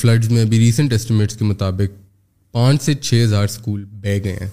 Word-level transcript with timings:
Floods 0.00 0.30
میں 0.32 0.42
ابھی 0.42 0.58
recent 0.58 0.92
estimates 0.92 1.36
کے 1.36 1.44
مطابق 1.44 1.92
پانچ 2.52 2.82
سے 2.82 2.94
چھ 3.00 3.22
ہزار 3.24 3.44
اسکول 3.44 3.84
بہ 4.02 4.16
گئے 4.24 4.36
ہیں 4.40 4.48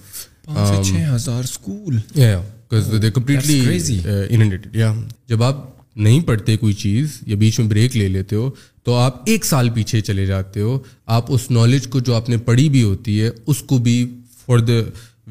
um, 0.48 1.14
uh, 4.34 4.92
جب 5.28 5.42
آپ 5.42 5.64
نہیں 6.06 6.20
پڑھتے 6.26 6.56
کوئی 6.56 6.72
چیز 6.82 7.16
یا 7.26 7.36
بیچ 7.36 7.58
میں 7.60 7.68
بریک 7.68 7.96
لے 7.96 8.08
لیتے 8.08 8.36
ہو 8.36 8.50
تو 8.84 8.94
آپ 8.94 9.20
ایک 9.30 9.44
سال 9.44 9.68
پیچھے 9.74 10.00
چلے 10.08 10.26
جاتے 10.26 10.60
ہو 10.60 10.78
آپ 11.16 11.32
اس 11.34 11.50
نالج 11.50 11.86
کو 11.94 12.00
جو 12.08 12.14
آپ 12.14 12.28
نے 12.28 12.36
پڑھی 12.50 12.68
بھی 12.76 12.82
ہوتی 12.82 13.20
ہے 13.22 13.30
اس 13.52 13.62
کو 13.72 13.78
بھی 13.88 13.96
for 14.44 14.58
the 14.68 14.78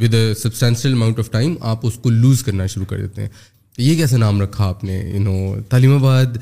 with 0.01 0.13
a 0.15 0.33
substantial 0.41 0.93
amount 0.93 1.19
of 1.19 1.29
time 1.31 1.53
آپ 1.73 1.85
اس 1.87 1.93
کو 2.01 2.09
لوز 2.09 2.43
کرنا 2.43 2.65
شروع 2.73 2.85
کر 2.89 3.01
دیتے 3.01 3.21
ہیں 3.21 3.29
تو 3.77 3.83
یہ 3.83 3.95
کیسے 3.95 4.17
نام 4.17 4.39
رکھا 4.41 4.67
آپ 4.67 4.83
نے 4.83 4.93
یو 5.13 5.19
نو 5.23 5.33
تعلیم 5.69 5.93
آباد 5.95 6.37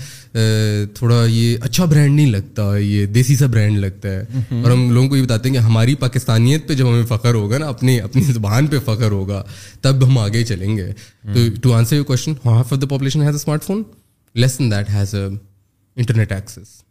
تھوڑا 0.98 1.16
یہ 1.30 1.58
اچھا 1.62 1.86
برانڈ 1.86 2.16
نہیں 2.16 2.30
لگتا 2.32 2.68
یہ 2.78 3.06
دیسی 3.16 3.36
سا 3.36 3.46
برانڈ 3.54 3.78
لگتا 3.80 4.10
ہے 4.12 4.62
اور 4.62 4.72
ہم 4.72 4.90
لوگوں 4.92 5.10
کو 5.10 5.18
یہ 5.18 5.24
بتاتے 5.24 5.50
ہیں 5.50 5.56
کہ 5.56 5.62
ہماری 5.64 5.96
پاکستانیت 6.06 6.68
پہ 6.68 6.74
جب 6.74 6.90
ہمیں 6.90 7.06
فخر 7.10 7.34
ہوگا 7.34 7.58
نا 7.64 7.68
اپنی 7.76 8.00
اپنی 8.02 8.22
زبان 8.32 8.68
پہ 8.76 8.80
فخر 8.86 9.12
ہوگا 9.12 9.44
تب 9.82 10.08
ہم 10.08 10.18
آگے 10.18 10.44
چلیں 10.52 10.76
گے 10.78 10.88
تو 11.34 11.46
to 11.64 11.74
answer 11.80 11.96
you 11.96 12.04
population 12.44 13.22
has 13.22 13.30
a 13.30 13.36
smart 13.36 13.64
phone 13.64 13.84
less 14.42 14.58
than 14.60 14.72
that 14.72 14.90
has 14.96 15.16
a 15.16 15.26
internet 15.28 16.32
access 16.32 16.84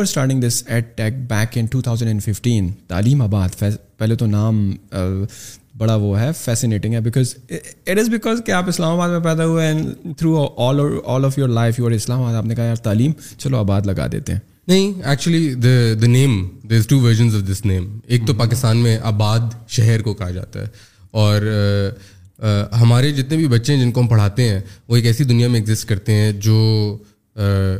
are 0.00 0.04
starting 0.04 0.40
this 0.40 0.62
at 0.66 0.96
take 0.96 1.14
back 1.30 1.56
in 1.58 1.66
two 1.70 1.80
thousand 1.86 2.08
and 2.08 2.22
fifteen 2.22 2.68
Taleemabad 3.22 3.58
پہلے 3.98 4.14
تو 4.20 4.26
نام 4.26 4.56
بڑا 5.78 5.94
وہ 6.00 6.18
ہے 6.20 6.28
فیسینیٹنگ 6.36 6.94
ہے 6.94 7.00
بیکاز 7.00 7.34
اٹ 7.50 7.98
از 7.98 8.08
بیکاز 8.10 8.40
کہ 8.46 8.52
آپ 8.52 8.68
اسلام 8.68 8.94
آباد 9.00 9.08
میں 9.10 9.20
پیدا 9.24 9.44
ہوئے 9.46 9.66
and 9.66 9.96
through 10.18 10.46
all 10.68 10.80
all 11.14 11.24
of 11.24 11.38
your 11.38 11.48
life 11.48 11.78
your 11.78 11.90
Islamabad 12.22 12.34
آپ 12.38 12.44
نے 12.46 12.54
کہا 12.54 12.64
یار 12.64 12.76
تعلیم 12.88 13.12
چلو 13.36 13.56
آباد 13.58 13.86
لگا 13.86 14.06
دیتے 14.12 14.32
ہیں 14.32 14.40
نہیں 14.68 14.92
actually 15.08 15.52
the 15.64 15.68
the 16.02 16.06
name 16.06 16.42
the 16.70 16.76
is 16.76 16.86
two 16.86 16.98
versions 17.00 17.34
of 17.36 17.42
this 17.52 17.64
name 17.66 17.86
ایک 18.08 18.26
تو 18.26 18.34
پاکستان 18.42 18.76
میں 18.82 18.96
آباد 19.12 19.54
شہر 19.76 20.02
کو 20.02 20.14
کہا 20.14 20.30
جاتا 20.30 20.60
ہے 20.60 20.66
اور 21.20 21.92
ہمارے 22.80 23.10
جتنے 23.12 23.36
بھی 23.36 23.46
بچے 23.58 23.74
ہیں 23.74 23.80
جن 23.84 23.90
کو 23.92 24.00
ہم 24.00 24.06
پڑھاتے 24.08 24.48
ہیں 24.48 24.60
وہ 24.88 24.96
ایک 24.96 25.06
ایسی 25.06 25.24
دنیا 25.34 25.48
میں 25.48 25.60
ایگزسٹ 25.60 25.88
کرتے 25.88 26.14
ہیں 26.14 26.30
جو 26.48 26.54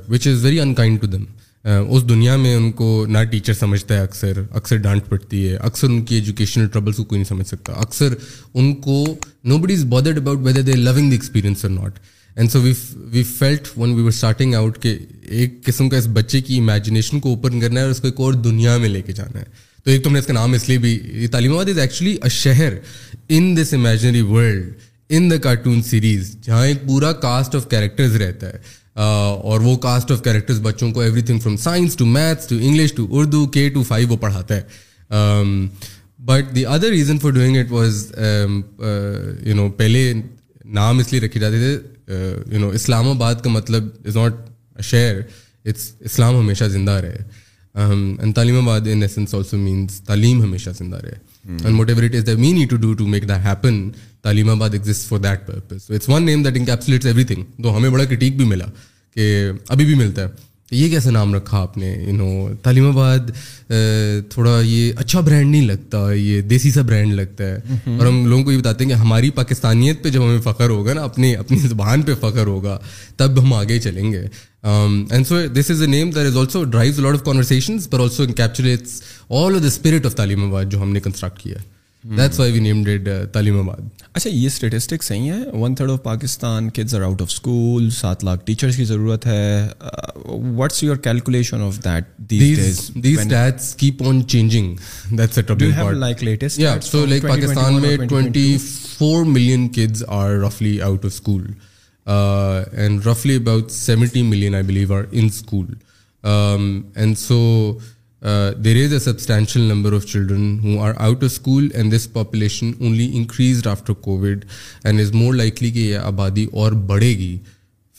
which 0.09 0.27
is 0.29 0.45
very 0.45 0.61
unkind 0.61 1.01
to 1.01 1.07
them 1.07 1.25
اس 1.65 2.09
دنیا 2.09 2.37
میں 2.37 2.55
ان 2.57 2.71
کو 2.73 2.87
نہ 3.09 3.23
ٹیچر 3.31 3.53
سمجھتا 3.55 3.95
ہے 3.95 4.01
اکثر 4.01 4.41
اکثر 4.57 4.77
ڈانٹ 4.85 5.09
پڑتی 5.09 5.49
ہے 5.49 5.57
اکثر 5.57 5.89
ان 5.89 6.01
کی 6.05 6.15
ایجوکیشنل 6.15 6.67
ٹربلس 6.73 6.97
کو 6.97 7.05
کوئی 7.05 7.19
نہیں 7.21 7.29
سمجھ 7.29 7.47
سکتا 7.47 7.73
اکثر 7.81 8.15
ان 8.55 8.73
کو 8.87 9.03
nobody 9.63 9.75
is 9.75 9.85
bothered 9.89 10.19
about 10.19 10.39
whether 10.45 10.63
they 10.71 10.77
loving 10.77 11.09
the 11.11 11.17
experience 11.17 11.65
اور 11.65 11.71
not 11.73 11.99
and 12.37 12.51
so 12.53 12.61
we 12.63 12.73
we 13.13 13.23
felt 13.39 13.69
when 13.77 13.93
we 13.95 14.03
were 14.03 14.09
starting 14.09 14.55
out 14.55 14.79
کہ 14.83 14.97
ایک 15.29 15.63
قسم 15.65 15.89
کا 15.89 15.97
اس 15.99 16.07
بچے 16.13 16.41
کی 16.41 16.59
امیجنیشن 16.59 17.21
کو 17.21 17.29
اوپن 17.29 17.61
کرنا 17.61 17.81
ہے 17.81 17.85
اور 17.85 17.93
اس 17.95 18.01
کو 18.01 18.07
ایک 18.09 18.21
اور 18.21 18.33
دنیا 18.49 18.77
میں 18.79 18.89
لے 18.89 19.03
کے 19.07 19.13
جانا 19.21 19.39
ہے 19.41 19.45
تو 19.85 19.91
ایک 19.91 20.03
تو 20.03 20.09
ہم 20.09 20.13
نے 20.13 20.19
اس 20.19 20.27
کا 20.27 20.33
نام 20.33 20.53
اس 20.53 20.69
لیے 20.69 20.79
بھی 20.79 21.27
تعلیم 21.33 21.53
آباد 21.53 21.69
از 21.69 21.79
ایکچولی 21.79 22.17
اے 22.23 22.29
شہر 22.31 22.75
in 23.37 23.57
this 23.57 23.73
imaginary 23.75 24.21
world 24.33 24.71
in 25.17 25.31
the 25.31 25.37
cartoon 25.45 25.81
series 25.83 26.37
جہاں 26.47 26.67
ایک 26.67 26.85
پورا 26.87 27.13
کاسٹ 27.23 27.55
آف 27.57 27.69
کیریکٹرز 27.71 28.17
رہتا 28.21 28.49
ہے 28.49 28.59
اور 29.03 29.61
وہ 29.61 29.77
کاسٹ 29.83 30.11
آف 30.13 30.23
کیریکٹرز 30.25 30.61
بچوں 30.63 30.91
کو 30.93 31.01
everything 31.29 31.39
from 31.41 31.57
science 31.65 31.97
to 31.97 32.07
maths 32.07 32.47
to 32.49 32.57
English 32.61 32.93
to 32.95 33.07
Urdu 33.19 33.47
K 33.55 33.69
to 33.75 33.83
five 33.89 34.09
وہ 34.09 34.17
پڑھاتا 34.21 34.57
ہے 34.57 35.17
but 36.25 36.55
the 36.55 36.65
other 36.75 36.89
reason 36.91 37.19
for 37.19 37.31
doing 37.33 37.57
it 37.59 37.71
was 37.73 38.07
you 39.47 39.55
know 39.57 39.69
پہلے 39.77 40.13
نام 40.81 40.99
اس 40.99 41.13
لیے 41.13 41.21
رکھے 41.21 41.41
جاتے 41.41 41.59
تھے 41.61 42.17
یو 42.53 42.61
نو 42.61 42.69
اسلام 42.81 43.09
آباد 43.09 43.35
کا 43.45 43.51
مطلب 43.51 43.87
is 44.05 44.17
not 44.17 44.83
share 44.91 45.21
it's 45.69 45.91
Islam 46.11 46.37
ہمیشہ 46.39 46.65
زندہ 46.79 46.93
رہے 47.05 47.23
اینڈ 47.75 48.35
تعلیم 48.35 48.57
آباد 48.69 48.89
in 48.93 49.03
the 49.03 49.09
sense 49.15 49.35
also 49.35 49.57
means 49.59 50.01
تعلیم 50.07 50.43
ہمیشہ 50.43 50.71
زندہ 50.79 50.97
رہے 51.03 51.19
and 51.49 51.75
whatever 51.91 52.03
it 52.03 52.15
is 52.15 52.27
the 52.27 52.33
me 52.39 52.53
need 52.53 52.71
to 52.71 52.77
do 52.77 52.93
to 52.99 53.07
make 53.09 53.29
the 53.29 53.39
happen 53.51 53.81
Taleemabad 54.51 54.75
exist 54.75 55.09
for 55.09 55.19
that 55.19 55.47
purpose 55.47 55.91
it's 55.95 56.09
one 56.09 56.27
name 56.27 56.43
that 56.43 56.57
encapsulates 56.59 57.07
everything 57.35 57.63
تو 57.63 57.77
ہمیں 57.77 57.91
بڑا 57.91 58.05
کرٹیک 58.05 58.37
بھی 58.37 58.45
ملا 58.47 58.67
کہ 59.15 59.51
ابھی 59.73 59.85
بھی 59.85 59.95
ملتا 59.95 60.23
ہے 60.25 60.49
یہ 60.77 60.89
کیسا 60.89 61.11
نام 61.11 61.33
رکھا 61.35 61.61
آپ 61.61 61.77
نے 61.79 61.89
یو 61.93 62.13
نو 62.17 62.27
تعلیم 62.63 62.87
آباد 62.89 63.31
تھوڑا 64.33 64.51
یہ 64.65 64.93
اچھا 65.05 65.21
برانڈ 65.21 65.51
نہیں 65.51 65.67
لگتا 65.67 66.05
یہ 66.13 66.41
دیسی 66.51 66.71
سا 66.71 66.81
برانڈ 66.87 67.15
لگتا 67.15 67.45
ہے 67.47 67.79
اور 67.97 68.07
ہم 68.07 68.25
لوگوں 68.27 68.45
کو 68.45 68.53
یہ 68.53 68.59
بتاتے 68.59 68.85
ہیں 68.85 68.91
کہ 68.91 68.97
ہماری 68.99 69.31
پاکستانیت 69.39 70.03
پہ 70.05 70.11
جب 70.17 70.23
ہمیں 70.25 70.41
فخر 70.45 70.69
ہوگا 70.71 70.93
نا 70.95 71.05
اپنی 71.05 71.35
اپنی 71.37 71.59
زبان 71.69 72.03
پہ 72.11 72.15
فخر 72.21 72.47
ہوگا 72.47 72.79
تب 73.17 73.43
ہم 73.43 73.53
آگے 73.55 73.79
چلیں 73.89 74.11
گے 74.13 74.21
and 74.63 75.27
so 75.27 75.45
this 75.59 75.71
is 75.71 75.83
a 75.83 75.87
name 75.89 76.11
there 76.15 76.27
is 76.27 76.37
also 76.37 76.65
drives 76.65 76.99
lot 77.01 77.15
of 77.15 77.25
conversations 77.25 77.91
per 77.91 78.01
also 78.01 78.27
capitulates 78.27 79.01
all 79.43 79.61
the 79.63 79.67
spirit 79.67 80.07
of 80.07 80.15
Taleemabad 80.45 80.65
جو 80.71 80.83
ہم 80.83 80.93
نے 80.93 81.01
کنسٹرکٹ 81.01 81.39
کیا 81.43 81.57
ہے 81.59 81.69
that's 82.05 82.39
why 82.41 82.53
we 82.53 82.61
named 82.61 82.89
it 82.89 83.09
Taleemabad 83.61 83.89
اچھا 84.13 84.31
یہ 84.31 84.47
اسٹیٹسٹک 84.47 85.03
صحیح 85.03 85.31
ہے 85.33 85.39
one 85.61 85.75
third 85.77 85.91
of 85.91 86.03
Pakistan 86.03 86.69
kids 86.75 86.95
are 86.95 87.01
out 87.09 87.23
of 87.23 87.29
school 87.31 87.89
سات 87.97 88.25
لاکھ 88.25 88.45
ٹیچرس 88.45 88.77
کی 88.77 88.85
ضرورت 88.85 89.27
ہے 89.27 89.67
what's 90.27 90.83
your 90.83 90.97
calculation 91.05 91.63
of 91.63 91.77
that 91.85 92.05
these 92.31 92.79
these 93.05 93.75
keep 93.79 94.03
on 94.09 94.27
changing 94.29 94.75
that's 95.19 95.39
it 95.39 95.51
do 95.59 95.71
have 95.77 95.91
like 95.91 96.23
latest 96.25 96.59
یا 96.61 96.75
so 96.91 97.05
like 97.07 97.23
Pakistan 97.29 97.81
میں 97.83 97.97
24 98.15 99.25
million 99.33 99.69
kids 99.75 100.05
are 100.21 100.33
رفلی 100.47 100.81
out 100.83 101.05
of 101.05 101.11
school 101.15 101.47
and 102.77 103.07
رفلی 103.07 103.37
about 103.37 103.71
70 103.91 104.23
million 104.29 104.55
I 104.55 104.65
believe 104.67 104.95
are 104.95 105.05
in 105.13 105.27
school 105.33 105.67
and 107.01 107.19
so 107.19 107.41
there 108.65 108.77
is 108.85 108.93
a 108.93 108.99
substantial 108.99 109.61
number 109.71 109.93
of 109.97 110.05
children 110.07 110.59
who 110.63 110.81
are 110.85 110.93
out 110.97 111.23
of 111.25 111.31
school 111.31 111.69
and 111.75 111.95
this 111.95 112.13
population 112.13 112.71
only 112.79 113.09
increase 113.17 113.67
after 113.67 113.93
Covid 114.01 114.45
and 114.85 115.01
is 115.01 115.13
more 115.15 115.35
likely 115.35 115.71
کہ 115.73 115.79
یہ 115.79 115.99
آبادی 115.99 116.45
اور 116.53 116.73
بڑھے 116.91 117.09
گی 117.19 117.37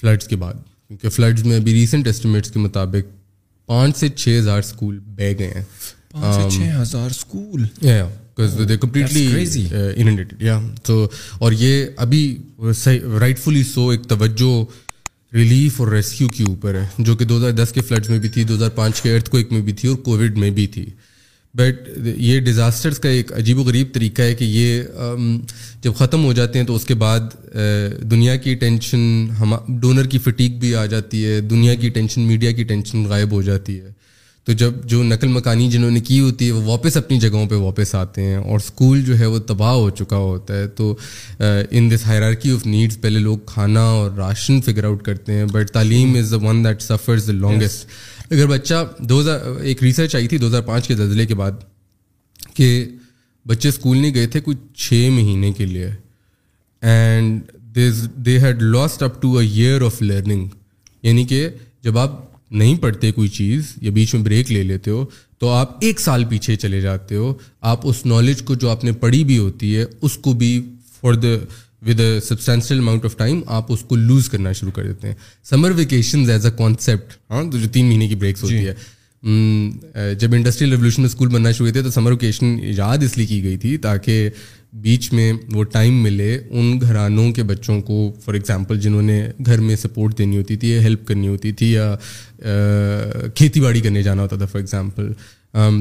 floods 0.02 0.28
کے 0.28 0.36
بعد 0.44 0.54
کیونکہ 0.88 1.10
floods 1.16 1.46
میں 1.46 1.56
ابھی 1.58 1.74
ریسنٹ 1.74 2.08
اسٹیمیٹس 2.08 2.52
کے 2.52 2.60
مطابق 2.60 3.08
پانچ 3.68 3.98
سے 3.98 4.10
چھ 4.10 4.38
ہزار 4.40 4.60
اسکول 4.60 5.00
بہ 5.18 5.32
گئے 5.40 5.52
ہیں 5.56 5.64
اور 11.40 11.52
یہ 11.60 11.86
ابھی 12.04 12.24
رائٹ 13.20 13.40
فلی 13.40 13.64
سو 13.74 13.90
ایک 13.90 14.06
توجہ 14.10 14.54
ریلیف 15.34 15.80
اور 15.82 15.92
ریسکیو 15.92 16.28
کے 16.38 16.44
اوپر 16.48 16.76
ہے 16.76 16.86
جو 17.06 17.16
کہ 17.16 17.26
دو 17.26 17.38
ہزار 17.38 17.52
دس 17.64 17.72
کے 17.74 17.82
فلڈس 17.88 18.10
میں 18.10 18.18
بھی 18.20 18.30
تھی 18.30 18.44
دو 18.44 18.56
ہزار 18.56 18.70
پانچ 18.76 19.02
کے 19.02 19.14
ارتھ 19.16 19.30
کوئک 19.30 19.52
میں 19.52 19.62
بھی 19.68 19.74
تھی 19.82 19.88
اور 19.90 19.98
کووڈ 20.06 20.38
میں 20.38 20.50
بھی 20.58 20.66
تھی 20.76 20.86
بٹ 21.58 21.88
یہ 22.18 22.40
ڈیزاسٹرس 22.40 23.00
کا 23.00 23.10
ایک 23.10 23.32
عجیب 23.38 23.60
و 23.60 23.64
غریب 23.64 23.88
طریقہ 23.94 24.22
ہے 24.22 24.36
کہ 24.36 24.44
یہ 24.50 24.82
جب 25.84 25.94
ختم 25.98 26.24
ہو 26.26 26.34
جاتے 26.34 26.60
ہیں 26.60 26.66
تو 26.66 26.76
اس 26.76 26.86
کے 26.86 26.94
بعد 27.04 27.34
دنیا 28.12 28.36
کی 28.44 28.56
ٹینشن 28.64 29.26
ہم 29.40 29.56
ڈونر 29.82 30.08
کی 30.12 30.18
فٹیک 30.26 30.60
بھی 30.60 30.74
آ 30.76 30.86
جاتی 30.96 31.26
ہے 31.26 31.40
دنیا 31.50 31.76
کی 31.82 31.90
ٹینشن 31.98 32.22
میڈیا 32.28 32.52
کی 32.60 32.64
ٹینشن 32.72 33.06
غائب 33.10 33.32
ہو 33.32 33.42
جاتی 33.52 33.80
ہے 33.80 33.92
تو 34.46 34.52
جب 34.54 34.74
جو 34.90 35.02
نقل 35.04 35.28
مکانی 35.34 35.70
جنہوں 35.72 35.90
نے 35.92 36.00
کی 36.06 36.20
ہوتی 36.20 36.46
ہے 36.48 36.52
وہ 36.52 36.62
واپس 36.70 36.96
اپنی 36.98 37.20
جگہوں 37.20 37.46
پہ 37.48 37.56
واپس 37.56 37.94
آتے 37.96 38.22
ہیں 38.26 38.36
اور 38.38 38.60
اسکول 38.60 39.02
جو 39.06 39.18
ہے 39.20 39.26
وہ 39.34 39.40
تباہ 39.48 39.74
ہو 39.74 39.90
چکا 40.00 40.18
ہوتا 40.18 40.56
ہے 40.58 40.68
تو 40.80 40.96
in 41.78 41.90
this 41.92 42.06
hierarchy 42.08 42.52
of 42.52 42.66
needs 42.66 43.02
پہلے 43.02 43.20
لوگ 43.20 43.38
کھانا 43.46 43.82
اور 43.98 44.10
راشن 44.18 44.62
فگر 44.66 44.84
آؤٹ 44.86 45.04
کرتے 45.06 45.34
ہیں 45.34 45.46
بٹ 45.52 45.70
تعلیم 45.74 46.16
is 46.20 46.32
the 46.32 46.38
one 46.48 46.64
that 46.66 46.82
suffers 46.82 47.28
the 47.28 47.34
longest 47.42 48.32
اگر 48.34 48.48
بچہ 48.56 48.84
دو 49.10 49.20
ہزار 49.20 49.60
ایک 49.62 49.84
ریسرچ 49.84 50.16
آئی 50.16 50.28
تھی 50.28 50.38
دو 50.38 50.48
ہزار 50.48 50.62
پانچ 50.72 50.88
کے 50.88 50.96
زلزلے 50.96 51.26
کے 51.26 51.36
بعد 51.44 51.62
کہ 52.56 52.72
بچے 53.48 53.70
اسکول 53.70 53.98
نہیں 53.98 54.14
گئے 54.16 54.28
تھے 54.34 54.40
کچھ 54.46 54.58
چھ 54.88 55.08
مہینے 55.16 55.52
کے 55.58 55.66
لیے 55.66 55.90
and 56.92 57.52
they 58.26 58.38
had 58.40 58.62
lost 58.62 59.04
up 59.04 59.22
to 59.22 59.38
a 59.38 59.46
year 59.48 59.82
of 59.86 60.02
learning 60.02 60.48
یعنی 61.04 61.26
کہ 61.26 61.48
جب 61.84 61.98
آپ 61.98 62.20
نہیں 62.52 62.76
پڑھتے 62.82 63.12
کوئی 63.12 63.28
چیز 63.36 63.74
یا 63.82 63.92
بیچ 63.94 64.14
میں 64.16 64.24
بریک 64.24 64.52
لے 64.52 64.64
لیتے 64.64 64.92
ہو 64.92 65.06
تو 65.40 65.50
آپ 65.50 65.76
ایک 65.86 66.00
سال 66.00 66.24
پیچھے 66.30 66.56
چلے 66.64 66.80
جاتے 66.82 67.16
ہو 67.16 67.34
آپ 67.74 67.88
اس 67.90 68.06
نالج 68.06 68.42
کو 68.46 68.56
جو 68.64 68.70
آپ 68.70 68.84
نے 68.84 68.92
پڑھی 69.04 69.24
بھی 69.26 69.38
ہوتی 69.38 69.76
ہے 69.76 69.86
اس 70.02 70.18
کو 70.24 70.34
بھی 70.42 70.52
for 71.00 71.14
the 71.24 71.28
with 71.90 72.00
a 72.00 72.20
substantial 72.22 72.80
amount 72.80 73.06
of 73.06 73.16
time 73.18 73.40
آپ 73.60 73.72
اس 73.74 73.80
کو 73.90 73.96
لوز 73.96 74.30
کرنا 74.30 74.52
شروع 74.60 74.72
کر 74.72 74.88
دیتے 74.88 75.08
ہیں 75.08 75.16
summer 75.50 75.72
vacations 75.76 76.30
as 76.30 76.46
a 76.46 76.52
concept 76.58 77.14
ہاں 77.32 77.44
جو 77.54 77.68
تین 77.74 77.86
مہینے 77.86 78.08
کی 78.08 78.16
بریکس 78.24 78.44
ہوتی 78.44 78.58
جی۔ 78.60 78.68
ہے 79.96 80.14
جب 80.20 80.34
انڈسٹریل 80.34 80.76
میں 80.76 80.90
اسکول 81.06 81.28
بننا 81.30 81.52
شروع 81.52 81.66
ہوئے 81.68 81.74
تھے 81.74 81.82
تو 81.84 81.90
سمر 81.92 82.12
ویکیشن 82.12 82.56
یاد 82.78 83.04
اس 83.04 83.18
لیے 83.18 83.26
کی 83.26 83.44
گئی 83.44 83.58
تھی 83.58 83.78
تاکہ 83.86 84.30
بیچ 84.84 85.12
میں 85.14 85.32
وہ 85.54 85.64
ٹائم 85.72 86.02
ملے 86.04 86.38
ان 86.50 86.80
گھرانوں 86.82 87.32
کے 87.34 87.44
بچوں 87.44 87.80
کو 87.88 87.96
فار 88.26 88.34
ایگزامپل 88.34 88.80
جنہوں 88.82 89.02
نے 89.02 89.22
گھر 89.46 89.60
میں 89.62 89.76
سپورٹ 89.76 90.18
دینی 90.18 90.38
ہوتی 90.38 90.56
تھی 90.58 90.70
یا 90.72 90.82
ہیلپ 90.84 91.06
کرنی 91.08 91.28
ہوتی 91.28 91.52
تھی 91.60 91.72
یا 91.72 91.94
کھیتی 93.36 93.62
باڑی 93.62 93.82
کرنے 93.82 94.04
جانا 94.04 94.22
ہوتا 94.22 94.36
تھا 94.36 94.46
for 94.52 94.60
example 94.60 95.12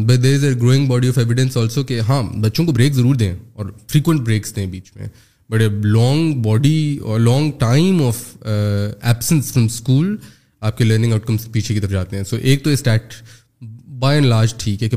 but 0.07 0.23
there 0.23 0.35
is 0.35 0.45
a 0.45 0.51
growing 0.63 0.87
body 0.89 1.09
of 1.09 1.19
evidence 1.19 1.57
also 1.57 1.83
کہ 1.91 2.01
ہاں 2.09 2.23
بچوں 2.43 2.65
کو 2.67 2.73
بریک 2.73 2.95
ضرور 2.95 3.15
دیں 3.17 3.35
اور 3.53 3.71
فریکوینٹ 3.91 4.21
بریکس 4.27 4.57
دیں 4.57 4.67
بیچ 4.71 4.91
میں 4.97 5.09
بٹ 5.51 5.61
اے 5.63 5.69
لانگ 5.85 6.43
باڈی 6.43 6.97
اور 7.05 7.21
long 7.21 7.51
time 7.59 8.03
of 8.07 8.23
absence 8.47 9.53
from 9.53 9.65
school 9.65 10.17
آپ 10.63 10.77
کے 10.79 10.85
لرننگ 10.85 11.13
آؤٹ 11.13 11.27
کمس 11.27 11.49
پیچھے 11.53 11.75
کی 11.75 11.81
طرف 11.81 11.91
جاتے 11.91 12.17
ہیں 12.17 12.25
سو 12.25 12.37
ایک 12.43 12.65
تو 12.65 12.71
اسٹیٹ 12.71 13.13
بائی 14.01 14.17
اینڈ 14.19 14.27
لارج 14.29 14.55
ٹھیک 14.59 14.83
ہے 14.83 14.89
کہ 14.89 14.97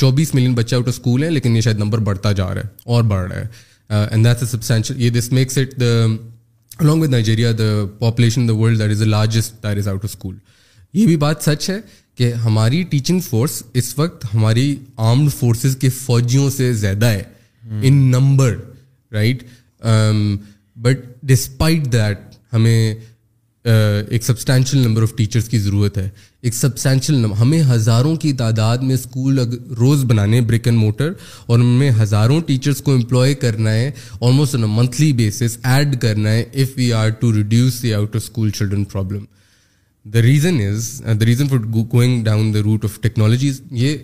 چوبیس 0.00 0.34
ملین 0.34 0.52
بچے 0.54 0.74
آؤٹ 0.76 0.88
آف 0.88 0.94
اسکول 0.94 1.22
ہیں 1.22 1.30
لیکن 1.30 1.56
یہ 1.56 1.60
شاید 1.60 1.78
نمبر 1.78 1.98
بڑھتا 2.08 2.32
جا 2.40 2.52
رہا 2.54 2.62
ہے 2.62 2.84
اور 2.94 3.02
بڑھ 3.12 3.32
رہا 3.32 3.40
ہے 3.40 4.04
اینڈ 4.10 4.26
دیٹس 4.26 4.54
اے 4.74 4.94
یہ 5.02 5.10
this 5.18 5.30
makes 5.38 5.58
it 5.58 5.72
the 5.80 5.84
the 5.96 6.06
the 6.14 6.84
along 6.84 7.02
with 7.02 7.10
Nigeria 7.10 7.50
population 7.98 8.48
world 8.50 8.78
that 8.80 8.90
is 8.90 9.02
largest 9.16 9.62
that 9.62 9.78
is 9.78 9.88
out 9.88 10.04
of 10.04 10.10
school 10.12 10.36
یہ 10.98 11.06
بھی 11.06 11.16
بات 11.26 11.42
سچ 11.42 11.68
ہے 11.70 11.78
کہ 12.16 12.32
ہماری 12.46 12.82
ٹیچنگ 12.90 13.20
فورس 13.30 13.62
اس 13.80 13.98
وقت 13.98 14.24
ہماری 14.34 14.74
آرمڈ 15.10 15.32
فورسز 15.38 15.76
کے 15.80 15.88
فوجیوں 15.98 16.48
سے 16.56 16.72
زیادہ 16.84 17.06
ہے 17.16 17.22
in 17.88 18.02
number 18.10 18.56
right 19.12 19.42
but 20.82 21.04
despite 21.30 21.92
that 21.92 22.18
ہمیں 22.52 22.92
uh, 22.94 24.06
ایک 24.10 24.24
سبسٹینشیل 24.24 24.80
نمبر 24.86 25.02
آف 25.02 25.12
ٹیچرس 25.16 25.48
کی 25.48 25.58
ضرورت 25.58 25.98
ہے 25.98 26.08
ایک 26.46 26.54
سبسینشل 26.54 27.14
نمبر 27.14 27.36
ہمیں 27.40 27.62
ہزاروں 27.70 28.14
کی 28.22 28.32
تعداد 28.38 28.78
میں 28.86 28.94
اسکول 28.94 29.38
روز 29.78 30.02
بنانے 30.10 30.40
بریک 30.46 30.66
اینڈ 30.68 30.78
موٹر 30.80 31.12
اور 31.48 31.58
ان 31.58 31.66
میں 31.78 31.90
ہزاروں 32.00 32.40
ٹیچرس 32.46 32.80
کو 32.82 32.92
امپلائی 32.94 33.34
کرنا 33.44 33.72
ہے 33.72 33.90
almost 34.20 34.54
on 34.54 34.62
a 34.62 34.68
monthly 34.70 35.12
basis 35.20 35.56
add 35.74 35.98
کرنا 36.02 36.32
ہے 36.32 36.42
if 36.52 36.72
we 36.76 36.92
are 37.02 37.08
to 37.20 37.32
reduce 37.36 37.82
the 37.82 37.94
out 37.94 38.16
of 38.16 38.22
school 38.22 38.50
children 38.58 38.84
problem 38.92 39.24
the 40.14 40.22
reason 40.22 40.60
is 40.68 40.88
the 41.20 41.26
reason 41.26 41.48
for 41.48 41.58
going 41.94 42.22
down 42.24 42.52
the 42.54 42.62
route 42.64 42.84
of 42.84 42.98
technologies 43.02 43.60
یہ 43.84 43.96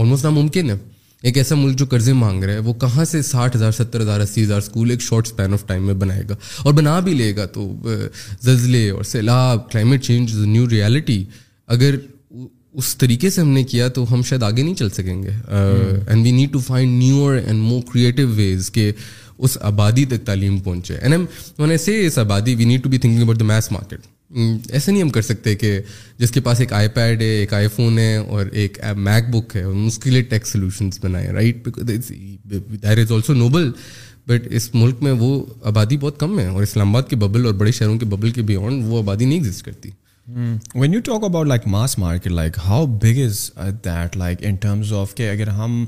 almost 0.00 0.24
ناممکن 0.24 0.70
ہے 0.70 0.76
ایک 1.26 1.38
ایسا 1.38 1.54
ملک 1.56 1.76
جو 1.78 1.86
قرضے 1.90 2.12
مانگ 2.12 2.44
رہا 2.44 2.52
ہے 2.52 2.58
وہ 2.66 2.72
کہاں 2.80 3.04
سے 3.12 3.20
ساٹھ 3.28 3.56
ہزار 3.56 3.70
ستر 3.78 4.00
ہزار 4.00 4.20
اسی 4.20 4.42
ہزار 4.42 4.58
اسکول 4.60 4.90
ایک 4.90 5.00
شارٹ 5.02 5.26
اسپین 5.26 5.52
آف 5.54 5.64
ٹائم 5.66 5.86
میں 5.86 5.94
بنائے 6.02 6.22
گا 6.28 6.34
اور 6.64 6.72
بنا 6.74 6.98
بھی 7.06 7.14
لے 7.14 7.34
گا 7.36 7.46
تو 7.54 7.68
زلزلے 8.40 8.88
اور 8.90 9.02
سیلاب 9.12 9.70
کلائمیٹ 9.70 10.02
چینج 10.04 10.34
نیو 10.38 10.68
ریالٹی 10.70 11.22
اگر 11.76 11.94
اس 12.82 12.96
طریقے 12.96 13.30
سے 13.30 13.40
ہم 13.40 13.48
نے 13.50 13.62
کیا 13.72 13.88
تو 13.98 14.04
ہم 14.12 14.22
شاید 14.28 14.42
آگے 14.42 14.62
نہیں 14.62 14.74
چل 14.74 14.88
سکیں 14.98 15.22
گے 15.22 15.30
and 15.48 16.22
we 16.24 16.30
need 16.30 16.52
to 16.52 16.58
find 16.66 16.98
newer 16.98 17.34
and 17.36 17.60
more 17.62 17.80
creative 17.92 18.26
ways 18.34 18.70
کہ 18.74 18.90
اس 19.38 19.58
آبادی 19.70 20.04
تک 20.12 20.24
تعلیم 20.26 20.58
پہنچے 20.58 20.96
اینڈ 21.00 21.14
ایم 21.14 21.24
ان 21.58 21.70
اس 22.04 22.18
آبادی 22.18 22.54
we 22.58 22.64
need 22.64 22.82
to 22.84 22.88
be 22.90 22.98
thinking 22.98 23.22
about 23.22 23.40
the 23.40 23.44
mass 23.44 23.70
market 23.72 24.06
ایسا 24.36 24.92
نہیں 24.92 25.00
ہم 25.02 25.08
کر 25.10 25.22
سکتے 25.22 25.54
کہ 25.56 25.78
جس 26.18 26.30
کے 26.30 26.40
پاس 26.46 26.60
ایک 26.60 26.72
آئی 26.72 26.88
پیڈ 26.94 27.20
ہے 27.22 27.26
ایک 27.34 27.52
آئی 27.54 27.68
فون 27.74 27.98
ہے 27.98 28.16
اور 28.16 28.46
ایک 28.52 28.78
میک 28.96 29.28
بک 29.34 29.56
ہے 29.56 29.62
اس 29.86 29.98
کے 29.98 30.10
لیے 30.10 30.22
ٹیکس 30.32 30.52
سولوشنس 30.52 30.98
بنائیں 31.04 31.28
right 31.32 31.68
there 31.88 32.98
is 32.98 33.12
also 33.12 33.34
noble 33.34 33.70
but 34.28 34.46
اس 34.56 34.68
ملک 34.74 35.02
میں 35.02 35.12
وہ 35.18 35.44
آبادی 35.68 35.96
بہت 35.98 36.18
کم 36.20 36.38
ہے 36.38 36.46
اور 36.46 36.62
اسلام 36.62 36.94
آباد 36.96 37.08
کے 37.10 37.16
ببل 37.16 37.46
اور 37.46 37.54
بڑے 37.62 37.72
شہروں 37.78 37.98
کے 37.98 38.06
ببل 38.06 38.30
کے 38.30 38.42
بیونڈ 38.50 38.84
وہ 38.86 38.98
آبادی 39.02 39.24
نہیں 39.24 39.38
ایگزٹ 39.38 39.64
کرتی 39.66 39.90
when 40.80 40.94
you 40.94 41.00
talk 41.04 41.24
about 41.24 41.46
like 41.46 41.66
mass 41.66 41.98
market 41.98 42.32
like 42.32 42.56
how 42.64 42.84
big 43.02 43.20
is 43.24 43.50
that 43.84 44.16
like 44.16 44.44
in 44.46 44.54
terms 44.66 44.92
of 44.96 45.14
کہ 45.14 45.28
اگر 45.30 45.48
ہم 45.60 45.84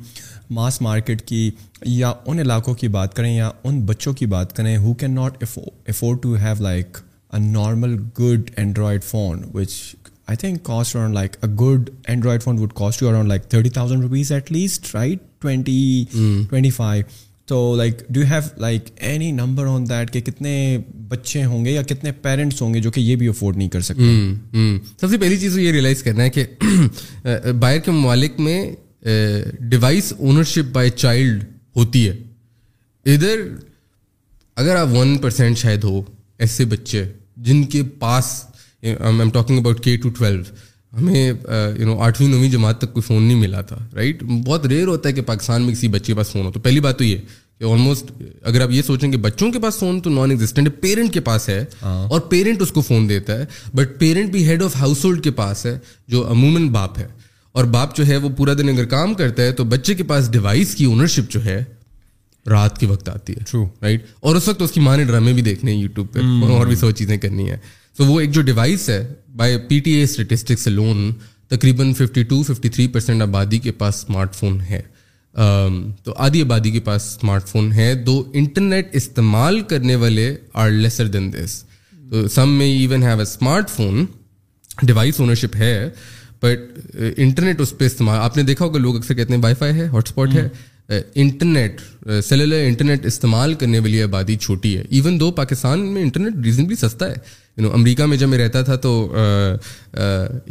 ماس 0.58 0.80
مارکیٹ 0.82 1.22
کی 1.28 1.50
یا 1.86 2.12
ان 2.26 2.38
علاقوں 2.40 2.74
کی 2.74 2.88
بات 2.96 3.14
کریں 3.16 3.34
یا 3.36 3.50
ان 3.64 3.80
بچوں 3.86 4.12
کی 4.14 4.26
بات 4.26 4.56
کریں 4.56 4.76
who 4.76 4.94
can 5.02 5.14
not 5.14 5.42
afford 5.88 6.22
to 6.22 6.34
have 6.44 6.62
like 6.62 6.98
normal 7.38 7.96
good 8.18 8.50
android 8.56 9.02
phone 9.04 9.42
which 9.54 9.72
I 10.28 10.36
think 10.38 10.62
cost 10.64 10.96
around 10.96 11.14
like 11.14 11.36
android 12.08 12.42
phone 12.42 12.58
would 12.58 12.72
cost 12.78 13.00
to 13.00 13.08
around 13.08 13.28
like 13.28 13.48
thirty 13.50 13.70
thousand 13.70 14.02
rupees 14.02 14.30
at 14.32 14.52
least 14.52 14.94
right 14.94 15.18
twenty 15.42 16.04
twenty 16.48 16.70
five 16.70 17.04
تو 17.50 17.74
like 17.76 18.02
do 18.14 18.20
have 18.30 18.40
like 18.60 18.90
any 19.10 19.30
number 19.32 19.66
on 19.66 19.88
that 19.88 20.10
کہ 20.12 20.20
کتنے 20.30 20.76
بچے 21.08 21.44
ہوں 21.44 21.64
گے 21.64 21.70
یا 21.72 21.82
کتنے 21.88 22.12
parents 22.22 22.60
ہوں 22.62 22.74
گے 22.74 22.80
جو 22.80 22.90
کہ 22.90 23.00
یہ 23.00 23.16
بھی 23.22 23.28
افورڈ 23.28 23.56
نہیں 23.56 23.68
کر 23.68 23.80
سکتے 23.88 24.90
سب 25.00 25.10
سے 25.10 25.18
پہلی 25.18 25.36
چیز 25.40 25.58
یہ 25.58 25.72
ریئلائز 25.72 26.02
کرنا 26.02 26.22
ہے 26.24 26.30
کہ 26.30 26.44
باہر 27.60 27.78
کے 27.84 27.90
ممالک 27.90 28.40
میں 28.40 28.64
ڈیوائس 29.70 30.12
اونرشپ 30.18 30.72
بائی 30.72 30.90
چائلڈ 30.96 31.44
ہوتی 31.76 32.08
ہے 32.08 33.14
ادھر 33.14 33.40
اگر 34.60 34.76
آپ 34.76 34.88
ون 34.92 35.16
پرسینٹ 35.18 35.58
شاید 35.58 35.84
ہو 35.84 36.00
ایسے 36.44 36.64
بچے 36.64 37.04
جن 37.46 37.62
کے 37.72 37.82
پاس 37.98 38.26
I'm 38.90 39.30
talking 39.30 39.58
about 39.58 39.80
K 39.84 39.96
to 40.02 40.08
twelve 40.18 40.42
ہمیں 40.98 41.26
یو 41.26 41.34
uh, 41.52 41.94
نو 41.94 41.98
آٹھویں 42.02 42.28
نویں 42.28 42.50
جماعت 42.50 42.78
تک 42.80 42.92
کوئی 42.92 43.02
فون 43.06 43.22
نہیں 43.22 43.40
ملا 43.40 43.60
تھا 43.70 43.76
رائٹ 43.96 44.22
بہت 44.46 44.66
ریئر 44.66 44.86
ہوتا 44.86 45.08
ہے 45.08 45.14
کہ 45.14 45.20
پاکستان 45.26 45.62
میں 45.62 45.72
کسی 45.74 45.88
بچے 45.88 46.06
کے 46.06 46.14
پاس 46.18 46.30
فون 46.32 46.44
ہو 46.46 46.50
تو 46.52 46.60
پہلی 46.60 46.80
بات 46.86 46.98
تو 46.98 47.04
یہ 47.04 47.16
کہ 47.58 47.64
آلموسٹ 47.72 48.10
اگر 48.50 48.60
آپ 48.60 48.70
یہ 48.70 48.82
سوچیں 48.82 49.10
کہ 49.12 49.16
بچوں 49.28 49.50
کے 49.52 49.58
پاس 49.60 49.78
فون 49.78 50.00
تو 50.06 50.10
نان 50.10 50.30
ہے 50.32 50.68
پیرنٹ 50.80 51.12
کے 51.14 51.20
پاس 51.28 51.48
ہے 51.48 51.64
ہاں۔ 51.82 52.06
اور 52.08 52.20
پیرنٹ 52.34 52.62
اس 52.62 52.72
کو 52.72 52.80
فون 52.88 53.08
دیتا 53.08 53.38
ہے 53.38 53.44
بٹ 53.74 53.98
پیرنٹ 54.00 54.30
بھی 54.32 54.46
ہیڈ 54.48 54.62
آف 54.62 54.76
ہاؤس 54.80 55.04
ہولڈ 55.04 55.22
کے 55.24 55.30
پاس 55.42 55.64
ہے 55.66 55.78
جو 56.14 56.26
عموماً 56.32 56.68
باپ 56.78 56.98
ہے 56.98 57.06
اور 57.56 57.64
باپ 57.76 57.96
جو 57.96 58.06
ہے 58.06 58.16
وہ 58.24 58.28
پورا 58.36 58.54
دن 58.58 58.68
اگر 58.68 58.84
کام 58.96 59.14
کرتا 59.20 59.42
ہے 59.42 59.52
تو 59.60 59.64
بچے 59.74 59.94
کے 59.94 60.02
پاس 60.12 60.30
ڈیوائس 60.32 60.74
کی 60.74 60.84
اونرشپ 60.84 61.30
جو 61.32 61.44
ہے 61.44 61.62
رات 62.48 62.78
کے 62.80 62.86
وقت 62.86 63.08
آتی 63.08 63.32
ہے 63.40 63.58
رائٹ 63.82 64.04
اور 64.20 64.36
اس 64.36 64.48
وقت 64.48 64.62
اس 64.62 64.72
کی 64.72 64.80
ماں 64.80 64.96
نے 64.96 65.04
ڈرامے 65.04 65.32
بھی 65.32 65.42
دیکھنے 65.42 65.72
ہیں 65.72 65.78
یوٹیوب 65.78 66.12
پہ 66.12 66.20
hmm. 66.20 66.42
اور 66.50 66.66
بھی 66.66 66.76
سو 66.76 66.90
چیزیں 66.90 67.16
کرنی 67.16 67.50
ہے 67.50 67.56
تو 67.96 68.04
وہ 68.06 68.20
ایک 68.20 68.30
جو 68.34 68.42
ڈیوائس 68.42 68.88
ہے 68.88 69.06
by 69.36 69.58
P 69.68 69.78
T 69.84 69.90
A 69.92 70.02
statistics 70.02 70.66
alone 70.68 71.10
تقریباً 71.48 71.92
fifty 71.94 72.22
fifty 72.22 72.22
two 72.22 72.68
three 72.74 72.86
percent 72.92 73.22
آبادی 73.22 73.58
کے 73.58 73.72
پاس 73.82 73.94
اسمارٹ 74.04 74.34
فون 74.34 74.60
ہے 74.70 74.80
um, 75.40 75.90
تو 76.04 76.12
آدھی 76.26 76.42
آبادی 76.42 76.70
کے 76.70 76.80
پاس 76.84 77.14
اسمارٹ 77.16 77.48
فون 77.48 77.72
ہے 77.72 77.94
دو 78.06 78.22
انٹرنیٹ 78.32 78.96
استعمال 78.96 79.60
کرنے 79.72 79.94
والے 80.04 80.34
آر 80.64 80.70
لیسر 80.70 81.06
دین 81.16 81.32
دس 81.32 81.62
تو 82.10 82.26
سم 82.34 82.54
میں 82.58 82.66
even 82.76 83.02
have 83.02 83.16
a 83.16 83.22
smart 83.22 83.70
phone 83.70 84.04
device 84.86 85.20
ownership 85.20 85.56
ہے 85.56 85.88
بٹ 86.42 86.58
انٹرنیٹ 87.16 87.56
uh, 87.56 87.62
اس 87.62 87.76
پہ 87.78 87.86
استعمال 87.86 88.18
آپ 88.18 88.36
نے 88.36 88.42
دیکھا 88.42 88.64
ہوگا 88.64 88.78
لوگ 88.78 88.96
اکثر 88.96 89.14
کہتے 89.14 89.34
ہیں 89.34 89.42
وائی 89.42 89.54
فائی 89.58 89.74
ہے 89.80 89.86
ہاٹ 89.92 90.08
اسپاٹ 90.08 90.34
ہے 90.34 90.40
hmm. 90.42 90.68
انٹرنیٹ 90.90 91.80
سیلولر 92.24 92.64
انٹرنیٹ 92.66 93.06
استعمال 93.06 93.54
کرنے 93.58 93.78
والی 93.78 94.02
آبادی 94.02 94.36
چھوٹی 94.36 94.76
ہے 94.76 94.82
ایون 94.90 95.18
دو 95.20 95.30
پاکستان 95.32 95.80
میں 95.94 96.02
انٹرنیٹ 96.02 96.44
ریزنبلی 96.44 96.76
سستا 96.76 97.08
ہے 97.10 97.14
یو 97.56 97.62
نو 97.62 97.72
امریکہ 97.74 98.06
میں 98.06 98.16
جب 98.16 98.28
میں 98.28 98.38
رہتا 98.38 98.62
تھا 98.68 98.76
تو 98.86 98.92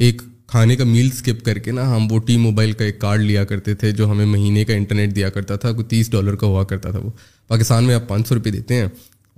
ایک 0.03 0.21
کھانے 0.51 0.75
کا 0.75 0.83
میل 0.83 1.09
اسکپ 1.13 1.43
کر 1.45 1.57
کے 1.65 1.71
نا 1.71 1.87
ہم 1.95 2.07
وہ 2.11 2.19
ٹی 2.27 2.37
موبائل 2.45 2.71
کا 2.77 2.85
ایک 2.85 2.99
کارڈ 2.99 3.21
لیا 3.21 3.43
کرتے 3.45 3.73
تھے 3.81 3.91
جو 3.99 4.09
ہمیں 4.11 4.25
مہینے 4.25 4.63
کا 4.65 4.73
انٹرنیٹ 4.73 5.15
دیا 5.15 5.29
کرتا 5.35 5.55
تھا 5.65 5.71
کوئی 5.73 5.85
تیس 5.89 6.11
ڈالر 6.11 6.35
کا 6.43 6.47
ہوا 6.47 6.63
کرتا 6.71 6.91
تھا 6.91 6.99
وہ 6.99 7.09
پاکستان 7.47 7.83
میں 7.87 7.95
آپ 7.95 8.07
پانچ 8.07 8.27
سو 8.27 8.35
روپئے 8.35 8.51
دیتے 8.51 8.75
ہیں 8.75 8.87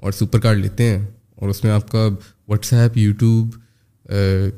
اور 0.04 0.12
سپر 0.20 0.40
کارڈ 0.42 0.60
لیتے 0.60 0.90
ہیں 0.90 1.06
اور 1.42 1.50
اس 1.50 1.64
میں 1.64 1.72
آپ 1.72 1.90
کا 1.92 2.08
واٹس 2.48 2.74
ایپ 2.74 2.98
یوٹیوب 2.98 3.56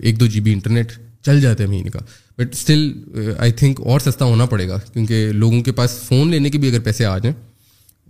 ایک 0.03 0.19
دو 0.19 0.25
جی 0.35 0.39
بی 0.41 0.53
انٹرنیٹ 0.53 0.91
چل 1.25 1.41
جاتا 1.41 1.63
ہے 1.63 1.69
مہینے 1.69 1.89
کا 1.89 1.99
بٹ 2.37 2.53
اسٹل 2.55 2.91
آئی 3.37 3.51
تھنک 3.57 3.81
اور 3.85 3.99
سستا 4.05 4.25
ہونا 4.25 4.45
پڑے 4.51 4.67
گا 4.67 4.77
کیونکہ 4.93 5.31
لوگوں 5.31 5.61
کے 5.63 5.71
پاس 5.79 5.97
فون 6.07 6.29
لینے 6.31 6.49
کے 6.49 6.57
بھی 6.57 6.67
اگر 6.69 6.79
پیسے 6.83 7.05
آ 7.05 7.17
جائیں 7.17 7.35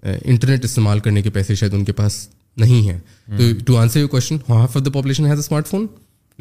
انٹرنیٹ 0.03 0.59
uh, 0.59 0.65
استعمال 0.65 0.99
کرنے 0.99 1.21
کے 1.21 1.29
پیسے 1.37 1.55
شاید 1.55 1.73
ان 1.73 1.83
کے 1.85 1.91
پاس 1.93 2.17
نہیں 2.61 2.89
ہیں 2.89 2.97
hmm. 2.97 3.37
تو 3.37 3.43
to 3.65 3.77
answer 3.77 3.99
you 3.99 4.07
question 4.07 4.37
half 4.49 4.75
of 4.77 4.85
the 4.85 4.91
population 4.93 5.25
has 5.25 5.31
a 5.33 5.39
smart 5.39 5.67
phone 5.67 5.85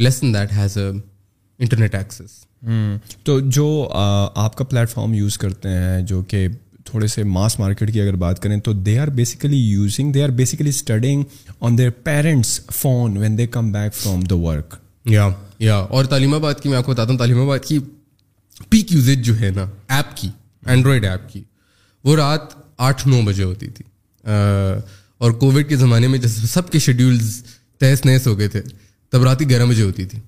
less 0.02 0.20
then 0.22 0.34
that 0.34 0.52
has 0.56 0.76
a 0.78 0.88
internet 0.90 1.94
access 1.94 2.40
تو 3.24 3.38
جو 3.40 3.66
uh, 3.90 4.28
آپ 4.44 4.56
کا 4.56 4.64
پلیٹ 4.64 4.90
فارم 4.90 5.14
یوز 5.14 5.38
کرتے 5.38 5.68
ہیں 5.68 6.00
جو 6.06 6.22
کہ 6.28 6.46
تھوڑے 6.84 7.06
سے 7.06 7.22
ماس 7.24 7.58
مارکیٹ 7.60 7.92
کی 7.92 8.00
اگر 8.00 8.16
بات 8.26 8.40
کریں 8.42 8.58
تو 8.68 8.72
they 8.72 8.98
are 8.98 9.08
basically 9.20 9.58
using 9.68 10.12
they 10.12 10.22
are 10.22 10.28
basically 10.40 10.68
studying 10.70 11.22
on 11.60 11.78
their 11.78 11.90
parents 12.04 12.60
phone 12.80 13.16
when 13.18 13.38
they 13.38 13.46
come 13.56 13.72
back 13.72 13.94
from 13.94 14.20
the 14.30 14.36
work 14.46 14.74
یا 15.10 15.28
یا 15.60 15.76
اور 15.80 16.04
تعلیم 16.10 16.34
آباد 16.34 16.60
کی 16.62 16.68
میں 16.68 16.76
آپ 16.78 16.84
کو 16.86 16.92
بتاتا 16.92 17.10
ہوں 17.12 17.18
تعلیم 17.18 17.40
آباد 17.40 17.58
کی 17.68 17.78
پیک 18.70 18.92
یوزیج 18.92 19.24
جو 19.26 19.38
ہے 19.40 19.50
نا 19.54 19.62
ایپ 19.96 20.16
کی 20.16 20.28
اینڈرائڈ 20.66 21.04
ایپ 21.06 21.28
کی 21.32 21.42
وہ 22.04 22.16
رات 22.16 22.54
آٹھ 22.88 23.06
نو 23.08 23.20
بجے 23.26 23.42
ہوتی 23.44 23.66
تھی 23.78 23.84
اور 25.18 25.30
کووڈ 25.40 25.68
کے 25.68 25.76
زمانے 25.76 26.08
میں 26.08 26.18
جیسے 26.18 26.46
سب 26.46 26.70
کے 26.72 26.78
شیڈیولز 26.86 27.42
تہس 27.80 28.04
نہس 28.04 28.26
ہو 28.26 28.38
گئے 28.38 28.48
تھے 28.48 28.62
تب 29.10 29.22
رات 29.24 29.40
گیارہ 29.48 29.64
بجے 29.70 29.82
ہوتی 29.82 30.04
تھی 30.12 30.18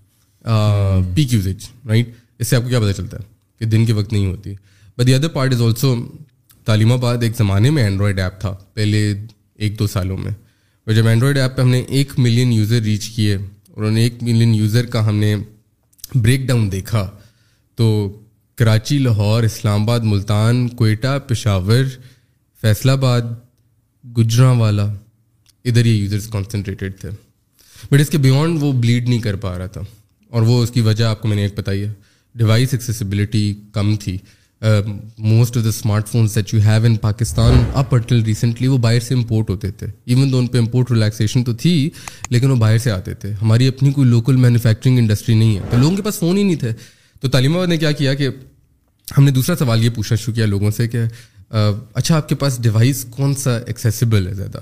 پیک 1.15 1.33
یوزیج 1.33 1.65
رائٹ 1.89 2.11
اس 2.39 2.49
سے 2.49 2.57
آپ 2.57 2.63
کو 2.63 2.69
کیا 2.69 2.81
پتہ 2.81 2.93
چلتا 2.97 3.17
ہے 3.19 3.23
کہ 3.59 3.65
دن 3.75 3.85
کے 3.87 3.93
وقت 3.93 4.13
نہیں 4.13 4.27
ہوتی 4.27 4.55
but 4.99 5.07
the 5.07 5.15
other 5.15 5.29
part 5.35 5.53
is 5.55 5.63
also 5.63 5.95
Taleemabad 6.93 7.23
ایک 7.23 7.37
زمانے 7.37 7.71
میں 7.71 7.83
اینڈرائڈ 7.85 8.21
ایپ 8.21 8.41
تھا 8.41 8.55
پہلے 8.75 9.11
ایک 9.57 9.79
دو 9.79 9.87
سالوں 9.87 10.17
میں 10.19 10.31
اور 10.87 10.93
جب 10.95 11.07
اینڈرائڈ 11.09 11.37
ایپ 11.39 11.57
پہ 11.57 11.63
ہم 11.63 11.69
نے 11.71 11.81
ایک 11.97 12.13
ملین 12.19 12.53
یوزر 12.53 12.81
ریچ 12.83 13.09
کیے 13.17 13.37
انہوں 13.77 13.91
نے 13.91 14.03
ایک 14.03 14.23
ملین 14.23 14.55
یوزر 14.55 14.87
کا 14.91 15.07
ہم 15.09 15.17
نے 15.19 15.35
بریک 16.15 16.41
ڈاؤن 16.49 16.71
دیکھا 16.73 17.09
تو 17.77 17.87
کراچی 18.59 18.99
لاہور 18.99 19.43
اسلام 19.43 19.83
آباد 19.83 20.01
ملتان 20.11 20.67
کوئٹہ 20.81 21.19
پشاور 21.29 21.85
فیصل 22.63 22.91
آباد 22.91 23.23
گجراں 24.17 24.55
والا 24.61 24.85
ادھر 25.69 25.87
یہ 25.87 25.93
یوزرس 26.03 26.27
کانسنٹریٹیڈ 26.33 26.99
تھے 27.01 27.11
بٹ 27.91 28.01
اس 28.01 28.11
کے 28.11 28.19
بیونڈ 28.29 28.63
وہ 28.63 28.73
بلیڈ 28.81 29.09
نہیں 29.09 29.21
کر 29.23 29.37
پا 29.47 29.57
رہا 29.59 29.67
تھا 29.77 29.81
اور 30.35 30.43
وہ 30.51 30.63
اس 30.63 30.71
کی 30.71 30.81
وجہ 30.91 31.05
آپ 31.05 31.21
کو 31.23 31.29
میں 31.29 31.37
نے 31.37 31.43
ایک 31.43 31.59
بتائی 31.59 31.83
ہے 31.85 31.93
ڈیوائس 32.39 32.69
ایکسیسیبلٹی 32.73 33.43
کم 33.73 33.95
تھی 34.05 34.17
most 34.65 35.57
of 35.57 35.63
the 35.65 35.69
smart 35.69 36.09
phones 36.09 36.35
that 36.37 36.53
you 36.55 36.61
have 36.65 36.85
in 36.87 36.95
Pakistan 37.01 37.63
up 37.77 37.95
until 37.95 38.23
recently 38.27 38.69
وہ 38.69 38.77
باہر 38.87 39.01
سے 39.07 39.15
امپورٹ 39.15 39.51
ہوتے 39.51 39.71
تھے 39.71 39.87
ایون 40.07 40.31
تو 40.31 40.39
ان 40.39 40.47
پہ 40.53 40.59
امپورٹ 40.59 40.91
ریلیکسیشن 40.91 41.45
تو 41.45 41.53
تھی 41.63 41.73
لیکن 42.31 42.51
وہ 42.51 42.57
باہر 42.57 42.79
سے 42.85 42.91
آتے 42.91 43.15
تھے 43.25 43.33
ہماری 43.43 43.69
اپنی 43.69 43.93
کوئی 43.93 44.09
لوکل 44.09 44.37
مینوفیکچرنگ 44.47 44.99
انڈسٹری 44.99 45.35
نہیں 45.39 45.57
ہے 45.59 45.67
تو 45.71 45.77
لوگوں 45.77 45.97
کے 45.97 46.03
پاس 46.03 46.19
فون 46.19 46.37
ہی 46.37 46.43
نہیں 46.43 46.61
تھے 46.61 46.73
تو 47.21 47.29
تعلیم 47.31 47.57
آباد 47.57 47.67
نے 47.69 47.77
کیا 47.77 47.93
کیا 48.01 48.15
کہ 48.21 48.29
ہم 49.17 49.25
نے 49.25 49.31
دوسرا 49.39 49.57
سوال 49.57 49.85
یہ 49.85 49.91
پوچھنا 49.95 50.17
شروع 50.23 50.35
کیا 50.35 50.47
لوگوں 50.47 50.71
سے 50.77 50.89
کہ 50.89 51.03
اچھا 51.51 52.17
آپ 52.17 52.29
کے 52.29 52.35
پاس 52.43 52.59
ڈیوائس 52.63 53.05
کون 53.17 53.35
سا 53.45 53.57
ایکسیسیبل 53.67 54.27
ہے 54.27 54.35
زیادہ 54.35 54.59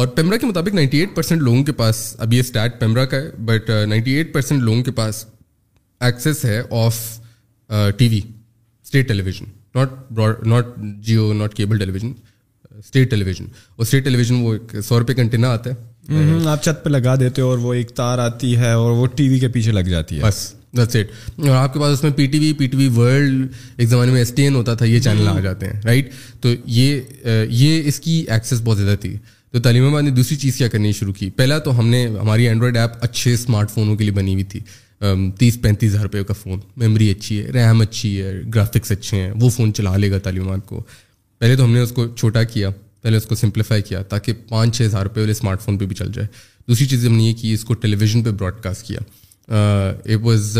اور 0.00 0.06
پیمرا 0.16 0.36
کے 0.36 0.46
مطابق 0.46 0.74
نائنٹی 0.74 0.98
ایٹ 0.98 1.14
پرسینٹ 1.16 1.42
لوگوں 1.42 1.62
کے 1.64 1.72
پاس 1.82 2.00
اب 2.24 2.32
یہ 2.34 2.40
اسٹارٹ 2.40 2.80
پیمرا 2.80 3.04
کا 3.12 3.16
ہے 3.22 3.30
بٹ 3.50 3.68
نائنٹی 3.88 4.12
ایٹ 4.14 4.32
پرسینٹ 4.34 4.62
لوگوں 4.62 4.82
کے 4.84 4.92
پاس 5.02 5.24
ایکسیس 6.08 6.44
ہے 6.44 6.60
of 6.84 6.98
T 7.98 8.08
V 8.08 8.20
state 8.86 9.08
television 9.22 9.44
not 9.74 10.42
not 10.46 10.66
Geo 11.06 11.32
not 11.36 11.54
cable 11.54 11.78
television 11.92 12.12
state 12.78 13.10
television 13.24 13.44
اور 13.76 13.84
اسٹیٹ 13.84 14.04
ٹیلی 14.04 14.16
ویژن 14.16 14.34
وہ 14.42 14.52
ایک 14.54 14.76
سو 14.84 14.98
روپئے 15.00 15.14
کنٹینا 15.14 15.50
آتا 15.52 15.70
ہے 15.70 16.34
آپ 16.50 16.62
چھت 16.64 16.84
پہ 16.84 16.90
لگا 16.90 17.14
دیتے 17.20 17.42
ہو 17.42 17.48
اور 17.48 17.58
وہ 17.58 17.72
ایک 17.74 17.90
تار 17.96 18.18
آتی 18.26 18.56
ہے 18.56 18.70
اور 18.72 18.90
وہ 18.96 19.06
ٹی 19.16 19.28
وی 19.28 19.38
کے 19.38 19.48
پیچھے 19.56 19.72
لگ 19.72 19.88
جاتی 19.94 20.16
ہے 20.18 20.22
بس 20.22 20.94
ایٹ 20.94 21.10
اور 21.38 21.56
آپ 21.56 21.74
کے 21.74 21.80
پاس 21.80 21.92
اس 21.96 22.02
میں 22.02 22.10
P 22.16 22.26
T 22.32 22.38
V 22.38 22.52
P 22.58 22.66
T 22.68 22.76
V 22.76 22.88
world 22.96 23.46
ایک 23.76 23.88
زمانے 23.88 24.12
میں 24.12 24.18
ایس 24.20 24.32
ٹی 24.36 24.42
این 24.42 24.54
ہوتا 24.54 24.74
تھا 24.74 24.86
یہ 24.86 25.00
چینل 25.06 25.28
آ 25.28 25.38
جاتے 25.40 25.66
ہیں 25.66 25.80
رائٹ 25.84 26.12
تو 26.42 26.48
یہ 26.76 27.38
یہ 27.48 27.88
اس 27.88 28.00
کی 28.00 28.24
ایکسیس 28.28 28.60
بہت 28.64 28.78
زیادہ 28.78 28.96
تھی 29.00 29.16
تو 29.52 29.60
تعلیم 29.62 29.86
آباد 29.88 30.02
نے 30.02 30.10
دوسری 30.20 30.36
چیز 30.36 30.56
کیا 30.56 30.68
کرنی 30.68 30.92
شروع 31.00 31.12
کی 31.18 31.30
پہلا 31.36 31.58
تو 31.66 31.78
ہم 31.78 31.88
نے 31.88 32.06
ہماری 32.20 32.48
اینڈرائڈ 32.48 32.76
ایپ 32.76 33.02
اچھے 33.04 33.32
اسمارٹ 33.34 33.70
فونوں 33.70 33.96
کے 33.96 34.04
لیے 34.04 34.12
بنی 34.14 34.32
ہوئی 34.34 34.44
تھی 34.54 34.60
تیس 35.38 35.58
پینتیس 35.62 35.92
ہزار 35.94 36.02
روپئے 36.02 36.22
کا 36.24 36.34
فون 36.42 36.58
میموری 36.76 37.10
اچھی 37.10 37.38
ہے 37.44 37.50
ریم 37.52 37.80
اچھی 37.80 38.20
ہے 38.22 38.32
گرافکس 38.54 38.92
اچھے 38.92 39.16
ہیں 39.20 39.30
وہ 39.40 39.48
فون 39.56 39.72
چلا 39.74 39.96
لے 39.96 40.10
گا 40.10 40.18
تعلیمات 40.24 40.66
کو 40.66 40.82
پہلے 41.38 41.56
تو 41.56 41.64
ہم 41.64 41.72
نے 41.72 41.80
اس 41.80 41.92
کو 41.92 42.06
چھوٹا 42.14 42.42
کیا 42.52 42.68
پہلے 43.02 43.16
اس 43.16 43.26
کو 43.26 43.34
سمپلیفائی 43.34 43.82
کیا 43.88 44.02
تاکہ 44.08 44.32
پانچ 44.48 44.76
چھ 44.76 44.82
ہزار 44.82 45.02
روپئے 45.06 45.22
والے 45.22 45.32
اسمارٹ 45.32 45.60
فون 45.62 45.78
پہ 45.78 45.86
بھی 45.86 45.96
چل 45.96 46.12
جائے 46.12 46.26
دوسری 46.68 46.86
چیز 46.88 47.06
ہم 47.06 47.16
نے 47.16 47.22
یہ 47.22 47.34
کی 47.40 47.52
اس 47.52 47.64
کو 47.64 47.74
ٹیلی 47.82 47.96
ویژن 47.96 48.22
پہ 48.22 48.30
براڈ 48.30 48.60
کاسٹ 48.62 48.86
کیا 48.86 48.98
it 50.12 50.22
was 50.22 50.56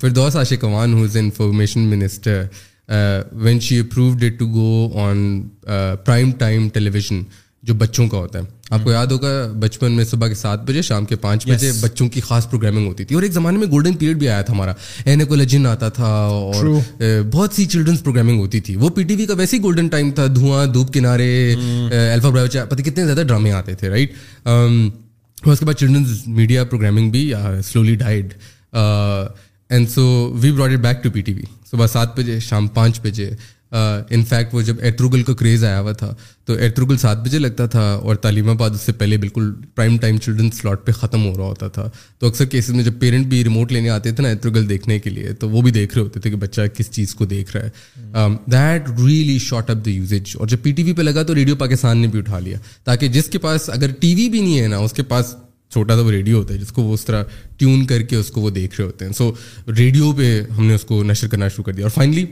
Firdous 0.00 0.36
Ashiq 0.36 0.64
Awan 0.64 0.94
who's 0.94 1.10
is 1.10 1.16
information 1.22 1.80
minister 1.90 2.44
when 3.42 3.60
she 3.66 3.78
approved 3.80 4.24
it 4.24 4.38
to 4.38 4.46
go 4.54 4.98
on 5.06 5.40
prime 6.04 6.32
time 6.38 6.68
television 6.94 7.22
جو 7.68 7.74
بچوں 7.74 8.08
کا 8.08 8.18
ہوتا 8.18 8.38
ہے 8.38 8.63
آپ 8.74 8.84
کو 8.84 8.90
یاد 8.92 9.06
ہوگا 9.12 9.28
بچپن 9.60 9.92
میں 9.96 10.04
صبح 10.04 10.28
کے 10.28 10.34
سات 10.34 10.62
بجے 10.68 10.82
شام 10.82 11.04
کے 11.06 11.16
پانچ 11.26 11.46
بجے 11.48 11.70
بچوں 11.80 12.08
کی 12.14 12.20
خاص 12.28 12.48
پروگرامنگ 12.50 12.86
ہوتی 12.86 13.04
تھی 13.04 13.14
اور 13.14 13.22
ایک 13.22 13.32
زمانے 13.32 13.58
میں 13.58 13.66
گولڈن 13.70 13.94
پیریڈ 14.00 14.18
بھی 14.18 14.28
آیا 14.28 14.40
تھا 14.48 14.52
ہمارا 14.54 15.34
لجن 15.42 15.66
آتا 15.66 15.88
تھا 15.98 16.08
اور 16.46 16.64
بہت 17.32 17.54
سی 17.54 17.64
چلڈرنس 17.74 18.02
پروگرامنگ 18.04 18.40
ہوتی 18.40 18.60
تھی 18.68 18.76
وہ 18.82 18.88
پی 18.96 19.02
ٹی 19.10 19.16
وی 19.16 19.26
کا 19.26 19.34
ویسے 19.38 19.56
ہی 19.56 19.62
گولڈن 19.62 19.88
ٹائم 19.94 20.10
تھا 20.18 20.26
دھواں 20.34 20.64
دھوپ 20.74 20.92
کنارے 20.94 21.30
hmm. 21.58 21.92
الفا 22.12 22.46
پتہ 22.70 22.82
کتنے 22.88 23.04
زیادہ 23.06 23.22
ڈرامے 23.28 23.52
آتے 23.62 23.74
تھے 23.82 23.88
رائٹ 23.90 24.12
اس 24.46 25.58
کے 25.58 25.64
بعد 25.66 25.74
چلڈرنس 25.78 26.26
میڈیا 26.42 26.64
پروگرامنگ 26.70 27.10
بھی 27.10 27.32
slowly 27.72 27.94
died 28.04 28.34
and 28.74 29.88
so 29.90 30.04
we 30.42 30.50
we 30.50 30.56
brought 30.56 30.78
back 30.86 31.02
to 31.02 31.10
P 31.10 31.20
T 31.28 31.34
صبح 31.70 31.86
سات 31.92 32.08
بجے 32.18 32.32
بجے 32.32 32.40
شام 32.48 32.66
پانچ 32.78 33.00
ان 33.74 34.22
فیکٹ 34.28 34.54
وہ 34.54 34.60
جب 34.62 34.80
ایٹروگل 34.88 35.22
کا 35.22 35.32
کریز 35.36 35.64
آیا 35.64 35.80
ہوا 35.80 35.92
تھا 36.00 36.12
تو 36.46 36.52
ایٹروگل 36.64 36.96
سات 36.98 37.18
بجے 37.24 37.38
لگتا 37.38 37.66
تھا 37.74 37.82
اور 38.02 38.16
تعلیم 38.26 38.48
آباد 38.50 38.70
اس 38.74 38.80
سے 38.86 38.92
پہلے 38.98 39.16
بالکل 39.18 39.50
پرائم 39.74 39.96
ٹائم 40.00 40.18
چلڈرن 40.24 40.50
سلاٹ 40.58 40.84
پہ 40.86 40.92
ختم 40.92 41.24
ہو 41.26 41.32
رہا 41.36 41.44
ہوتا 41.44 41.68
تھا 41.76 41.88
تو 42.18 42.26
اکثر 42.26 42.44
کیسز 42.54 42.70
میں 42.74 42.84
جب 42.84 42.98
پیرنٹ 43.00 43.26
بھی 43.28 43.42
ریموٹ 43.44 43.72
لینے 43.72 43.90
آتے 43.90 44.12
تھے 44.12 44.22
نا 44.22 44.28
ایٹروگل 44.28 44.68
دیکھنے 44.68 44.98
کے 45.06 45.10
لیے 45.10 45.32
تو 45.40 45.50
وہ 45.50 45.62
بھی 45.62 45.70
دیکھ 45.78 45.94
رہے 45.94 46.02
ہوتے 46.02 46.20
تھے 46.20 46.30
کہ 46.30 46.36
بچہ 46.44 46.66
کس 46.76 46.90
چیز 46.90 47.14
کو 47.14 47.24
دیکھ 47.34 47.56
رہا 47.56 47.66
ہے 47.66 48.28
that 48.52 48.88
really 49.06 49.38
shot 49.48 49.70
up 49.70 49.84
the 49.86 49.90
usage 49.90 50.36
اور 50.38 50.46
جب 50.48 50.62
پی 50.62 50.72
ٹی 50.72 50.82
وی 50.82 50.92
پہ 50.92 51.02
لگا 51.10 51.22
تو 51.22 51.34
ریڈیو 51.34 51.56
پاکستان 51.64 51.98
نے 51.98 52.06
بھی 52.12 52.18
اٹھا 52.18 52.38
لیا 52.38 52.58
تاکہ 52.84 53.08
جس 53.18 53.28
کے 53.30 53.38
پاس 53.48 53.68
اگر 53.74 53.90
ٹی 54.00 54.14
وی 54.14 54.28
بھی 54.28 54.40
نہیں 54.40 54.60
ہے 54.60 54.66
نا 54.68 54.78
اس 54.86 54.92
کے 54.96 55.02
پاس 55.14 55.34
چھوٹا 55.72 55.94
تھا 55.94 56.02
وہ 56.02 56.10
ریڈیو 56.10 56.38
ہوتا 56.38 56.54
ہے 56.54 56.58
جس 56.58 56.72
کو 56.72 56.82
وہ 56.82 56.94
اس 56.94 57.04
طرح 57.04 57.22
ٹیون 57.58 57.84
کر 57.86 58.02
کے 58.10 58.16
اس 58.16 58.30
کو 58.30 58.40
وہ 58.40 58.50
دیکھ 58.60 58.76
رہے 58.80 58.86
ہوتے 58.86 59.04
ہیں 59.04 59.12
سو 59.18 59.30
ریڈیو 59.76 60.12
پہ 60.18 60.40
ہم 60.58 60.66
نے 60.66 60.74
اس 60.74 60.84
کو 60.88 61.02
نشر 61.04 61.28
کرنا 61.28 61.48
شروع 61.48 61.64
کر 61.64 61.72
دیا 61.72 61.84
اور 61.84 61.90
فائنلی 61.94 62.24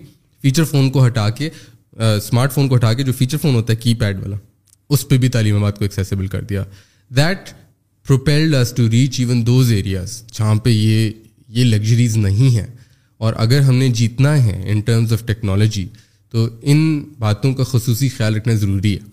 فیچر 0.42 0.64
فون 0.64 0.88
کو 0.90 1.04
ہٹا 1.06 1.28
کے 1.38 1.49
اسمارٹ 2.16 2.52
فون 2.52 2.68
کو 2.68 2.75
ہٹا 2.76 2.92
کے 2.99 3.02
جو 3.02 3.12
فیچر 3.18 3.38
فون 3.42 3.54
ہوتا 3.54 3.72
ہے 3.72 3.76
کی 3.82 3.94
پیڈ 3.99 4.20
والا 4.22 4.37
اس 4.92 5.06
پہ 5.08 5.18
بھی 5.25 5.28
تعلیم 5.34 5.56
آباد 5.56 5.72
کو 5.78 5.84
ایکسیسیبل 5.84 6.26
کر 6.32 6.42
دیا 6.52 6.62
that 7.16 7.50
propelled 8.06 8.54
us 8.54 8.72
to 8.76 8.88
reach 8.90 9.18
even 9.20 9.46
those 9.46 9.70
areas 9.72 10.22
جہاں 10.38 10.54
پہ 10.64 10.70
یہ 10.70 11.11
یہ 11.58 11.64
لگژریز 11.64 12.16
نہیں 12.16 12.56
ہیں 12.56 12.66
اور 13.26 13.34
اگر 13.44 13.61
ہم 13.62 13.75
نے 13.76 13.88
جیتنا 14.00 14.32
ہے 14.44 14.61
ان 14.70 14.80
ٹرمز 14.87 15.12
آف 15.12 15.22
ٹیکنالوجی 15.26 15.87
تو 16.30 16.49
ان 16.72 16.80
باتوں 17.18 17.52
کا 17.54 17.64
خصوصی 17.72 18.08
خیال 18.16 18.34
رکھنا 18.37 18.54
ضروری 18.62 18.92
ہے 18.94 19.11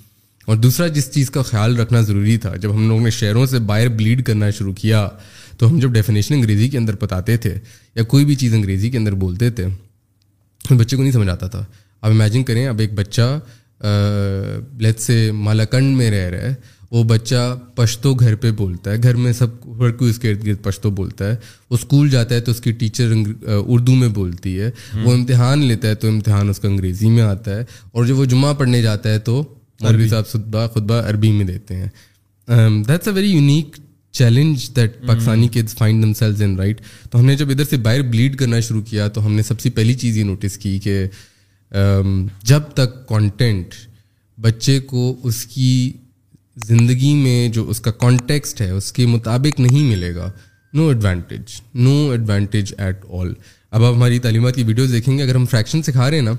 اور 0.49 0.57
دوسرا 0.57 0.87
جس 0.95 1.11
چیز 1.13 1.29
کا 1.31 1.41
خیال 1.51 1.75
رکھنا 1.79 2.01
ضروری 2.01 2.37
تھا 2.43 2.55
جب 2.61 2.73
ہم 2.75 2.87
لوگوں 2.87 3.03
نے 3.03 3.09
شہروں 3.19 3.45
سے 3.51 3.59
باہر 3.71 3.87
بلیڈ 3.97 4.23
کرنا 4.25 4.49
شروع 4.59 4.73
کیا 4.81 5.07
تو 5.57 5.69
ہم 5.69 5.79
جب 5.79 5.91
ڈیفینیشن 5.93 6.33
انگریزی 6.33 6.69
کے 6.69 6.77
اندر 6.77 6.95
بتاتے 7.01 7.35
تھے 7.45 7.53
یا 7.95 8.03
کوئی 8.13 8.25
بھی 8.25 8.35
چیز 8.43 8.53
انگریزی 8.53 8.89
کے 8.91 8.97
اندر 8.97 9.13
بولتے 9.25 9.49
تھے 9.59 9.65
بچے 10.77 10.95
کو 10.95 11.01
نہیں 11.01 11.11
سمجھ 11.11 11.29
آتا 11.29 11.47
تھا 11.47 11.63
اب 12.01 12.11
امیجن 12.11 12.43
کریں 12.43 12.65
اب 12.67 12.79
ایک 12.79 12.93
بچہ 12.95 13.39
لیت 14.81 14.99
سے 15.01 15.29
مالاکنڈ 15.33 15.95
میں 15.97 16.09
رہ 16.11 16.29
رہا 16.29 16.49
ہے 16.49 16.53
وہ 16.91 17.03
بچہ 17.07 17.35
پشتو 17.75 18.13
گھر 18.13 18.35
پہ 18.43 18.51
بولتا 18.59 18.91
ہے 18.91 18.97
گھر 19.03 19.15
میں 19.15 19.31
سب 19.39 19.81
ہر 19.83 19.91
کوئی 19.97 20.09
اس 20.11 20.19
کے 20.19 20.29
ارد 20.29 20.45
گرد 20.45 20.63
پشتو 20.63 20.89
بولتا 20.99 21.27
ہے 21.27 21.35
وہ 21.69 21.75
اسکول 21.79 22.09
جاتا 22.09 22.35
ہے 22.35 22.39
تو 22.47 22.51
اس 22.51 22.61
کی 22.61 22.71
ٹیچر 22.79 23.13
اردو 23.43 23.95
میں 23.95 24.07
بولتی 24.15 24.59
ہے 24.59 24.69
وہ 25.03 25.13
امتحان 25.13 25.63
لیتا 25.65 25.87
ہے 25.87 25.95
تو 26.03 26.07
امتحان 26.07 26.49
اس 26.49 26.59
کا 26.59 26.67
انگریزی 26.67 27.09
میں 27.09 27.21
آتا 27.23 27.55
ہے 27.57 27.63
اور 27.91 28.05
جب 28.05 28.19
وہ 28.19 28.25
جمعہ 28.33 28.53
پڑھنے 28.59 28.81
جاتا 28.81 29.09
ہے 29.13 29.19
تو 29.29 29.41
عربی 29.89 30.07
صاحب 30.09 30.27
خطبہ 30.31 30.65
خطبہ 30.73 31.01
عربی 31.09 31.31
میں 31.31 31.45
دیتے 31.45 31.75
ہیں 31.75 31.89
that's 32.87 33.07
a 33.07 33.13
very 33.13 33.29
unique 33.31 33.77
challenge 34.17 34.67
that 34.75 34.95
Pakistani 35.07 35.47
kids 35.53 35.73
find 35.77 36.03
themselves 36.19 36.41
in 36.41 36.55
right 36.57 36.81
تو 37.11 37.19
ہم 37.19 37.25
نے 37.25 37.35
جب 37.37 37.49
ادھر 37.51 37.63
سے 37.69 37.77
باہر 37.87 38.01
بلیڈ 38.11 38.35
کرنا 38.37 38.59
شروع 38.67 38.81
کیا 38.89 39.07
تو 39.15 39.25
ہم 39.25 39.33
نے 39.33 39.43
سب 39.43 39.59
سے 39.59 39.69
پہلی 39.75 39.93
چیز 40.03 40.17
یہ 40.17 40.23
نوٹس 40.23 40.57
کی 40.57 40.77
کہ 40.83 41.01
um, 41.77 42.27
جب 42.43 42.61
تک 42.75 43.07
کانٹینٹ 43.07 43.73
بچے 44.41 44.79
کو 44.91 45.15
اس 45.27 45.45
کی 45.53 45.71
زندگی 46.67 47.13
میں 47.15 47.47
جو 47.53 47.69
اس 47.69 47.79
کا 47.81 47.91
کانٹیکسٹ 47.91 48.61
ہے 48.61 48.69
اس 48.69 48.91
کے 48.93 49.05
مطابق 49.07 49.59
نہیں 49.59 49.89
ملے 49.89 50.13
گا 50.15 50.31
no 50.73 50.87
advantage 50.87 51.59
no 51.83 51.93
advantage 52.11 52.73
at 52.77 53.05
all 53.19 53.33
اب 53.71 53.83
آپ 53.83 53.93
ہماری 53.93 54.19
تعلیمات 54.19 54.55
کی 54.55 54.63
ویڈیوز 54.63 54.91
دیکھیں 54.91 55.17
گے 55.17 55.23
اگر 55.23 55.35
ہم 55.35 55.45
فریکشن 55.51 55.81
سکھا 55.83 56.09
رہے 56.09 56.17
ہیں 56.17 56.25
نا 56.25 56.33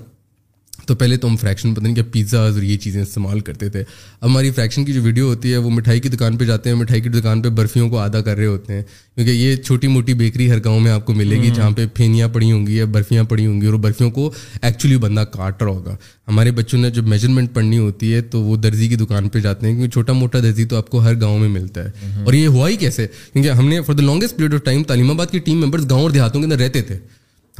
تو 0.86 0.94
پہلے 0.96 1.16
تو 1.16 1.28
ہم 1.28 1.36
فریکشن 1.36 1.74
پتہ 1.74 1.82
نہیں 1.82 1.94
کیا 1.94 2.04
پیزاز 2.12 2.54
اور 2.56 2.62
یہ 2.62 2.76
چیزیں 2.84 3.00
استعمال 3.02 3.40
کرتے 3.48 3.68
تھے 3.70 3.80
اب 4.20 4.28
ہماری 4.28 4.50
فریکشن 4.56 4.84
کی 4.84 4.92
جو 4.92 5.02
ویڈیو 5.02 5.28
ہوتی 5.28 5.52
ہے 5.52 5.56
وہ 5.56 5.70
مٹھائی 5.70 6.00
کی 6.00 6.08
دکان 6.08 6.36
پہ 6.38 6.44
جاتے 6.44 6.70
ہیں 6.70 6.76
مٹھائی 6.76 7.00
کی 7.00 7.08
دکان 7.08 7.42
پہ 7.42 7.48
برفیوں 7.58 7.88
کو 7.90 7.98
آدھا 7.98 8.20
کر 8.20 8.36
رہے 8.36 8.46
ہوتے 8.46 8.74
ہیں 8.74 8.82
کیونکہ 9.14 9.30
یہ 9.32 9.56
چھوٹی 9.56 9.88
موٹی 9.88 10.14
بیکری 10.14 10.50
ہر 10.50 10.58
گاؤں 10.64 10.80
میں 10.80 10.92
آپ 10.92 11.04
کو 11.06 11.14
ملے 11.14 11.40
گی 11.42 11.50
جہاں 11.54 11.70
پہ 11.76 11.86
پھینیاں 11.94 12.28
پڑی 12.32 12.50
ہوں 12.52 12.66
گی 12.66 12.76
یا 12.76 12.84
برفیاں 12.92 13.24
پڑی 13.28 13.46
ہوں 13.46 13.60
گی 13.60 13.66
اور 13.66 13.74
برفیوں 13.84 14.10
کو 14.10 14.30
ایکچولی 14.62 14.96
بندہ 15.04 15.24
کاٹ 15.32 15.62
رہا 15.62 15.70
ہوگا 15.70 15.96
ہمارے 16.28 16.50
بچوں 16.58 16.78
نے 16.80 16.90
جب 16.96 17.06
میجرمنٹ 17.08 17.54
پڑھنی 17.54 17.78
ہوتی 17.78 18.12
ہے 18.14 18.20
تو 18.32 18.42
وہ 18.42 18.56
درزی 18.56 18.88
کی 18.88 18.96
دکان 18.96 19.28
پہ 19.28 19.38
جاتے 19.40 19.66
ہیں 19.66 19.74
کیونکہ 19.74 19.90
چھوٹا 19.92 20.12
موٹا 20.12 20.38
درزی 20.42 20.64
تو 20.70 20.76
آپ 20.76 20.90
کو 20.90 21.02
ہر 21.04 21.20
گاؤں 21.20 21.38
میں 21.38 21.48
ملتا 21.48 21.84
ہے 21.84 22.24
اور 22.24 22.32
یہ 22.32 22.46
ہوا 22.46 22.68
ہی 22.68 22.76
کیسے 22.82 23.06
کیونکہ 23.32 23.48
ہم 23.58 23.68
نے 23.68 23.80
for 23.86 23.94
the 23.94 24.02
longest 24.02 24.36
period 24.36 24.54
of 24.54 24.64
time 24.64 24.82
Taleemabad 25.10 25.30
کی 25.32 25.38
ٹیم 25.48 25.60
ممبرس 25.64 25.90
گاؤں 25.90 26.02
اور 26.02 26.10
دیہاتوں 26.10 26.40
کے 26.40 26.44
اندر 26.44 26.58
رہتے 26.62 26.82
تھے 26.82 26.98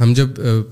ہم 0.01 0.13
جب 0.17 0.27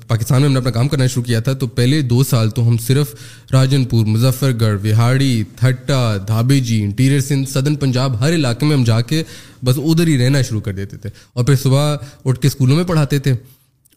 پاکستان 0.08 0.42
میں 0.42 0.48
ہم 0.48 0.54
نے 0.54 0.60
اپنا 0.60 0.72
کام 0.72 0.88
کرنا 0.90 1.08
شروع 1.08 1.24
کیا 1.24 1.40
تھا 1.48 1.54
تو 1.64 1.68
پہلے 1.80 2.02
دو 2.14 2.24
سال 2.30 2.50
تو 2.60 2.68
ہم 2.68 2.78
صرف 2.86 3.14
راجن 3.54 3.84
پور 3.92 4.06
مظفر 4.06 4.52
گڑھ 4.62 4.80
وہاڑی 4.84 5.34
تھٹا 5.60 6.00
دھابی 6.28 6.60
جی 6.70 6.82
انٹیریئر 6.84 7.20
سندھ 7.28 7.50
سدن 7.50 7.76
پنجاب 7.84 8.20
ہر 8.22 8.34
علاقے 8.36 8.66
میں 8.66 8.76
ہم 8.76 8.84
جا 8.84 9.00
کے 9.12 9.24
بس 9.66 9.80
ادھر 9.84 10.08
ہی 10.08 10.18
رہنا 10.24 10.42
شروع 10.50 10.62
کر 10.68 10.74
دیتے 10.82 10.98
تھے 10.98 11.10
اور 11.34 11.46
پھر 11.46 11.56
صبح 11.64 11.96
اٹھ 12.26 12.40
کے 12.42 12.48
اسکولوں 12.48 12.76
میں 12.76 12.84
پڑھاتے 12.94 13.20
تھے 13.28 13.34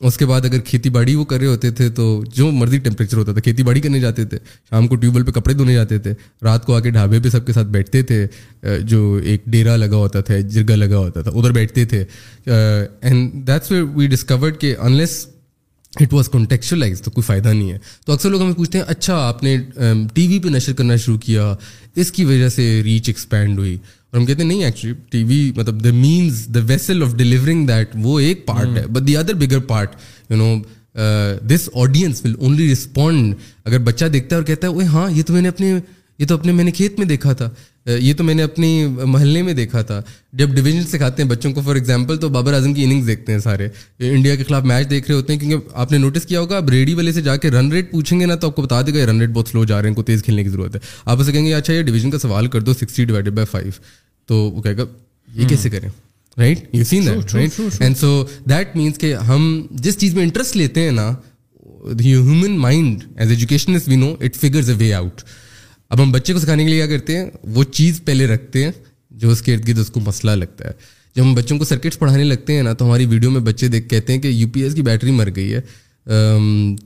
اس 0.06 0.16
کے 0.18 0.26
بعد 0.26 0.44
اگر 0.44 0.61
کھیتی 0.66 0.90
باڑی 0.90 1.14
وہ 1.14 1.25
کر 1.32 1.38
رہے 1.38 1.47
ہوتے 1.47 1.71
تھے 1.80 1.88
تو 1.99 2.04
جو 2.35 2.50
مرضی 2.52 2.78
ٹیمپریچر 2.87 3.16
ہوتا 3.16 3.32
تھا 3.32 3.40
کھیتی 3.40 3.62
باڑی 3.62 3.80
کرنے 3.80 4.00
جاتے 4.00 4.25
تھے 4.32 4.38
شام 4.71 4.87
کو 4.88 4.97
ٹیوب 5.02 5.16
ویل 5.16 5.25
پہ 5.25 5.30
کپڑے 5.38 5.54
دھونے 5.54 5.75
جاتے 5.75 5.99
تھے 6.06 6.14
رات 6.44 6.64
کو 6.66 6.75
آ 6.76 6.80
کے 6.87 6.90
ڈھابے 6.97 7.21
پہ 7.25 7.28
سب 7.32 7.47
کے 7.47 7.52
ساتھ 7.52 7.66
بیٹھتے 7.76 8.02
تھے 8.11 8.26
جو 8.92 9.14
ایک 9.30 9.42
ڈیرا 9.56 9.76
لگا 9.76 9.97
ہوتا 9.97 10.21
تھا 10.28 10.38
جرگا 10.56 10.76
لگا 10.76 10.97
ہوتا 10.97 11.23
تھا 11.23 11.30
ادھر 11.35 11.52
بیٹھتے 11.61 11.85
تھے 11.92 12.04
اینڈ 12.47 13.47
دیٹس 13.47 13.73
وی 13.94 14.06
ڈسکورڈ 14.16 14.59
کہ 14.61 14.75
انلیس 14.87 15.25
اٹ 16.00 16.12
واز 16.14 16.28
کنٹیکچولاز 16.32 17.00
تو 17.02 17.11
کوئی 17.11 17.22
فائدہ 17.25 17.49
نہیں 17.49 17.72
ہے 17.72 17.78
تو 18.06 18.12
اکثر 18.12 18.30
لوگ 18.30 18.42
ہمیں 18.42 18.52
پوچھتے 18.54 18.78
ہیں 18.78 18.84
اچھا 18.88 19.16
آپ 19.28 19.42
نے 19.42 19.56
ٹی 20.14 20.26
وی 20.28 20.38
پہ 20.42 20.49
نشر 20.54 20.72
کرنا 20.75 20.96
شروع 20.96 21.18
کیا 21.26 21.54
اس 22.00 22.12
کی 22.12 22.25
وجہ 22.25 22.49
سے 22.54 22.64
ریچ 22.84 23.08
ایکسپینڈ 23.08 23.58
ہوئی 23.58 23.75
اور 23.76 24.18
ہم 24.20 24.26
کہتے 24.26 24.42
ہیں 24.42 24.49
نہیں 24.49 24.64
ایکچولی 24.64 24.94
ٹی 25.11 25.22
وی 25.25 25.40
مطلب 25.56 25.84
the 25.84 25.90
means 25.94 26.46
the 26.54 26.61
vessel 26.68 27.02
of 27.06 27.14
delivering 27.16 27.66
that 27.66 27.88
وہ 28.02 28.18
ایک 28.20 28.46
پارٹ 28.46 28.78
ہے 28.78 28.87
but 28.92 29.06
the 29.06 29.16
other 29.16 29.34
bigger 29.46 29.58
part 29.72 29.96
you 30.30 30.37
know 30.37 30.54
this 31.49 31.68
audience 31.82 32.25
will 32.25 32.34
only 32.38 32.70
respond 32.72 33.34
اگر 33.64 33.78
بچہ 33.90 34.04
دیکھتا 34.14 34.37
ہے 34.37 34.40
اور 34.40 34.46
کہتا 34.46 34.66
ہے 34.66 34.72
اوے 34.72 34.84
ہاں 34.96 35.11
یہ 35.16 35.22
تو 35.26 35.32
میں 35.32 35.42
نے 35.42 35.49
اپنے 35.49 35.72
یہ 36.18 36.26
تو 36.28 36.34
اپنے 36.34 36.52
میں 36.52 36.64
نے 36.64 36.70
کھیت 36.70 36.99
میں 36.99 37.06
دیکھا 37.06 37.32
تھا 37.32 37.49
یہ 37.87 38.15
تو 38.15 38.25
میں 38.25 38.35
نے 38.35 38.43
اپنی 38.43 38.69
محلے 39.12 39.41
میں 39.43 39.53
دیکھا 39.55 39.81
تھا 39.83 40.01
جب 40.41 40.51
ڈویژن 40.57 40.83
سکھاتے 40.89 41.23
ہیں 41.23 41.29
بچوں 41.31 41.53
کو 41.53 41.61
فار 41.67 41.75
ایگزامپل 41.77 42.17
تو 42.25 42.29
بابر 42.37 42.53
اعظم 42.55 42.75
کی 42.75 42.85
اننگس 42.85 43.07
دیکھتے 43.07 43.33
ہیں 43.33 43.39
سارے 43.41 43.69
انڈیا 44.11 44.35
کے 44.37 44.45
خلاف 44.49 44.65
میچ 44.65 44.89
دیکھ 44.91 45.07
رہے 45.09 45.17
ہوتے 45.17 45.33
ہیں 45.33 45.41
کیونکہ 45.41 45.69
آپ 45.85 45.93
نے 45.93 45.99
نوٹس 45.99 46.27
کیا 46.27 46.41
ہوگا 46.41 46.57
آپ 46.57 46.69
ریڈی 46.71 46.95
والے 46.95 47.12
سے 47.12 47.23
جا 47.29 47.37
کے 47.37 47.51
رن 47.51 47.73
ریٹ 47.73 47.91
پوچھیں 47.91 48.19
گے 48.21 48.27
نا 48.27 48.35
تو 48.35 48.47
آپ 48.49 48.57
کو 48.57 48.62
بتا 48.62 48.81
دے 48.87 48.95
گا 48.99 49.11
رن 49.11 49.21
ریٹ 49.21 49.31
بہت 49.31 49.49
سلو 49.49 49.65
جا 49.65 49.81
رہے 49.81 49.87
ہیں 49.87 49.91
ان 49.91 49.95
کو 49.95 50.03
تیز 50.11 50.23
کھیلنے 50.25 50.45
کی 50.45 50.49
ضرورت 50.51 50.75
ہے 50.75 50.81
آپ 51.05 51.21
اسے 51.21 51.33
کہیں 51.33 51.45
گے 51.47 51.55
اچھا 51.55 51.75
یہ 51.75 51.83
ڈویژن 51.91 52.11
کا 52.11 52.19
سوال 52.19 52.47
کر 52.55 52.61
دو 52.69 52.75
سکسٹی 52.75 53.05
ڈیوائڈیڈ 53.05 53.35
بائی 53.35 53.47
فائیو 53.51 53.71
تو 54.27 54.39
وہ 54.51 54.62
کہے 54.62 54.77
گا 54.77 54.85
یہ 55.43 55.49
کیسے 55.49 55.71
کریں 55.71 55.89
right 56.39 56.59
right 56.69 56.75
you 56.75 56.85
seen 56.85 57.07
that 57.07 57.33
that 57.33 57.83
and 57.83 57.97
so 57.99 58.25
means 58.75 58.99
کہ 58.99 59.15
ہم 59.33 59.51
جس 59.87 59.99
چیز 59.99 60.15
میں 60.15 60.23
انٹرسٹ 60.23 60.57
لیتے 60.57 60.85
ہیں 60.85 60.91
نا 61.03 61.11
human 62.05 62.59
mind 62.59 63.05
as 63.21 63.31
education 63.31 64.75
way 64.79 64.93
out 64.95 65.23
اب 65.92 66.02
ہم 66.02 66.11
بچے 66.12 66.32
کو 66.32 66.38
سکھانے 66.40 66.64
کے 66.64 66.70
لیے 66.70 66.78
کیا 66.87 66.96
کرتے 66.96 67.16
ہیں 67.16 67.25
وہ 67.54 67.62
چیز 67.78 68.00
پہلے 68.04 68.26
رکھتے 68.26 68.62
ہیں 68.64 68.70
جو 69.22 69.30
اس 69.30 69.42
کے 69.42 69.54
ارد 69.54 69.66
گرد 69.68 69.78
اس 69.78 69.90
کو 69.94 70.00
مسئلہ 70.00 70.30
لگتا 70.40 70.64
ہے 70.68 70.72
جب 71.16 71.22
ہم 71.22 71.34
بچوں 71.34 71.58
کو 71.58 71.64
سرکٹس 71.70 71.99
پڑھانے 71.99 72.25
لگتے 72.25 72.54
ہیں 72.56 72.62
نا 72.62 72.72
تو 72.78 72.84
ہماری 72.84 73.06
ویڈیو 73.06 73.30
میں 73.30 73.40
بچے 73.49 73.68
دیکھ 73.75 73.88
کہتے 73.88 74.12
ہیں 74.12 74.20
کہ 74.20 74.28
یو 74.28 74.46
پی 74.52 74.62
ایس 74.62 74.75
کی 74.75 74.82
بیٹری 74.82 75.11
مر 75.16 75.28
گئی 75.37 75.52
ہے 75.54 75.61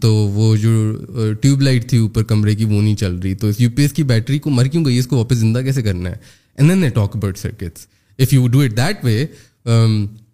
تو 0.00 0.12
وہ 0.38 0.54
جو 0.62 1.32
ٹیوب 1.42 1.62
لائٹ 1.62 1.88
تھی 1.90 1.98
اوپر 1.98 2.22
کمرے 2.32 2.54
کی 2.54 2.64
وہ 2.64 2.80
نہیں 2.80 2.96
چل 3.02 3.14
رہی 3.24 3.34
تو 3.44 3.50
یو 3.58 3.70
پی 3.76 3.82
ایس 3.82 3.92
کی 3.96 4.02
بیٹری 4.14 4.38
کو 4.46 4.50
مر 4.58 4.66
کیوں 4.72 4.84
گئی 4.84 4.98
اس 4.98 5.06
کو 5.06 5.16
واپس 5.18 5.36
زندہ 5.46 5.60
کیسے 5.66 5.82
کرنا 5.82 6.10
ہے 6.10 6.16
and 6.56 6.70
then 6.70 6.84
a 6.84 6.88
talk 6.98 7.16
circuits 7.42 7.86
if 8.22 8.32
you 8.34 8.46
do 8.56 8.60
it 8.64 8.76
that 8.76 9.04
way 9.04 9.24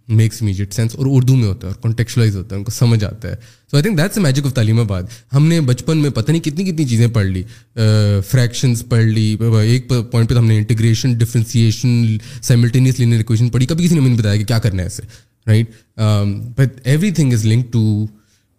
makes 0.08 0.42
immediate 0.42 0.72
sense 0.74 0.94
اور 0.96 1.06
اردو 1.10 1.34
میں 1.36 1.48
ہوتا 1.48 1.66
ہے 1.68 1.72
اور 1.72 1.80
کانٹیکچولاز 1.82 2.36
ہوتا 2.36 2.54
ہے 2.54 2.58
ان 2.58 2.64
کو 2.64 2.70
سمجھ 2.70 3.02
آتا 3.04 3.28
ہے 3.28 3.34
so 3.70 3.76
I 3.76 3.82
think 3.82 3.98
that's 3.98 4.18
a 4.18 4.22
magic 4.22 4.46
of 4.46 4.54
Taleemabad 4.80 5.02
ہم 5.34 5.46
نے 5.48 5.60
بچپن 5.60 5.98
میں 6.02 6.10
پتہ 6.14 6.30
نہیں 6.30 6.42
کتنی 6.42 6.64
کتنی 6.70 6.84
چیزیں 6.88 7.06
پڑھ 7.14 7.26
لی 7.26 7.42
فریکشنس 8.30 8.82
پڑھ 8.88 9.04
لی 9.04 9.26
ایک 9.64 9.88
پوائنٹ 9.88 10.30
پہ 10.30 10.34
ہم 10.34 10.46
نے 10.46 10.56
integration 10.58 11.12
differentiation 11.18 12.16
simultaneous 12.40 12.98
linear 13.00 13.20
equation 13.20 13.48
پڑھی 13.50 13.66
کبھی 13.66 13.84
کسی 13.84 13.94
نے 13.94 14.00
ہمیں 14.00 14.18
بتایا 14.18 14.36
کہ 14.36 14.44
کیا 14.44 14.58
کرنا 14.66 14.82
ہے 14.82 14.86
اسے 14.86 15.02
right 15.46 15.70
but 16.58 16.80
everything 17.20 17.32
is 17.32 17.46
link 17.46 17.72
to 17.72 17.84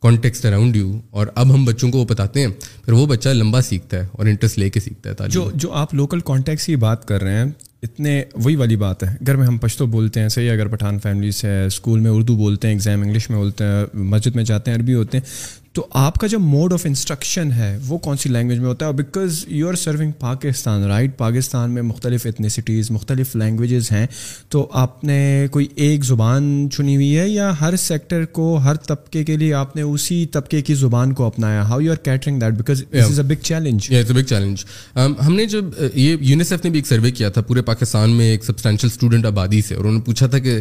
context 0.02 0.46
around 0.46 0.76
you 0.76 1.00
اور 1.18 1.28
اب 1.36 1.54
ہم 1.54 1.66
بچوں 1.66 1.92
کو 1.92 1.98
وہ 2.00 2.06
بتاتے 2.06 2.40
ہیں 2.42 2.48
پھر 2.86 2.94
وہ 2.94 3.06
بچہ 3.08 3.30
لمبا 3.30 3.62
سیکھتا 3.70 4.00
ہے 4.02 4.08
اور 4.12 4.26
انٹرسٹ 4.26 4.58
لے 4.60 4.70
کے 4.70 4.80
سیکھتا 4.80 5.12
ہے 5.24 5.30
جو 5.32 5.50
جو 5.64 5.72
آپ 5.84 5.94
لوکل 5.96 6.20
کانٹیکس 6.26 6.66
کی 6.66 6.76
بات 6.86 7.08
کر 7.08 7.22
رہے 7.24 7.38
ہیں 7.38 7.46
اتنے 7.84 8.12
وہی 8.44 8.56
والی 8.56 8.76
بات 8.86 9.02
ہے 9.04 9.08
گھر 9.28 9.36
میں 9.36 9.46
ہم 9.48 9.58
پشتو 9.62 9.86
بولتے 9.96 10.20
ہیں 10.20 10.28
صحیح 10.36 10.52
اگر 10.52 10.68
پٹھان 10.76 11.00
فیملی 11.04 11.30
ہے 11.44 11.66
اسکول 11.66 12.00
میں 12.00 12.12
اردو 12.12 12.36
بولتے 12.38 12.68
ہیں 12.68 12.76
ایگزام 12.76 13.02
انگلش 13.02 13.30
میں 13.30 13.38
بولتے 13.38 13.64
ہیں 13.66 13.84
مسجد 14.14 14.36
میں 14.36 14.44
جاتے 14.52 14.72
ہیں 14.72 14.78
عربی 14.78 14.94
ہوتے 14.94 15.18
ہیں 15.18 15.26
تو 15.74 15.86
آپ 16.00 16.18
کا 16.20 16.28
جو 16.28 16.38
موڈ 16.40 16.74
آف 16.74 16.86
انسٹرکشن 16.86 17.52
ہے 17.52 17.78
وہ 17.86 17.98
کون 18.08 18.18
سی 18.24 18.30
لینگویج 18.30 18.60
میں 18.60 18.68
ہوتا 18.68 18.88
ہے 18.88 18.94
because 18.94 19.38
you 19.48 19.68
are 19.68 19.74
serving 19.84 20.12
Pakistan 20.20 20.84
right 20.88 21.18
Pakistan 21.18 21.72
میں 21.74 21.82
مختلف 21.82 22.26
اتنیسٹیز 22.30 22.90
مختلف 22.92 23.36
لینگویجز 23.36 23.92
ہیں 23.92 24.06
تو 24.52 24.68
آپ 24.82 25.04
نے 25.04 25.18
کوئی 25.52 25.68
ایک 25.86 26.04
زبان 26.06 26.44
چنی 26.76 26.96
ہوئی 26.96 27.18
ہے 27.18 27.28
یا 27.30 27.52
ہر 27.62 27.76
سیکٹر 27.86 28.26
کو 28.40 28.56
ہر 28.66 28.76
طبقے 28.88 29.24
کے 29.30 29.38
لیے 29.38 29.54
آپ 29.62 29.76
نے 29.76 29.82
اسی 29.82 30.26
طبقے 30.32 30.62
کی 30.70 30.74
زبان 30.84 31.14
کو 31.20 31.26
اپنایا 31.26 31.64
how 31.70 31.80
you 31.80 31.92
are 31.92 32.04
catering 32.06 32.40
that 32.40 32.54
because 32.58 32.84
is 33.10 33.20
a 33.20 33.26
big 33.36 33.42
challenge 33.44 33.90
big 34.16 34.24
challenge 34.30 34.66
ہم 34.96 35.36
نے 35.36 35.46
جب 35.46 35.66
uh, 35.66 35.90
یہ 35.96 36.16
یونیسیف 36.20 36.64
نے 36.66 36.70
بھی 36.72 36.80
ایک 36.80 36.88
سروے 36.88 37.12
کیا 37.12 37.30
تھا 37.36 37.42
پورے 37.48 37.62
پاکستان 37.74 38.16
میں 38.18 38.26
ایک 38.32 38.44
سبسٹینشیل 38.46 38.90
اسٹوڈنٹ 38.94 39.26
آبادی 39.26 39.62
سے 39.68 39.76
اور 39.76 39.84
انہوں 39.86 40.00
نے 40.00 40.06
پوچھا 40.06 40.28
تھا 40.28 40.40
کہ 40.48 40.60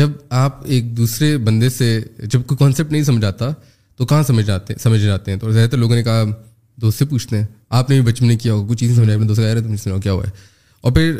جب 0.00 0.10
آپ 0.46 0.64
ایک 0.72 0.96
دوسرے 0.96 1.36
بندے 1.50 1.68
سے 1.78 1.90
جب 2.22 2.40
کوئی 2.46 2.58
کانسیپٹ 2.58 2.92
نہیں 2.92 3.02
سمجھاتا 3.12 3.50
تو 4.02 4.06
کہاں 4.06 4.22
سمجھ 4.26 4.44
جاتے 4.46 4.72
ہیں 4.72 4.80
سمجھ 4.82 5.00
جاتے 5.02 5.30
ہیں 5.30 5.38
تو 5.38 5.50
زیادہ 5.52 5.70
تر 5.70 5.76
لوگوں 5.78 5.94
نے 5.96 6.02
کہا 6.04 6.22
دوست 6.80 6.98
سے 6.98 7.04
پوچھتے 7.06 7.36
ہیں 7.38 7.44
آپ 7.78 7.90
نے 7.90 8.00
بھی 8.00 8.10
بچپن 8.10 8.26
میں 8.26 8.36
کیا 8.42 8.52
ہوگا 8.52 8.68
کچھ 8.70 8.78
چیزیں 8.78 8.94
سمجھا 8.96 9.12
اپنے 9.14 9.26
دوست 9.26 9.40
رہے 9.40 9.60
تم 9.60 9.74
نے 9.90 9.98
کیا 10.02 10.12
ہوا 10.12 10.24
ہے 10.24 10.30
اور 10.88 10.92
پھر 10.92 11.14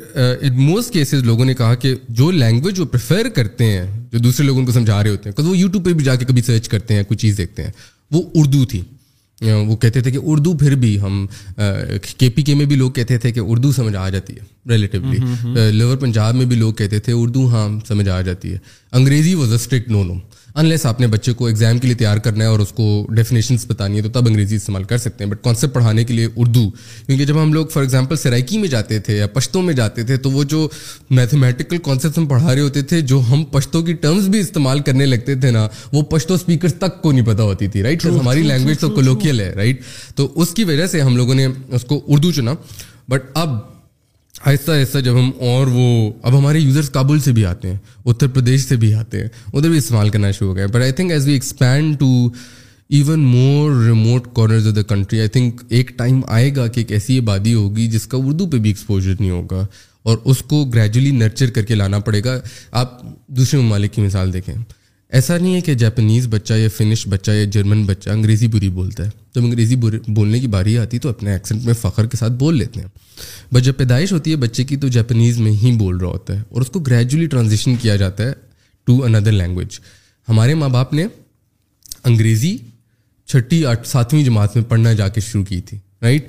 ان 0.46 0.56
موسٹ 0.62 0.92
کیسز 0.92 1.22
لوگوں 1.24 1.44
نے 1.44 1.54
کہا 1.60 1.74
کہ 1.84 1.94
جو 2.20 2.30
لینگویج 2.30 2.80
وہ 2.80 2.84
پریفر 2.94 3.28
کرتے 3.36 3.64
ہیں 3.72 3.84
جو 4.12 4.18
دوسرے 4.18 4.46
لوگوں 4.46 4.64
کو 4.66 4.72
سمجھا 4.72 5.02
رہے 5.02 5.10
ہوتے 5.10 5.30
ہیں 5.30 5.44
وہ 5.48 5.56
یوٹیوب 5.58 5.84
پہ 5.84 5.92
بھی 5.98 6.04
جا 6.04 6.14
کے 6.16 6.24
کبھی 6.28 6.42
سرچ 6.46 6.68
کرتے 6.68 6.94
ہیں 6.94 7.02
کچھ 7.08 7.18
چیز 7.18 7.38
دیکھتے 7.38 7.64
ہیں 7.64 7.70
وہ 8.16 8.22
اردو 8.40 8.64
تھی 8.72 8.82
وہ 9.68 9.76
کہتے 9.84 10.00
تھے 10.00 10.10
کہ 10.10 10.18
اردو 10.32 10.56
پھر 10.58 10.74
بھی 10.86 11.00
ہم 11.00 11.24
کے 12.16 12.30
پی 12.34 12.42
کے 12.48 12.54
میں 12.54 12.66
بھی 12.72 12.76
لوگ 12.82 12.90
کہتے 12.98 13.18
تھے 13.18 13.32
کہ 13.32 13.40
اردو 13.44 13.72
سمجھ 13.78 13.94
آ 13.96 14.08
جاتی 14.16 14.32
ہے 14.38 14.70
ریلیٹیولی 14.72 15.70
لوور 15.78 15.96
پنجاب 16.04 16.34
میں 16.34 16.46
بھی 16.52 16.57
لوگ 16.66 16.72
کہتے 16.83 17.00
تھے 17.07 17.12
اردو 17.22 17.46
ہاں 17.54 17.68
سمجھ 17.88 18.09
آ 18.09 18.20
جاتی 18.30 18.52
ہے 18.52 18.59
انگریزی 19.00 19.35
was 19.44 19.48
a 19.50 19.54
strict 19.62 19.88
no 19.90 20.02
no 20.04 20.14
unless 20.60 20.84
آپ 20.86 21.00
نے 21.00 21.06
بچے 21.06 21.32
کو 21.32 21.46
ایگزام 21.46 21.78
کے 21.78 21.86
لیے 21.86 21.96
تیار 21.96 22.16
کرنا 22.24 22.44
ہے 22.44 22.48
اور 22.48 22.58
اس 22.60 22.70
کو 22.76 22.84
ڈیفینیشنس 23.16 23.64
بتانی 23.68 23.96
ہے 23.96 24.02
تو 24.02 24.08
تب 24.18 24.26
انگریزی 24.28 24.56
استعمال 24.56 24.82
کر 24.90 24.98
سکتے 24.98 25.24
ہیں 25.24 25.30
بٹ 25.30 25.42
کانسیپٹ 25.44 25.74
پڑھانے 25.74 26.04
کے 26.04 26.14
لیے 26.14 26.26
اردو 26.36 26.68
کیونکہ 27.06 27.24
جب 27.24 27.42
ہم 27.42 27.52
لوگ 27.52 27.66
فار 27.72 27.82
ایگزامپل 27.82 28.16
سرائکی 28.22 28.58
میں 28.58 28.68
جاتے 28.68 28.98
تھے 29.06 29.16
یا 29.16 29.26
پشتوں 29.34 29.62
میں 29.62 29.74
جاتے 29.74 30.04
تھے 30.06 30.16
تو 30.26 30.30
وہ 30.30 30.44
جو 30.54 30.66
میتھمیٹیکل 31.10 31.78
کانسیپٹس 31.84 32.18
ہم 32.18 32.26
پڑھا 32.28 32.54
رہے 32.54 32.60
ہوتے 32.60 32.82
تھے 32.92 33.00
جو 33.12 33.20
ہم 33.30 33.44
پشتوں 33.52 33.82
کی 33.82 33.92
ٹرمز 34.02 34.28
بھی 34.28 34.40
استعمال 34.40 34.80
کرنے 34.90 35.06
لگتے 35.06 35.34
تھے 35.40 35.50
نا 35.58 35.66
وہ 35.92 36.02
پشتو 36.10 36.34
اسپیکرس 36.34 36.74
تک 36.78 37.02
کو 37.02 37.12
نہیں 37.12 37.26
پتہ 37.26 37.42
ہوتی 37.42 37.68
تھی 37.68 37.82
رائٹ 37.82 38.04
ہماری 38.06 38.42
لینگویج 38.42 38.78
تو 38.80 38.90
کولوکیل 38.94 39.40
ہے 39.40 39.52
رائٹ 39.56 39.82
تو 40.16 40.32
اس 40.42 40.50
کی 40.54 40.64
وجہ 40.64 40.86
سے 40.86 41.00
ہم 41.00 41.16
لوگوں 41.16 41.34
نے 41.34 41.46
اس 41.46 41.84
کو 41.88 42.00
اردو 42.08 42.32
چنا 42.32 42.54
بٹ 43.10 43.22
اب 43.34 43.56
آہستہ 44.44 44.70
آہستہ 44.72 44.98
جب 45.05 45.18
ہم 45.18 45.31
اور 45.48 45.66
وہ 45.72 45.87
اب 46.26 46.38
ہمارے 46.38 46.59
یوزرس 46.61 46.88
کابل 46.90 47.18
سے 47.26 47.33
بھی 47.33 47.44
آتے 47.46 47.68
ہیں 47.70 47.76
اتر 48.12 48.28
پردیش 48.35 48.64
سے 48.68 48.76
بھی 48.85 48.92
آتے 48.94 49.20
ہیں 49.20 49.28
ادھر 49.52 49.68
بھی 49.68 49.78
استعمال 49.78 50.09
کرنا 50.11 50.31
شروع 50.31 50.48
ہو 50.48 50.57
گیا 50.57 50.66
but 50.72 50.83
I 50.83 50.92
think 50.98 51.12
as 51.12 51.26
we 51.26 51.33
expand 51.33 51.98
to 51.98 52.07
even 52.96 53.20
more 53.24 53.85
remote 53.85 54.26
corners 54.37 54.66
of 54.68 54.74
the 54.76 54.83
country 54.94 55.20
I 55.20 55.28
think 55.37 55.61
ایک 55.68 55.90
ٹائم 55.98 56.20
آئے 56.38 56.50
گا 56.57 56.66
کہ 56.66 56.81
ایک 56.81 56.92
ایسی 56.92 57.18
آبادی 57.18 57.55
ہوگی 57.55 57.87
جس 57.90 58.07
کا 58.14 58.18
اردو 58.26 58.46
پہ 58.50 58.59
بھی 58.64 58.70
ایکسپوجر 58.70 59.14
نہیں 59.20 59.31
ہوگا 59.31 59.66
اور 60.11 60.18
اس 60.31 60.42
کو 60.48 60.64
گریجولی 60.74 61.11
نرچر 61.22 61.50
کر 61.57 61.64
کے 61.64 61.74
لانا 61.74 61.98
پڑے 62.09 62.24
گا 62.24 62.38
آپ 62.81 63.00
دوسرے 63.37 63.61
ممالک 63.61 63.92
کی 63.94 64.02
مثال 64.02 64.33
دیکھیں 64.33 64.55
ایسا 65.18 65.37
نہیں 65.38 65.55
ہے 65.55 65.61
کہ 65.61 65.72
جاپنیز 65.81 66.27
بچہ 66.31 66.55
یا 66.55 66.68
فنش 66.77 67.07
بچہ 67.11 67.31
یا 67.31 67.44
جرمن 67.53 67.83
بچہ 67.87 68.11
انگریزی 68.11 68.46
بری 68.53 68.68
بولتا 68.77 69.05
ہے 69.05 69.11
جب 69.35 69.44
انگریزی 69.44 69.77
بولنے 70.16 70.38
کی 70.40 70.46
باری 70.55 70.77
آتی 70.79 70.98
تو 70.98 71.09
اپنے 71.09 71.33
ایکسنٹ 71.33 71.64
میں 71.64 71.75
فخر 71.81 72.07
کے 72.11 72.16
ساتھ 72.16 72.33
بول 72.42 72.57
لیتے 72.59 72.81
ہیں 72.81 72.88
بٹ 73.55 73.62
جب 73.64 73.77
پیدائش 73.77 74.12
ہوتی 74.12 74.31
ہے 74.31 74.37
بچے 74.44 74.64
کی 74.70 74.77
تو 74.85 74.88
جاپنیز 74.96 75.38
میں 75.40 75.53
ہی 75.62 75.72
بول 75.79 75.96
رہا 75.96 76.09
ہوتا 76.11 76.37
ہے 76.37 76.42
اور 76.53 76.61
اس 76.61 76.70
کو 76.72 76.81
گریجولی 76.87 77.27
ٹرانزیشن 77.35 77.77
کیا 77.83 77.96
جاتا 78.05 78.27
ہے 78.29 78.33
ٹو 78.87 78.98
اندر 79.05 79.33
لینگویج 79.33 79.79
ہمارے 80.29 80.55
ماں 80.62 80.68
باپ 80.79 80.92
نے 80.94 81.05
انگریزی 82.11 82.57
چھٹی 83.33 83.64
آٹھ 83.66 83.87
ساتویں 83.88 84.22
جماعت 84.25 84.57
میں 84.57 84.64
پڑھنا 84.68 84.92
جا 85.03 85.09
کے 85.16 85.20
شروع 85.31 85.44
کی 85.48 85.61
تھی 85.68 85.79
رائٹ 86.03 86.29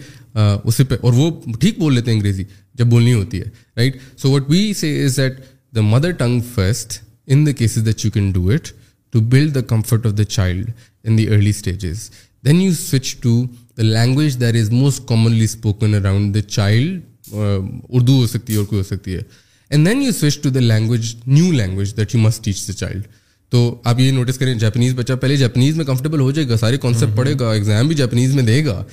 اسے 0.63 0.83
اور 1.01 1.13
وہ 1.13 1.29
ٹھیک 1.59 1.79
بول 1.79 1.95
لیتے 1.95 2.11
ہیں 2.11 2.17
انگریزی 2.17 2.43
جب 2.77 2.85
بولنی 2.87 3.13
ہوتی 3.13 3.39
ہے 3.41 3.45
right 3.77 3.97
so 4.21 4.31
what 4.31 4.49
we 4.49 4.61
see 4.81 4.93
is 5.05 5.17
that 5.17 5.39
the 5.75 5.81
mother 5.81 6.11
tongue 6.19 6.41
first 6.53 7.01
in 7.31 7.43
the 7.45 7.51
cases 7.51 7.85
that 7.85 8.05
you 8.05 8.11
can 8.11 8.31
do 8.33 8.49
it 8.53 8.67
to 9.13 9.19
build 9.31 9.55
the 9.55 9.61
comfort 9.69 10.05
of 10.05 10.13
the 10.17 10.23
child 10.37 10.69
in 11.05 11.17
the 11.17 11.27
early 11.33 11.49
stages 11.49 12.09
then 12.45 12.61
you 12.61 12.71
switch 12.79 13.15
to 13.21 13.41
the 13.77 13.83
language 13.83 14.39
there 14.39 14.55
is 14.61 14.69
most 14.71 15.07
commonly 15.09 15.43
spoken 15.45 15.93
around 15.95 16.33
the 16.35 16.41
child 16.55 17.01
Urdu 17.33 18.17
ہو 18.19 18.27
سکتی 18.27 18.53
ہے 18.53 18.57
اور 18.57 18.65
کوئی 18.65 18.79
ہو 18.81 18.85
سکتی 18.87 19.13
ہے 19.15 19.21
and 19.69 19.87
then 19.87 20.01
you 20.01 20.11
switch 20.19 20.39
to 20.41 20.49
the 20.49 20.59
language 20.59 21.15
new 21.27 21.51
language 21.51 21.95
that 21.97 22.15
you 22.15 22.21
must 22.21 22.43
teach 22.45 22.67
the 22.67 22.73
child 22.73 23.07
تو 23.53 23.59
آپ 23.85 23.99
یہ 23.99 24.11
نوٹس 24.11 24.37
کریں 24.37 24.53
جاپنیز 24.59 24.93
بچہ 24.95 25.13
پہلے 25.21 25.35
جاپنیز 25.37 25.75
میں 25.77 25.85
کمفرٹیبل 25.85 26.19
ہو 26.19 26.29
جائے 26.31 26.47
گا 26.49 26.57
سارے 26.57 26.77
کانسیپٹ 26.81 27.03
mm-hmm. 27.05 27.17
پڑھے 27.17 27.33
گا 27.39 27.51
ایگزام 27.53 27.87
بھی 27.87 27.95
جاپنیز 27.95 28.33
میں 28.35 28.43
دے 28.43 28.63
گا 28.65 28.83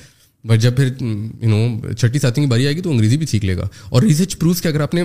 بٹ 0.46 0.60
جب 0.60 0.76
پھر 0.76 0.88
یو 1.00 1.48
نو 1.48 1.92
چھٹی 1.94 2.18
ساتھی 2.18 2.42
کی 2.42 2.48
باری 2.48 2.66
آئے 2.66 2.76
گی 2.76 2.80
تو 2.82 2.90
انگریزی 2.90 3.16
بھی 3.16 3.26
سیکھ 3.26 3.44
لے 3.44 3.56
گا 3.56 3.68
اور 3.88 4.02
ریسرچ 4.02 4.38
پروف 4.38 4.62
کہ 4.62 4.68
اگر 4.68 4.80
آپ 4.80 4.94
نے 4.94 5.02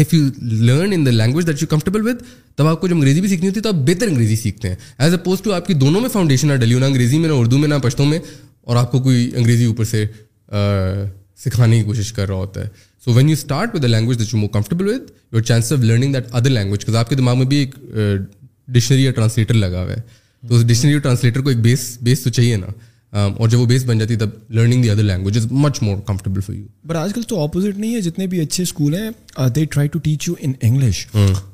if 0.00 0.14
you 0.14 0.24
learn 0.68 0.92
in 0.92 1.04
the 1.06 1.10
language 1.10 1.46
that 1.46 1.62
you 1.62 1.66
comfortable 1.70 2.06
with 2.08 2.22
تب 2.56 2.66
آپ 2.66 2.80
کو 2.80 2.86
جب 2.88 2.94
انگریزی 2.94 3.20
بھی 3.20 3.28
سیکھنی 3.28 3.48
ہوتی 3.48 3.58
ہے 3.58 3.62
تو 3.62 3.68
آپ 3.68 3.84
بہتر 3.86 4.06
انگریزی 4.06 4.36
سیکھتے 4.36 4.68
ہیں 4.68 4.76
ایز 5.02 5.14
اپوز 5.14 5.40
ٹو 5.42 5.52
آپ 5.52 5.66
کی 5.66 5.74
دونوں 5.82 6.00
میں 6.00 6.08
فاؤنڈیشن 6.12 6.48
نہ 6.48 6.54
ڈلی 6.62 6.74
ہو 6.74 6.78
نہ 6.78 6.84
انگریزی 6.84 7.18
میں 7.18 7.28
نہ 7.28 7.34
اردو 7.34 7.58
میں 7.58 7.68
نہ 7.68 7.74
پشتوں 7.82 8.06
میں 8.06 8.18
اور 8.66 8.76
آپ 8.76 8.90
کو 8.92 9.00
کوئی 9.02 9.30
انگریزی 9.36 9.64
اوپر 9.64 9.84
سے 9.92 10.04
سکھانے 11.44 11.78
کی 11.78 11.84
کوشش 11.84 12.12
کر 12.12 12.26
رہا 12.28 12.36
ہوتا 12.36 12.64
ہے 12.64 12.68
so 13.04 13.12
when 13.12 13.28
you 13.28 13.36
start 13.38 13.74
with 13.74 13.82
the 13.82 13.86
language 13.86 14.18
that 14.18 14.34
you 14.34 14.40
more 14.40 14.48
comfortable 14.48 14.86
with 14.88 15.10
your 15.32 15.42
chance 15.42 15.72
of 15.72 15.78
learning 15.84 16.12
that 16.12 16.26
other 16.32 16.50
language 16.50 16.84
cause 16.86 16.96
آپ 16.96 17.08
کے 17.08 17.14
دماغ 17.16 17.36
میں 17.38 17.46
بھی 17.46 17.56
ایک 17.56 17.74
ڈکشنری 18.68 19.02
یا 19.04 19.10
ٹرانسلیٹر 19.12 19.54
لگا 19.54 19.82
ہوا 19.82 19.92
ہے 19.92 20.00
تو 20.48 20.54
اس 20.54 20.66
ڈکشنری 20.66 20.92
اور 20.92 21.00
ٹرانسلیٹر 21.02 21.40
کو 21.40 21.48
ایک 21.48 21.58
بیس 21.62 21.96
بیس 22.02 22.22
تو 22.22 22.30
چاہیے 22.30 22.56
نا 22.56 22.66
Um, 23.14 23.32
اور 23.38 23.48
جب 23.48 23.58
وہ 23.60 23.64
بیس 23.66 23.84
بن 23.86 23.98
جاتی 23.98 24.14
تب 24.16 24.28
learning 24.54 24.82
the 24.82 24.88
other 24.90 25.02
language 25.02 25.36
is 25.38 25.46
much 25.50 25.78
more 25.82 25.96
comfortable 26.06 26.40
for 26.46 26.54
you 26.54 26.64
but 26.88 26.96
آج 26.96 27.12
کل 27.14 27.22
تو 27.32 27.38
اپوزٹ 27.42 27.76
نہیں 27.78 27.94
ہے 27.94 28.00
جتنے 28.06 28.26
بھی 28.26 28.40
اچھے 28.40 28.62
اسکول 28.62 28.94
ہیں 28.94 29.48
they 29.56 29.64
try 29.74 29.88
to 29.92 29.98
teach 30.06 30.26
you 30.28 30.34
in 30.40 30.52
English 30.68 31.06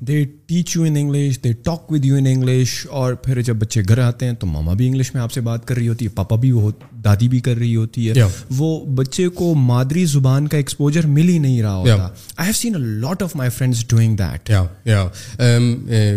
they 0.09 0.23
teach 0.49 0.77
you 0.77 0.83
in 0.85 0.97
English 0.97 1.39
they 1.45 1.53
talk 1.65 1.91
with 1.93 2.05
you 2.05 2.15
in 2.17 2.27
English 2.27 2.75
اور 3.01 3.13
پھر 3.25 3.41
جب 3.49 3.57
بچے 3.65 3.83
گھر 3.89 3.99
آتے 4.07 4.27
ہیں 4.27 4.33
تو 4.41 4.47
ماما 4.47 4.73
بھی 4.81 4.87
انگلش 4.87 5.13
میں 5.15 5.23
آپ 5.23 5.33
سے 5.33 5.41
بات 5.51 5.67
کر 5.69 5.77
رہی 5.77 5.89
ہوتی 5.89 6.05
ہے 6.05 6.11
پاپا 6.15 6.37
بھی 6.45 6.53
وہ 6.53 6.71
دادی 7.05 7.29
بھی 7.35 7.41
کر 7.49 7.57
رہی 7.59 7.77
ہوتی 7.77 8.09
ہے 8.11 8.23
وہ 8.57 8.71
بچے 9.05 9.29
کو 9.43 9.53
مادری 9.65 10.05
زبان 10.17 10.49
کا 10.49 10.57
ایکسپوجر 10.59 11.07
مل 11.19 11.29
ہی 11.29 11.39
نہیں 11.39 11.63
رہا 11.63 11.75
ہوتا 11.77 12.09
I 12.37 12.47
have 12.47 12.53
seen 12.63 12.75
a 12.75 12.83
lot 13.07 13.23
of 13.23 13.37
my 13.37 13.51
friends 13.59 13.87
doing 13.91 14.17
that 14.23 14.53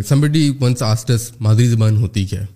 somebody 0.10 0.50
once 0.62 0.84
asked us 0.92 1.32
مادری 1.48 1.68
زبان 1.70 1.98
ہوتی 2.04 2.26
کیا 2.26 2.42
ہے 2.42 2.52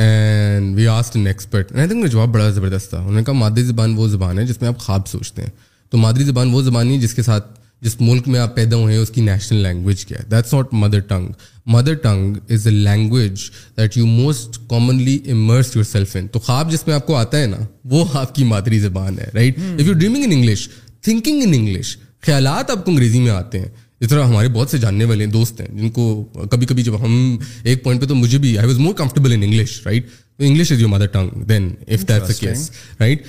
and 0.00 0.74
we 0.76 0.86
asked 0.88 1.16
an 1.16 1.26
expert 1.26 1.70
آرسٹرٹنگ 1.72 1.88
think 1.90 2.10
جواب 2.12 2.28
بڑا 2.32 2.48
زبردست 2.56 2.90
تھا 2.90 2.98
انہوں 2.98 3.12
نے 3.14 3.22
کہا 3.24 3.32
مادری 3.34 3.62
زبان 3.64 3.94
وہ 3.96 4.06
زبان 4.08 4.38
ہے 4.38 4.44
جس 4.46 4.60
میں 4.60 4.68
آپ 4.68 4.78
خواب 4.80 5.06
سوچتے 5.08 5.42
ہیں 5.42 5.50
تو 5.90 5.98
مادری 5.98 6.24
زبان 6.24 6.50
وہ 6.52 6.62
زبان 6.62 6.86
نہیں 6.86 7.00
جس 7.00 7.14
کے 7.14 7.22
ساتھ 7.22 7.46
جس 7.82 7.96
ملک 8.00 8.28
میں 8.28 8.40
آپ 8.40 8.54
پیدا 8.56 8.76
ہوئے 8.76 8.94
ہیں 8.94 9.00
اس 9.02 9.10
کی 9.14 9.20
نیشنل 9.20 9.58
لینگویج 9.62 10.04
کیا 10.06 10.18
ہے 10.18 10.24
that's 10.30 10.52
not 10.54 10.72
mother 10.82 11.00
tongue 11.10 11.28
mother 11.74 11.94
tongue 12.04 12.36
is 12.50 12.66
a 12.66 12.72
language 12.72 13.44
that 13.80 13.96
you 13.96 14.06
most 14.06 14.58
commonly 14.70 15.18
immerse 15.32 15.74
yourself 15.90 16.16
in 16.20 16.26
تو 16.32 16.38
خواب 16.46 16.72
جس 16.72 16.86
میں 16.86 16.94
آپ 16.94 17.06
کو 17.06 17.14
آتا 17.16 17.40
ہے 17.40 17.46
نا 17.56 17.64
وہ 17.92 18.04
آپ 18.20 18.34
کی 18.34 18.44
مادری 18.54 18.78
زبان 18.88 19.18
ہے 19.18 19.28
right 19.34 19.58
if 19.60 19.86
you 19.86 19.92
dreaming 19.92 20.24
in 20.24 20.32
English 20.32 20.68
thinking 21.04 21.42
in 21.44 21.54
English 21.54 21.96
خیالات 22.26 22.70
آپ 22.70 22.84
کو 22.84 22.90
انگریزی 22.90 23.20
میں 23.22 23.30
آتے 23.30 23.58
ہیں 23.60 23.68
جس 24.02 24.08
طرح 24.08 24.24
ہمارے 24.26 24.48
بہت 24.54 24.70
سے 24.70 24.78
جاننے 24.78 25.04
والے 25.04 25.26
دوست 25.26 25.60
ہیں 25.60 25.68
جن 25.78 25.88
کو 25.90 26.02
کبھی 26.50 26.66
کبھی 26.66 26.82
جب 26.82 27.00
ہم 27.04 27.14
ایک 27.62 27.82
پوائنٹ 27.84 28.00
پہ 28.02 28.06
تو 28.08 28.14
مجھے 28.14 28.38
بھی 28.38 28.56
I 28.58 28.66
was 28.68 28.78
more 28.78 28.94
comfortable 28.96 29.32
in 29.32 29.42
English 29.42 29.80
right 29.86 30.08
تو 30.10 30.44
English 30.44 30.72
is 30.72 30.80
your 30.80 30.90
mother 30.90 31.06
tongue 31.12 31.42
then 31.48 31.68
if 31.96 32.04
case 32.40 32.70
right 33.00 33.26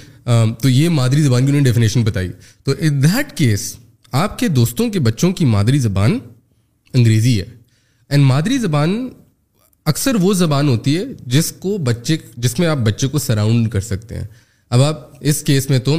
تو 0.61 0.69
یہ 0.69 0.89
مادری 0.99 1.21
زبان 1.21 1.43
کی 1.45 1.49
انہوں 1.49 1.59
نے 1.61 1.69
ڈیفینیشن 1.69 2.03
بتائی 2.03 2.29
تو 2.65 2.73
ان 2.79 3.01
دیٹ 3.03 3.31
کیس 3.37 3.73
آپ 4.23 4.37
کے 4.39 4.47
دوستوں 4.59 4.89
کے 4.91 4.99
بچوں 5.09 5.31
کی 5.39 5.45
مادری 5.45 5.79
زبان 5.79 6.17
انگریزی 6.93 7.39
ہے 7.39 7.45
اینڈ 8.09 8.23
مادری 8.25 8.57
زبان 8.59 8.95
اکثر 9.91 10.15
وہ 10.21 10.33
زبان 10.43 10.67
ہوتی 10.69 10.97
ہے 10.97 11.03
جس 11.35 11.51
کو 11.65 11.77
بچے 11.89 12.17
جس 12.45 12.57
میں 12.59 12.67
آپ 12.67 12.77
بچے 12.85 13.07
کو 13.13 13.19
سراؤنڈ 13.19 13.69
کر 13.71 13.81
سکتے 13.91 14.17
ہیں 14.17 14.25
اب 14.77 14.81
آپ 14.83 15.07
اس 15.29 15.41
کیس 15.43 15.69
میں 15.69 15.79
تو 15.89 15.97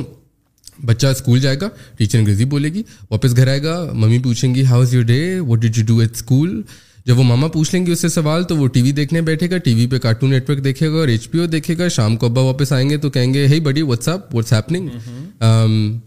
بچہ 0.87 1.07
اسکول 1.17 1.41
جائے 1.41 1.57
گا 1.61 1.69
ٹیچر 1.99 2.19
انگریزی 2.19 2.45
بولے 2.55 2.69
گی 2.75 2.83
واپس 3.11 3.37
گھر 3.37 3.49
آئے 3.49 3.63
گا 3.63 3.75
ممی 3.95 4.19
پوچھیں 4.23 4.55
گی 4.55 4.65
how 4.67 4.81
is 4.83 4.95
your 4.95 5.03
day 5.11 5.19
what 5.49 5.61
dad 5.63 5.77
you 5.79 5.85
do 5.87 5.99
at 6.01 6.13
school 6.15 6.61
جب 7.07 7.19
وہ 7.19 7.23
ماما 7.25 7.49
پوچھ 7.53 7.75
لیں 7.75 7.85
گے 7.87 7.93
اس 7.93 8.01
سے 8.01 8.09
سوال 8.09 8.43
تو 8.49 8.57
وہ 8.57 8.67
ٹی 8.75 8.83
وی 8.83 8.93
دیکھنے 8.93 9.21
بیٹھے 9.29 9.51
گا 9.51 9.59
ٹی 9.67 9.75
وی 9.75 9.87
پہ 9.91 9.99
کارٹون 10.05 10.31
نیٹ 10.31 10.51
ورک 10.51 10.65
دیکھے 10.65 10.89
گا 10.91 10.97
اور 10.99 11.09
ایچ 11.09 11.31
پی 11.31 11.39
او 11.41 11.47
دیکھے 11.55 11.77
گا 11.79 11.89
شام 11.97 12.17
کو 12.17 12.27
ابا 12.27 12.41
واپس 12.47 12.73
آئیں 12.73 12.89
گے 12.91 12.97
تو 13.05 13.11
کہیں 13.11 13.33
گے 13.35 13.47
ہی 13.53 13.61
بڑی 13.69 13.83
واٹس 13.93 14.09
ایپ 14.09 14.35
واٹس 14.35 14.53
ہیپننگ 14.53 14.89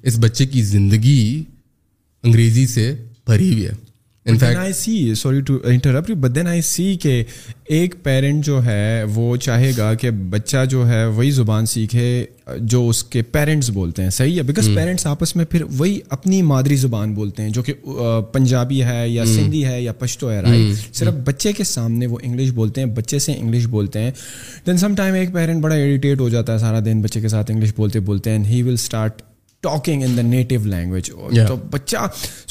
اس 0.07 0.17
بچے 0.21 0.45
کی 0.53 0.61
زندگی 0.73 1.21
انگریزی 2.23 2.65
سے 2.75 2.93
بھری 3.27 3.51
ہوئی 3.53 3.65
ہے 3.67 3.73
ایک 7.65 7.93
پیرنٹ 8.03 8.43
جو 8.45 8.63
ہے 8.65 9.03
وہ 9.13 9.35
چاہے 9.43 9.71
گا 9.77 9.93
کہ 9.99 10.09
بچہ 10.29 10.63
جو 10.69 10.87
ہے 10.87 11.05
وہی 11.05 11.29
زبان 11.31 11.65
سیکھے 11.65 12.25
جو 12.59 12.87
اس 12.89 13.03
کے 13.03 13.21
پیرنٹس 13.31 13.69
بولتے 13.73 14.03
ہیں 14.03 14.09
صحیح 14.09 14.37
ہے 14.37 14.43
بیکاز 14.43 14.69
پیرنٹس 14.75 15.05
آپس 15.07 15.35
میں 15.35 15.45
پھر 15.49 15.63
وہی 15.77 15.99
اپنی 16.17 16.41
مادری 16.41 16.75
زبان 16.75 17.13
بولتے 17.13 17.43
ہیں 17.43 17.49
جو 17.55 17.63
کہ 17.63 17.73
پنجابی 18.33 18.81
ہے 18.83 19.07
یا 19.09 19.25
سندھی 19.35 19.65
ہے 19.65 19.81
یا 19.81 19.93
پشتو 19.99 20.31
ہے 20.31 20.41
صرف 20.93 21.13
بچے 21.25 21.51
کے 21.57 21.63
سامنے 21.63 22.07
وہ 22.07 22.17
انگلش 22.21 22.51
بولتے 22.61 22.81
ہیں 22.81 22.87
بچے 22.95 23.19
سے 23.25 23.33
انگلش 23.39 23.67
بولتے 23.77 24.01
ہیں 24.03 24.11
دین 24.67 24.77
سم 24.77 24.95
ٹائم 24.97 25.13
ایک 25.15 25.33
پیرنٹ 25.33 25.61
بڑا 25.63 25.75
اریٹیٹ 25.75 26.19
ہو 26.19 26.29
جاتا 26.29 26.53
ہے 26.53 26.59
سارا 26.59 26.79
دن 26.85 27.01
بچے 27.01 27.21
کے 27.21 27.27
ساتھ 27.27 27.51
انگلش 27.51 27.73
بولتے 27.77 27.99
بولتے 28.11 28.37
ہیں 28.37 28.43
he 28.49 28.61
will 28.63 28.73
start 28.73 29.21
talking 29.63 30.03
in 30.03 30.15
the 30.17 30.21
native 30.21 30.57
language 30.69 31.11
تو 31.47 31.55
بچہ 31.71 32.05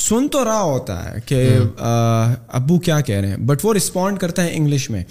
سن 0.08 0.28
تو 0.32 0.44
رہا 0.44 0.60
ہوتا 0.62 1.02
ہے 1.04 1.18
کہ 1.26 1.42
hmm. 1.46 2.36
ابو 2.58 2.78
کیا 2.86 3.00
کہہ 3.00 3.20
رہے 3.20 3.28
ہیں 3.28 3.36
بٹ 3.46 3.64
وہ 3.64 3.74
رسپونڈ 3.74 4.18
کرتا 4.18 4.44
ہے 4.44 4.54
انگلش 4.56 4.88
میں 4.90 5.02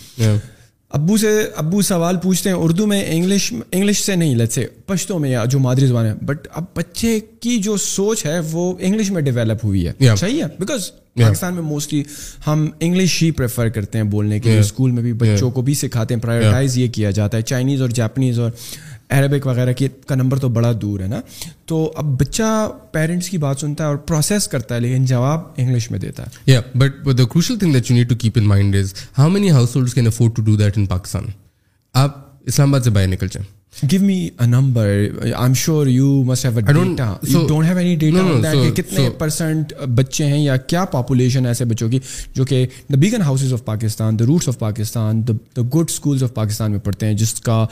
ابو 0.97 1.15
سے 1.17 1.29
ابو 1.57 1.81
سوال 1.87 2.17
پوچھتے 2.23 2.49
ہیں 2.49 2.55
اردو 2.57 2.85
میں 2.87 3.03
انگلش 3.09 3.51
انگلش 3.71 4.03
سے 4.05 4.15
نہیں 4.15 4.45
سے 4.51 4.65
پشتوں 4.85 5.19
میں 5.19 5.29
یا 5.29 5.43
جو 5.51 5.59
مادری 5.59 5.85
زبان 5.87 6.05
ہے 6.05 6.13
بٹ 6.25 6.47
اب 6.59 6.63
بچے 6.75 7.19
کی 7.41 7.57
جو 7.67 7.75
سوچ 7.83 8.25
ہے 8.25 8.39
وہ 8.51 8.73
انگلش 8.79 9.11
میں 9.11 9.21
ڈیولپ 9.27 9.65
ہوئی 9.65 9.87
ہے 9.87 10.15
صحیح 10.19 10.41
ہے 10.43 10.47
بیکاز 10.59 10.89
پاکستان 11.21 11.53
میں 11.53 11.61
موسٹلی 11.63 12.01
ہم 12.47 12.67
انگلش 12.79 13.21
ہی 13.21 13.29
پریفر 13.37 13.69
کرتے 13.77 13.97
ہیں 13.97 14.05
بولنے 14.11 14.39
کے 14.39 14.49
لیے 14.49 14.59
اسکول 14.59 14.91
میں 14.91 15.03
بھی 15.03 15.13
بچوں 15.23 15.49
کو 15.51 15.61
بھی 15.69 15.73
سکھاتے 15.85 16.13
ہیں 16.15 16.21
پرائیورٹائز 16.21 16.77
یہ 16.77 16.87
کیا 16.95 17.11
جاتا 17.19 17.37
ہے 17.37 17.41
چائنیز 17.51 17.81
اور 17.81 17.89
جاپنیز 18.01 18.39
اور 18.39 18.51
عربک 19.17 19.45
وغیرہ 19.47 19.73
کی 19.77 19.87
کا 20.07 20.15
نمبر 20.15 20.37
تو 20.39 20.49
بڑا 20.57 20.71
دور 20.81 20.99
ہے 20.99 21.07
نا 21.07 21.19
تو 21.67 21.79
اب 22.01 22.05
بچہ 22.19 22.43
پیرنٹس 22.91 23.29
کی 23.29 23.37
بات 23.45 23.59
سنتا 23.59 23.83
ہے 23.83 23.89
اور 23.89 23.97
پروسیس 24.11 24.47
کرتا 24.47 24.75
ہے 24.75 24.79
لیکن 24.79 25.05
جواب 25.05 25.41
انگلش 25.57 25.89
میں 25.91 25.99
دیتا 25.99 26.23
ہے 26.25 26.43
یا 26.51 26.61
but 26.77 27.05
the 27.17 27.23
crucial 27.33 27.57
thing 27.59 27.73
that 27.73 27.91
you 27.91 27.97
need 27.97 28.09
to 28.09 28.15
keep 28.23 28.37
in 28.41 28.47
mind 28.47 28.75
is 28.81 28.93
how 29.17 29.29
many 29.29 29.51
households 29.75 29.93
can 29.93 30.07
afford 30.07 30.35
to 30.35 30.41
do 30.49 30.55
that 30.63 30.77
in 30.77 30.85
Pakistan 30.95 31.25
آپ 32.03 32.17
اسلام 32.47 32.69
آباد 32.73 32.83
سے 32.85 32.89
باہر 32.91 33.07
نکل 33.07 33.27
جائیں 33.31 33.47
give 33.91 34.01
me 34.03 34.15
a 34.39 34.45
number 34.45 34.83
I 35.21 35.33
am 35.33 35.53
sure 35.53 35.87
you 35.87 36.07
must 36.25 36.45
have 36.45 36.57
a 36.57 36.63
data 36.73 37.03
you 37.27 37.45
don't 37.47 37.65
have 37.67 37.77
any 37.77 37.95
data 37.95 38.19
on 38.19 38.43
that 38.43 38.75
کہ 38.75 38.81
کتنے 38.81 39.09
percent 39.19 39.73
بچے 39.95 40.25
ہیں 40.27 40.39
یا 40.39 40.55
کیا 40.71 40.83
پاپولیشن 40.91 41.45
ایسے 41.45 41.65
بچوں 41.65 41.89
کی 41.89 41.99
جو 42.35 42.45
کہ 42.45 42.65
the 42.93 42.97
Beaconhouses 43.25 43.53
of 43.53 43.63
Pakistan 43.65 44.19
the 44.19 44.25
Roots 44.27 44.47
of 44.49 44.59
Pakistan 44.59 45.21
the 45.27 45.61
good 45.75 45.89
schools 45.89 46.23
of 46.23 46.33
Pakistan 46.33 46.71
میں 46.71 46.79
پڑھتے 46.83 47.05
ہیں 47.07 47.13
جس 47.23 47.33
کا 47.41 47.63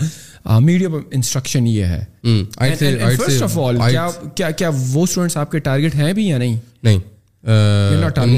میڈیم 0.59 0.95
انسٹرکشن 1.11 1.67
یہ 1.67 1.85
ہے 1.85 2.03
فرسٹ 3.15 3.43
آف 3.43 3.57
آل 3.67 3.79
کیا 4.35 4.51
کیا 4.51 4.69
وہ 4.93 5.03
اسٹوڈنٹس 5.03 5.37
آپ 5.37 5.51
کے 5.51 5.59
ٹارگیٹ 5.69 5.95
ہیں 5.95 6.11
بھی 6.13 6.27
یا 6.29 6.37
نہیں 6.37 6.55
نہیں 6.83 8.29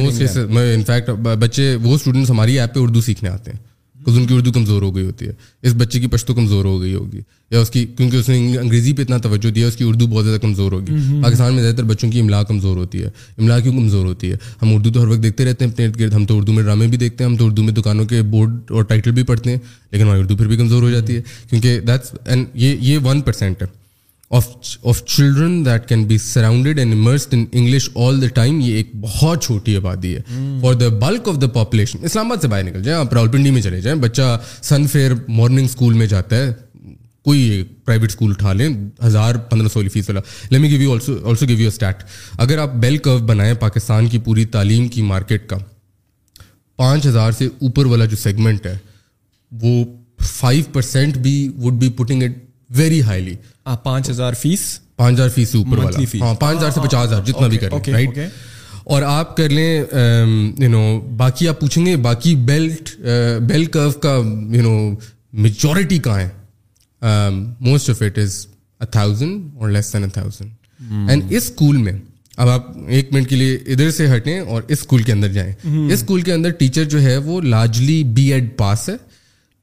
انفیکٹ 0.74 1.10
بچے 1.40 1.76
وہ 1.84 1.96
اسٹوڈنٹس 1.96 2.30
ہماری 2.30 2.60
ایپ 2.60 2.74
پہ 2.74 2.80
اردو 2.80 3.02
سیکھنے 3.02 3.30
آتے 3.30 3.52
ہیں 3.52 3.70
کس 4.06 4.18
ان 4.18 4.26
کی 4.28 4.34
اردو 4.36 4.52
کمزور 4.52 4.82
ہو 4.82 4.96
گئی 4.96 5.04
ہوتی 5.06 5.28
ہے 5.28 5.32
اس 5.68 5.74
بچے 5.78 6.00
کی 6.00 6.08
پشتو 6.12 6.34
کمزور 6.36 6.66
ہو 6.66 6.80
گئی 6.82 6.94
ہوگی 6.94 7.20
یا 7.52 7.60
اس 7.62 7.70
کی 7.70 7.86
کیونکہ 7.98 8.18
اس 8.18 8.30
نے 8.30 8.36
انگریزی 8.60 8.94
پہ 8.94 9.02
اتنا 9.02 9.18
توجہ 9.26 9.50
دیا 9.54 9.68
اس 9.68 9.76
کی 9.78 9.84
اردو 9.88 10.08
بہت 10.08 10.26
زیادہ 10.26 10.40
کمزور 10.42 10.72
ہوگی 10.72 10.96
پاکستان 11.24 11.54
میں 11.54 11.64
زیادہ 11.64 11.76
تر 11.76 11.84
بچوں 11.92 12.10
کی 12.12 12.20
املا 12.22 12.42
کمزور 12.52 12.78
ہوتی 12.78 13.04
ہے 13.04 13.10
املا 13.38 13.60
کیوں 13.60 13.74
کمزور 13.74 14.06
ہوتی 14.06 14.32
ہے 14.32 14.38
ہم 14.62 14.74
اردو 14.76 14.92
تو 14.94 15.02
ہر 15.02 15.08
وقت 15.08 15.24
دیکھتے 15.24 15.46
رہتے 15.46 15.66
ہیں 15.66 15.72
اپنے 15.72 15.86
ارد 15.86 16.00
گرد 16.00 16.14
ہم 16.14 16.26
تو 16.32 16.38
اردو 16.38 16.54
میں 16.54 16.64
ڈرامے 16.64 16.88
بھی 16.88 16.98
دیکھتے 16.98 17.24
ہیں 17.24 17.32
ہم 17.32 17.38
تو 17.38 17.46
اردو 17.46 17.64
میں 17.64 17.74
دکانوں 17.74 18.06
کے 18.14 18.22
بورڈ 18.36 18.72
اور 18.72 18.84
ٹائٹل 18.92 19.12
بھی 19.20 19.24
پڑھتے 19.32 19.52
ہیں 19.52 19.58
لیکن 19.92 20.04
ہماری 20.06 20.20
اردو 20.20 20.38
پھر 20.38 20.48
بھی 20.48 20.58
کمزور 20.58 20.84
ہو 20.84 20.90
جاتی 20.92 21.16
ہے 21.16 21.22
کیونکہ 21.50 21.80
دیٹس 21.88 22.14
اینڈ 22.26 22.48
یہ 22.64 22.76
یہ 22.90 23.00
ون 23.04 23.22
پرسینٹ 23.30 23.62
ہے 23.62 23.68
of 24.40 25.04
children 25.06 25.64
that 25.66 25.88
can 25.88 26.04
be 26.08 26.18
surrounded 26.18 26.80
and 26.80 26.94
immersed 26.94 27.34
in 27.34 27.46
English 27.54 27.90
all 28.04 28.22
the 28.22 28.28
time 28.34 28.60
یہ 28.60 28.76
ایک 28.76 28.90
بہت 29.02 29.44
چھوٹی 29.44 29.76
آبادی 29.78 30.16
ہے 30.16 30.22
for 30.62 30.74
the 30.82 30.88
bulk 31.00 31.28
of 31.30 31.42
the 31.42 31.48
population 31.54 32.06
Islamabad 32.32 32.42
سے 32.42 32.48
باہر 32.48 32.64
نکل 32.64 32.84
جائیں 32.84 33.00
آپ 33.00 33.14
راولپنڈی 33.14 33.52
میں 33.52 33.62
چلے 33.62 33.80
جائیں 33.82 33.98
بچہ 34.02 34.38
سن 34.62 34.86
فیئر 34.92 35.12
مارننگ 35.28 35.66
اسکول 35.66 35.94
میں 36.02 36.08
جاتا 36.14 36.36
ہے 36.46 36.54
کوئی 37.26 37.64
پرائیویٹ 37.86 38.10
اسکول 38.10 38.30
اٹھا 38.32 38.54
لیں 38.54 38.70
ہزار 39.06 39.36
پندرہ 39.50 39.68
سو 39.74 39.82
فیس 39.94 40.10
والا 40.10 40.20
لیمی 40.52 40.70
give 40.70 40.80
give 40.80 40.92
also 41.26 41.50
you 41.52 41.68
state 41.68 42.04
اگر 42.46 42.58
آپ 42.60 42.74
بیل 42.86 42.98
کرو 43.08 43.18
بنائیں 43.26 43.54
پاکستان 43.60 44.08
کی 44.10 44.18
پوری 44.26 44.46
تعلیم 44.56 44.88
کی 44.96 45.02
مارکیٹ 45.12 45.48
کا 45.50 45.58
پانچ 46.76 47.06
ہزار 47.06 47.32
سے 47.38 47.46
اوپر 47.60 47.86
والا 47.86 48.06
جو 48.14 48.18
سیگمنٹ 48.18 48.66
ہے 48.66 48.78
وہ 49.62 49.84
فائیو 50.30 50.64
پرسینٹ 50.74 51.18
بھی 51.28 51.36
would 51.64 51.74
be 51.84 51.90
it 52.00 52.12
very 52.78 53.02
highly 53.04 53.34
ah, 53.70 53.76
پانچ 53.84 54.10
ہزار 54.10 54.34
فیس 54.42 54.60
پانچ 54.96 55.16
ہزار 55.16 55.30
فیس 55.30 55.50
سے 55.50 55.58
اوپر 55.58 55.78
والا 55.84 56.04
ہاں 56.22 56.34
پانچ 56.40 56.58
ہزار 56.58 56.70
سے 56.72 56.80
پچاس 56.84 57.08
ہزار 57.08 57.24
جتنا 57.26 57.48
بھی 57.48 57.58
کریں 57.58 57.80
رائٹ 57.94 58.20
اور 58.84 59.02
آپ 59.06 59.36
کر 59.38 59.50
لیں 59.50 59.74
یو 60.60 60.70
نو 60.70 60.84
باقی 61.18 61.48
آپ 61.48 61.60
پوچھیں 61.60 61.86
گے 61.86 61.96
باقی 62.06 62.36
بیلٹ 62.46 62.90
بیل 63.48 63.66
کرو 63.76 63.92
کا 64.04 64.16
یو 64.56 64.62
نو 64.62 64.72
میجورٹی 65.42 65.98
کہاں 66.06 66.20
ہے 66.20 67.30
most 67.68 67.90
of 67.90 68.02
it 68.06 68.18
is 68.20 68.46
a 68.80 68.86
thousand 68.92 69.50
اور 69.60 69.70
less 69.70 69.94
than 69.94 70.04
a 70.04 70.10
thousand 70.14 70.90
and 71.10 71.24
us 71.30 71.44
school 71.50 71.78
میں 71.82 71.94
اب 72.38 72.50
آپ 72.50 72.68
ایک 72.98 73.14
منٹ 73.14 73.30
کے 73.30 73.36
لیے 73.36 73.56
ادھر 73.74 73.92
سے 73.92 74.08
ہٹیں 74.16 74.40
اور 74.40 74.62
اس 74.68 74.80
اسکول 74.80 75.04
کے 75.04 75.12
اندر 75.12 75.32
جائیں 75.32 75.52
hmm. 75.68 75.86
اس 75.88 76.02
اسکول 76.02 76.22
کے 76.22 76.34
اندر 76.34 76.50
ٹیچر 76.62 76.84
جو 76.94 77.02
ہے 77.02 77.18
وہ 77.26 77.40
لارجلی 77.42 78.04
بی 78.16 78.32
ایڈ 78.34 78.56
پاس 78.58 78.90
ہے 78.90 78.96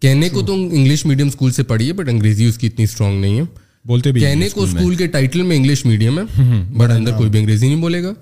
کہنے 0.02 0.28
کو 0.28 0.42
تو 0.46 0.54
انگلش 0.54 1.04
میڈیم 1.06 1.26
اسکول 1.28 1.52
سے 1.52 1.62
پڑھی 1.70 1.86
ہے 1.88 1.92
بٹ 2.00 2.08
انگریزی 2.08 2.44
اس 2.46 2.58
کی 2.58 2.66
اتنی 2.66 2.84
اسٹرانگ 2.84 3.20
نہیں 3.20 3.38
ہے 3.38 3.42
بولتے 3.86 4.12
بھی 4.12 4.20
کہنے 4.20 4.48
کو 4.52 4.62
اسکول 4.62 4.94
کے 4.96 5.06
ٹائٹل 5.16 5.42
میں 5.46 5.56
انگلش 5.56 5.84
میڈیم 5.86 6.18
ہے 6.18 6.42
بٹ 6.76 6.90
اندر 6.90 7.16
کوئی 7.18 7.30
بھی 7.30 7.38
انگریزی 7.40 7.66
نہیں 7.66 7.80
بولے 7.80 8.02
گا 8.02 8.12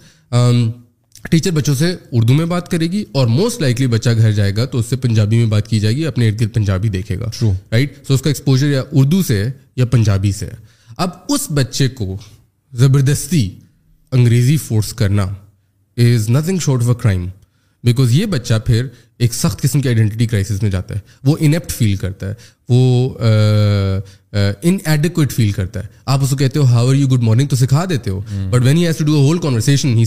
ٹیچر 1.30 1.50
um, 1.50 1.56
بچوں 1.56 1.74
سے 1.74 1.90
اردو 2.12 2.34
میں 2.34 2.44
بات 2.52 2.70
کرے 2.70 2.86
گی 2.92 3.02
اور 3.18 3.26
موسٹ 3.26 3.60
لائکلی 3.60 3.86
بچہ 3.94 4.10
گھر 4.16 4.32
جائے 4.32 4.54
گا 4.56 4.64
تو 4.72 4.78
اس 4.78 4.86
سے 4.90 4.96
پنجابی 5.04 5.38
میں 5.38 5.46
بات 5.54 5.68
کی 5.68 5.80
جائے 5.80 5.94
گی 5.96 6.06
اپنے 6.06 6.28
ارد 6.28 6.40
گرد 6.40 6.54
پنجابی 6.54 6.88
دیکھے 6.96 7.18
گا 7.20 7.30
رائٹ 7.72 8.06
سو 8.06 8.14
اس 8.14 8.22
کا 8.22 8.30
ایکسپوجر 8.30 8.70
یا 8.70 8.82
اردو 8.92 9.22
سے 9.26 9.38
ہے 9.44 9.50
یا 9.76 9.86
پنجابی 9.96 10.32
سے 10.32 10.46
ہے 10.46 10.54
اب 11.04 11.10
اس 11.34 11.46
بچے 11.54 11.88
کو 12.00 12.16
زبردستی 12.84 13.48
انگریزی 14.12 14.56
فورس 14.66 14.92
کرنا 15.02 15.26
is 16.06 16.28
nothing 16.30 16.58
short 16.64 16.82
of 16.82 16.88
a 16.88 16.94
crime 17.02 17.26
because 17.86 18.12
یہ 18.14 18.26
بچہ 18.34 18.54
پھر 18.66 18.86
ایک 19.24 19.34
سخت 19.34 19.60
قسم 19.62 19.80
کی 19.80 19.88
آئیڈینٹی 19.88 20.26
کرائسس 20.30 20.62
میں 20.62 20.70
جاتا 20.70 20.94
ہے 20.94 21.00
وہ 21.28 21.36
انیپٹ 21.48 21.72
فیل 21.72 21.94
کرتا 21.96 22.28
ہے 22.28 22.34
وہ 22.68 22.80
ان 24.70 24.76
ایڈیکویٹ 24.92 25.32
فیل 25.32 25.52
کرتا 25.58 25.82
ہے 25.82 25.86
آپ 26.14 26.24
اس 26.24 26.30
کو 26.30 26.36
کہتے 26.36 26.58
ہو 26.58 26.64
how 26.72 26.88
are 26.88 26.94
you 26.94 27.06
good 27.14 27.22
morning 27.28 27.46
تو 27.52 27.56
سکھا 27.56 27.84
دیتے 27.90 28.10
ہو 28.10 28.20
but 28.54 28.64
when 28.64 28.76
he's 28.76 28.96
to 28.98 29.04
do 29.10 29.20
whole 29.26 29.38
conversation 29.46 29.94
he 29.98 30.04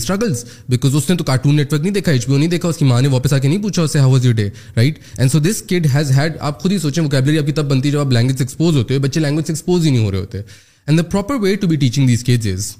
because 0.74 0.94
اس 1.00 1.08
نے 1.10 1.16
تو 1.16 1.24
کارٹون 1.30 1.56
نیٹ 1.56 1.72
ورک 1.72 1.82
نہیں 1.82 1.92
دیکھا 2.00 2.12
ایچ 2.12 2.28
او 2.28 2.36
نہیں 2.36 2.48
دیکھا 2.56 2.68
اس 2.68 2.76
کی 2.76 2.84
ماں 2.92 3.00
نے 3.02 3.08
واپس 3.16 3.32
آ 3.32 3.38
کے 3.38 3.48
نہیں 3.48 3.62
پوچھا 3.62 3.82
اسے 3.82 3.98
how 4.06 4.18
day 4.40 4.48
right 4.76 4.98
and 5.16 5.32
so 5.32 5.38
this 5.50 5.62
kid 5.70 5.86
has 5.94 6.10
had 6.18 6.36
آپ 6.50 6.62
خود 6.62 6.72
ہی 6.72 6.78
سوچیں 6.86 7.02
وکیبلری 7.02 7.38
آپ 7.38 7.46
کی 7.46 7.52
تب 7.60 7.70
بنتی 7.70 7.88
ہے 7.88 7.92
جب 7.92 8.00
آپ 8.06 8.12
لینگویج 8.18 8.36
ایکسپوز 8.44 8.76
ہوتے 8.76 8.98
بچے 9.08 9.20
لینگویج 9.20 9.50
ایکسپوز 9.54 9.86
ہی 9.86 9.90
نہیں 9.90 10.04
ہو 10.04 10.10
رہے 10.12 10.18
ہوتے 10.26 10.38
and 10.86 10.98
the 11.02 11.10
proper 11.10 11.40
way 11.42 11.54
to 11.60 11.66
be 11.68 11.76
teaching 11.76 12.34
these 12.44 12.74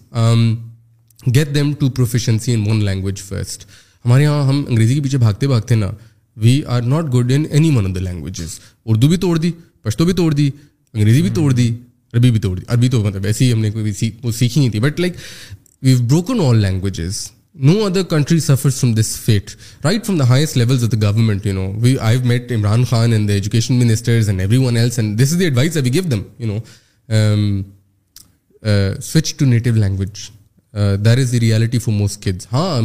get 1.35 1.55
them 1.55 1.73
to 1.79 1.89
proficiency 1.97 2.53
in 2.55 2.65
one 2.71 2.85
language 2.85 3.19
first 3.23 3.65
ہمارے 4.05 4.23
یہاں 4.23 4.43
ہم 4.49 4.63
انگریزی 4.69 4.95
کے 4.95 5.03
پیچھے 5.03 5.19
بھاگتے 5.19 5.47
بھاگتے 5.49 5.75
نا 5.75 5.91
we 6.43 6.61
are 6.75 6.83
not 6.83 7.13
good 7.15 7.33
in 7.35 7.45
any 7.51 7.71
one 7.77 7.87
of 7.87 7.95
the 7.95 8.01
languages 8.01 8.59
Urdu 8.87 9.09
بھی 9.09 9.17
توڑ 9.25 9.37
دی 9.39 9.51
پشتو 9.83 10.05
بھی 10.05 10.13
توڑ 10.21 10.33
دی 10.35 10.51
انگریزی 10.95 11.23
بھی 11.23 11.31
توڑ 11.35 11.53
دی 11.53 11.69
عربی 12.13 12.31
بھی 12.31 12.41
توڑ 12.41 12.57
دی 12.59 12.65
عربی 12.69 12.89
تو 12.91 13.03
مطلب 13.05 13.25
ایسے 13.27 13.45
ہی 13.45 13.53
ہم 13.53 13.61
نے 13.61 13.71
کوئی 13.71 13.93
سیکھی 14.39 14.61
نہیں 14.61 14.71
تھی 14.71 14.81
but 14.81 15.01
like 15.01 15.15
we 15.83 15.95
broken 16.01 16.41
all 16.47 16.57
languages 16.61 17.21
no 17.65 17.73
other 17.85 18.03
country 18.11 18.39
suffer 18.41 18.71
from 18.71 18.95
this 18.95 19.15
fate 19.25 19.51
right 19.85 20.07
from 20.07 20.19
the 20.19 20.29
highest 20.29 20.57
levels 20.57 20.85
of 20.85 20.93
the 20.93 20.97
government 21.07 21.47
you 21.47 21.53
know 21.55 21.71
we 21.83 21.95
I 22.09 22.19
met 22.33 22.53
Imran 22.53 22.85
Khan 22.91 23.13
and 23.13 23.29
the 23.29 23.35
education 23.35 23.79
ministers 23.85 24.29
and 24.29 24.41
everyone 24.65 24.77
else 24.77 24.99
and 24.99 25.19
this 25.23 25.33
is 25.33 25.39
the 25.39 25.45
advice 25.45 25.77
I 25.79 25.93
gave 25.95 26.03
them 26.11 26.23
you 26.39 26.53
know 26.57 27.63
switch 29.03 29.35
to 29.37 29.45
native 29.47 29.75
language 29.77 30.21
there 31.05 31.19
is 31.19 31.33
the 31.33 31.41
reality 31.41 31.79
for 31.79 31.95
most 31.95 32.23
kids 32.25 32.47
ہاں 32.53 32.81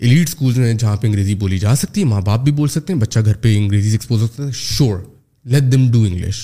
elite 0.00 0.28
schools 0.28 0.58
ہیں 0.58 0.72
جہاں 0.78 0.96
پہ 1.00 1.06
انگریزی 1.06 1.34
بولی 1.34 1.58
جا 1.58 1.74
سکتی 1.76 2.00
ہے 2.00 2.06
ماں 2.06 2.20
باپ 2.26 2.40
بھی 2.42 2.52
بول 2.58 2.68
سکتے 2.68 2.92
ہیں 2.92 3.00
بچہ 3.00 3.18
گھر 3.24 3.36
پہ 3.42 3.56
انگریزی 3.56 3.90
ایکسپوز 3.92 4.20
ہو 4.22 4.26
سکتا 4.26 4.46
ہے 4.46 4.52
sure 4.54 4.98
let 5.52 5.62
them 5.72 5.90
do 5.92 6.02
English 6.08 6.42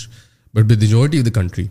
but 0.54 0.70
with 0.70 0.82
majority 0.82 1.18
of 1.18 1.26
the 1.26 1.30
country 1.40 1.66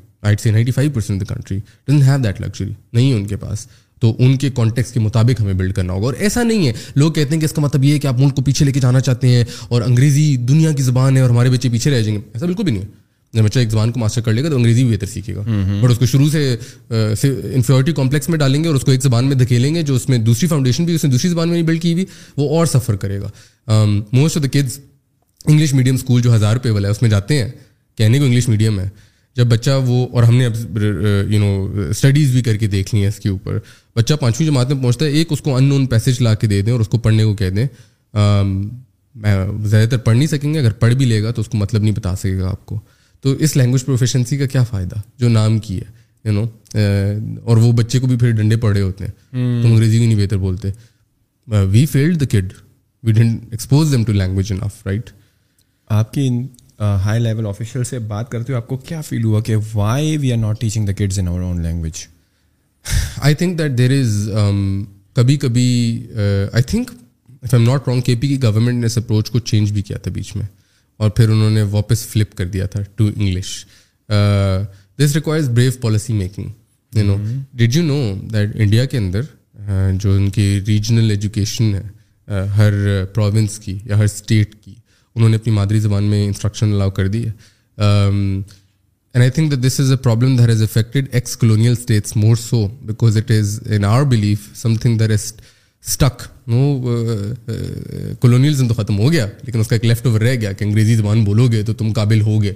ninety 0.51 0.71
five 0.71 0.91
percent 0.93 1.21
the 1.21 1.33
country 1.33 1.59
don't 1.87 2.01
have 2.01 2.17
that 2.23 2.41
luxury 2.41 2.71
نہیں 2.93 3.11
ہے 3.11 3.15
ان 3.17 3.25
کے 3.27 3.35
پاس 3.37 3.67
تو 4.01 4.13
ان 4.19 4.35
کے 4.37 4.49
کانٹیکس 4.55 4.91
کے 4.91 4.99
مطابق 4.99 5.41
ہمیں 5.41 5.53
بلڈ 5.53 5.73
کرنا 5.73 5.93
ہوگا 5.93 6.05
اور 6.05 6.13
ایسا 6.13 6.43
نہیں 6.43 6.67
ہے 6.67 6.71
لوگ 6.95 7.11
کہتے 7.13 7.33
ہیں 7.33 7.39
کہ 7.41 7.45
اس 7.45 7.53
کا 7.53 7.61
مطلب 7.61 7.83
یہ 7.83 7.93
ہے 7.93 7.99
کہ 7.99 8.07
آپ 8.07 8.19
ملک 8.19 8.35
کو 8.35 8.41
پیچھے 8.43 8.65
لے 8.65 8.71
کے 8.71 8.79
جانا 8.79 8.99
چاہتے 8.99 9.27
ہیں 9.35 9.43
اور 9.67 9.81
انگریزی 9.81 10.35
دنیا 10.53 10.71
کی 10.77 10.83
زبان 10.83 11.17
ہے 11.17 11.21
اور 11.21 11.29
ہمارے 11.29 11.49
بچے 11.49 11.69
پیچھے 11.69 11.91
رہ 11.91 12.01
جائیں 12.01 12.17
گے 12.17 12.21
ایسا 12.33 12.45
بالکل 12.45 12.63
بھی 12.63 12.71
نہیں 12.71 12.81
ہے 12.83 13.01
جب 13.35 13.43
بچہ 13.43 13.59
ایک 13.59 13.69
زبان 13.71 13.91
کو 13.91 13.99
ماسٹر 13.99 14.21
کر 14.21 14.33
لے 14.33 14.43
گا 14.43 14.49
تو 14.49 14.55
انگریزی 14.55 14.83
بھی 14.83 14.91
بہتر 14.93 15.05
سیکھے 15.07 15.33
گا 15.35 15.41
بٹ 15.81 15.91
اس 15.91 15.97
کو 15.99 16.05
شروع 16.05 16.27
سے 16.31 16.55
انفیورٹی 17.55 17.91
کمپلیکس 17.95 18.29
میں 18.29 18.37
ڈالیں 18.39 18.61
گے 18.63 18.67
اور 18.67 18.75
اس 18.75 18.81
کو 18.85 18.91
ایک 18.91 19.01
زبان 19.03 19.25
میں 19.27 19.35
دھکیلیں 19.35 19.73
گے 19.75 19.81
جو 19.83 19.95
اس 19.95 20.07
میں 20.09 20.17
دوسری 20.17 20.47
فاؤنڈیشن 20.47 20.85
بھی 20.85 20.95
اس 20.95 21.03
نے 21.05 21.09
دوسری 21.11 21.29
زبان 21.29 21.49
میں 21.49 21.57
نہیں 21.57 21.65
بلڈ 21.67 21.81
کی 21.81 21.93
ہوئی 21.93 22.05
وہ 22.37 22.49
اور 22.57 22.65
سفر 22.73 22.95
کرے 23.03 23.19
گا 23.21 23.75
most 24.11 24.37
of 24.37 24.43
the 24.43 24.47
kids 24.59 24.79
English 25.45 25.73
medium 25.73 25.95
school 25.95 26.21
جو 26.21 26.35
ہزار 26.35 26.53
روپے 26.55 26.69
والا 26.69 26.87
ہے 26.87 26.91
اس 26.91 27.01
میں 27.01 27.09
جاتے 27.09 27.41
ہیں 27.43 27.49
کہنے 27.97 28.19
کو 28.19 28.25
انگلش 28.25 28.47
میڈیم 28.49 28.79
ہے 28.79 28.87
جب 29.35 29.47
بچہ 29.47 29.79
وہ 29.85 30.07
اور 30.15 30.23
ہم 30.23 30.35
نے 30.35 30.45
اب 30.45 30.77
یو 31.33 31.39
نو 31.39 31.87
اسٹڈیز 31.89 32.31
بھی 32.31 32.41
کر 32.43 32.57
کے 32.63 32.67
دیکھ 32.75 32.93
لی 32.95 33.01
ہیں 33.01 33.07
اس 33.07 33.19
کے 33.19 33.29
اوپر 33.29 33.57
بچہ 33.95 34.13
پانچویں 34.21 34.47
جماعت 34.49 34.71
میں 34.73 34.81
پہنچتا 34.83 35.05
ہے 35.05 35.11
ایک 35.21 35.31
اس 35.31 35.41
کو 35.41 35.55
ان 35.57 35.63
نون 35.69 35.85
پیسج 35.95 36.21
لا 36.23 36.33
کے 36.41 36.47
دے 36.47 36.61
دیں 36.65 36.73
اور 36.73 36.79
اس 36.81 36.87
کو 36.87 36.97
پڑھنے 37.07 37.23
کو 37.23 37.33
کہہ 37.41 37.49
دیں 37.55 37.65
زیادہ 39.63 39.89
تر 39.91 39.97
پڑھ 40.07 40.15
نہیں 40.17 40.27
سکیں 40.27 40.53
گے 40.53 40.59
اگر 40.59 40.71
پڑھ 40.83 40.93
بھی 40.95 41.05
لے 41.05 41.21
گا 41.23 41.31
تو 41.35 41.41
اس 41.41 41.47
کو 41.49 41.57
مطلب 41.57 41.81
نہیں 41.81 41.93
بتا 41.95 42.15
سکے 42.15 42.37
گا 42.39 42.49
آپ 42.49 42.65
کو 42.65 42.79
تو 43.23 43.31
اس 43.45 43.55
لینگویج 43.57 43.83
پروفیشنسی 43.85 44.37
کا 44.37 44.45
کیا 44.53 44.63
فائدہ 44.69 44.95
جو 45.19 45.27
نام 45.29 45.57
کی 45.65 45.77
ہے 45.81 45.91
یو 46.29 46.31
نو 46.31 46.41
اور 47.49 47.57
وہ 47.57 47.71
بچے 47.77 47.99
کو 47.99 48.07
بھی 48.07 48.15
پھر 48.23 48.31
ڈنڈے 48.39 48.55
پڑے 48.65 48.81
ہوتے 48.81 49.05
ہیں 49.05 49.11
تم 49.31 49.65
انگریزی 49.67 49.99
کو 49.99 50.05
نہیں 50.05 50.17
بہتر 50.17 50.37
بولتے 50.45 50.69
we 51.73 51.85
failed 51.91 52.19
the 52.21 52.25
kid 52.31 52.53
we 53.03 53.11
didn't 53.19 53.41
expose 53.51 53.91
them 53.91 54.03
to 54.07 54.13
language 54.13 54.51
right 54.85 55.09
آپ 55.99 56.13
کی 56.13 56.29
ہائی 57.05 57.19
لیول 57.23 57.47
آفیشیل 57.47 57.83
سے 57.93 57.99
بات 58.11 58.31
کرتے 58.31 58.51
ہوئے 58.53 58.61
آپ 58.61 58.67
کو 58.67 58.77
کیا 58.89 58.99
فیل 59.09 59.23
ہوا 59.23 59.41
کہ 59.49 59.55
why 59.73 60.15
we 60.21 60.31
are 60.33 60.37
not 60.37 60.59
teaching 60.61 60.85
the 60.85 60.91
kids 60.97 61.19
in 61.19 61.27
own 61.27 61.61
language 61.63 62.05
I 63.27 63.35
think 63.41 63.57
that 63.59 63.77
there 63.77 63.91
is 63.99 64.29
کبھی 65.15 65.37
کبھی 65.45 65.67
I 66.53 66.63
think 66.71 66.91
I'm 67.51 67.63
not 67.63 67.87
wrong 67.87 68.01
K 68.09 68.15
P 68.21 68.27
کی 68.27 68.41
گورنمنٹ 68.43 68.79
نے 68.79 68.85
اس 68.85 68.97
اپروچ 68.97 69.29
کو 69.31 69.39
چینج 69.51 69.71
بھی 69.73 69.81
کیا 69.89 69.97
تھا 70.03 70.11
بیچ 70.15 70.35
میں 70.35 70.45
اور 71.03 71.09
پھر 71.15 71.29
انہوں 71.29 71.49
نے 71.51 71.61
واپس 71.71 72.05
فلپ 72.07 72.35
کر 72.37 72.47
دیا 72.55 72.65
تھا 72.73 72.81
to 72.95 73.05
English 73.15 73.49
this 74.99 75.15
requires 75.15 75.49
brave 75.55 75.71
policy 75.81 76.13
making 76.13 76.95
you 76.97 77.03
know 77.05 77.15
you 77.75 77.81
know 77.83 77.97
that 78.33 78.55
India 78.63 78.85
کے 78.93 78.97
اندر 78.97 79.21
uh, 79.21 79.97
جو 80.01 80.11
ان 80.15 80.29
کی 80.37 80.45
ریجنل 80.67 81.09
ایجوکیشن 81.09 81.73
ہے 81.73 81.81
uh, 81.81 82.45
ہر 82.57 82.73
پروونس 83.15 83.57
کی 83.65 83.77
یا 83.89 83.97
ہر 83.97 84.03
اسٹیٹ 84.03 84.55
کی 84.63 84.73
انہوں 85.15 85.29
نے 85.29 85.35
اپنی 85.37 85.53
مادری 85.59 85.79
زبان 85.87 86.03
میں 86.13 86.23
انسٹرکشن 86.25 86.73
الاؤ 86.73 86.89
کر 86.99 87.07
دی 87.15 87.25
ہے 87.25 87.31
and 87.77 89.21
I 89.21 89.29
think 89.37 89.53
this 89.65 89.79
is 89.79 89.91
a 89.91 89.97
problem 90.03 90.35
there 90.37 90.49
has 90.49 90.61
affected 90.63 91.07
ex 91.15 91.37
colonial 91.37 91.73
states 91.79 92.15
more 92.25 92.35
so 92.49 92.67
because 92.87 93.17
it 93.17 93.31
is 93.39 93.59
in 93.75 93.85
our 93.95 94.03
belief 94.15 94.49
something 94.81 94.97
there 94.99 95.11
is 95.17 95.31
stuck 95.87 96.21
no 96.49 96.95
colonialism 98.21 98.67
تو 98.67 98.73
ختم 98.73 98.99
ہو 98.99 99.11
گیا 99.11 99.25
لیکن 99.45 99.59
اس 99.59 99.67
کا 99.67 99.75
ایک 99.75 99.85
لیفٹ 99.85 100.05
اوور 100.05 100.21
رہ 100.21 100.35
گیا 100.41 100.51
کہ 100.51 100.63
انگریزی 100.63 100.95
زبان 100.95 101.23
بولو 101.23 101.47
گے 101.51 101.61
تو 101.67 101.73
تم 101.79 101.91
قابل 101.93 102.21
ہو 102.27 102.41
گئے 102.43 102.53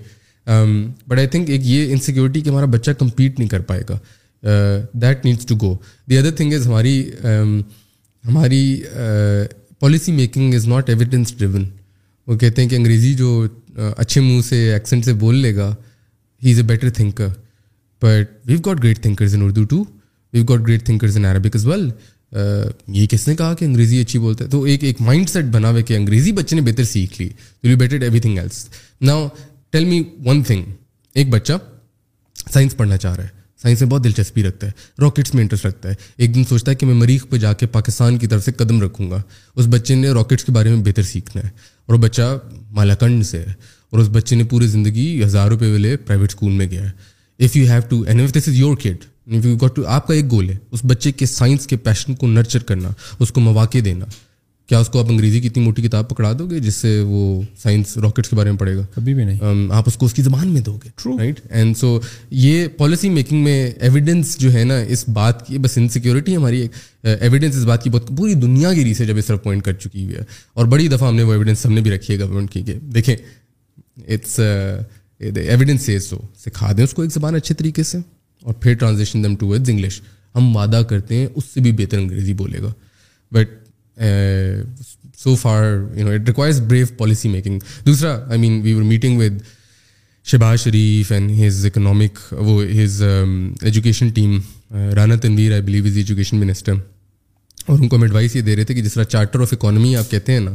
بٹ 1.07 1.17
آئی 1.17 1.27
تھنک 1.31 1.49
ایک 1.49 1.65
یہ 1.67 1.91
انسیکیورٹی 1.91 2.41
کہ 2.41 2.49
ہمارا 2.49 2.65
بچہ 2.75 2.91
کمپیٹ 2.99 3.39
نہیں 3.39 3.49
کر 3.49 3.61
پائے 3.71 3.81
گا 3.89 3.97
that 5.01 5.25
needs 5.25 5.45
to 5.45 5.55
go 5.61 5.75
the 6.09 6.17
other 6.17 6.31
thing 6.35 6.53
is 6.53 6.67
ہماری 6.67 6.95
ہماری 8.27 8.63
policy 9.79 10.11
making 10.11 10.53
is 10.53 10.67
not 10.67 10.89
evidence 10.89 11.37
driven 11.37 11.69
وہ 12.27 12.37
کہتے 12.37 12.61
ہیں 12.61 12.69
کہ 12.69 12.75
انگریزی 12.75 13.13
جو 13.13 13.45
اچھے 13.97 14.21
منہ 14.21 14.41
سے 14.49 14.63
ایکسنٹ 14.73 15.05
سے 15.05 15.13
بول 15.23 15.35
لے 15.41 15.55
گا 15.55 15.73
he 16.43 16.51
is 16.51 16.57
a 16.57 16.63
better 16.67 16.89
thinker 16.99 17.27
but 18.03 18.31
we've 18.49 18.59
got 18.65 18.83
great 18.83 19.01
thinkers 19.01 19.35
in 19.35 19.41
Urdu 19.41 19.63
too 19.69 19.83
we've 20.33 20.43
got 20.49 20.67
great 20.67 20.85
thinkers 20.85 21.17
in 21.17 21.25
Arabic 21.25 21.55
as 21.55 21.65
well 21.67 21.89
یہ 22.33 23.05
کس 23.09 23.27
نے 23.27 23.35
کہا 23.35 23.53
کہ 23.59 23.65
انگریزی 23.65 23.99
اچھی 24.01 24.19
بولتا 24.19 24.43
ہے 24.45 24.49
تو 24.49 24.61
ایک 24.63 24.83
ایک 24.83 25.01
مائنڈ 25.01 25.29
سیٹ 25.29 25.45
بنا 25.51 25.69
ہوئے 25.69 25.83
کہ 25.83 25.95
انگریزی 25.97 26.31
بچے 26.39 26.55
نے 26.55 26.61
بہتر 26.61 26.83
سیکھ 26.83 27.21
لی 27.21 27.29
we 27.63 27.69
you 27.71 27.77
better 27.77 28.01
everything 28.19 28.37
else 28.37 28.67
now 29.05 29.27
tell 29.71 29.85
me 29.85 30.01
one 30.25 30.41
thing 30.47 30.63
ایک 31.15 31.29
بچہ 31.29 31.53
سائنس 32.53 32.75
پڑھنا 32.77 32.97
چاہ 32.97 33.15
رہا 33.15 33.23
ہے 33.23 33.35
سائنس 33.61 33.81
میں 33.81 33.89
بہت 33.89 34.03
دلچسپی 34.03 34.43
رکھتا 34.43 34.67
ہے 34.67 34.71
راکٹس 35.01 35.33
میں 35.33 35.41
انٹرسٹ 35.43 35.65
رکھتا 35.65 35.89
ہے 35.89 35.95
ایک 36.17 36.35
دن 36.35 36.43
سوچتا 36.49 36.71
ہے 36.71 36.75
کہ 36.75 36.85
میں 36.85 36.93
مریخ 36.95 37.25
پہ 37.29 37.37
جا 37.45 37.53
کے 37.59 37.65
پاکستان 37.77 38.17
کی 38.17 38.27
طرف 38.27 38.43
سے 38.45 38.51
قدم 38.57 38.81
رکھوں 38.81 39.09
گا 39.11 39.21
اس 39.55 39.67
بچے 39.69 39.95
نے 39.95 40.09
راکٹس 40.19 40.43
کے 40.45 40.51
بارے 40.57 40.69
میں 40.73 40.83
بہتر 40.85 41.03
سیکھنا 41.13 41.41
ہے 41.43 41.47
اور 41.49 41.95
وہ 41.95 41.99
بچہ 42.01 42.35
مالاکنڈ 42.77 43.25
سے 43.25 43.39
ہے 43.39 43.51
اور 43.91 43.99
اس 43.99 44.07
بچے 44.13 44.35
نے 44.35 44.43
پوری 44.49 44.67
زندگی 44.67 45.07
ہزار 45.23 45.49
روپئے 45.49 45.71
والے 45.71 45.95
پرائیویٹ 46.05 46.29
اسکول 46.31 46.51
میں 46.53 46.69
گیا 46.71 46.89
ہے 46.89 47.45
if 47.45 47.55
you 47.57 47.65
have 47.71 47.81
to 47.89 48.01
and 48.07 48.31
this 48.35 48.47
is 48.47 48.55
your 48.57 48.75
kid 48.83 49.05
got 49.61 49.79
آپ 49.87 50.07
کا 50.07 50.13
ایک 50.13 50.29
گول 50.31 50.49
ہے 50.49 50.55
اس 50.71 50.79
بچے 50.89 51.11
کے 51.11 51.25
سائنس 51.25 51.67
کے 51.67 51.77
پیشن 51.87 52.15
کو 52.15 52.27
نرچر 52.27 52.63
کرنا 52.69 52.89
اس 53.19 53.31
کو 53.31 53.41
مواقع 53.41 53.77
دینا 53.85 54.05
کیا 54.67 54.79
اس 54.79 54.87
کو 54.89 54.99
آپ 54.99 55.05
انگریزی 55.09 55.39
کی 55.41 55.47
اتنی 55.47 55.63
موٹی 55.63 55.81
کتاب 55.81 56.07
پکڑا 56.09 56.31
دو 56.39 56.45
گے 56.49 56.59
جس 56.59 56.75
سے 56.75 56.89
وہ 57.07 57.41
سائنس 57.61 57.95
راکٹس 58.03 58.29
کے 58.29 58.35
بارے 58.35 58.51
میں 58.51 58.59
پڑھے 58.59 58.75
گا 58.77 58.81
کبھی 58.95 59.13
بھی 59.15 59.23
نہیں 59.25 59.67
آپ 59.75 59.83
اس 59.87 59.95
کو 59.97 60.05
اس 60.05 60.13
کی 60.13 60.21
زبان 60.21 60.47
میں 60.53 60.61
دو 60.61 60.73
گے 60.83 60.89
ٹرو 61.03 61.17
رائٹ 61.17 61.39
اینڈ 61.49 61.77
سو 61.77 61.99
یہ 62.31 62.67
پالیسی 62.77 63.09
میکنگ 63.09 63.43
میں 63.43 63.57
ایویڈنس 63.79 64.37
جو 64.39 64.51
ہے 64.53 64.63
نا 64.63 64.77
اس 64.95 65.07
بات 65.19 65.45
کی 65.47 65.57
بس 65.65 65.77
انسیکیورٹی 65.77 66.35
ہماری 66.35 66.59
ایک 66.61 66.71
ایویڈنس 67.21 67.53
uh, 67.53 67.59
اس 67.59 67.65
بات 67.67 67.83
کی 67.83 67.89
بہت 67.89 68.07
پوری 68.17 68.33
دنیا 68.41 68.71
ریسرچ 68.75 69.09
اب 69.09 69.15
جب 69.15 69.23
طرف 69.27 69.43
پوائنٹ 69.43 69.63
کر 69.65 69.73
چکی 69.73 70.03
ہوئی 70.03 70.15
ہے 70.15 70.23
اور 70.53 70.65
بڑی 70.75 70.87
دفعہ 70.87 71.07
ہم 71.07 71.15
نے 71.15 71.23
وہ 71.23 71.31
ایویڈنس 71.33 71.65
ہم 71.65 71.73
نے 71.73 71.81
بھی 71.81 71.91
رکھی 71.95 72.13
ہے 72.13 72.19
گورنمنٹ 72.19 72.51
کی 72.53 72.63
کہ 72.63 72.73
دیکھیں 72.97 73.15
اٹس 74.07 74.39
سو 76.09 76.15
uh, 76.15 76.21
سکھا 76.45 76.71
دیں 76.77 76.83
اس 76.83 76.93
کو 76.93 77.01
ایک 77.01 77.11
زبان 77.11 77.35
اچھے 77.35 77.55
طریقے 77.55 77.83
سے 77.91 77.97
اور 78.43 78.53
پھر 78.61 78.73
transition 78.79 79.23
them 79.23 79.35
to 79.39 79.47
words 79.47 79.69
English 79.69 80.01
ہم 80.35 80.55
وعدہ 80.55 80.81
کرتے 80.89 81.15
ہیں 81.17 81.27
اس 81.35 81.43
سے 81.53 81.61
بھی 81.61 81.71
بہتر 81.77 81.97
انگریزی 81.97 82.33
بولے 82.41 82.59
گا 82.61 82.71
but 83.31 84.01
so 85.19 85.35
for 85.35 85.63
you 85.97 86.05
know 86.07 86.11
it 86.13 86.27
requires 86.27 86.59
brave 86.69 86.85
policy 86.97 87.29
making 87.29 87.59
دوسرا 87.85 88.15
I 88.29 88.39
mean 88.39 88.59
we 88.63 88.73
were 88.73 88.83
meeting 88.93 89.19
with 89.19 89.41
Shehbaz 90.31 90.59
Sharif 90.59 91.11
and 91.11 91.31
his 91.39 91.65
economic 91.65 92.19
وہ 92.31 92.63
his 92.83 93.01
education 93.61 94.09
team 94.15 94.37
Rana 94.95 95.15
Tanveer 95.21 95.51
I 95.53 95.61
believe 95.61 95.85
is 95.85 95.97
education 95.97 96.37
minister 96.39 96.73
اور 97.65 97.79
ان 97.79 97.87
کو 97.89 97.95
ہم 97.95 98.01
advice 98.01 98.35
یہ 98.35 98.41
دے 98.41 98.55
رہے 98.55 98.63
تھے 98.63 98.73
کہ 98.73 98.81
جس 98.81 98.93
طرح 98.93 99.03
چارٹر 99.03 99.41
آف 99.41 99.53
اکانومی 99.53 99.95
آپ 99.95 100.11
کہتے 100.11 100.33
ہیں 100.33 100.39
نا 100.39 100.51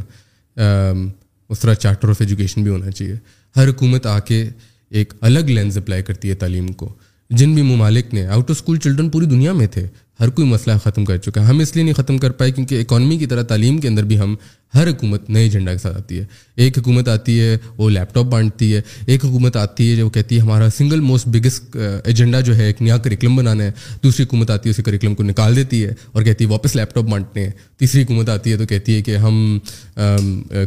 um, 0.89 1.07
اس 1.49 1.59
طرح 1.59 1.73
چارٹر 1.73 2.09
آف 2.09 2.21
ایجوکیشن 2.21 2.63
بھی 2.63 2.71
ہونا 2.71 2.91
چاہیے 2.91 3.15
ہر 3.55 3.67
حکومت 3.67 4.05
آ 4.05 4.17
کے 4.27 4.45
ایک 4.91 5.13
الگ 5.21 5.49
لینس 5.55 5.77
اپلائی 5.77 6.03
کرتی 6.03 6.29
ہے 6.29 6.33
تعلیم 6.43 6.67
کو 6.79 6.93
جن 7.31 7.53
بھی 7.55 7.61
ممالک 7.61 8.13
نے 8.13 8.25
آؤٹ 8.27 8.49
آف 8.51 8.55
اسکول 8.57 8.77
چلڈرن 8.79 9.09
پوری 9.09 9.25
دنیا 9.25 9.51
میں 9.53 9.67
تھے 9.73 9.85
ہر 10.19 10.29
کوئی 10.29 10.47
مسئلہ 10.47 10.73
ختم 10.83 11.05
کر 11.05 11.17
چکا 11.17 11.47
ہم 11.49 11.59
اس 11.59 11.75
لیے 11.75 11.83
نہیں 11.85 11.93
ختم 11.93 12.17
کر 12.17 12.31
پائے 12.39 12.51
کیونکہ 12.51 12.79
اکانومی 12.81 13.17
کی 13.17 13.25
طرح 13.27 13.43
تعلیم 13.51 13.77
کے 13.81 13.87
اندر 13.87 14.03
بھی 14.05 14.17
ہم 14.19 14.35
ہر 14.75 14.87
حکومت 14.87 15.29
نئے 15.29 15.43
ایجنڈا 15.43 15.71
کے 15.73 15.77
ساتھ 15.81 15.97
آتی 15.97 16.19
ہے 16.19 16.25
ایک 16.63 16.77
حکومت 16.77 17.07
آتی 17.09 17.39
ہے 17.39 17.57
وہ 17.77 17.89
لیپ 17.89 18.13
ٹاپ 18.13 18.25
بانٹتی 18.31 18.73
ہے 18.73 18.81
ایک 19.05 19.25
حکومت 19.25 19.55
آتی 19.57 19.89
ہے 19.89 19.95
جو 19.95 20.09
کہتی 20.09 20.35
ہے 20.35 20.41
ہمارا 20.41 20.69
سنگل 20.77 20.99
موسٹ 21.01 21.27
بگیسٹ 21.37 21.75
ایجنڈا 22.03 22.39
جو 22.49 22.55
ہے 22.57 22.65
ایک 22.65 22.81
نیا 22.81 22.97
کریکلم 23.05 23.35
بنانا 23.35 23.63
ہے 23.63 23.71
دوسری 24.03 24.23
حکومت 24.25 24.51
آتی 24.51 24.69
ہے 24.69 24.71
اسے 24.71 24.83
کریکلم 24.83 25.15
کو 25.15 25.23
نکال 25.23 25.55
دیتی 25.55 25.83
ہے 25.85 25.93
اور 26.11 26.23
کہتی 26.23 26.45
ہے 26.45 26.49
واپس 26.49 26.75
لیپ 26.75 26.93
ٹاپ 26.95 27.09
بانٹنے 27.11 27.43
ہیں 27.45 27.51
تیسری 27.77 28.03
حکومت 28.03 28.29
آتی 28.29 28.51
ہے 28.51 28.57
تو 28.57 28.65
کہتی 28.67 28.95
ہے 28.95 29.01
کہ 29.01 29.17
ہم 29.17 29.57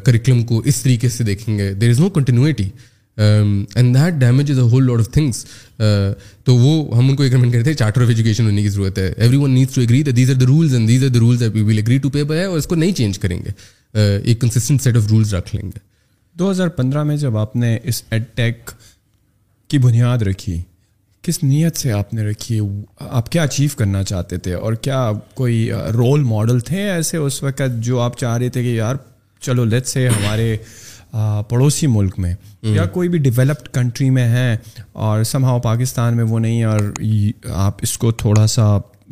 کریکلم 0.05 0.43
کو 0.47 0.59
اس 0.65 0.83
طریقے 0.83 1.09
سے 1.17 1.25
دیکھیں 1.25 1.57
گے 1.59 1.73
there 1.75 1.91
is 1.91 2.01
no 2.01 2.11
continuity 2.19 2.69
and 3.23 3.97
that 3.97 4.15
damage 4.21 4.51
is 4.53 4.59
a 4.59 4.65
whole 4.71 4.91
of 5.01 5.09
things 5.13 5.45
تو 6.45 6.55
وہ 6.57 6.97
ہم 6.97 7.09
ان 7.09 7.17
کو 7.17 7.23
ایگریمنٹ 7.23 7.53
کرتے 7.53 7.71
ہیں 7.71 7.77
چارٹر 7.77 8.03
آف 8.03 8.09
ایجوکیشن 8.09 8.45
ہونے 8.47 8.63
کی 8.63 8.69
ضرورت 8.69 8.99
ہے 8.99 9.09
everyone 9.37 9.51
needs 9.55 9.75
to 9.75 9.81
to 9.81 9.87
agree 9.87 10.01
agree 10.01 10.03
the 10.03 10.11
the 10.11 10.17
these 10.17 10.23
these 10.29 10.31
are 10.31 10.37
are 10.37 10.47
rules 10.49 11.15
rules 11.17 11.43
and 11.43 12.07
پے 12.29 12.45
اور 12.47 12.57
اس 12.59 12.67
کو 12.67 12.75
نہیں 12.75 12.93
چینج 12.97 13.19
کریں 13.19 13.39
گے 13.45 13.51
uh, 13.51 14.21
ایک 14.25 14.41
کنسسٹنٹ 14.41 14.83
سیٹ 14.83 14.97
آف 14.97 15.07
رولز 15.11 15.35
رکھ 15.35 15.55
لیں 15.55 15.65
گے 15.67 15.79
دو 16.39 16.51
ہزار 16.51 16.69
پندرہ 16.81 17.03
میں 17.11 17.17
جب 17.17 17.37
آپ 17.39 17.57
نے 17.57 17.77
اس 17.85 18.03
ٹیک 18.35 18.71
کی 19.71 19.79
بنیاد 19.89 20.23
رکھی 20.27 20.61
کس 21.23 21.43
نیت 21.43 21.77
سے 21.77 21.93
آپ 21.93 22.13
نے 22.15 22.23
رکھی 22.25 22.59
ہے 22.61 22.69
آپ 23.11 23.31
کیا 23.33 23.43
اچیو 23.43 23.71
کرنا 23.77 24.03
چاہتے 24.11 24.37
تھے 24.39 24.53
اور 24.55 24.73
کیا 24.75 25.11
کوئی 25.35 25.69
رول 25.95 26.21
uh, 26.21 26.27
ماڈل 26.27 26.61
تھے 26.69 26.89
ایسے 26.91 27.17
اس 27.17 27.43
وقت 27.43 27.83
جو 27.89 28.01
آپ 28.01 28.19
چاہ 28.19 28.37
رہے 28.37 28.49
تھے 28.49 28.63
کہ 28.63 28.75
یار 28.75 28.97
چلو 29.47 29.65
لیٹ 29.65 29.87
سے 29.87 30.07
ہمارے 30.09 30.57
پڑوسی 31.49 31.87
ملک 31.87 32.19
میں 32.19 32.35
یا 32.63 32.85
کوئی 32.95 33.09
بھی 33.09 33.19
ڈیولپڈ 33.19 33.69
کنٹری 33.75 34.09
میں 34.11 34.27
ہیں 34.29 34.57
اور 35.07 35.23
سماؤ 35.25 35.59
پاکستان 35.63 36.17
میں 36.17 36.25
وہ 36.29 36.39
نہیں 36.41 36.63
اور 36.65 36.79
آپ 37.55 37.79
اس 37.83 37.97
کو 37.99 38.11
تھوڑا 38.23 38.47
سا 38.47 38.65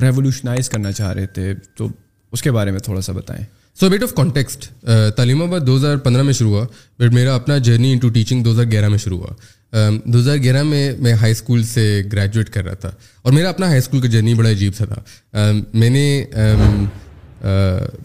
ریولیوشنائز 0.02 0.68
کرنا 0.70 0.92
چاہ 0.92 1.12
رہے 1.12 1.26
تھے 1.34 1.52
تو 1.76 1.88
اس 2.32 2.42
کے 2.42 2.50
بارے 2.52 2.70
میں 2.70 2.80
تھوڑا 2.86 3.00
سا 3.00 3.12
بتائیں 3.12 3.42
سو 3.80 3.88
بیٹ 3.90 4.02
آف 4.02 4.14
کانٹیکسٹ 4.14 4.68
تعلیم 5.16 5.42
آباد 5.42 5.60
دو 5.66 5.76
ہزار 5.76 5.96
پندرہ 6.04 6.22
میں 6.22 6.32
شروع 6.32 6.50
ہوا 6.50 6.66
بٹ 6.98 7.12
میرا 7.14 7.34
اپنا 7.34 7.58
جرنی 7.68 7.92
ان 7.92 7.98
ٹو 7.98 8.08
ٹیچنگ 8.16 8.42
دو 8.44 8.50
ہزار 8.52 8.64
گیارہ 8.70 8.88
میں 8.88 8.98
شروع 9.04 9.18
ہوا 9.18 9.90
دو 10.12 10.18
ہزار 10.18 10.36
گیارہ 10.42 10.62
میں 10.62 10.90
میں 11.02 11.12
ہائی 11.20 11.32
اسکول 11.32 11.62
سے 11.66 11.86
گریجویٹ 12.12 12.48
کر 12.54 12.64
رہا 12.64 12.74
تھا 12.80 12.90
اور 13.22 13.32
میرا 13.32 13.48
اپنا 13.48 13.66
ہائی 13.66 13.78
اسکول 13.78 14.00
کا 14.00 14.08
جرنی 14.08 14.34
بڑا 14.34 14.50
عجیب 14.50 14.74
سا 14.74 14.84
تھا 14.92 15.42
میں 15.74 15.90
نے 15.90 16.04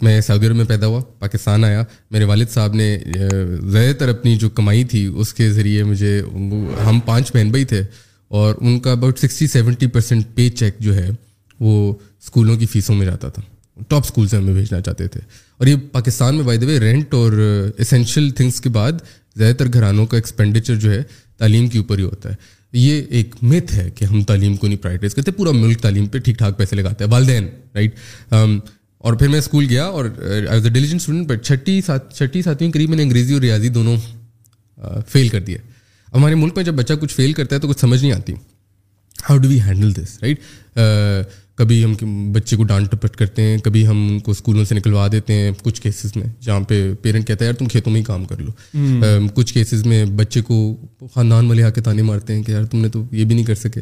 میں 0.02 0.20
سعودی 0.20 0.46
عرب 0.46 0.56
میں 0.56 0.64
پیدا 0.68 0.86
ہوا 0.86 1.00
پاکستان 1.18 1.64
آیا 1.64 1.84
میرے 2.10 2.24
والد 2.30 2.48
صاحب 2.50 2.74
نے 2.74 2.88
زیادہ 3.06 3.92
تر 3.98 4.08
اپنی 4.08 4.34
جو 4.38 4.48
کمائی 4.60 4.84
تھی 4.92 5.04
اس 5.20 5.32
کے 5.34 5.50
ذریعے 5.52 5.84
مجھے 5.84 6.20
ہم 6.86 6.98
پانچ 7.06 7.32
بہن 7.34 7.50
بھائی 7.50 7.64
تھے 7.72 7.82
اور 8.38 8.54
ان 8.60 8.78
کا 8.80 8.92
about 8.92 9.18
sixty 9.18 9.46
seventy 9.52 9.86
percent 9.94 10.26
pay 10.34 10.48
cheque 10.60 10.78
جو 10.80 10.94
ہے 10.96 11.08
وہ 11.60 11.74
اسکولوں 12.22 12.56
کی 12.56 12.66
فیسوں 12.72 12.94
میں 12.94 13.06
جاتا 13.06 13.28
تھا 13.28 13.42
ٹاپ 13.88 14.02
اسکول 14.04 14.26
سے 14.28 14.36
ہمیں 14.36 14.52
بھیجنا 14.54 14.80
چاہتے 14.80 15.06
تھے 15.08 15.20
اور 15.58 15.66
یہ 15.66 15.76
پاکستان 15.92 16.34
میں 16.36 16.44
وائدے 16.44 16.78
رینٹ 16.80 17.14
اور 17.14 17.32
اسینشیل 17.78 18.30
تھنگس 18.40 18.60
کے 18.60 18.68
بعد 18.70 19.00
زیادہ 19.36 19.54
تر 19.58 19.72
گھرانوں 19.72 20.06
کا 20.06 20.16
ایکسپینڈیچر 20.16 20.74
جو 20.84 20.90
ہے 20.92 21.02
تعلیم 21.38 21.68
کے 21.68 21.78
اوپر 21.78 21.98
ہی 21.98 22.04
ہوتا 22.04 22.30
ہے 22.30 22.34
یہ 22.78 23.02
ایک 23.18 23.34
مت 23.42 23.72
ہے 23.72 23.88
کہ 23.94 24.04
ہم 24.10 24.22
تعلیم 24.24 24.56
کو 24.56 24.66
نہیں 24.66 24.78
پرائیوٹائز 24.82 25.14
کرتے 25.14 25.30
پورا 25.38 25.50
ملک 25.60 25.78
تعلیم 25.82 26.06
پہ 26.12 26.18
ٹھیک 26.26 26.38
ٹھاک 26.38 26.56
پیسے 26.58 26.76
لگاتے 26.76 27.04
ہیں 27.04 27.10
والدین 27.12 27.48
رائٹ 27.74 27.94
اور 29.06 29.14
پھر 29.18 29.28
میں 29.28 29.38
اسکول 29.38 29.66
گیا 29.68 29.84
اور 29.98 30.04
as 30.04 30.64
a 30.64 30.70
diligent 30.70 31.00
student 31.00 31.26
but 31.28 31.44
چھٹی 31.46 31.80
سات 31.82 32.12
ساتویں 32.44 32.70
قریب 32.72 32.88
میں 32.88 32.96
نے 32.96 33.02
انگریزی 33.02 33.34
اور 33.34 33.40
ریاضی 33.42 33.68
دونوں 33.76 33.96
فیل 35.12 35.28
کر 35.28 35.40
دیا 35.44 35.58
ہمارے 36.14 36.34
ملک 36.34 36.56
میں 36.56 36.64
جب 36.64 36.74
بچہ 36.76 36.94
کچھ 37.00 37.14
فیل 37.14 37.32
کرتا 37.38 37.54
ہے 37.56 37.60
تو 37.60 37.68
کچھ 37.68 37.78
سمجھ 37.80 38.00
نہیں 38.02 38.12
آتی 38.12 38.32
how 39.28 39.38
do 39.38 39.48
we 39.48 39.60
handle 39.62 39.92
this 39.96 40.18
right 40.22 40.40
کبھی 41.58 41.84
ہم 41.84 42.30
بچے 42.32 42.56
کو 42.56 42.64
ڈانٹ 42.64 42.90
ٹپٹ 42.90 43.16
کرتے 43.16 43.42
ہیں 43.42 43.56
کبھی 43.64 43.86
ہم 43.86 44.06
ان 44.10 44.18
کو 44.26 44.30
اسکولوں 44.32 44.64
سے 44.64 44.74
نکلوا 44.74 45.06
دیتے 45.12 45.34
ہیں 45.34 45.50
کچھ 45.62 45.80
کیسز 45.82 46.16
میں 46.16 46.24
جہاں 46.44 46.60
پہ 46.68 46.82
پیرنٹ 47.02 47.26
کہتا 47.28 47.44
ہے 47.44 47.46
یار 47.48 47.54
تم 47.58 47.66
کھیتوں 47.72 47.92
میں 47.92 48.00
ہی 48.00 48.04
کام 48.04 48.24
کر 48.24 48.40
لو 48.40 49.26
کچھ 49.34 49.52
کیسز 49.54 49.86
میں 49.86 50.04
بچے 50.20 50.40
کو 50.50 50.54
خاندان 51.14 51.46
والے 51.46 51.62
آ 51.64 51.70
کے 51.70 51.80
تانے 51.88 52.02
مارتے 52.10 52.34
ہیں 52.34 52.42
کہ 52.42 52.52
یار 52.52 52.64
تم 52.70 52.80
نے 52.82 52.88
تو 52.96 53.02
یہ 53.12 53.24
بھی 53.24 53.34
نہیں 53.34 53.44
کر 53.46 53.54
سکے 53.64 53.80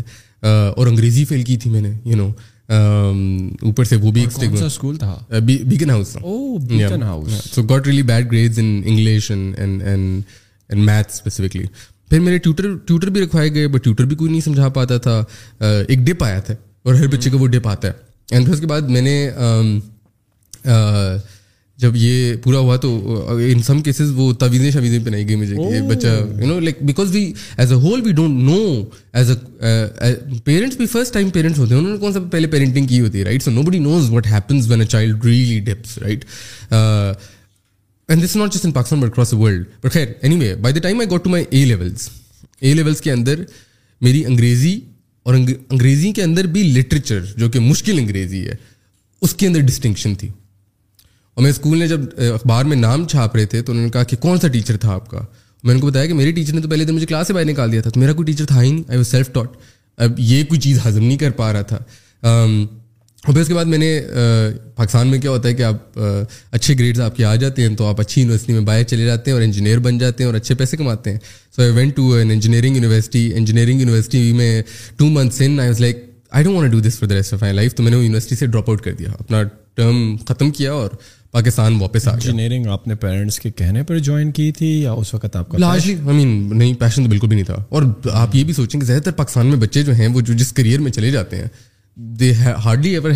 اور 0.49 0.87
انگریزی 0.87 1.25
فیل 1.33 1.43
کی 1.51 1.57
تھی 1.63 1.71
میں 1.71 1.81
نے 1.81 1.93
یو 2.05 2.17
نو 2.17 2.29
اوپر 2.77 3.85
سے 3.89 3.97
وہ 4.01 4.11
بھی 4.13 4.25
اسکول 4.65 4.97
تھا 4.97 5.19
بیکن 5.47 5.91
ہاؤس 5.91 6.13
تھا 6.19 7.11
so 7.55 7.63
got 7.71 7.87
really 7.87 8.03
bad 8.11 8.31
grades 8.33 8.59
in 8.59 8.81
English 8.85 9.31
and 9.31 10.75
math 10.85 11.13
specifically 11.13 11.63
پھر 12.11 12.21
میرے 12.21 12.39
ٹیوٹر 12.39 12.77
ٹیوٹر 12.87 13.11
بھی 13.11 13.21
رکھوائے 13.23 13.53
گئے 13.55 13.69
بٹ 13.69 13.85
ٹیوٹر 13.85 14.05
بھی 14.11 14.17
کوئی 14.17 14.31
نہیں 14.31 14.41
سمجھا 14.41 14.69
پاتا 14.77 14.99
تھا 15.07 15.17
ایک 15.89 15.99
ڈپ 16.07 16.25
آیا 16.25 16.41
تھا 16.47 16.55
اور 16.85 16.95
ہر 16.95 17.07
بچے 17.15 17.31
کو 17.31 17.39
وہ 17.39 17.47
ڈپ 17.55 17.69
آتا 17.69 17.89
ہے 17.89 17.93
اینڈ 18.31 18.47
پھر 18.47 18.55
اس 18.55 18.61
کے 18.61 18.67
بعد 18.67 18.89
میں 18.97 19.03
نے 19.03 19.19
جب 21.83 21.97
یہ 21.97 22.35
پورا 22.43 22.59
ہوا 22.59 22.77
تو 22.83 22.89
ان 23.51 23.63
سم 23.63 23.81
کیسز 23.89 24.11
وہ 24.15 24.33
تویزیں 24.39 24.71
شویزیں 24.71 24.99
پہنائی 25.05 25.27
گئی 25.29 25.35
مجھے 25.37 25.57
کہ 25.57 25.81
oh. 25.81 25.89
بچہ 25.91 26.07
you 26.41 26.47
know 26.47 26.59
like 26.61 26.77
because 26.85 27.11
we 27.15 27.23
as 27.61 27.73
a 27.73 27.77
whole 27.83 28.01
we 28.07 28.13
don't 28.13 28.41
know 28.49 28.57
as 29.19 29.31
a 29.61 30.15
parents 30.45 30.77
بھی 30.77 30.87
فرسٹ 30.95 31.13
ٹائم 31.15 31.31
پیرنٹس 31.37 31.59
ہوتے 31.59 31.75
ہیں 31.75 31.81
انہوں 31.81 31.93
نے 31.93 31.99
کون 32.01 32.13
سا 32.13 32.21
پہلے 32.31 32.47
پیرنٹنگ 32.55 32.87
کی 32.87 33.01
ہوتی 33.01 33.19
ہے 33.19 33.25
right 33.25 33.43
so 33.43 33.51
nobody 33.63 33.79
knows 33.79 34.11
what 34.13 34.27
when 34.71 34.81
a 34.81 34.87
child 34.87 35.25
really 35.25 35.59
dips 35.69 35.97
right 35.99 36.25
and 36.73 38.25
this 38.25 38.35
not 38.37 38.55
just 38.55 38.65
in 38.67 38.71
Pakistan 38.73 39.01
but 39.01 39.09
but 39.11 39.17
the 39.17 39.25
the 39.33 39.37
world 39.43 39.89
خیر 39.93 40.09
anyway 40.45 40.55
by 40.65 40.81
time 40.81 41.01
I 41.01 41.19
to 41.25 41.31
my 41.31 41.45
A 41.51 41.65
levels 41.65 42.09
A 42.63 42.75
levels 42.75 43.01
کے 43.01 43.13
اندر 43.13 43.43
میری 44.07 44.25
انگریزی 44.27 44.79
اور 45.27 45.35
انگریزی 45.35 46.13
کے 46.17 46.23
اندر 46.23 46.47
بھی 46.57 46.63
لٹریچر 46.81 47.25
جو 47.37 47.49
کہ 47.55 47.61
مشکل 47.71 47.99
انگریزی 47.99 48.45
ہے 48.49 48.55
اس 49.27 49.35
کے 49.35 49.47
اندر 49.47 49.61
ڈسٹنکشن 49.71 50.15
تھی 50.19 50.29
اور 51.39 51.47
اسکول 51.49 51.79
نے 51.79 51.87
جب 51.89 52.01
اخبار 52.35 52.65
میں 52.71 52.77
نام 52.77 53.05
چھاپ 53.09 53.35
رہے 53.37 53.47
تھے 53.51 53.61
تو 53.63 53.73
انہوں 53.73 53.85
نے 53.85 53.91
کہا 53.97 54.03
کہ 54.13 54.17
کون 54.21 54.39
سا 54.41 54.49
ٹیچر 54.55 54.77
تھا 54.85 54.93
آپ 54.93 55.09
کا 55.11 55.21
میں 55.65 55.75
ان 55.75 55.81
کو 55.81 55.87
بتایا 55.87 56.07
کہ 56.07 56.15
میری 56.21 56.31
ٹیچر 56.39 56.55
نے 56.55 56.61
تو 56.61 56.69
پہلے 56.69 56.85
تو 56.85 56.93
مجھے 56.93 57.07
کلاس 57.07 57.27
سے 57.27 57.33
باہر 57.35 57.45
نکال 57.51 57.73
دیا 57.73 57.81
تھا 57.83 57.91
تو 57.95 58.01
میرا 58.01 58.13
کوئی 58.21 58.25
ٹیچر 58.27 58.45
تھا 58.47 58.63
ہی 58.63 58.71
نہیں 58.71 58.83
آئی 58.89 58.99
وو 58.99 59.05
سیلف 59.11 59.31
ٹاٹ 59.33 59.51
اب 60.07 60.19
یہ 60.19 60.43
کوئی 60.49 60.61
چیز 60.61 60.79
ہضم 60.87 61.05
نہیں 61.05 61.17
کر 61.19 61.31
پا 61.41 61.53
رہا 61.53 61.63
تھا 61.73 61.79
اور 62.33 63.33
پھر 63.33 63.41
اس 63.41 63.49
کے 63.49 63.55
بعد 63.55 63.65
میں 63.75 63.79
نے 63.79 63.91
پاکستان 64.77 65.09
میں 65.09 65.19
کیا 65.21 65.31
ہوتا 65.31 65.49
ہے 65.49 65.55
کہ 65.55 65.63
آپ 65.69 65.99
اچھے 66.59 66.75
گریڈز 66.79 67.01
آپ 67.01 67.17
کے 67.17 67.25
آ 67.25 67.35
جاتے 67.45 67.67
ہیں 67.69 67.75
تو 67.77 67.87
آپ 67.87 68.01
اچھی 68.01 68.23
یونیورسٹی 68.23 68.53
میں 68.53 68.61
باہر 68.71 68.83
چلے 68.93 69.05
جاتے 69.07 69.31
ہیں 69.31 69.37
اور 69.37 69.43
انجینئر 69.45 69.79
بن 69.87 69.99
جاتے 69.99 70.25
ہیں 70.25 70.29
اور 70.31 70.37
اچھے 70.41 70.55
پیسے 70.63 70.77
کماتے 70.77 71.11
ہیں 71.13 71.19
so 71.57 71.63
I 71.63 71.71
went 71.79 71.97
to 71.97 72.13
an 72.19 72.31
engineering 72.31 72.77
university 72.77 73.25
engineering 73.37 73.81
university 73.81 74.33
میں 74.43 74.51
two 74.99 75.07
months 75.19 75.43
in 75.45 75.59
I 75.61 75.69
was 75.69 75.81
like 75.81 76.05
I 76.31 76.45
don't 76.45 76.57
want 76.57 76.73
do 76.73 76.81
this 76.89 76.99
for 76.99 77.09
the 77.09 77.15
rest 77.15 77.35
of 77.35 77.43
my 77.43 77.53
life 77.55 77.75
تو 77.75 77.83
میں 77.83 77.91
نے 77.91 77.97
وہ 77.97 78.03
یونیورسٹی 78.05 78.37
سے 78.37 78.47
ڈراپ 78.47 78.71
آؤٹ 78.71 78.81
کر 78.83 78.93
دیا 78.99 79.09
اپنا 79.19 79.43
ٹرم 79.77 80.15
ختم 80.29 80.51
کیا 80.59 80.73
اور 80.73 80.91
پاکستان 81.33 81.75
واپس 81.81 82.07
آ 82.09 82.13
انجینئرنگ 82.13 82.67
آپ 82.73 82.87
نے 82.89 82.95
پیرنٹس 83.01 83.39
کے 83.41 83.51
کہنے 83.57 83.83
پر 83.89 83.99
جوائن 84.09 84.31
کی 84.33 84.51
تھی 84.59 84.69
یا 84.83 84.93
اس 85.01 85.13
وقت 85.15 85.37
آپ 85.37 85.49
کا 85.51 85.67
آئی 85.71 85.95
مین 86.05 86.29
نہیں 86.59 86.75
پیشن 86.81 87.03
تو 87.03 87.09
بالکل 87.11 87.27
بھی 87.29 87.37
نہیں 87.37 87.47
تھا 87.47 87.57
اور 87.69 87.83
آپ 88.13 88.37
یہ 88.37 88.45
بھی 88.45 88.53
سوچیں 88.53 88.79
کہ 88.81 88.87
زیادہ 88.87 89.03
تر 89.05 89.11
پاکستان 89.19 89.47
میں 89.47 89.57
بچے 89.65 89.83
جو 89.89 89.95
ہیں 89.95 90.07
وہ 90.15 90.21
جو 90.31 90.35
جس 90.39 90.53
کیریئر 90.53 90.79
میں 90.81 90.91
چلے 90.93 91.11
جاتے 91.11 91.37
ہیں 91.41 91.49
دے 92.21 92.33
ہارڈلی 92.65 92.91
ایور 92.97 93.11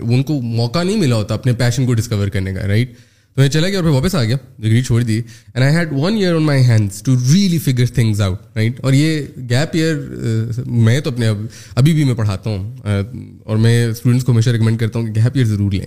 ان 0.00 0.22
کو 0.22 0.40
موقع 0.42 0.82
نہیں 0.82 0.96
ملا 1.00 1.16
ہوتا 1.16 1.34
اپنے 1.34 1.52
پیشن 1.64 1.86
کو 1.86 1.94
ڈسکور 1.94 2.28
کرنے 2.36 2.52
کا 2.54 2.66
رائٹ 2.68 2.92
تو 3.34 3.40
میں 3.40 3.48
چلا 3.48 3.68
گیا 3.68 3.78
اور 3.78 3.84
پھر 3.84 3.92
واپس 3.92 4.14
آ 4.14 4.22
گیا 4.24 4.36
ڈگری 4.58 4.82
چھوڑ 4.82 5.00
دی 5.02 5.20
and 5.54 5.64
I 5.64 5.74
had 5.76 5.88
one 5.92 6.16
year 6.16 6.34
on 6.34 6.42
my 6.42 6.64
hands 6.68 7.02
to 7.02 7.14
really 7.32 7.58
figure 7.64 7.86
things 7.94 8.20
out 8.26 8.56
right 8.56 8.80
اور 8.84 8.92
یہ 8.92 9.20
گیپ 9.50 9.76
ایئر 9.76 9.96
uh, 9.96 10.66
میں 10.66 11.00
تو 11.00 11.10
اپنے 11.10 11.28
ابھی 11.74 11.92
بھی 11.94 12.04
میں 12.04 12.14
پڑھاتا 12.22 12.50
ہوں 12.50 12.70
uh, 12.88 13.34
اور 13.44 13.56
میں 13.64 13.86
اسٹوڈنٹس 13.86 14.24
کو 14.24 14.32
ہمیشہ 14.32 14.50
ریکمینڈ 14.50 14.78
کرتا 14.80 14.98
ہوں 14.98 15.06
کہ 15.06 15.20
گیپ 15.20 15.32
ایئر 15.36 15.44
ضرور 15.46 15.72
لیں 15.72 15.86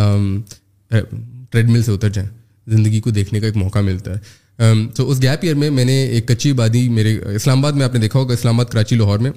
um, 0.00 0.36
ٹریڈ 0.90 1.68
مل 1.70 1.82
سے 1.82 1.92
اتر 1.92 2.08
جائیں 2.10 2.28
زندگی 2.70 3.00
کو 3.00 3.10
دیکھنے 3.10 3.40
کا 3.40 3.46
ایک 3.46 3.56
موقع 3.56 3.78
ملتا 3.84 4.14
ہے 4.16 4.72
تو 4.94 5.08
اس 5.10 5.22
گیپ 5.22 5.40
ایئر 5.42 5.54
میں 5.56 5.70
میں 5.70 5.84
نے 5.84 5.92
ایک 6.04 6.26
کچی 6.28 6.50
آبادی 6.50 6.88
میرے 6.96 7.16
اسلام 7.34 7.58
آباد 7.58 7.72
میں 7.78 7.84
آپ 7.84 7.94
نے 7.94 8.00
دیکھا 8.00 8.18
ہوگا 8.18 8.34
اسلام 8.34 8.60
آباد 8.60 8.70
کراچی 8.72 8.96
لاہور 8.96 9.18
میں 9.26 9.30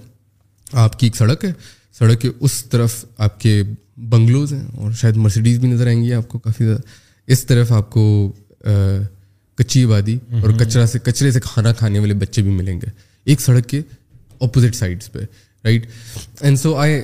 آپ 0.84 1.00
کی 1.00 1.08
ایک 1.08 1.16
سڑک 1.16 1.46
ہے 1.46 1.52
سڑک 2.00 2.22
کے 2.22 2.30
اس 2.40 2.64
طرف 2.70 3.04
آپ 3.28 3.40
کے 3.42 3.62
بنگلوز 4.12 4.54
ہیں 4.54 4.68
اور 4.76 4.92
شاید 5.02 5.18
مرسیڈیز 5.26 5.60
بھی 5.60 5.70
نظر 5.70 5.88
آئیں 5.88 6.02
گی 6.04 6.14
آپ 6.14 6.28
کو 6.30 6.40
کافی 6.40 6.66
زیادہ 6.66 6.82
اس 7.32 7.46
طرف 7.46 7.72
آپ 7.72 7.90
کو 7.92 8.04
کچی 9.58 9.84
آبادی 9.84 10.18
اور 10.42 10.50
کچرا 10.60 10.86
سے 10.88 11.00
کچرے 11.04 11.32
سے 11.32 11.40
کھانا 11.44 11.74
کھانے 11.82 12.00
والے 12.00 12.14
بچے 12.24 12.42
بھی 12.42 12.52
ملیں 12.52 12.82
گے 12.82 12.88
ایک 13.32 13.42
سڑک 13.42 13.68
کے 13.70 13.82
اپوزٹ 14.42 14.76
سائڈس 14.76 15.12
پہ 15.12 15.20
right 15.66 15.86
and 16.42 16.60
so 16.60 16.76
I 16.78 17.00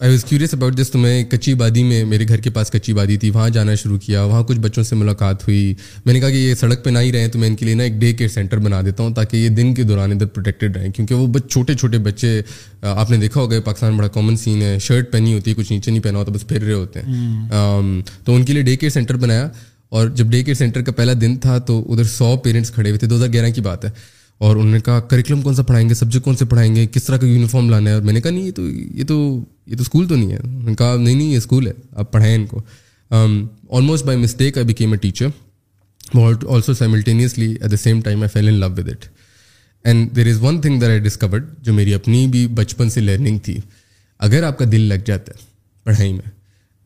I 0.00 0.10
was 0.10 0.24
curious 0.24 0.52
about 0.54 0.76
this 0.78 0.90
تو 0.90 0.98
میں 0.98 1.22
کچی 1.30 1.52
بادی 1.60 1.82
میں 1.84 2.04
میرے 2.08 2.26
گھر 2.28 2.40
کے 2.40 2.50
پاس 2.56 2.70
کچی 2.70 2.92
بادی 2.94 3.16
تھی 3.22 3.30
وہاں 3.34 3.48
جانا 3.52 3.74
شروع 3.82 3.96
کیا 4.02 4.22
وہاں 4.24 4.42
کچھ 4.48 4.58
بچوں 4.66 4.82
سے 4.90 4.96
ملاقات 4.96 5.42
ہوئی 5.46 5.74
میں 6.04 6.14
نے 6.14 6.20
کہا 6.20 6.28
کہ 6.30 6.34
یہ 6.36 6.54
سڑک 6.60 6.84
پہ 6.84 6.90
نہ 6.90 6.98
ہی 6.98 7.10
رہیں 7.12 7.26
تو 7.28 7.38
میں 7.38 7.48
ان 7.48 7.56
کے 7.56 7.64
لیے 7.66 7.74
نا 7.74 7.82
ایک 7.84 7.92
ڈے 8.00 8.12
کیئر 8.12 8.28
سینٹر 8.34 8.58
بنا 8.66 8.80
دیتا 8.86 9.02
ہوں 9.02 9.14
تاکہ 9.14 9.36
یہ 9.36 9.48
دن 9.56 9.72
کے 9.74 9.82
دوران 9.82 10.12
ادھر 10.12 10.26
پروٹیکٹیڈ 10.26 10.76
رہیں 10.76 10.92
کیونکہ 10.96 11.14
وہ 11.14 11.38
چھوٹے 11.48 11.74
چھوٹے 11.80 11.98
بچے 12.04 12.30
آپ 12.92 13.10
نے 13.10 13.16
دیکھا 13.24 13.40
ہوگا 13.40 13.60
پاکستان 13.64 13.96
بڑا 13.96 14.08
کامن 14.16 14.36
سین 14.44 14.62
ہے 14.62 14.78
شرٹ 14.82 15.10
پہنی 15.12 15.34
ہوتی 15.34 15.50
ہے 15.50 15.56
کچھ 15.58 15.72
نیچے 15.72 15.90
نہیں 15.90 16.02
پہنا 16.02 16.18
ہوتا 16.18 16.32
بس 16.34 16.46
پھر 16.48 16.62
رہے 16.64 16.72
ہوتے 16.72 17.00
ہیں 17.00 17.48
تو 18.24 18.34
ان 18.34 18.44
کے 18.44 18.52
لیے 18.52 18.62
ڈے 18.62 18.76
کیئر 18.76 18.90
سینٹر 18.98 19.16
بنایا 19.26 19.48
اور 19.98 20.06
جب 20.14 20.26
ڈے 20.30 20.42
کیئر 20.44 20.54
سینٹر 20.54 20.82
کا 20.86 20.92
پہلا 20.96 21.12
دن 21.20 21.36
تھا 21.42 21.58
تو 21.68 21.80
ادھر 21.92 22.04
سو 22.16 22.36
پیرنٹس 22.44 22.70
کھڑے 22.74 22.90
ہوئے 22.90 22.98
تھے 22.98 23.06
دو 23.08 23.16
ہزار 23.16 23.28
گیارہ 23.32 23.50
کی 23.54 23.60
بات 23.70 23.84
ہے 23.84 23.90
اور 24.46 24.56
انہوں 24.56 24.72
نے 24.72 24.78
کہا 24.84 24.98
کریکلم 25.10 25.40
کون 25.42 25.54
سا 25.54 25.62
پڑھائیں 25.68 25.88
گے 25.88 25.94
سبجیکٹ 25.94 26.24
کون 26.24 26.36
سے 26.36 26.44
پڑھائیں 26.50 26.74
گے 26.74 26.86
کس 26.92 27.04
طرح 27.04 27.16
کا 27.18 27.26
یونیفارم 27.26 27.70
لانا 27.70 27.90
ہے 27.90 27.94
اور 27.94 28.02
میں 28.02 28.12
نے 28.12 28.20
کہا 28.20 28.30
نہیں 28.30 28.44
یہ 28.46 28.52
تو 28.56 28.68
یہ 28.68 29.04
تو 29.08 29.16
یہ 29.66 29.76
تو 29.76 29.82
اسکول 29.82 30.06
تو 30.08 30.16
نہیں 30.16 30.32
ہے 30.32 30.38
انہوں 30.42 30.68
نے 30.68 30.74
کہا 30.78 30.96
نہیں 30.96 31.14
نہیں 31.14 31.30
یہ 31.32 31.36
اسکول 31.38 31.66
ہے 31.66 31.72
آپ 32.02 32.12
پڑھائیں 32.12 32.34
ان 32.36 32.44
کو 32.46 32.60
almost 33.76 34.04
by 34.06 34.18
mistake 34.18 34.58
I 34.58 34.66
became 34.66 34.92
a 34.92 34.98
teacher 35.06 35.28
also 36.54 36.74
simultaneously 36.74 37.46
at 37.60 37.70
the 37.70 37.76
same 37.76 38.00
time 38.00 38.20
I 38.22 38.28
fell 38.32 38.48
in 38.48 38.54
love 38.60 38.68
with 38.76 38.88
it 38.90 39.04
and 39.88 40.14
there 40.16 40.26
is 40.30 40.38
one 40.42 40.60
thing 40.60 40.80
there 40.80 40.90
I 40.90 40.98
discovered 41.00 41.46
جو 41.62 41.72
میری 41.74 41.94
اپنی 41.94 42.26
بھی 42.32 42.46
بچپن 42.60 42.90
سے 42.90 43.00
لرننگ 43.00 43.38
تھی 43.48 43.58
اگر 44.28 44.42
آپ 44.42 44.58
کا 44.58 44.64
دل 44.72 44.80
لگ 44.88 45.04
جاتا 45.06 45.32
ہے 45.34 45.44
پڑھائی 45.84 46.12
میں 46.12 46.28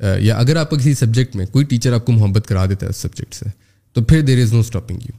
uh, 0.06 0.18
یا 0.22 0.36
اگر 0.36 0.56
آپ 0.56 0.70
کسی 0.70 0.94
سبجیکٹ 0.94 1.36
میں 1.36 1.46
کوئی 1.52 1.64
ٹیچر 1.72 1.92
آپ 1.92 2.04
کو 2.06 2.12
محبت 2.12 2.46
کرا 2.48 2.64
دیتا 2.70 2.86
ہے 2.86 2.90
اس 2.90 2.96
سبجیکٹ 3.06 3.34
سے 3.34 3.46
تو 3.92 4.02
پھر 4.10 4.20
دیر 4.30 4.42
از 4.42 4.52
نو 4.52 4.60
اسٹاپنگ 4.60 4.98
یو 5.08 5.16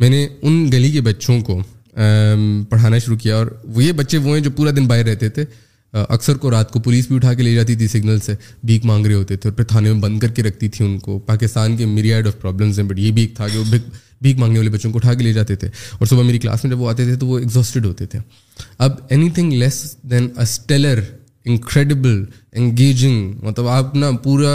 میں 0.00 0.08
نے 0.10 0.26
ان 0.42 0.64
گلی 0.72 0.90
کے 0.92 1.00
بچوں 1.10 1.40
کو 1.46 1.60
پڑھانا 2.68 2.98
شروع 3.04 3.16
کیا 3.22 3.36
اور 3.36 3.46
وہ 3.74 3.82
یہ 3.84 3.92
بچے 3.96 4.18
وہ 4.18 4.34
ہیں 4.34 4.42
جو 4.44 4.50
پورا 4.56 4.70
دن 4.76 4.86
باہر 4.88 5.06
رہتے 5.06 5.28
تھے 5.38 5.44
اکثر 6.08 6.36
کو 6.42 6.50
رات 6.50 6.70
کو 6.72 6.80
پولیس 6.80 7.06
بھی 7.06 7.16
اٹھا 7.16 7.32
کے 7.34 7.42
لے 7.42 7.54
جاتی 7.54 7.74
تھی 7.76 7.86
سگنل 7.88 8.18
سے 8.26 8.34
بھیک 8.68 8.84
مانگ 8.86 9.06
رہے 9.06 9.14
ہوتے 9.14 9.36
تھے 9.36 9.48
اور 9.50 9.56
پھر 9.56 9.64
تھانے 9.72 9.92
میں 9.92 10.00
بند 10.02 10.18
کر 10.20 10.28
کے 10.36 10.42
رکھتی 10.42 10.68
تھی 10.76 10.84
ان 10.84 10.98
کو 10.98 11.18
پاکستان 11.26 11.76
کے 11.76 11.86
میریڈ 11.86 12.26
آف 12.26 12.40
پرابلمس 12.40 12.78
ہیں 12.78 12.86
بٹ 12.88 12.98
یہ 12.98 13.10
بھیک 13.12 13.34
تھا 13.36 13.48
کہ 13.48 13.58
وہ 13.58 13.64
بھیک 13.70 13.82
بھیک 14.22 14.38
مانگنے 14.38 14.58
والے 14.58 14.70
بچوں 14.70 14.90
کو 14.92 14.98
اٹھا 14.98 15.14
کے 15.14 15.24
لے 15.24 15.32
جاتے 15.32 15.56
تھے 15.56 15.68
اور 15.98 16.06
صبح 16.06 16.22
میری 16.22 16.38
کلاس 16.38 16.64
میں 16.64 16.70
جب 16.72 16.80
وہ 16.80 16.88
آتے 16.90 17.04
تھے 17.04 17.16
تو 17.20 17.26
وہ 17.26 17.38
ایگزاسٹیڈ 17.38 17.86
ہوتے 17.86 18.06
تھے 18.06 18.18
اب 18.86 18.96
anything 19.34 19.52
less 19.52 19.82
than 20.10 20.28
a 20.36 20.42
stellar 20.42 21.00
incredible 21.44 22.24
engaging 22.52 23.32
مطلب 23.46 23.68
آپ 23.68 23.94
نا 23.96 24.10
پورا 24.22 24.54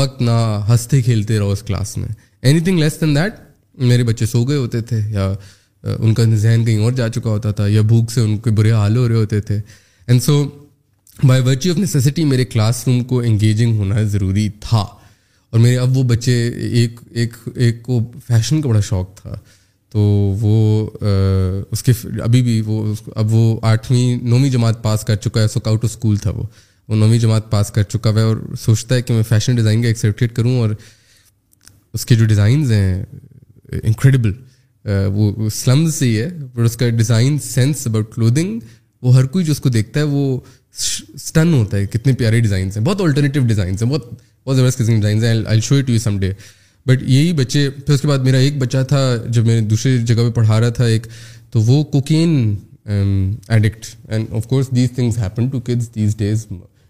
وقت 0.00 0.20
نہ 0.22 0.30
ہنستے 0.68 1.00
کھیلتے 1.02 1.38
رہو 1.38 1.50
اس 1.52 1.62
کلاس 1.66 1.96
میں 1.98 2.08
any 2.42 2.60
thing 2.60 2.78
less 2.78 3.00
then 3.00 3.14
that 3.16 3.46
میرے 3.86 4.04
بچے 4.04 4.26
سو 4.26 4.42
گئے 4.44 4.56
ہوتے 4.56 4.80
تھے 4.88 4.98
یا 5.10 5.32
ان 5.98 6.14
کا 6.14 6.22
ذہن 6.34 6.64
کہیں 6.64 6.82
اور 6.84 6.92
جا 6.92 7.08
چکا 7.08 7.30
ہوتا 7.30 7.50
تھا 7.58 7.66
یا 7.68 7.80
بھوک 7.92 8.10
سے 8.12 8.20
ان 8.20 8.36
کے 8.44 8.50
برے 8.60 8.72
حال 8.72 8.96
ہو 8.96 9.08
رہے 9.08 9.14
ہوتے 9.16 9.40
تھے 9.40 9.60
and 10.06 10.22
so 10.22 10.42
by 11.26 11.42
virtue 11.42 11.70
of 11.70 11.78
necessity 11.78 12.24
میرے 12.24 12.44
کلاس 12.44 12.86
روم 12.88 13.02
کو 13.12 13.20
انگیجنگ 13.20 13.76
ہونا 13.78 14.02
ضروری 14.14 14.48
تھا 14.60 14.78
اور 15.50 15.60
میرے 15.60 15.76
اب 15.78 15.96
وہ 15.98 16.02
بچے 16.08 16.34
ایک 16.70 17.00
ایک 17.14 17.36
ایک 17.54 17.82
کو 17.82 18.00
فیشن 18.26 18.60
کا 18.62 18.68
بڑا 18.68 18.80
شوق 18.88 19.14
تھا 19.20 19.34
تو 19.92 19.98
وہ 20.40 20.56
اس 21.72 21.82
کے 21.82 21.92
ابھی 22.22 22.42
بھی 22.42 22.60
وہ 22.66 22.82
اب 23.16 23.32
وہ 23.34 23.58
آٹھویں 23.66 24.16
نویں 24.30 24.50
جماعت 24.50 24.82
پاس 24.82 25.04
کر 25.08 25.16
چکا 25.16 25.42
ہے 25.42 25.48
سو 25.48 25.60
آؤٹ 25.64 25.84
آف 25.84 25.90
اسکول 25.90 26.16
تھا 26.24 26.30
وہ 26.36 26.42
وہ 26.88 26.96
نویں 26.96 27.18
جماعت 27.18 27.50
پاس 27.50 27.70
کر 27.74 27.82
چکا 27.82 28.10
ہے 28.16 28.22
اور 28.22 28.36
سوچتا 28.60 28.94
ہے 28.94 29.02
کہ 29.02 29.14
میں 29.14 29.22
فیشن 29.28 29.54
ڈیزائن 29.56 29.82
کا 29.82 29.88
ایکسیپٹیڈ 29.88 30.32
کروں 30.36 30.56
اور 30.58 30.70
اس 31.94 32.06
کے 32.06 32.14
جو 32.14 32.24
ڈیزائنز 32.26 32.72
ہیں 32.72 33.02
انکریڈبل 33.82 34.30
uh, 34.30 35.12
وہ 35.12 35.48
سلم 35.54 35.88
سے 35.90 36.06
ہی 36.06 36.20
ہے 36.20 36.28
پر 36.54 36.62
اس 36.64 36.76
کا 36.76 36.88
ڈیزائن 36.98 37.38
سینس 37.42 37.86
اباؤٹ 37.86 38.14
کلودنگ 38.14 38.58
وہ 39.02 39.14
ہر 39.16 39.24
کوئی 39.32 39.44
جو 39.44 39.52
اس 39.52 39.60
کو 39.60 39.68
دیکھتا 39.68 40.00
ہے 40.00 40.04
وہ 40.04 40.38
اسٹن 41.16 41.52
ہوتا 41.54 41.76
ہے 41.76 41.86
کتنے 41.92 42.12
پیارے 42.18 42.40
ڈیزائنس 42.40 42.76
ہیں 42.76 42.84
بہت 42.84 43.00
الٹرنیٹیو 43.00 43.42
ڈیزائنس 43.46 43.82
ہیں 43.82 43.88
بہت 43.90 44.06
بہت 44.46 44.56
زبردست 44.56 44.78
قسم 44.78 44.92
کے 44.92 45.00
ڈیزائنس 45.12 45.72
ہیں 45.88 45.98
سم 46.02 46.18
ڈے 46.18 46.32
بٹ 46.86 47.02
یہی 47.06 47.32
بچے 47.42 47.68
پھر 47.70 47.94
اس 47.94 48.00
کے 48.00 48.08
بعد 48.08 48.18
میرا 48.24 48.36
ایک 48.46 48.56
بچہ 48.58 48.82
تھا 48.88 49.00
جب 49.32 49.46
میں 49.46 49.60
دوسری 49.70 49.96
جگہ 50.06 50.28
پہ 50.28 50.30
پڑھا 50.34 50.60
رہا 50.60 50.68
تھا 50.80 50.84
ایک 50.84 51.06
تو 51.52 51.60
وہ 51.66 51.82
cocaine 51.96 52.54
addict 52.90 53.86
and 54.08 54.32
of 54.36 54.46
course 54.48 54.70
these 54.76 54.90
things 54.94 55.18
happen 55.18 55.48
to 55.52 55.60
kids 55.66 55.88
these 55.94 56.16
days 56.18 56.46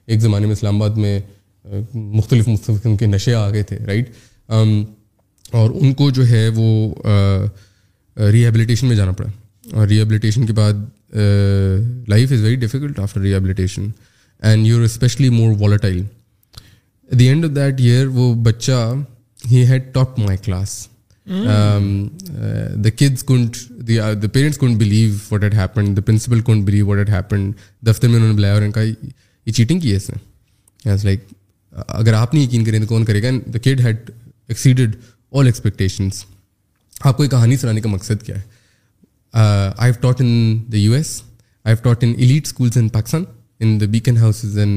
ایک 0.06 0.20
زمانے 0.20 0.46
میں 0.46 0.52
اسلام 0.52 0.82
آباد 0.82 0.96
میں 1.04 1.18
uh, 1.18 1.80
مختلف 1.94 2.48
مختلف 2.48 2.80
قسم 2.80 2.96
کے 2.96 3.06
نشے 3.06 3.34
آ 3.34 3.48
گئے 3.52 3.62
تھے 3.70 3.78
رائٹ 3.86 4.10
um, 4.54 4.74
اور 5.56 5.70
ان 5.80 5.92
کو 5.98 6.10
جو 6.16 6.26
ہے 6.28 6.46
وہ 6.54 6.94
ریبلیٹیشن 8.32 8.86
میں 8.86 8.96
جانا 8.96 9.12
پڑا 9.18 9.28
اور 9.78 9.86
ریبلیٹیشن 9.88 10.46
کے 10.46 10.52
بعد 10.52 11.12
life 12.08 12.32
is 12.32 12.40
very 12.42 12.56
difficult 12.66 12.98
after 13.00 13.20
rehabilitation 13.20 13.88
and 14.48 14.66
you 14.66 14.76
are 14.78 14.82
especially 14.84 15.28
more 15.30 15.54
volatile 15.58 16.00
at 16.02 17.18
the 17.18 17.26
end 17.28 17.44
of 17.44 17.50
that 17.56 17.80
year 17.80 18.06
وہ 18.16 18.32
بچہ 18.44 18.92
he 19.50 19.64
had 19.66 19.92
top 19.94 20.18
my 20.18 20.36
class 20.44 20.76
the 22.84 22.90
can't 23.26 23.56
the 23.88 24.28
parents 24.32 24.58
can't 24.58 24.76
believe 24.78 25.14
what 25.30 25.42
it 25.44 25.54
happen 25.54 25.96
the 25.96 26.00
principal 26.06 26.40
can't 26.46 26.64
believe 26.66 26.86
what 26.86 26.98
it 26.98 27.10
happen 27.10 27.50
دفتر 27.86 28.08
میں 28.08 28.16
انہوں 28.16 28.28
نے 28.28 28.34
بلایا 28.36 28.54
اور 28.54 28.62
ان 28.62 28.70
کا 28.72 28.82
یہ 28.82 29.52
چیٹنگ 29.54 29.80
کی 29.80 29.90
ہے 29.92 29.96
اس 29.96 30.10
نے 30.10 30.94
لائک 31.04 31.24
اگر 31.88 32.14
آپ 32.14 32.34
نہیں 32.34 32.44
یقین 32.44 32.64
کریں 32.64 32.78
تو 32.80 32.86
کون 32.86 33.04
کرے 33.04 33.22
گا 33.22 33.28
the 33.54 33.58
kid 33.64 33.80
had 33.84 34.10
exceeded 34.48 34.94
all 35.32 35.46
expectations 35.46 36.24
آپ 37.04 37.16
کو 37.16 37.24
یہ 37.24 37.28
کہانی 37.30 37.56
سنانے 37.56 37.80
کا 37.80 37.88
مقصد 37.88 38.22
کیا 38.26 38.36
ہے 38.36 38.40
I 39.40 39.90
have 39.92 40.00
taught 40.00 40.20
in 40.20 40.58
the 40.72 40.78
U 40.78 40.92
S 40.94 41.20
I 41.64 41.74
have 41.74 41.82
taught 41.84 42.04
in 42.04 42.14
elite 42.18 42.46
schools 42.46 42.76
in 42.76 42.88
Pakistan 42.88 43.24
in 43.60 43.80
the 43.80 43.86
Beaconhouses 44.16 44.58
in 44.58 44.72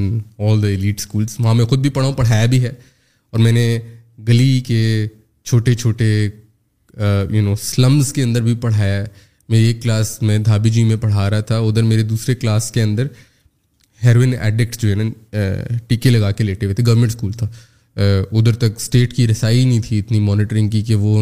all 0.49 0.61
the 0.61 0.67
elite 0.67 0.99
schools 0.99 1.39
وہاں 1.39 1.53
میں 1.55 1.65
خود 1.65 1.79
بھی 1.81 1.89
پڑھا 1.89 2.07
ہوں 2.07 2.13
پڑھایا 2.15 2.45
بھی 2.55 2.63
ہے 2.63 2.71
اور 3.31 3.39
میں 3.39 3.51
نے 3.51 3.65
گلی 4.27 4.59
کے 4.67 4.81
چھوٹے 5.43 5.73
چھوٹے 5.73 6.11
یو 7.29 7.41
نو 7.41 7.55
سلمز 7.61 8.11
کے 8.13 8.23
اندر 8.23 8.41
بھی 8.43 8.55
پڑھایا 8.61 8.99
ہے 9.01 9.05
میری 9.49 9.63
ایک 9.65 9.81
کلاس 9.83 10.21
میں 10.21 10.37
دھابی 10.47 10.69
جی 10.69 10.83
میں 10.83 10.95
پڑھا 11.01 11.29
رہا 11.29 11.41
تھا 11.49 11.57
ادھر 11.59 11.83
میرے 11.83 12.03
دوسرے 12.13 12.35
کلاس 12.35 12.71
کے 12.71 12.81
اندر 12.81 13.07
ہیروئن 14.03 14.33
ایڈکٹ 14.41 14.77
جو 14.81 14.89
ہے 14.89 14.95
نا 15.03 15.73
ٹیکے 15.87 16.09
لگا 16.09 16.31
کے 16.37 16.43
لیٹے 16.43 16.65
ہوئے 16.65 16.75
تھے 16.75 16.83
گورنمنٹ 16.87 17.11
اسکول 17.11 17.31
تھا 17.31 17.47
ادھر 17.95 18.55
تک 18.55 18.75
اسٹیٹ 18.77 19.13
کی 19.13 19.27
رسائی 19.27 19.63
نہیں 19.63 19.79
تھی 19.87 19.99
اتنی 19.99 20.19
مانیٹرنگ 20.19 20.69
کی 20.69 20.81
کہ 20.83 20.95
وہ 20.95 21.21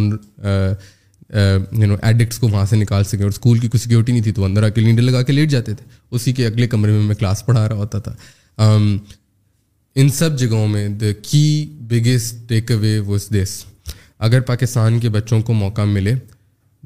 یو 1.32 1.86
نو 1.88 1.96
ایڈکٹس 2.02 2.38
کو 2.40 2.48
وہاں 2.50 2.66
سے 2.66 2.76
نکال 2.76 3.04
سکیں 3.04 3.24
اور 3.24 3.32
اسکول 3.32 3.60
کی 3.60 3.68
کوئی 3.68 3.80
سیکیورٹی 3.80 4.12
نہیں 4.12 4.24
تھی 4.24 4.32
تو 4.34 4.46
اندر 4.46 4.64
آ 4.64 4.70
کے 4.76 4.82
لینڈر 4.82 5.02
لگا 5.04 5.22
کے 5.24 5.34
لیٹ 5.34 5.50
جاتے 5.50 5.74
تھے 5.74 5.86
اسی 6.16 6.32
کے 6.34 6.46
اگلے 6.46 6.68
کمرے 6.68 6.92
میں 6.92 7.02
میں 7.08 7.16
کلاس 7.16 7.46
پڑھا 7.46 7.68
رہا 7.70 7.76
ہوتا 7.76 8.00
تھا 8.08 8.16
ان 10.02 10.10
سب 10.14 10.38
جگہوں 10.40 10.68
میں 10.68 10.88
دا 11.02 11.12
کی 11.30 11.44
بگیسٹ 11.90 12.48
ٹیک 12.50 12.72
اوے 12.72 12.98
وز 13.08 13.28
دس 13.34 13.64
اگر 14.28 14.42
پاکستان 14.48 15.00
کے 15.00 15.10
بچوں 15.10 15.42
کو 15.42 15.54
موقع 15.54 15.82
ملے 15.92 16.14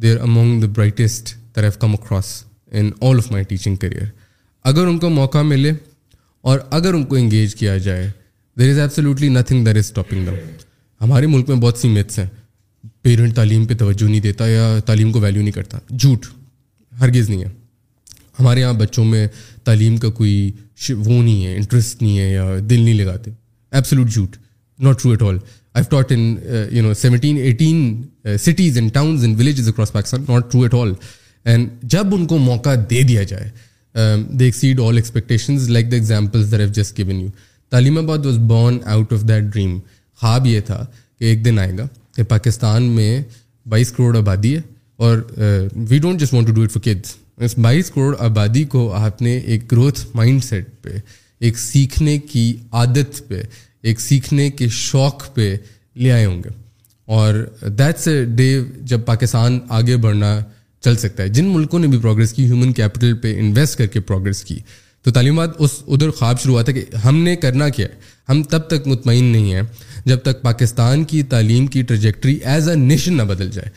there 0.01 0.19
among 0.21 0.59
the 0.61 0.67
brightest 0.75 1.35
come 1.79 1.93
across 1.93 2.33
in 2.71 2.89
all 3.09 3.17
of 3.17 3.31
my 3.31 3.43
teaching 3.49 3.75
career 3.81 4.05
اگر 4.69 4.87
ان 4.87 4.99
کو 4.99 5.09
موقع 5.09 5.41
ملے 5.45 5.71
اور 6.51 6.59
اگر 6.77 6.93
ان 6.93 7.03
کو 7.05 7.15
انگیج 7.15 7.55
کیا 7.55 7.77
جائے 7.87 8.09
there 8.59 8.69
is 8.69 8.77
absolutely 8.79 9.27
nothing 9.37 9.65
there 9.67 9.75
is 9.77 9.85
stopping 9.91 10.25
them 10.27 10.35
ہمارے 11.03 11.27
ملک 11.27 11.49
میں 11.49 11.57
بہت 11.61 11.77
سی 11.77 11.87
میتھس 11.89 12.19
ہیں 12.19 12.27
پیرنٹ 13.03 13.35
تعلیم 13.35 13.65
پہ 13.67 13.73
توجہ 13.79 14.09
نہیں 14.09 14.19
دیتا 14.21 14.47
یا 14.47 14.77
تعلیم 14.85 15.11
کو 15.11 15.19
ویلیو 15.19 15.41
نہیں 15.41 15.51
کرتا 15.51 15.77
جھوٹ 15.97 16.25
ہرگز 16.99 17.29
نہیں 17.29 17.43
ہے 17.43 17.49
ہمارے 18.39 18.59
یہاں 18.59 18.73
بچوں 18.79 19.05
میں 19.05 19.27
تعلیم 19.65 19.97
کا 20.03 20.09
کوئی 20.19 20.35
وہ 20.89 21.21
نہیں 21.21 21.45
ہے 21.45 21.55
انٹرسٹ 21.55 22.01
نہیں 22.01 22.17
ہے 22.19 22.31
یا 22.31 22.45
دل 22.69 22.79
نہیں 22.79 22.93
لگاتے 22.93 23.31
ایبسلیوٹ 23.75 24.09
جھوٹ 24.11 24.35
not 24.85 25.01
true 25.01 25.11
at 25.11 25.21
all 25.23 25.37
I 25.75 25.83
taught 25.89 26.11
in 26.11 26.35
you 26.71 26.83
know 26.83 26.93
seventeen 27.01 27.37
eighteen 27.43 28.01
cities 28.43 28.77
and 28.77 28.93
towns 28.93 29.25
villages 29.39 29.67
across 29.69 29.91
Pakistan 29.93 30.23
not 30.29 30.51
true 30.51 30.61
at 30.63 30.73
all 30.81 30.93
and 31.45 31.69
جب 31.91 32.13
ان 32.15 32.25
کو 32.27 32.37
موقع 32.37 32.75
دے 32.89 33.01
دیا 33.07 33.23
جائے 33.33 33.49
they 34.39 34.45
exceed 34.45 34.79
all 34.87 34.95
expectations 34.97 35.69
like 35.69 35.91
the 35.91 35.95
examples 35.95 36.53
just 36.75 36.97
given 36.97 37.19
you 37.21 37.27
Taleemabad 37.97 38.25
was 38.25 38.37
born 38.49 38.75
out 38.93 39.13
of 39.13 39.21
that 39.27 39.43
dream 39.53 39.77
خواب 40.21 40.45
یہ 40.45 40.59
تھا 40.65 40.75
کہ 41.19 41.23
ایک 41.25 41.43
دن 41.45 41.59
آئے 41.59 41.71
گا 41.77 41.85
کہ 42.15 42.23
پاکستان 42.33 42.83
میں 42.97 43.11
بائیس 43.69 43.91
کروڑ 43.91 44.17
آبادی 44.17 44.53
ہے 44.55 44.59
اور 45.05 45.17
we 45.89 45.97
don't 45.99 46.19
just 46.21 46.33
want 46.33 46.47
to 46.47 46.53
do 46.53 46.61
it 46.63 46.71
for 46.71 46.81
kids 46.85 47.15
اس 47.45 47.57
بائیس 47.67 47.89
کروڑ 47.95 48.13
آبادی 48.25 48.63
کو 48.73 48.81
آپ 48.97 49.21
نے 49.21 49.31
ایک 49.51 49.71
گروتھ 49.71 49.99
مائنڈ 50.15 50.43
سیٹ 50.43 50.67
پہ 50.83 50.97
ایک 51.47 51.57
سیکھنے 51.59 52.17
کی 52.33 52.45
عادت 52.81 53.27
پہ 53.27 53.41
ایک 53.87 54.01
سیکھنے 54.01 54.49
کے 54.59 54.67
شوق 54.81 55.23
پہ 55.35 55.55
لے 56.03 56.11
آئے 56.19 56.25
ہوں 56.25 56.41
گے 56.43 56.49
اور 57.17 57.43
دیٹس 57.79 58.07
اے 58.07 58.23
ڈے 58.41 58.49
جب 58.93 59.05
پاکستان 59.05 59.59
آگے 59.81 59.95
بڑھنا 60.05 60.35
چل 60.85 60.95
سکتا 61.07 61.23
ہے 61.23 61.29
جن 61.39 61.49
ملکوں 61.55 61.79
نے 61.79 61.87
بھی 61.87 61.97
پروگرس 62.05 62.33
کی 62.33 62.45
ہیومن 62.51 62.73
کیپٹل 62.81 63.17
پہ 63.23 63.37
انویسٹ 63.39 63.77
کر 63.77 63.87
کے 63.97 63.99
پروگرس 64.11 64.43
کی 64.45 64.59
تو 65.03 65.11
تعلیمات 65.11 65.49
اس 65.61 65.69
ادھر 65.87 66.09
خواب 66.19 66.39
شروع 66.41 66.53
ہوا 66.55 66.61
تھا 66.63 66.71
کہ 66.73 66.83
ہم 67.05 67.17
نے 67.23 67.35
کرنا 67.35 67.67
کیا 67.75 67.87
ہے 67.87 68.11
ہم 68.29 68.41
تب 68.49 68.67
تک 68.69 68.87
مطمئن 68.87 69.23
نہیں 69.23 69.53
ہیں 69.53 69.61
جب 70.05 70.21
تک 70.23 70.41
پاکستان 70.41 71.03
کی 71.11 71.21
تعلیم 71.33 71.65
کی 71.73 71.81
ٹریجیکٹری 71.89 72.35
ایز 72.51 72.69
اے 72.69 72.75
نیشن 72.75 73.17
نہ 73.17 73.23
بدل 73.31 73.49
جائے 73.51 73.69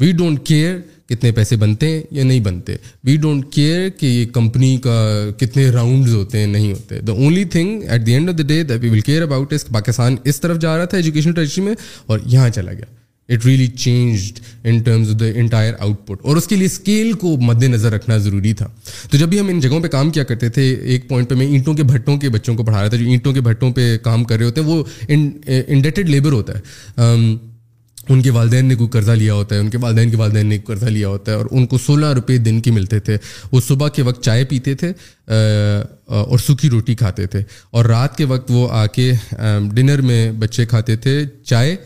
وی 0.00 0.10
ڈونٹ 0.20 0.46
کیئر 0.46 0.76
کتنے 1.08 1.32
پیسے 1.32 1.56
بنتے 1.56 1.88
ہیں 1.90 2.02
یا 2.16 2.24
نہیں 2.24 2.40
بنتے 2.40 2.76
وی 3.04 3.16
ڈونٹ 3.20 3.50
کیئر 3.52 3.88
کہ 4.00 4.06
یہ 4.06 4.24
کمپنی 4.34 4.76
کا 4.84 4.96
کتنے 5.40 5.68
راؤنڈز 5.78 6.14
ہوتے 6.14 6.38
ہیں 6.38 6.46
نہیں 6.46 6.72
ہوتے 6.72 7.00
the 7.06 7.12
only 7.12 7.44
thing 7.56 7.82
at 7.88 8.06
the 8.06 8.12
end 8.14 8.30
of 8.30 8.38
the 8.38 8.42
day 8.48 8.62
that 8.62 8.82
we 8.82 8.90
will 8.90 9.00
care 9.10 9.22
about 9.22 9.52
اس 9.52 9.66
پاکستان 9.74 10.16
اس 10.28 10.40
طرف 10.40 10.58
جا 10.66 10.76
رہا 10.76 10.84
تھا 10.92 10.96
ایجوکیشن 10.96 11.32
ٹریجری 11.32 11.64
میں 11.64 11.74
اور 12.06 12.18
یہاں 12.36 12.48
چلا 12.58 12.72
گیا 12.72 12.96
it 13.34 13.44
really 13.46 13.66
changed 13.82 14.38
in 14.68 14.78
terms 14.82 15.08
of 15.10 15.18
the 15.20 15.26
entire 15.40 15.72
output 16.06 16.18
اور 16.26 16.36
اس 16.36 16.46
کے 16.48 16.56
لیے 16.56 16.66
اسکیل 16.66 17.12
کو 17.22 17.36
مد 17.40 17.62
نظر 17.64 17.92
رکھنا 17.92 18.16
ضروری 18.26 18.52
تھا 18.60 18.66
تو 19.10 19.18
جب 19.18 19.28
بھی 19.28 19.40
ہم 19.40 19.48
ان 19.50 19.60
جگہوں 19.60 19.80
پہ 19.80 19.88
کام 19.96 20.10
کیا 20.10 20.22
کرتے 20.24 20.48
تھے 20.56 20.62
ایک 20.74 21.08
پوائنٹ 21.08 21.28
پہ 21.30 21.34
میں 21.34 21.46
اینٹوں 21.46 21.74
کے 21.76 21.82
بھٹوں 21.90 22.16
کے 22.20 22.28
بچوں 22.36 22.54
کو 22.56 22.64
پڑھا 22.64 22.80
رہا 22.80 22.88
تھا 22.88 22.96
جو 22.96 23.06
اینٹوں 23.10 23.32
کے 23.32 23.40
بھٹوں 23.50 23.70
پہ 23.78 23.96
کام 24.02 24.24
کر 24.24 24.36
رہے 24.38 24.44
ہوتے 24.46 24.60
ہیں 24.60 24.68
وہ 24.68 24.82
انڈیٹڈ 25.08 26.08
لیبر 26.08 26.28
eh, 26.30 26.34
ہوتا 26.36 26.58
ہے 26.58 27.02
um, 27.02 27.36
ان 28.10 28.22
کے 28.22 28.30
والدین 28.30 28.64
نے 28.66 28.74
کوئی 28.74 28.88
قرضہ 28.90 29.12
لیا 29.12 29.34
ہوتا 29.34 29.54
ہے 29.54 29.60
ان 29.60 29.68
کے 29.70 29.78
والدین 29.80 30.10
کے 30.10 30.16
والدین 30.16 30.46
نے 30.46 30.58
قرضہ 30.66 30.88
لیا 30.90 31.08
ہوتا 31.08 31.32
ہے 31.32 31.36
اور 31.36 31.46
ان 31.50 31.66
کو 31.72 31.78
سولہ 31.86 32.12
روپئے 32.16 32.36
دن 32.46 32.60
کے 32.66 32.70
ملتے 32.72 32.98
تھے 33.08 33.16
وہ 33.52 33.60
صبح 33.66 33.88
کے 33.96 34.02
وقت 34.02 34.22
چائے 34.24 34.44
پیتے 34.52 34.74
تھے 34.82 34.92
اور 36.06 36.38
سوکھی 36.46 36.70
روٹی 36.70 36.94
کھاتے 37.02 37.26
تھے 37.34 37.42
اور 37.76 37.84
رات 37.84 38.16
کے 38.18 38.24
وقت 38.32 38.50
وہ 38.54 38.66
آ 38.78 38.86
کے 38.94 39.10
ڈنر 39.74 40.00
میں 40.10 40.30
بچے 40.40 40.66
کھاتے 40.66 40.96
تھے 41.04 41.20
چائے 41.50 41.76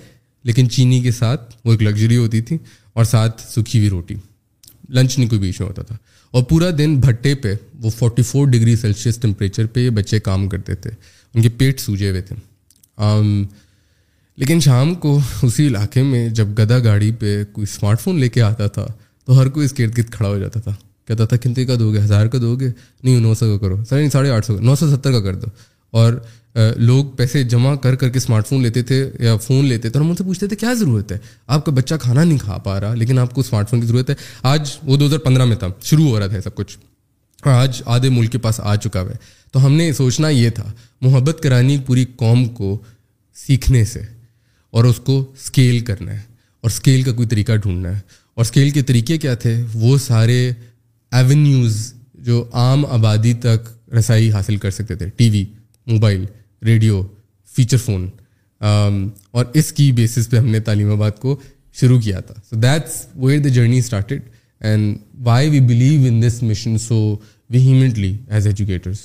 لیکن 0.45 0.69
چینی 0.71 1.01
کے 1.03 1.11
ساتھ 1.13 1.55
وہ 1.65 1.73
ایک 1.73 1.83
لگژری 1.83 2.17
ہوتی 2.17 2.41
تھی 2.49 2.59
اور 2.97 3.05
ساتھ 3.15 3.43
سکھی 3.51 3.79
ہوئی 3.79 3.91
روٹی 3.91 4.15
لنچ 4.97 5.17
نہیں 5.19 5.29
کوئی 5.29 5.41
بیچ 5.41 5.61
میں 5.61 5.69
ہوتا 5.69 5.83
تھا 5.91 5.97
اور 6.37 6.43
پورا 6.49 6.69
دن 6.79 6.99
بھٹے 7.01 7.35
پہ 7.45 7.55
وہ 7.83 7.91
forty 7.97 8.23
four 8.23 8.47
degree 8.51 8.75
Celsius 8.77 9.19
temperature 9.23 9.67
پہ 9.73 9.81
یہ 9.81 9.91
بچے 9.99 10.21
کام 10.29 10.49
کرتے 10.49 10.75
تھے 10.75 10.91
ان 11.35 11.43
کے 11.43 11.49
پیٹ 11.59 11.81
سوجے 11.81 12.11
ہوئے 12.11 12.21
تھے 12.31 12.37
عام 13.09 13.45
لیکن 14.43 14.61
شام 14.65 14.95
کو 15.05 15.19
اسی 15.43 15.67
علاقے 15.69 16.03
میں 16.03 16.29
جب 16.41 16.49
گدا 16.59 16.79
گاڑی 16.85 17.11
پہ 17.21 17.43
کوئی 17.53 17.67
اسمارٹ 17.73 18.01
فون 18.01 18.21
لے 18.21 18.29
کے 18.37 18.43
آتا 18.43 18.67
تھا 18.77 18.87
تو 19.27 19.41
ہر 19.41 19.49
کوئی 19.57 19.67
اس 19.67 19.73
کے 19.73 19.85
ارد 19.85 19.97
گرد 19.99 20.11
کھڑا 20.13 20.29
ہو 20.29 20.39
جاتا 20.39 20.61
تھا 20.61 20.75
کہتا 21.09 21.25
تھا 21.27 21.37
کتنے 21.37 21.65
کا 21.67 21.75
دو 21.79 21.93
گے 21.93 22.01
ہزار 22.01 22.27
کا 22.33 22.39
دو 22.43 22.55
گے 22.61 22.71
نہیں 23.03 23.21
نو 23.21 23.35
سو 23.35 23.57
کا 23.59 23.67
کرو 23.67 23.83
سر 23.89 23.97
نہیں 23.99 24.11
ساڑھے 24.11 24.31
آٹھ 24.31 24.47
سو 24.47 24.59
نو 24.61 24.75
سو 24.77 24.89
ستر 24.97 25.13
کا 25.13 25.21
کر 25.21 25.35
دو 25.41 25.47
اور 26.01 26.13
لوگ 26.57 27.05
پیسے 27.17 27.43
جمع 27.53 27.75
کر 27.83 27.95
کر 27.97 28.09
کے 28.09 28.19
اسمارٹ 28.19 28.47
فون 28.47 28.63
لیتے 28.63 28.83
تھے 28.89 28.97
یا 29.25 29.37
فون 29.43 29.65
لیتے 29.67 29.91
تھے 29.91 29.99
اور 29.99 30.05
ہم 30.05 30.11
ان 30.11 30.17
سے 30.17 30.25
پوچھتے 30.25 30.47
تھے 30.47 30.57
کیا 30.57 30.73
ضرورت 30.79 31.13
ہے 31.13 31.19
آپ 31.47 31.65
کا 31.67 31.73
بچہ 31.75 31.95
کھانا 32.01 32.25
نہیں 32.25 32.39
کھا 32.39 32.57
پا 32.65 32.79
رہا 32.81 32.95
لیکن 32.95 33.19
آپ 33.19 33.33
کو 33.35 33.41
اسمارٹ 33.41 33.71
فون 33.71 33.81
کی 33.81 33.87
ضرورت 33.87 34.11
ہے 34.11 34.15
آج 34.53 34.71
وہ 34.87 34.97
دو 34.97 35.07
ہزار 35.07 35.19
پندرہ 35.27 35.45
میں 35.45 35.57
تھا 35.57 35.69
شروع 35.83 36.09
ہو 36.09 36.19
رہا 36.19 36.27
تھا 36.27 36.41
سب 36.41 36.55
کچھ 36.55 36.77
آج 37.51 37.81
آدھے 37.95 38.09
ملک 38.09 38.33
کے 38.33 38.39
پاس 38.39 38.61
آ 38.65 38.75
چکا 38.77 39.01
ہوا 39.01 39.11
ہے 39.11 39.17
تو 39.53 39.65
ہم 39.67 39.73
نے 39.77 39.93
سوچنا 39.93 40.29
یہ 40.29 40.51
تھا 40.55 40.71
محبت 41.03 41.41
کرانی 41.43 41.79
پوری 41.87 42.05
قوم 42.17 42.45
کو 42.55 42.77
سیکھنے 43.47 43.85
سے 43.93 44.01
اور 44.77 44.85
اس 44.91 45.01
کو 45.07 45.19
اسکیل 45.41 45.81
کرنا 45.85 46.13
ہے 46.13 46.21
اور 46.63 46.71
اسکیل 46.71 47.03
کا 47.03 47.13
کوئی 47.13 47.29
طریقہ 47.29 47.57
ڈھونڈنا 47.63 47.95
ہے 47.97 48.01
اور 48.35 48.45
اسکیل 48.45 48.71
کے 48.77 48.83
طریقے 48.91 49.19
کیا 49.25 49.35
تھے 49.45 49.57
وہ 49.81 49.97
سارے 50.07 50.39
ایونیوز 51.19 51.81
جو 52.27 52.45
عام 52.61 52.87
آبادی 53.01 53.33
تک 53.47 53.69
رسائی 53.99 54.31
حاصل 54.33 54.57
کر 54.57 54.71
سکتے 54.71 54.95
تھے 54.97 55.09
T 55.17 55.29
V 55.31 55.45
mobile 55.93 56.25
radio 56.65 57.03
feature 57.57 57.77
phone 57.85 58.07
اور 58.65 59.45
اس 59.59 59.73
کی 59.73 59.91
بیسس 59.93 60.29
پہ 60.31 60.37
ہم 60.37 60.47
نے 60.47 60.61
تعلیم 60.69 60.91
آباد 60.93 61.19
کو 61.21 61.37
شروع 61.81 62.01
کیا 62.01 62.21
تھا 62.27 62.35
so 62.51 62.57
that's 62.61 63.01
where 63.23 63.39
the 63.45 63.49
journey 63.55 63.79
started 63.79 64.23
and 64.71 64.97
why 65.27 65.49
we 65.51 65.61
believe 65.73 66.05
in 66.09 66.23
this 66.23 66.43
mission 66.43 66.79
so 66.79 66.99
we 67.53 68.15
as 68.31 68.47
educators 68.47 69.01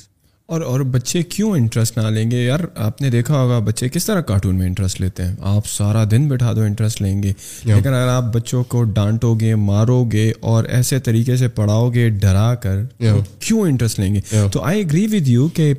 اور 0.55 0.61
اور 0.61 0.79
بچے 0.91 1.21
کیوں 1.29 1.49
انٹرسٹ 1.55 1.97
نہ 1.97 2.05
لیں 2.15 2.29
گے 2.31 2.43
یار 2.43 2.59
آپ 2.83 3.01
نے 3.01 3.09
دیکھا 3.11 3.39
ہوگا 3.39 3.57
بچے 3.65 3.87
کس 3.91 4.05
طرح 4.05 4.21
کارٹون 4.27 4.55
میں 4.55 4.65
انٹرسٹ 4.67 5.01
لیتے 5.01 5.23
ہیں 5.25 5.31
آپ 5.55 5.65
سارا 5.67 6.03
دن 6.11 6.27
بٹھا 6.27 6.53
دو 6.55 6.61
انٹرسٹ 6.61 7.01
لیں 7.01 7.21
گے 7.23 7.31
لیکن 7.65 7.71
اگر 7.89 8.07
آپ 8.09 8.33
بچوں 8.33 8.63
کو 8.73 8.83
ڈانٹو 8.99 9.33
گے 9.39 9.53
مارو 9.65 10.03
گے 10.11 10.31
اور 10.51 10.63
ایسے 10.77 10.99
طریقے 11.07 11.37
سے 11.37 11.47
پڑھاؤ 11.57 11.89
گے 11.93 12.09
ڈرا 12.21 12.53
کر 12.63 12.79
کیوں 13.39 13.61
انٹرسٹ 13.67 13.99
لیں 13.99 14.13
گے 14.15 14.21
تو 14.51 14.61
آئی 14.69 14.81
اگری 14.83 15.05
ود 15.15 15.27
یو 15.27 15.47
کہ 15.57 15.73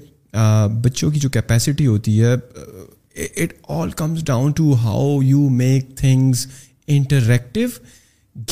بچوں 0.84 1.10
کی 1.10 1.20
جو 1.20 1.28
کیپیسٹی 1.30 1.86
ہوتی 1.86 2.20
ہے 2.22 2.32
it 2.34 3.52
all 3.76 3.90
comes 3.96 4.24
down 4.24 4.52
to 4.56 4.72
how 4.82 5.18
you 5.22 5.48
make 5.50 5.96
things 5.98 6.46
interactive 6.96 7.68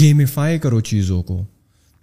gamify 0.00 0.58
کرو 0.58 0.80
چیزوں 0.90 1.22
کو 1.22 1.42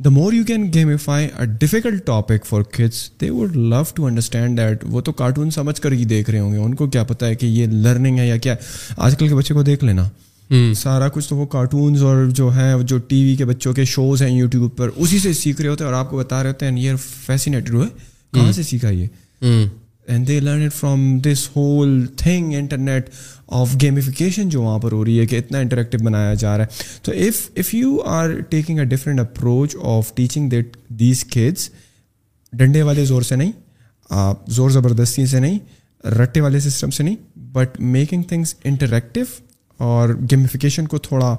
the 0.06 0.10
more 0.10 0.34
you 0.34 0.44
can 0.48 0.70
gamify 0.74 1.28
a 1.40 1.46
difficult 1.60 2.06
topic 2.06 2.46
for 2.46 2.62
kids 2.78 3.10
they 3.22 3.30
would 3.30 3.56
love 3.56 3.82
to 3.96 4.06
understand 4.06 4.58
that 4.58 4.84
وہ 4.92 5.02
تو 5.02 5.12
کارٹون 5.22 5.50
سمجھ 5.52 5.80
کر 5.82 5.92
ہی 5.92 6.06
دیکھ 6.06 6.30
رہے 6.30 6.40
ہوں 6.40 6.52
گے 6.54 6.58
ان 6.64 6.76
کو 6.76 6.88
کیا 6.88 7.04
پتا 7.12 7.28
ہے 7.28 7.36
کہ 7.36 7.46
یہ 7.46 7.66
لرننگ 7.86 8.20
ہے 8.20 8.28
یا 8.28 8.38
کیا 8.46 8.56
آج 9.06 9.18
کل 9.20 9.28
کے 9.28 9.36
بچے 9.36 9.54
کو 9.54 9.64
دیکھ 9.64 9.84
لینا 9.86 10.10
سارا 10.78 11.08
کچھ 11.14 11.28
تو 11.30 11.36
وہ 11.36 11.46
کارٹونس 11.52 12.02
اور 12.04 12.26
جو 12.36 12.50
ہیں 12.56 12.74
جو 12.88 12.98
ٹی 13.08 13.24
وی 13.24 13.36
کے 13.36 13.46
بچوں 13.46 13.72
کے 13.74 13.86
شوز 13.94 14.22
ہیں 14.22 14.30
یوٹیوب 14.30 14.76
پر 14.78 14.90
اسی 14.96 15.20
سے 15.20 15.32
سیکھ 15.34 15.62
رہے 15.62 15.70
ہوتے 15.70 15.84
ہیں 15.84 15.92
اور 15.92 16.00
آپ 16.00 16.10
کو 16.10 16.18
بتا 16.18 16.42
رہے 16.44 16.50
ہوتے 16.50 16.70
ہیں 16.72 16.96
فیسینیٹڈ 17.26 17.74
ہوئے 17.74 17.88
کہاں 18.34 18.52
سے 18.56 18.64
سیکھا 18.64 18.90
یہ 18.90 19.08
and 19.44 20.28
they 20.28 20.40
learn 20.40 20.64
it 20.66 20.74
from 20.74 21.18
this 21.24 21.48
whole 21.56 21.90
thing 22.18 22.54
internet 22.56 23.10
of 23.60 23.76
gamification 23.82 24.50
جو 24.50 24.62
وہاں 24.62 24.80
پر 24.80 24.92
ہو 24.92 25.04
رہی 25.06 25.20
ہے 25.20 25.26
کہ 25.26 25.36
اتنا 25.40 25.60
انٹریکٹیو 25.60 26.00
بنایا 26.06 26.34
جا 26.44 26.58
رہا 26.58 26.64
ہے 26.66 27.00
تو 27.04 27.12
if 27.28 27.42
if 27.60 27.74
you 27.74 27.98
are 28.16 28.30
taking 28.50 28.80
a 28.80 28.86
different 28.96 29.20
approach 29.20 29.76
of 29.96 30.14
teaching 30.16 30.50
that 30.50 30.78
these 31.00 31.24
kids 31.34 31.70
ڈنڈے 32.60 32.82
والے 32.90 33.06
زور 33.06 33.22
سے 33.32 33.36
نہیں 33.36 33.52
زور 34.56 34.70
زبردستی 34.70 35.26
سے 35.26 35.40
نہیں 35.40 35.60
رٹے 36.22 36.42
والے 36.42 36.60
سسٹم 36.60 36.90
سے 36.92 37.04
نہیں 37.04 37.16
بٹ 37.52 37.80
میکنگ 37.98 38.24
تھنگس 38.30 38.54
انٹریکٹیو 38.64 39.24
اور 39.88 40.10
گیمفیکیشن 40.32 40.86
کو 40.88 40.98
تھوڑا 41.08 41.36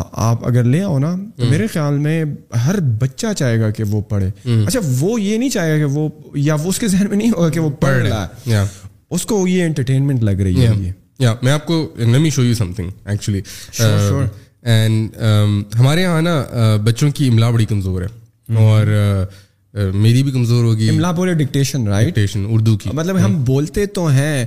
آپ 0.00 0.46
اگر 0.48 0.64
لے 0.64 0.82
آؤ 0.82 0.98
نا 0.98 1.14
تو 1.36 1.46
میرے 1.50 1.66
خیال 1.72 1.98
میں 1.98 2.22
ہر 2.66 2.80
بچہ 3.00 3.32
چاہے 3.36 3.60
گا 3.60 3.70
کہ 3.76 3.84
وہ 3.90 4.00
پڑھے 4.08 4.30
اچھا 4.66 4.80
وہ 5.00 5.20
یہ 5.20 5.36
نہیں 5.38 5.48
چاہے 5.50 5.72
گا 5.72 5.78
کہ 5.86 5.92
وہ 5.94 6.08
یا 6.38 6.54
وہ 6.62 6.68
اس 6.70 6.78
کے 6.78 6.88
ذہن 6.88 7.08
میں 7.08 7.16
نہیں 7.16 7.30
ہوگا 7.36 7.48
کہ 7.50 7.60
وہ 7.60 7.70
پڑھ 7.80 7.96
رہا 8.06 8.26
ہے 8.46 8.62
اس 9.14 9.26
کو 9.26 9.46
یہ 9.48 9.64
انٹرٹینمنٹ 9.64 10.22
لگ 10.24 10.40
رہی 10.46 10.66
ہے 10.66 10.92
یا 11.18 11.34
میں 11.42 11.52
آپ 11.52 11.66
کو 11.66 11.84
نمی 12.06 12.30
show 12.30 12.42
you 12.44 12.54
some 12.54 12.72
thing 12.72 12.90
actually 13.10 13.40
and 14.70 15.16
ہمارے 15.78 16.02
یہاں 16.02 16.22
نا 16.22 16.76
بچوں 16.84 17.10
کی 17.14 17.28
املا 17.28 17.50
بڑی 17.50 17.64
کمزور 17.68 18.02
ہے 18.02 18.56
اور 18.66 18.86
میری 19.72 20.22
بھی 20.22 20.30
کمزور 20.32 20.64
ہوگی 20.64 20.88
املا 20.88 21.10
بولے 21.16 21.32
ڈکٹیشن 21.44 21.86
رائٹ 21.88 22.06
ڈکٹیشن 22.06 22.44
اردو 22.50 22.76
کی 22.78 22.90
مطلب 22.94 23.16
ہم 23.24 23.36
بولتے 23.44 23.84
تو 23.96 24.06
ہیں 24.12 24.44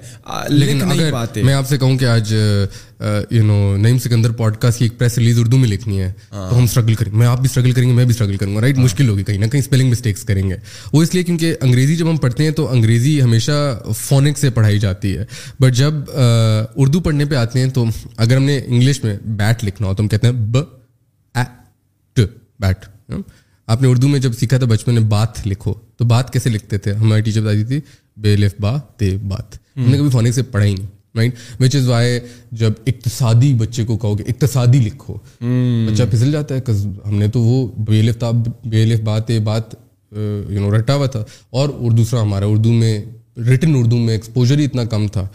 لیکن 0.50 0.82
اگر 0.92 1.12
میں 1.44 1.54
آپ 1.54 1.68
سے 1.68 1.78
کہوں 1.78 1.98
کہ 1.98 2.06
آج 2.06 2.34
you 3.32 3.44
know 3.46 3.76
Naeem 3.78 3.98
Sikandar 4.04 4.32
podcast 4.62 4.80
کی 4.80 4.86
ایک 4.86 4.98
پریس 5.00 5.18
ریلیز 5.18 5.38
اردو 5.40 5.58
میں 5.58 5.70
لکھنی 5.70 6.02
ہے 6.02 6.12
ہاں۔ 6.32 6.50
تو 6.50 6.58
ہم 6.58 6.64
اسٹرگل 6.64 6.96
کریں 6.96 7.12
میں 7.18 7.28
آپ 7.28 7.40
بھی 7.42 7.48
اسٹرگل 7.50 7.72
کریں 7.74 7.88
گے 7.88 7.94
میں 7.94 8.06
بھی 8.06 8.14
اسٹرگل 8.14 8.38
کروں 8.38 8.56
گا 8.56 8.62
رائٹ 8.62 8.76
ہاں۔ 8.78 8.84
مشکل 8.84 9.10
ہوگی 9.10 9.24
کہیں 9.24 9.38
نہ 9.40 9.46
کہیں 9.52 9.62
اسپیلنگ 9.62 9.90
مسٹیکس 9.92 10.24
کریں 10.26 10.50
گے 10.50 10.56
وہ 10.94 11.02
اس 11.04 11.14
لیے 11.14 11.24
کیونکہ 11.24 11.56
انگریزی 11.62 11.96
جب 11.96 12.10
ہم 12.10 12.18
پڑھتے 12.26 12.44
ہیں 12.44 12.52
تو 12.60 12.70
انگریزی 12.72 13.22
ہمیشہ 13.22 13.80
فونک 14.00 14.38
سے 14.38 14.50
پڑھائی 14.58 14.80
جاتی 14.80 15.16
ہے 15.18 15.26
بٹ 15.62 15.76
جب 15.76 15.94
اردو 16.16 17.00
پڑھنے 17.08 17.26
پہ 17.30 17.36
آتے 17.36 17.60
ہیں 17.60 17.70
تو 17.74 17.86
اگر 18.18 18.36
ہم 18.36 18.44
نے 18.44 18.60
انگلش 18.66 19.04
میں 19.04 19.16
بیٹ 19.38 19.64
لکھنا 19.64 19.88
ہو 19.88 19.94
تو 19.94 20.04
ہم 20.04 20.08
کہتے 20.10 20.28
ہیں 20.28 20.34
ب 20.52 20.62
بیٹ 22.60 22.86
آپ 23.72 23.82
نے 23.82 23.88
اردو 23.88 24.08
میں 24.08 24.20
جب 24.20 24.34
سیکھا 24.40 24.58
تھا 24.58 24.66
بچپن 24.70 24.94
میں 24.94 25.02
بات 25.10 25.46
لکھو 25.48 25.74
تو 25.98 26.06
بات 26.06 26.32
کیسے 26.34 26.50
لکھتے 26.50 26.78
تھے 26.78 26.94
ہماری 27.02 27.22
ٹیچر 27.22 27.42
بتا 27.42 27.54
دی 27.58 27.64
تھی 27.66 27.80
بے 28.22 28.36
لف 28.36 28.54
با 28.62 28.78
تے 28.98 29.16
بات 29.28 29.56
ہم 29.78 29.90
نے 29.92 29.98
کبھی 29.98 30.10
فونی 30.14 30.32
سے 30.32 30.44
پڑھا 30.56 30.66
ہی 30.66 30.74
نہیں 30.76 30.86
رائٹ 31.16 31.36
وچ 31.62 31.76
از 31.76 31.88
وائی 31.88 32.20
جب 32.60 32.74
اقتصادی 32.88 33.54
بچے 33.58 33.84
کو 33.86 33.98
کہو 33.98 34.18
گے 34.20 34.24
اقتصادی 34.32 34.80
لکھو 34.80 35.14
بچہ 35.92 36.04
پھسل 36.12 36.32
جاتا 36.32 36.56
ہے 36.56 36.72
ہم 37.06 37.16
نے 37.16 37.28
تو 37.34 37.42
وہ 37.42 37.66
بے 37.90 38.02
لف 38.02 38.18
تا 38.20 38.32
بے 38.70 38.86
لف 38.86 39.02
با 39.06 39.18
تے 39.28 39.40
بات 39.50 39.74
یو 40.16 40.60
نو 40.62 40.76
رٹا 40.76 40.96
ہوا 40.96 41.06
تھا 41.16 41.24
اور 41.60 41.70
دوسرا 41.98 42.22
ہمارا 42.22 42.46
اردو 42.46 42.72
میں 42.74 43.00
ریٹن 43.48 43.76
اردو 43.76 43.98
میں 43.98 44.14
ایکسپوجر 44.14 44.60
ہی 44.60 44.66
اتنا 44.66 44.84
کم 44.96 45.08
تھا 45.14 45.28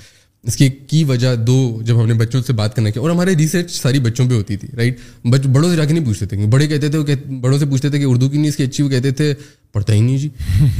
اس 0.48 0.56
کی 0.56 0.68
کی 0.90 0.98
وجہ 1.04 1.30
دو 1.46 1.54
جب 1.86 1.98
ہم 2.00 2.06
نے 2.08 2.14
بچوں 2.20 2.38
سے 2.42 2.52
بات 2.58 2.74
کرنا 2.76 2.90
کیا 2.90 3.02
اور 3.02 3.10
ہمارے 3.10 3.32
ریسرچ 3.38 3.70
ساری 3.80 3.98
بچوں 4.04 4.24
پہ 4.28 4.34
ہوتی 4.34 4.56
تھی 4.56 4.68
رائٹ 4.76 4.98
بچ 5.32 5.46
بڑوں 5.54 5.70
سے 5.70 5.76
جا 5.76 5.84
کے 5.84 5.92
نہیں 5.94 6.04
پوچھتے 6.04 6.26
تھے 6.26 6.36
بڑے 6.52 6.66
کہتے 6.66 6.88
تھے 6.90 6.98
وہ 6.98 7.04
بڑوں 7.40 7.58
سے 7.58 7.66
پوچھتے 7.72 7.88
تھے 7.90 7.98
کہ 7.98 8.04
اردو 8.10 8.26
کی 8.28 8.36
نہیں 8.38 8.48
اس 8.48 8.56
کی 8.56 8.64
اچھی 8.68 8.80
وہ 8.84 8.88
کہتے 8.88 9.10
تھے 9.18 9.26
پڑھتا 9.72 9.92
ہی 9.94 10.00
نہیں 10.00 10.18
جی 10.18 10.28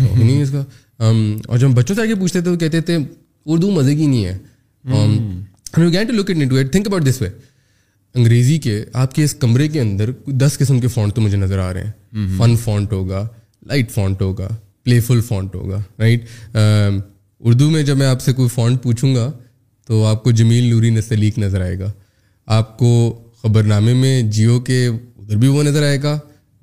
نہیں 0.01 0.43
اس 0.43 0.51
کا 0.51 0.65
اور 1.49 1.59
جب 1.59 1.67
ہم 1.67 1.75
بچوں 1.75 1.95
سے 1.97 2.03
آ 2.03 2.07
کے 2.07 2.15
پوچھتے 2.21 2.39
تھے 2.41 2.51
وہ 2.51 2.57
کہتے 2.63 2.81
تھے 2.89 2.95
اردو 3.55 3.67
مزے 3.71 3.95
کی 3.97 4.07
نہیں 4.07 4.25
ہے 4.25 4.39
انگریزی 8.15 8.57
کے 8.59 8.75
آپ 9.01 9.11
کے 9.15 9.21
اس 9.25 9.33
کمرے 9.41 9.67
کے 9.73 9.81
اندر 9.81 10.07
دس 10.43 10.53
قسم 10.59 10.77
کے 10.81 10.89
فونٹ 10.95 11.11
تو 11.15 11.21
مجھے 11.23 11.37
نظر 11.39 11.59
آ 11.61 11.73
رہے 11.75 11.83
ہیں 11.85 11.93
فن 12.39 12.55
فونٹ 12.63 12.93
ہوگا 12.93 13.27
لائٹ 13.73 13.91
فونٹ 13.93 14.23
ہوگا 14.23 14.47
پلے 14.85 14.99
فل 15.09 15.21
فونٹ 15.27 15.55
ہوگا 15.55 15.81
رائٹ 15.99 16.21
اردو 16.57 17.69
میں 17.71 17.83
جب 17.91 17.97
میں 17.97 18.07
آپ 18.07 18.21
سے 18.23 18.33
کوئی 18.39 18.49
فونٹ 18.55 18.83
پوچھوں 18.83 19.15
گا 19.15 19.31
تو 19.89 20.05
آپ 20.05 20.23
کو 20.25 20.31
جمیل 20.39 20.65
نوری 20.71 20.89
نسلی 20.91 21.31
نظر 21.39 21.61
آئے 21.65 21.79
گا 21.79 21.91
آپ 22.57 22.77
کو 22.79 22.89
خبر 23.43 23.63
نامے 23.71 23.93
میں 23.95 24.21
جیو 24.37 24.59
کے 24.65 24.87
ادھر 24.87 25.37
بھی 25.45 25.49
وہ 25.49 25.63
نظر 25.63 25.83
آئے 25.87 26.03
گا 26.03 26.19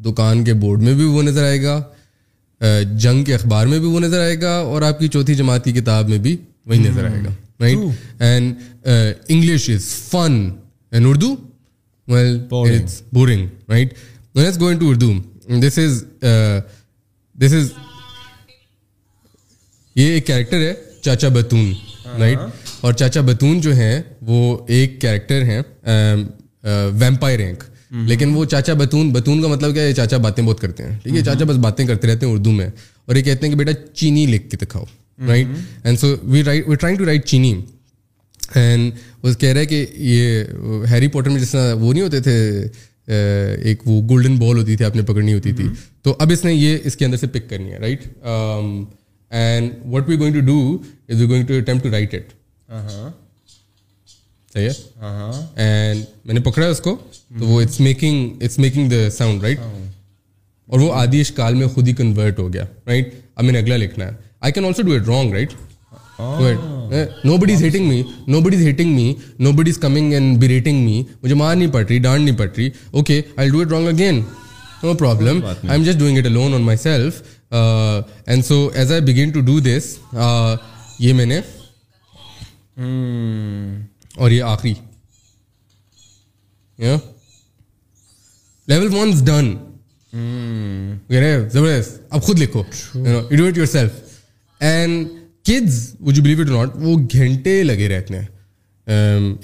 دکان 0.06 0.44
کے 0.44 0.54
بورڈ 0.64 0.82
میں 0.84 0.94
بھی 1.00 1.06
وہ 1.16 1.22
نظر 1.24 1.44
آئے 1.44 1.62
گا 1.64 1.82
جنگ 3.06 3.24
کے 3.24 3.34
اخبار 3.36 3.68
میں 3.72 3.80
بھی 3.80 3.88
وہ 3.94 4.00
نظر 4.00 4.22
آئے 4.24 4.36
گا 4.42 4.52
اور 4.74 4.82
آپ 4.90 5.00
کی 5.00 5.08
چوتھی 5.16 5.36
جماعت 5.42 5.64
کی 5.66 5.72
کتاب 5.74 6.10
میں 6.10 6.18
بھی 6.28 6.36
وہی 6.70 6.78
نظر 6.80 7.08
آئے 7.10 7.24
گا 7.24 7.32
right 7.62 8.22
and 8.28 8.88
English 8.94 9.70
is 9.70 9.86
fun 10.10 10.38
and 10.92 11.06
Urdu 11.10 11.36
well 12.14 12.38
it's 12.52 13.02
boring 13.14 13.48
right 13.72 13.94
going 14.60 14.80
to 14.80 14.90
Urdu 14.90 15.12
this 15.68 15.80
is 15.88 16.04
this 17.42 17.54
is 17.60 17.72
یہ 19.96 20.12
ایک 20.14 20.28
کیریکٹر 20.28 20.62
ہے 20.68 20.74
چاچا 21.04 21.30
بتون 21.40 21.72
رائٹ 22.20 22.38
ہاں۔ 22.38 22.48
اور 22.86 22.94
چاچا 22.94 23.22
بتون 23.28 23.60
جو 23.66 23.72
ہیں 23.76 23.94
وہ 24.28 24.40
ایک 24.78 25.00
کیریکٹر 25.02 25.44
ہیں 25.46 25.62
ویمپائر 27.00 27.38
رینک 27.40 27.64
لیکن 28.10 28.34
وہ 28.36 28.44
چاچا 28.54 28.74
بتون 28.82 29.10
بتون 29.14 29.42
کا 29.42 29.48
مطلب 29.54 29.74
کیا 29.74 29.84
ہے 29.84 29.94
چاچا 30.00 30.18
باتیں 30.26 30.44
بہت 30.44 30.60
کرتے 30.62 30.84
ہیں 30.84 30.98
ٹھیک 31.04 31.16
ہے 31.16 31.22
چاچا 31.26 31.46
بس 31.52 31.58
باتیں 31.66 31.84
کرتے 31.88 32.08
رہتے 32.08 32.26
ہیں 32.26 32.34
اردو 32.34 32.52
میں 32.58 32.68
اور 33.06 33.16
یہ 33.16 33.22
کہتے 33.28 33.46
ہیں 33.48 33.54
کہ 33.54 33.58
بیٹا 33.64 33.72
چینی 34.02 34.26
لکھ 34.34 34.50
کے 34.50 34.58
دکھاؤ 34.66 34.84
right 35.28 35.48
and 35.86 36.00
so 36.00 36.14
we 36.34 36.44
write 36.44 36.68
we 36.68 36.76
trying 36.76 36.98
to 36.98 37.06
write 37.06 37.26
چینی 37.28 37.54
اینڈ 38.56 38.92
وہ 39.24 39.34
کہہ 39.40 39.54
رہے 39.54 39.66
کہ 39.74 39.86
یہ 40.12 40.86
ہیری 40.92 41.08
پوٹر 41.18 41.30
میں 41.36 41.42
جس 41.42 41.52
طرح 41.52 41.74
وہ 41.86 41.92
نہیں 41.94 42.04
ہوتے 42.04 42.20
تھے 42.20 43.18
ایک 43.70 43.88
وہ 43.88 44.02
گولڈن 44.10 44.38
بال 44.46 44.58
ہوتی 44.58 44.76
تھی 44.78 44.86
آپ 44.86 44.96
نے 44.96 45.02
پکڑنی 45.12 45.34
ہوتی 45.34 45.52
تھی 45.62 45.68
تو 46.04 46.16
اب 46.26 46.32
اس 46.38 46.46
نے 46.46 46.54
یہ 46.54 46.78
اس 46.92 46.96
کے 46.98 47.06
اندر 47.06 47.18
سے 47.18 47.28
پک 47.38 47.50
کرنی 47.50 47.72
ہے 47.72 47.80
right 47.88 48.08
and 49.44 49.72
what 49.94 50.10
we 50.10 50.18
going 50.20 50.40
to 50.40 50.46
do 50.54 50.60
is 51.10 51.22
we 51.22 51.28
going 51.28 51.46
to 51.52 51.58
attempt 51.64 51.84
to 51.84 51.92
write 51.92 52.14
it 52.16 52.34
پکڑا 56.46 56.68
اس 56.68 56.80
کو 56.84 56.96
خود 61.74 61.88
ہی 61.88 61.94
کنورٹ 61.94 62.38
ہو 62.40 62.46
گیا 62.54 62.64
اگلا 63.36 63.78
لکھنا 63.78 64.06
ہے 64.06 64.14
مار 71.36 71.52
نہیں 71.56 71.72
پڑ 71.72 71.80
رہی 71.90 71.98
ڈانٹ 72.00 72.22
نہیں 72.22 72.38
پڑ 72.38 72.48
رہی 72.58 72.68
okay 72.92 73.18
lone 76.30 76.48
on 76.54 76.62
myself 76.82 77.12
so 78.48 78.58
as 78.74 78.92
I 78.92 79.02
do 79.34 79.60
this 79.66 79.86
یہ 81.00 81.12
میں 81.14 81.26
نے 81.26 81.40
Hmm. 82.82 83.76
اور 84.16 84.32
یہ 84.32 84.44
آخری 84.44 84.74
لیول 88.68 88.88
ون 88.94 89.12
ڈن 89.26 89.52
زبردست 91.52 92.00
اب 92.10 92.24
خود 92.24 92.40
لکھو 92.40 92.64
yourself 93.66 94.20
and 94.62 95.08
kids 95.48 95.80
you 96.16 96.24
believe 96.24 96.42
it 96.42 96.50
not 96.50 96.76
وہ 96.82 96.98
گھنٹے 97.14 97.62
لگے 97.64 97.88
رہتے 97.90 98.18
ہیں 98.20 98.26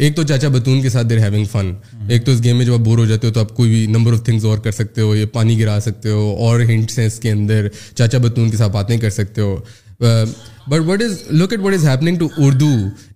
ایک 0.03 0.15
تو 0.15 0.23
چاچا 0.23 0.47
بتون 0.53 0.81
کے 0.81 0.89
ساتھ 0.89 1.07
دیر 1.09 1.19
ہیونگ 1.23 1.45
فن 1.51 1.71
ایک 2.13 2.25
تو 2.25 2.31
اس 2.31 2.43
گیم 2.43 2.57
میں 2.57 2.65
جب 2.65 2.73
آپ 2.73 2.79
بور 2.85 2.97
ہو 2.97 3.05
جاتے 3.13 3.27
ہو 3.27 3.31
تو 3.33 3.39
آپ 3.39 3.55
کوئی 3.55 3.69
بھی 3.69 3.85
نمبر 3.93 4.13
آف 4.13 4.23
تھنگز 4.25 4.45
اور 4.45 4.57
کر 4.63 4.71
سکتے 4.79 5.01
ہو 5.01 5.15
یا 5.15 5.25
پانی 5.33 5.59
گرا 5.59 5.77
سکتے 5.85 6.09
ہو 6.09 6.35
اور 6.47 6.59
ہنٹس 6.69 6.99
ہیں 6.99 7.05
اس 7.07 7.19
کے 7.19 7.31
اندر 7.31 7.67
چاچا 7.93 8.17
بتون 8.25 8.49
کے 8.51 8.57
ساتھ 8.57 8.71
باتیں 8.71 8.97
کر 8.97 9.09
سکتے 9.09 9.41
ہو 9.41 9.55
but 10.03 10.79
what 10.87 11.01
is 11.01 11.21
look 11.41 11.51
at 11.53 11.59
what 11.63 11.73
is 11.73 11.85
happening 11.87 12.17
to 12.17 12.27
Urdu 12.45 12.73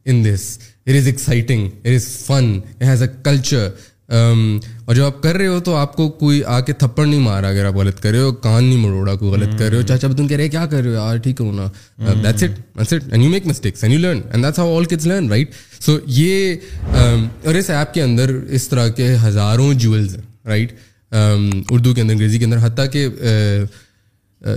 in 0.10 0.24
this 0.26 0.46
it 0.88 0.96
is 0.98 1.08
exciting 1.08 1.68
it 1.84 1.94
is 1.96 2.08
fun 2.28 2.52
it 2.80 2.84
has 2.88 3.02
a 3.02 3.08
culture 3.24 3.68
اور 4.16 4.96
جب 4.96 5.04
آپ 5.04 5.22
کر 5.22 5.36
رہے 5.38 5.48
ہو 5.48 5.60
تو 5.66 5.76
آپ 5.76 5.96
کو 5.96 6.08
کوئی 6.18 6.42
آ 6.56 6.60
کے 6.66 6.74
تھپڑ 6.82 7.06
نہیں 7.06 7.20
مارا 7.20 7.48
اگر 7.50 7.66
آپ 7.66 7.76
غلط 7.76 8.00
کر 8.02 8.12
رہے 8.12 8.20
ہو 8.22 8.32
کان 8.32 8.64
نہیں 8.64 8.78
مروڑا 8.84 9.16
کوئی 9.22 9.32
غلط 9.32 9.58
کر 9.60 9.70
رہے 9.70 9.76
ہو 9.78 9.82
mm. 9.82 9.88
چاچا 9.88 10.08
بتن 10.08 10.28
کہہ 10.28 10.38
رہے 10.38 10.48
کیا 10.50 10.66
کر 10.66 10.82
رہے 10.82 10.90
ہو 10.90 10.94
یار 10.96 11.18
ٹھیک 11.24 11.42
ہونا 11.42 11.64
uh, 11.64 11.68
mm. 14.36 15.96
یہ 16.06 16.56
um, 16.88 17.28
اور 17.46 17.56
اس 17.56 17.70
ایپ 17.70 17.94
کے 17.94 18.02
اندر 18.02 18.34
اس 18.58 18.68
طرح 18.70 18.88
کے 19.00 19.14
ہزاروں 19.28 19.74
ہیں 19.74 20.48
رائٹ 20.48 20.72
اردو 21.12 21.90
um, 21.90 21.96
کے 21.96 22.02
اندر 22.02 22.14
انگریزی 22.14 22.38
کے 22.40 22.46
اندر 22.46 22.66
حتیٰ 22.66 22.86
کہ 22.92 23.08
uh, 23.08 23.66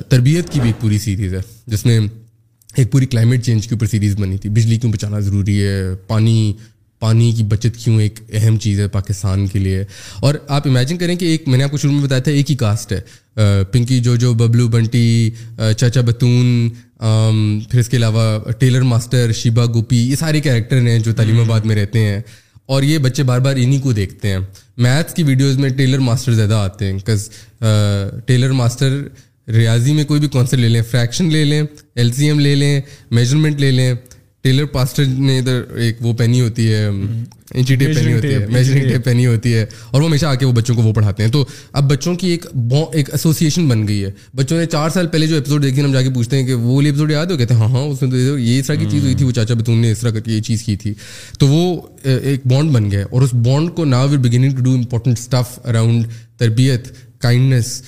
تربیت 0.08 0.50
کی 0.52 0.60
بھی 0.60 0.68
ایک 0.70 0.80
پوری 0.80 0.98
سیریز 0.98 1.34
ہے 1.34 1.38
جس 1.72 1.84
میں 1.86 1.98
ایک 2.76 2.90
پوری 2.92 3.06
کلائمیٹ 3.06 3.44
چینج 3.44 3.66
کے 3.68 3.74
اوپر 3.74 3.86
سیریز 3.86 4.16
بنی 4.20 4.36
تھی 4.38 4.50
بجلی 4.56 4.76
کیوں 4.78 4.92
بچانا 4.92 5.18
ضروری 5.26 5.62
ہے 5.66 5.94
پانی 6.06 6.52
پانی 7.00 7.30
کی 7.36 7.42
بچت 7.48 7.76
کیوں 7.84 8.00
ایک 8.02 8.18
اہم 8.34 8.56
چیز 8.62 8.80
ہے 8.80 8.86
پاکستان 8.92 9.46
کے 9.46 9.58
لیے 9.58 9.84
اور 10.26 10.34
آپ 10.56 10.66
امیجن 10.68 10.96
کریں 10.98 11.14
کہ 11.16 11.24
ایک 11.24 11.46
میں 11.48 11.58
نے 11.58 11.64
آپ 11.64 11.70
کو 11.70 11.76
شروع 11.78 11.92
میں 11.92 12.02
بتایا 12.04 12.20
تھا 12.20 12.32
ایک 12.32 12.50
ہی 12.50 12.56
کاسٹ 12.62 12.92
ہے 12.92 13.62
پنکی 13.72 13.98
جو 14.06 14.16
جو 14.24 14.32
ببلو 14.34 14.66
بنٹی 14.68 15.30
چاچا 15.76 16.00
بتون 16.06 16.68
پھر 17.70 17.78
اس 17.80 17.88
کے 17.88 17.96
علاوہ 17.96 18.50
ٹیلر 18.58 18.82
ماسٹر 18.92 19.32
شیبا 19.42 19.64
گوپی 19.74 19.96
یہ 20.10 20.16
سارے 20.18 20.40
کیریکٹر 20.40 20.86
ہیں 20.86 20.98
جو 20.98 21.12
تعلیم 21.20 21.40
آباد 21.40 21.60
میں 21.70 21.76
رہتے 21.76 22.04
ہیں 22.06 22.20
اور 22.74 22.82
یہ 22.82 22.98
بچے 23.04 23.22
بار 23.30 23.38
بار 23.40 23.56
انہیں 23.56 23.80
کو 23.82 23.92
دیکھتے 23.92 24.30
ہیں 24.32 24.38
میتھس 24.86 25.14
کی 25.14 25.22
ویڈیوز 25.28 25.58
میں 25.58 25.70
ٹیلر 25.76 25.98
ماسٹر 26.08 26.32
زیادہ 26.32 26.54
آتے 26.54 26.86
ہیں 26.86 26.98
بکاز 26.98 27.28
ٹیلر 28.26 28.52
ماسٹر 28.62 29.00
ریاضی 29.56 29.92
میں 29.94 30.04
کوئی 30.04 30.20
بھی 30.20 30.28
کانسیپٹ 30.32 30.60
لے 30.60 30.68
لیں 30.68 30.82
فریکشن 30.90 31.28
لے 31.32 31.44
لیں 31.44 31.62
ایل 31.96 32.10
سی 32.12 32.26
ایم 32.26 32.40
لے 32.40 32.54
لیں 32.54 32.80
میجرمنٹ 33.18 33.60
لے 33.60 33.70
لیں 33.70 33.92
ٹیلر 34.42 34.64
پاسٹر 34.72 35.04
نے 35.06 35.38
ادھر 35.38 35.60
ایک 35.84 35.96
وہ 36.04 36.12
پہنی 36.18 36.40
ہوتی 36.40 36.72
ہے 36.72 36.84
انچی 36.88 37.74
ٹیپ 37.76 37.94
پہنی 37.94 38.12
ہوتی 38.12 38.32
ہے 38.32 38.44
میجرنگ 38.48 38.88
ٹیپ 38.88 39.04
پہنی 39.04 39.26
ہوتی 39.26 39.54
ہے 39.54 39.64
اور 39.90 40.00
وہ 40.02 40.06
ہمیشہ 40.08 40.26
آ 40.26 40.34
کے 40.42 40.46
وہ 40.46 40.52
بچوں 40.52 40.74
کو 40.76 40.82
وہ 40.82 40.92
پڑھاتے 40.94 41.22
ہیں 41.22 41.30
تو 41.32 41.44
اب 41.80 41.90
بچوں 41.90 42.14
کی 42.16 42.30
ایک 42.30 42.44
ایک 42.92 43.10
ایسوسیشن 43.12 43.68
بن 43.68 43.86
گئی 43.88 44.04
ہے 44.04 44.10
بچوں 44.36 44.58
نے 44.58 44.66
چار 44.72 44.90
سال 44.94 45.06
پہلے 45.12 45.26
جو 45.26 45.38
اپیسوڈ 45.38 45.62
دیکھے 45.62 45.82
ہم 45.82 45.92
جا 45.92 46.02
کے 46.02 46.10
پوچھتے 46.14 46.38
ہیں 46.40 46.46
کہ 46.46 46.54
وہ 46.54 46.74
والی 46.74 46.88
اپیسوڈ 46.88 47.10
یاد 47.12 47.26
ہو 47.30 47.36
کہتے 47.36 47.54
ہیں 47.54 47.60
ہاں 47.60 47.68
ہاں 47.74 47.82
اس 47.86 48.02
میں 48.02 48.18
یہ 48.40 48.58
اس 48.58 48.66
طرح 48.66 48.76
کی 48.76 48.86
چیز 48.90 49.02
ہوئی 49.02 49.14
تھی 49.14 49.24
وہ 49.26 49.30
چاچا 49.40 49.54
بتون 49.60 49.78
نے 49.80 49.92
اس 49.92 49.98
طرح 50.00 50.18
یہ 50.30 50.40
چیز 50.48 50.62
کی 50.62 50.76
تھی 50.82 50.94
تو 51.38 51.46
وہ 51.48 51.80
ایک 52.22 52.46
بانڈ 52.52 52.72
بن 52.72 52.90
گیا 52.90 53.04
اور 53.10 53.22
اس 53.22 53.34
بانڈ 53.46 53.70
کو 53.76 53.84
now 53.84 54.08
we're 54.08 54.20
beginning 54.28 54.56
to 54.56 54.62
do 54.64 54.74
important 54.74 55.18
stuff 55.18 55.58
around 55.68 56.04
تربیت 56.38 56.90
kindness 57.22 57.80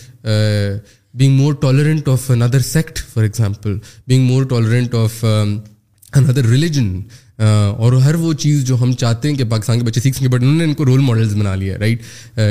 being 1.19 1.37
more 1.41 1.55
tolerant 1.61 2.09
of 2.09 2.31
inter 2.31 2.59
sect 2.65 2.99
for 3.13 3.23
example 3.23 3.79
being 4.09 4.27
more 4.29 4.45
tolerant 4.51 4.95
of 4.95 5.25
inter 5.25 6.45
religion 6.49 7.01
اور 7.43 7.93
ہر 8.03 8.15
وہ 8.21 8.33
چیز 8.39 8.65
جو 8.67 8.77
ہم 8.81 8.93
چاہتے 9.01 9.29
ہیں 9.29 9.35
کہ 9.37 9.45
پاکستان 9.51 9.79
کے 9.79 9.85
بچے 9.85 10.01
سیکھ 10.01 10.17
سکیں 10.17 10.27
بٹ 10.29 10.43
انہوں 10.43 10.57
نے 10.59 10.65
ان 10.65 10.73
کو 10.75 10.85
رول 10.87 11.01
ماڈلز 11.01 11.35
بنا 11.35 11.55
لیا 11.57 11.79
رائٹ 11.81 12.03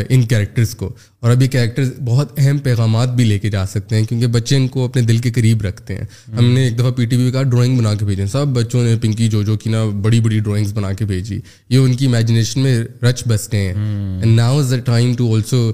ان 0.10 0.22
کیریکٹرس 0.28 0.74
کو 0.76 0.90
اور 1.20 1.32
اب 1.32 1.42
یہ 1.42 1.48
کیریکٹرز 1.52 1.92
بہت 2.06 2.40
اہم 2.40 2.58
پیغامات 2.68 3.14
بھی 3.16 3.26
لے 3.26 3.38
کے 3.40 3.50
جا 3.50 3.66
سکتے 3.74 3.96
ہیں 3.96 4.04
کیونکہ 4.06 4.28
بچے 4.38 4.56
ان 4.56 4.68
کو 4.76 4.86
اپنے 4.86 5.02
دل 5.12 5.18
کے 5.28 5.32
قریب 5.32 5.62
رکھتے 5.66 5.96
ہیں 5.96 6.06
ہم 6.38 6.46
نے 6.54 6.64
ایک 6.64 6.80
دفعہ 6.80 6.92
پی 6.98 7.06
ٹی 7.06 7.16
وی 7.24 7.32
کا 7.32 7.44
ڈرائنگ 7.54 7.78
بنا 7.78 7.94
کے 8.00 8.06
بھیجیں 8.06 8.26
سب 8.32 8.48
بچوں 8.56 8.84
نے 8.84 8.96
پنکی 9.02 9.28
جو 9.36 9.42
جو 9.44 9.58
کی 9.64 9.70
نا 9.70 9.84
بڑی 10.02 10.20
بڑی 10.20 10.40
ڈرائنگس 10.40 10.74
بنا 10.78 10.92
کے 10.98 11.06
بھیجی 11.14 11.40
یہ 11.70 11.78
ان 11.78 11.94
کی 11.98 12.06
امیجنیشن 12.08 12.60
میں 12.62 12.78
رچ 13.10 13.24
بستے 13.28 13.66
ہیں 13.68 14.26
now 14.36 14.60
is 14.60 14.72
the 14.72 14.80
time 14.92 15.14
to 15.18 15.34
also 15.36 15.72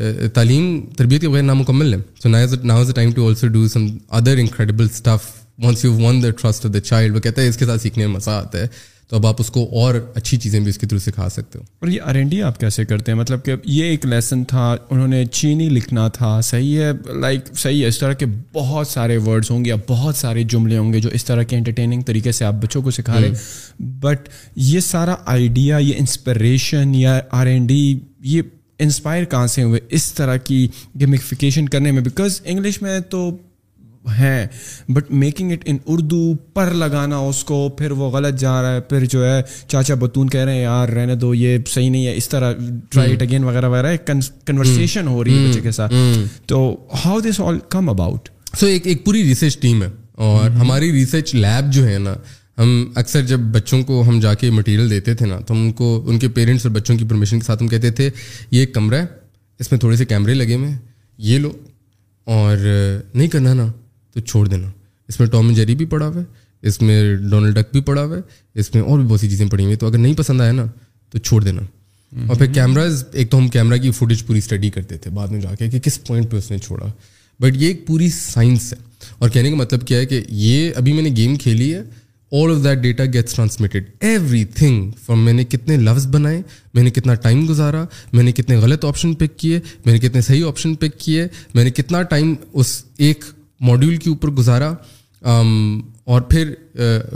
Uh, 0.00 0.26
تعلیم 0.34 0.80
تربیت 0.96 1.20
کے 1.20 1.28
بغیر 1.28 1.42
نامکمل 1.42 1.92
ہے 1.94 1.98
so 2.22 2.28
now 2.28 2.80
is 2.80 2.88
a 2.88 2.94
time 2.94 3.10
to 3.12 3.26
also 3.28 3.46
do 3.54 3.66
some 3.68 3.86
other 4.18 4.36
incredible 4.38 4.86
ones 5.62 5.84
you 5.84 5.92
won 5.94 6.22
the 6.22 6.30
trust 6.40 6.66
of 6.66 6.72
the 6.74 6.80
child 6.80 7.14
وہ 7.14 7.20
کہتا 7.20 7.42
ہے 7.42 7.48
اس 7.48 7.56
کے 7.56 7.66
ساتھ 7.66 7.80
سیکھنے 7.82 8.06
میں 8.06 8.14
مزہ 8.14 8.30
آتا 8.30 8.58
ہے 8.60 8.66
تو 9.08 9.16
اب 9.16 9.26
آپ 9.26 9.36
اس 9.40 9.48
کو 9.50 9.64
اور 9.80 9.94
اچھی 10.14 10.36
چیزیں 10.44 10.58
بھی 10.60 10.68
اس 10.70 10.76
کے 10.78 10.86
تھرو 10.86 10.98
سکھا 11.04 11.28
سکتے 11.36 11.58
ہو 11.58 11.64
اور 11.80 11.88
یہ 11.88 12.00
آر 12.10 12.14
این 12.14 12.28
ڈی 12.28 12.40
آپ 12.48 12.58
کیسے 12.60 12.84
کرتے 12.84 13.12
ہیں 13.12 13.18
مطلب 13.18 13.42
کہ 13.44 13.54
یہ 13.64 13.84
ایک 13.84 14.06
لیسن 14.06 14.44
تھا 14.52 14.66
انہوں 14.90 15.08
نے 15.14 15.24
چینی 15.38 15.68
لکھنا 15.68 16.06
تھا 16.18 16.38
صحیح 16.50 16.80
ہے 16.82 16.90
لائک 17.20 17.46
صحیح 17.58 17.82
ہے 17.82 17.88
اس 17.88 17.98
طرح 17.98 18.12
کے 18.22 18.26
بہت 18.52 18.86
سارے 18.88 19.16
ورڈس 19.26 19.50
ہوں 19.50 19.64
گے 19.64 19.68
یا 19.70 19.76
بہت 19.88 20.16
سارے 20.16 20.42
جملے 20.54 20.78
ہوں 20.78 20.92
گے 20.92 21.00
جو 21.00 21.08
اس 21.18 21.24
طرح 21.24 21.42
کے 21.50 21.56
انٹرٹیننگ 21.56 22.02
طریقے 22.12 22.32
سے 22.40 22.44
آپ 22.44 22.54
بچوں 22.62 22.82
کو 22.82 22.90
سکھا 22.98 23.18
لیں 23.18 23.30
بٹ 23.80 24.18
hmm. 24.18 24.52
یہ 24.56 24.80
سارا 24.90 25.14
آئیڈیا 25.34 25.78
یہ 25.78 25.94
انسپریشن 25.98 26.94
یا 26.94 27.18
آر 27.40 27.46
این 27.54 27.66
ڈی 27.66 27.82
یہ 28.34 28.42
انسپائر 28.84 29.24
کہاں 29.30 29.46
سے 29.56 29.62
ہوئے 29.62 29.80
اس 29.96 30.12
طرح 30.14 30.36
کی 30.48 30.66
گیمیفیکیشن 31.00 31.68
کرنے 31.68 31.90
میں 31.92 32.02
بیکاز 32.02 32.40
انگلش 32.44 32.80
میں 32.82 32.98
تو 33.10 33.28
ہیں 34.18 34.46
but 34.94 35.10
making 35.22 35.52
it 35.52 35.62
in 35.70 35.76
Urdu 35.86 36.20
پر 36.54 36.70
لگانا 36.74 37.16
اس 37.28 37.42
کو 37.44 37.68
پھر 37.78 37.90
وہ 38.02 38.08
غلط 38.10 38.38
جا 38.40 38.52
رہا 38.62 38.74
ہے 38.74 38.80
پھر 38.90 39.04
جو 39.14 39.24
ہے 39.24 39.40
چاچا 39.68 39.94
بتون 40.00 40.28
کہہ 40.34 40.40
رہے 40.44 40.54
ہیں 40.54 40.62
یار 40.62 40.88
رہنے 40.88 41.14
دو 41.24 41.34
یہ 41.34 41.56
صحیح 41.74 41.90
نہیں 41.90 42.06
ہے 42.06 42.14
اس 42.16 42.28
طرح 42.28 42.52
ٹرائی 42.90 43.12
اٹ 43.12 43.22
اگین 43.22 43.44
وغیرہ 43.44 43.68
وغیرہ 43.68 43.94
کنورسیشن 44.46 45.08
ہو 45.08 45.24
رہی 45.24 45.38
ہے 45.44 45.50
بچے 45.50 45.60
کے 45.60 45.70
ساتھ 45.80 45.94
تو 46.48 46.60
how 47.04 47.20
this 47.28 47.40
all 47.46 47.58
come 47.70 47.88
about 47.90 48.28
so 48.60 48.66
ایک 48.66 48.86
ایک 48.86 49.04
پوری 49.04 49.22
ریسرچ 49.28 49.58
ٹیم 49.60 49.82
ہے 49.82 49.88
اور 50.28 50.50
ہماری 50.60 50.92
ریسرچ 50.92 51.34
لیب 51.34 51.72
جو 51.72 51.86
ہے 51.88 51.98
نا 52.04 52.14
ہم 52.58 52.70
اکثر 53.00 53.22
جب 53.26 53.40
بچوں 53.54 53.82
کو 53.86 54.02
ہم 54.08 54.18
جا 54.20 54.32
کے 54.34 54.50
مٹیریل 54.50 54.90
دیتے 54.90 55.14
تھے 55.14 55.26
نا 55.26 55.38
تو 55.46 55.54
ہم 55.54 55.58
ان 55.64 55.72
کو 55.80 55.88
ان 56.08 56.18
کے 56.18 56.28
پیرنٹس 56.38 56.64
اور 56.66 56.74
بچوں 56.74 56.96
کی 56.98 57.04
پرمیشن 57.08 57.38
کے 57.40 57.44
ساتھ 57.46 57.62
ہم 57.62 57.68
کہتے 57.68 57.90
تھے 57.98 58.08
یہ 58.50 58.60
ایک 58.60 58.72
کمرہ 58.74 59.00
ہے 59.02 59.06
اس 59.60 59.70
میں 59.72 59.78
تھوڑے 59.80 59.96
سے 59.96 60.04
کیمرے 60.12 60.34
لگے 60.34 60.54
ہوئے 60.54 60.68
ہیں 60.68 60.78
یہ 61.28 61.38
لو 61.38 61.52
اور 62.36 62.56
نہیں 63.14 63.28
کرنا 63.34 63.52
نا 63.54 63.70
تو 64.14 64.20
چھوڑ 64.20 64.46
دینا 64.48 64.70
اس 65.08 65.20
میں 65.20 65.28
ٹام 65.32 65.52
جیری 65.54 65.74
بھی 65.82 65.86
پڑا 65.94 66.06
ہوا 66.06 66.20
ہے 66.20 66.24
اس 66.68 66.80
میں 66.82 67.00
ڈونلڈ 67.30 67.54
ڈک 67.58 67.70
بھی 67.72 67.80
پڑا 67.90 68.04
ہوا 68.04 68.16
ہے 68.16 68.60
اس 68.60 68.74
میں 68.74 68.82
اور 68.82 68.98
بھی 68.98 69.06
بہت 69.08 69.20
سی 69.20 69.28
چیزیں 69.30 69.46
پڑی 69.50 69.62
ہوئی 69.64 69.74
ہیں 69.74 69.80
تو 69.80 69.86
اگر 69.86 69.98
نہیں 69.98 70.14
پسند 70.18 70.40
آیا 70.40 70.52
نا 70.52 70.64
تو 71.10 71.18
چھوڑ 71.18 71.40
دینا 71.44 71.62
اور 72.26 72.36
پھر 72.36 72.46
کیمراز 72.54 73.04
ایک 73.12 73.30
تو 73.30 73.38
ہم 73.38 73.48
کیمرہ 73.56 73.76
کی 73.78 73.90
فوٹیج 74.00 74.24
پوری 74.26 74.38
اسٹڈی 74.44 74.70
کرتے 74.70 74.96
تھے 74.98 75.10
بعد 75.20 75.28
میں 75.28 75.40
جا 75.40 75.54
کے 75.58 75.68
کہ 75.70 75.78
کس 75.84 76.02
پوائنٹ 76.06 76.30
پہ 76.30 76.36
اس 76.36 76.50
نے 76.50 76.58
چھوڑا 76.66 76.86
بٹ 77.40 77.56
یہ 77.62 77.66
ایک 77.68 77.86
پوری 77.86 78.08
سائنس 78.16 78.72
ہے 78.72 78.78
اور 79.18 79.28
کہنے 79.30 79.50
کا 79.50 79.56
مطلب 79.56 79.86
کیا 79.86 79.98
ہے 79.98 80.06
کہ 80.12 80.22
یہ 80.44 80.70
ابھی 80.76 80.92
میں 80.92 81.02
نے 81.02 81.10
گیم 81.16 81.36
کھیلی 81.46 81.72
ہے 81.74 81.82
all 82.36 82.50
of 82.50 82.62
that 82.64 82.78
data 82.82 83.04
gets 83.12 83.34
transmitted 83.34 83.84
everything 84.54 84.90
from 85.04 85.24
میں 85.24 85.32
نے 85.32 85.44
کتنے 85.44 85.76
لفظ 85.76 86.06
بنائے 86.14 86.40
میں 86.74 86.82
نے 86.82 86.90
کتنا 86.90 87.14
ٹائم 87.24 87.44
گزارا 87.48 87.84
میں 88.12 88.22
نے 88.24 88.32
کتنے 88.32 88.56
غلط 88.62 88.84
آپشن 88.84 89.14
پک 89.22 89.38
کیے 89.38 89.60
میں 89.84 89.92
نے 89.92 89.98
کتنے 89.98 90.20
صحیح 90.26 90.44
آپشن 90.48 90.74
پک 90.82 90.98
کیے 91.04 91.26
میں 91.54 91.64
نے 91.64 91.70
کتنا 91.70 92.02
ٹائم 92.12 92.34
اس 92.52 92.82
ایک 93.06 93.24
ماڈیول 93.68 93.96
کے 93.96 94.10
اوپر 94.10 94.30
گزارا 94.40 94.72
um, 95.28 95.80
اور 96.12 96.20
پھر 96.30 96.50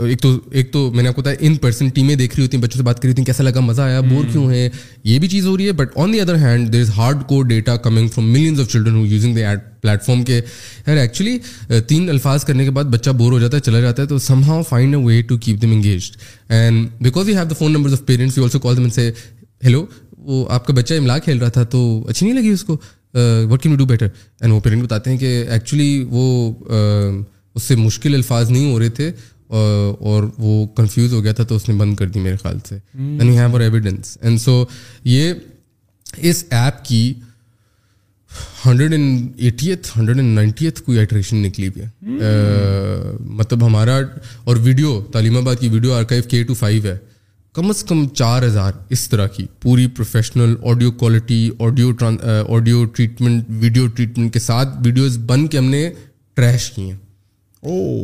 ایک 0.07 0.19
تو 0.21 0.29
ایک 0.57 0.71
تو 0.73 0.79
میں 0.95 1.03
نے 1.03 1.09
آپ 1.09 1.15
کو 1.15 1.21
بتایا 1.21 1.37
ان 1.47 1.55
پرسن 1.61 1.87
ٹیمیں 1.93 2.13
دیکھ 2.15 2.33
رہی 2.35 2.43
ہوتی 2.43 2.57
ہیں 2.57 2.63
بچوں 2.63 2.77
سے 2.77 2.83
بات 2.83 2.97
کر 2.99 3.03
رہی 3.03 3.09
ہوتی 3.11 3.21
ہیں 3.21 3.25
کیسا 3.25 3.43
لگا 3.43 3.59
مزہ 3.65 3.81
آیا 3.81 3.99
بور 4.09 4.23
کیوں 4.31 4.49
ہے 4.51 4.67
یہ 5.03 5.17
بھی 5.19 5.27
چیز 5.27 5.45
ہو 5.47 5.55
رہی 5.57 5.67
ہے 5.67 5.71
but 5.79 5.97
on 6.03 6.13
the 6.13 6.19
other 6.21 6.35
hand 6.43 6.71
there 6.73 6.81
is 6.81 6.89
hardcore 7.27 7.41
data 7.53 7.75
coming 7.85 8.07
from 8.15 8.29
millions 8.33 8.59
of 8.59 8.67
children 8.71 8.95
who 8.95 9.05
using 9.05 9.35
they 9.35 9.45
at 9.45 9.59
platform 10.05 10.23
کے 10.23 10.35
یار 10.87 10.97
ایکچولی 10.97 11.37
تین 11.87 12.09
الفاظ 12.09 12.45
کرنے 12.45 12.65
کے 12.65 12.71
بعد 12.77 12.93
بچہ 12.97 13.11
بور 13.23 13.31
ہو 13.31 13.39
جاتا 13.39 13.57
ہے 13.57 13.61
چلا 13.65 13.79
جاتا 13.79 14.01
ہے 14.01 14.07
تو 14.07 14.17
somehow 14.47 14.61
find 14.69 14.95
a 14.95 15.01
way 15.05 15.21
to 15.29 15.37
keep 15.45 15.61
them 15.61 15.71
engaged 15.71 16.17
and 16.53 16.87
because 17.03 17.29
you 17.29 17.35
have 17.37 17.45
the 17.49 17.55
phone 17.59 17.73
number 17.73 17.93
of 17.93 18.05
parents 18.05 18.37
you 18.37 18.43
also 18.43 18.59
call 18.67 18.77
them 18.77 18.89
سے 18.99 19.11
ہیلو 19.63 19.85
وہ 20.31 20.45
آپ 20.59 20.67
کا 20.67 20.73
بچہ 20.73 20.93
املا 20.97 21.17
کھیل 21.25 21.37
رہا 21.41 21.49
تھا 21.57 21.63
تو 21.75 21.83
اچھی 22.09 22.25
نہیں 22.29 22.35
لگی 22.41 22.49
اس 22.53 22.63
کو 22.63 22.77
what 23.51 23.61
can 23.63 23.71
you 23.71 23.77
do 23.77 23.85
better 23.95 24.07
and 24.41 24.53
وہ 24.53 24.59
پیرنٹ 24.63 24.83
بتاتے 24.83 25.11
ہیں 25.11 25.17
کہ 25.17 25.35
ایکچولی 25.49 25.93
وہ 26.09 26.51
اس 27.55 27.63
سے 27.63 27.75
مشکل 27.75 28.13
الفاظ 28.15 28.51
نہیں 28.51 28.71
ہو 28.71 28.79
رہے 28.79 28.89
تھے 28.99 29.11
اور 30.11 30.23
وہ 30.37 30.65
کنفیوز 30.75 31.13
ہو 31.13 31.23
گیا 31.23 31.31
تھا 31.33 31.43
تو 31.47 31.55
اس 31.55 31.67
نے 31.69 31.75
بند 31.77 31.95
کر 31.95 32.07
دی 32.09 32.19
میرے 32.19 32.35
خیال 32.43 32.57
سے 32.69 32.77
اینڈ 32.93 34.25
hmm. 34.25 34.37
سو 34.39 34.63
یہ 35.03 35.33
اس 36.29 36.43
ایپ 36.49 36.83
کی 36.85 37.13
hundred 38.65 38.91
and 38.93 39.31
eighty 39.45 39.69
eighth 39.69 39.87
hundred 39.97 40.17
and 40.17 40.33
ninety 40.35 40.65
eighth 40.65 40.81
کوئی 40.83 40.97
ایٹریشن 40.99 41.41
نکلی 41.43 41.69
بھی 41.73 41.81
hmm. 41.81 43.19
مطلب 43.39 43.65
ہمارا 43.65 43.97
اور 44.43 44.55
ویڈیو 44.63 45.01
تعلیم 45.13 45.37
آباد 45.37 45.55
کی 45.59 45.69
ویڈیو 45.73 45.93
آرکائیو 45.93 46.23
کے 46.29 46.43
ٹو 46.43 46.53
فائیو 46.59 46.83
ہے 46.85 46.97
کم 47.55 47.69
از 47.69 47.83
کم 47.89 48.07
چار 48.15 48.43
ہزار 48.43 48.71
اس 48.95 49.07
طرح 49.09 49.27
کی 49.35 49.45
پوری 49.61 49.87
professional 49.97 50.55
audio 50.69 50.91
quality 51.01 51.49
audio 51.67 51.91
audio 52.55 52.85
treatment 52.95 53.43
video 53.63 53.87
treatment 53.87 54.33
کے 54.33 54.39
ساتھ 54.39 54.69
ویڈیوز 54.85 55.17
بن 55.27 55.47
کے 55.47 55.57
ہم 55.57 55.65
نے 55.69 55.89
ٹریش 56.35 56.69
کی 56.75 56.89
ہیں 56.89 56.97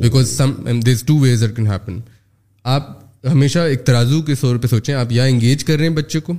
بیکاز 0.01 0.41
oh. 1.11 1.99
آپ 2.63 2.87
ہمیشہ 3.31 3.59
ایک 3.59 3.83
ترازو 3.85 4.21
کے 4.21 4.33
طور 4.39 4.55
پہ 4.61 4.67
سوچیں 4.67 4.93
آپ 4.93 5.11
یا 5.11 5.23
انگیج 5.23 5.63
کر 5.65 5.77
رہے 5.77 5.87
ہیں 5.87 5.93
بچے 5.95 6.19
کو 6.23 6.33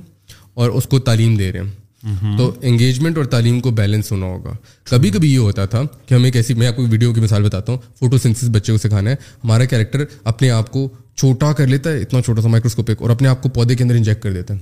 اور 0.61 0.69
اس 0.77 0.83
کو 0.89 0.99
تعلیم 1.07 1.35
دے 1.37 1.51
رہے 1.51 1.59
ہیں 1.59 1.65
mm-hmm. 2.07 2.37
تو 2.37 2.51
انگیجمنٹ 2.69 3.17
اور 3.17 3.25
تعلیم 3.33 3.59
کو 3.65 3.71
بیلنس 3.79 4.11
ہونا 4.11 4.25
ہوگا 4.25 4.51
کبھی 4.89 5.09
کبھی 5.13 5.31
یہ 5.33 5.37
ہوتا 5.37 5.65
تھا 5.73 5.81
کہ 6.05 6.13
ہمیں 6.13 6.29
کیسی 6.31 6.53
میں 6.61 6.67
آپ 6.67 6.75
کو 6.75 6.85
ویڈیو 6.91 7.13
کی 7.13 7.21
مثال 7.21 7.43
بتاتا 7.43 7.71
ہوں 7.71 7.79
فوٹو 7.99 8.17
سینسس 8.23 8.49
بچے 8.53 8.71
کو 8.71 8.77
سکھانا 8.87 9.09
ہے 9.09 9.15
ہمارا 9.43 9.65
کیریکٹر 9.73 10.03
اپنے 10.33 10.49
آپ 10.51 10.71
کو 10.71 10.87
چھوٹا 11.17 11.51
کر 11.57 11.67
لیتا 11.67 11.91
ہے 11.91 12.01
اتنا 12.01 12.21
چھوٹا 12.25 12.41
سا 12.41 12.47
مائکروسکوپک 12.47 13.01
اور 13.01 13.09
اپنے 13.09 13.27
آپ 13.29 13.43
کو 13.43 13.49
پودے 13.59 13.75
کے 13.75 13.83
اندر 13.83 13.95
انجیکٹ 13.95 14.23
کر 14.23 14.33
دیتا 14.33 14.53
ہے 14.53 14.59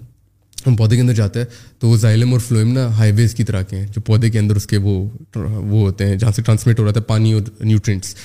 ہم 0.67 0.75
پودے 0.75 0.95
کے 0.95 1.01
اندر 1.01 1.13
جاتا 1.13 1.39
ہے 1.39 1.45
تو 1.79 1.87
وہ 1.89 1.97
زائلم 1.97 2.31
اور 2.31 2.39
فلوئم 2.47 2.71
نا 2.73 2.85
ہائی 2.97 3.11
ویز 3.15 3.33
کی 3.35 3.43
طرح 3.43 3.61
کے 3.69 3.77
ہیں 3.77 3.85
جو 3.95 4.01
پودے 4.07 4.29
کے 4.29 4.39
اندر 4.39 4.55
اس 4.55 4.67
کے 4.67 4.77
وہ 4.87 4.97
وہ 5.35 5.79
ہوتے 5.85 6.07
ہیں 6.07 6.15
جہاں 6.15 6.31
سے 6.35 6.41
ٹرانسمٹ 6.41 6.79
ہو 6.79 6.85
رہا 6.85 6.91
ہے 6.95 7.01
پانی 7.07 7.31
اور 7.33 7.41
نیوٹرینٹس 7.63 8.15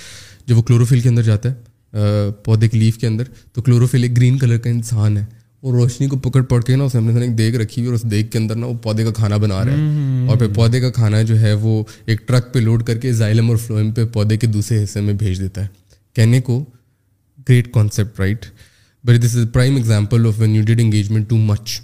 جب 0.46 0.56
وہ 0.56 0.62
کلوروفل 0.68 1.00
کے 1.00 1.08
اندر 1.08 1.22
جاتا 1.22 1.50
ہے 1.52 2.30
پودے 2.44 2.68
کے 2.68 2.78
لیف 2.78 2.98
کے 2.98 3.06
اندر 3.06 3.24
تو 3.54 3.62
کلوروفل 3.62 4.02
ایک 4.02 4.16
گرین 4.16 4.38
کلر 4.38 4.58
کا 4.66 4.70
انسان 4.70 5.16
ہے 5.16 5.24
اور 5.66 5.72
روشنی 5.74 6.06
کو 6.08 6.16
پکڑ 6.28 6.42
پڑ 6.50 6.60
کے 6.62 6.76
نا 6.76 6.84
اس 6.84 6.94
نے 6.94 7.20
ایک 7.24 7.36
دیگ 7.38 7.54
رکھی 7.62 7.82
ہوئی 7.82 7.90
اور 7.92 7.94
اس 7.94 8.10
دیگ 8.10 8.26
کے 8.32 8.38
اندر 8.38 8.54
نا 8.56 8.66
وہ 8.66 8.74
پودے 8.82 9.04
کا 9.04 9.10
کھانا 9.18 9.36
بنا 9.44 9.64
رہا 9.64 9.72
ہے 9.76 10.26
اور 10.28 10.36
پھر 10.38 10.48
پودے 10.54 10.80
کا 10.80 10.90
کھانا 10.98 11.22
جو 11.30 11.38
ہے 11.40 11.52
وہ 11.60 11.82
ایک 12.06 12.26
ٹرک 12.28 12.52
پہ 12.54 12.58
لوڈ 12.58 12.82
کر 12.86 12.98
کے 13.04 13.12
زائلم 13.22 13.48
اور 13.50 13.56
فلوئم 13.66 13.90
پہ 13.98 14.04
پودے 14.12 14.36
کے 14.36 14.46
دوسرے 14.56 14.82
حصے 14.82 15.00
میں 15.06 15.14
بھیج 15.22 15.40
دیتا 15.40 15.62
ہے 15.64 15.66
کہنے 16.16 16.40
کو 16.48 16.62
great 17.48 17.72
concept 17.74 18.20
right 18.20 18.46
but 19.06 19.22
this 19.22 19.36
is 19.36 19.46
prime 19.52 19.74
example 19.76 20.26
of 20.26 20.38
when 20.40 20.54
you 20.54 20.62
dead 20.66 20.80
engagement 20.80 21.28
too 21.30 21.36
much 21.36 21.80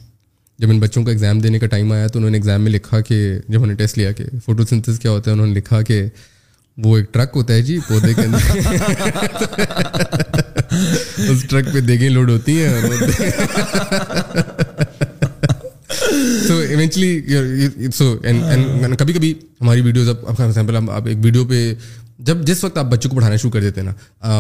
جب 0.61 0.71
ان 0.71 0.79
بچوں 0.81 1.03
کا 1.05 1.11
ایگزام 1.11 1.39
دینے 1.41 1.59
کا 1.59 1.67
ٹائم 1.75 1.93
آیا 1.93 2.07
تو 2.07 2.19
انہوں 2.19 2.31
نے 2.31 2.37
ایگزام 2.39 2.63
میں 2.63 2.71
لکھا 2.73 3.01
کہ 3.09 3.17
جب 3.39 3.55
انہوں 3.55 3.67
نے 3.67 3.75
ٹیسٹ 3.75 3.97
لیا 3.99 4.11
کہ 4.17 4.25
فوٹو 4.45 4.65
سنتھس 4.71 4.99
کیا 5.01 5.11
ہوتا 5.11 5.31
ہے 5.31 5.35
انہوں 5.35 5.47
نے 5.47 5.55
لکھا 5.55 5.81
کہ 5.91 6.03
وہ 6.85 6.97
ایک 6.97 7.13
ٹرک 7.15 7.31
ہوتا 7.37 7.55
ہے 7.55 7.63
جی 7.69 7.79
پودے 7.87 8.13
کے 8.15 8.23
اندر 8.23 8.59
اس 11.31 11.45
ٹرک 11.51 11.73
پہ 11.75 11.81
دیگیں 11.87 12.09
لوڈ 12.09 12.31
ہوتی 12.31 12.59
ہیں 12.61 12.81
سو 16.47 16.57
ایونچلی 16.69 17.11
سو 17.97 18.15
کبھی 18.99 19.13
کبھی 19.13 19.33
ہماری 19.61 19.81
ویڈیوز 19.87 20.09
اب 20.09 20.25
فار 20.37 20.45
ایگزامپل 20.47 20.77
آپ 20.91 21.07
ایک 21.07 21.19
ویڈیو 21.25 21.45
پہ 21.55 21.63
جب 22.31 22.45
جس 22.49 22.63
وقت 22.65 22.77
آپ 22.79 22.87
بچوں 22.91 23.11
کو 23.11 23.17
پڑھانا 23.17 23.37
شروع 23.37 23.51
کر 23.53 23.63
دیتے 23.69 23.81
ہیں 23.81 23.89
نا 23.89 24.33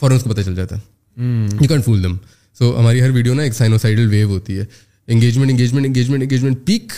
فوراً 0.00 0.16
اس 0.16 0.22
کو 0.22 0.30
پتہ 0.30 0.40
چل 0.44 0.54
جاتا 0.54 0.76
ہے 0.76 1.60
یو 1.60 1.68
کین 1.68 1.82
فول 1.84 2.02
دم 2.04 2.16
سو 2.58 2.78
ہماری 2.78 3.02
ہر 3.02 3.10
ویڈیو 3.18 3.34
نا 3.34 3.42
ایک 3.42 3.54
سائنوسائڈل 3.54 4.08
ویو 4.08 4.28
ہوتی 4.30 4.58
ہے 4.58 4.64
engagement 5.12 5.50
engagement 5.50 5.84
engagement 5.86 6.22
engagement 6.22 6.64
peak 6.66 6.92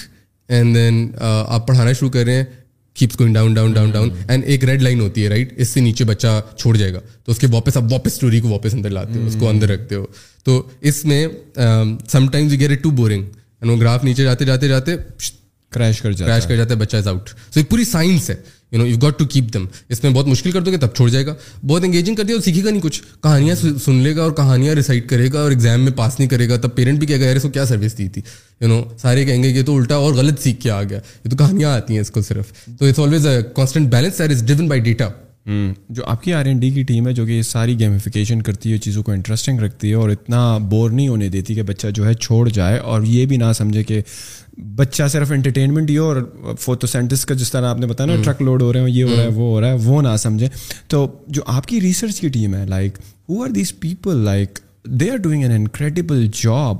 and 0.49 0.75
then 0.75 1.07
آپ 1.19 1.67
پڑھانا 1.69 1.93
شروع 1.93 2.11
کر 2.11 2.25
رہے 2.25 2.35
ہیں 2.37 2.45
keeps 2.99 3.19
going 3.21 3.35
down 3.35 3.55
down 3.55 3.73
down 3.73 3.91
down 3.91 4.09
and 4.29 4.45
ایک 4.47 4.65
ریڈ 4.65 4.83
لائن 4.83 5.01
ہوتی 5.01 5.25
ہے 5.25 5.29
رائٹ 5.29 5.53
اس 5.61 5.69
سے 5.69 5.81
نیچے 5.81 6.05
بچہ 6.11 6.41
چھوڑ 6.59 6.77
جائے 6.77 6.93
گا 6.93 7.01
تو 7.25 7.33
اس 7.33 7.39
کے 7.39 7.47
واپس 7.53 7.77
آپ 7.77 7.93
واپس 7.93 8.13
اسٹوری 8.13 8.41
کو 8.41 8.49
واپس 8.49 8.75
اندر 8.75 8.91
لاتے 8.91 9.19
ہو 9.19 9.27
اس 9.27 9.37
کو 9.41 9.49
اندر 9.49 9.69
رکھتے 9.71 9.95
ہو 9.95 10.05
تو 10.45 10.63
اس 10.91 11.05
میں 11.05 11.27
sometimes 12.33 12.53
you 12.53 12.59
gear 12.61 12.75
too 12.83 12.91
boring 13.03 13.23
and 13.61 13.71
وہ 13.71 13.77
گراف 13.81 14.05
نیچے 14.05 14.25
جاتے 14.25 14.45
جاتے 14.45 14.69
جاتے 14.69 14.97
کریش 15.73 16.01
کر 16.01 16.13
جاتے 16.13 16.31
کریش 16.31 16.47
کر 16.47 16.57
جاتا 16.57 16.75
ہے 16.75 16.79
بچہ 16.79 16.97
از 16.97 17.09
آؤٹ 17.09 17.29
سو 17.29 17.61
ایک 17.61 17.69
پوری 17.71 17.85
سائنس 17.85 18.31
ہے 18.31 18.35
you 18.73 18.79
know 18.79 18.87
you 18.87 18.97
got 19.03 19.19
to 19.19 19.25
keep 19.31 19.53
them 19.55 19.65
اس 19.93 20.03
میں 20.03 20.11
بہت 20.15 20.27
مشکل 20.27 20.51
کر 20.51 20.61
دو 20.61 20.71
گے 20.71 20.77
تب 20.81 20.95
چھوڑ 20.95 21.09
جائے 21.11 21.27
گا 21.27 21.35
بہت 21.69 21.85
انگیجنگ 21.85 22.15
کر 22.17 22.25
دیا 22.25 22.37
اور 22.37 22.43
سیکھے 22.45 22.63
گا 22.65 22.71
نہیں 22.71 22.81
کچھ 22.83 23.01
کہانیاں 23.23 23.55
سن 23.85 23.97
لے 24.03 24.15
گا 24.17 24.23
اور 24.23 24.33
کہانیاں 24.37 24.75
ریسائٹ 24.75 25.09
کرے 25.11 25.29
گا 25.33 25.41
اور 25.41 25.51
ایگزام 25.51 25.81
میں 25.85 25.93
پاس 25.97 26.19
نہیں 26.19 26.29
کرے 26.29 26.49
گا 26.49 26.57
تب 26.63 26.75
پیرنٹ 26.77 26.99
بھی 26.99 27.07
کہے 27.07 27.21
گا 27.25 27.31
اس 27.37 27.43
سو 27.43 27.49
کیا 27.51 27.67
سروس 27.67 27.97
دی 27.99 28.09
تھی 28.15 28.23
یو 28.61 28.69
نو 28.69 28.83
سارے 29.03 29.25
کہیں 29.25 29.43
گے 29.43 29.49
یہ 29.49 29.63
تو 29.67 29.77
الٹا 29.77 29.95
اور 30.07 30.15
غلط 30.15 30.41
سیکھ 30.43 30.61
کے 30.63 30.71
آ 30.71 30.83
گیا 30.91 30.99
یہ 31.25 31.31
تو 31.31 31.37
کہانیاں 31.37 31.75
آتی 31.75 31.95
ہیں 31.95 32.01
اس 32.01 32.11
کو 32.11 32.23
صرف 32.29 32.53
تو 32.79 32.87
it's 32.87 32.99
always 33.07 33.27
a 33.27 33.39
constant 33.57 33.89
balance 33.95 34.19
there 34.19 34.31
is 34.31 34.45
driven 34.47 34.69
by 34.69 34.81
data 34.89 35.09
جو 35.47 36.05
آپ 36.11 36.23
کی 36.23 36.33
آر 36.35 36.45
این 36.45 36.59
ڈی 36.61 36.71
کی 36.75 36.83
ٹیم 36.85 37.07
ہے 37.09 37.13
جو 37.15 37.25
کہ 37.27 37.31
یہ 37.33 37.43
ساری 37.49 37.79
گیمیفیکیشن 37.81 38.41
کرتی 38.43 38.73
ہے 38.73 38.79
چیزوں 38.87 39.03
کو 39.03 39.13
انٹرسٹنگ 39.13 39.61
رکھتی 39.61 39.91
ہے 39.91 39.95
اور 39.95 40.09
اتنا 40.11 40.57
بور 40.71 40.91
نہیں 40.91 41.09
ہونے 41.09 41.29
دیتی 41.35 41.55
کہ 41.55 41.63
بچہ 41.67 41.87
جو 41.95 42.07
ہے 42.07 42.15
چھوڑ 42.15 42.49
جائے 42.49 42.79
اور 42.95 43.03
یہ 43.07 43.27
بھی 43.33 43.37
نہ 43.37 43.53
سمجھے 43.57 43.83
کہ 43.91 44.01
بچہ 44.77 45.07
صرف 45.13 45.31
انٹرٹینمنٹ 45.33 45.91
ہی 45.91 45.99
ہو 45.99 46.09
اور 46.09 46.55
فوٹو 46.61 46.87
سینٹس 46.87 47.25
کا 47.27 47.35
جس 47.39 47.53
طرح 47.53 47.69
آپ 47.71 47.79
نے 47.81 47.87
بتایا 47.87 48.15
نا 48.15 48.23
ٹرک 48.25 48.43
لوڈ 48.43 48.63
ہو 48.63 48.73
رہے 48.73 48.81
ہیں 48.81 48.91
یہ 48.91 49.05
ہو 49.05 49.15
رہا 49.17 49.23
ہے 49.23 49.29
وہ 49.35 49.51
ہو 49.53 49.61
رہا 49.61 49.73
ہے 49.73 49.77
وہ 49.85 50.03
نہ 50.03 50.17
سمجھے 50.23 50.49
تو 50.95 51.07
جو 51.39 51.43
آپ 51.57 51.67
کی 51.67 51.81
ریسرچ 51.81 52.21
کی 52.21 52.29
ٹیم 52.39 52.55
ہے 52.55 52.65
like 52.69 52.99
who 53.29 53.43
are 53.45 53.49
these 53.59 53.75
people 53.81 54.25
like 54.25 54.59
they 55.01 55.11
are 55.11 55.17
doing 55.19 55.43
an 55.43 55.53
incredible 55.53 56.27
job 56.43 56.77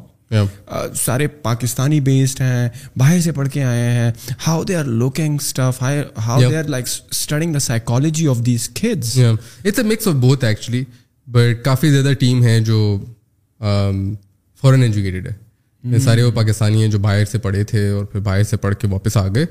سارے 0.97 1.27
پاکستانی 1.43 1.99
بیسڈ 2.07 2.41
ہیں 2.41 2.69
باہر 2.99 3.21
سے 3.23 3.33
پڑھ 3.33 3.49
کے 3.53 3.63
آئے 3.65 3.91
ہیں 3.93 4.11
how 4.47 4.63
they 4.69 4.75
are 4.77 4.81
are 4.81 4.91
looking 4.91 5.41
how 6.27 6.41
they 6.41 6.63
like 6.69 6.85
studying 6.87 7.53
the 7.53 7.59
psychology 7.67 8.27
of 8.29 8.37
of 8.39 8.45
these 8.47 8.69
it's 8.83 9.19
a 9.65 9.83
mix 9.91 10.07
both 10.21 10.45
actually 10.45 10.83
but 11.33 11.65
کافی 11.65 11.91
زیادہ 11.91 12.13
team 12.21 12.43
ہے 12.45 12.59
جو 12.71 12.79
فورن 14.61 14.83
ایجوکیٹڈ 14.83 15.29
ہے 15.29 15.99
سارے 16.05 16.23
وہ 16.23 16.31
پاکستانی 16.35 16.81
ہیں 16.83 16.89
جو 16.91 16.99
باہر 16.99 17.25
سے 17.31 17.39
پڑھے 17.47 17.63
تھے 17.73 17.89
اور 17.89 18.05
پھر 18.13 18.21
باہر 18.21 18.43
سے 18.43 18.57
پڑھ 18.67 18.75
کے 18.79 18.89
واپس 18.91 19.17
آ 19.17 19.27
گئے 19.35 19.47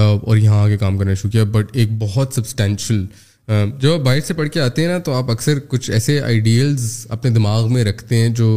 اور 0.00 0.36
یہاں 0.36 0.62
آ 0.64 0.68
کے 0.68 0.76
کام 0.78 0.98
کرنا 0.98 1.14
شروع 1.14 1.30
کیا 1.30 1.44
بٹ 1.52 1.76
ایک 1.76 1.92
بہت 1.98 2.34
سبسٹینشیل 2.34 3.04
جو 3.80 3.98
باہر 4.04 4.20
سے 4.26 4.34
پڑھ 4.34 4.48
کے 4.52 4.60
آتے 4.60 4.82
ہیں 4.82 4.88
نا 4.88 4.98
تو 5.04 5.12
آپ 5.14 5.30
اکثر 5.30 5.58
کچھ 5.68 5.90
ایسے 5.90 6.20
آئیڈیلز 6.20 6.90
اپنے 7.16 7.30
دماغ 7.30 7.72
میں 7.72 7.84
رکھتے 7.84 8.18
ہیں 8.20 8.28
جو 8.42 8.48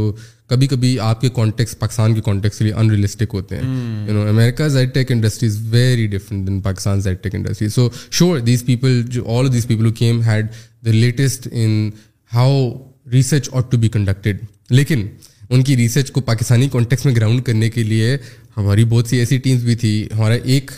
کبھی 0.50 0.68
کبھی 0.68 1.00
آپ 1.00 1.22
کے 1.22 1.30
کانٹیکس 1.36 1.78
پاکستان 1.80 2.14
کے 2.16 2.22
کانٹیکس 2.26 2.62
بھی 2.62 2.72
ان 2.74 2.90
ریئلسٹک 2.92 3.34
ہوتے 3.34 3.58
ہیں 3.58 4.06
you 4.08 4.24
know 4.32 4.68
the 4.70 4.94
tech 4.94 5.12
industry 5.12 5.48
is 5.50 5.58
very 5.70 6.06
different 6.08 6.48
than 6.48 6.60
Pakistan 6.62 7.02
the 7.02 7.22
tech 7.24 7.36
industry 7.36 7.70
so 7.76 7.88
sure 8.10 8.40
these 8.40 8.64
people 8.66 9.02
جو 9.14 9.24
all 9.38 9.52
these 9.54 9.68
people 9.68 9.92
came 10.02 10.22
had 10.24 10.46
the 10.86 10.92
latest 10.92 11.48
in 11.52 11.90
how 12.34 12.70
research 13.12 13.50
ought 13.54 13.72
to 13.72 13.78
be 13.78 13.90
conducted 13.94 14.42
لیکن 14.70 15.08
ان 15.50 15.64
کی 15.64 15.78
ریسرچ 15.78 16.12
کو 16.12 16.22
Pakistani 16.28 16.68
context 16.72 17.06
میں 17.06 17.16
ground 17.16 17.44
کرنے 17.46 17.70
کے 17.70 17.84
لیے 17.84 18.16
ہماری 18.58 18.86
بہت 18.90 19.08
سی 19.08 19.18
ایسی 19.20 19.38
ٹیمس 19.46 19.64
بھی 19.64 19.76
تھی 19.84 19.96
ہمارا 20.18 20.34
ایک 20.44 20.72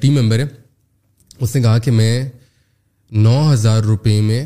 ٹیم 0.00 0.14
ممبر 0.20 0.38
ہے 0.38 0.46
اس 1.40 1.54
نے 1.56 1.62
کہا 1.62 1.78
کہ 1.84 1.90
میں 1.90 2.28
نو 3.24 3.40
ہزار 3.52 3.82
روپئے 3.82 4.20
میں 4.20 4.44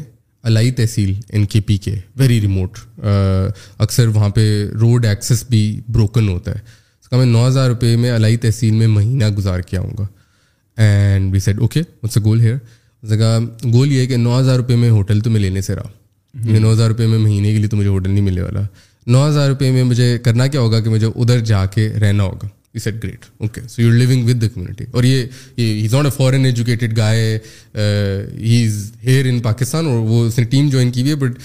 علائی 0.49 0.71
تحصیل 0.79 1.13
in 1.33 1.45
K 1.47 1.61
P 1.67 1.77
K 1.85 1.95
very 2.19 2.41
remote 2.41 2.79
اکثر 3.83 4.07
وہاں 4.15 4.29
پہ 4.37 4.45
روڈ 4.81 5.05
ایکسیس 5.07 5.45
بھی 5.51 5.63
بروکن 5.89 6.29
ہوتا 6.29 6.51
ہے 6.55 6.61
اس 7.03 7.09
کا 7.09 7.17
میں 7.17 7.27
نو 7.27 7.47
ہزار 7.47 7.69
روپے 7.71 7.95
میں 7.97 8.15
علائی 8.17 8.37
تحصیل 8.47 8.71
میں 8.75 8.87
مہینہ 8.89 9.29
گزار 9.39 9.61
کے 9.71 9.77
آؤں 9.79 9.93
گا 9.99 10.07
اینڈ 10.83 11.33
وی 11.33 11.39
سیٹ 11.47 11.59
اوکے 11.61 11.83
مجھ 12.03 12.13
سے 12.13 12.21
گول 12.25 12.41
ہیئر 12.41 12.57
مجھ 13.03 13.13
گول 13.73 13.93
یہ 13.93 14.01
ہے 14.01 14.07
کہ 14.07 14.17
نو 14.17 14.39
ہزار 14.39 14.57
روپئے 14.57 14.77
میں 14.77 14.91
ہوٹل 14.91 15.21
تو 15.21 15.31
میں 15.31 15.41
لینے 15.41 15.61
سے 15.63 15.75
رہا 15.75 16.47
یعنی 16.49 16.59
نو 16.59 16.73
ہزار 16.73 16.89
روپئے 16.91 17.07
میں 17.07 17.19
مہینے 17.19 17.53
کے 17.53 17.59
لیے 17.59 17.69
تو 17.69 17.77
مجھے 17.77 17.89
ہوٹل 17.89 18.11
نہیں 18.11 18.25
ملنے 18.25 18.43
والا 18.43 18.61
نو 19.07 19.27
ہزار 19.29 19.49
روپئے 19.49 19.71
میں 19.73 19.85
مجھے 19.85 20.17
کرنا 20.25 20.47
کیا 20.47 20.61
ہوگا 20.61 20.81
کہ 20.81 20.91
مجھے 20.91 21.07
ادھر 21.07 21.39
جا 21.53 21.65
کے 21.75 21.89
رہنا 22.01 22.23
ہوگا 22.25 22.49
is 22.75 22.83
set 22.83 23.03
great 23.03 23.25
okay 23.43 23.61
so 23.69 23.83
you 23.83 23.91
living 23.93 24.29
with 24.29 24.41
the 24.43 24.49
community 24.55 24.85
اور 24.93 25.05
یہ 25.05 25.25
not 25.93 26.05
a 26.05 26.11
foreign 26.17 26.45
educated 26.45 26.97
guy 26.97 27.39
he 28.41 28.65
is 28.67 28.81
here 29.07 29.29
in 29.29 29.39
Pakistan 29.47 29.87
اور 29.87 29.99
وہ 30.09 30.25
اس 30.27 30.39
نے 30.39 30.45
ٹیم 30.51 30.69
جوائن 30.73 30.91
کی 30.91 31.01
ہوئی 31.01 31.11
ہے 31.11 31.17
بٹ 31.25 31.39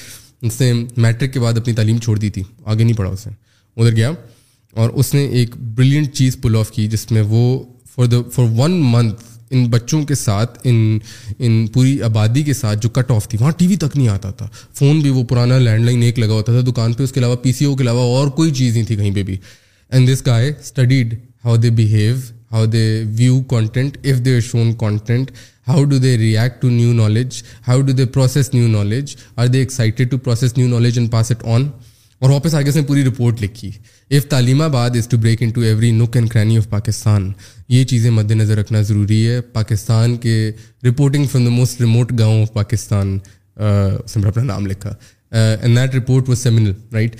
اس 0.48 0.60
نے 0.62 0.72
میٹرک 1.06 1.34
کے 1.34 1.40
بعد 1.40 1.58
اپنی 1.58 1.74
تعلیم 1.74 1.98
چھوڑ 2.06 2.18
دی 2.20 2.30
تھی 2.30 2.44
آگے 2.66 2.84
نہیں 2.84 2.98
پڑھا 2.98 3.10
اس 3.12 3.28
نے 3.28 3.34
ادھر 3.78 3.96
گیا 3.96 4.12
اور 4.84 4.90
اس 5.00 5.14
نے 5.14 5.26
ایک 5.40 5.56
بریلینٹ 5.78 6.14
چیز 6.16 6.38
پل 6.42 6.56
آف 6.60 6.72
کی 6.72 6.88
جس 6.88 7.10
میں 7.12 7.22
وہ 7.30 7.42
for 7.96 8.06
the 8.06 8.18
for 8.34 8.46
one 8.58 8.80
month 8.92 9.24
ان 9.56 9.66
بچوں 9.70 10.02
کے 10.06 10.16
ساتھ 10.16 10.58
ان 10.68 10.98
ان 11.40 11.66
پوری 11.74 12.02
آبادی 12.04 12.42
کے 12.44 12.54
ساتھ 12.54 12.80
جو 12.84 12.90
کٹ 12.98 13.12
آف 13.12 13.28
تھی 13.30 13.38
وہاں 13.42 13.52
ٹی 13.58 13.68
وی 13.68 13.76
تک 13.84 13.96
نہیں 13.98 14.08
آتا 14.10 14.32
تھا 14.40 14.48
فون 14.80 15.00
بھی 15.02 15.10
وہ 15.18 15.24
پرانا 15.30 15.58
لینڈ 15.60 15.86
لائن 15.86 16.02
ایک 16.04 16.20
لگا 16.20 16.34
ہوتا 16.34 16.54
تھا 16.60 16.70
دکان 16.72 16.94
پہ 16.94 17.04
اس 17.04 17.12
کے 17.12 17.20
علاوہ 17.20 17.36
پی 17.44 17.52
سی 17.60 17.66
او 17.66 17.76
کے 17.76 17.84
علاوہ 17.84 18.02
اور 18.18 18.28
کوئی 18.40 18.52
چیز 18.60 18.74
نہیں 18.76 18.86
تھی 18.88 18.96
کہیں 18.96 19.14
پہ 19.16 19.24
بھی 19.30 19.38
and 19.94 20.10
this 20.10 20.26
guy 20.28 20.48
studied 20.60 21.14
how 21.46 21.56
they 21.64 21.70
behave 21.76 22.16
how 22.52 22.66
they 22.74 22.86
view 23.18 23.42
content 23.50 23.98
if 24.06 24.18
they 24.26 24.40
shown 24.52 24.74
content 24.80 25.32
how 25.68 25.84
do 25.90 25.98
they 26.06 26.18
react 26.18 26.62
to 26.62 26.70
new 26.70 26.94
knowledge 26.94 27.42
how 27.68 27.82
do 27.88 27.94
they 28.00 28.06
process 28.16 28.54
new 28.54 28.68
knowledge 28.68 29.16
are 29.42 29.48
they 29.54 29.60
excited 29.60 30.12
to 30.12 30.18
process 30.28 30.58
new 30.58 30.68
knowledge 30.68 30.98
and 31.00 31.12
pass 31.12 31.32
it 31.32 31.46
on 31.56 31.68
اور 32.22 32.30
واپس 32.30 32.54
آگے 32.56 32.70
اس 32.70 32.76
نے 32.76 32.82
پوری 32.88 33.04
report 33.06 33.42
لکھی 33.42 33.70
if 34.18 34.28
Taleemabad 34.62 34.96
is 34.98 35.08
to 35.10 35.18
break 35.22 35.44
in 35.44 35.50
to 35.56 35.62
every 35.62 35.92
nook 35.92 36.16
and 36.18 36.30
cranny 36.32 36.58
of 36.58 36.70
Pakistan 36.70 37.32
یہ 37.70 37.84
چیزیں 37.94 38.10
مد 38.12 38.32
نظر 38.32 38.58
رکھنا 38.58 38.82
ضروری 38.90 39.26
ہے 39.28 39.40
پاکستان 39.58 40.16
کے 40.24 40.40
reporting 40.90 41.26
from 41.32 41.44
the 41.46 41.50
most 41.52 41.82
remote 41.82 42.12
گاؤں 42.20 42.42
آف 42.42 42.54
پاکستان 42.54 43.18
اس 43.58 44.18
نے 44.18 44.28
اپنا 44.28 44.44
نام 44.44 44.66
لکھا 44.68 44.94
and 45.32 45.78
that 45.78 45.96
report 45.96 46.30
was 46.30 46.40
seminal 46.44 46.72
right 46.94 47.16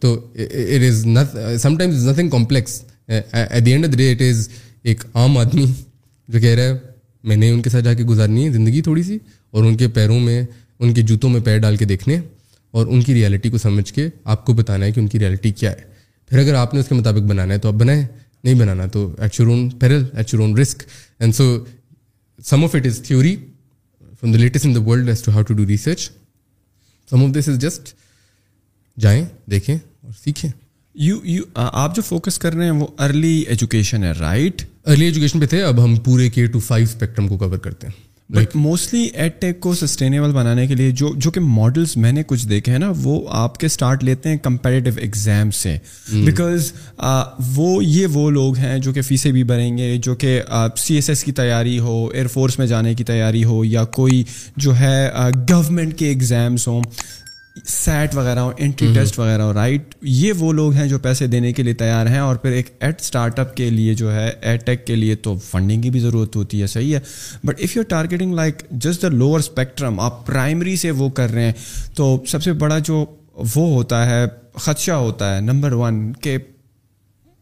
تو 0.00 0.12
it 0.34 0.82
is 0.88 1.06
sometimes 1.78 2.06
nothing 2.08 2.28
complex 2.30 2.82
at 3.08 3.64
the 3.66 3.72
end 3.72 3.84
of 3.84 3.92
the 3.92 3.96
day 3.98 4.10
it 4.12 4.20
is 4.28 4.48
ایک 4.82 5.04
عام 5.14 5.36
آدمی 5.38 5.64
جو 6.28 6.40
کہہ 6.40 6.54
رہا 6.58 6.62
ہے 6.62 6.74
میں 7.28 7.36
نے 7.36 7.50
ان 7.50 7.62
کے 7.62 7.70
ساتھ 7.70 7.84
جا 7.84 7.94
کے 7.94 8.02
گزارنی 8.04 8.44
ہے 8.46 8.50
زندگی 8.52 8.80
تھوڑی 8.82 9.02
سی 9.02 9.18
اور 9.52 9.64
ان 9.64 9.76
کے 9.76 9.88
پیروں 9.96 10.18
میں 10.20 10.42
ان 10.78 10.92
کے 10.94 11.02
جوتوں 11.08 11.30
میں 11.30 11.40
پیر 11.44 11.58
ڈال 11.58 11.76
کے 11.76 11.84
دیکھنے 11.84 12.18
اور 12.76 12.86
ان 12.86 13.02
کی 13.02 13.14
ریالٹی 13.14 13.48
کو 13.50 13.58
سمجھ 13.58 13.92
کے 13.92 14.08
آپ 14.34 14.44
کو 14.46 14.52
بتانا 14.54 14.86
ہے 14.86 14.92
کہ 14.92 15.00
ان 15.00 15.06
کی 15.08 15.18
ریالٹی 15.18 15.50
کیا 15.60 15.70
ہے 15.72 15.84
پھر 16.28 16.38
اگر 16.38 16.54
آپ 16.54 16.74
نے 16.74 16.80
اس 16.80 16.88
کے 16.88 16.94
مطابق 16.94 17.26
بنانا 17.28 17.54
ہے 17.54 17.58
تو 17.58 17.68
آپ 17.68 17.74
بنائیں 17.80 18.02
نہیں 18.44 18.54
بنانا 18.60 18.86
تو 18.92 19.10
at 19.22 19.38
your 19.40 19.48
own 19.48 19.68
peril 19.78 20.04
at 20.16 20.34
your 20.34 20.42
own 20.42 20.56
risk 20.58 20.82
and 21.20 21.34
so 21.34 21.44
some 22.44 22.64
of 22.64 22.74
it 22.74 22.86
is 22.86 23.00
theory 23.06 23.34
from 24.20 24.32
the 24.32 24.38
latest 24.38 24.66
in 24.66 24.74
the 24.74 24.80
world 24.86 25.08
as 25.08 25.22
to 25.22 25.32
how 25.32 25.42
to 25.48 25.54
do 25.54 25.66
research 25.66 26.08
some 27.10 27.22
of 27.24 27.30
this 27.34 27.48
is 27.48 27.58
just 27.60 27.92
جائیں 29.00 29.24
دیکھیں 29.50 29.74
اور 29.74 30.12
سیکھیں 30.22 30.50
you 31.08 31.18
you 31.34 31.42
آپ 31.62 31.94
جو 31.96 32.02
focus 32.02 32.38
کر 32.44 32.52
رہے 32.54 32.64
ہیں 32.64 32.72
وہ 32.78 32.86
ارلی 33.06 33.34
ایجوکیشن 33.48 34.04
ہے 34.04 34.10
رائٹ 34.20 34.62
ارلی 34.88 35.04
ایجوکیشن 35.04 35.40
پہ 35.40 35.46
تھے 35.52 35.62
اب 35.62 35.84
ہم 35.84 35.94
پورے 36.04 36.28
کے 36.36 36.46
ٹو 36.52 36.58
فائیو 36.72 36.86
اسپیکٹرم 36.90 37.28
کو 37.28 37.36
کور 37.48 37.56
کرتے 37.66 37.86
ہیں 37.86 38.05
بٹ 38.34 38.54
موسٹلی 38.56 39.00
ایڈ 39.14 39.32
ٹیک 39.40 39.58
کو 39.60 39.72
سسٹینیبل 39.74 40.32
بنانے 40.32 40.66
کے 40.66 40.74
لیے 40.74 40.90
جو 41.00 41.08
جو 41.16 41.30
کہ 41.30 41.40
ماڈلس 41.40 41.96
میں 41.96 42.10
نے 42.12 42.22
کچھ 42.26 42.46
دیکھے 42.48 42.72
ہیں 42.72 42.78
نا 42.78 42.90
وہ 43.02 43.20
آپ 43.40 43.58
کے 43.58 43.66
اسٹارٹ 43.66 44.02
لیتے 44.04 44.28
ہیں 44.28 44.36
کمپیریٹیو 44.42 44.92
ایگزام 45.02 45.50
سے 45.58 45.76
بیکاز 46.24 46.72
hmm. 46.72 47.34
وہ 47.56 47.84
یہ 47.84 48.06
وہ 48.14 48.30
لوگ 48.30 48.56
ہیں 48.58 48.76
جو 48.86 48.92
کہ 48.92 49.02
فیسیں 49.08 49.30
بھی 49.32 49.44
بھریں 49.52 49.76
گے 49.78 49.96
جو 50.04 50.14
کہ 50.24 50.40
سی 50.84 50.94
ایس 50.94 51.08
ایس 51.10 51.22
کی 51.24 51.32
تیاری 51.32 51.78
ہو 51.78 52.04
ایئر 52.14 52.26
فورس 52.32 52.58
میں 52.58 52.66
جانے 52.66 52.94
کی 52.94 53.04
تیاری 53.12 53.44
ہو 53.44 53.64
یا 53.64 53.84
کوئی 54.00 54.22
جو 54.64 54.76
ہے 54.78 55.08
گورمنٹ 55.52 55.98
کے 55.98 56.06
ایگزامس 56.08 56.68
ہوں 56.68 56.82
سیٹ 57.64 58.14
وغیرہ 58.14 58.38
ہو 58.40 58.50
انٹری 58.56 58.92
ٹیسٹ 58.94 59.18
وغیرہ 59.18 59.42
ہو 59.42 59.52
رائٹ 59.54 59.94
یہ 60.02 60.32
وہ 60.38 60.52
لوگ 60.52 60.72
ہیں 60.74 60.86
جو 60.88 60.98
پیسے 61.02 61.26
دینے 61.26 61.52
کے 61.52 61.62
لیے 61.62 61.74
تیار 61.74 62.06
ہیں 62.06 62.18
اور 62.18 62.36
پھر 62.42 62.52
ایک 62.52 62.68
ایٹ 62.80 63.00
اسٹارٹ 63.00 63.38
اپ 63.38 63.54
کے 63.56 63.68
لیے 63.70 63.94
جو 64.00 64.12
ہے 64.14 64.28
ایٹ 64.40 64.66
ٹیک 64.66 64.86
کے 64.86 64.96
لیے 64.96 65.14
تو 65.26 65.34
فنڈنگ 65.50 65.82
کی 65.82 65.90
بھی 65.90 66.00
ضرورت 66.00 66.36
ہوتی 66.36 66.60
ہے 66.62 66.66
صحیح 66.66 66.94
ہے 66.94 67.00
but 67.44 67.60
if 67.64 67.76
you 67.76 67.82
are 67.82 67.88
targeting 67.90 68.34
like 68.34 68.62
just 68.70 69.02
the 69.02 69.08
lower 69.08 69.38
spectrum 69.40 70.00
آپ 70.00 70.24
پرائمری 70.26 70.76
سے 70.82 70.90
وہ 71.00 71.08
کر 71.20 71.30
رہے 71.32 71.44
ہیں 71.44 71.52
تو 71.96 72.16
سب 72.28 72.42
سے 72.42 72.52
بڑا 72.64 72.78
جو 72.88 73.04
وہ 73.54 73.72
ہوتا 73.74 74.04
ہے 74.10 74.24
خدشہ 74.64 74.90
ہوتا 75.06 75.34
ہے 75.36 75.40
نمبر 75.40 75.72
ون 75.80 76.12
کہ 76.22 76.36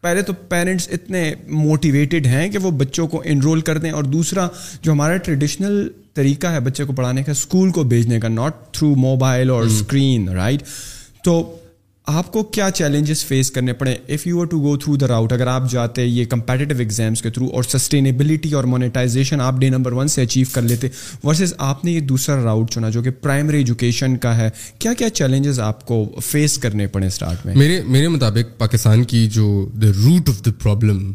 پہلے 0.05 0.21
تو 0.21 0.33
پیرنٹس 0.49 0.87
اتنے 0.93 1.21
موٹیویٹیڈ 1.49 2.25
ہیں 2.27 2.47
کہ 2.51 2.57
وہ 2.63 2.71
بچوں 2.79 3.07
کو 3.13 3.21
انرول 3.33 3.61
کر 3.69 3.77
دیں 3.85 3.91
اور 3.91 4.03
دوسرا 4.15 4.47
جو 4.83 4.91
ہمارا 4.91 5.15
ٹریڈیشنل 5.27 5.79
طریقہ 6.15 6.47
ہے 6.55 6.59
بچے 6.67 6.83
کو 6.85 6.93
پڑھانے 6.99 7.23
کا 7.23 7.31
اسکول 7.37 7.71
کو 7.77 7.83
بھیجنے 7.93 8.19
کا 8.19 8.27
ناٹ 8.35 8.61
تھرو 8.73 8.93
موبائل 9.05 9.49
اور 9.49 9.63
اسکرین 9.63 10.29
رائٹ 10.35 10.61
تو 11.25 11.35
آپ 12.07 12.31
کو 12.31 12.43
کیا 12.43 12.69
چیلنجز 12.75 13.23
فیس 13.25 13.49
کرنے 13.51 13.73
پڑے 13.73 13.93
if 14.13 14.25
you 14.27 14.37
were 14.37 14.45
to 14.47 14.59
go 14.61 14.75
through 14.79 14.95
the 15.01 15.07
route 15.07 15.31
اگر 15.33 15.47
آپ 15.47 15.69
جاتے 15.71 16.05
یہ 16.05 16.25
کمپیٹیو 16.29 16.77
ایگزامس 16.79 17.21
کے 17.21 17.29
تھرو 17.29 17.45
اور 17.53 17.63
سسٹینیبلٹی 17.63 18.51
اور 18.55 18.63
مونیٹائزیشن 18.73 19.41
آپ 19.41 19.55
ڈے 19.59 19.69
نمبر 19.69 19.91
ون 19.99 20.07
سے 20.15 20.21
اچیو 20.21 20.45
کر 20.51 20.61
لیتے 20.61 20.87
ورسز 21.23 21.53
آپ 21.67 21.83
نے 21.85 21.91
یہ 21.91 21.99
دوسرا 22.09 22.35
راؤٹ 22.43 22.71
چنا 22.73 22.89
جو 22.89 23.01
کہ 23.03 23.09
پرائمری 23.21 23.57
ایجوکیشن 23.57 24.17
کا 24.25 24.35
ہے 24.37 24.49
کیا 24.79 24.93
کیا 24.97 25.09
چیلنجز 25.09 25.59
آپ 25.69 25.85
کو 25.87 26.03
فیس 26.29 26.57
کرنے 26.65 26.87
پڑے 26.87 27.07
اسٹارٹ 27.07 27.45
میں 27.45 27.55
میرے 27.55 27.81
میرے 27.87 28.07
مطابق 28.07 28.57
پاکستان 28.59 29.03
کی 29.13 29.25
جو 29.39 29.67
the 29.81 29.87
root 30.03 30.29
of 30.29 30.45
the 30.45 30.51
problem 30.63 31.11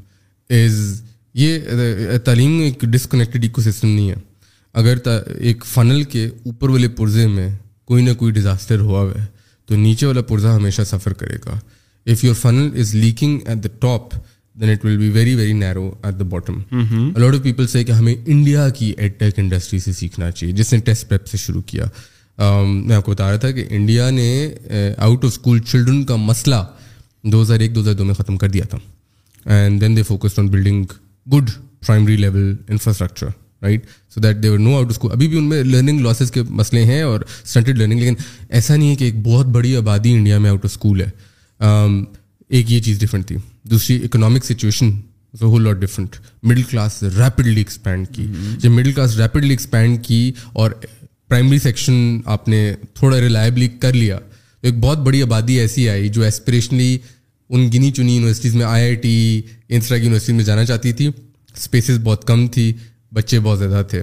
is 0.64 1.03
یہ 1.45 2.16
تعلیم 2.24 2.61
ایک 2.61 2.80
ڈسکنیکٹڈ 2.93 3.43
ایکو 3.45 3.61
سسٹم 3.70 3.88
نہیں 3.95 4.09
ہے 4.11 4.16
اگر 4.82 4.97
ایک 5.38 5.64
فنل 5.74 6.03
کے 6.14 6.26
اوپر 6.45 6.70
والے 6.70 6.88
پرزے 6.99 7.26
میں 7.26 7.51
کوئی 7.91 8.05
نہ 8.05 8.12
کوئی 8.18 8.32
ڈیزاسٹر 8.32 8.80
ہوا 8.80 9.01
ہوا 9.01 9.12
ہے 9.20 9.24
تو 9.71 9.77
نیچے 9.77 10.07
والا 10.07 10.23
پرزا 10.29 10.55
ہمیشہ 10.57 10.83
سفر 10.87 11.12
کرے 11.18 11.37
گا 11.47 11.59
if 12.12 12.23
your 12.25 12.35
funnel 12.35 12.68
is 12.81 12.95
leaking 12.95 13.39
at 13.49 13.62
the 13.64 13.68
top 13.81 14.14
then 14.61 14.71
it 14.71 14.85
will 14.85 14.97
be 14.99 15.09
very 15.16 15.35
very 15.35 15.53
narrow 15.59 15.85
at 16.05 16.18
the 16.18 16.25
bottom 16.31 16.59
a lot 17.16 17.35
of 17.35 17.43
people 17.43 17.66
سے 17.75 17.83
کہ 17.85 17.93
ہمیں 17.99 18.14
انڈیا 18.25 18.68
کی 18.79 18.93
ایڈ 18.97 19.18
ٹیک 19.21 19.39
انڈسٹری 19.39 19.79
سے 19.85 19.93
سیکھنا 19.99 20.31
چاہیے 20.31 20.55
جس 20.61 20.73
نے 20.73 20.79
ٹیسٹ 20.89 21.09
پیپ 21.09 21.27
سے 21.29 21.37
شروع 21.39 21.62
کیا 21.66 21.85
um, 21.85 22.66
میں 22.87 22.97
آپ 22.97 23.05
کو 23.05 23.12
بتا 23.12 23.29
رہا 23.31 23.37
تھا 23.45 23.51
کہ 23.59 23.64
انڈیا 23.77 24.09
نے 24.18 24.29
آؤٹ 24.97 25.25
آف 25.25 25.31
اسکول 25.31 25.59
چلڈرن 25.71 26.03
کا 26.11 26.16
مسئلہ 26.31 26.64
دو 27.33 27.43
ہزار 27.43 27.61
ایک 27.61 27.75
دو 27.75 27.81
ہزار 27.81 27.95
دو 27.95 28.05
میں 28.05 28.14
ختم 28.14 28.37
کر 28.43 28.49
دیا 28.57 28.64
تھا 28.71 28.79
and 29.57 29.81
then 29.81 29.97
they 29.97 30.03
focus 30.11 30.39
on 30.39 30.49
building 30.51 30.85
good 31.35 31.51
primary 31.87 32.16
level 32.16 32.55
infrastructure 32.68 33.29
right 33.63 33.87
so 34.15 34.21
that 34.21 34.43
there were 34.43 34.59
no 34.59 34.77
out 34.77 34.91
school 34.91 35.13
ابھی 35.13 35.29
بھی 35.29 35.39
ان 35.39 35.45
میں 35.49 35.63
لرننگ 35.65 36.01
لاسز 36.01 36.31
کے 36.33 36.43
مسئلے 36.61 36.85
ہیں 36.85 37.01
اور 37.03 37.21
اسٹنٹڈ 37.45 37.79
لرننگ 37.79 37.99
لیکن 38.01 38.15
ایسا 38.59 38.77
نہیں 38.77 38.91
ہے 38.91 38.95
کہ 38.97 39.05
ایک 39.05 39.23
بہت 39.27 39.47
بڑی 39.57 39.75
آبادی 39.77 40.13
انڈیا 40.15 40.39
میں 40.45 40.51
آؤٹ 40.51 40.65
آف 40.65 40.71
اسکول 40.73 41.01
ہے 41.03 41.09
ایک 42.57 42.71
یہ 42.73 42.81
چیز 42.83 42.99
ڈفرینٹ 43.01 43.27
تھی 43.29 43.37
دوسری 43.71 43.97
economic 44.05 44.45
situation 44.45 44.91
whole 45.41 45.73
different 45.81 46.17
middle 46.43 46.63
class 46.71 47.03
rapidly 47.19 47.61
expand 47.61 48.09
کی 48.15 48.27
جب 48.61 48.71
مڈل 48.71 48.93
کلاس 48.93 49.17
ریپڈلی 49.19 49.51
ایکسپینڈ 49.51 50.05
کی 50.05 50.31
اور 50.53 50.71
پرائمری 51.29 51.59
سیکشن 51.63 52.19
آپ 52.37 52.49
نے 52.49 52.65
تھوڑا 52.99 53.21
ریلائبلی 53.21 53.69
کر 53.81 53.93
لیا 53.93 54.19
تو 54.19 54.67
ایک 54.69 54.79
بہت 54.81 54.99
بڑی 55.07 55.23
آبادی 55.23 55.59
ایسی 55.61 55.89
آئی 55.89 56.09
جو 56.15 56.23
اسپریشنلی 56.27 56.97
ان 57.53 57.69
گنی 57.75 57.91
چنی 57.91 58.15
یونیورسٹیز 58.17 58.55
میں 58.57 58.65
آئی 58.67 58.83
آئی 58.85 58.95
ٹی 59.05 59.41
انسرا 59.69 59.97
یونیورسٹیز 59.99 60.35
میں 60.35 60.45
جانا 60.45 60.65
چاہتی 60.67 60.93
تھی 60.99 61.07
اسپیسیز 61.57 61.99
بہت 62.03 62.27
کم 62.27 62.47
تھی 62.55 62.73
بچے 63.15 63.39
بہت 63.43 63.59
زیادہ 63.59 63.83
تھے 63.91 64.03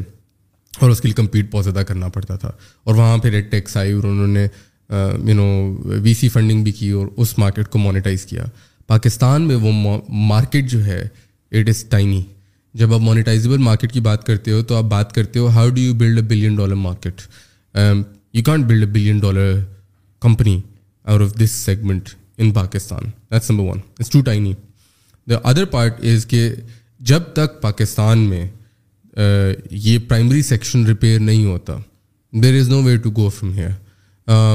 اور 0.80 0.90
اس 0.90 1.02
کے 1.02 1.08
لیے 1.08 1.16
کمپیٹ 1.16 1.46
بہت 1.52 1.64
زیادہ 1.66 1.84
کرنا 1.88 2.08
پڑتا 2.16 2.36
تھا 2.38 2.52
اور 2.86 2.96
وہاں 2.96 3.18
پھر 3.18 3.32
ریڈ 3.32 3.52
ٹیکس 3.52 3.78
آئی 3.78 3.92
اور 4.00 4.04
انہوں 4.10 4.28
نے 4.38 4.48
you 5.30 5.36
know 5.36 5.46
we 6.04 6.14
C 6.20 6.30
funding 6.30 6.64
بھی 6.64 6.72
کی 6.80 6.90
اور 6.98 7.08
اس 7.22 7.38
مارکیٹ 7.38 7.70
کو 7.70 7.80
مونیٹائز 7.80 8.26
کیا 8.26 8.44
پاکستان 8.88 9.48
میں 9.48 9.56
وہ 9.66 9.72
مارکیٹ 10.34 10.70
جو 10.72 10.84
ہے 10.86 11.02
اٹ 11.60 11.70
از 11.70 11.84
ٹائنی 11.90 12.22
جب 12.80 12.94
آپ 12.94 13.00
مانیٹائزیبل 13.02 13.58
مارکیٹ 13.68 13.92
کی 13.92 14.00
بات 14.08 14.26
کرتے 14.26 14.52
ہو 14.52 14.62
تو 14.72 14.76
آپ 14.76 14.84
بات 14.90 15.14
کرتے 15.16 15.40
ہو 15.40 15.48
how 15.56 15.70
do 15.70 15.82
you 15.82 15.94
build 16.02 16.18
a 16.18 16.24
billion 16.30 16.56
dollar 16.56 16.76
market 16.88 17.22
you 18.34 18.44
can't 18.46 18.66
build 18.66 18.84
a 18.86 18.92
billion 18.94 19.20
dollar 19.20 19.60
company 20.22 20.60
out 21.06 21.22
of 21.22 21.34
this 21.44 21.52
segment 21.66 22.10
in 22.38 22.52
Pakistan 22.54 23.06
that's 23.32 23.50
number 23.52 23.64
one 23.70 23.80
it's 24.00 24.10
too 24.10 24.22
tiny 24.26 24.54
the 25.30 25.36
other 25.52 25.66
part 25.76 26.04
is 26.14 26.26
کہ 26.30 26.50
جب 27.12 27.24
تک 27.36 27.62
پاکستان 27.62 28.20
میں 28.30 28.46
یہ 29.20 29.98
primary 30.08 30.42
section 30.44 30.86
repair 30.86 31.20
نہیں 31.20 31.46
ہوتا 31.46 31.78
there 32.44 32.60
is 32.60 32.70
no 32.70 32.82
way 32.84 32.96
to 33.04 33.10
go 33.18 33.30
from 33.38 33.54
here 33.54 34.50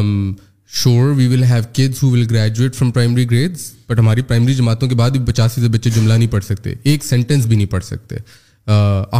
sure 0.81 1.11
we 1.17 1.27
will 1.29 1.43
have 1.45 1.87
who 2.03 2.11
will 2.11 2.27
graduate 2.31 2.75
from 2.75 2.91
primary 2.91 3.25
grades 3.31 3.71
but 3.89 3.99
ہماری 3.99 4.23
primary 4.29 4.55
جماعتوں 4.55 4.89
کے 4.89 4.95
بعد 4.97 5.11
بھی 5.11 5.21
پچاسی 5.33 5.61
سے 5.61 5.69
بچے 5.69 5.91
جملہ 5.95 6.15
نہیں 6.15 6.31
پڑھ 6.33 6.45
سکتے 6.45 6.75
ایک 6.83 7.05
سینٹینس 7.05 7.47
بھی 7.47 7.57
نہیں 7.57 7.71
پڑھ 7.73 7.85
سکتے 7.85 8.17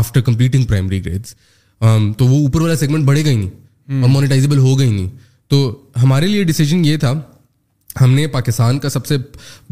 آفٹر 0.01 0.21
کمپلیٹنگ 0.31 0.65
پرائمری 0.69 1.05
گریڈس 1.05 1.35
تو 2.19 2.27
وہ 2.27 2.39
اوپر 2.47 2.61
والا 2.63 2.77
سیگمنٹ 2.77 3.05
بڑھے 3.07 3.23
ہی 3.23 3.35
نہیں 3.35 4.01
اور 4.01 4.09
مونیٹائزیبل 4.09 4.59
ہو 4.69 4.79
گئی 4.79 4.91
نہیں 4.91 5.09
تو 5.51 5.59
ہمارے 6.03 6.27
لیے 6.27 6.43
ڈیسیجن 6.51 6.85
یہ 6.85 6.97
تھا 7.01 7.13
ہم 8.01 8.13
نے 8.15 8.27
پاکستان 8.33 8.79
کا 8.81 8.89
سب 8.91 9.07
سے 9.07 9.17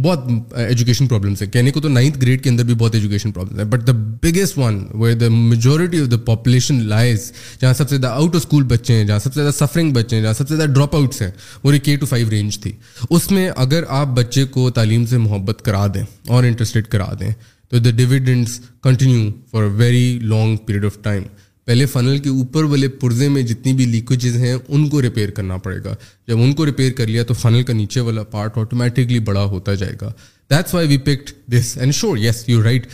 بہت 0.05 0.53
ایجوکیشن 0.69 1.07
پرابلمس 1.09 1.43
ہیں 1.43 1.51
کہنے 1.51 1.71
کو 1.73 1.81
تو 1.81 1.89
نائنتھ 1.89 2.19
گریڈ 2.23 2.43
کے 2.45 2.51
اندر 2.51 2.65
بھی 2.71 2.75
بہت 2.79 2.95
ایجوکیشن 2.95 3.33
پرابلمس 3.33 3.59
ہیں 3.59 3.65
but 3.71 3.87
the 3.87 3.93
biggest 4.23 4.59
one 4.59 4.83
where 5.01 5.15
the 5.21 5.29
majority 5.31 6.01
of 6.01 6.11
the 6.11 6.17
population 6.27 6.81
lies 6.89 7.33
جہاں 7.61 7.73
سب 7.75 7.89
سے 7.89 7.97
زیادہ 7.97 8.13
آؤٹ 8.15 8.35
آف 8.35 8.41
اسکول 8.45 8.65
بچے 8.73 8.95
ہیں 8.95 9.05
جہاں 9.05 9.19
سب 9.19 9.35
سے 9.35 9.41
زیادہ 9.41 9.55
سفرنگ 9.57 9.93
بچے 9.93 10.17
ہیں 10.17 10.23
جہاں 10.23 10.33
سب 10.39 10.49
سے 10.49 10.57
زیادہ 10.57 10.71
ڈراپ 10.73 10.97
آؤٹس 10.97 11.23
ہیں 11.23 11.31
وہ 11.65 11.73
ایک 11.73 11.89
اے 11.89 11.97
ٹو 12.01 12.07
فائیو 12.07 12.31
رینج 12.31 12.59
تھی 12.63 12.73
اس 13.11 13.31
میں 13.31 13.49
اگر 13.57 13.85
آپ 14.01 14.09
بچے 14.17 14.45
کو 14.57 14.69
تعلیم 14.81 15.07
سے 15.11 15.19
محبت 15.19 15.63
کرا 15.65 15.87
دیں 15.95 16.03
اور 16.29 16.45
انٹرسٹیڈ 16.45 16.87
کرا 16.93 17.11
دیں 17.21 17.31
تو 17.71 17.79
the 17.79 17.91
dividends 17.97 18.61
continue 18.83 19.31
for 19.51 19.63
a 19.63 19.69
very 19.79 20.19
long 20.23 20.57
period 20.67 20.85
of 20.85 20.99
time 21.03 21.23
پہلے 21.71 21.85
فنل 21.87 22.17
کے 22.19 22.29
اوپر 22.29 22.65
والے 22.71 22.87
پرزے 23.01 23.29
میں 23.33 23.43
جتنی 23.49 23.73
بھی 23.81 23.85
لیکوجز 23.87 24.37
ہیں 24.37 24.55
ان 24.55 24.89
کو 24.91 25.03
ریپیئر 25.03 25.31
کرنا 25.35 25.57
پڑے 25.67 25.77
گا 25.85 25.95
جب 26.29 26.39
ان 26.43 26.53
کو 26.61 26.65
ریپیئر 26.67 26.93
کر 27.01 27.07
لیا 27.07 27.23
تو 27.25 27.35
فنل 27.43 27.63
کا 27.69 27.73
نیچے 27.73 28.01
والا 28.09 28.23
پارٹ 28.33 28.57
آٹومیٹکلی 28.59 29.19
بڑا 29.29 29.45
ہوتا 29.53 29.75
جائے 29.83 29.93
گا 30.01 30.11
that's 30.51 30.75
why 30.75 30.89
we 30.89 30.97
picked 31.05 31.31
this 31.55 31.73
and 31.81 31.95
sure 32.01 32.17
yes 32.19 32.43
you 32.49 32.63
right 32.63 32.87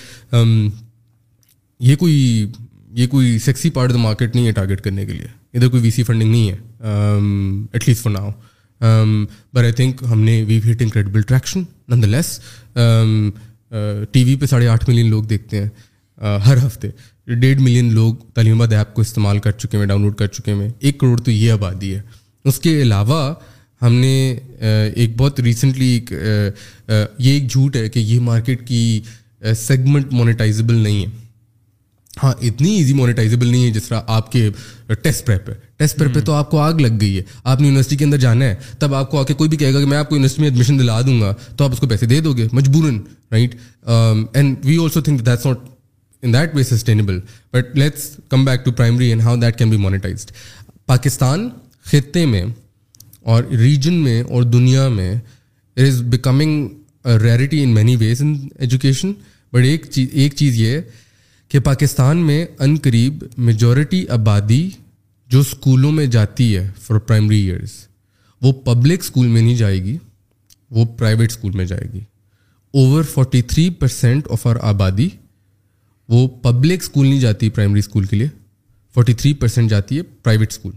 یہ 1.91 1.97
کوئی 2.05 2.17
یہ 2.99 3.07
کوئی 3.15 3.39
سیکسی 3.45 3.71
پارٹ 3.79 3.93
دا 3.93 3.99
مارکیٹ 4.05 4.35
نہیں 4.37 4.47
ہے 4.47 4.53
ٹارگیٹ 4.61 4.81
کرنے 4.85 5.07
کے 5.07 5.13
لیے 5.13 5.27
ادھر 5.57 5.69
کوئی 5.69 5.83
وی 5.83 5.91
سی 5.97 6.03
فنڈنگ 6.11 6.31
نہیں 6.31 6.51
ہے 6.51 7.73
at 7.73 7.89
least 7.89 8.03
for 8.03 8.13
now 8.13 8.31
but 9.55 9.63
I 9.65 9.73
think 9.81 10.05
ہم 10.11 10.21
نے 10.31 10.43
وی 10.49 10.61
ویٹنگ 10.65 10.89
کریڈبل 10.99 11.23
ٹریکشن 11.35 11.63
نن 11.89 12.03
دا 12.03 12.09
لیس 12.17 12.39
ٹی 14.13 14.25
وی 14.25 14.37
پہ 14.41 14.47
ساڑھے 14.57 14.69
آٹھ 14.77 14.89
ملین 14.91 15.11
لوگ 15.11 15.23
دیکھتے 15.35 15.63
ہیں 15.63 15.69
uh, 16.21 16.39
ہر 16.47 16.67
ہفتے 16.67 16.89
ڈیڑھ 17.35 17.61
ملین 17.61 17.93
لوگ 17.95 18.15
تعلیم 18.35 18.55
آباد 18.63 18.73
ایپ 18.73 18.93
کو 18.95 19.03
استعمال 19.03 19.39
کر 19.43 19.53
چکے 19.53 19.79
ہیں 19.79 19.87
ڈاؤن 19.87 20.03
لوڈ 20.03 20.15
کر 20.17 20.27
چکے 20.27 20.53
ہیں 20.55 20.69
ایک 20.81 20.99
کروڑ 21.01 21.19
تو 21.25 21.31
یہ 21.31 21.53
آبادی 21.53 21.95
ہے 21.95 22.01
اس 22.49 22.59
کے 22.61 22.81
علاوہ 22.83 23.21
ہم 23.83 23.93
نے 23.95 24.13
ایک 24.97 25.17
بہت 25.17 25.41
ریسنٹلی 25.41 25.87
ایک 25.93 26.13
یہ 26.13 27.33
ایک 27.33 27.51
جھوٹ 27.51 27.77
ہے 27.77 27.89
کہ 27.89 27.99
یہ 28.01 28.21
مارکیٹ 28.31 28.67
کی 28.69 28.81
سیگمنٹ 29.61 30.13
مونیٹائزیبل 30.13 30.75
نہیں 30.75 31.05
ہے 31.05 31.25
ہاں 32.23 32.33
اتنی 32.47 32.71
ایزی 32.75 32.93
مونیٹائزیبل 32.95 33.47
نہیں 33.49 33.65
ہے 33.65 33.71
جس 33.71 33.85
طرح 33.89 34.01
آپ 34.17 34.31
کے 34.33 34.49
ٹیسٹ 35.03 35.29
ہے 35.31 35.37
ٹیسٹ 35.79 35.97
پریپ 35.99 36.15
پہ 36.15 36.21
تو 36.25 36.33
آپ 36.33 36.51
کو 36.51 36.59
آگ 36.59 36.75
لگ 36.81 36.97
گئی 37.01 37.17
ہے 37.17 37.23
آپ 37.45 37.61
نے 37.61 37.67
یونیورسٹی 37.67 37.97
کے 37.97 38.05
اندر 38.05 38.17
جانا 38.19 38.45
ہے 38.45 38.55
تب 38.79 38.95
آپ 38.95 39.11
کو 39.11 39.21
آ 39.21 39.25
کے 39.27 39.35
کوئی 39.35 39.49
بھی 39.51 39.57
کہے 39.57 39.73
گا 39.75 39.81
کہ 39.81 39.87
میں 39.87 39.97
آپ 39.99 40.09
کو 40.09 40.15
یونیورسٹی 40.17 40.43
میں 40.43 40.49
ایڈمیشن 40.51 40.79
دلا 40.79 41.01
دوں 41.07 41.21
گا 41.21 41.33
تو 41.57 41.65
آپ 41.65 41.73
اس 41.73 41.79
کو 41.81 41.87
پیسے 41.89 42.07
دے 42.07 42.21
دو 42.21 42.33
گے 42.37 42.47
مجبوراً 42.53 42.99
right 43.33 43.55
and 44.37 44.65
we 44.67 44.77
also 44.83 45.01
think 45.01 45.25
that's 45.27 45.47
not 45.47 45.69
in 46.25 46.33
that 46.33 46.55
way 46.55 46.63
sustainable 46.65 47.19
but 47.53 47.77
let's 47.79 48.09
come 48.31 48.45
back 48.45 48.65
to 48.65 48.73
primary 48.73 49.09
and 49.11 49.23
how 49.23 49.37
that 49.41 49.57
can 49.59 49.71
be 49.71 49.77
monetized 49.77 50.31
Pakistan 50.87 51.49
خطے 51.91 52.25
میں 52.27 52.45
اور 53.33 53.43
ریجن 53.59 53.95
میں 54.05 54.23
اور 54.23 54.43
دنیا 54.43 54.89
میں 54.89 55.11
it 55.15 55.81
is 55.87 56.01
becoming 56.13 56.69
reality 57.23 57.63
in 57.63 57.75
many 57.75 57.97
ways 57.97 58.23
in 58.23 58.35
education 58.59 59.13
but 59.53 59.65
ایک 59.65 59.87
چیز 59.91 60.09
ایک 60.21 60.35
چیز 60.37 60.57
یہ 60.61 60.81
کہ 61.49 61.59
پاکستان 61.65 62.17
میں 62.27 62.45
عن 62.65 62.77
قریب 62.85 63.25
میجورٹی 63.49 64.05
آبادی 64.19 64.69
جو 65.31 65.41
اسکولوں 65.41 65.93
میں 65.93 66.07
جاتی 66.17 66.57
ہے 66.57 66.69
فار 66.83 66.99
پرائمری 67.07 67.41
ایئرس 67.51 67.71
وہ 68.43 68.53
پبلک 68.65 69.01
اسکول 69.03 69.27
میں 69.27 69.43
نہیں 69.43 69.57
جائے 69.57 69.83
گی 69.85 69.97
وہ 70.77 70.85
پرائیویٹ 70.99 71.31
اسکول 71.31 71.53
میں 71.57 71.65
جائے 71.67 71.89
گی 71.93 72.01
over 72.79 73.03
forty 73.15 73.43
three 73.53 73.69
percent 73.79 74.27
of 74.31 74.47
our 74.47 74.57
آبادی 74.71 75.09
وہ 76.09 76.27
پبلک 76.43 76.83
اسکول 76.83 77.07
نہیں 77.07 77.21
جاتی 77.21 77.49
پرائمری 77.51 77.79
اسکول 77.81 78.05
کے 78.07 78.17
لیے 78.17 78.29
فورٹی 78.95 79.15
تھری 79.21 79.33
پرسینٹ 79.41 79.71
جاتی 79.71 79.97
ہے 79.99 80.03
پرائیویٹ 80.23 80.53
اسکول 80.53 80.73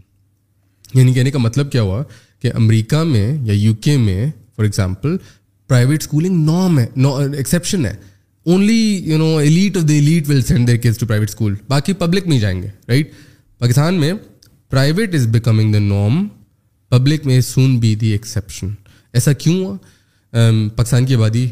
یعنی 0.97 1.13
کہنے 1.13 1.31
کا 1.31 1.39
مطلب 1.39 1.71
کیا 1.71 1.81
ہوا 1.81 2.03
کہ 2.41 2.51
امریکہ 2.55 3.03
میں 3.07 3.27
یا 3.45 3.53
یو 3.53 3.73
کے 3.81 3.97
میں 3.97 4.25
فار 4.55 4.63
ایگزامپل 4.65 5.17
پرائیویٹ 5.67 6.01
اسکولنگ 6.01 6.45
نام 6.49 6.79
ہے 6.79 6.85
ایکسیپشن 7.37 7.85
ہے 7.85 7.93
only 8.53 8.79
you 9.09 9.17
know 9.17 9.25
elite 9.37 9.77
of 9.77 9.87
the 9.89 9.93
elite 9.93 10.29
will 10.29 10.41
send 10.41 10.67
their 10.67 10.75
kids 10.83 10.97
to 10.97 11.05
private 11.07 11.29
school 11.29 11.53
باقی 11.69 11.93
پبلک 11.99 12.27
نہیں 12.27 12.39
جائیں 12.39 12.61
گے 12.61 12.67
رائٹ 12.89 13.11
پاکستان 13.59 13.99
میں 13.99 14.11
پرائیویٹ 14.69 15.15
از 15.15 15.27
بیکمنگ 15.33 15.73
دا 15.73 15.79
نام 15.79 16.27
پبلک 16.95 17.25
میں 17.27 17.39
سون 17.53 17.77
بی 17.79 17.93
دی 18.01 18.11
ایکسیپشن 18.11 18.67
ایسا 19.13 19.33
کیوں 19.43 19.63
ہوا 19.63 19.75
پاکستان 20.75 21.05
کی 21.05 21.15
آبادی 21.15 21.47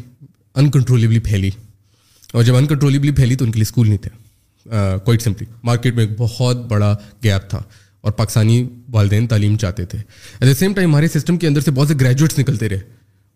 انکنٹرولیبلی 0.56 1.18
پھیلی 1.28 1.50
اور 2.34 2.42
جب 2.44 2.56
ان 2.56 2.66
کنٹرولیبلی 2.66 3.10
پھیلی 3.16 3.34
تو 3.36 3.44
ان 3.44 3.50
کے 3.50 3.56
لیے 3.58 3.66
اسکول 3.68 3.88
نہیں 3.88 3.98
تھے 3.98 4.10
کوائٹ 5.04 5.22
سمپلی 5.22 5.46
مارکیٹ 5.64 5.94
میں 5.94 6.04
ایک 6.04 6.18
بہت 6.18 6.64
بڑا 6.70 6.94
گیپ 7.24 7.48
تھا 7.50 7.60
اور 8.04 8.12
پاکستانی 8.12 8.62
والدین 8.92 9.26
تعلیم 9.28 9.56
چاہتے 9.62 9.84
تھے 9.92 9.98
ایٹ 9.98 10.42
دا 10.48 10.54
سیم 10.58 10.72
ٹائم 10.74 10.88
ہمارے 10.88 11.08
سسٹم 11.14 11.36
کے 11.42 11.46
اندر 11.46 11.60
سے 11.60 11.70
بہت 11.76 11.88
سے 11.88 11.94
گریجویٹس 12.00 12.38
نکلتے 12.38 12.68
رہے 12.68 12.80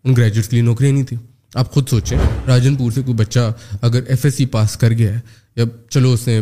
ان 0.03 0.13
گریجویٹس 0.17 0.49
کے 0.49 0.55
لیے 0.55 0.63
نوکریاں 0.65 0.91
نہیں 0.93 1.03
تھیں 1.11 1.17
آپ 1.61 1.71
خود 1.73 1.89
سوچیں 1.89 2.17
راجن 2.47 2.75
پور 2.75 2.91
سے 2.91 3.01
کوئی 3.05 3.13
بچہ 3.17 3.51
اگر 3.81 4.03
ایف 4.09 4.25
ایس 4.25 4.33
سی 4.35 4.45
پاس 4.55 4.75
کر 4.81 4.91
گیا 4.97 5.13
ہے 5.15 5.19
یا 5.57 5.63
چلو 5.89 6.11
اس 6.13 6.27
نے 6.27 6.35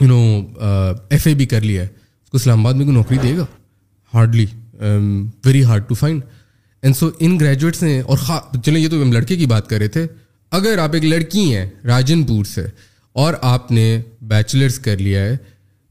یو 0.00 0.06
نو 0.08 0.18
ایف 1.12 1.26
اے 1.26 1.34
بھی 1.40 1.46
کر 1.54 1.60
لیا 1.62 1.82
ہے 1.82 1.88
اس 2.24 2.30
کو 2.30 2.36
اسلام 2.36 2.66
آباد 2.66 2.74
میں 2.78 2.84
کوئی 2.84 2.96
نوکری 2.96 3.18
دے 3.22 3.36
گا 3.36 3.44
hardly 4.14 4.46
very 5.44 5.62
hard 5.64 5.88
to 5.88 5.94
find 5.94 6.22
and 6.82 6.96
so 6.96 7.10
in 7.20 7.38
graduates 7.40 7.82
نے 7.82 8.00
اور 8.00 8.18
خا 8.26 8.38
چلیں 8.64 8.80
یہ 8.80 8.88
تو 8.88 9.02
ہم 9.02 9.12
لڑکے 9.12 9.36
کی 9.36 9.46
بات 9.54 9.68
کر 9.68 9.78
رہے 9.78 9.88
تھے 9.96 10.06
اگر 10.58 10.78
آپ 10.78 10.94
ایک 10.94 11.04
لڑکی 11.04 11.42
ہیں 11.54 11.64
راجن 11.86 12.22
پور 12.26 12.44
سے 12.44 12.62
اور 13.24 13.34
آپ 13.50 13.70
نے 13.72 13.84
بیچلرس 14.30 14.78
کر 14.84 14.96
لیا 14.98 15.24
ہے 15.24 15.36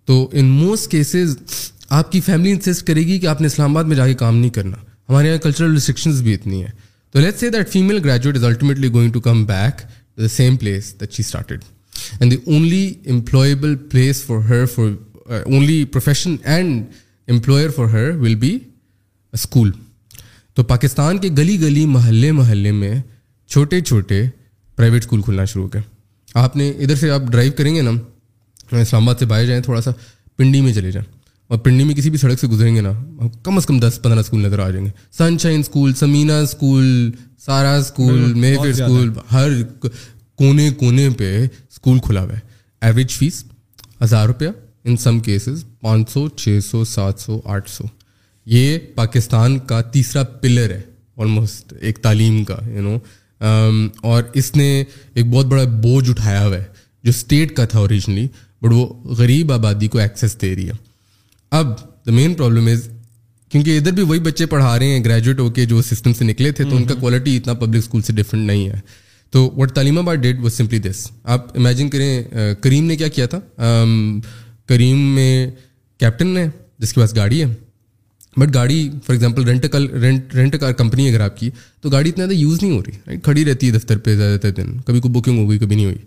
تو 0.05 0.27
ان 0.39 0.45
موسٹ 0.45 0.89
کیسز 0.91 1.35
آپ 1.99 2.11
کی 2.11 2.19
فیملی 2.21 2.51
انسسٹ 2.51 2.85
کرے 2.87 3.01
گی 3.07 3.17
کہ 3.19 3.27
آپ 3.27 3.41
نے 3.41 3.47
اسلام 3.47 3.77
آباد 3.77 3.87
میں 3.87 3.95
جا 3.95 4.07
کے 4.07 4.13
کام 4.23 4.35
نہیں 4.37 4.49
کرنا 4.57 4.77
ہمارے 5.09 5.27
یہاں 5.27 5.37
کلچرل 5.43 5.73
ریسٹرکشنز 5.73 6.21
بھی 6.21 6.33
اتنی 6.33 6.61
ہیں 6.63 6.71
تو 7.11 7.19
let 7.19 7.39
see 7.39 7.49
that 7.49 7.69
female 7.73 7.99
graduate 8.03 8.37
is 8.37 8.43
ultimately 8.43 8.89
going 8.93 9.11
to 9.11 9.19
come 9.27 9.43
back 9.45 9.81
the 10.21 10.27
same 10.35 10.57
place 10.63 10.93
that 11.01 11.11
she 11.11 11.21
started 11.25 11.61
and 12.19 12.31
the 12.31 12.37
only 12.45 12.93
employable 13.13 13.75
place 13.91 14.23
for 14.23 14.41
her 14.49 14.65
for 14.73 14.89
only 15.45 15.83
profession 15.91 16.35
and 16.55 16.81
employer 17.31 17.69
for 17.75 17.87
her 17.97 18.09
will 18.19 18.35
be 18.43 18.57
school 19.33 19.71
تو 20.55 20.63
پاکستان 20.73 21.17
کے 21.19 21.29
گلی 21.37 21.59
گلی 21.61 21.85
محلے 21.95 22.31
محلے 22.41 22.71
میں 22.83 22.93
چھوٹے 23.51 23.81
چھوٹے 23.81 24.21
private 24.79 25.03
school 25.03 25.21
کھلنا 25.21 25.43
شروع 25.51 25.67
کیا 25.69 25.81
آپ 26.43 26.55
نے 26.57 26.69
ادھر 26.83 26.95
سے 26.95 27.09
آپ 27.11 27.21
ڈرائیو 27.31 27.51
کریں 27.57 27.73
گے 27.75 27.81
نا 27.81 27.91
اسلام 28.81 29.03
آباد 29.07 29.19
سے 29.19 29.25
باہر 29.31 29.45
جائیں 29.45 29.61
تھوڑا 29.61 29.81
سا 29.81 29.91
پنڈی 30.37 30.61
میں 30.61 30.73
چلے 30.73 30.91
جائیں 30.91 31.07
اور 31.51 31.57
پنڈی 31.65 31.83
میں 31.83 31.95
کسی 31.95 32.09
بھی 32.09 32.17
سڑک 32.17 32.39
سے 32.39 32.47
گزریں 32.47 32.75
گے 32.75 32.81
نا 32.81 32.91
کم 33.43 33.57
از 33.57 33.65
کم 33.65 33.79
دس 33.79 33.99
پندرہ 34.03 34.19
اسکول 34.19 34.41
نظر 34.45 34.59
آ 34.65 34.69
جائیں 34.69 34.85
گے 34.85 34.91
سن 35.17 35.37
شائن 35.43 35.59
اسکول 35.59 35.93
سمینا 36.01 36.37
اسکول 36.41 37.11
سارا 37.45 37.75
اسکول 37.77 38.33
میوز 38.33 38.81
اسکول 38.81 39.11
ہر 39.31 39.49
کونے 39.83 40.69
کونے 40.79 41.09
پہ 41.19 41.31
اسکول 41.43 41.99
کھلا 42.07 42.23
ہوا 42.23 42.33
ہے 42.33 42.39
ایوریج 42.87 43.15
فیس 43.17 43.43
ہزار 44.03 44.27
روپیہ 44.27 44.49
ان 44.83 44.97
سم 45.07 45.19
کیسز 45.29 45.65
پانچ 45.81 46.11
سو 46.11 46.27
چھ 46.37 46.59
سو 46.71 46.83
سات 46.95 47.19
سو 47.27 47.39
آٹھ 47.55 47.69
سو 47.69 47.83
یہ 48.57 48.77
پاکستان 48.95 49.59
کا 49.69 49.81
تیسرا 49.93 50.23
پلر 50.41 50.71
ہے 50.75 50.81
آلموسٹ 51.21 51.73
ایک 51.81 51.99
تعلیم 52.03 52.43
کا 52.49 52.59
یو 52.75 52.81
نو 52.81 52.97
Um, 53.47 53.75
اور 54.01 54.23
اس 54.33 54.55
نے 54.55 54.65
ایک 55.15 55.25
بہت 55.31 55.45
بڑا 55.51 55.63
بوجھ 55.83 56.09
اٹھایا 56.09 56.45
ہوا 56.45 56.55
ہے 56.55 56.63
جو 57.03 57.09
اسٹیٹ 57.09 57.55
کا 57.55 57.65
تھا 57.71 57.79
اوریجنلی 57.79 58.25
بٹ 58.61 58.71
وہ 58.73 58.85
غریب 59.17 59.51
آبادی 59.53 59.87
کو 59.91 59.97
ایکسیس 59.99 60.35
دے 60.41 60.53
رہی 60.55 60.65
ہے 60.69 60.73
اب 61.59 61.69
دا 62.05 62.11
مین 62.13 62.33
پرابلم 62.33 62.67
از 62.71 62.87
کیونکہ 63.51 63.77
ادھر 63.77 63.91
بھی 63.99 64.03
وہی 64.09 64.19
بچے 64.25 64.45
پڑھا 64.53 64.77
رہے 64.79 64.87
ہیں 64.95 65.03
گریجویٹ 65.03 65.39
ہو 65.39 65.49
کے 65.57 65.65
جو 65.65 65.81
سسٹم 65.91 66.13
سے 66.17 66.25
نکلے 66.25 66.51
تھے 66.57 66.63
تو 66.69 66.75
ان 66.75 66.85
کا 66.85 66.93
کوالٹی 66.99 67.31
mm-hmm. 67.31 67.41
اتنا 67.41 67.53
پبلک 67.65 67.83
اسکول 67.83 68.01
سے 68.01 68.13
ڈفرینٹ 68.13 68.45
نہیں 68.47 68.67
ہے 68.69 68.79
تو 69.31 69.49
واٹ 69.57 69.71
تعلیم 69.75 69.97
آباد 69.99 70.15
ڈیٹ 70.25 70.39
واٹ 70.41 70.51
سمپلی 70.53 70.79
دس 70.89 71.07
آپ 71.23 71.57
امیجن 71.57 71.89
کریں 71.89 72.53
کریم 72.61 72.85
نے 72.85 72.95
کیا 72.97 73.07
کیا 73.17 73.25
تھا 73.35 73.39
کریم 74.69 74.97
میں 75.15 75.47
کیپٹن 75.99 76.27
نے 76.33 76.45
جس 76.79 76.93
کے 76.93 77.01
پاس 77.01 77.15
گاڑی 77.15 77.43
ہے 77.43 77.53
بٹ 78.37 78.53
گاڑی 78.53 78.89
for 79.05 79.13
example 79.13 79.47
rent 79.49 80.33
rent 80.35 80.55
car 80.59 80.73
company 80.77 81.07
اگر 81.09 81.19
آپ 81.21 81.37
کی 81.37 81.49
تو 81.81 81.89
گاڑی 81.91 82.09
اتنا 82.09 82.25
زیادہ 82.25 82.39
یوز 82.39 82.61
نہیں 82.63 82.71
ہو 82.77 82.81
رہی 82.87 83.19
کھڑی 83.23 83.45
رہتی 83.45 83.67
ہے 83.67 83.71
دفتر 83.77 83.97
پہ 84.05 84.15
زیادہ 84.15 84.39
تر 84.41 84.51
دن 84.57 84.77
کبھی 84.85 84.99
کوئی 85.01 85.13
بکنگ 85.19 85.37
ہو 85.39 85.49
گئی 85.49 85.59
کبھی 85.59 85.75
نہیں 85.75 85.85
ہوئی 85.85 85.97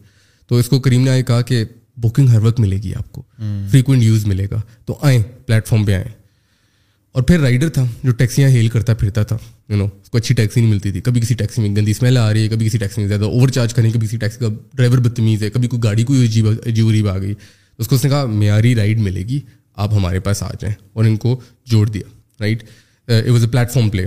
تو 0.49 0.57
اس 0.57 0.69
کو 0.69 0.79
کریم 0.81 1.05
نے 1.05 1.11
آئے 1.11 1.23
کہا 1.27 1.41
کہ 1.51 1.65
بکنگ 2.05 2.29
ہر 2.29 2.43
وقت 2.43 2.61
ملے 2.61 2.77
گی 2.83 2.95
آپ 2.95 3.11
کو 3.13 3.23
فریکوینٹ 3.71 4.03
یوز 4.03 4.27
ملے 4.27 4.47
گا 4.51 4.61
تو 4.87 4.99
آئیں 5.07 5.21
پلیٹ 5.47 5.67
فارم 5.69 5.85
پہ 5.85 5.95
آئیں 5.95 6.05
اور 7.13 7.23
پھر 7.23 7.41
رائڈر 7.41 7.69
تھا 7.69 7.85
جو 8.03 8.11
ٹیکسیاں 8.19 8.49
ہیل 8.51 8.69
کرتا 8.75 8.95
پھرتا 8.99 9.23
تھا 9.31 9.37
یو 9.69 9.77
نو 9.77 9.85
اس 10.05 10.11
کو 10.11 10.19
اچھی 10.19 10.35
ٹیکسی 10.35 10.61
نہیں 10.61 10.71
ملتی 10.71 10.91
تھی 10.93 11.01
کبھی 11.07 11.21
کسی 11.21 11.35
ٹیکسی 11.39 11.63
میں 11.63 11.69
گندی 11.77 11.91
اسمیل 11.91 12.19
آ 12.19 12.33
رہی 12.33 12.43
ہے 12.43 12.49
کبھی 12.49 12.67
کسی 12.67 12.79
ٹیکسی 12.79 13.01
میں 13.01 13.09
زیادہ 13.09 13.25
اوور 13.25 13.49
چارج 13.57 13.75
کریں 13.75 13.91
کبھی 13.93 14.07
کسی 14.07 14.17
ٹیکسی 14.19 14.39
کا 14.45 14.49
ڈرائیور 14.75 14.99
بدتمیز 15.09 15.43
ہے 15.43 15.51
کبھی 15.51 15.69
کوئی 15.69 15.83
گاڑی 15.83 16.05
عجیب 16.25 16.49
عجیب 16.49 16.87
غریب 16.87 17.09
آ 17.09 17.17
گئی 17.19 17.35
تو 17.35 17.83
اس 17.83 17.89
کو 17.89 17.95
اس 17.97 18.05
نے 18.05 18.11
کہا 18.11 18.25
معیاری 18.27 18.75
رائڈ 18.75 19.01
ملے 19.01 19.23
گی 19.29 19.41
آپ 19.75 19.93
ہمارے 19.95 20.21
پاس 20.21 20.43
آ 20.43 20.49
جائیں 20.61 20.75
اور 20.93 21.05
ان 21.05 21.17
کو 21.17 21.39
جوڑ 21.71 21.87
دیا 21.89 22.09
right 22.41 22.63
it 23.09 23.29
was 23.29 23.45
a 23.45 23.51
platform 23.51 23.71
play 23.73 23.89
پلے 23.91 24.07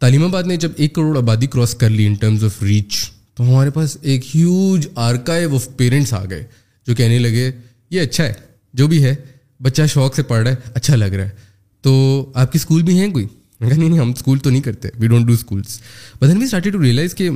تعلیم 0.00 0.24
آباد 0.24 0.42
نے 0.46 0.56
جب 0.64 0.70
ایک 0.76 0.94
کروڑ 0.94 1.16
آبادی 1.16 1.46
کراس 1.52 1.74
کر 1.80 1.90
لی 1.90 2.06
ان 2.06 2.14
ٹرمز 2.20 2.44
آف 2.44 2.62
ریچ 2.62 2.96
تو 3.36 3.48
ہمارے 3.50 3.70
پاس 3.74 3.96
ایک 4.02 4.34
ہیوج 4.34 4.86
آرکائیو 5.08 5.54
آف 5.56 5.68
پیرنٹس 5.76 6.12
آ 6.14 6.22
گئے 6.30 6.44
جو 6.86 6.94
کہنے 6.94 7.18
لگے 7.18 7.50
یہ 7.90 8.00
اچھا 8.00 8.24
ہے 8.24 8.32
جو 8.80 8.86
بھی 8.88 9.02
ہے 9.04 9.14
بچہ 9.62 9.86
شوق 9.92 10.14
سے 10.16 10.22
پڑھ 10.30 10.42
رہا 10.42 10.50
ہے 10.50 10.70
اچھا 10.74 10.96
لگ 10.96 11.12
رہا 11.14 11.24
ہے 11.28 11.50
تو 11.82 12.30
آپ 12.42 12.52
کے 12.52 12.58
اسکول 12.58 12.82
بھی 12.82 12.98
ہیں 12.98 13.08
کوئی 13.12 13.26
کہ 13.26 13.64
نہیں 13.74 13.88
نہیں 13.88 13.98
ہم 13.98 14.10
اسکول 14.16 14.38
تو 14.44 14.50
نہیں 14.50 14.62
کرتے 14.62 14.88
we 15.00 15.08
don't 15.08 15.26
do 15.26 15.32
schools 15.32 15.78
but 16.20 16.36
we 16.36 16.44
started 16.44 16.72
to 16.72 16.82
realize 16.82 17.14
کہ 17.14 17.28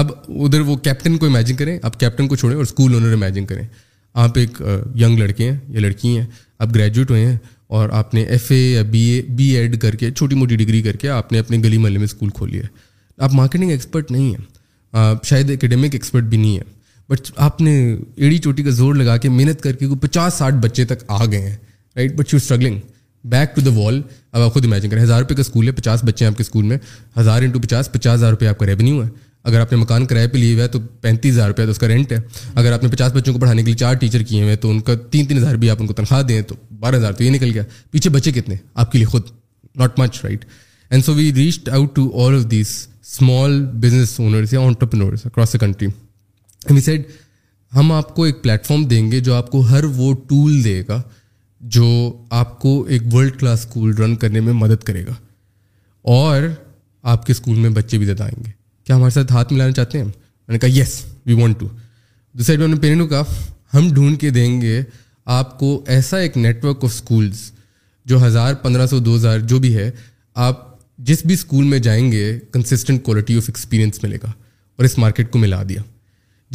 اب 0.00 0.12
ادھر 0.44 0.60
وہ 0.68 0.76
کیپٹن 0.84 1.16
کو 1.18 1.26
امیجن 1.26 1.56
کریں 1.56 1.78
آپ 1.82 1.98
کیپٹن 2.00 2.28
کو 2.28 2.36
چھوڑیں 2.36 2.54
اور 2.56 2.64
اسکول 2.64 2.94
اونر 2.94 3.12
امیجن 3.12 3.46
کریں 3.46 3.64
آپ 4.22 4.38
ایک 4.38 4.60
ینگ 5.00 5.18
لڑکے 5.18 5.50
ہیں 5.50 5.58
یا 5.72 5.80
لڑکی 5.80 6.08
ہیں 6.18 6.24
آپ 6.64 6.74
گریجویٹ 6.74 7.10
ہوئے 7.10 7.26
ہیں 7.26 7.36
اور 7.78 7.88
آپ 7.98 8.14
نے 8.14 8.22
ایف 8.36 8.50
اے 8.52 8.56
یا 8.56 8.82
بی 8.90 9.00
اے 9.08 9.20
بی 9.36 9.44
ایڈ 9.56 9.78
کر 9.80 9.96
کے 9.96 10.10
چھوٹی 10.10 10.36
موٹی 10.36 10.56
ڈگری 10.56 10.80
کر 10.82 10.96
کے 11.02 11.08
آپ 11.16 11.30
نے 11.32 11.38
اپنے 11.38 11.58
گلی 11.64 11.78
محلے 11.78 11.98
میں 11.98 12.04
اسکول 12.04 12.30
کھولی 12.38 12.58
ہے 12.60 12.66
آپ 13.26 13.34
مارکیٹنگ 13.34 13.70
ایکسپرٹ 13.70 14.10
نہیں 14.10 14.34
ہیں 14.34 14.44
آپ 15.02 15.24
شاید 15.26 15.50
اکیڈمک 15.54 15.94
ایکسپرٹ 15.98 16.24
بھی 16.32 16.36
نہیں 16.38 16.56
ہے 16.56 16.62
بٹ 17.10 17.30
آپ 17.48 17.60
نے 17.60 17.76
ایڑی 18.16 18.38
چوٹی 18.48 18.62
کا 18.62 18.70
زور 18.80 18.94
لگا 18.94 19.16
کے 19.22 19.28
محنت 19.36 19.60
کر 19.62 19.72
کے 19.82 19.86
کوئی 19.86 19.98
پچاس 20.08 20.34
ساٹھ 20.38 20.54
بچے 20.66 20.84
تک 20.94 21.04
آ 21.18 21.24
گئے 21.24 21.40
ہیں 21.48 21.56
right 21.96 22.16
but 22.18 22.32
you 22.34 22.40
struggling 22.42 22.80
back 23.36 23.54
to 23.56 23.60
the 23.70 23.78
wall 23.78 24.00
اب 24.32 24.42
آپ 24.42 24.52
خود 24.54 24.64
امیجن 24.64 24.88
کریں 24.90 25.02
ہزار 25.02 25.20
روپے 25.20 25.34
کا 25.34 25.40
اسکول 25.40 25.66
ہے 25.66 25.72
پچاس 25.80 26.04
بچے 26.06 26.24
ہیں 26.24 26.32
آپ 26.32 26.36
کے 26.38 26.42
اسکول 26.42 26.64
میں 26.72 26.78
ہزار 27.18 27.42
انٹو 27.42 27.60
پچاس 27.60 27.92
پچاس 27.92 28.14
ہزار 28.14 28.30
روپئے 28.30 28.48
آپ 28.48 28.58
کا 28.58 28.66
ریونیو 28.66 29.02
ہے 29.02 29.08
اگر 29.48 29.60
آپ 29.60 29.70
نے 29.72 29.76
مکان 29.78 30.04
کرائے 30.06 30.26
پہ 30.28 30.38
لیے 30.38 30.54
ہوئے 30.54 30.66
تو 30.68 30.78
پینتیس 31.00 31.32
ہزار 31.34 31.48
روپیہ 31.48 31.64
تو 31.64 31.70
اس 31.70 31.78
کا 31.78 31.88
رینٹ 31.88 32.10
ہے 32.12 32.16
اگر 32.62 32.72
آپ 32.72 32.82
نے 32.82 32.88
پچاس 32.92 33.12
بچوں 33.12 33.32
کو 33.34 33.40
پڑھانے 33.40 33.60
کے 33.62 33.66
لیے 33.66 33.76
چار 33.82 33.94
ٹیچر 34.00 34.22
کیے 34.30 34.40
ہوئے 34.42 34.54
ہیں 34.54 34.60
تو 34.60 34.70
ان 34.70 34.80
کا 34.88 34.94
تین 35.10 35.26
تین 35.26 35.38
ہزار 35.38 35.54
بھی 35.62 35.70
آپ 35.70 35.76
ان 35.80 35.86
کو 35.86 35.92
تنخواہ 36.00 36.22
دیں 36.30 36.40
تو 36.50 36.54
بارہ 36.82 36.96
ہزار 36.96 37.12
تو 37.18 37.24
یہ 37.24 37.30
نکل 37.34 37.50
گیا 37.54 37.62
پیچھے 37.90 38.10
بچے 38.16 38.32
کتنے 38.38 38.56
آپ 38.82 38.92
کے 38.92 38.98
لیے 38.98 39.06
خود 39.12 39.30
not 39.78 39.98
much 39.98 40.18
right 40.24 40.44
and 40.90 41.04
so 41.04 41.14
we 41.14 41.32
reached 41.36 41.68
out 41.74 41.94
to 41.96 42.10
all 42.26 42.34
of 42.36 42.44
these 42.50 42.74
small 43.06 43.64
business 43.86 44.18
owners 44.20 44.52
یا 44.52 44.60
entrepreneurs 44.66 45.26
across 45.26 45.52
the 45.52 45.58
country 45.64 45.88
we 46.70 46.80
said 46.88 47.02
ہم 47.76 47.92
آپ 48.00 48.14
کو 48.16 48.24
ایک 48.24 48.42
پلیٹفارم 48.42 48.84
دیں 48.92 49.10
گے 49.12 49.20
جو 49.28 49.34
آپ 49.34 49.50
کو 49.52 49.60
ہر 49.70 49.84
وہ 49.96 50.12
ٹول 50.28 50.62
دے 50.64 50.82
گا 50.88 51.00
جو 51.78 51.86
آپ 52.42 52.58
کو 52.60 52.76
ایک 52.94 53.12
ورلڈ 53.14 53.38
کلاس 53.40 53.58
اسکول 53.66 53.96
رن 54.02 54.14
کرنے 54.22 54.40
میں 54.48 54.52
مدد 54.66 54.84
کرے 54.90 55.06
گا 55.06 55.14
اور 56.18 56.48
آپ 57.16 57.26
کے 57.26 57.32
اسکول 57.32 57.58
میں 57.64 57.70
بچے 57.80 57.98
بھی 57.98 58.06
زیادہ 58.06 58.22
آئیں 58.22 58.42
گے 58.46 58.50
کیا 58.88 58.96
ہمارے 58.96 59.10
ساتھ 59.14 59.32
ہاتھ 59.32 59.52
ملانا 59.52 59.72
چاہتے 59.78 59.98
ہیں 59.98 60.04
میں 60.04 60.52
نے 60.52 60.58
کہا 60.58 60.68
یس 60.80 60.92
وی 61.26 61.34
وانٹ 61.40 61.58
ٹو 61.60 61.66
دوسرے 62.38 62.56
میں 62.56 62.68
نے 62.68 62.76
پیرنٹوں 62.80 63.06
کہا 63.08 63.22
ہم 63.74 63.88
ڈھونڈ 63.94 64.18
کے 64.20 64.28
دیں 64.36 64.60
گے 64.60 64.80
آپ 65.38 65.58
کو 65.58 65.68
ایسا 65.96 66.16
ایک 66.26 66.36
نیٹ 66.36 66.64
ورک 66.64 66.84
آف 66.84 66.90
اسکولز 66.94 67.40
جو 68.12 68.22
ہزار 68.26 68.54
پندرہ 68.62 68.86
سو 68.92 68.98
دو 69.08 69.14
ہزار 69.16 69.38
جو 69.52 69.58
بھی 69.64 69.74
ہے 69.76 69.90
آپ 70.44 70.66
جس 71.10 71.24
بھی 71.26 71.34
اسکول 71.34 71.64
میں 71.72 71.78
جائیں 71.88 72.10
گے 72.12 72.24
کنسسٹنٹ 72.52 73.02
کوالٹی 73.04 73.36
آف 73.38 73.48
ایکسپیرئنس 73.50 74.02
ملے 74.04 74.18
گا 74.22 74.30
اور 74.78 74.84
اس 74.84 74.96
مارکیٹ 75.04 75.30
کو 75.32 75.38
ملا 75.38 75.62
دیا 75.68 75.82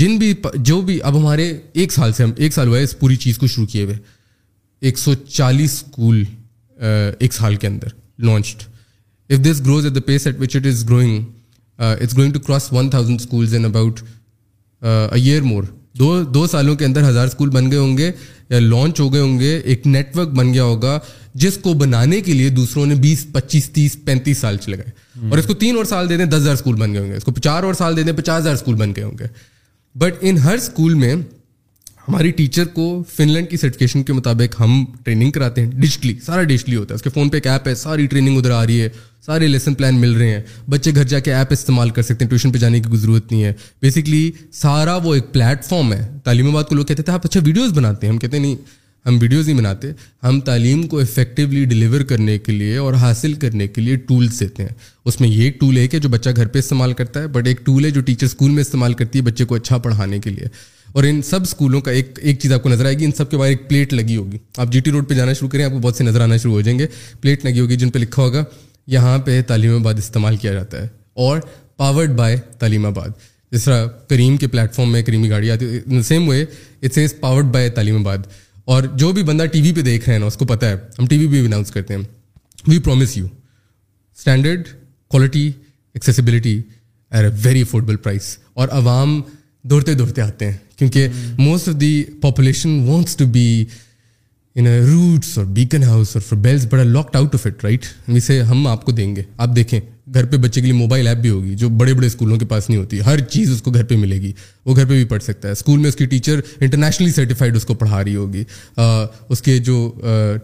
جن 0.02 0.18
بھی 0.20 0.34
جو 0.72 0.80
بھی 0.90 1.00
اب 1.10 1.18
ہمارے 1.18 1.48
ایک 1.84 1.92
سال 1.94 2.14
سے 2.14 2.24
ہم 2.24 2.32
ایک 2.44 2.54
سال 2.54 2.68
ہوا 2.68 2.78
ہے 2.78 2.84
اس 2.90 2.98
پوری 3.00 3.16
چیز 3.28 3.38
کو 3.38 3.48
شروع 3.56 3.66
کیے 3.76 3.84
ہوئے 3.84 3.98
ایک 4.88 4.98
سو 5.04 5.14
چالیس 5.28 5.74
اسکول 5.84 6.24
ایک 7.22 7.34
سال 7.34 7.56
کے 7.64 7.68
اندر 7.68 7.94
launched 8.32 8.64
if 9.34 9.44
this 9.50 9.62
grows 9.66 9.86
at 9.86 9.96
the 9.96 10.02
pace 10.06 10.28
at 10.28 10.40
which 10.42 10.56
it 10.56 10.66
is 10.74 10.86
growing 10.90 11.24
it's 11.80 12.18
going 12.18 12.32
to 12.34 12.40
cross 12.48 12.72
one 12.74 12.90
schools 13.14 13.56
in 13.56 13.66
about 13.66 14.00
year 15.16 15.42
more 15.42 15.64
دو 16.00 16.22
دو 16.34 16.46
سالوں 16.48 16.76
کے 16.76 16.86
اندر 16.86 17.08
ہزار 17.10 17.28
اسکول 17.28 17.50
بن 17.50 17.70
گئے 17.72 17.80
ہوں 17.80 17.98
گے 17.98 18.10
یا 18.50 18.60
لانچ 18.60 19.00
ہو 19.00 19.12
گئے 19.14 19.20
ہوں 19.22 19.38
گے 19.40 19.56
ایک 19.58 19.86
نیٹ 19.88 20.16
ورک 20.18 20.30
بن 20.38 20.54
گیا 20.54 20.64
ہوگا 20.64 20.98
جس 21.44 21.58
کو 21.62 21.74
بنانے 21.82 22.20
کے 22.22 22.34
لیے 22.34 22.50
دوسروں 22.60 22.86
نے 22.86 22.96
بیس 23.02 23.26
پچیس 23.34 23.70
تیس 23.74 23.98
پینتیس 24.06 24.38
سال 24.38 24.58
چلے 24.58 24.78
گئے 24.78 24.86
hmm. 24.86 25.30
اور 25.32 25.38
اس 25.38 25.46
کو 25.46 25.54
تین 25.64 25.78
اور 25.78 25.86
سال 25.90 26.10
دے 26.10 26.18
دیں 26.18 26.26
دس 26.26 26.36
ہزار 26.36 26.54
اسکول 26.54 26.76
بن 26.76 26.94
گئے 26.94 27.02
ہوں 27.02 27.10
گے 27.12 27.16
اس 27.18 27.24
کو 27.24 27.32
چار 27.44 27.64
اور 27.64 27.74
سال 27.82 27.98
دے 27.98 28.04
دیں 28.04 28.14
پچاس 28.18 28.40
ہزار 28.40 28.54
اسکول 28.54 28.76
بن 28.76 28.94
گئے 28.96 29.04
ہوں 29.04 29.18
گے 29.20 29.26
بٹ 30.04 30.14
ان 30.30 30.38
ہر 30.46 30.56
اسکول 30.62 30.94
میں 31.04 31.16
ہماری 32.08 32.32
ٹیچر 32.38 32.66
کو 32.74 32.86
فن 33.16 33.30
لینڈ 33.32 33.50
کی 33.50 33.58
سرٹیفکیشن 33.58 34.04
کے 34.04 34.14
مطابق 34.14 34.60
ہم 34.62 34.84
ٹریننگ 35.04 35.32
کراتے 35.32 35.62
ہیں 35.64 35.72
ڈیجٹلی 35.82 36.14
سارا 36.26 36.42
ڈیجٹلی 36.44 36.76
ہوتا 36.76 36.94
ہے 36.94 36.96
اس 36.96 37.02
کے 37.02 37.10
فون 37.14 37.30
پہ 37.30 37.38
ایک 37.38 37.48
ایپ 37.48 37.68
ہے 37.68 37.76
ساری 37.76 38.08
ٹریننگ 38.14 38.38
ادھر 38.38 38.52
آ 38.52 38.66
رہی 38.66 38.82
ہے 38.82 38.90
سارے 39.26 39.48
لیسن 39.48 39.74
پلان 39.74 40.00
مل 40.02 40.14
رہے 40.18 40.30
ہیں 40.34 40.42
بچے 40.70 40.92
گھر 40.96 41.04
جا 41.14 41.20
کے 41.28 41.34
ایپ 41.36 41.52
استعمال 41.52 41.90
کر 41.98 42.02
سکتے 42.02 42.26
ہیں 42.26 42.30
ٹیوشن 42.30 42.52
پہ 42.52 42.58
جانے 42.60 42.80
کی 42.80 42.98
ضرورت 42.98 43.32
نہیں 43.32 43.44
ہے 43.44 43.54
بیسکلی 43.82 44.30
سارا 44.62 44.96
وہ 45.04 45.14
ایک 45.16 45.32
پلیٹ 45.34 45.64
فارم 45.66 45.94
ہے 45.94 46.08
تعلیم 46.24 46.50
آباد 46.50 46.64
کو 46.70 46.76
لوگ 46.76 46.86
کہتے 46.86 47.04
تھے 47.04 47.14
آپ 47.14 47.26
اچھا 47.30 47.40
ویڈیوز 47.46 47.72
بناتے 47.78 48.08
ہیں 48.08 48.14
ہم 48.14 48.20
کہتے 48.20 48.38
ہیں 48.38 48.44
نہیں 48.44 48.56
ہم 49.08 49.18
ویڈیوز 49.22 49.48
نہیں 49.48 49.58
بناتے 49.58 49.92
ہم 50.24 50.40
تعلیم 50.50 50.84
کو 50.88 51.00
افیکٹولی 51.00 51.64
ڈلیور 51.70 52.02
کرنے 52.10 52.38
کے 52.40 52.52
لیے 52.52 52.76
اور 52.78 52.94
حاصل 53.00 53.34
کرنے 53.40 53.68
کے 53.68 53.82
لیے 53.82 53.96
ٹولس 54.08 54.40
دیتے 54.40 54.64
ہیں 54.66 54.72
اس 55.12 55.20
میں 55.22 55.30
یہ 55.30 55.44
ایک 55.44 55.60
ٹول 55.60 55.78
ہے 55.78 55.88
کہ 55.88 56.00
جو 56.00 56.10
بچہ 56.10 56.30
گھر 56.36 56.48
پہ 56.54 56.60
استعمال 56.60 56.94
کرتا 57.00 57.22
ہے 57.22 57.28
بٹ 57.38 57.48
ایک 57.48 57.66
ٹول 57.66 57.86
ہے 57.86 57.90
جو 57.98 58.02
ٹیچر 58.02 58.26
اسکول 58.26 58.52
میں 58.52 58.62
استعمال 58.62 58.94
کرتی 59.02 59.20
ہے 59.20 59.24
بچے 59.24 59.46
کو 59.46 59.56
اچھا 59.56 59.78
پڑھانے 59.88 60.20
کے 60.24 60.30
لیے 60.30 60.48
اور 60.96 61.04
ان 61.04 61.22
سب 61.30 61.42
اسکولوں 61.44 61.80
کا 61.82 61.92
ایک 61.92 62.20
ایک 62.22 62.40
چیز 62.40 62.52
آپ 62.54 62.64
کو 62.64 62.70
نظر 62.70 62.86
آئے 62.86 62.98
گی 63.00 63.06
ان 63.06 63.12
سب 63.18 63.30
کے 63.30 63.38
باہر 63.38 63.50
ایک 63.50 63.68
پلیٹ 63.70 63.94
لگی 63.94 64.16
ہوگی 64.16 64.38
آپ 64.64 64.72
جی 64.72 64.80
ٹی 64.86 64.92
روڈ 64.92 65.08
پہ 65.10 65.14
جانا 65.14 65.34
شروع 65.34 65.50
کریں 65.50 65.64
آپ 65.66 65.72
کو 65.72 65.80
بہت 65.86 65.96
سے 65.96 66.04
نظر 66.04 66.22
آنا 66.22 66.38
شروع 66.44 66.52
ہو 66.54 66.62
جائیں 66.68 66.78
گے 66.80 66.88
پلیٹ 67.22 67.46
لگی 67.46 67.60
ہوگی 67.60 67.76
جن 67.84 67.90
پہ 67.92 68.00
لکھا 68.00 68.22
ہوگا 68.24 68.44
یہاں 68.96 69.18
پہ 69.26 69.42
تعلیم 69.48 69.74
آباد 69.76 70.00
استعمال 70.04 70.36
کیا 70.44 70.54
جاتا 70.54 70.82
ہے 70.82 70.88
اور 71.26 71.38
پاورڈ 71.78 72.12
بائی 72.18 72.36
تعلیم 72.60 72.86
آباد 72.86 73.10
جس 73.52 73.64
طرح 73.64 73.86
کریم 74.10 74.38
کے 74.38 74.48
پلیٹ 74.48 74.74
فارم 74.76 74.92
میں 74.92 75.02
کریمی 75.04 75.30
گاڑی 75.30 75.52
آتی 75.52 75.74
ہے 75.96 76.02
same 76.04 76.28
way 76.30 76.42
it's 76.82 76.98
is 77.04 77.20
powered 77.20 77.46
by 77.54 77.70
Taleemabad 78.00 78.28
اور 78.74 78.84
جو 78.98 79.12
بھی 79.14 79.24
بندہ 79.30 79.46
ٹی 79.52 79.62
وی 79.62 79.72
پہ 79.76 79.82
دیکھ 79.90 80.06
رہے 80.10 80.14
ہیں 80.14 80.20
نا 80.20 80.26
اس 80.26 80.38
کو 80.38 80.46
پتہ 80.54 80.66
ہے 80.66 80.76
ہم 81.00 81.08
ٹی 81.08 81.18
وی 81.18 81.26
پہ 81.26 81.30
بھی 81.32 81.46
اناؤنس 81.46 81.72
کرتے 81.72 81.96
ہیں 81.96 82.02
we 82.68 82.80
promise 82.80 83.18
you 83.18 83.26
standard 84.18 84.68
quality 85.14 85.46
accessibility 85.94 86.54
at 87.12 87.24
a 87.32 87.40
very 87.48 87.62
affordable 87.62 87.96
price 88.04 88.38
اور 88.62 88.68
عوام 88.82 89.22
دوڑتے 89.72 89.94
دوڑتے 89.94 90.22
آتے 90.22 90.46
ہیں 90.50 90.58
کیونکہ 90.84 91.34
most 91.44 91.68
of 91.70 91.76
the 91.82 92.04
population 92.22 92.84
wants 92.88 93.16
to 93.18 93.26
be 93.34 93.48
in 94.56 94.68
Roots 94.68 95.38
اور 95.38 95.46
بیکن 95.54 95.84
ہاؤس 95.84 96.16
اور 96.16 96.36
بیلز 96.38 96.66
بڑا 96.70 96.84
locked 96.84 97.16
out 97.16 97.36
of 97.36 97.46
it 97.48 97.64
right 97.66 97.86
اسے 98.18 98.42
ہم 98.50 98.66
آپ 98.68 98.84
کو 98.86 98.92
دیں 98.92 99.16
گے 99.16 99.22
آپ 99.46 99.56
دیکھیں 99.56 99.80
گھر 100.14 100.26
پہ 100.32 100.38
بچے 100.38 100.62
کے 100.62 100.68
لیے 100.68 100.76
موبائل 100.80 101.08
ایپ 101.08 101.18
بھی 101.18 101.30
ہوگی 101.30 101.54
جو 101.60 101.70
بڑے 101.80 101.94
بڑے 101.94 102.08
اسکولوں 102.08 102.38
کے 102.38 102.46
پاس 102.46 102.70
نہیں 102.70 102.80
ہوتی 102.80 103.00
ہر 103.06 103.20
چیز 103.34 103.52
اس 103.52 103.62
کو 103.62 103.72
گھر 103.72 103.84
پہ 103.90 103.96
ملے 103.98 104.20
گی 104.22 104.32
وہ 104.66 104.76
گھر 104.76 104.86
پہ 104.86 104.94
بھی 104.94 105.04
پڑھ 105.14 105.24
سکتا 105.24 105.48
ہے 105.48 105.52
اسکول 105.54 105.80
میں 105.80 105.88
اس 105.90 105.96
کی 105.96 106.06
ٹیچر 106.14 106.40
انٹرنیشنلی 106.60 107.12
سرٹیفائڈ 107.12 107.56
اس 107.56 107.66
کو 107.66 107.74
پڑھا 107.84 108.04
رہی 108.04 108.16
ہوگی 108.16 108.44
اس 109.30 109.42
کے 109.42 109.58
جو 109.70 109.78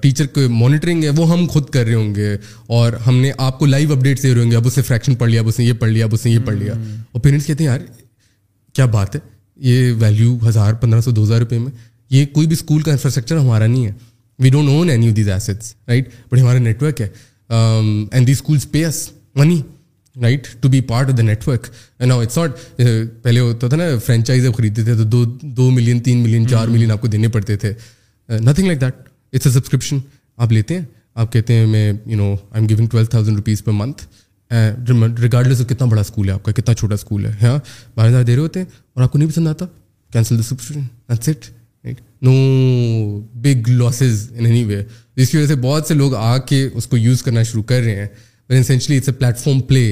ٹیچر 0.02 0.26
کے 0.38 0.48
مانیٹرنگ 0.62 1.04
ہے 1.04 1.10
وہ 1.18 1.30
ہم 1.32 1.46
خود 1.54 1.70
کر 1.74 1.86
رہے 1.86 1.94
ہوں 1.96 2.14
گے 2.16 2.36
اور 2.80 2.94
ہم 3.08 3.18
نے 3.22 3.32
آپ 3.48 3.60
کو 3.60 3.66
لائیو 3.66 3.94
اپڈیٹس 3.94 4.24
دے 4.24 4.34
رہے 4.34 4.42
ہوں 4.44 4.52
گے 4.52 4.56
اب 4.56 4.68
اس 4.68 4.78
نے 4.78 4.84
فریکشن 4.84 5.16
پڑھ 5.24 5.30
لیا 5.32 5.42
اس 5.46 5.60
نے 5.60 5.66
یہ 5.66 5.74
پڑھ 5.80 5.90
لیا 5.92 6.06
اس 6.12 6.26
نے 6.26 6.32
یہ 6.32 6.40
پڑھ 6.46 6.56
لیا 6.56 6.74
اور 7.12 7.22
پیرنٹس 7.24 7.46
کہتے 7.46 7.64
ہیں 7.64 7.70
یار 7.72 7.80
کیا 8.74 8.86
بات 8.98 9.16
ہے 9.16 9.20
یہ 9.68 9.91
ویلیو 9.99 10.38
ہزار 10.47 10.74
پندرہ 10.82 11.01
سو 11.01 11.12
دو 11.12 11.24
ہزار 11.24 11.39
روپئے 11.39 11.60
میں 11.60 11.72
یہ 12.12 12.26
کوئی 12.34 12.47
بھی 12.47 12.53
اسکول 12.60 12.82
کا 12.82 12.91
انفراسٹرکچر 12.91 13.38
ہمارا 13.38 13.68
نہیں 13.68 13.86
ہے 13.86 13.91
we 14.43 14.49
don't 14.49 14.70
own 14.70 14.89
any 14.89 14.91
anew 14.91 15.14
these 15.16 15.30
assets 15.30 15.74
right 15.88 16.10
but 16.32 16.39
ہمارا 16.39 16.60
نیٹ 16.60 16.84
ورک 16.84 17.01
ہے 17.01 17.07
and 17.49 18.28
the 18.28 18.32
schools 18.32 18.70
pay 18.72 18.84
us 18.86 19.07
money 19.39 19.62
right 20.22 20.47
to 20.62 20.70
be 20.70 20.82
part 20.91 21.10
of 21.10 21.18
the 21.18 21.24
network 21.47 21.68
now 22.07 22.22
it's 22.22 22.38
not 22.38 22.60
پہلے 23.24 23.39
ہوتا 23.39 23.68
تھا 23.70 23.78
نا 23.78 23.88
فرینچائز 24.05 24.45
خریدتے 24.57 24.84
تھے 24.84 24.95
تو 24.97 25.03
دو 25.03 25.24
دو 25.41 25.70
ملین 25.72 25.99
تین 26.03 26.18
ملین 26.24 26.47
چار 26.49 26.68
ملین 26.68 26.91
آپ 26.91 27.01
کو 27.01 27.07
دینے 27.07 27.28
پڑتے 27.36 27.55
تھے 27.66 27.74
nothing 28.39 28.66
like 28.68 28.82
that 28.82 28.93
it's 29.34 29.47
a 29.47 29.51
subscription 29.53 29.97
آپ 30.38 30.51
لیتے 30.51 30.78
ہیں 30.78 30.84
آپ 31.20 31.32
کہتے 31.34 31.53
ہیں 31.53 31.66
میں 31.68 31.91
you 32.05 32.18
know 32.18 32.34
I 32.51 32.64
am 32.66 32.76
going 32.78 32.88
twelve 32.91 33.05
thousand 33.07 33.38
rupees 33.38 33.64
per 33.64 33.72
month 33.76 34.03
regard 34.52 35.47
کتنا 35.70 35.88
بڑا 35.89 36.02
اسکول 36.02 36.28
ہے 36.30 36.34
آپ 36.34 36.43
کا 36.43 36.52
کتنا 36.52 36.74
چھوٹا 36.76 36.93
اسکول 36.95 37.26
ہے 37.26 37.32
ہاں 37.41 37.58
بارہ 37.95 38.08
ہزار 38.10 38.24
دے 38.24 38.34
رہے 38.34 38.41
ہوتے 38.41 38.60
ہیں 38.60 38.66
اور 38.93 39.04
آپ 39.04 39.12
کو 39.12 39.18
نہیں 39.18 39.30
پسند 39.30 39.47
آتا 39.47 39.66
cancel 40.14 40.39
the 40.39 41.32
no 42.22 42.32
big 43.41 43.68
losses 43.70 44.28
in 44.36 44.45
anyway 44.66 44.82
جس 45.18 45.30
کی 45.30 45.38
وجہ 45.38 45.45
سے 45.47 45.56
بہت 45.62 45.88
سے 45.88 45.93
لوگ 45.93 46.16
آ 46.16 46.38
کے 46.47 46.68
اس 46.74 46.88
کو 46.88 46.97
یوز 46.97 47.22
کرنا 47.24 47.43
شروع 47.43 47.62
کر 47.68 47.82
رہے 47.82 47.95
ہیں 47.95 48.08
but 48.50 48.70
in 48.72 48.93
it's 48.95 49.08
a 49.10 49.14
platform 49.20 49.60
play 49.68 49.84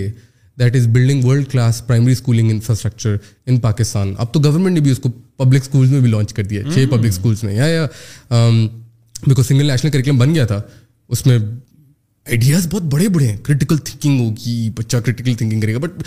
that 0.60 0.76
is 0.76 0.88
building 0.93 1.24
world 1.26 1.47
class 1.51 1.86
primary 1.88 2.12
schooling 2.12 2.51
infrastructure 2.51 3.16
in 3.47 3.58
Pakistan 3.66 4.14
اب 4.18 4.34
تو 4.34 4.39
گورنمنٹ 4.43 4.74
نے 4.74 4.80
بھی 4.82 4.91
اس 4.91 4.99
کو 5.03 5.10
پبلک 5.38 5.62
اسکولس 5.62 5.89
میں 5.91 5.99
بھی 6.01 6.10
لانچ 6.12 6.34
کر 6.34 6.43
دیا 6.47 6.64
چھ 6.74 6.86
پبلک 6.91 7.12
اسکولس 7.12 7.43
میں 7.43 7.53
یا 7.55 7.86
بیکاز 9.28 9.47
سنگل 9.47 9.66
نیشنل 9.72 9.91
کریکلم 9.91 10.18
بن 10.18 10.36
گیا 10.36 10.45
تھا 10.45 10.62
اس 11.08 11.26
میں 11.26 11.38
آئیڈیاز 12.28 12.68
بہت 12.72 12.84
بڑے 12.92 13.08
بڑے 13.10 13.28
ہیں 13.28 13.36
کرٹیکل 13.44 13.78
تھنکنگ 13.84 14.20
ہوگی 14.20 14.70
بچہ 14.78 14.98
کرٹیکل 15.06 15.34
تھنکنگ 15.38 15.62
کرے 15.62 15.74
گا 15.74 15.80
بٹ 15.82 16.04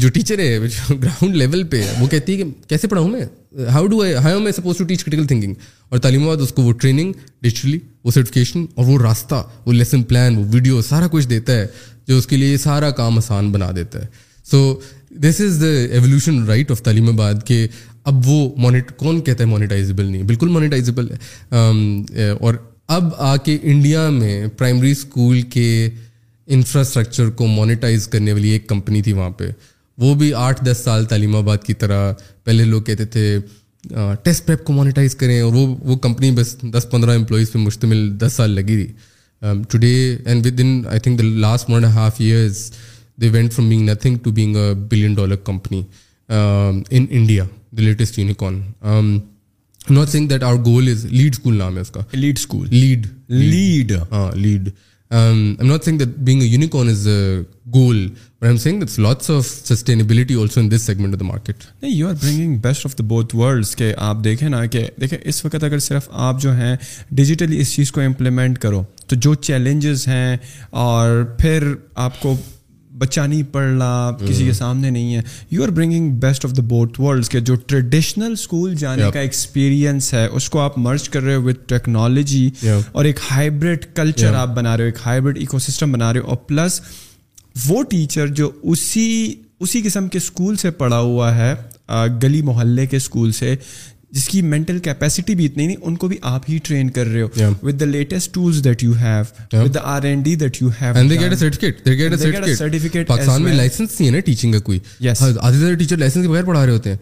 جو 0.00 0.08
ٹیچر 0.14 0.38
ہے 0.38 0.58
گراؤنڈ 0.90 1.36
لیول 1.36 1.62
پہ 1.70 1.82
وہ 2.00 2.06
کہتی 2.10 2.32
ہے 2.32 2.36
کہ 2.38 2.44
کیسے 2.68 2.88
پڑھاؤں 2.88 3.08
میں 3.08 3.66
ہاؤ 3.72 3.86
ڈو 3.86 4.00
ایم 4.00 4.42
میں 4.44 4.52
suppose 4.52 4.76
to 4.78 4.84
teach 4.84 5.04
critical 5.04 5.26
thinking 5.26 5.54
اور 5.88 5.98
تعلیم 5.98 6.24
آباد 6.28 6.40
اس 6.42 6.52
کو 6.56 6.62
وہ 6.62 6.72
ٹریننگ 6.80 7.12
ڈیجیٹلی 7.42 7.78
وہ 8.04 8.10
سرٹیفکیشن 8.10 8.64
اور 8.74 8.86
وہ 8.86 8.98
راستہ 9.02 9.42
وہ 9.66 9.72
لیسن 9.72 10.02
پلان 10.12 10.36
وہ 10.38 10.44
ویڈیو 10.52 10.82
سارا 10.88 11.06
کچھ 11.12 11.28
دیتا 11.28 11.56
ہے 11.60 11.66
جو 12.08 12.18
اس 12.18 12.26
کے 12.26 12.36
لیے 12.36 12.56
سارا 12.66 12.90
کام 13.00 13.18
آسان 13.18 13.50
بنا 13.52 13.70
دیتا 13.76 14.02
ہے 14.04 14.08
so 14.50 14.78
this 15.22 15.40
is 15.46 15.60
the 15.60 15.66
evolution 15.94 16.44
right 16.48 16.70
of 16.70 16.82
Taleemabad 17.08 17.46
کہ 17.46 17.66
اب 18.12 18.28
وہ 18.28 18.48
مانیٹ 18.62 18.96
کون 18.96 19.20
کہتا 19.24 19.44
ہے 19.44 19.48
مانیٹائزیبل 19.48 20.06
نہیں 20.06 20.22
بالکل 20.22 20.48
مانیٹائزیبل 20.48 21.10
ہے 21.10 21.56
um, 21.58 22.36
اور 22.40 22.54
اب 22.92 23.08
آ 23.18 23.34
کے 23.44 23.56
انڈیا 23.72 24.08
میں 24.12 24.46
پرائمری 24.58 24.90
اسکول 24.92 25.40
کے 25.50 25.68
انفراسٹرکچر 26.54 27.28
کو 27.36 27.46
مانیٹائز 27.46 28.06
کرنے 28.12 28.32
والی 28.32 28.48
ایک 28.52 28.66
کمپنی 28.68 29.00
تھی 29.02 29.12
وہاں 29.12 29.30
پہ 29.38 29.48
وہ 29.98 30.14
بھی 30.20 30.32
آٹھ 30.36 30.62
دس 30.64 30.80
سال 30.84 31.04
تعلیم 31.10 31.36
آباد 31.36 31.58
کی 31.66 31.74
طرح 31.82 32.12
پہلے 32.44 32.64
لوگ 32.64 32.82
کہتے 32.82 33.04
تھے 33.14 33.24
ٹیسٹ 34.24 34.46
پیپ 34.46 34.64
کو 34.64 34.72
مانیٹائز 34.72 35.14
کریں 35.16 35.40
اور 35.40 35.52
وہ 35.52 35.66
وہ 35.90 35.96
کمپنی 36.06 36.30
بس 36.36 36.56
دس 36.72 36.86
پندرہ 36.90 37.14
امپلائیز 37.16 37.52
پہ 37.52 37.58
مشتمل 37.58 38.08
دس 38.20 38.32
سال 38.36 38.50
لگی 38.54 38.84
تھی 38.84 39.62
today 39.70 39.94
and 40.24 40.46
with 40.46 40.60
in 40.60 40.80
I 40.90 41.00
think 41.00 41.18
the 41.18 41.24
last 41.46 41.70
one 41.70 41.84
and 41.84 41.94
half 41.96 42.16
years 42.20 42.70
they 43.20 43.28
went 43.32 43.52
from 43.54 43.68
being 43.68 43.88
nothing 43.90 44.16
to 44.22 44.30
being 44.38 44.56
a 44.56 44.72
billion 44.90 45.14
dollar 45.14 45.36
company 45.44 45.82
in 46.28 47.06
India 47.10 47.44
the 47.76 47.82
latest 47.82 48.18
unicorn 48.18 48.60
not 49.90 50.08
saying 50.10 50.28
that 50.28 50.42
our 50.42 50.54
goal 50.64 50.88
is 50.90 51.04
Lead 51.10 51.34
School 51.34 51.56
نام 51.56 51.76
ہے 51.76 51.80
اس 51.80 51.90
کا 51.90 52.00
lead 52.12 52.38
school 52.38 52.68
lead 52.74 53.06
lead 53.30 53.92
ہاں 54.12 54.30
Lead 54.36 54.68
I'm 55.10 55.66
not 55.68 55.84
saying 55.84 55.98
that 55.98 56.16
being 56.26 56.42
a 56.42 56.46
unicorn 56.48 56.88
is 56.90 57.06
a 57.08 57.36
goal 57.74 58.06
but 58.40 58.46
I'm 58.46 58.56
saying 58.56 58.82
this 58.84 58.98
lots 58.98 59.30
of 59.30 59.46
sustainability 59.48 60.34
also 60.42 60.60
in 60.60 60.70
this 60.70 60.82
segment 60.86 61.14
of 61.14 61.20
the 61.20 61.24
market 61.26 61.64
نہیں 61.82 61.94
you 61.94 62.08
are 62.08 62.14
bringing 62.22 62.56
best 62.62 62.86
of 62.86 62.98
the 62.98 63.04
both 63.08 63.34
worlds 63.36 63.74
کہ 63.76 63.92
آپ 64.08 64.24
دیکھیں 64.24 64.48
نا 64.48 64.64
کہ 64.72 64.86
دیکھیں 65.00 65.18
اس 65.22 65.44
وقت 65.44 65.64
اگر 65.64 65.78
صرف 65.88 66.08
آپ 66.28 66.40
جو 66.42 66.54
ہیں 66.56 66.74
ڈیجیٹلی 67.20 67.60
اس 67.60 67.74
چیز 67.74 67.92
کو 67.92 68.00
امپلیمنٹ 68.00 68.58
کرو 68.62 68.82
تو 69.08 69.16
جو 69.22 69.34
چیلنجز 69.48 70.06
ہیں 70.08 70.36
اور 70.86 71.22
پھر 71.38 71.72
آپ 72.06 72.20
کو 72.20 72.36
بچہ 72.98 73.20
نہیں 73.20 73.42
پڑھنا 73.52 73.88
کسی 74.26 74.44
کے 74.46 74.52
سامنے 74.52 74.90
نہیں 74.90 75.14
ہے 75.14 75.20
you 75.50 75.62
are 75.62 75.68
bringing 75.76 76.10
best 76.20 76.44
of 76.46 76.50
the 76.56 76.62
both 76.68 77.00
world 77.00 77.26
کے 77.28 77.40
جو 77.48 77.54
ٹریڈیشنل 77.66 78.32
اسکول 78.32 78.74
جانے 78.82 79.10
کا 79.14 79.20
ایکسپیرینس 79.20 80.12
ہے 80.14 80.24
اس 80.26 80.48
کو 80.50 80.60
آپ 80.60 80.78
مرچ 80.78 81.08
کر 81.08 81.22
رہے 81.22 81.34
ہو 81.34 81.42
وتھ 81.42 81.64
ٹیکنالوجی 81.68 82.48
اور 82.92 83.04
ایک 83.04 83.18
ہائبریڈ 83.30 83.86
کلچر 83.96 84.34
آپ 84.42 84.54
بنا 84.56 84.76
رہے 84.76 84.84
ہو 84.84 84.88
ایک 84.94 85.06
ہائبریڈ 85.06 85.38
اکو 85.42 85.58
سسٹم 85.66 85.92
بنا 85.92 86.12
رہے 86.12 86.20
ہو 86.20 86.28
اور 86.28 86.36
پلس 86.48 86.80
وہ 87.66 87.82
ٹیچر 87.90 88.26
جو 88.42 88.50
اسی 88.70 89.08
اسی 89.64 89.82
قسم 89.84 90.08
کے 90.12 90.18
اسکول 90.18 90.56
سے 90.60 90.70
پڑھا 90.82 90.98
ہوا 91.00 91.34
ہے 91.36 91.54
گلی 92.22 92.40
محلے 92.42 92.86
کے 92.86 92.96
اسکول 92.96 93.32
سے 93.32 93.54
جس 94.14 94.26
کی 94.28 94.40
مینٹل 94.48 94.78
کیپیسٹی 94.78 95.34
بھی 95.34 95.44
اتنی 95.46 95.66
نہیں 95.66 95.76
ان 95.88 95.94
کو 96.02 96.08
بھی 96.08 96.16
آپ 96.30 96.42
ہی 96.48 96.58
ٹرین 96.66 96.90
کر 96.98 97.06
رہے 97.12 97.22
ہو 97.22 97.48
with 97.62 97.80
the 97.80 97.84
latest 97.84 98.32
tools 98.34 98.60
that 98.64 98.82
you 98.82 98.92
have 99.00 99.62
with 99.64 99.74
the 99.74 99.80
R 99.94 100.02
and 100.10 100.24
D 100.24 100.34
that 100.42 100.60
you 100.62 100.68
have 100.80 100.92
and 100.98 101.10
they 101.10 101.18
get 101.20 101.30
a 101.30 101.36
certificate 101.38 101.84
they 101.86 101.96
get 101.98 102.12
a 102.46 102.54
certificate 102.56 103.08
Pakistan 103.08 103.42
میں 103.42 103.52
لائسنس 103.54 103.98
نہیں 104.00 104.10
ہے 104.10 104.14
نا 104.16 104.20
ٹیچنگ 104.26 104.52
کا 104.52 104.58
کوئی 104.68 104.78
آدھے 105.08 105.58
سے 105.58 105.74
ٹیچر 105.82 105.96
لائسنس 105.96 106.22
کے 106.22 106.28
بغیر 106.30 106.44
پڑھا 106.44 106.64
رہے 106.64 106.72
ہوتے 106.72 106.90
ہیں 106.90 106.96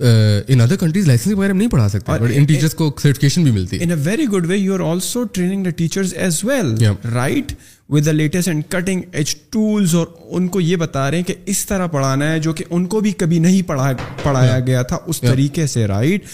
ان 0.00 0.60
ادر 0.60 0.76
کنٹریز 0.80 1.06
لائسنس 1.06 1.34
وغیرہ 1.34 1.52
نہیں 1.52 1.68
پڑھا 1.70 1.88
سکتے 1.88 2.12
بٹ 2.20 2.30
ان 2.34 2.44
ٹیچرس 2.46 2.74
کو 2.74 2.90
سرٹیفکیشن 3.02 3.42
بھی 3.44 3.50
ملتی 3.52 3.78
ہے 3.78 3.84
in 3.84 3.90
a 3.90 3.96
very 4.04 4.26
good 4.32 4.46
way 4.48 4.56
you 4.56 4.74
are 4.74 4.80
also 4.90 5.22
training 5.36 5.64
the 5.64 5.70
teachers 5.76 6.14
as 6.16 6.40
well 6.44 6.74
right 7.14 7.52
with 7.92 8.06
the 8.06 8.12
latest 8.12 8.48
and 8.48 8.62
cutting 8.72 9.00
edge 9.12 9.34
tools 9.50 9.94
اور 9.94 10.06
ان 10.36 10.46
کو 10.48 10.60
یہ 10.60 10.76
بتا 10.82 11.10
رہے 11.10 11.16
ہیں 11.18 11.24
کہ 11.24 11.34
اس 11.50 11.64
طرح 11.66 11.86
پڑھانا 11.94 12.30
ہے 12.32 12.38
جو 12.42 12.52
کہ 12.60 12.64
ان 12.70 12.86
کو 12.86 13.00
بھی 13.00 13.12
کبھی 13.22 13.38
نہیں 13.38 13.68
پڑھا 13.68 13.90
پڑھایا 14.22 14.58
گیا 14.66 14.82
تھا 14.92 14.98
اس 15.06 15.20
طریقے 15.20 15.66
سے 15.74 15.86
رائٹ 15.86 16.24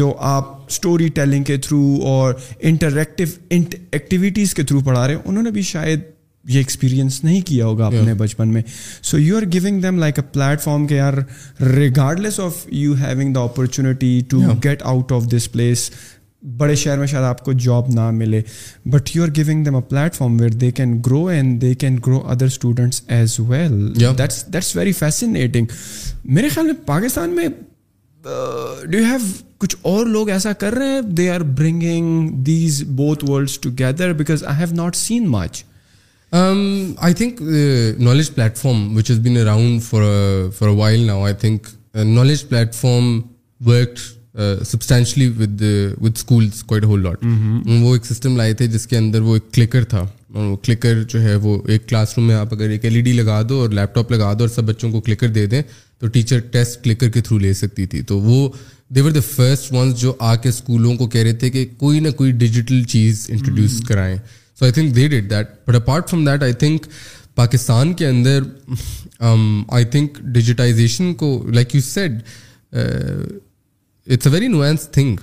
جو 0.00 0.12
آپ 0.32 0.52
اسٹوری 0.70 1.08
ٹیلنگ 1.14 1.44
کے 1.44 1.56
تھرو 1.66 1.84
اور 2.08 2.34
انٹریکٹیو 2.58 3.26
ایکٹیویٹیز 3.58 4.54
کے 4.54 4.62
تھرو 4.62 4.80
پڑھا 4.86 5.06
رہے 5.06 5.14
ہیں 5.14 5.22
انہوں 5.24 5.42
نے 5.42 5.50
بھی 5.50 5.62
شاید 5.72 6.00
یہ 6.52 6.58
ایکسپیرینس 6.58 7.22
نہیں 7.24 7.40
کیا 7.46 7.66
ہوگا 7.66 7.86
آپ 7.86 7.92
نے 8.06 8.14
بچپن 8.14 8.48
میں 8.52 8.62
so 9.10 9.18
you 9.18 9.36
are 9.36 9.42
giving 9.52 9.80
them 9.82 9.98
like 9.98 10.18
a 10.18 10.24
platform 10.60 10.86
کے 10.86 11.00
are 11.00 11.12
regardless 11.74 12.40
of 12.40 12.66
you 12.72 12.94
having 13.04 13.32
the 13.34 13.40
opportunity 13.40 14.20
to 14.30 14.40
get 14.64 14.82
out 14.82 15.12
of 15.12 15.30
this 15.36 15.50
place 15.52 15.90
بڑے 16.56 16.74
شہر 16.76 16.98
میں 16.98 17.06
شاید 17.06 17.24
آپ 17.24 17.44
کو 17.44 17.52
جاب 17.66 17.84
نہ 17.94 18.08
ملے 18.14 18.40
but 18.94 19.14
you 19.16 19.22
are 19.22 19.28
giving 19.36 19.64
them 19.64 19.76
a 19.76 19.80
platform 20.14 20.36
where 20.40 20.50
they 20.64 20.70
can 20.76 20.98
grow 21.06 21.24
and 21.26 21.60
they 21.62 21.74
can 21.84 21.98
grow 22.06 22.20
other 22.32 22.46
students 22.46 23.02
as 23.16 23.38
well 23.48 23.94
that's 24.18 24.44
that's 24.52 24.74
very 24.76 24.92
fascinating 24.98 25.66
میرے 26.34 26.48
خیال 26.54 26.66
میں 26.66 26.74
پاکستان 26.86 27.34
میں 27.36 27.46
ڈو 28.24 28.98
uh, 28.98 29.04
ہیو 29.04 29.16
کچھ 29.58 29.74
اور 29.88 30.06
لوگ 30.06 30.28
ایسا 30.30 30.52
کر 30.58 30.74
رہے 30.74 30.92
ہیں 30.92 31.00
they 31.16 31.28
are 31.30 31.40
bringing 31.58 32.28
these 32.44 32.82
both 32.96 33.24
worlds 33.30 33.58
together 33.62 34.12
because 34.18 34.44
I 34.44 34.58
have 34.64 34.74
not 34.76 34.96
seen 34.96 35.28
much 35.30 35.64
I 36.34 37.14
think 37.14 37.40
knowledge 38.02 38.30
platform 38.56 38.96
which 38.96 39.10
is 39.10 39.18
been 39.24 39.36
around 39.38 39.82
for 39.82 40.02
for 40.58 40.68
while 40.68 41.00
now 41.06 41.22
I 41.24 41.34
think 41.40 41.66
knowledge 42.04 42.44
platform 42.74 43.20
work 43.66 43.98
substantially 44.66 45.26
with 45.38 45.62
with 46.00 46.12
schools 46.16 46.62
quite 46.62 46.84
whole 46.84 47.02
lot 47.02 47.24
وہ 47.82 47.94
ایک 47.94 48.06
system 48.06 48.36
لائے 48.36 48.54
تھے 48.60 48.66
جس 48.66 48.86
کے 48.86 48.96
اندر 48.96 49.20
وہ 49.28 49.34
ایک 49.36 49.52
کلکر 49.54 49.84
تھا 49.94 50.04
وہ 50.34 50.56
کلکر 50.66 51.02
جو 51.08 51.22
ہے 51.22 51.34
وہ 51.42 51.56
ایک 51.72 51.88
کلاس 51.88 52.16
روم 52.18 52.26
میں 52.26 52.34
آپ 52.34 52.54
اگر 52.54 52.70
ایک 52.70 52.84
ایل 52.84 52.94
ای 52.96 53.00
ڈی 53.08 53.12
لگا 53.12 53.40
دو 53.48 53.60
اور 53.60 53.70
لیپ 53.78 53.94
ٹاپ 53.94 54.12
لگا 54.12 54.32
دو 54.38 54.44
اور 54.44 54.54
سب 54.54 54.64
بچوں 54.70 54.90
کو 54.92 55.00
کلکر 55.00 55.28
دے 55.38 55.46
دیں 55.54 55.62
تو 56.00 56.06
ٹیچر 56.16 56.38
ٹیسٹ 56.52 56.82
کلکر 56.84 57.08
کے 57.14 57.20
تھرو 57.20 57.38
لے 57.38 57.52
سکتی 57.62 57.86
تھی 57.92 58.02
تو 58.10 58.20
وہ 58.20 58.48
دیور 58.94 59.10
دا 59.10 59.20
فرسٹ 59.34 59.72
ونس 59.72 60.00
جو 60.00 60.14
آ 60.18 60.34
کے 60.42 60.48
اسکولوں 60.48 60.94
کو 60.96 61.06
کہہ 61.14 61.22
رہے 61.22 61.32
تھے 61.42 61.50
کہ 61.50 61.66
کوئی 61.78 62.00
نہ 62.00 62.08
کوئی 62.16 62.32
ڈیجیٹل 62.44 62.82
چیز 62.94 63.24
انٹروڈیوس 63.32 63.80
کرائیں 63.88 64.16
so 64.58 64.64
I 64.64 64.72
think 64.72 64.94
did 64.94 65.10
that 65.28 65.46
but 65.68 65.74
apart 65.74 66.10
from 66.10 66.24
that 66.24 66.42
I 66.42 66.52
think 66.58 66.86
Pakistan 67.36 67.92
کے 68.00 68.06
اندر 68.06 68.40
آئی 69.20 69.84
تھنک 69.90 70.18
ڈیجیٹائزیشن 70.34 71.12
کو 71.22 71.30
like 71.54 71.74
you 71.74 71.80
said 71.84 72.18
it's 72.72 74.26
a 74.26 74.32
very 74.32 74.48
nuanced 74.48 74.88
thing 74.92 75.16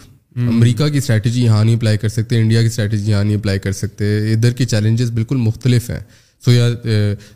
امریکہ 0.48 0.88
کی 0.90 0.98
اسٹریٹجی 0.98 1.44
یہاں 1.44 1.64
نہیں 1.64 1.76
اپلائی 1.76 1.98
کر 1.98 2.10
سکتے 2.10 2.40
انڈیا 2.41 2.62
کی 2.62 2.68
اسٹریٹجی 2.68 3.10
یہاں 3.12 3.24
نہیں 3.24 3.36
اپلائی 3.38 3.60
کر 3.60 3.72
سکتے 3.80 4.12
ادھر 4.34 4.53
کے 4.58 4.66
چیلنجز 4.66 5.12
بالکل 5.12 5.38
مختلف 5.38 5.90
ہیں 5.90 5.99
سو 6.45 6.52
یا 6.52 6.68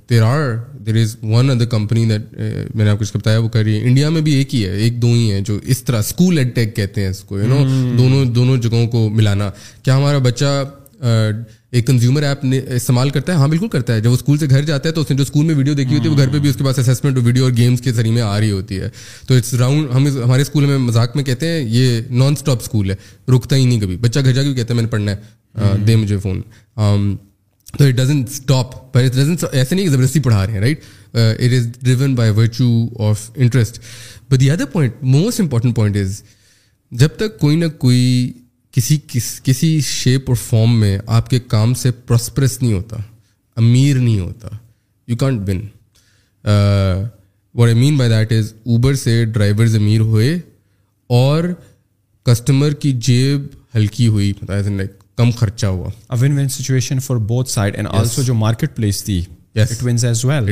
there 0.09 0.21
are 0.23 0.43
there 0.85 0.95
is 1.01 1.15
one 1.23 1.49
other 1.49 1.65
company 1.73 2.05
that 2.09 2.21
میں 2.75 2.85
نے 2.85 2.89
آپ 2.91 2.99
کچھ 2.99 3.15
بتایا 3.17 3.39
وہ 3.39 3.49
کر 3.55 3.63
رہی 3.63 3.79
ہے 3.79 3.87
انڈیا 3.87 4.09
میں 4.09 4.21
بھی 4.27 4.33
ایک 4.33 4.55
ہی 4.55 4.65
ہے 4.67 4.73
ایک 4.83 5.01
دو 5.01 5.07
ہی 5.13 5.31
ہیں 5.31 5.41
جو 5.49 5.59
اس 5.63 5.83
طرح 5.83 5.99
اسکول 5.99 6.37
ایڈ 6.37 6.55
ٹیک 6.55 6.75
کہتے 6.75 7.01
ہیں 7.01 7.09
اس 7.09 7.23
کو 7.27 7.39
یو 7.39 7.47
نو 7.47 7.63
دونوں 7.97 8.23
دونوں 8.35 8.57
جگہوں 8.63 8.87
کو 8.95 9.07
ملانا 9.09 9.49
کیا 9.83 9.97
ہمارا 9.97 10.17
بچہ 10.29 10.63
ایک 11.75 11.85
کنزیومر 11.87 12.23
ایپ 12.23 12.45
استعمال 12.75 13.09
کرتا 13.09 13.33
ہے 13.33 13.37
ہاں 13.37 13.47
بالکل 13.47 13.67
کرتا 13.71 13.93
ہے 13.95 14.01
جب 14.01 14.09
وہ 14.09 14.15
اسکول 14.15 14.37
سے 14.39 14.45
گھر 14.49 14.61
جاتا 14.65 14.87
ہے 14.89 14.93
تو 14.93 15.01
اس 15.01 15.09
نے 15.11 15.15
جو 15.17 15.21
اسکول 15.23 15.45
میں 15.45 15.55
ویڈیو 15.55 15.73
دیکھی 15.79 15.95
ہوتی 15.97 16.07
ہے 16.07 16.11
وہ 16.11 16.17
گھر 16.17 16.27
پہ 16.33 16.39
بھی 16.43 16.49
اس 16.49 16.55
کے 16.55 16.63
پاس 16.63 16.77
اسیسمنٹ 16.79 17.17
ویڈیو 17.23 17.43
اور 17.43 17.51
گیمس 17.57 17.81
کے 17.87 17.91
ذریعے 17.93 18.21
آ 18.21 18.39
رہی 18.39 18.51
ہوتی 18.51 18.79
ہے 18.79 18.89
تو 19.27 19.35
اٹس 19.37 19.53
راؤنڈ 19.61 19.87
ہم 19.95 20.07
ہمارے 20.23 20.41
اسکول 20.41 20.65
میں 20.65 20.77
مذاق 20.77 21.15
میں 21.15 21.23
کہتے 21.29 21.47
ہیں 21.51 21.65
یہ 21.69 21.99
نان 22.21 22.33
اسٹاپ 22.37 22.61
اسکول 22.61 22.91
ہے 22.91 22.95
رکتا 23.35 23.55
ہی 23.55 23.65
نہیں 23.65 23.79
کبھی 23.81 23.97
بچہ 24.05 24.19
گھر 24.23 24.31
جا 24.31 24.43
کے 24.43 24.53
کہتا 24.53 24.73
ہے 24.73 24.75
میں 24.75 24.83
نے 24.83 24.89
پڑھنا 24.89 25.11
ہے 25.11 25.73
دے 25.87 25.95
مجھے 25.95 26.17
فون 26.23 26.41
تو 27.77 27.83
اٹ 27.85 27.93
ڈزن 27.97 28.23
اسٹاپ 28.31 28.93
پر 28.93 29.01
ایسے 29.01 29.75
نہیں 29.75 29.87
زبردستی 29.87 30.19
پڑھا 30.29 30.45
رہے 30.45 30.53
ہیں 30.53 30.59
right 30.61 30.83
it 31.15 31.53
is 31.57 31.67
driven 31.81 32.15
by 32.15 32.31
virtue 32.37 32.65
of 33.09 33.29
interest 33.35 33.79
but 34.31 34.39
the 34.39 34.51
other 34.51 34.65
point 34.71 34.93
most 35.17 35.39
important 35.41 35.75
point 35.75 35.97
is 36.01 36.21
جب 37.03 37.15
تک 37.17 37.39
کوئی 37.39 37.55
نہ 37.57 37.65
کوئی 37.79 37.99
کسی 38.75 38.97
کسی 39.43 39.79
شیپ 39.87 40.29
اور 40.29 40.35
فارم 40.35 40.79
میں 40.79 40.97
آپ 41.17 41.29
کے 41.29 41.39
کام 41.53 41.73
سے 41.81 41.91
پراسپرس 42.07 42.61
نہیں 42.61 42.73
ہوتا 42.73 42.97
امیر 43.61 43.95
نہیں 43.99 44.19
ہوتا 44.19 44.47
you 45.07 45.15
can't 45.17 45.41
win 45.49 45.59
what 47.57 47.67
I 47.67 47.73
mean 47.79 47.97
by 47.97 48.09
that 48.09 48.31
is 48.39 48.51
Uber 48.63 48.93
سے 49.03 49.23
ڈرائیورز 49.33 49.75
امیر 49.75 50.01
ہوئے 50.09 50.37
اور 51.19 51.43
کسٹمر 52.25 52.73
کی 52.81 52.91
جیب 53.07 53.45
ہلکی 53.75 54.07
ہوئی 54.07 54.31
لائک 54.49 54.91
کم 55.17 55.31
خرچہ 55.39 55.67
ہوا 55.75 55.89
win 56.21 56.37
win 56.39 56.49
situation 56.57 56.99
for 57.07 57.17
both 57.31 57.49
side 57.49 57.75
and 57.75 57.87
also 57.91 58.21
جو 58.29 58.33
مارکیٹ 58.43 58.75
پلیس 58.75 59.03
تھی 59.03 59.21
well 59.81 60.51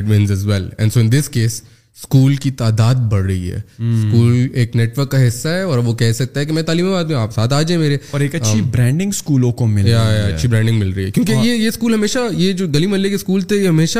and 0.77 0.93
so 0.93 0.99
in 0.99 1.11
this 1.11 1.29
case 1.29 1.61
school 1.95 2.35
کی 2.43 2.49
تعداد 2.59 3.01
بڑھ 3.09 3.23
رہی 3.25 3.51
ہے 3.51 3.55
اسکول 3.77 4.47
ایک 4.61 4.75
نیٹ 4.75 4.97
ورک 4.97 5.09
کا 5.11 5.17
حصہ 5.27 5.47
ہے 5.47 5.61
اور 5.61 5.77
وہ 5.87 5.93
کہہ 5.95 6.11
سکتا 6.19 6.39
ہے 6.39 6.45
کہ 6.45 6.53
میں 6.53 6.61
تعلیم 6.69 6.87
آباد 6.93 7.03
میں 7.09 7.15
آپ 7.15 7.33
ساتھ 7.33 7.53
آ 7.53 7.61
جائیں 7.61 7.81
میرے 7.81 7.97
اور 8.11 8.19
ایک 8.21 8.35
اچھی 8.35 8.61
برانڈنگ 8.75 9.09
اسکولوں 9.15 9.51
کو 9.59 9.65
مل 9.67 9.83
رہی 9.85 9.91
ہے 9.93 10.31
اچھی 10.33 10.47
برانڈنگ 10.47 10.79
مل 10.79 10.89
رہی 10.93 11.03
ہے 11.05 11.11
کیونکہ 11.11 11.35
یہ 11.43 11.51
یہ 11.55 11.67
اسکول 11.67 11.93
ہمیشہ 11.93 12.19
یہ 12.37 12.53
جو 12.61 12.67
گلی 12.75 12.87
محلے 12.93 13.09
کے 13.09 13.15
اسکول 13.15 13.41
تھے 13.51 13.55
یہ 13.57 13.67
ہمیشہ 13.67 13.99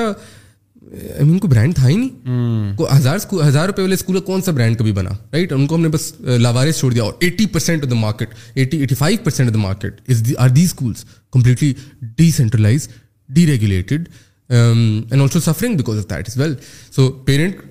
ان 1.19 1.37
کو 1.39 1.47
برانڈ 1.47 1.75
تھا 1.75 1.87
ہی 1.87 1.95
نہیں 1.97 2.75
کو 2.77 2.87
ہزار 2.95 3.17
ہزار 3.47 3.65
روپے 3.67 3.81
والے 3.81 3.93
اسکول 3.95 4.19
کون 4.29 4.41
سا 4.41 4.51
برانڈ 4.51 4.77
کبھی 4.79 4.91
بنا 4.93 5.09
رائٹ 5.33 5.53
ان 5.53 5.67
کو 5.67 5.75
ہم 5.75 5.81
نے 5.81 5.89
بس 5.93 6.13
لاوارس 6.45 6.79
چھوڑ 6.79 6.91
دیا 6.93 7.03
اور 7.03 7.13
eighty 7.27 7.45
percent 7.53 7.83
of 7.83 7.89
the 7.89 7.95
market 7.95 8.29
eighty 8.55 8.77
eighty 8.79 8.95
five 8.95 9.17
percent 9.23 9.49
of 9.49 9.53
the 9.55 9.59
market 9.59 10.09
is 10.11 10.23
the 10.27 10.33
are 10.45 10.49
the 10.57 10.63
schools 10.63 11.05
completely 11.33 11.73
decentralize 12.35 12.87
deregulated 13.47 14.09
and 14.49 15.13
also 15.21 15.39
suffering 15.39 15.77
because 15.77 15.97
of 15.99 16.09
that 16.09 16.29
is 16.29 16.37
well 16.39 16.53
so 16.95 17.09
parent 17.25 17.61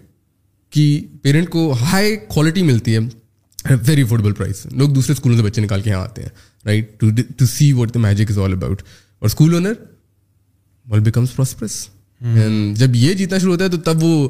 کہ 0.73 0.85
parent 1.23 1.49
کو 1.51 1.71
high 1.81 2.17
quality 2.35 2.63
ملتی 2.63 2.95
ہے 2.97 3.75
very 3.87 4.03
affordable 4.03 4.33
price 4.35 4.67
لوگ 4.81 4.89
دوسرے 4.91 5.13
اسکولوں 5.13 5.37
سے 5.39 5.43
بچے 5.45 5.61
نکال 5.61 5.81
کے 5.83 5.91
یہاں 5.91 6.03
آتے 6.03 6.23
ہیں 6.23 6.29
right 6.67 6.99
to 7.39 7.47
see 7.47 7.73
what 7.73 7.93
the 7.95 7.99
magic 8.01 8.31
is 8.31 8.39
all 8.45 8.53
about 8.53 8.83
اور 8.83 9.29
school 9.29 9.55
owner 9.55 9.73
will 10.91 11.01
becomes 11.11 11.35
prosperous 11.37 11.77
جب 12.79 12.95
یہ 12.97 13.13
جیتنا 13.15 13.39
شروع 13.39 13.53
ہوتا 13.53 13.65
ہے 13.65 13.69
تو 13.71 13.77
تب 13.91 14.03
وہ 14.05 14.29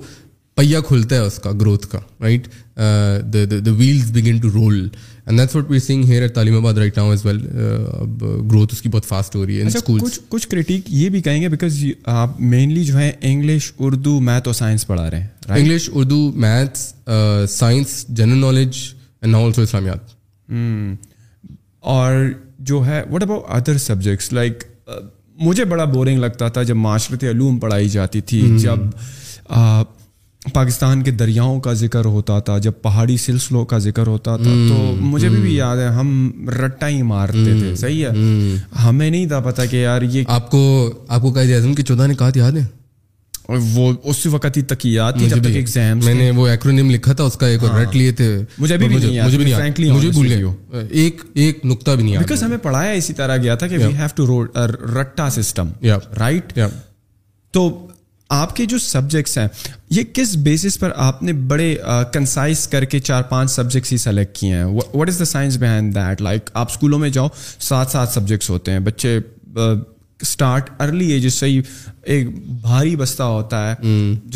پہیا 0.56 0.81
کھلتا 0.89 1.16
ہے 1.16 1.20
اس 1.27 1.39
کا 1.44 1.52
گروتھ 1.60 1.86
کا 1.90 1.98
right 2.23 2.48
the 3.32 3.73
wheels 3.77 4.10
begin 4.16 4.39
to 4.43 4.51
roll 4.55 4.89
and 5.26 5.38
that's 5.40 5.56
we 5.68 6.02
here 6.08 6.26
Taleemabad 6.56 6.74
right 6.78 6.96
now 6.98 7.12
well 7.24 7.36
اب 8.00 8.22
گروتھ 8.50 8.72
اس 8.74 8.80
کی 8.82 8.88
بہت 8.92 9.04
فاسٹ 9.06 9.36
ہو 9.36 9.44
رہی 9.46 9.58
ہے 9.60 9.66
اچھا، 9.66 9.80
کچھ 10.00 10.18
کچھ 10.28 10.46
کریٹک 10.48 10.90
یہ 10.94 11.08
بھی 11.08 11.20
کہیں 11.22 11.40
گے 11.42 11.48
بیکاز 11.48 11.76
آپ 12.12 12.40
مینلی 12.40 12.84
جو 12.84 12.96
ہے 12.98 13.10
انگلش 13.20 13.72
اردو 13.80 14.18
میتھ 14.28 14.48
اور 14.48 14.54
سائنس 14.54 14.86
پڑھا 14.86 15.08
رہے 15.10 15.20
ہیں 15.20 15.28
English 15.58 15.88
Urdu 15.94 16.18
maths 16.44 16.92
science 17.56 18.04
general 18.08 18.38
knowledge 18.40 18.78
and 19.22 19.34
also 19.34 19.62
اسلامیات 19.62 20.12
اور 21.94 22.12
جو 22.72 22.84
ہے 22.86 23.02
what 23.12 23.22
about 23.22 23.42
other 23.60 23.78
subjects 23.84 24.32
like 24.32 24.64
مجھے 25.40 25.64
بڑا 25.64 25.84
بورنگ 25.92 26.18
لگتا 26.20 26.48
تھا 26.56 26.62
جب 26.62 26.76
معاشرتی 26.76 27.28
علوم 27.30 27.58
پڑھائی 27.58 27.88
جاتی 27.88 28.20
تھی 28.30 28.40
hmm. 28.48 28.58
جب 28.62 29.88
پاکستان 30.55 31.02
کے 31.02 31.10
دریاؤں 31.10 31.59
کا 31.60 31.73
ذکر 31.81 32.05
ہوتا 32.05 32.39
تھا 32.47 32.56
جب 32.62 32.73
پہاڑی 32.82 33.16
سلسلوں 33.24 33.64
کا 33.73 33.78
ذکر 33.78 34.06
ہوتا 34.06 34.36
تھا 34.36 34.51
تو 34.69 34.74
مجھے 35.01 35.28
بھی 35.28 35.40
بھی 35.43 35.55
یاد 35.56 35.77
ہے 35.77 35.86
ہم 35.94 36.31
رٹا 36.59 36.89
ہی 36.89 37.02
مارتے 37.12 37.59
تھے 37.59 37.74
صحیح 37.77 38.05
ہے 38.06 38.56
ہمیں 38.85 39.09
نہیں 39.09 39.27
تھا 39.28 39.40
پتا 39.40 39.66
کہ 39.66 39.77
یار 39.77 40.02
یہ 40.12 40.24
آپ 40.27 40.43
آپ 40.44 40.51
کو 40.51 41.31
کو 41.32 41.39
اعظم 41.40 41.74
کی 41.74 41.82
چودہ 41.82 42.06
نے 42.06 42.14
کہا 42.19 42.31
یاد 42.35 42.56
ہے 42.56 42.64
وہ 43.74 43.93
اس 44.10 44.24
وقت 44.31 44.56
ہی 44.56 44.62
تک 44.73 44.85
یاد 44.86 45.12
ایک 51.35 51.64
نقطہ 51.64 51.90
بھی 52.01 52.05
نہیں 52.12 52.56
پڑھایا 52.62 52.90
اسی 52.93 53.12
طرح 53.14 53.36
گیا 53.43 53.55
تھا 53.62 53.66
کہ 53.66 54.14
آپ 58.34 58.54
کے 58.56 58.64
جو 58.66 58.78
سبجیکٹس 58.78 59.36
ہیں 59.38 59.46
یہ 59.94 60.02
کس 60.14 60.34
بیسس 60.44 60.78
پر 60.80 60.92
آپ 61.06 61.22
نے 61.22 61.32
بڑے 61.48 61.74
کنسائز 62.12 62.66
کر 62.72 62.84
کے 62.92 62.98
چار 63.09 63.22
پانچ 63.28 63.50
سبجیکٹس 63.50 63.92
ہی 63.92 63.96
سلیکٹ 64.04 64.36
کیے 64.38 64.54
ہیں 64.54 64.64
what 64.94 65.09
is 65.09 65.18
the 65.20 65.24
science 65.34 65.56
behind 65.60 65.94
that 65.94 66.22
like 66.22 66.50
آپ 66.62 66.70
اسکولوں 66.72 66.98
میں 66.98 67.10
جاؤ 67.18 67.28
سات 67.68 67.90
سات 67.90 68.09
سبجیکٹس 68.14 68.50
ہوتے 68.50 68.72
ہیں 68.72 68.80
بچے 68.88 69.18
اسٹارٹ 70.22 70.70
ارلی 70.82 71.10
ایج 71.12 71.28
سے 71.34 71.46
ہی 71.46 71.60
ایک 72.12 72.26
بھاری 72.60 72.94
بستہ 72.96 73.22
ہوتا 73.22 73.58
ہے 73.70 73.74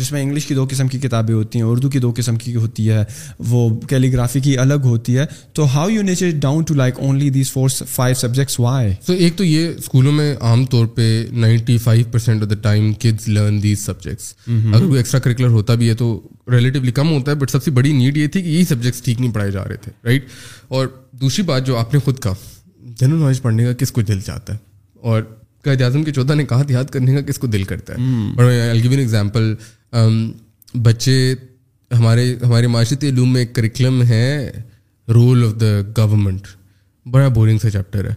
جس 0.01 0.11
میں 0.11 0.21
انگلش 0.21 0.45
کی 0.45 0.53
دو 0.55 0.65
قسم 0.71 0.87
کی 0.87 0.99
کتابیں 0.99 1.33
ہوتی 1.33 1.59
ہیں 1.59 1.65
اردو 1.65 1.89
کی 1.89 1.99
دو 1.99 2.11
قسم 2.17 2.35
کی 2.43 2.55
ہوتی 2.55 2.89
ہے 2.91 3.03
وہ 3.49 3.61
کیلی 3.89 4.11
گرافی 4.13 4.39
کی 4.47 4.57
الگ 4.57 4.85
ہوتی 4.85 5.17
ہے 5.17 5.25
تو 5.53 5.65
how 5.75 5.89
you 5.89 6.01
nature 6.03 6.29
down 6.41 6.63
to 6.67 6.73
like 6.73 6.99
only 6.99 7.29
these 7.37 7.51
four 7.51 7.69
five 7.91 8.15
subjects 8.21 8.59
why 8.59 8.91
تو 9.05 9.13
ایک 9.13 9.35
تو 9.37 9.43
یہ 9.43 9.67
اسکولوں 9.77 10.11
میں 10.11 10.33
عام 10.49 10.65
طور 10.75 10.85
پہ 10.95 11.07
ninety 11.45 11.77
five 11.85 12.05
percent 12.11 12.43
of 12.43 12.49
the 12.49 12.55
time 12.61 12.91
kids 12.99 13.27
learn 13.29 13.61
these 13.63 13.85
subjects 13.85 14.33
اگر 14.47 14.85
کوئی 14.85 14.97
ایکسٹرا 14.97 15.19
کریکولر 15.23 15.51
ہوتا 15.59 15.75
بھی 15.81 15.89
ہے 15.89 15.93
تو 16.03 16.09
ریلیٹیولی 16.51 16.91
کم 17.01 17.11
ہوتا 17.11 17.31
ہے 17.31 17.35
بٹ 17.37 17.51
سب 17.51 17.63
سے 17.63 17.71
بڑی 17.81 17.91
نیڈ 17.93 18.17
یہ 18.17 18.27
تھی 18.31 18.41
کہ 18.41 18.47
یہی 18.49 18.63
سبجیکٹس 18.73 19.01
ٹھیک 19.03 19.19
نہیں 19.21 19.33
پڑھائے 19.33 19.51
جا 19.51 19.63
رہے 19.69 19.77
تھے 19.83 19.91
رائٹ 20.05 20.25
اور 20.67 20.87
دوسری 21.21 21.43
بات 21.45 21.65
جو 21.67 21.77
آپ 21.77 21.93
نے 21.93 21.99
خود 22.05 22.19
کہا 22.23 22.33
جنرل 22.99 23.19
نالج 23.19 23.41
پڑھنے 23.41 23.63
کا 23.65 23.73
کس 23.83 23.91
کو 23.91 24.01
دل 24.11 24.21
چاہتا 24.25 24.53
ہے 24.53 24.57
اور 25.09 25.21
قائد 25.67 25.81
اعظم 25.85 26.03
کے 26.03 26.11
چودہ 26.17 26.35
نے 26.39 26.45
کہا 26.49 26.63
تھا 26.67 26.73
یاد 26.73 26.89
کرنے 26.91 27.13
کا 27.13 27.21
کس 27.29 27.37
کو 27.43 27.47
دل 27.55 27.63
کرتا 27.73 27.93
ہے 28.39 28.69
الگ 28.71 28.93
ایگزامپل 28.97 29.53
بچے 30.89 31.17
ہمارے 31.97 32.23
ہمارے 32.43 32.67
معاشرتی 32.75 33.09
علوم 33.09 33.33
میں 33.33 33.41
ایک 33.41 33.53
کریکلم 33.55 34.01
ہے 34.11 34.27
رول 35.17 35.43
آف 35.47 35.59
دا 35.61 35.71
گورمنٹ 35.97 36.47
بڑا 37.11 37.27
بورنگ 37.35 37.57
سا 37.63 37.69
چیپٹر 37.75 38.09
ہے 38.09 38.13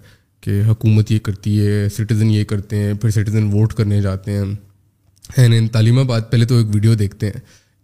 کہ 0.47 0.60
حکومت 0.68 1.10
یہ 1.12 1.18
کرتی 1.31 1.59
ہے 1.66 1.89
سٹیزن 1.97 2.31
یہ 2.31 2.44
کرتے 2.52 2.77
ہیں 2.82 2.93
پھر 3.01 3.10
سٹیزن 3.18 3.48
ووٹ 3.52 3.72
کرنے 3.81 4.01
جاتے 4.06 4.39
ہیں 4.39 5.48
ان 5.59 5.68
تعلیمہ 5.74 6.01
آباد 6.09 6.31
پہلے 6.31 6.44
تو 6.52 6.56
ایک 6.59 6.74
ویڈیو 6.74 6.94
دیکھتے 7.05 7.27
ہیں 7.35 7.40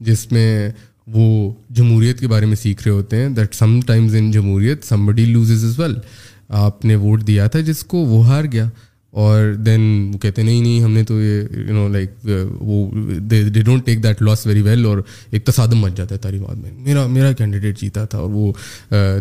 جس 0.09 0.27
میں 0.33 0.49
وہ 1.19 1.27
جمہوریت 1.81 2.21
کے 2.21 2.29
بارے 2.29 2.47
میں 2.53 2.57
سیکھ 2.63 2.83
رہے 2.87 2.93
ہوتے 2.95 3.17
ہیں 3.23 3.29
دیٹ 3.41 3.55
سم 3.55 3.79
ٹائمز 3.93 4.15
ان 4.19 4.31
جمہوریت 4.39 4.85
سم 4.95 5.07
بڈی 5.07 5.25
لوز 5.35 5.51
از 5.65 5.79
ویل 5.81 5.95
آپ 6.65 6.85
نے 6.91 6.97
ووٹ 7.05 7.27
دیا 7.27 7.47
تھا 7.55 7.61
جس 7.71 7.83
کو 7.93 7.99
وہ 8.15 8.27
ہار 8.29 8.45
گیا 8.53 8.69
اور 9.17 9.53
دین 9.67 9.83
وہ 10.13 10.19
کہتے 10.21 10.43
نہیں 10.43 10.61
نہیں 10.63 10.81
ہم 10.83 10.91
نے 10.93 11.03
تو 11.09 11.21
یہ 11.21 11.45
یو 11.69 11.75
نو 11.75 11.87
لائک 11.93 12.11
وہ 12.53 12.89
they 13.31 13.41
don't 13.61 13.85
take 13.85 14.03
that 14.03 14.21
loss 14.23 14.45
very 14.47 14.63
well 14.63 14.85
اور 14.87 14.99
ایک 15.31 15.45
تصادم 15.47 15.79
مچ 15.81 15.93
جاتا 15.97 16.15
ہے 16.15 16.21
تعلیمات 16.21 16.57
میں 16.63 16.71
میرا 16.87 17.07
میرا 17.13 17.31
کینڈیڈیٹ 17.39 17.79
جیتا 17.81 18.05
تھا 18.13 18.19
اور 18.19 18.31
وہ 18.31 18.51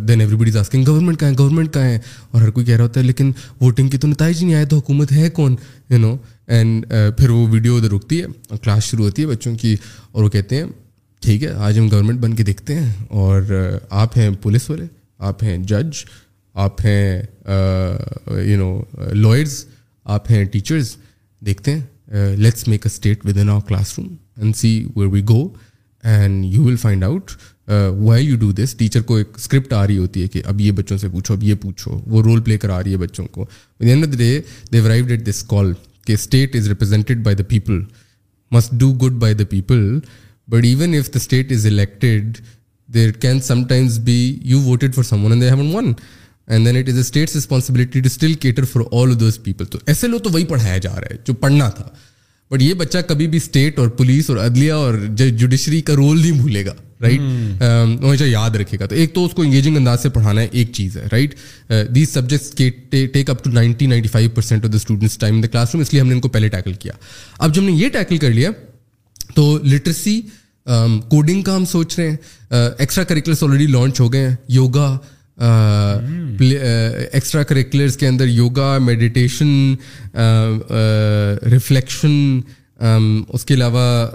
then 0.07 0.22
every 0.22 0.35
buddies 0.41 0.57
asking 0.57 0.84
government 0.88 1.19
کا 1.19 1.27
ہے 1.27 1.34
گورنمنٹ 1.39 1.72
کا 1.73 1.84
ہے 1.85 1.97
اور 2.31 2.41
ہر 2.41 2.49
کوئی 2.57 2.65
کہہ 2.65 2.76
رہا 2.76 2.84
ہوتا 2.84 2.99
ہے 2.99 3.05
لیکن 3.05 3.31
ووٹنگ 3.61 3.89
کے 3.89 3.97
تو 3.97 4.07
نتائج 4.07 4.43
نہیں 4.43 4.55
آئے 4.55 4.65
تو 4.73 4.77
حکومت 4.77 5.11
ہے 5.11 5.30
کون 5.39 5.55
یو 5.89 5.97
نو 5.97 6.15
اینڈ 6.57 6.85
پھر 7.17 7.30
وہ 7.30 7.45
ویڈیو 7.51 7.77
ادھر 7.77 7.91
رکتی 7.95 8.22
ہے 8.22 8.57
کلاس 8.63 8.84
شروع 8.84 9.05
ہوتی 9.05 9.22
ہے 9.22 9.27
بچوں 9.27 9.55
کی 9.61 9.76
اور 10.11 10.23
وہ 10.23 10.30
کہتے 10.38 10.57
ہیں 10.57 10.65
ٹھیک 11.26 11.43
ہے 11.43 11.51
آج 11.67 11.80
ہم 11.80 11.88
گورنمنٹ 11.91 12.19
بن 12.22 12.35
کے 12.35 12.43
دیکھتے 12.51 12.76
ہیں 12.80 12.91
اور 13.23 13.53
آپ 14.03 14.17
ہیں 14.17 14.30
پولیس 14.41 14.69
والے 14.69 14.85
آپ 15.31 15.43
ہیں 15.43 15.57
جج 15.72 16.03
آپ 16.65 16.85
ہیں 16.85 17.11
یو 18.47 18.57
نو 18.57 18.81
لوئرز 19.13 19.65
آپ 20.14 20.32
ہیں 20.32 20.44
ٹیچرز 20.53 20.95
دیکھتے 21.45 21.73
ہیں 21.76 22.36
let's 22.38 22.68
make 22.68 22.86
a 22.86 22.91
state 22.94 23.26
with 23.26 23.38
in 23.41 23.49
our 23.49 23.60
classroom 23.98 24.07
and 24.38 24.56
see 24.56 24.69
where 24.95 25.07
we 25.11 25.22
go 25.30 25.48
and 26.14 26.45
you 26.53 26.64
will 26.64 26.76
find 26.82 27.03
out 27.03 27.32
why 28.03 28.26
you 28.26 28.36
do 28.40 28.52
this 28.64 28.76
teacher 28.77 29.02
کو 29.11 29.15
ایک 29.18 29.27
اسکرپٹ 29.38 29.73
آ 29.73 29.86
رہی 29.88 29.98
ہوتی 29.98 30.22
ہے 30.23 30.27
کہ 30.34 30.41
اب 30.52 30.61
یہ 30.61 30.72
بچوں 30.80 30.98
سے 30.98 31.10
پوچھو 31.10 31.34
اب 31.34 31.44
یہ 31.44 31.56
پوچھو 31.61 31.99
وہ 32.14 32.22
رول 32.23 32.41
پلے 32.44 32.57
کرا 32.57 32.82
رہی 32.84 32.91
ہے 32.91 32.98
بچوں 32.98 33.26
کو 33.32 33.41
within 33.90 34.02
the 34.03 34.15
day 34.18 34.40
they 34.73 34.80
arrived 34.80 35.11
at 35.11 35.26
this 35.30 35.44
call 35.49 35.73
کہ 36.07 36.14
state 36.14 36.56
is 36.56 36.68
represented 36.69 37.23
by 37.23 37.36
the 37.36 37.44
people 37.49 37.80
must 38.56 38.72
do 38.80 38.91
good 39.06 39.14
by 39.22 39.34
the 39.34 39.44
people 39.49 39.99
but 40.49 40.65
even 40.65 40.94
if 40.94 41.10
the 41.14 41.18
state 41.19 41.52
is 41.52 41.65
elected 41.65 42.38
there 42.94 43.11
can 43.22 43.40
sometimes 43.68 43.99
be 44.06 44.19
you 44.45 44.60
voted 44.61 44.95
for 44.95 45.03
someone 45.26 45.41
they 45.41 45.49
haven't 45.49 45.76
won 45.76 45.94
and 46.47 46.65
then 46.67 46.76
it 46.77 46.89
is 46.89 46.95
a 46.95 47.01
state's 47.01 47.35
responsibility 47.35 47.99
to 47.99 48.05
still 48.07 48.34
cater 48.43 48.63
for 48.72 48.81
all 49.01 49.19
those 49.19 49.39
people 49.43 49.65
تو 49.73 49.80
ایسے 49.85 50.07
او 50.13 50.17
تو 50.23 50.30
وہی 50.34 50.45
پڑھایا 50.45 50.77
جا 50.85 50.91
رہا 50.93 51.13
ہے 51.13 51.17
جو 51.27 51.34
پڑھنا 51.45 51.69
تھا 51.77 51.88
بٹ 52.51 52.61
یہ 52.61 52.73
بچہ 52.80 52.97
کبھی 53.07 53.27
بھی 53.27 53.38
اسٹیٹ 53.38 53.80
اور 53.80 53.88
پولیس 54.01 54.30
اور 54.30 54.38
عدلیہ 54.45 54.72
اور 54.73 54.93
جوڈیشری 55.38 55.80
کا 55.88 55.93
رول 55.95 56.19
نہیں 56.22 56.39
بھولے 56.39 56.65
گا 56.65 56.73
رائٹ 57.01 57.19
hmm. 57.22 57.97
um, 58.01 58.03
ہمیشہ 58.03 58.23
یاد 58.23 58.49
رکھے 58.59 58.77
گا 58.80 58.85
تو 58.88 58.95
ایک 58.95 59.13
تو 59.15 59.26
اس 59.26 59.31
کو 59.35 59.41
انگیجنگ 59.41 59.77
انداز 59.77 60.01
سے 60.03 60.09
پڑھانا 60.09 60.41
ہے 60.41 60.47
ایک 60.51 60.72
چیز 60.73 60.95
ہے 60.97 61.05
right 61.11 61.34
these 61.95 62.13
subjects 62.13 63.11
take 63.13 63.30
up 63.30 63.43
to 63.43 63.49
ninety 63.51 63.85
ninety 63.88 64.09
five 64.09 64.30
percent 64.35 64.65
of 64.65 64.69
the 64.72 64.73
the 64.73 64.77
students 64.81 65.17
time 65.17 65.41
classroom 65.73 65.81
اس 65.81 65.91
لیے 65.93 66.01
ہم 66.01 66.07
نے 66.07 66.13
ان 66.13 66.19
کو 66.22 66.30
پہلے 66.38 66.49
ٹیکل 66.49 66.73
کیا 66.84 66.93
اب 67.38 67.53
جب 67.55 67.61
ہم 67.61 67.65
نے 67.67 67.72
یہ 67.81 67.89
ٹیکل 67.93 68.17
کر 68.26 68.30
لیا 68.34 68.49
تو 69.35 69.57
لٹریسی 69.63 70.19
کوڈنگ 71.09 71.38
um, 71.38 71.43
کا 71.45 71.55
ہم 71.55 71.65
سوچ 71.72 71.97
رہے 71.99 72.09
ہیں 72.09 72.51
ایکسٹرا 72.77 73.03
کریکولرس 73.03 73.43
آلریڈی 73.43 73.67
لانچ 73.73 73.99
ہو 73.99 74.11
گئے 74.13 74.27
ہیں 74.30 74.35
یوگا 74.59 74.95
ایکسٹرا 77.12 77.41
کریکولرس 77.44 77.98
کے 77.98 78.07
اندر 78.07 78.28
یوگا 78.28 78.78
میڈیٹیشن 78.82 79.74
ریفلیکشن 81.52 82.12
اس 83.34 83.45
کے 83.45 83.53
علاوہ 83.53 84.07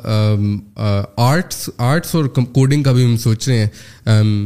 آرٹس 0.75 1.69
آرٹس 1.77 2.15
اور 2.15 2.25
کوڈنگ 2.53 2.83
کا 2.83 2.93
بھی 2.93 3.05
ہم 3.05 3.17
سوچ 3.23 3.49
رہے 3.49 3.59
ہیں 3.65 4.43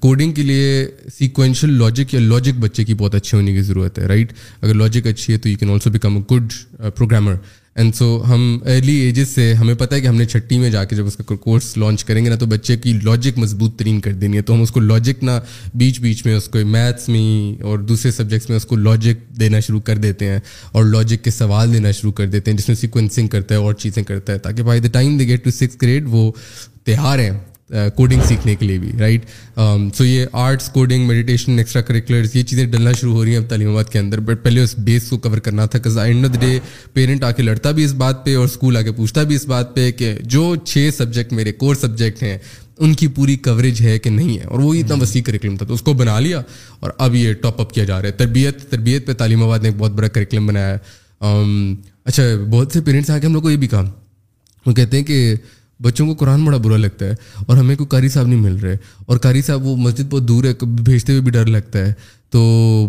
کوڈنگ 0.00 0.32
کے 0.34 0.42
لیے 0.42 0.86
سیکوینشل 1.18 1.72
لاجک 1.82 2.14
یا 2.14 2.20
لاجک 2.20 2.58
بچے 2.60 2.84
کی 2.84 2.94
بہت 2.98 3.14
اچھی 3.14 3.36
ہونے 3.38 3.52
کی 3.52 3.60
ضرورت 3.62 3.98
ہے 3.98 4.06
رائٹ 4.08 4.32
اگر 4.60 4.74
لاجک 4.74 5.06
اچھی 5.06 5.32
ہے 5.32 5.38
تو 5.38 5.48
you 5.48 5.56
can 5.58 5.70
also 5.70 5.90
become 5.90 6.16
a 6.16 6.22
good 6.34 6.52
programmer 6.96 7.34
and 7.78 7.94
so 7.94 8.06
ہم 8.28 8.40
ارلی 8.66 8.94
ایجز 9.00 9.28
سے 9.28 9.42
ہمیں 9.54 9.74
پتہ 9.78 9.94
ہے 9.94 10.00
کہ 10.00 10.06
ہم 10.06 10.14
نے 10.16 10.24
چھٹی 10.26 10.58
میں 10.58 10.70
جا 10.70 10.82
کے 10.84 10.96
جب 10.96 11.06
اس 11.06 11.16
کا 11.16 11.34
کورس 11.40 11.76
لانچ 11.78 12.02
کریں 12.04 12.24
گے 12.24 12.30
نا 12.30 12.36
تو 12.36 12.46
بچے 12.52 12.76
کی 12.76 12.92
لاجک 13.02 13.38
مضبوط 13.38 13.76
ترین 13.78 14.00
کر 14.06 14.12
دینی 14.22 14.36
ہے 14.36 14.42
تو 14.48 14.54
ہم 14.54 14.62
اس 14.62 14.70
کو 14.76 14.80
لاجک 14.80 15.22
نہ 15.24 15.30
بیچ 15.82 16.00
بیچ 16.00 16.24
میں 16.26 16.34
اس 16.36 16.48
کو 16.52 16.64
میتھس 16.70 17.08
میں 17.08 17.62
اور 17.64 17.78
دوسرے 17.90 18.10
سبجیکٹس 18.12 18.48
میں 18.48 18.56
اس 18.56 18.64
کو 18.72 18.76
لاجک 18.76 19.20
دینا 19.40 19.60
شروع 19.66 19.80
کر 19.88 19.98
دیتے 20.06 20.28
ہیں 20.28 20.38
اور 20.74 20.84
لاجک 20.84 21.24
کے 21.24 21.30
سوال 21.38 21.72
دینا 21.72 21.90
شروع 22.00 22.12
کر 22.18 22.26
دیتے 22.34 22.50
ہیں 22.50 22.58
جس 22.58 22.68
میں 22.68 22.76
سیکوینسنگ 22.80 23.28
کرتا 23.36 23.54
ہے 23.54 23.60
اور 23.60 23.74
چیزیں 23.84 24.02
کرتا 24.02 24.32
ہے 24.32 24.38
تاکہ 24.48 24.62
by 24.70 24.80
the 24.80 24.88
time 24.98 25.16
they 25.18 25.26
get 25.28 25.44
to 25.44 25.50
six 25.60 25.80
grade 25.82 26.08
وہ 26.12 26.30
تیار 26.86 27.18
ہیں 27.18 27.30
کوڈنگ 27.96 28.20
سیکھنے 28.26 28.54
کے 28.56 28.66
لیے 28.66 28.78
بھی 28.78 28.90
رائٹ 28.98 29.24
سو 29.96 30.04
یہ 30.04 30.26
arts 30.42 30.68
coding 30.74 31.06
meditation 31.06 31.58
extra 31.58 31.82
curriculars 31.82 32.34
یہ 32.36 32.42
چیزیں 32.42 32.64
ڈلنا 32.66 32.92
شروع 33.00 33.12
ہو 33.14 33.24
رہی 33.24 33.30
ہیں 33.34 33.38
اب 33.40 33.48
تعلیم 33.48 33.68
آباد 33.70 33.90
کے 33.92 33.98
اندر 33.98 34.20
بٹ 34.24 34.42
پہلے 34.44 34.62
اس 34.62 34.74
بیس 34.84 35.08
کو 35.10 35.18
کور 35.28 35.38
کرنا 35.48 35.66
تھا 35.72 35.78
cause 35.84 35.98
end 35.98 36.26
of 36.26 36.34
the 36.34 36.40
day 36.40 36.58
parent 36.92 37.24
آ 37.24 37.30
کے 37.36 37.42
لڑتا 37.42 37.70
بھی 37.78 37.84
اس 37.84 37.92
بات 38.04 38.24
پہ 38.24 38.36
اور 38.36 38.44
اسکول 38.44 38.76
آ 38.76 38.82
کے 38.82 38.92
پوچھتا 38.96 39.22
بھی 39.22 39.36
اس 39.36 39.46
بات 39.48 39.74
پہ 39.74 39.90
کہ 39.98 40.14
جو 40.34 40.54
چھ 40.64 40.88
سبجیکٹ 40.96 41.32
میرے 41.32 41.52
کور 41.52 41.74
سبجیکٹ 41.80 42.22
ہیں 42.22 42.36
ان 42.78 42.94
کی 42.94 43.06
پوری 43.14 43.36
کوریج 43.44 43.80
ہے 43.82 43.98
کہ 43.98 44.10
نہیں 44.10 44.38
ہے 44.38 44.44
اور 44.44 44.58
وہی 44.60 44.80
اتنا 44.80 44.94
وسیع 45.00 45.22
کریکلم 45.26 45.56
تھا 45.56 45.66
تو 45.66 45.74
اس 45.74 45.82
کو 45.82 45.92
بنا 46.00 46.18
لیا 46.20 46.40
اور 46.80 46.90
اب 46.98 47.14
یہ 47.14 47.32
ٹاپ 47.42 47.60
اپ 47.60 47.72
کیا 47.74 47.84
جا 47.84 48.00
رہا 48.00 48.08
ہے 48.08 48.12
تربیت 48.24 48.70
تربیت 48.70 49.06
پہ 49.06 49.12
تعلیم 49.22 49.42
آباد 49.44 49.58
نے 49.62 49.68
ایک 49.68 49.76
بہت 49.78 49.92
بڑا 49.92 50.08
کریکلم 50.16 50.46
بنایا 50.46 50.76
ہے 50.76 51.76
اچھا 52.04 52.22
بہت 52.50 52.72
سے 52.72 52.80
پیرنٹس 52.80 53.10
آ 53.10 53.18
کے 53.18 53.26
ہم 53.26 53.32
لوگ 53.34 53.42
کو 53.42 53.50
یہ 53.50 53.56
بھی 53.62 53.66
کہا 53.68 53.84
وہ 54.66 54.72
کہتے 54.74 54.96
ہیں 54.98 55.04
کہ 55.04 55.34
بچوں 55.82 56.06
کو 56.06 56.14
قرآن 56.20 56.44
بڑا 56.44 56.56
برا 56.62 56.76
لگتا 56.76 57.06
ہے 57.08 57.14
اور 57.46 57.56
ہمیں 57.56 57.74
کوئی 57.76 57.86
قاری 57.88 58.08
صاحب 58.08 58.26
نہیں 58.26 58.40
مل 58.40 58.56
رہے 58.62 58.76
اور 59.06 59.18
قاری 59.26 59.42
صاحب 59.46 59.66
وہ 59.66 59.74
مسجد 59.76 60.10
بہت 60.10 60.28
دور 60.28 60.44
ہے 60.44 60.52
بھیجتے 60.66 61.12
ہوئے 61.12 61.22
بھی 61.24 61.30
ڈر 61.32 61.46
لگتا 61.56 61.78
ہے 61.86 61.92
تو 62.32 62.40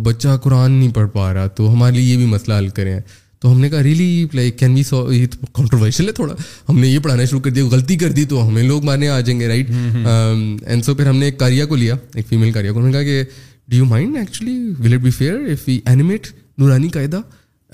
بچہ 0.04 0.38
قرآن 0.44 0.72
نہیں 0.72 0.92
پڑھ 0.94 1.10
پا 1.14 1.34
رہا 1.34 1.48
تو 1.58 1.72
ہمارے 1.74 1.96
لیے 1.96 2.12
یہ 2.12 2.18
بھی 2.18 2.26
مسئلہ 2.34 2.54
حل 2.58 2.68
کریں 2.80 3.00
تو 3.42 3.52
ہم 3.52 3.60
نے 3.60 3.70
کہا 3.70 3.84
ریلی 3.84 4.26
لائک 4.34 4.58
کین 4.60 4.74
وی 5.08 5.26
تو 5.34 5.46
کنٹروورشل 5.62 6.08
ہے 6.08 6.12
تھوڑا 6.14 6.34
ہم 6.70 6.80
نے 6.80 6.88
یہ 6.88 7.00
پڑھانا 7.04 7.26
شروع 7.26 7.40
کر 7.42 7.50
دیا 7.52 7.66
غلطی 7.72 7.96
کر 7.98 8.12
دی 8.12 8.26
تو 8.32 8.48
ہمیں 8.48 8.64
لوگ 8.64 8.86
مارنے 8.86 9.10
آ 9.10 9.20
جائیں 9.20 9.40
گے 9.40 9.48
رائٹ 9.48 9.70
اینڈ 10.06 10.86
سو 10.86 10.96
پھر 10.96 11.08
ہم 11.08 11.18
نے 11.18 11.26
ایک 11.26 11.40
کاریا 11.40 11.66
کو 11.66 11.76
لیا 11.76 11.96
ایک 12.16 12.28
فیمیل 12.30 12.52
کاریا 12.54 12.72
کو 12.72 12.80
ہم 12.80 12.86
نے 12.86 12.92
کہا 12.92 13.04
کہ 13.04 13.24
do 13.70 13.78
you 13.78 13.86
mind 13.86 14.18
actually 14.18 14.58
will 14.84 14.94
it 14.94 15.00
be 15.02 15.10
fair 15.18 15.38
if 15.50 15.64
we 15.68 15.80
animate 15.92 16.28
Noorani 16.60 16.88
Qaida 16.94 17.22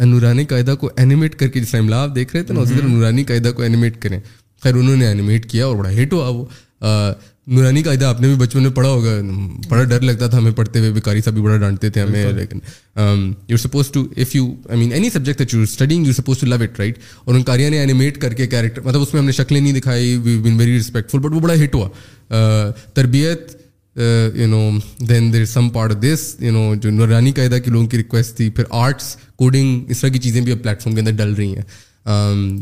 Noorani 0.05 0.45
قاعدہ 0.45 0.73
کو 0.79 0.89
اینیمیٹ 0.97 1.35
کر 1.39 1.47
کے 1.47 1.59
جس 1.59 1.75
آپ 1.93 2.15
دیکھ 2.15 2.35
رہے 2.35 2.43
تھے 2.43 2.53
نا 2.53 2.61
اسی 2.61 2.73
طرح 2.79 2.87
نورانی 2.87 3.23
قاعدہ 3.27 3.51
کو 3.55 3.61
اینیمیٹ 3.63 4.01
کریں 4.01 4.19
خیر 4.63 4.73
انہوں 4.75 4.95
نے 4.95 5.07
اینیمیٹ 5.07 5.49
کیا 5.51 5.65
اور 5.65 5.75
بڑا 5.77 5.91
ہٹ 6.01 6.13
ہوا 6.13 6.27
وہ 6.27 6.45
نورانی 7.47 7.81
قاعدہ 7.83 8.05
آپ 8.05 8.21
نے 8.21 8.27
بھی 8.27 8.35
بچپن 8.35 8.61
میں 8.63 8.69
پڑھا 8.75 8.89
ہوگا 8.89 9.11
بڑا 9.69 9.83
ڈر 9.89 10.01
لگتا 10.01 10.27
تھا 10.27 10.37
ہمیں 10.37 10.51
پڑھتے 10.59 10.79
ہوئے 10.79 10.91
بیکاری 10.91 11.21
صاحب 11.21 11.33
بھی 11.33 11.41
بڑا 11.41 11.57
ڈانٹتے 11.63 11.89
تھے 11.97 12.01
ہمیں 12.01 12.31
لیکن 12.35 12.59
you 13.49 13.57
suppose 13.63 13.91
to 13.93 14.03
if 14.21 14.33
you 14.35 14.45
I 14.69 14.79
mean 14.79 14.93
any 14.93 15.09
subject 15.13 15.53
studying 15.55 16.07
you 16.07 16.13
suppose 16.13 16.37
to 16.39 16.45
love 16.47 16.55
it 16.63 16.79
right 16.79 16.97
اور 17.25 17.35
ان 17.35 17.43
کاریاں 17.49 17.69
نے 17.69 17.79
اینیمیٹ 17.79 18.17
کر 18.21 18.33
کے 18.33 18.47
کیریکٹر 18.55 18.81
مطلب 18.85 19.01
اس 19.01 19.13
میں 19.13 19.21
ہم 19.21 19.25
نے 19.25 19.31
شکلیں 19.41 19.59
نہیں 19.61 19.79
دکھائی 19.79 20.15
we 20.23 20.37
been 20.49 20.57
very 20.59 20.77
respectful 20.79 21.19
but 21.27 21.33
وہ 21.35 21.39
بڑا 21.39 21.53
ہٹ 21.63 21.75
ہوا 21.75 22.71
تربیت 22.93 23.55
you 24.35 24.47
know 24.47 24.67
then 25.09 25.31
there 25.33 25.45
some 25.53 25.69
part 25.77 26.01
this 26.03 26.35
you 26.43 26.51
know 26.53 26.73
جو 26.81 26.91
نورانی 26.91 27.31
قاعدہ 27.35 27.57
کی 27.65 27.71
لوگوں 27.71 27.87
کی 27.87 27.97
ریکویسٹ 27.97 28.35
تھی 28.37 28.49
پھر 28.55 28.63
آرٹس 28.83 29.15
کوڈنگ 29.43 29.91
اس 29.91 30.01
طرح 30.01 30.09
کی 30.09 30.19
چیزیں 30.25 30.41
بھی 30.41 30.51
اب 30.51 30.63
پلیٹفارم 30.63 30.95
کے 30.95 31.01
اندر 31.01 31.23
ڈل 31.23 31.33
رہی 31.33 31.53
ہیں 31.55 31.61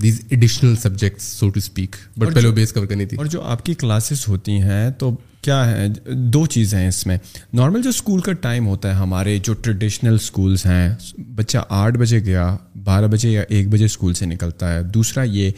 these 0.02 0.22
additional 0.30 0.76
subjects 0.82 1.24
so 1.38 1.48
to 1.50 1.58
speak 1.58 1.96
but 2.20 2.34
پہلے 2.36 2.52
بیس 2.56 2.72
کور 2.74 2.86
کرنی 2.88 3.06
تھی 3.06 3.18
اور 3.18 3.26
جو 3.34 3.42
آپ 3.42 3.66
کی 3.66 3.74
کلاسز 3.80 4.28
ہوتی 4.28 4.52
ہیں 4.62 4.90
تو 5.00 5.10
کیا 5.42 5.58
ہے 5.72 5.88
دو 6.34 6.46
چیزیں 6.46 6.78
ہیں 6.80 6.88
اس 6.88 7.06
میں 7.08 7.18
نارمل 7.54 7.82
جو 7.82 7.90
اسکول 7.90 8.22
کا 8.28 8.34
ٹائم 8.42 8.68
ہوتا 8.68 8.90
ہے 8.90 8.94
ہمارے 9.02 9.38
جو 9.44 9.54
ٹریڈیشنل 9.54 10.14
اسکولس 10.20 10.66
ہیں 10.66 10.88
بچہ 11.36 11.66
آٹھ 11.80 11.98
بجے 11.98 12.20
گیا 12.26 12.56
بارہ 12.84 13.08
بجے 13.12 13.30
یا 13.30 13.42
ایک 13.50 13.68
بجے 13.72 13.86
اسکول 13.86 14.14
سے 14.14 14.26
نکلتا 14.26 14.74
ہے 14.74 14.82
دوسرا 14.94 15.24
یہ 15.32 15.52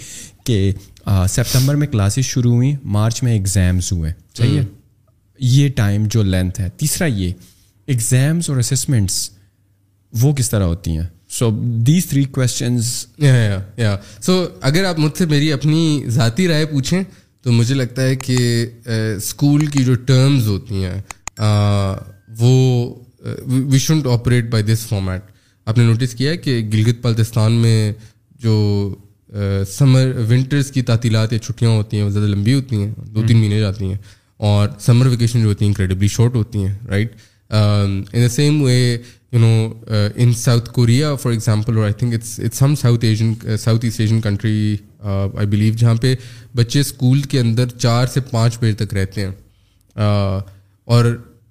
کہ 0.46 0.62
سپتمبر 1.30 1.76
میں 1.76 1.88
کلاسز 1.88 2.26
شروع 2.26 2.54
ہوئیں 2.54 2.76
مارچ 2.98 3.24
میں 3.24 3.34
ایگزامس 3.34 3.92
ہوئے 3.92 4.12
ہے 4.40 4.64
یہ 5.40 5.70
ٹائم 5.76 6.06
جو 6.12 6.24
لینتھ 6.24 6.60
ہے 6.62 6.70
تیسرا 6.78 7.08
یہ 7.16 7.32
ایگزامس 7.94 8.50
اور 8.50 8.58
اسسمنٹس 8.58 9.30
وہ 10.22 10.34
کس 10.36 10.50
طرح 10.50 10.64
ہوتی 10.66 10.98
ہیں 10.98 11.08
so 11.38 11.50
these 11.88 12.06
three 12.10 12.24
questions 12.34 12.88
so 14.26 14.34
اگر 14.68 14.86
آپ 14.86 15.00
مجھ 15.00 15.18
سے 15.18 15.26
میری 15.30 15.52
اپنی 15.54 15.82
ذاتی 16.18 16.48
رائے 16.48 16.66
پوچھیں 16.66 17.02
تو 17.44 17.52
مجھے 17.52 17.76
لگتا 17.76 18.02
ہے 18.02 18.16
کہ 18.26 18.36
اسکول 19.16 19.66
کی 19.74 19.84
جو 19.84 19.96
ٹرمز 20.10 20.48
ہوتی 20.48 20.84
ہیں 20.84 21.02
وہ 22.40 22.54
we 23.72 23.80
shan't 23.88 24.08
operate 24.14 24.50
by 24.52 24.64
this 24.74 24.86
format 24.90 25.22
آپ 25.68 25.78
نے 25.78 25.84
نوٹس 25.84 26.14
کیا 26.16 26.32
ہے 26.32 26.38
کہ 26.38 26.58
گلگت 26.74 27.02
پالتستان 27.02 27.54
میں 27.62 27.82
جو 28.44 28.56
سمر 29.74 30.16
ونٹرس 30.30 30.72
کی 30.72 30.82
تعطیلات 30.92 31.34
یا 31.34 31.40
چھٹیاں 31.40 31.70
ہوتی 31.72 31.98
ہیں 31.98 32.04
وہ 32.04 32.10
زیادہ 32.10 32.28
لمبی 32.30 32.54
ہوتی 32.54 32.82
ہیں 32.84 32.92
دو 32.96 33.22
تین 33.28 33.38
hmm. 33.38 33.42
مہینے 33.46 33.60
جاتی 33.60 33.86
ہیں 33.86 33.98
اور 34.50 34.68
سمر 34.86 35.06
ویکیشن 35.06 35.42
جو 35.42 35.48
ہوتی 35.48 35.66
ہیں 35.66 35.70
انکریڈبلی 35.70 36.08
شارٹ 36.18 36.36
ہوتی 36.36 36.64
ہیں 36.66 36.74
right 36.90 37.16
in 37.52 38.22
the 38.22 38.28
same 38.36 38.62
way 38.62 38.78
you 39.36 39.40
know 39.42 39.50
in 40.24 40.32
South 40.38 40.70
Korea 40.74 41.14
for 41.22 41.32
example 41.32 41.78
اور 41.78 41.84
I 41.84 41.94
think 42.00 42.14
it's 42.14 42.40
it's 42.46 42.58
South 42.82 43.06
Asian 43.06 43.34
South 43.60 43.86
East 43.86 44.00
Asian 44.02 44.20
country 44.22 44.76
I 45.04 45.46
believe 45.50 45.74
جہاں 45.78 45.94
پہ 46.02 46.14
بچے 46.56 46.80
اسکول 46.80 47.22
کے 47.32 47.40
اندر 47.40 47.70
چار 47.78 48.06
سے 48.14 48.20
پانچ 48.32 48.58
بجے 48.60 48.74
تک 48.84 48.94
رہتے 48.94 49.26
ہیں 49.26 49.32
اور 50.96 51.06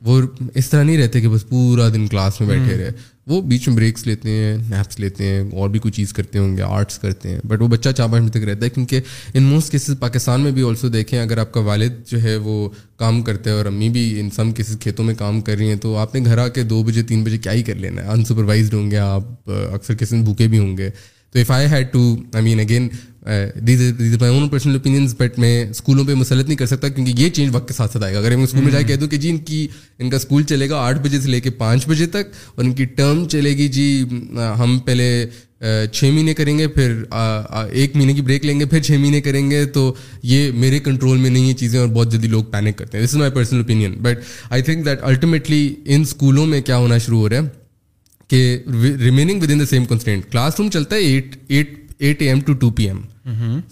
وہ 0.07 0.21
اس 0.55 0.71
طرح 0.71 0.83
نہیں 0.83 0.99
رہتے 0.99 1.21
کہ 1.21 1.29
بس 1.29 1.49
پورا 1.49 1.89
دن 1.95 2.07
کلاس 2.07 2.41
میں 2.41 2.49
بیٹھے 2.49 2.77
رہے 2.79 2.91
وہ 3.27 3.41
بیچ 3.49 3.67
میں 3.69 3.77
بریکس 3.77 4.07
لیتے 4.07 4.31
ہیں 4.31 4.57
نیپس 4.71 4.99
لیتے 5.01 5.27
ہیں 5.27 5.43
اور 5.59 5.69
بھی 5.75 5.81
کچھ 5.83 5.95
چیز 5.97 6.13
کرتے 6.13 6.39
ہوں 6.39 6.57
گے 6.57 6.63
آرٹس 6.67 6.99
کرتے 6.99 7.29
ہیں 7.33 7.39
بٹ 7.49 7.63
وہ 7.63 7.69
بچہ 7.69 7.91
چار 7.97 8.09
منٹ 8.13 8.31
تک 8.33 8.43
رہتا 8.49 8.65
ہے 8.65 8.71
کیونکہ 8.71 9.01
ان 9.35 9.43
موسٹ 9.43 9.71
کیسز 9.73 9.99
پاکستان 10.01 10.41
میں 10.41 10.51
بھی 10.59 10.63
آلسو 10.69 10.89
دیکھیں 10.97 11.19
اگر 11.21 11.39
آپ 11.41 11.53
کا 11.53 11.61
والد 11.69 12.05
جو 12.11 12.23
ہے 12.23 12.37
وہ 12.49 12.69
کام 12.99 13.23
کرتے 13.29 13.51
ہیں 13.51 13.57
اور 13.57 13.67
امی 13.67 13.89
بھی 13.97 14.03
ان 14.21 14.31
سم 14.37 14.53
کیسز 14.57 14.77
کھیتوں 14.81 15.05
میں 15.05 15.15
کام 15.19 15.41
کر 15.47 15.57
رہی 15.57 15.69
ہیں 15.69 15.77
تو 15.83 15.97
آپ 15.99 16.15
نے 16.15 16.25
گھر 16.25 16.39
آ 16.39 16.47
کے 16.55 16.63
دو 16.75 16.83
بجے 16.87 17.03
تین 17.13 17.25
بجے 17.25 17.39
کیا 17.39 17.53
ہی 17.53 17.63
کر 17.63 17.75
لینا 17.85 18.03
ہے 18.05 18.09
انسپروائزڈ 18.17 18.75
ہوں 18.75 18.91
گے 18.91 18.99
آپ 18.99 19.51
اکثر 19.73 19.95
کسی 20.01 20.23
بھوکے 20.23 20.49
بھی 20.49 20.59
ہوں 20.59 20.77
گے 20.79 20.91
تو 21.33 21.39
if 21.41 21.51
I 21.51 21.67
had 21.71 21.93
to 21.93 22.01
I 22.35 22.45
mean 22.45 22.61
again 22.61 22.89
personal 23.25 24.75
opinions 24.75 25.15
but 25.19 25.39
میں 25.39 25.65
اسکولوں 25.71 26.05
پہ 26.05 26.15
مسلط 26.15 26.47
نہیں 26.47 26.57
کر 26.59 26.67
سکتا 26.67 26.89
کیونکہ 26.89 27.21
یہ 27.23 27.29
چینج 27.35 27.55
وقت 27.55 27.69
کے 27.69 27.75
ساتھ 27.75 27.93
ساتھ 27.93 28.05
آئے 28.05 28.15
گا 28.15 28.19
اگر 28.19 28.37
میں 28.37 28.45
اسکول 28.45 28.65
میں 28.65 28.73
جا 28.73 28.81
کے 28.81 28.87
کہہ 28.87 28.97
دوں 29.01 29.09
کہ 29.09 29.17
جی 29.17 29.31
ان 29.31 29.39
کی 29.51 29.67
ان 29.99 30.11
کا 30.11 30.17
اسکول 30.17 30.43
چلے 30.49 30.69
گا 30.71 30.79
آٹھ 30.87 30.99
بجے 31.07 31.21
سے 31.21 31.29
لے 31.31 31.41
کے 31.41 31.51
پانچ 31.63 31.87
بجے 31.89 32.07
تک 32.17 32.35
اور 32.55 32.65
ان 32.65 32.73
کی 32.81 32.85
ٹرم 33.01 33.25
چلے 33.33 33.51
گی 33.59 33.69
جی 33.77 33.87
ہم 34.59 34.79
پہلے 34.87 35.09
چھ 35.93 36.05
مہینے 36.13 36.33
کریں 36.35 36.57
گے 36.59 36.67
پھر 36.69 37.03
ایک 37.11 37.97
مہینے 37.97 38.13
کی 38.15 38.21
بریک 38.23 38.45
لیں 38.47 38.59
گے 38.61 38.65
پھر 38.71 38.81
چھ 38.83 38.93
مہینے 38.99 39.21
کریں 39.21 39.51
گے 39.51 39.65
تو 39.75 39.93
یہ 40.31 40.51
میرے 40.65 40.79
کنٹرول 40.89 41.17
میں 41.19 41.31
نہیں 41.31 41.47
یہ 41.49 41.55
چیزیں 41.61 41.79
اور 41.81 41.89
بہت 41.89 42.13
جلدی 42.13 42.29
لوگ 42.29 42.45
پینک 42.51 42.77
کرتے 42.79 42.99
ہیں 42.99 43.05
this 43.05 43.15
is 43.15 43.19
my 43.21 43.31
personal 43.35 43.59
opinion 43.59 43.95
but 44.03 44.19
I 44.51 44.63
think 44.63 44.85
that 44.87 45.03
ultimately 45.03 45.75
ان 45.85 46.01
اسکولوں 46.01 46.47
میں 46.47 46.61
کیا 46.61 46.77
ہونا 46.77 46.99
شروع 47.07 47.19
ہو 47.21 47.29
رہا 47.29 47.37
ہے 47.43 47.49
کہ 48.29 48.59
remaining 49.05 49.43
with 49.43 49.51
in 49.53 49.61
the 49.61 49.67
same 49.71 49.85
constant 49.87 50.31
classroom 50.61 50.71
چلتا 50.71 50.97
ہے 50.97 51.01
at 51.01 51.37
at 51.49 51.75
at 51.99 52.23
A 52.23 52.29
M 52.29 52.41
to 52.47 52.53
two 52.61 52.71
P 52.79 52.85
M 52.89 53.01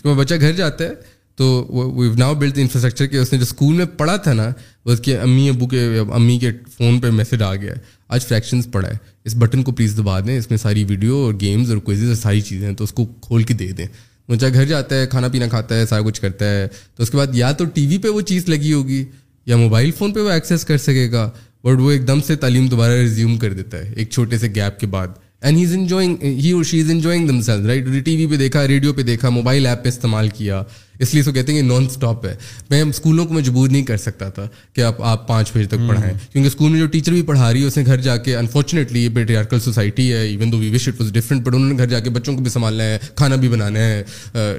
وہ 0.04 0.14
بچہ 0.14 0.34
گھر 0.40 0.52
جاتا 0.56 0.84
ہے 0.84 0.92
تو 1.36 1.44
وہ 1.70 1.84
ویو 1.96 2.12
ناؤ 2.18 2.34
بلڈ 2.40 2.58
انفراسٹرکچر 2.60 3.06
کہ 3.12 3.16
اس 3.16 3.32
نے 3.32 3.38
جو 3.38 3.42
اسکول 3.44 3.74
میں 3.76 3.84
پڑھا 3.98 4.16
تھا 4.24 4.32
نا 4.32 4.50
اس 4.92 5.00
کے 5.04 5.16
امی 5.18 5.48
ابو 5.48 5.66
کے 5.68 5.82
امی 6.14 6.38
کے 6.38 6.50
فون 6.76 6.98
پہ 7.00 7.10
میسج 7.10 7.42
آ 7.42 7.54
گیا 7.54 7.72
ہے 7.72 7.78
آج 8.14 8.26
فریکشنس 8.26 8.66
پڑا 8.72 8.88
ہے 8.88 8.96
اس 9.26 9.34
بٹن 9.38 9.62
کو 9.62 9.72
پلیز 9.72 9.96
دبا 9.96 10.18
دیں 10.26 10.36
اس 10.38 10.50
میں 10.50 10.58
ساری 10.58 10.84
ویڈیو 10.88 11.16
اور 11.24 11.34
گیمز 11.40 11.70
اور 11.70 11.78
کوئزز 11.86 12.18
ساری 12.22 12.40
چیزیں 12.48 12.66
ہیں 12.68 12.74
تو 12.76 12.84
اس 12.84 12.92
کو 12.92 13.04
کھول 13.26 13.42
کے 13.50 13.54
دے 13.62 13.70
دیں 13.78 13.86
بچہ 14.28 14.46
گھر 14.52 14.64
جاتا 14.64 15.00
ہے 15.00 15.06
کھانا 15.10 15.28
پینا 15.32 15.46
کھاتا 15.54 15.78
ہے 15.78 15.86
سارا 15.86 16.02
کچھ 16.06 16.20
کرتا 16.20 16.50
ہے 16.50 16.68
تو 16.96 17.02
اس 17.02 17.10
کے 17.10 17.16
بعد 17.16 17.34
یا 17.36 17.52
تو 17.58 17.64
ٹی 17.74 17.86
وی 17.86 17.98
پہ 18.02 18.08
وہ 18.08 18.20
چیز 18.32 18.48
لگی 18.48 18.72
ہوگی 18.72 19.04
یا 19.46 19.56
موبائل 19.56 19.90
فون 19.98 20.12
پہ 20.14 20.20
وہ 20.20 20.30
ایکسیس 20.30 20.64
کر 20.64 20.76
سکے 20.86 21.10
گا 21.12 21.30
بٹ 21.64 21.80
وہ 21.80 21.90
ایک 21.92 22.06
دم 22.08 22.20
سے 22.26 22.36
تعلیم 22.44 22.66
دوبارہ 22.68 22.92
ریزیوم 23.00 23.36
کر 23.38 23.52
دیتا 23.54 23.78
ہے 23.78 23.92
ایک 23.96 24.10
چھوٹے 24.10 24.38
سے 24.38 24.48
گیپ 24.54 24.78
کے 24.80 24.86
بعد 24.96 25.08
and 25.42 25.56
he 25.58 25.62
is 25.64 25.72
enjoying 25.74 26.22
he 26.22 26.50
اور 26.52 26.64
she 26.64 26.80
is 26.80 26.90
enjoying 26.90 27.28
themselves 27.42 27.66
right 27.66 27.86
T 28.04 28.14
V 28.16 28.26
پہ 28.30 28.36
دیکھا 28.38 28.66
ریڈیو 28.68 28.92
پہ 28.94 29.02
دیکھا 29.06 29.28
موبائل 29.36 29.66
ایپ 29.66 29.82
پہ 29.84 29.88
استعمال 29.88 30.28
کیا 30.36 30.62
اس 31.02 31.12
لیے 31.14 31.22
سو 31.22 31.32
کہتے 31.32 31.52
ہیں 31.52 31.60
کہ 31.60 31.66
نان 31.68 31.84
اسٹاپ 31.90 32.26
ہے 32.26 32.34
میں 32.70 32.80
اسکولوں 32.82 33.24
کو 33.26 33.34
مجبور 33.34 33.68
نہیں 33.68 33.82
کر 33.84 33.96
سکتا 33.98 34.28
تھا 34.34 34.42
کہ 34.74 34.80
آپ 34.88 35.00
آپ 35.12 35.26
پانچ 35.28 35.50
بجے 35.54 35.64
تک 35.68 35.86
پڑھائیں 35.88 36.12
کیونکہ 36.32 36.46
اسکول 36.48 36.70
میں 36.72 36.78
جو 36.80 36.86
ٹیچر 36.92 37.12
بھی 37.12 37.22
پڑھا 37.30 37.52
رہی 37.52 37.62
ہے 37.62 37.66
اس 37.66 37.76
نے 37.76 37.82
گھر 37.86 38.00
جا 38.00 38.16
کے 38.26 38.36
انفارچونیٹلی 38.36 39.02
یہ 39.04 39.08
پیٹریارکل 39.14 39.60
سوسائٹی 39.60 40.12
ہے 40.12 40.18
even 40.26 40.52
though 40.52 40.58
we 40.58 40.70
wish 40.74 40.86
it 40.88 41.00
was 41.00 41.12
different 41.12 41.42
but 41.46 41.54
انہوں 41.54 41.68
نے 41.72 41.78
گھر 41.78 41.86
جا 41.94 42.00
کے 42.06 42.10
بچوں 42.18 42.34
کو 42.36 42.42
بھی 42.42 42.50
سنبھالنا 42.50 42.84
ہے 42.84 42.98
کھانا 43.16 43.36
بھی 43.44 43.48
بنانا 43.48 43.80
ہے 43.80 44.02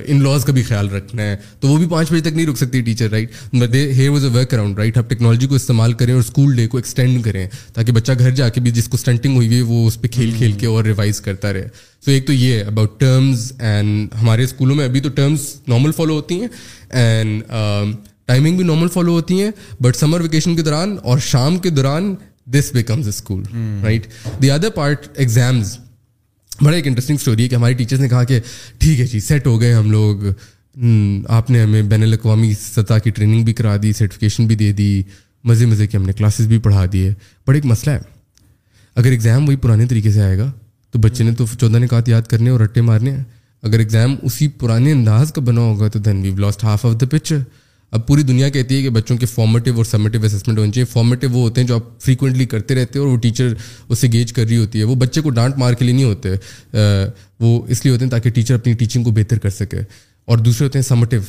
ان 0.08 0.24
لاز 0.24 0.46
کا 0.46 0.54
بھی 0.54 0.64
خیال 0.70 0.90
رکھنا 0.96 1.24
ہے 1.24 1.36
تو 1.60 1.68
وہ 1.68 1.78
بھی 1.78 1.88
پانچ 1.92 2.12
بجے 2.12 2.22
تک 2.30 2.36
نہیں 2.36 2.46
رک 2.48 2.58
سکتی 2.58 2.82
teacher 2.82 3.10
right 3.12 3.32
was 3.62 4.26
a 4.26 4.32
workaround 4.54 4.80
right 4.80 4.98
آپ 4.98 5.10
ٹیکنالوجی 5.10 5.48
کو 5.48 5.56
استعمال 5.56 5.94
کریں 6.04 6.14
اور 6.14 6.22
اسکول 6.22 6.56
ڈے 6.56 6.68
کو 6.68 6.78
ایکسٹینڈ 6.78 7.24
کریں 7.26 7.46
تاکہ 7.74 7.92
بچہ 8.00 8.12
گھر 8.20 8.32
جا 8.42 8.50
کے 8.58 8.62
بھی 8.62 8.72
جس 8.82 8.88
کو 8.90 8.98
اسٹنٹنگ 9.00 9.36
ہوئی 9.36 9.56
ہے 9.56 9.62
وہ 9.72 9.86
اس 9.88 10.02
پہ 10.02 10.08
کھیل 10.18 10.32
کھیل 10.38 10.52
کے 10.60 10.68
اور 10.74 10.84
ریوائز 10.84 11.22
کرتا 11.28 11.54
رہے 11.54 11.68
سو 12.04 12.12
ایک 12.12 12.26
تو 12.28 12.34
یہ 12.34 12.54
ہے 12.58 12.62
اباؤٹ 12.68 13.00
ٹرمز 13.00 13.52
اینڈ 13.66 14.14
ہمارے 14.22 14.44
اسکولوں 14.44 14.76
میں 14.76 14.86
ابھی 14.86 15.00
تو 15.02 15.10
ٹرمز 15.18 15.42
نارمل 15.68 15.92
فالو 15.96 16.14
ہوتی 16.14 16.40
ہیں 16.40 16.48
اینڈ 16.90 17.44
ٹائمنگ 18.28 18.50
um, 18.50 18.56
بھی 18.58 18.64
نارمل 18.66 18.88
فالو 18.94 19.12
ہوتی 19.12 19.42
ہیں 19.42 19.52
بٹ 19.82 19.96
سمر 19.96 20.22
ویکیشن 20.22 20.56
کے 20.56 20.62
دوران 20.62 20.96
اور 21.12 21.20
شام 21.28 21.58
کے 21.66 21.70
دوران 21.70 22.14
this 22.56 22.72
becomes 22.74 23.04
a 23.08 23.14
school 23.16 23.44
right 23.84 24.08
the 24.42 24.50
other 24.52 24.70
part 24.76 25.08
exams 25.16 25.76
بڑا 26.64 26.76
ایک 26.78 26.88
انٹرسٹنگ 26.88 27.16
اسٹوری 27.20 27.44
ہے 27.44 27.48
کہ 27.50 27.56
ہمارے 27.56 27.74
ٹیچرس 27.74 28.00
نے 28.00 28.10
کہا 28.10 28.24
کہ 28.32 28.40
ٹھیک 28.80 29.00
ہے 29.00 29.06
جی 29.14 29.20
سیٹ 29.28 29.48
ہو 29.48 29.60
گئے 29.62 29.74
ہم 29.74 29.90
لوگ 29.92 30.26
hmm, 30.26 31.24
آپ 31.28 31.50
نے 31.52 31.62
ہمیں 31.62 31.82
بین 31.94 32.04
الاقوامی 32.04 32.54
سطح 32.62 32.98
کی 33.04 33.12
ٹریننگ 33.16 33.44
بھی 33.46 33.54
کرا 33.62 33.76
دی 33.84 33.94
سرٹیفکیشن 33.94 34.48
بھی 34.48 34.56
دے 34.64 34.72
دی 34.82 34.92
مزے 35.50 35.66
مزے 35.72 35.88
کے 35.88 35.98
ہم 35.98 36.04
نے 36.06 36.14
کلاسز 36.18 36.48
بھی 36.48 36.58
پڑھا 36.68 36.84
دیے 36.94 37.14
بٹ 37.48 37.56
ایک 37.56 37.66
مسئلہ 37.74 37.96
ہے 37.96 38.00
اگر 39.02 39.10
ایگزام 39.12 39.48
وہی 39.48 39.56
پرانے 39.66 39.86
طریقے 39.90 40.12
سے 40.12 40.22
آئے 40.22 40.38
گا 40.38 40.52
تو 40.94 41.00
بچے 41.02 41.24
نے 41.24 41.32
تو 41.36 41.46
چودہ 41.60 41.78
نکات 41.80 42.10
یاد 42.10 42.22
کرنے 42.30 42.50
اور 42.50 42.60
رٹے 42.60 42.82
مارنے 42.88 43.12
ہیں 43.12 43.24
اگر 43.68 43.80
ایگزام 43.80 44.16
اسی 44.26 44.48
پرانے 44.60 44.92
انداز 44.92 45.32
کا 45.34 45.42
بنا 45.46 45.62
ہوگا 45.62 45.88
تو 45.94 46.00
then 46.08 46.22
we've 46.22 46.36
lost 46.40 46.64
half 46.64 46.86
of 46.86 46.94
the 47.02 47.06
picture 47.12 47.38
اب 47.96 48.06
پوری 48.08 48.24
دنیا 48.24 48.50
کہتی 48.50 48.76
ہے 48.76 48.82
کہ 48.82 48.90
بچوں 48.90 49.18
کے 49.18 49.26
فارمیٹیو 49.26 49.76
اور 49.78 49.86
سمیٹیو 49.86 50.24
اسسمنٹ 50.26 50.58
ہونے 50.58 50.72
چاہیے 50.72 50.86
فارمیٹیو 50.92 51.30
وہ 51.32 51.42
ہوتے 51.42 51.62
ہیں 51.62 51.68
جو 51.68 51.76
آپ 51.76 51.84
فریکوینٹلی 52.02 52.46
کرتے 52.54 52.76
رہتے 52.76 53.00
ہیں 53.00 53.06
اور 53.06 53.14
وہ 53.14 53.18
ٹیچر 53.22 53.54
اس 53.90 54.00
سے 54.00 54.08
گیج 54.14 54.34
کر 54.34 54.46
رہی 54.46 54.58
ہوتی 54.58 54.80
ہے 54.80 54.84
وہ 54.92 54.96
بچے 55.04 55.22
کو 55.22 55.30
ڈانٹ 55.40 55.58
مار 55.58 55.74
کے 55.80 55.86
لیے 55.86 55.94
نہیں 55.96 56.14
ہوتے 56.14 56.30
وہ 57.46 57.60
اس 57.72 57.84
لیے 57.86 57.94
ہوتے 57.94 58.04
ہیں 58.06 58.12
تاکہ 58.12 58.30
ٹیچر 58.40 58.56
اپنی 58.56 58.74
ٹیچنگ 58.84 59.04
کو 59.04 59.12
بہتر 59.16 59.40
کر 59.46 59.50
سکے 59.60 59.82
اور 60.30 60.38
دوسرے 60.38 60.66
ہوتے 60.68 60.78
ہیں 60.80 60.84
سمیٹیو 60.84 61.22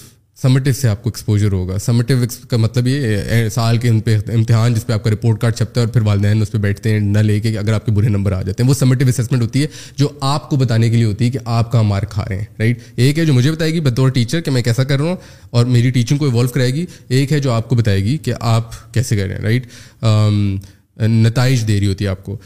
سمیٹو 0.43 0.73
سے 0.75 0.89
آپ 0.89 1.03
کو 1.03 1.09
ایکسپوجر 1.09 1.53
ہوگا 1.53 1.79
سمیٹو 1.79 2.15
کا 2.51 2.57
مطلب 2.57 2.87
یہ 2.89 3.49
سال 3.55 3.77
کے 3.79 3.89
ان 3.89 3.99
پہ 4.07 4.17
امتحان 4.35 4.75
جس 4.75 4.87
پہ 4.87 4.93
آپ 4.93 5.03
کا 5.05 5.11
رپورٹ 5.11 5.41
کارڈ 5.41 5.55
چھپتا 5.57 5.81
ہے 5.81 5.85
اور 5.87 5.93
پھر 5.95 6.01
والدین 6.07 6.41
اس 6.43 6.51
پہ 6.53 6.59
بیٹھتے 6.59 6.93
ہیں 6.93 7.01
نہ 7.01 7.19
لے 7.19 7.39
کے 7.41 7.57
اگر 7.59 7.73
آپ 7.73 7.85
کے 7.87 7.93
برے 7.99 8.09
نمبر 8.09 8.33
آ 8.33 8.41
جاتے 8.43 8.63
ہیں 8.63 8.69
وہ 8.69 8.75
سمٹو 8.75 9.07
اسسمنٹ 9.09 9.43
ہوتی 9.43 9.63
ہے 9.63 9.67
جو 9.97 10.09
آپ 10.31 10.49
کو 10.51 10.57
بتانے 10.63 10.89
کے 10.91 10.97
لیے 10.97 11.05
ہوتی 11.05 11.25
ہے 11.25 11.31
کہ 11.31 11.39
آپ 11.59 11.71
کہاں 11.73 11.83
مارک 11.83 12.11
کھا 12.11 12.25
رہے 12.29 12.37
ہیں 12.39 12.45
رائٹ 12.59 12.83
ایک 12.97 13.19
ہے 13.19 13.25
جو 13.27 13.35
مجھے 13.35 13.53
بتائے 13.53 13.73
گی 13.75 13.81
بطور 13.81 14.11
ٹیچر 14.19 14.41
کہ 14.41 14.51
میں 14.51 14.63
کیسا 14.63 14.85
کر 14.85 14.99
رہا 15.01 15.09
ہوں 15.09 15.17
اور 15.55 15.67
میری 15.67 15.91
ٹیچنگ 15.91 16.19
کو 16.19 16.27
ایوالو 16.29 16.49
کرائے 16.55 16.75
گی 16.75 16.85
ایک 17.09 17.33
ہے 17.33 17.39
جو 17.47 17.53
آپ 17.53 17.69
کو 17.69 17.77
بتائے 17.77 18.03
گی 18.05 18.17
کہ 18.25 18.33
آپ 18.55 18.93
کیسے 18.95 19.17
کر 19.17 19.27
رہے 19.29 19.35
ہیں 19.35 19.43
رائٹ 19.43 21.03
نتائج 21.11 21.67
دے 21.69 21.79
رہی 21.79 21.87
ہوتی 21.87 22.05
ہے 22.05 22.11
آپ 22.11 22.25
کو 22.25 22.37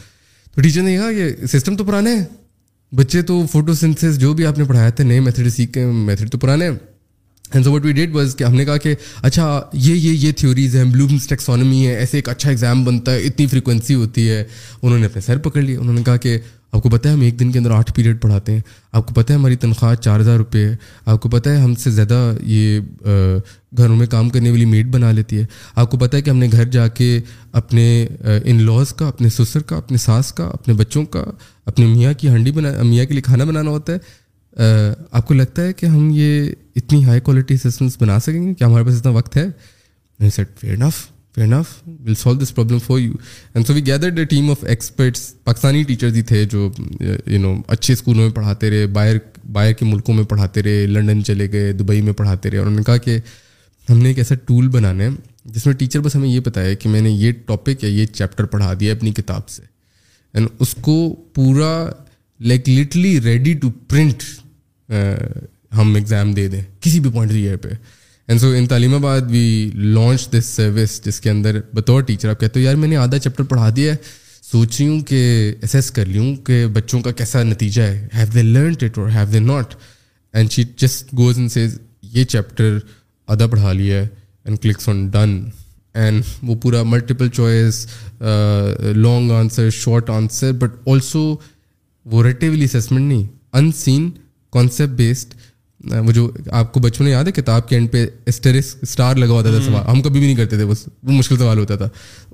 تو 0.55 0.61
ٹیچر 0.61 0.81
نے 0.83 0.95
کہا 0.97 1.09
یہ 1.19 1.45
سسٹم 1.57 1.75
تو 1.77 1.83
پرانے 1.85 2.15
ہیں 2.15 2.23
بچے 2.95 3.21
تو 3.21 3.41
فوٹو 3.51 3.73
سنتھس 3.83 4.17
جو 4.19 4.33
بھی 4.33 4.45
آپ 4.45 4.57
نے 4.59 4.63
پڑھایا 4.67 4.89
تھا 4.99 5.03
نئے 5.03 5.19
میتھڈ 5.19 5.51
سیکھے 5.53 5.85
میتھڈ 6.05 6.31
تو 6.31 6.37
پرانے 6.39 6.69
ہیں 6.69 6.75
and 7.53 7.65
so 7.65 7.71
what 7.71 7.85
we 7.85 7.91
did 7.91 8.09
was 8.15 8.35
کہ 8.37 8.43
ہم 8.43 8.55
نے 8.55 8.65
کہا 8.65 8.77
کہ 8.77 8.93
اچھا 9.27 9.45
یہ 9.73 9.93
یہ 9.95 10.13
یہ 10.27 10.31
تھیوریز 10.37 10.75
ہیں 10.75 10.83
بلومس 10.91 11.27
ٹیکسانومی 11.27 11.85
ہے 11.87 11.95
ایسے 11.97 12.17
ایک 12.17 12.29
اچھا 12.29 12.49
ایگزام 12.49 12.83
بنتا 12.85 13.13
ہے 13.13 13.19
اتنی 13.27 13.45
فریکوینسی 13.51 13.93
ہوتی 13.95 14.29
ہے 14.29 14.43
انہوں 14.81 14.97
نے 14.99 15.05
اپنے 15.05 15.21
سر 15.25 15.37
پکڑ 15.49 15.61
لیا 15.61 15.79
انہوں 15.79 15.93
نے 15.95 16.03
کہا 16.05 16.17
کہ 16.25 16.37
آپ 16.71 16.81
کو 16.83 16.89
پتہ 16.89 17.07
ہے 17.07 17.13
ہم 17.13 17.21
ایک 17.21 17.39
دن 17.39 17.51
کے 17.51 17.57
اندر 17.59 17.71
آٹھ 17.75 17.91
پیریڈ 17.95 18.21
پڑھاتے 18.21 18.51
ہیں 18.53 18.59
آپ 18.97 19.05
کو 19.07 19.13
پتہ 19.13 19.31
ہے 19.33 19.37
ہماری 19.37 19.55
تنخواہ 19.63 19.95
چار 19.95 20.19
ہزار 20.19 20.37
روپئے 20.37 20.65
ہے 20.67 20.75
آپ 21.13 21.21
کو 21.21 21.29
پتہ 21.29 21.49
ہے 21.49 21.61
ہم 21.61 21.73
سے 21.83 21.89
زیادہ 21.91 22.19
یہ 22.47 22.79
گھروں 23.77 23.95
میں 23.95 24.07
کام 24.07 24.29
کرنے 24.29 24.49
والی 24.49 24.65
میٹ 24.75 24.85
بنا 24.93 25.11
لیتی 25.11 25.39
ہے 25.39 25.45
آپ 25.83 25.89
کو 25.91 25.97
پتہ 25.97 26.15
ہے 26.15 26.21
کہ 26.21 26.29
ہم 26.29 26.37
نے 26.37 26.47
گھر 26.51 26.65
جا 26.75 26.87
کے 26.99 27.19
اپنے 27.61 27.85
ان 28.43 28.61
لاس 28.65 28.93
کا 28.99 29.07
اپنے 29.07 29.29
سسر 29.39 29.61
کا 29.71 29.77
اپنے 29.77 29.97
ساس 30.05 30.31
کا 30.37 30.45
اپنے 30.53 30.73
بچوں 30.83 31.05
کا 31.15 31.23
اپنے 31.65 31.85
میاں 31.85 32.13
کی 32.17 32.27
ہانڈی 32.29 32.51
بنا 32.59 32.71
میاں 32.81 33.05
کے 33.05 33.13
لیے 33.13 33.21
کھانا 33.25 33.43
بنانا 33.43 33.69
ہوتا 33.71 33.93
ہے 33.93 33.97
آپ 34.61 35.27
کو 35.27 35.33
لگتا 35.33 35.63
ہے 35.65 35.73
کہ 35.73 35.85
ہم 35.85 36.09
یہ 36.13 36.49
اتنی 36.75 37.03
ہائی 37.05 37.19
کوالٹی 37.23 37.55
سسٹمس 37.57 37.95
بنا 38.01 38.19
سکیں 38.19 38.47
گے 38.47 38.53
کیا 38.53 38.67
ہمارے 38.67 38.83
پاس 38.85 38.95
اتنا 38.99 39.11
وقت 39.11 39.37
ہے 39.37 39.49
solve 41.39 42.33
this 42.39 42.53
problem 42.55 42.79
for 42.85 42.97
you 42.99 43.11
and 43.53 43.67
so 43.67 43.73
we 43.73 43.81
a 43.91 44.25
team 44.29 44.49
of 44.51 44.63
experts 44.69 45.21
Pakistani 45.43 45.83
teacher 45.87 46.09
بھی 46.13 46.21
تھے 46.31 46.43
جو 46.51 46.69
یو 46.99 47.39
نو 47.41 47.53
اچھے 47.75 47.93
اسکولوں 47.93 48.23
میں 48.23 48.31
پڑھاتے 48.35 48.69
رہے 48.69 48.87
باہر 48.97 49.17
باہر 49.53 49.73
کے 49.79 49.85
ملکوں 49.85 50.15
میں 50.15 50.23
پڑھاتے 50.29 50.63
رہے 50.63 50.85
لنڈن 50.87 51.23
چلے 51.25 51.51
گئے 51.51 51.71
دبئی 51.73 52.01
میں 52.07 52.13
پڑھاتے 52.21 52.49
رہے 52.49 52.57
اور 52.57 52.65
انہوں 52.67 52.79
نے 52.79 52.83
کہا 52.85 52.97
کہ 53.05 53.17
ہم 53.89 53.97
نے 53.97 54.09
ایک 54.09 54.17
ایسا 54.17 54.35
ٹول 54.47 54.67
بنانا 54.75 55.03
ہے 55.03 55.09
جس 55.53 55.65
میں 55.65 55.73
ٹیچر 55.75 55.99
بس 55.99 56.15
ہمیں 56.15 56.27
یہ 56.29 56.39
بتایا 56.45 56.73
کہ 56.79 56.89
میں 56.89 57.01
نے 57.01 57.09
یہ 57.09 57.31
ٹاپک 57.45 57.83
یا 57.83 57.89
یہ 57.89 58.05
چیپٹر 58.19 58.45
پڑھا 58.55 58.73
دیا 58.79 58.93
اپنی 58.93 59.11
کتاب 59.21 59.47
سے 59.49 59.61
اینڈ 60.33 60.47
اس 60.61 60.75
کو 60.81 60.97
پورا 61.35 61.71
like 62.49 62.69
literally 62.69 63.19
ready 63.21 63.53
to 63.61 63.69
print 63.89 64.23
ہم 65.77 65.93
ایگزام 65.95 66.33
دے 66.33 66.47
دیں 66.47 66.61
کسی 66.81 66.99
بھی 66.99 67.09
پوائنٹ 67.11 67.31
آف 67.31 67.37
ایئر 67.37 67.55
پہ 67.63 67.69
and 68.27 68.41
so 68.41 68.47
in 68.57 68.65
Taleemabad 68.95 69.29
we 69.29 69.45
launch 69.75 70.29
this 70.31 70.45
service 70.55 70.99
جس 71.05 71.19
کے 71.21 71.29
اندر 71.29 71.59
بطور 71.73 72.01
ٹیچر 72.09 72.29
آپ 72.29 72.39
کہتے 72.39 72.59
ہو 72.59 72.65
یار 72.65 72.75
میں 72.81 72.87
نے 72.87 72.95
آدھا 72.97 73.19
چیپٹر 73.19 73.43
پڑھا 73.49 73.69
دیا 73.75 73.91
ہے 73.93 73.97
سوچ 74.51 74.79
رہی 74.79 74.87
ہوں 74.87 74.99
کہ 75.09 75.21
اسیس 75.63 75.89
کر 75.91 76.05
لی 76.05 76.17
ہوں 76.17 76.35
کہ 76.45 76.65
بچوں 76.73 77.01
کا 77.01 77.11
کیسا 77.21 77.43
نتیجہ 77.43 77.81
ہے 77.81 78.07
ہیو 78.17 78.25
دے 78.33 78.41
لرنڈ 78.43 78.83
اٹ 78.83 78.97
اور 78.97 79.09
have 79.15 79.25
they 79.33 79.39
not 79.39 79.73
and 80.33 80.51
she 80.51 80.63
just 80.81 81.13
goes 81.17 81.37
in 81.39 81.49
says 81.49 81.79
یہ 82.13 82.23
چیپٹر 82.33 82.77
آدھا 83.33 83.47
پڑھا 83.47 83.73
لیا 83.73 84.01
ہے 84.01 84.07
and 84.45 84.59
clicks 84.61 84.89
on 84.89 85.07
done 85.13 85.39
and 86.01 86.23
وہ 86.47 86.55
پورا 86.61 86.83
multiple 86.85 87.29
choice 87.33 87.85
long 88.79 89.31
answer 89.39 89.69
short 89.79 90.09
answer 90.09 90.51
but 90.61 90.87
also 90.89 91.23
وہ 92.11 92.23
ریٹیولی 92.23 92.63
اسسمنٹ 92.65 93.07
نہیں 93.11 93.23
ان 93.57 93.71
سین 93.75 94.09
کانسیپٹ 94.53 94.93
بیسڈ 94.97 95.33
وہ 96.05 96.11
جو 96.11 96.29
آپ 96.59 96.71
کو 96.73 96.79
بچپن 96.79 97.03
میں 97.03 97.11
یاد 97.11 97.25
ہے 97.27 97.31
کتاب 97.31 97.67
کے 97.67 97.75
اینڈ 97.75 97.91
پہ 97.91 98.05
اسٹیرس 98.27 98.75
اسٹار 98.83 99.15
لگا 99.15 99.33
ہوتا 99.33 99.49
تھا 99.51 99.59
سوال 99.65 99.83
ہم 99.89 100.01
کبھی 100.01 100.19
بھی 100.19 100.27
نہیں 100.27 100.35
کرتے 100.37 100.55
تھے 100.57 100.65
بس 100.71 100.87
وہ 100.87 101.11
مشکل 101.11 101.37
سوال 101.37 101.59
ہوتا 101.59 101.75
تھا 101.75 101.87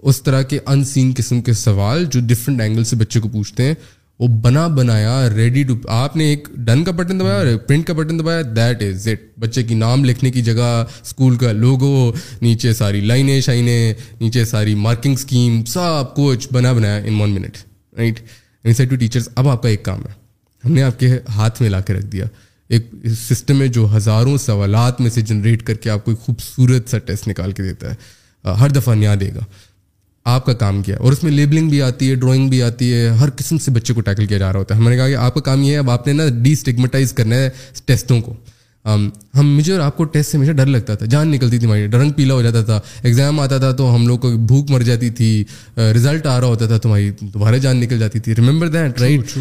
اس 0.10 0.22
طرح 0.24 0.42
کے 0.54 0.60
ان 0.72 0.84
سین 0.94 1.12
قسم 1.18 1.42
کے 1.50 1.54
سوال 1.64 2.06
جو 2.12 2.20
ڈفرینٹ 2.28 2.62
اینگل 2.62 2.84
سے 2.92 2.96
بچے 2.96 3.20
کو 3.20 3.30
پوچھتے 3.30 3.64
ہیں 3.64 3.74
وہ 4.20 4.28
بنا 4.42 4.66
بنایا 4.76 5.30
ریڈی 5.36 5.64
ٹو 5.70 5.74
آپ 5.94 6.16
نے 6.18 6.24
ایک 6.30 6.48
ڈن 6.68 6.84
کا 6.84 6.92
بٹن 6.96 7.20
دبایا 7.20 7.38
اور 7.38 7.56
پرنٹ 7.68 7.86
کا 7.88 7.94
بٹن 7.94 8.20
دبایا 8.20 8.42
دیٹ 8.56 8.84
از 8.84 9.08
اٹ 9.12 9.24
بچے 9.40 9.64
کی 9.64 9.76
نام 9.76 10.06
لکھنے 10.06 10.32
کی 10.32 10.42
جگہ 10.50 10.70
اسکول 11.02 11.36
کا 11.38 11.52
لوگو 11.52 12.12
نیچے 12.42 12.74
ساری 12.74 13.02
لائنیں 13.12 13.40
شائنیں 13.50 13.94
نیچے 14.22 14.46
ساری 14.54 14.76
مارکنگ 14.88 15.14
اسکیم 15.20 15.64
سب 15.74 16.16
کچھ 16.16 16.48
بنا 16.54 16.74
بنایا 16.80 16.98
in 17.06 17.20
one 17.22 17.34
minute 17.42 17.58
right 17.98 18.20
into 18.90 18.96
teachers 18.96 19.30
اب 19.36 19.48
آپ 19.50 19.64
کا 19.64 19.70
ایک 19.70 19.84
کام 19.86 20.02
ہے 20.10 20.24
ہم 20.66 20.72
نے 20.74 20.82
آپ 20.84 21.00
کے 21.00 21.18
ہاتھ 21.36 21.62
میں 21.62 21.70
لا 21.70 21.80
کے 21.88 21.94
رکھ 21.94 22.06
دیا 22.12 22.26
ایک 22.76 22.86
سسٹم 23.20 23.62
ہے 23.62 23.68
جو 23.78 23.88
ہزاروں 23.96 24.38
سوالات 24.46 25.02
میں 25.02 25.10
سے 25.16 25.22
جنریٹ 25.32 25.64
کر 25.66 25.74
کے 25.84 25.90
آپ 25.90 26.06
کو 26.06 26.12
ایک 26.12 26.20
خوبصورت 26.26 26.90
سا 26.90 26.98
ٹیسٹ 27.10 27.28
نکال 27.28 27.52
کے 27.58 27.64
دیتا 27.64 27.92
ہے 27.92 28.54
ہر 28.60 28.70
دفعہ 28.76 28.96
نیا 28.96 29.14
دے 29.20 29.30
گا 29.36 29.44
آپ 30.36 30.46
کا 30.46 30.54
کام 30.64 30.82
کیا 30.84 30.96
اور 31.00 31.12
اس 31.14 31.22
میں 31.24 31.32
لیبلنگ 31.32 31.70
بھی 31.70 31.82
آتی 31.82 32.10
ہے 32.10 32.16
ڈرائنگ 32.24 32.48
بھی 32.50 32.62
آتی 32.64 32.94
ہے 32.94 33.08
ہر 33.20 33.30
قسم 33.38 33.58
سے 33.66 33.72
بچے 33.72 33.94
کو 33.94 34.02
ٹیکل 34.08 34.26
کیا 34.26 34.38
جا 34.38 34.52
رہا 34.52 34.60
ہوتا 34.60 34.76
ہے 34.76 34.80
ہم 34.80 34.90
نے 34.90 34.96
کہا 34.96 35.08
کہ 35.10 35.16
آپ 35.26 35.34
کا 35.34 35.42
کام 35.50 35.64
یہ 35.64 35.72
ہے 35.74 35.78
اب 35.78 35.90
آپ 35.92 36.08
نے 36.08 36.14
نا 36.14 36.24
ڈیسٹگمیٹائز 36.42 37.14
کرنا 37.20 37.36
ہے 37.36 37.50
ٹیسٹوں 37.86 38.20
کو 38.22 38.34
ہم 38.88 39.49
مجھے 39.56 39.72
اور 39.74 39.80
آپ 39.82 39.95
کو 39.98 40.03
ٹیسٹ 40.14 40.32
سے 40.32 40.38
مجھے 40.38 40.53
ڈر 40.53 40.66
لگتا 40.66 40.95
تھا 40.95 41.06
جان 41.10 41.28
نکلتی 41.32 41.57
تھی 41.60 41.68
ہماری 41.68 41.88
ڈرنگ 41.94 42.12
پیلا 42.16 42.34
ہو 42.34 42.41
جاتا 42.41 42.62
تھا 42.66 42.80
ایگزام 43.03 43.40
آتا 43.40 43.57
تھا 43.60 43.72
تو 43.76 43.94
ہم 43.95 44.06
لوگ 44.07 44.18
کو 44.20 44.30
بھوک 44.48 44.72
مر 44.72 44.82
جاتی 44.90 45.10
تھی 45.20 45.44
رزلٹ 45.78 46.26
آ 46.26 46.40
رہا 46.40 46.48
ہوتا 46.48 46.66
تھا 46.68 46.78
تمہاری 46.84 47.10
دوبارہ 47.10 47.32
تمہارے 47.34 47.60
جان 47.60 47.78
نکل 47.82 47.99
جاتی 47.99 48.20
تھی 48.26 48.36
remember 48.38 48.68
that 48.76 49.02
right 49.02 49.36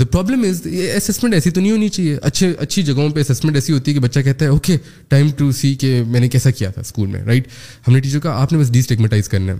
the 0.00 0.04
problem 0.12 0.44
is 0.48 0.60
یہ 0.66 0.92
اسسمنٹ 0.96 1.34
ایسی 1.34 1.50
تو 1.50 1.60
نہیں 1.60 1.70
ہونی 1.72 1.88
چاہیے 1.88 2.16
اچھے 2.22 2.52
اچھی 2.58 2.82
جگہوں 2.82 3.08
پہ 3.14 3.20
اسسمنٹ 3.20 3.54
ایسی 3.56 3.72
ہوتی 3.72 3.90
ہے 3.90 3.94
کہ 3.94 4.00
بچہ 4.06 4.20
کہتا 4.24 4.44
ہے 4.44 4.50
اوکے 4.50 4.76
ٹائم 5.08 5.30
ٹو 5.36 5.50
سی 5.60 5.74
کہ 5.80 6.00
میں 6.06 6.20
نے 6.20 6.28
کیسا 6.36 6.50
کیا 6.58 6.70
تھا 6.74 6.80
اسکول 6.80 7.08
میں 7.10 7.24
رائٹ 7.24 7.48
ہم 7.88 7.92
نے 7.94 8.00
ٹیچر 8.00 8.18
کہا 8.22 8.40
آپ 8.42 8.52
نے 8.52 8.58
بس 8.58 8.72
ڈیسٹیگمیٹائز 8.72 9.28
کرنا 9.28 9.52
ہے 9.52 9.58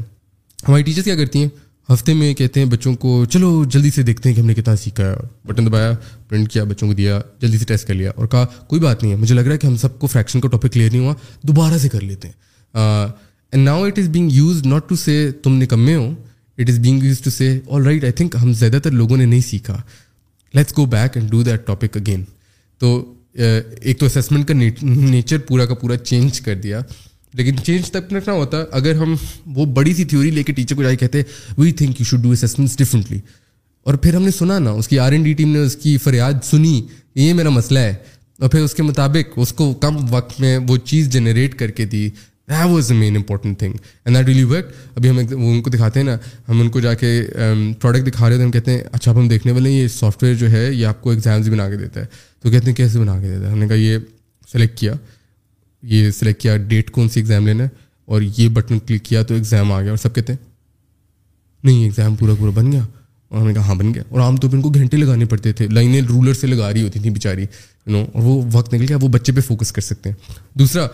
ہماری 0.69 0.82
ٹیچر 0.82 1.02
کیا 1.02 1.15
کرتی 1.16 1.39
ہیں 1.43 1.48
ہفتے 1.93 2.12
میں 2.15 2.32
کہتے 2.35 2.61
ہیں 2.61 2.66
بچوں 2.70 2.94
کو 3.01 3.24
چلو 3.31 3.48
جلدی 3.73 3.90
سے 3.90 4.02
دیکھتے 4.02 4.28
ہیں 4.28 4.36
کہ 4.36 4.40
ہم 4.40 4.47
نے 4.47 4.55
کتنا 4.55 4.74
سیکھا 4.77 5.06
ہے 5.09 5.15
بٹن 5.48 5.66
دبایا 5.66 5.90
پرنٹ 6.28 6.51
کیا 6.51 6.62
بچوں 6.70 6.89
کو 6.89 6.94
دیا 7.01 7.19
جلدی 7.40 7.59
سے 7.59 7.65
ٹیسٹ 7.69 7.86
کر 7.89 7.94
لیا 7.94 8.11
اور 8.16 8.27
کہا 8.35 8.44
کوئی 8.69 8.81
بات 8.82 9.02
نہیں 9.02 9.12
ہے 9.12 9.19
مجھے 9.19 9.35
لگ 9.35 9.40
رہا 9.43 9.52
ہے 9.52 9.59
کہ 9.59 9.66
ہم 9.66 9.77
سب 9.77 9.98
کو 10.01 10.06
فریکشن 10.06 10.40
کا 10.40 10.48
ٹاپک 10.52 10.73
کلیئر 10.73 10.90
نہیں 10.90 11.05
ہوا 11.05 11.15
دوبارہ 11.48 11.78
سے 11.78 11.89
کر 11.89 12.01
لیتے 12.02 12.28
ہیں 12.28 12.35
and 12.82 13.65
now 13.65 13.85
it 13.85 13.98
is 13.98 14.09
being 14.12 14.31
used 14.32 14.65
not 14.66 14.89
to 14.89 14.97
say 15.05 15.20
تم 15.43 15.61
نکمے 15.62 15.94
ہو 15.94 16.09
it 16.59 16.70
is 16.70 16.78
being 16.85 17.02
used 17.05 17.20
to 17.24 17.31
say 17.31 17.59
all 17.74 17.85
right 17.86 18.05
I 18.05 18.12
think 18.20 18.36
ہم 18.43 18.52
زیادہ 18.62 18.78
تر 18.82 18.90
لوگوں 18.90 19.16
نے 19.16 19.24
نہیں 19.24 19.40
سیکھا 19.51 19.81
let's 20.55 20.77
go 20.78 20.85
back 20.97 21.16
and 21.16 21.31
do 21.31 21.43
that 21.43 21.66
topic 21.66 21.97
again 21.97 22.23
تو 22.81 22.94
ایک 23.85 23.98
تو 23.98 24.06
اسسمنٹ 24.06 24.48
کا 24.48 24.55
نیچر 24.82 25.39
پورا 25.47 25.65
کا 25.66 25.74
پورا 25.74 25.97
چینج 25.97 26.40
کر 26.40 26.55
دیا 26.62 26.81
لیکن 27.39 27.56
چینج 27.66 27.90
تب 27.93 28.09
تک 28.09 28.12
نہ 28.28 28.32
ہوتا 28.32 28.59
اگر 28.78 28.94
ہم 29.02 29.15
وہ 29.55 29.65
بڑی 29.77 29.93
سی 29.94 30.05
تھیوری 30.11 30.31
لے 30.31 30.43
کے 30.43 30.52
ٹیچر 30.56 30.74
کو 30.77 30.82
جا 30.82 30.90
کے 30.90 30.97
کہتے 30.97 31.23
we 31.59 31.70
think 31.78 32.01
you 32.01 32.05
should 32.06 32.23
do 32.23 32.31
assessments 32.31 32.77
differently 32.78 33.19
اور 33.86 33.94
پھر 34.02 34.15
ہم 34.15 34.23
نے 34.23 34.31
سنا 34.39 34.59
نا 34.59 34.70
اس 34.82 34.89
کی 34.89 34.98
آر 34.98 35.12
این 35.12 35.23
ڈی 35.23 35.32
ٹیم 35.39 35.48
نے 35.52 35.59
اس 35.66 35.74
کی 35.82 35.97
فریاد 36.05 36.44
سنی 36.51 36.81
یہ 37.15 37.32
میرا 37.35 37.48
مسئلہ 37.56 37.78
ہے 37.78 37.94
اور 38.43 38.51
پھر 38.51 38.61
اس 38.65 38.74
کے 38.74 38.82
مطابق 38.82 39.32
اس 39.44 39.52
کو 39.61 39.73
کم 39.82 39.97
وقت 40.11 40.39
میں 40.40 40.56
وہ 40.69 40.77
چیز 40.90 41.09
جنریٹ 41.15 41.59
کر 41.59 41.70
کے 41.81 41.85
دی 41.94 42.09
that 42.51 42.66
was 42.70 42.90
a 42.93 42.97
main 42.98 43.16
important 43.16 43.59
thing 43.59 43.73
and 44.05 44.16
that 44.16 44.27
really 44.28 44.43
work 44.52 44.70
ابھی 44.94 45.11
ہم 45.11 45.19
وہ 45.43 45.51
ان 45.52 45.61
کو 45.62 45.70
دکھاتے 45.70 46.01
ہیں 46.01 46.06
نا 46.06 46.16
ہم 46.48 46.61
ان 46.61 46.69
کو 46.70 46.81
جا 46.81 46.93
کے 47.02 47.11
پروڈکٹ 47.81 48.06
دکھا 48.09 48.28
رہے 48.28 48.36
تھے 48.36 48.44
ہم 48.44 48.51
کہتے 48.51 48.73
ہیں 48.73 48.82
اچھا 48.93 49.11
اب 49.11 49.19
ہم 49.20 49.28
دیکھنے 49.28 49.52
والے 49.52 49.70
ہیں 49.70 49.78
یہ 49.78 49.89
سافٹ 49.94 50.23
ویئر 50.23 50.35
جو 50.43 50.51
ہے 50.51 50.62
یہ 50.73 50.86
آپ 50.86 51.01
کو 51.02 51.11
ایگزامس 51.11 51.48
بنا 51.52 51.69
کے 51.70 51.77
دیتا 51.77 52.01
ہے 52.01 52.06
تو 52.43 52.51
کہتے 52.51 52.66
ہیں 52.70 52.77
کیسے 52.77 52.98
بنا 52.98 53.19
کے 53.20 53.27
دیتا 53.28 53.47
ہے 53.47 53.52
ہم 53.52 53.59
نے 53.59 53.69
کہا 53.69 53.74
یہ 53.77 53.98
سلیکٹ 54.52 54.78
کیا 54.78 54.93
یہ 55.93 56.11
سلیکٹ 56.19 56.40
کیا 56.43 56.56
ڈیٹ 56.69 56.90
کون 56.90 57.09
سی 57.09 57.20
ایگزام 57.20 57.47
لینا 57.47 57.65
ہے 57.65 57.69
اور 58.12 58.23
یہ 58.36 58.48
بٹن 58.52 58.78
کلک 58.86 59.02
کیا 59.05 59.23
تو 59.28 59.35
ایگزام 59.35 59.73
آ 59.73 59.81
گیا 59.81 59.90
اور 59.90 59.97
سب 60.02 60.15
کہتے 60.15 60.32
ہیں 60.32 60.40
نہیں 61.65 61.82
ایگزام 61.85 62.15
پورا 62.16 62.32
پورا 62.39 62.51
بن 62.55 62.70
گیا 62.73 62.82
اور 63.28 63.40
ہم 63.40 63.47
نے 63.48 63.55
کہا 63.55 63.66
ہاں 63.66 63.74
بن 63.74 63.93
گیا 63.94 64.02
اور 64.09 64.20
عام 64.20 64.36
طور 64.36 64.51
پہ 64.51 64.56
ان 64.56 64.62
کو 64.62 64.69
گھنٹے 64.70 64.97
لگانے 64.97 65.24
پڑتے 65.31 65.52
تھے 65.59 65.66
لائنیں 65.70 66.01
رولر 66.09 66.35
سے 66.40 66.47
لگا 66.47 66.73
رہی 66.73 66.82
ہوتی 66.82 67.01
تھیں 67.01 67.12
بیچاری 67.15 67.43
یو 67.43 67.93
نو 67.93 68.05
اور 68.12 68.23
وہ 68.23 68.40
وقت 68.52 68.74
نکل 68.74 68.85
گیا 68.89 68.97
وہ 69.02 69.09
بچے 69.16 69.32
پہ 69.32 69.40
فوکس 69.47 69.73
کر 69.73 69.82
سکتے 69.82 70.11
ہیں 70.11 70.16
دوسرا 70.59 70.86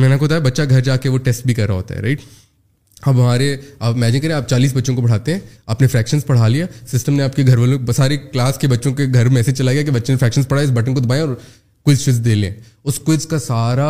میں 0.00 0.08
نے 0.08 0.18
کہتا 0.18 0.34
ہے 0.34 0.40
بچہ 0.40 0.62
گھر 0.70 0.80
جا 0.90 0.96
کے 1.04 1.08
وہ 1.08 1.18
ٹیسٹ 1.28 1.46
بھی 1.46 1.54
کر 1.54 1.66
رہا 1.66 1.74
ہوتا 1.74 1.94
ہے 1.94 2.00
رائٹ 2.02 2.20
اب 3.02 3.14
ہمارے 3.20 3.54
آپ 3.78 3.94
امیجن 3.94 4.20
کریں 4.20 4.34
آپ 4.34 4.48
چالیس 4.48 4.72
بچوں 4.74 4.94
کو 4.94 5.02
پڑھاتے 5.02 5.32
ہیں 5.32 5.40
آپ 5.72 5.80
نے 5.80 5.86
فریکشنس 5.88 6.26
پڑھا 6.26 6.48
لیا 6.48 6.66
سسٹم 6.92 7.14
نے 7.14 7.22
آپ 7.22 7.36
کے 7.36 7.46
گھر 7.46 7.58
والوں 7.58 7.92
سارے 7.96 8.16
کلاس 8.32 8.58
کے 8.58 8.68
بچوں 8.68 8.92
کے 8.94 9.06
گھر 9.14 9.28
میسج 9.36 9.58
چلا 9.58 9.72
گیا 9.72 9.82
کہ 9.82 9.90
بچے 9.90 10.12
نے 10.12 10.18
فریکشنس 10.18 10.48
پڑھا 10.48 10.62
اس 10.62 10.70
بٹن 10.74 10.94
کو 10.94 11.00
دبائیں 11.00 11.22
اور 11.22 11.34
کوئز 11.84 11.98
شز 12.04 12.20
دے 12.24 12.34
لیں 12.34 12.50
اس 12.88 12.98
کوئز 13.04 13.24
کا 13.30 13.38
سارا 13.46 13.86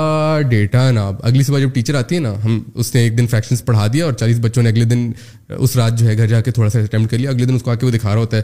ڈیٹا 0.50 0.90
نا 0.92 1.02
اگلی 1.28 1.42
صبح 1.44 1.58
جب 1.60 1.72
ٹیچر 1.74 1.94
آتی 1.94 2.14
ہے 2.14 2.20
نا 2.20 2.32
ہم 2.44 2.58
اس 2.80 2.92
نے 2.94 3.00
ایک 3.00 3.16
دن 3.18 3.26
فریکشنس 3.30 3.64
پڑھا 3.64 3.86
دیا 3.92 4.04
اور 4.04 4.12
چالیس 4.20 4.38
بچوں 4.42 4.62
نے 4.62 4.68
اگلے 4.68 4.84
دن 4.92 5.10
اس 5.58 5.76
رات 5.76 5.98
جو 5.98 6.06
ہے 6.08 6.16
گھر 6.16 6.26
جا 6.28 6.40
کے 6.46 6.50
تھوڑا 6.52 6.70
سا 6.70 6.78
اٹیمپٹ 6.78 7.10
کر 7.10 7.18
لیا 7.18 7.30
اگلے 7.30 7.44
دن 7.46 7.54
اس 7.54 7.62
کو 7.62 7.70
آ 7.70 7.74
کے 7.80 7.86
وہ 7.86 7.90
دکھا 7.90 8.08
رہا 8.12 8.20
ہوتا 8.20 8.36
ہے 8.36 8.42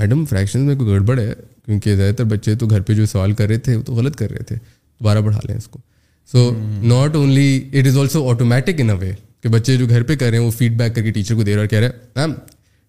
میڈم 0.00 0.24
فریکشن 0.30 0.66
میں 0.66 0.74
کوئی 0.76 0.88
گڑبڑ 0.88 1.18
ہے 1.20 1.32
کیونکہ 1.64 1.96
زیادہ 1.96 2.14
تر 2.16 2.24
بچے 2.34 2.54
تو 2.62 2.66
گھر 2.66 2.80
پہ 2.88 2.94
جو 3.00 3.06
سوال 3.14 3.32
کر 3.38 3.48
رہے 3.48 3.58
تھے 3.68 3.76
وہ 3.76 3.82
تو 3.82 3.94
غلط 3.94 4.16
کر 4.16 4.30
رہے 4.30 4.42
تھے 4.48 4.56
دوبارہ 4.56 5.22
پڑھا 5.26 5.38
لیں 5.48 5.56
اس 5.56 5.68
کو 5.70 5.78
so 6.32 6.50
not 6.82 7.16
only 7.16 7.48
it 7.78 7.86
is 7.86 7.96
also 7.98 8.28
automatic 8.30 8.80
in 8.80 8.90
a 8.90 8.96
way 9.06 9.12
کہ 9.42 9.48
بچے 9.58 9.76
جو 9.76 9.86
گھر 9.88 10.02
پہ 10.08 10.16
کر 10.16 10.30
رہے 10.30 10.38
ہیں 10.38 10.44
وہ 10.44 10.50
فیڈ 10.58 10.76
بیک 10.82 10.94
کر 10.96 11.02
کے 11.02 11.10
ٹیچر 11.12 11.34
کو 11.34 11.42
دے 11.42 11.54
رہا 11.54 11.56
ہے 11.56 11.64
اور 11.64 11.70
کہہ 11.70 11.78
رہے 11.78 11.86
ہیں 11.88 11.92
ma'am 12.26 12.34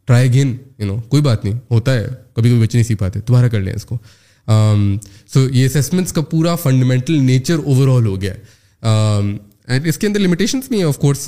try 0.07 0.29
again 0.29 0.55
you 0.79 0.85
know 0.87 0.97
کوئی 1.09 1.23
بات 1.29 1.45
نہیں 1.45 1.57
ہوتا 1.71 1.93
ہے 1.95 2.05
کبھی 2.35 2.49
کبھی 2.49 2.61
بچے 2.65 2.77
نہیں 2.77 2.87
سیکھ 2.87 2.99
پاتے 2.99 3.19
دوبارہ 3.27 3.47
کر 3.55 3.59
لیں 3.61 3.73
اس 3.75 3.85
کو 3.85 3.97
سو 4.47 5.47
یہ 5.53 5.65
اسسمنٹس 5.65 6.13
کا 6.13 6.21
پورا 6.31 6.55
فنڈامنٹل 6.63 7.21
نیچر 7.25 7.59
اوور 7.65 7.87
آل 7.99 8.05
ہو 8.07 8.21
گیا 8.21 8.33
ہے 8.33 9.35
اینڈ 9.73 9.87
اس 9.87 9.97
کے 9.97 10.07
اندر 10.07 10.19
لمیٹیشنس 10.19 10.67
بھی 10.69 10.77
ہیں 10.77 10.85
آف 10.87 10.97
کورس 10.99 11.25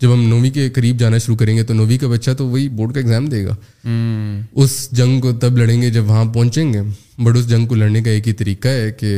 جب 0.00 0.12
ہم 0.12 0.24
نویں 0.28 0.50
کے 0.54 0.68
قریب 0.74 0.96
جانا 1.00 1.18
شروع 1.18 1.36
کریں 1.36 1.56
گے 1.56 1.62
تو 1.68 1.74
نویں 1.74 1.96
کا 1.98 2.08
بچہ 2.08 2.30
تو 2.38 2.46
وہی 2.48 2.68
بورڈ 2.78 2.92
کا 2.94 3.00
ایگزام 3.00 3.26
دے 3.26 3.44
گا 3.46 3.54
اس 4.62 4.76
جنگ 4.98 5.20
کو 5.20 5.32
تب 5.46 5.56
لڑیں 5.58 5.80
گے 5.82 5.90
جب 5.90 6.08
وہاں 6.10 6.24
پہنچیں 6.34 6.72
گے 6.72 6.80
بٹ 7.22 7.36
اس 7.36 7.48
جنگ 7.50 7.66
کو 7.66 7.74
لڑنے 7.74 8.02
کا 8.02 8.10
ایک 8.10 8.28
ہی 8.28 8.32
طریقہ 8.42 8.68
ہے 8.80 8.90
کہ 9.00 9.14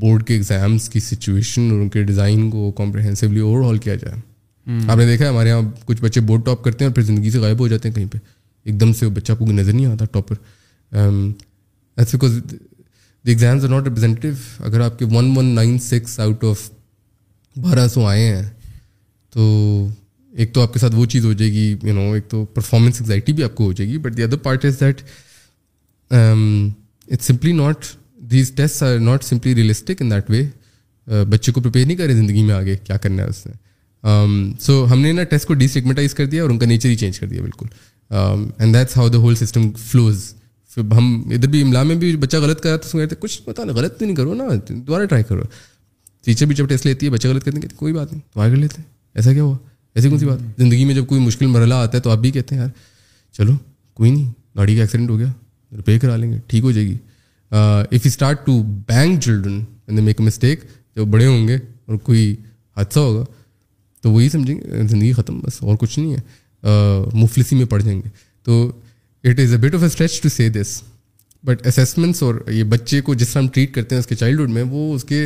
بورڈ 0.00 0.24
کے 0.26 0.34
ایگزامس 0.34 0.88
کی 0.88 1.00
سچویشن 1.00 1.70
اور 1.70 1.80
ان 1.80 1.88
کے 1.88 2.02
ڈیزائن 2.04 2.48
کو 2.50 2.70
کمپریہنسولی 2.78 3.40
اوور 3.40 3.68
آل 3.68 3.78
کیا 3.86 3.94
جائے 3.94 4.20
آپ 4.90 4.96
نے 4.98 5.06
دیکھا 5.06 5.24
ہے 5.24 5.30
ہمارے 5.30 5.48
یہاں 5.48 5.62
کچھ 5.86 6.02
بچے 6.02 6.20
بورڈ 6.28 6.44
ٹاپ 6.46 6.62
کرتے 6.64 6.84
ہیں 6.84 6.88
اور 6.88 6.94
پھر 6.96 7.02
زندگی 7.14 7.30
سے 7.30 7.38
غائب 7.38 7.60
ہو 7.60 7.68
جاتے 7.68 7.88
ہیں 7.88 7.94
کہیں 7.96 8.06
پہ 8.12 8.18
ایک 8.64 8.80
دم 8.80 8.92
سے 8.98 9.06
وہ 9.06 9.10
بچہ 9.14 9.32
کو 9.38 9.50
نظر 9.52 9.72
نہیں 9.72 9.86
آتا 9.86 10.04
topper 10.12 10.34
that's 11.98 12.12
because 12.14 12.40
the 12.50 12.56
exams 13.30 13.64
are 13.64 13.70
not 13.70 13.86
representative 13.88 14.32
اگر 14.66 14.80
آپ 14.80 14.98
کے 14.98 15.04
one 15.10 15.32
one 15.36 15.44
nine 15.54 15.78
six 15.82 16.18
out 16.20 16.44
of 16.44 16.68
بارہ 17.60 17.86
سو 17.92 18.06
آئے 18.06 18.26
ہیں 18.34 18.42
تو 19.34 19.44
ایک 20.36 20.52
تو 20.54 20.62
آپ 20.62 20.72
کے 20.72 20.78
ساتھ 20.78 20.94
وہ 20.94 21.06
چیز 21.12 21.24
ہو 21.24 21.32
جائے 21.32 21.50
گی 21.52 21.64
یو 21.82 21.94
نو 21.94 22.10
ایک 22.14 22.28
تو 22.30 22.44
پرفارمنس 22.54 23.00
انگزائٹی 23.00 23.32
بھی 23.32 23.44
آپ 23.44 23.54
کو 23.54 23.64
ہو 23.64 23.72
جائے 23.72 23.90
گی 23.90 23.98
but 24.04 24.16
the 24.16 24.22
other 24.22 24.36
part 24.46 24.64
is 24.64 24.80
that 24.80 25.00
it 26.12 27.22
simply 27.22 27.52
not 27.52 27.84
these 28.30 28.52
test 28.56 28.82
are 28.82 28.98
not 29.00 29.24
simply 29.24 29.54
realistic 29.54 30.02
in 30.02 30.10
that 30.10 30.30
way 30.30 30.44
بچے 31.30 31.52
کو 31.52 31.60
پریپیئر 31.60 31.86
نہیں 31.86 31.96
کرے 31.96 32.14
زندگی 32.14 32.42
میں 32.44 32.54
آگے 32.54 32.76
کیا 32.84 32.96
کرنا 33.02 33.22
ہے 33.22 33.28
اس 33.28 33.46
نے 33.46 33.52
سو 34.60 34.82
um, 34.82 34.90
ہم 34.90 35.00
نے 35.00 35.12
نا 35.12 35.22
ٹیسٹ 35.30 35.46
کو 35.48 35.54
سیگمنٹائز 35.72 36.12
کر 36.14 36.26
دیا 36.26 36.42
اور 36.42 36.50
ان 36.50 36.58
کا 36.58 36.66
نیچر 36.66 36.88
ہی 36.88 36.96
چینج 36.96 37.18
کر 37.20 37.26
دیا 37.26 37.42
بالکل 37.42 37.66
and 38.62 38.74
that's 38.74 38.96
how 38.96 39.08
the 39.08 39.18
whole 39.18 39.34
system 39.36 39.70
flows 39.86 40.32
پھر 40.76 40.92
ہم 40.96 41.22
ادھر 41.34 41.48
بھی 41.48 41.60
املا 41.62 41.82
میں 41.82 41.94
بھی 41.96 42.14
بچہ 42.22 42.36
غلط 42.40 42.60
کرا 42.62 42.76
کرتے 42.76 42.98
کہتے 42.98 43.14
کچھ 43.20 43.40
پتا 43.44 43.64
نہیں 43.64 43.76
غلط 43.76 43.96
تو 43.98 44.04
نہیں 44.04 44.14
کرو 44.16 44.34
نا 44.34 44.44
دوبارہ 44.68 45.04
ٹرائی 45.06 45.24
کرو 45.28 45.42
ٹیچر 46.24 46.46
بھی 46.46 46.54
جب 46.56 46.68
ٹیسٹ 46.68 46.86
لیتی 46.86 47.06
ہے 47.06 47.10
بچہ 47.10 47.28
غلط 47.28 47.44
کرتے 47.44 47.56
ہیں 47.56 47.62
کہتے 47.62 47.76
کوئی 47.78 47.92
بات 47.92 48.12
نہیں 48.12 48.20
دوبارہ 48.34 48.50
کر 48.50 48.56
لیتے 48.56 48.80
ہیں 48.82 48.88
ایسا 49.14 49.32
کیا 49.32 49.42
ہوا 49.42 49.56
ایسی 49.94 50.08
کون 50.08 50.18
سی 50.18 50.26
بات 50.26 50.38
زندگی 50.60 50.84
میں 50.84 50.94
جب 50.94 51.06
کوئی 51.06 51.20
مشکل 51.20 51.46
مرحلہ 51.46 51.74
آتا 51.74 51.96
ہے 51.98 52.02
تو 52.02 52.10
آپ 52.10 52.18
بھی 52.18 52.30
کہتے 52.30 52.54
ہیں 52.54 52.62
یار 52.62 52.70
چلو 53.36 53.52
کوئی 53.94 54.10
نہیں 54.10 54.30
گاڑی 54.56 54.74
کا 54.76 54.80
ایکسیڈنٹ 54.82 55.10
ہو 55.10 55.18
گیا 55.18 55.32
روپے 55.76 55.98
کرا 55.98 56.16
لیں 56.16 56.32
گے 56.32 56.38
ٹھیک 56.46 56.62
ہو 56.64 56.70
جائے 56.70 56.86
گی 56.86 56.96
if 57.50 57.92
you 57.92 57.98
start 58.10 58.44
to 58.46 58.62
bank 58.88 59.20
children 59.22 59.60
and 59.86 60.00
make 60.00 60.20
a 60.20 60.26
mistake 60.26 60.64
جب 60.96 61.06
بڑے 61.12 61.26
ہوں 61.26 61.46
گے 61.48 61.56
اور 61.86 61.96
کوئی 62.08 62.34
حادثہ 62.76 62.98
ہوگا 63.00 63.24
تو 64.02 64.10
وہی 64.12 64.28
سمجھیں 64.28 64.56
گے 64.56 64.86
زندگی 64.86 65.12
ختم 65.16 65.38
بس 65.44 65.62
اور 65.62 65.76
کچھ 65.80 65.98
نہیں 65.98 66.16
ہے 66.16 67.08
مفلسی 67.22 67.56
میں 67.56 67.66
پڑ 67.70 67.80
جائیں 67.82 68.00
گے 68.02 68.08
تو 68.44 68.70
it 69.30 69.40
is 69.40 69.52
a 69.52 69.58
bit 69.58 69.74
a 69.74 69.84
stretch 69.86 70.20
to 70.22 70.28
say 70.28 70.48
this 70.56 70.80
but 71.44 71.66
assessments 71.66 72.22
اور 72.22 72.34
یہ 72.52 72.64
بچے 72.74 73.00
کو 73.06 73.14
جس 73.14 73.28
طرح 73.28 73.42
ہم 73.42 73.48
ٹریٹ 73.54 73.72
کرتے 73.74 73.94
ہیں 73.94 74.00
اس 74.00 74.06
کے 74.06 74.14
چائلڈہڈ 74.16 74.50
میں 74.56 74.62
وہ 74.70 74.94
اس 74.94 75.04
کے 75.04 75.24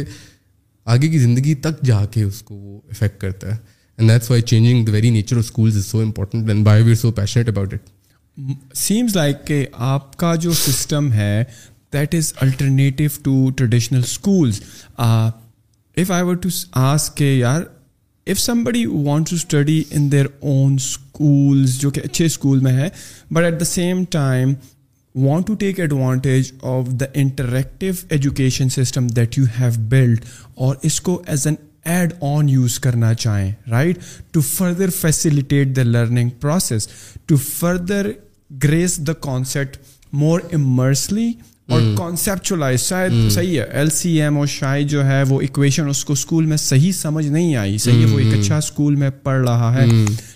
آگے 0.93 1.09
کی 1.09 1.19
زندگی 1.19 1.55
تک 1.67 1.83
جا 1.87 2.05
کے 2.13 2.23
اس 2.23 2.41
کو 2.45 2.55
وہ 2.55 2.79
افیکٹ 2.91 3.21
کرتا 3.21 3.51
ہے 3.55 3.57
and 3.99 4.11
that's 4.11 4.31
why 4.31 4.43
changing 4.53 4.85
the 4.85 4.93
very 4.93 5.11
nature 5.17 5.37
of 5.37 5.45
schools 5.45 5.77
is 5.77 5.87
so 5.87 6.01
important 6.03 6.49
and 6.51 6.65
by 6.67 6.83
we 6.85 6.95
so 7.03 7.11
passionate 7.21 7.49
about 7.49 7.75
it 7.75 8.75
seems 8.77 9.17
like 9.17 9.47
کہ 9.47 9.65
آپ 9.93 10.17
کا 10.17 10.35
جو 10.47 10.53
سسٹم 10.67 11.13
ہے 11.13 11.43
that 11.93 12.15
is 12.15 12.33
alternative 12.41 13.09
to 13.23 13.51
traditional 13.57 14.01
schools 14.09 14.61
if 14.97 16.11
I 16.21 16.35
to 16.43 16.49
us 16.87 17.11
کے 17.17 17.33
یار 17.33 17.63
if 18.31 18.39
somebody 18.65 18.85
want 18.87 19.29
to 19.29 19.37
study 19.37 19.83
in 19.97 20.11
their 20.13 20.27
own 20.41 20.75
schools 20.79 21.79
جو 21.81 21.91
کہ 21.91 22.01
اچھے 22.05 22.25
اسکول 22.27 22.59
میں 22.63 22.73
ہیں 22.73 22.89
but 23.33 23.45
at 23.45 23.59
the 23.61 23.65
same 23.65 24.03
time 24.11 24.53
want 25.25 25.47
to 25.47 25.55
take 25.63 25.81
advantage 25.81 26.53
of 26.73 26.89
the 27.01 27.05
interactive 27.21 27.93
education 28.15 28.69
system 28.77 29.07
that 29.17 29.39
you 29.39 29.45
have 29.59 29.71
built 29.91 30.25
اور 30.65 30.77
اس 30.91 31.01
کو 31.09 31.21
as 31.31 31.47
an 31.47 31.55
add 31.95 32.13
on 32.35 32.49
use 32.49 32.79
کرنا 32.87 33.13
چاہیں 33.15 33.51
right 33.71 33.99
to 34.33 34.41
further 34.53 34.91
facilitate 35.01 35.77
the 35.77 35.83
learning 35.85 36.31
process 36.41 36.89
to 37.27 37.37
further 37.49 38.11
grease 38.65 38.99
the 39.07 39.13
concept 39.29 39.77
more 40.23 40.41
immersively 40.53 41.31
اور 41.73 41.81
کانسیپچولائز 41.97 42.81
mm. 42.81 42.87
شاید 42.87 43.13
mm. 43.13 43.29
صحیح 43.31 43.59
ہے 43.61 43.65
L 43.79 43.91
C 43.97 44.11
M 44.23 44.39
اور 44.39 44.47
شاید 44.53 44.89
جو 44.91 45.05
ہے 45.07 45.23
وہ 45.29 45.41
اکویشن 45.43 45.89
اس 45.89 46.05
کو 46.05 46.13
اسکول 46.13 46.47
میں 46.53 46.57
صحیح 46.57 46.93
سمجھ 47.01 47.27
نہیں 47.27 47.55
آئی 47.57 47.77
صحیح 47.85 48.05
ہے 48.07 48.11
وہ 48.15 48.19
ایک 48.19 48.35
mm. 48.35 48.41
اچھا 48.41 48.57
اسکول 48.57 48.95
میں 49.03 49.11
پڑھ 49.23 49.47
رہا 49.49 49.73
ہے 49.75 49.85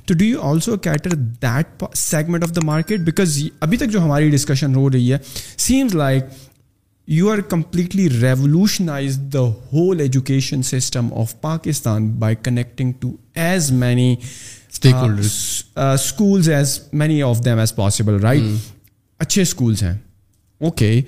تو 0.07 0.15
do 0.19 0.25
you 0.25 0.43
also 0.51 0.77
cater 0.87 1.15
that 1.45 1.83
segment 1.97 2.43
of 2.45 2.55
the 2.57 2.65
market 2.65 3.01
because 3.11 3.39
ابھی 3.67 3.77
تک 3.77 3.91
جو 3.93 4.03
ہماری 4.05 4.31
ڈسکشن 4.31 4.75
ہو 4.75 4.89
رہی 4.91 5.13
ہے 5.13 5.19
seems 5.67 5.95
like 5.95 6.25
you 7.17 7.31
are 7.31 7.39
completely 7.49 8.09
revolutionize 8.11 9.19
the 9.33 9.41
whole 9.73 10.01
education 10.01 10.63
system 10.71 11.09
of 11.23 11.41
Pakistan 11.41 12.11
by 12.21 12.37
connecting 12.43 12.93
to 13.01 13.11
as 13.43 13.71
many 13.83 14.15
schools 14.85 16.51
as 16.51 16.79
many 16.93 17.23
of 17.23 17.45
them 17.45 17.59
as 17.59 17.75
possible 17.75 18.21
right 18.23 18.43
اچھے 19.23 19.43
schools 19.43 19.83
ہیں 19.83 19.95
okay 20.67 21.01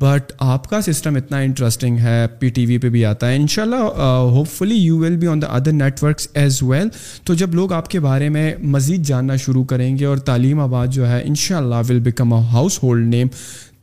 but 0.00 0.32
آپ 0.50 0.68
کا 0.68 0.80
سسٹم 0.82 1.16
اتنا 1.16 1.38
انٹرسٹنگ 1.44 1.98
ہے 2.02 2.24
P 2.38 2.48
T 2.58 2.64
V 2.66 2.76
پہ 2.82 2.88
بھی 2.90 3.04
آتا 3.04 3.28
ہے 3.30 3.36
ان 3.36 3.46
شاء 3.54 3.62
اللہ 3.62 4.00
hopefully 4.52 4.74
you 4.74 4.96
will 4.98 5.16
be 5.16 5.26
on 5.26 5.42
the 5.42 5.46
other 5.56 5.72
networks 6.02 6.28
as 6.42 6.62
well 6.62 6.88
تو 7.24 7.34
جب 7.42 7.54
لوگ 7.54 7.72
آپ 7.72 7.88
کے 7.90 8.00
بارے 8.00 8.28
میں 8.36 8.50
مزید 8.76 9.04
جاننا 9.06 9.36
شروع 9.44 9.64
کریں 9.72 9.96
گے 9.98 10.04
اور 10.06 10.16
تعلیم 10.30 10.60
آباد 10.60 10.86
جو 10.96 11.08
ہے 11.10 11.20
ان 11.26 11.34
شاء 11.44 11.56
اللہ 11.56 11.82
will 11.88 12.00
become 12.08 12.32
a 12.32 12.40
household 12.82 13.06
name 13.14 13.28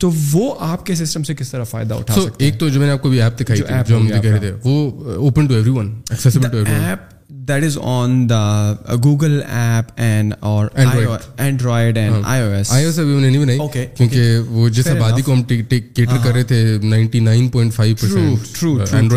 تو 0.00 0.10
وہ 0.32 0.54
آپ 0.70 0.84
کے 0.86 0.94
سسٹم 1.04 1.22
سے 1.22 1.34
کس 1.34 1.50
طرح 1.50 1.64
فائدہ 1.74 1.94
اٹھا 1.94 2.14
ایک 2.38 2.58
تو 2.60 2.68
جو 2.68 2.80
میں 2.80 2.86
نے 2.86 2.92
آپ 2.92 3.02
کو 3.02 3.08
بھی 3.08 3.22
ایپ 3.22 3.38
دکھائی 3.40 3.62
app 6.66 7.11
that 7.48 7.64
is 7.64 7.76
on 7.80 8.26
the 8.28 8.74
Google 9.04 9.40
app 9.42 9.92
and 10.02 10.34
اور 10.40 10.66
وہ 14.48 14.68
جس 14.68 14.86
آبادی 14.88 15.22
کو 15.24 15.32
ہم 15.32 15.42
کیٹر 15.48 16.16
کر 16.24 16.32
رہے 16.32 16.42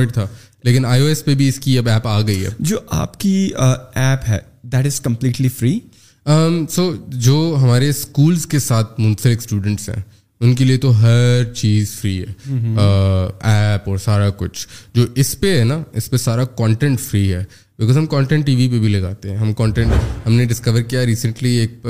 تھے 0.06 0.26
لیکن 0.64 0.86
آئی 0.86 1.02
او 1.02 1.08
ایس 1.08 1.24
پہ 1.26 1.34
بھی 1.40 1.48
اس 1.48 1.60
کی 1.64 1.78
اب 1.78 1.90
ایپ 1.90 2.08
آ 2.08 2.20
گئی 2.28 2.44
ہے 2.44 2.50
جو 2.70 2.78
آپ 3.02 3.20
کی 3.20 3.34
ایپ 3.66 4.30
ہے 4.30 4.38
that 4.72 4.86
is 4.86 5.00
completely 5.02 5.50
free 5.58 5.78
so 6.76 6.92
جو 7.26 7.38
ہمارے 7.62 7.90
اسکولس 7.90 8.46
کے 8.54 8.60
ساتھ 8.60 9.00
منسلک 9.00 9.38
اسٹوڈنٹس 9.42 9.90
ہیں 9.90 10.02
ان 10.44 10.56
کے 10.56 10.66
لیے 10.66 10.78
تو 10.78 10.90
ہر 11.02 11.44
چیز 11.56 11.92
فری 12.02 12.18
ہے 12.20 12.74
ایپ 13.52 13.90
اور 13.90 13.98
سارا 14.06 14.30
کچھ 14.38 14.68
جو 14.96 15.06
اس 15.24 15.40
پہ 15.40 15.58
ہے 15.60 15.64
نا 15.66 15.82
اس 15.98 16.10
پہ 16.12 16.18
سارا 16.18 16.44
کانٹینٹ 16.58 17.00
فری 17.00 17.32
ہے 17.34 17.44
بیکاز 17.80 17.98
ہم 17.98 18.06
کانٹینٹ 18.06 18.46
ٹی 18.46 18.56
وی 18.56 18.68
پہ 18.72 18.80
بھی 18.80 18.88
لگاتے 18.90 19.30
ہیں 19.30 19.36
ہم 19.38 19.54
کانٹینٹ 19.54 19.92
ہم 20.26 20.34
نے 20.34 20.46
ڈسکور 20.46 20.82
کیا 20.88 21.06
ریسنٹلی 21.06 21.52
ایک 21.58 21.86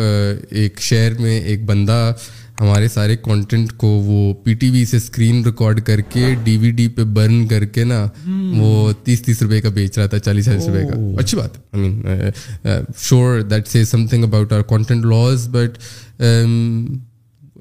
ایک 0.60 0.82
شہر 0.82 1.18
میں 1.22 1.40
ایک 1.40 1.64
بندہ 1.66 2.12
ہمارے 2.60 2.88
سارے 2.88 3.16
کانٹینٹ 3.22 3.72
کو 3.78 3.88
وہ 4.06 4.34
پی 4.44 4.54
ٹی 4.60 4.70
وی 4.72 4.84
سے 4.92 4.98
اسکرین 4.98 5.44
ریکارڈ 5.46 5.82
کر 5.86 6.02
کے 6.14 6.34
ڈی 6.44 6.56
وی 6.58 6.72
ڈی 6.78 6.88
پہ 6.98 7.04
برن 7.16 7.46
کر 7.48 7.66
کے 7.78 7.84
نا 7.84 8.06
وہ 8.58 8.92
تیس 9.06 9.22
تیس 9.24 9.42
روپے 9.42 9.60
کا 9.62 9.70
بیچ 9.78 9.98
رہا 9.98 10.06
تھا 10.14 10.20
چالیس 10.20 10.46
چالیس 10.46 10.68
روپئے 10.68 10.86
کا 10.88 11.20
اچھی 11.22 11.38
بات 11.38 11.58
ہے 11.58 12.30
sure 13.08 13.40
that 13.52 13.76
something 14.10 14.24
about 14.24 14.54
our 14.54 14.62
content 14.70 15.06
loss 15.06 15.48
but 15.52 15.78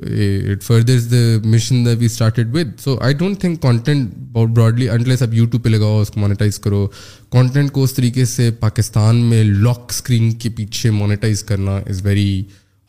it 0.03 0.62
further 0.62 0.97
is 0.97 1.09
the 1.11 1.19
mission 1.49 1.83
the 1.85 1.91
we 1.99 2.07
started 2.07 2.55
with 2.55 2.71
so 2.85 2.97
I 3.05 3.15
don't 3.15 3.41
think 3.41 3.61
content 3.62 4.15
broadly 4.35 4.89
entails 4.91 5.23
اب 5.23 5.35
یوٹیوب 5.35 5.62
پہ 5.65 5.69
لگاؤ 5.69 6.01
اس 6.01 6.09
کو 6.11 6.21
مونیٹائز 6.21 6.59
کرو 6.62 6.87
کانٹینٹ 7.33 7.71
کو 7.73 7.83
اس 7.85 7.93
طریقے 7.95 8.25
سے 8.33 8.51
پاکستان 8.61 9.16
میں 9.31 9.43
لاک 9.45 9.81
اسکرین 9.91 10.31
کے 10.43 10.49
پیچھے 10.57 10.91
مونیٹائز 10.91 11.43
کرنا 11.51 11.77
is 11.91 12.05
very 12.07 12.43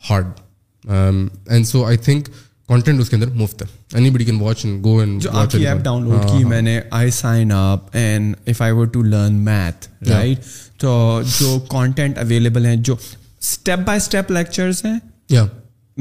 hard 0.08 0.88
and 0.90 1.66
so 1.66 1.84
I 1.86 1.96
think 2.06 2.28
content 2.68 3.00
اس 3.00 3.10
کے 3.10 3.16
اندر 3.16 3.28
مفت 3.42 3.62
anybody 4.10 4.24
can 4.24 4.40
watch 4.40 4.64
and 4.66 4.84
go 4.84 4.96
and 5.00 5.22
جو 5.22 5.30
آپ 5.32 5.50
کی 5.50 5.66
ایپ 5.66 5.82
ڈاؤن 5.84 6.02
لوڈ 6.08 6.24
کی 6.30 6.44
میں 6.44 6.60
نے 6.62 6.78
I 7.00 7.10
sign 7.20 7.52
up 7.56 7.86
and 7.96 8.34
if 8.44 8.62
I 8.62 8.72
were 8.72 8.86
to 8.92 9.02
learn 9.02 9.34
math 9.44 9.88
right 10.08 10.44
تو 10.80 11.20
جو 11.40 11.58
کانٹینٹ 11.70 12.18
اویلیبل 12.18 12.66
ہیں 12.66 12.74
جو 12.76 12.96
اسٹیپ 13.40 13.86
بائی 13.86 13.96
اسٹیپ 14.04 14.30
لیکچرس 14.30 14.84
ہیں 14.84 14.94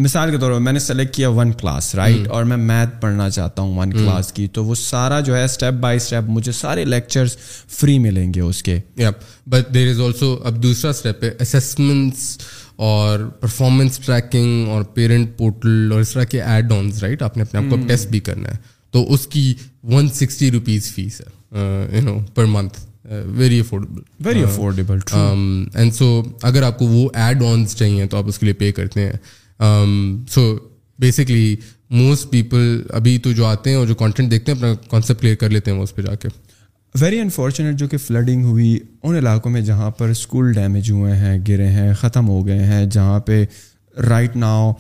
مثال 0.04 0.32
کے 0.32 0.38
طور 0.38 0.52
پر 0.52 0.60
میں 0.60 0.72
نے 0.74 0.80
سلیکٹ 0.80 1.14
کیا 1.16 1.28
ون 1.36 1.52
کلاس 1.60 1.94
رائٹ 1.96 2.28
اور 2.36 2.44
میں 2.46 2.56
میتھ 2.58 3.00
پڑھنا 3.02 3.30
چاہتا 3.30 3.62
ہوں 3.62 3.78
ون 3.78 3.92
کلاس 3.94 4.26
hmm. 4.28 4.34
کی 4.36 4.48
تو 4.54 4.64
وہ 4.66 4.76
سارا 4.76 5.20
جو 5.28 5.36
ہے 5.36 5.44
اسٹیپ 5.46 5.74
بائی 5.80 5.98
اسٹیپ 5.98 6.30
مجھے 6.30 6.52
سارے 6.52 6.84
لیکچر 6.86 7.26
فری 7.78 7.98
ملیں 8.06 8.34
گے 8.34 8.40
اس 8.42 8.62
کے 8.64 8.78
بٹ 9.50 9.74
دیر 9.74 9.90
از 9.90 10.00
آلسو 10.06 10.34
اب 10.46 10.62
دوسرا 10.64 10.90
اسٹیپ 10.92 11.24
ہے 11.24 11.30
اسسمنٹس 11.44 12.38
اور 12.88 13.20
پرفارمنس 13.40 14.00
ٹریکنگ 14.06 14.68
اور 14.70 14.84
پیرنٹ 14.94 15.30
پورٹل 15.38 15.92
اور 15.92 16.02
اس 16.02 16.12
طرح 16.14 16.24
کے 16.32 16.42
ایڈ 16.44 16.72
آنس 16.80 17.00
رائٹ 17.04 17.22
آپ 17.30 17.38
نے 17.38 17.44
اپنے 17.44 17.60
آپ 17.60 17.70
کو 17.70 17.76
ٹیسٹ 17.88 18.04
hmm. 18.06 18.12
بھی 18.12 18.20
کرنا 18.30 18.50
ہے 18.52 18.58
تو 18.92 19.06
اس 19.14 19.26
کی 19.28 19.54
ون 19.94 20.10
سکسٹی 20.20 20.52
روپیز 20.52 20.92
فیس 20.96 21.22
ہے 21.22 21.86
you 21.96 22.02
know 22.02 22.18
per 22.34 22.46
month 22.58 22.80
very 23.38 23.60
affordable 23.60 24.02
very 24.30 24.44
affordable 24.44 25.00
and 25.14 25.94
so 25.94 26.22
اگر 26.52 26.64
آپ 26.64 26.78
کو 26.80 26.86
وہ 26.88 27.08
ایڈ 27.26 27.44
آنس 27.52 27.76
چاہیے 27.78 28.06
تو 28.14 28.18
آپ 28.18 28.28
اس 28.28 28.40
کے 28.40 28.46
لیے 28.46 28.54
پے 28.64 28.72
کرتے 28.80 29.06
ہیں 29.06 29.12
سو 29.60 30.54
بیسکلی 31.00 31.56
موسٹ 31.90 32.30
پیپل 32.32 32.82
ابھی 32.96 33.18
تو 33.24 33.32
جو 33.32 33.46
آتے 33.46 33.70
ہیں 33.70 33.78
اور 33.78 33.88
جو 33.88 33.96
کانٹینٹ 33.96 34.32
دیکھتے 34.32 34.52
ہیں 34.52 34.58
اپنا 34.60 34.74
کانسیپٹ 34.90 35.20
کلیئر 35.22 35.36
کر 35.40 35.50
لیتے 35.50 35.72
ہیں 35.72 35.78
وہ 35.78 35.84
اس 35.84 35.96
پہ 35.96 36.02
جا 36.02 36.16
کے 36.22 36.28
ویری 37.00 37.20
انفارچونیٹ 37.20 37.76
جو 37.80 37.88
کہ 37.88 37.98
فلڈنگ 37.98 38.44
ہوئی 38.46 38.78
ان 39.04 39.16
علاقوں 39.16 39.52
میں 39.52 39.62
جہاں 39.70 39.90
پر 39.98 40.10
اسکول 40.10 40.52
ڈیمیج 40.54 40.92
ہوئے 40.92 41.16
ہیں 41.18 41.38
گرے 41.48 41.68
ہیں 41.68 41.94
ختم 42.02 42.28
ہو 42.30 42.46
گئے 42.48 42.64
ہیں 42.66 42.86
جہاں 42.92 43.20
پہ 43.28 43.44
right 44.10 44.36
now 44.36 44.72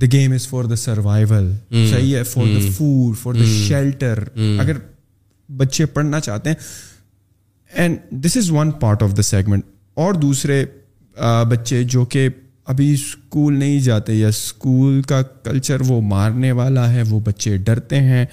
the 0.00 0.06
game 0.12 0.32
is 0.32 0.48
for 0.48 0.64
the 0.70 0.76
survival 0.76 1.50
ہے 1.74 2.22
for 2.30 2.46
the 2.46 2.68
food 2.76 3.16
for 3.22 3.34
the 3.34 3.44
shelter 3.68 4.22
اگر 4.60 4.78
بچے 5.56 5.86
پڑھنا 5.96 6.20
چاہتے 6.20 6.50
ہیں 6.50 6.56
and 7.82 7.98
this 8.24 8.36
is 8.36 8.50
one 8.50 8.70
part 8.80 9.02
of 9.02 9.16
the 9.16 9.22
segment 9.22 9.64
اور 10.04 10.14
دوسرے 10.22 10.64
بچے 11.48 11.82
جو 11.92 12.04
کہ 12.14 12.28
ابھی 12.68 12.92
اسکول 12.92 13.58
نہیں 13.58 13.78
جاتے 13.80 14.14
یا 14.14 14.28
اسکول 14.28 15.00
کا 15.08 15.20
کلچر 15.42 15.80
وہ 15.88 16.00
مارنے 16.08 16.50
والا 16.58 16.92
ہے 16.92 17.02
وہ 17.08 17.20
بچے 17.24 17.56
ڈرتے 17.66 18.00
ہیں 18.08 18.24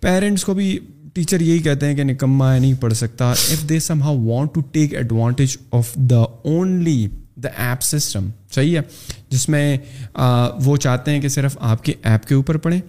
پیرنٹس 0.00 0.44
کو 0.44 0.54
بھی 0.54 0.78
ٹیچر 1.14 1.40
یہی 1.40 1.58
کہتے 1.66 1.86
ہیں 1.86 1.94
کہ 1.96 2.04
نکما 2.04 2.52
ہے 2.54 2.58
نہیں 2.58 2.74
پڑھ 2.80 2.92
سکتا 2.94 3.30
if 3.30 3.62
they 3.68 3.78
somehow 4.02 4.18
want 4.26 4.54
to 4.54 4.60
take 4.72 4.94
advantage 4.94 5.56
of 5.78 5.94
the 6.10 6.20
only 6.50 7.06
the 7.42 7.48
app 7.68 7.82
system 7.82 8.28
صحیح 8.54 8.76
ہے 8.76 8.82
جس 9.30 9.48
میں 9.48 9.76
آ, 10.14 10.48
وہ 10.64 10.76
چاہتے 10.76 11.10
ہیں 11.10 11.20
کہ 11.20 11.28
صرف 11.36 11.56
آپ 11.72 11.84
کے 11.84 11.92
ایپ 12.10 12.26
کے 12.28 12.34
اوپر 12.34 12.56
پڑھیں 12.66 12.80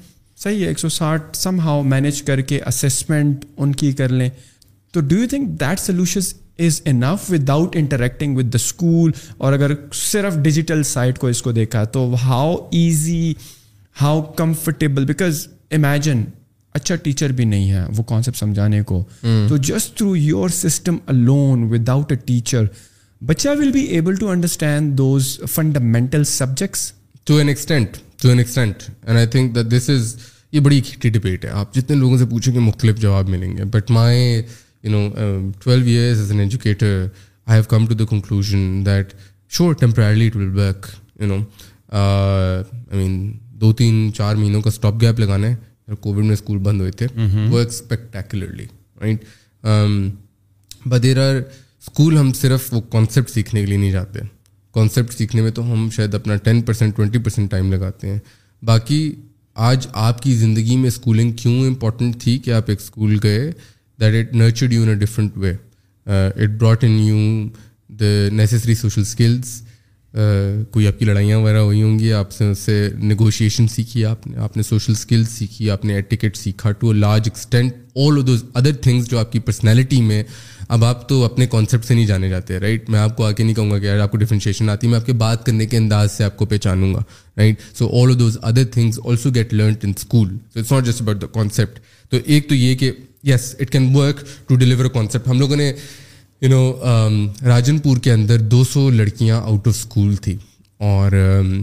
صحیح 0.43 0.61
ہے 0.64 0.68
ایک 0.68 0.80
سو 0.80 0.89
ساٹھ 0.99 1.38
سم 1.38 1.60
ہاؤ 1.60 1.81
مینیج 1.95 2.22
کر 2.30 2.41
کے 2.51 2.60
اسسمنٹ 2.68 3.45
ان 3.57 3.73
کی 3.81 3.91
کر 4.01 4.10
لیں 4.11 4.30
تو 4.93 5.01
do 5.01 5.15
you 5.18 5.27
think 5.30 5.60
that 5.60 5.80
solutions 5.80 6.34
is 6.59 6.81
enough 6.85 7.30
without 7.49 7.75
interacting 7.75 8.38
with 8.38 8.53
the 8.53 8.57
school 8.63 9.11
اور 9.38 9.53
اگر 9.53 9.71
صرف 10.01 10.35
ڈیجیٹل 10.43 10.84
سائٹ 10.85 11.19
کو 11.19 11.27
اس 11.27 11.41
کو 11.41 11.51
دیکھا 11.51 11.84
تو 11.95 12.13
how 12.23 12.55
easy 12.80 13.34
how 14.01 14.21
comfortable 14.38 15.05
because 15.05 15.47
imagine 15.75 16.23
اچھا 16.80 16.95
ٹیچر 17.03 17.31
بھی 17.38 17.45
نہیں 17.45 17.69
ہے 17.71 17.85
وہ 17.97 18.03
کانسیپٹ 18.11 18.38
سمجھانے 18.38 18.81
کو 18.84 18.97
hmm. 19.25 19.47
تو 19.49 19.57
just 19.57 19.95
through 19.97 20.15
your 20.15 20.49
system 20.61 20.97
alone 21.13 21.63
without 21.89 22.11
a 22.11 22.17
teacher 22.25 22.63
بچہ 23.25 23.49
will 23.59 23.71
be 23.71 23.81
able 23.95 24.15
to 24.19 24.30
understand 24.30 24.97
those 24.97 25.38
fundamental 25.53 26.23
subjects 26.27 26.91
to 27.25 27.38
an 27.38 27.47
extent 27.49 27.97
to 28.21 28.30
an 28.30 28.38
extent 28.39 28.84
and 29.05 29.17
I 29.17 29.27
think 29.27 29.55
this 29.71 29.89
is 29.89 30.15
یہ 30.51 30.59
بڑی 30.59 30.80
ہیٹی 30.89 31.09
ڈبیٹ 31.09 31.45
ہے 31.45 31.49
آپ 31.49 31.73
جتنے 31.75 31.95
لوگوں 31.97 32.17
سے 32.17 32.25
پوچھیں 32.30 32.53
گے 32.53 32.59
مختلف 32.59 32.97
جواب 33.01 33.30
ملیں 33.30 33.55
گے 33.57 33.63
but 33.73 33.91
my 33.91 34.41
you 34.84 34.89
know 34.91 34.99
twelve 35.64 35.85
years 35.89 36.19
as 36.19 36.31
an 36.31 36.39
educator 36.41 37.05
I 37.45 37.55
have 37.60 37.64
come 37.69 37.85
to 37.88 37.93
the 37.95 38.05
conclusion 38.10 38.53
that 38.85 39.14
sure 39.55 39.73
temporarily 39.80 40.30
mean 42.91 43.31
دو 43.61 43.72
تین 43.77 44.10
چار 44.15 44.35
مہینوں 44.35 44.61
کا 44.61 44.69
اسٹاپ 44.69 44.99
گیپ 45.01 45.19
لگانا 45.19 45.47
ہے 45.47 45.95
کووڈ 45.99 46.23
میں 46.26 46.34
اسکول 46.34 46.57
بند 46.64 46.81
ہوئے 46.81 46.91
تھے 46.99 47.07
وہ 47.49 47.60
ایکسپیکٹرلی 47.60 48.65
آر 51.19 51.35
اسکول 51.35 52.18
ہم 52.18 52.31
صرف 52.34 52.68
وہ 52.73 52.80
کانسیپٹ 52.91 53.30
سیکھنے 53.30 53.60
کے 53.61 53.65
لیے 53.68 53.77
نہیں 53.77 53.91
جاتے 53.91 54.19
کانسیپٹ 54.73 55.14
سیکھنے 55.14 55.41
میں 55.41 55.51
تو 55.57 55.64
ہم 55.72 55.88
شاید 55.95 56.14
اپنا 56.15 56.35
ten 56.43 56.61
percent 56.68 56.95
twenty 56.95 57.19
percent 57.23 57.51
time 57.51 57.72
لگاتے 57.73 58.10
ہیں 58.11 58.19
باقی 58.65 59.01
آج 59.69 59.88
آپ 60.07 60.22
کی 60.22 60.34
زندگی 60.35 60.77
میں 60.77 60.88
اسکولنگ 60.88 61.31
کیوں 61.41 61.65
امپورٹنٹ 61.68 62.22
تھی 62.22 62.38
کہ 62.45 62.51
آپ 62.53 62.69
ایک 62.69 62.80
اسکول 62.81 63.18
گئے 63.23 63.51
that 64.01 64.13
it 64.15 64.33
nurtured 64.35 64.73
you 64.73 64.81
in 64.83 64.89
a 64.89 64.95
different 64.99 65.37
way 65.37 65.53
it 66.09 66.49
brought 66.61 66.83
in 66.83 66.97
you 66.99 67.17
the 67.99 68.13
necessary 68.35 68.75
social 68.75 69.01
skills 69.01 69.61
کوئی 70.71 70.87
آپ 70.87 70.97
کی 70.99 71.05
لڑائیاں 71.05 71.37
وغیرہ 71.39 71.59
ہوئی 71.59 71.81
ہوں 71.83 71.97
گی 71.99 72.11
آپ 72.13 72.31
سے 72.31 72.45
اس 72.49 72.59
سے 72.59 72.73
نیگوشیشن 73.03 73.67
سیکھی 73.75 74.03
آپ 74.05 74.25
نے 74.27 74.37
آپ 74.43 74.57
نے 74.57 74.63
سوشل 74.63 74.91
اسکلس 74.91 75.29
سیکھی 75.37 75.69
آپ 75.71 75.85
نے 75.85 75.93
ایٹیکٹ 75.95 76.35
سیکھا 76.37 76.71
to 76.71 76.89
a 76.89 76.97
large 76.99 77.29
extent 77.31 77.73
all 78.05 78.19
those 78.27 78.43
other 78.53 78.73
things 78.81 79.09
جو 79.09 79.19
آپ 79.19 79.31
کی 79.31 79.39
پرسنالٹی 79.45 80.01
میں 80.01 80.21
اب 80.67 80.85
آپ 80.85 81.07
تو 81.09 81.23
اپنے 81.25 81.47
کانسیپٹ 81.51 81.85
سے 81.85 81.93
نہیں 81.93 82.05
جانے 82.07 82.29
جاتے 82.29 82.59
رائٹ 82.59 82.89
میں 82.89 82.99
آپ 82.99 83.15
کو 83.17 83.25
آ 83.25 83.31
کے 83.31 83.43
نہیں 83.43 83.55
کہوں 83.55 83.71
گا 83.71 83.79
کہ 83.79 83.85
یار 83.85 83.99
آپ 83.99 84.11
کو 84.11 84.17
ڈفرینشیشن 84.17 84.69
آتی 84.69 84.87
ہے 84.87 84.91
میں 84.91 84.99
آپ 84.99 85.05
کے 85.05 85.13
بات 85.23 85.45
کرنے 85.45 85.65
کے 85.65 85.77
انداز 85.77 86.11
سے 86.17 86.23
آپ 86.23 86.37
کو 86.37 86.45
پہچانوں 86.53 86.93
گا 86.93 86.99
right 87.37 87.61
so 87.77 87.89
all 88.01 88.17
those 88.19 88.37
other 88.41 88.65
things 88.73 88.99
also 89.05 89.29
get 89.35 89.53
learned 89.53 89.77
in 89.83 89.91
school 89.97 90.37
so 90.53 90.59
it's 90.59 90.71
not 90.71 90.85
just 90.85 91.01
about 91.01 91.21
the 91.21 91.27
concept 91.33 91.79
تو 92.11 92.17
ایک 92.25 92.47
تو 92.49 92.55
یہ 92.55 92.75
کہ 92.77 92.91
yes 93.29 93.53
it 93.61 93.69
can 93.71 93.89
work 93.95 94.23
to 94.47 94.55
deliver 94.63 94.85
concept 94.93 95.27
ہم 95.27 95.39
لوگوں 95.39 95.55
نے 95.55 95.71
یو 96.41 96.49
نو 96.49 96.61
um, 96.89 97.27
راجن 97.47 97.77
پور 97.83 97.97
کے 98.03 98.11
اندر 98.11 98.39
دو 98.53 98.63
سو 98.71 98.89
لڑکیاں 98.91 99.37
آؤٹ 99.41 99.67
آف 99.67 99.75
اسکول 99.77 100.15
تھیں 100.23 100.35
اور 100.87 101.11
um, 101.15 101.61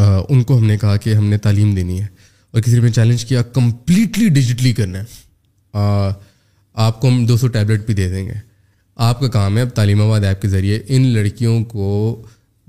uh, 0.00 0.24
ان 0.28 0.42
کو 0.46 0.58
ہم 0.58 0.64
نے 0.66 0.76
کہا 0.78 0.96
کہ 1.04 1.14
ہم 1.14 1.24
نے 1.30 1.38
تعلیم 1.46 1.74
دینی 1.74 2.00
ہے 2.00 2.06
اور 2.52 2.60
کسی 2.62 2.80
نے 2.80 2.90
چیلنج 2.90 3.24
کیا 3.26 3.42
کمپلیٹلی 3.52 4.28
ڈیجیٹلی 4.38 4.72
کرنا 4.72 4.98
ہے 4.98 5.78
uh, 5.78 6.12
آپ 6.84 7.00
کو 7.00 7.08
ہم 7.08 7.24
دو 7.26 7.36
سو 7.36 7.48
ٹیبلیٹ 7.56 7.84
بھی 7.86 7.94
دے 7.94 8.08
دیں 8.10 8.24
گے 8.26 8.34
آپ 9.08 9.20
کا 9.20 9.28
کام 9.28 9.56
ہے 9.56 9.62
اب 9.62 9.68
تعلیم 9.74 10.00
آباد 10.02 10.24
ایپ 10.24 10.42
کے 10.42 10.48
ذریعے 10.48 10.78
ان 10.88 11.06
لڑکیوں 11.14 11.62
کو 11.72 11.90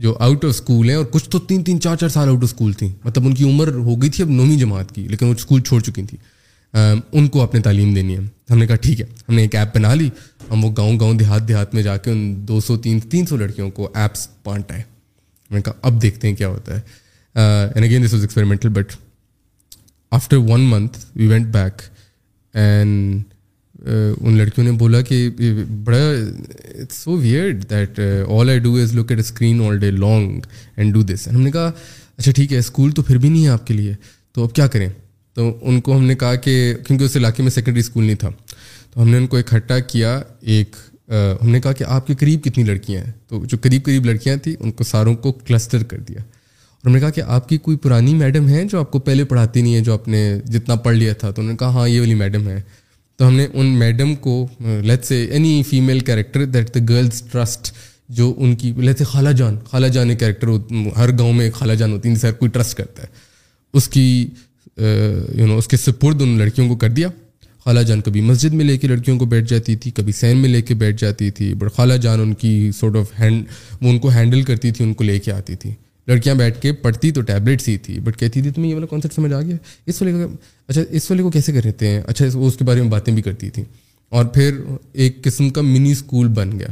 جو 0.06 0.16
آؤٹ 0.20 0.44
آف 0.46 0.50
اسکول 0.54 0.90
ہیں 0.90 0.96
اور 0.98 1.06
کچھ 1.12 1.30
تو 1.30 1.40
تین 1.50 1.64
تین 1.64 1.80
چار 1.82 1.96
چار 1.98 2.10
سال 2.16 2.28
آؤٹ 2.30 2.38
آف 2.38 2.50
اسکول 2.52 2.74
تھیں 2.80 2.90
مطلب 3.04 3.26
ان 3.28 3.34
کی 3.36 3.44
عمر 3.50 3.74
ہو 3.74 4.02
گئی 4.02 4.10
تھی 4.16 4.24
اب 4.24 4.30
نویں 4.30 4.58
جماعت 4.60 4.94
کی 4.96 5.08
لیکن 5.08 5.28
وہ 5.28 5.34
اسکول 5.38 5.62
چھوڑ 5.62 5.80
چکی 5.82 6.04
تھیں 6.10 6.20
ان 6.76 7.28
کو 7.32 7.42
اپنے 7.44 7.60
تعلیم 7.62 7.94
دینی 7.94 8.16
ہے 8.18 8.22
ہم 8.52 8.58
نے 8.58 8.68
کہا 8.68 8.76
ٹھیک 8.82 9.02
ہے 9.02 9.06
ہم 9.28 9.34
نے 9.36 9.42
ایک 9.42 9.56
ایپ 9.56 9.76
بنا 9.76 9.94
لی 9.96 10.10
ہم 10.52 10.64
وہ 10.66 10.70
گاؤں 10.78 11.00
گاؤں 11.00 11.14
دیہات 11.18 11.48
دیہات 11.48 11.74
میں 11.74 11.84
جا 11.84 11.96
کے 11.98 12.12
ان 12.12 12.34
دو 12.48 12.60
سو 12.66 12.78
تین 12.82 13.00
تین 13.10 13.26
سو 13.26 13.38
لڑکیوں 13.38 13.70
کو 13.78 13.90
ایپس 13.94 14.28
بانٹ 14.46 14.72
آئے 14.72 14.82
ہم 15.50 15.56
نے 15.56 15.62
کہا 15.62 15.74
اب 15.88 16.02
دیکھتے 16.02 16.28
ہیں 16.28 16.36
کیا 16.36 16.48
ہوتا 16.48 16.76
ہے 16.80 16.82
and 17.42 17.84
again 17.86 18.06
this 18.06 18.14
was 18.14 18.22
experimental 18.24 18.70
but 18.82 18.94
after 20.18 20.38
one 20.50 20.62
month 20.70 20.98
we 21.16 21.28
went 21.28 21.48
back 21.56 21.82
and 22.58 23.22
ان 24.26 24.38
لڑکیوں 24.38 24.66
نے 24.66 24.72
بولا 24.80 25.02
کہ 25.08 25.28
بڑا 25.84 25.98
it's 26.82 26.96
so 27.04 27.18
weird 27.18 27.64
that 27.70 28.00
all 28.40 28.50
I 28.50 28.60
do 28.60 28.76
is 28.82 28.94
look 28.96 29.12
at 29.12 29.20
screen 29.20 29.62
all 29.68 29.80
day 29.80 29.92
long 29.92 30.40
and 30.78 30.94
do 30.94 31.02
this 31.14 31.28
ہم 31.34 31.42
نے 31.42 31.52
کہا 31.52 31.72
اچھا 32.18 32.32
ٹھیک 32.36 32.54
ہے 32.54 32.58
اسکول 32.60 32.92
تو 32.92 33.02
پھر 33.08 33.18
بھی 33.18 33.30
نہیں 33.30 33.44
ہے 33.44 33.50
آپ 33.50 33.68
کے 33.68 33.74
لیے 33.74 33.94
تو 34.34 34.44
اب 34.44 34.54
کیا 34.56 34.68
کریں 34.68 34.90
تو 35.38 35.52
ان 35.70 35.80
کو 35.86 35.96
ہم 35.96 36.04
نے 36.04 36.14
کہا 36.22 36.36
کہ 36.44 36.54
کیونکہ 36.86 37.04
اس 37.04 37.16
علاقے 37.18 37.44
میں 37.44 37.52
سیکنڈری 37.52 37.80
اسکول 37.80 38.04
نہیں 38.04 38.16
تھا 38.22 38.30
تو 38.94 39.02
ہم 39.02 39.10
نے 39.10 39.18
ان 39.18 39.26
کو 39.32 39.38
اکٹھا 39.38 39.78
کیا 39.92 40.14
ایک 40.54 40.76
ہم 41.42 41.50
نے 41.50 41.60
کہا 41.62 41.74
کہ 41.80 41.84
آپ 41.96 42.08
کے 42.08 42.14
قریب 42.20 42.44
کتنی 42.44 42.64
لڑکیاں 42.70 43.02
ہیں 43.04 43.12
تو 43.30 43.44
جو 43.52 43.58
قریب 43.62 43.84
قریب 43.86 44.06
لڑکیاں 44.06 44.36
تھیں 44.44 44.54
ان 44.60 44.72
کو 44.80 44.84
ساروں 44.92 45.14
کو 45.26 45.32
کلسٹر 45.48 45.84
کر 45.92 46.00
دیا 46.08 46.20
اور 46.24 46.88
ہم 46.90 46.94
نے 46.96 47.00
کہا 47.00 47.10
کہ 47.18 47.22
آپ 47.36 47.48
کی 47.50 47.58
کوئی 47.68 47.78
پرانی 47.84 48.14
میڈم 48.24 48.48
ہیں 48.54 48.64
جو 48.72 48.80
آپ 48.80 48.90
کو 48.92 49.00
پہلے 49.10 49.24
پڑھاتی 49.34 49.62
نہیں 49.62 49.76
ہے 49.76 49.82
جو 49.90 49.94
آپ 49.94 50.08
نے 50.16 50.24
جتنا 50.58 50.76
پڑھ 50.88 50.96
لیا 50.96 51.14
تھا 51.22 51.32
تو 51.32 51.42
انہوں 51.42 51.52
نے 51.54 51.58
کہا 51.58 51.70
ہاں 51.80 51.88
یہ 51.88 52.00
والی 52.00 52.14
میڈم 52.24 52.48
ہے 52.48 52.60
تو 53.18 53.28
ہم 53.28 53.34
نے 53.36 53.48
ان 53.54 53.66
میڈم 53.80 54.16
کو 54.26 54.34
let 54.64 55.06
say 55.06 55.24
any 55.26 55.62
female 55.70 56.00
character 56.10 56.46
that 56.56 56.74
the 56.76 56.80
girls 56.90 57.22
trust 57.32 57.72
جو 58.18 58.34
ان 58.38 58.56
کی 58.56 58.74
لیت 58.78 59.06
خالہ 59.12 59.30
جان 59.38 59.58
خالہ 59.70 59.88
جان 60.00 60.10
ایک 60.10 60.20
کیریکٹر 60.20 60.76
ہر 60.98 61.18
گاؤں 61.20 61.34
میں 61.40 61.50
خالہ 61.60 61.74
جان 61.82 61.92
ہوتی 61.94 62.14
ہے 62.24 62.32
کوئی 62.40 62.52
ٹرسٹ 62.60 62.78
کرتا 62.78 63.04
ہے 63.04 63.08
اس 63.78 63.88
کی 63.94 64.04
یو 64.78 65.46
نو 65.48 65.58
اس 65.58 65.68
کے 65.68 65.78
سپرد 65.78 66.22
ان 66.22 66.38
لڑکیوں 66.38 66.68
کو 66.68 66.76
کر 66.78 66.90
دیا 66.90 67.08
خالہ 67.66 67.80
جان 67.88 68.02
کبھی 68.02 68.22
مسجد 68.22 68.54
میں 68.54 68.66
لے 68.66 68.76
کے 68.78 68.88
لڑکیوں 68.88 69.18
کو 69.20 69.26
بیٹھ 69.26 69.48
جاتی 69.50 69.76
تھی 69.76 69.92
کبھی 69.96 70.12
سین 70.14 70.38
میں 70.42 70.50
لے 70.50 70.62
کے 70.62 70.74
بیٹھ 70.84 71.00
جاتی 71.02 71.30
تھی 71.38 71.54
بٹ 71.60 71.76
خالہ 71.76 71.94
جان 72.04 72.20
ان 72.22 72.34
کی 72.42 72.70
سورٹ 72.80 72.96
آف 72.98 73.12
ہینڈ 73.20 73.44
وہ 73.82 73.90
ان 73.90 74.00
کو 74.00 74.10
ہینڈل 74.16 74.42
کرتی 74.50 74.72
تھی 74.72 74.86
ان 74.86 74.94
کو 74.94 75.04
لے 75.04 75.18
کے 75.20 75.32
آتی 75.32 75.56
تھی 75.64 75.72
لڑکیاں 76.08 76.36
بیٹھ 76.36 76.62
کے 76.62 76.72
پڑھتی 76.82 77.12
تو 77.12 77.22
ٹیبلیٹس 77.30 77.68
ہی 77.70 77.78
تھی 77.86 78.00
بٹ 78.04 78.18
کہتی 78.20 78.42
تھی 78.42 78.50
تمہیں 78.56 78.70
یہ 78.70 78.76
والا 78.76 78.88
کانسیپٹ 78.90 79.14
سمجھ 79.16 79.34
آ 79.34 79.42
گیا 79.42 79.56
اس 79.86 80.02
والے 80.02 80.18
کا 80.18 80.28
اچھا 80.68 80.82
اس 80.90 81.10
والے 81.12 81.24
کو 81.24 81.30
کیسے 81.32 81.52
کرتے 81.54 81.88
ہیں 81.88 82.02
اچھا 82.08 82.26
وہ 82.34 82.48
اس 82.48 82.58
کے 82.58 82.64
بارے 82.66 82.82
میں 82.82 82.90
باتیں 82.90 83.14
بھی 83.14 83.22
کرتی 83.22 83.50
تھی 83.56 83.64
اور 84.16 84.26
پھر 84.36 84.60
ایک 84.94 85.22
قسم 85.24 85.50
کا 85.58 85.62
منی 85.62 85.92
اسکول 85.92 86.28
بن 86.36 86.60
گیا 86.60 86.68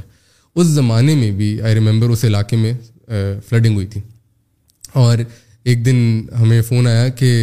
اس 0.56 0.68
زمانے 0.68 1.16
میں 1.16 1.32
بھی 1.38 1.60
آئی 1.62 1.76
ریمبر 1.76 2.10
اس 2.10 2.24
علاقے 2.26 2.56
میں 2.58 2.74
فلڈنگ 3.50 3.74
ہوئی 3.76 3.86
تھی 3.88 4.02
اور 5.04 5.18
ایک 5.70 5.86
دن 5.86 6.24
ہمیں 6.40 6.62
فون 6.62 6.88
آیا 6.88 7.08
کہ 7.20 7.34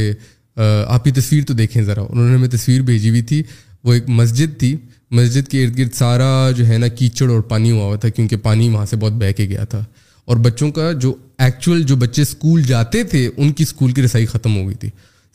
آپ 0.61 1.05
کی 1.05 1.11
تصویر 1.20 1.43
تو 1.49 1.55
دیکھیں 1.55 1.83
ذرا 1.83 2.03
انہوں 2.09 2.29
نے 2.29 2.35
ہمیں 2.35 2.49
تصویر 2.51 2.81
بھیجی 2.89 3.11
ہوئی 3.11 3.23
تھی 3.31 3.43
وہ 3.85 3.93
ایک 3.95 4.09
مسجد 4.09 4.59
تھی 4.61 4.77
مسجد 5.11 5.49
کے 5.51 5.65
ارد 5.65 5.79
گرد 5.79 5.93
سارا 5.95 6.51
جو 6.57 6.66
ہے 6.69 6.79
نا 6.79 6.89
کیچڑ 6.89 7.29
اور 7.31 7.41
پانی 7.49 7.70
ہوا 7.70 7.85
ہوا 7.85 7.97
تھا 8.01 8.09
کیونکہ 8.09 8.37
پانی 8.43 8.69
وہاں 8.70 8.87
سے 8.87 8.97
بہت 9.01 9.12
بہہ 9.23 9.33
کے 9.37 9.45
گیا 9.49 9.65
تھا 9.70 9.85
اور 10.27 10.37
بچوں 10.43 10.70
کا 10.73 10.91
جو 11.03 11.15
ایکچوئل 11.45 11.83
جو 11.83 11.97
بچے 11.97 12.23
اسکول 12.23 12.62
جاتے 12.66 13.03
تھے 13.12 13.29
ان 13.37 13.53
کی 13.53 13.62
اسکول 13.62 13.93
کی 13.93 14.03
رسائی 14.03 14.27
ختم 14.27 14.57
ہو 14.61 14.66
گئی 14.66 14.74
تھی 14.81 14.89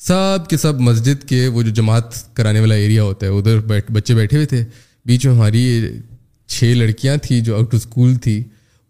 سب 0.07 0.47
کے 0.49 0.57
سب 0.57 0.79
مسجد 0.87 1.23
کے 1.29 1.45
وہ 1.53 1.61
جو 1.63 1.71
جماعت 1.81 2.35
کرانے 2.35 2.59
والا 2.59 2.75
ایریا 2.75 3.03
ہوتا 3.03 3.25
ہے 3.25 3.31
ادھر 3.37 3.59
بیٹھ 3.73 3.91
بچے 3.91 4.13
بیٹھے 4.15 4.37
ہوئے 4.37 4.45
تھے 4.47 4.63
بیچ 5.05 5.25
میں 5.25 5.33
ہماری 5.35 5.65
چھ 6.55 6.73
لڑکیاں 6.77 7.15
تھیں 7.23 7.39
جو 7.43 7.55
آؤٹ 7.55 7.73
آف 7.73 7.79
اسکول 7.85 8.15
تھیں 8.23 8.41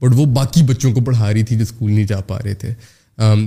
بٹ 0.01 0.13
وہ 0.17 0.25
باقی 0.33 0.63
بچوں 0.63 0.91
کو 0.93 1.01
پڑھا 1.05 1.31
رہی 1.33 1.43
تھی 1.43 1.55
جو 1.57 1.63
اسکول 1.63 1.91
نہیں 1.91 2.05
جا 2.07 2.19
پا 2.27 2.37
رہے 2.43 2.53
تھے 2.53 2.73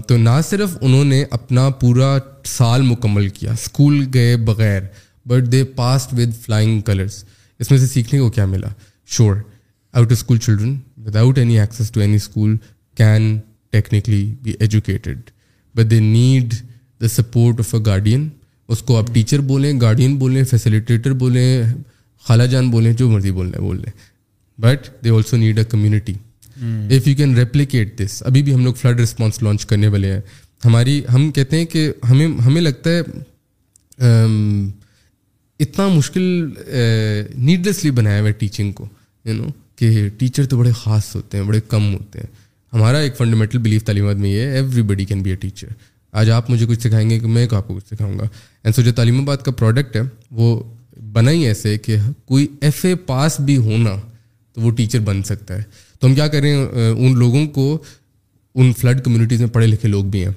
تو 0.08 0.16
نہ 0.18 0.40
صرف 0.44 0.76
انہوں 0.80 1.04
نے 1.04 1.22
اپنا 1.32 1.68
پورا 1.80 2.16
سال 2.46 2.82
مکمل 2.84 3.28
کیا 3.34 3.52
اسکول 3.52 4.04
گئے 4.14 4.36
بغیر 4.46 4.80
but 5.28 5.50
they 5.52 5.62
passed 5.76 6.18
with 6.18 6.34
flying 6.44 6.80
colours 6.86 7.22
اس 7.60 7.70
میں 7.70 7.78
سے 7.78 7.86
سیکھنے 7.86 8.20
کو 8.20 8.30
کیا 8.30 8.46
ملا 8.46 8.68
sure 9.16 9.36
out 10.00 10.12
school 10.12 10.38
children 10.38 10.76
without 11.06 11.38
any 11.38 11.58
access 11.60 11.90
to 11.92 12.00
any 12.00 12.16
school 12.16 12.56
can 12.96 13.36
technically 13.72 14.24
be 14.42 14.52
educated 14.60 15.30
but 15.76 15.90
they 15.90 16.00
need 16.00 16.54
the 17.00 17.08
support 17.08 17.60
of 17.60 17.74
a 17.74 17.80
guardian 17.86 18.28
اس 18.68 18.82
کو 18.86 18.96
آپ 18.98 19.14
ٹیچر 19.14 19.40
بولیں 19.52 19.72
گارڈین 19.80 20.16
بولیں 20.18 20.42
فیسیلیٹیٹر 20.50 21.12
بولیں 21.22 21.62
خالہ 22.26 22.42
جان 22.52 22.70
بولیں 22.70 22.92
جو 22.92 23.08
مرضی 23.10 23.30
بول 23.30 23.48
رہے 23.50 23.58
ہیں 23.60 23.66
بول 23.66 23.76
لیں 23.80 23.92
but 24.62 24.88
they 25.04 25.10
also 25.10 25.36
need 25.36 25.58
a 25.58 25.64
community 25.68 26.14
if 26.62 27.06
you 27.08 27.14
can 27.16 27.36
replicate 27.38 27.96
this 27.98 28.22
ابھی 28.26 28.42
بھی 28.42 28.54
ہم 28.54 28.64
لوگ 28.64 28.74
فلڈ 28.80 29.00
رسپانس 29.00 29.42
لانچ 29.42 29.64
کرنے 29.66 29.88
والے 29.88 30.12
ہیں 30.12 30.20
ہماری 30.64 31.00
ہم 31.14 31.30
کہتے 31.34 31.56
ہیں 31.58 31.64
کہ 31.74 31.90
ہمیں 32.10 32.26
ہمیں 32.46 32.60
لگتا 32.62 32.90
ہے 32.96 33.00
اتنا 35.64 35.86
مشکل 35.94 36.22
نیڈلیسلی 37.46 37.90
بنایا 38.00 38.20
ہوا 38.20 38.28
ہے 38.28 38.32
ٹیچنگ 38.40 38.72
کو 38.72 38.86
یو 39.24 39.34
نو 39.34 39.46
کہ 39.76 40.08
ٹیچر 40.18 40.46
تو 40.46 40.58
بڑے 40.58 40.70
خاص 40.82 41.14
ہوتے 41.16 41.38
ہیں 41.38 41.44
بڑے 41.44 41.60
کم 41.68 41.92
ہوتے 41.92 42.18
ہیں 42.18 42.26
ہمارا 42.76 42.98
ایک 43.04 43.16
فنڈامنٹل 43.16 43.58
بلیف 43.58 43.84
تعلیمات 43.84 44.16
میں 44.16 44.30
یہ 44.30 44.40
ہے 44.40 44.54
everybody 44.92 45.04
can 45.04 45.22
be 45.22 45.30
a 45.30 45.36
teacher 45.44 45.68
آج 46.20 46.30
آپ 46.30 46.50
مجھے 46.50 46.66
کچھ 46.66 46.80
سکھائیں 46.86 47.08
گے 47.10 47.18
کہ 47.20 47.26
میں 47.26 47.46
آپ 47.56 47.68
کو 47.68 47.74
کچھ 47.74 47.88
سکھاؤں 47.94 48.18
گا 48.18 48.24
اینڈ 48.62 48.74
سو 48.76 48.82
جو 48.82 48.92
تعلیم 48.96 49.20
آباد 49.20 49.44
کا 49.44 49.52
پروڈکٹ 49.58 49.96
ہے 49.96 50.00
وہ 50.40 50.58
بنا 51.12 51.30
ہی 51.30 51.46
ایسے 51.46 51.76
کہ 51.84 51.96
کوئی 52.24 52.46
ایف 52.60 52.84
اے 52.84 52.94
پاس 53.06 53.40
بھی 53.46 53.56
ہونا 53.66 53.96
تو 54.54 54.60
وہ 54.60 54.70
ٹیچر 54.76 54.98
بن 55.06 55.22
سکتا 55.22 55.56
ہے 55.58 55.62
تو 56.00 56.06
ہم 56.06 56.14
کیا 56.14 56.26
کریں 56.32 56.52
ان 56.54 57.18
لوگوں 57.18 57.46
کو 57.54 57.64
ان 58.54 58.72
فلڈ 58.78 59.02
کمیونٹیز 59.04 59.40
میں 59.40 59.48
پڑھے 59.56 59.66
لکھے 59.66 59.88
لوگ 59.88 60.04
بھی 60.12 60.24
ہیں 60.24 60.32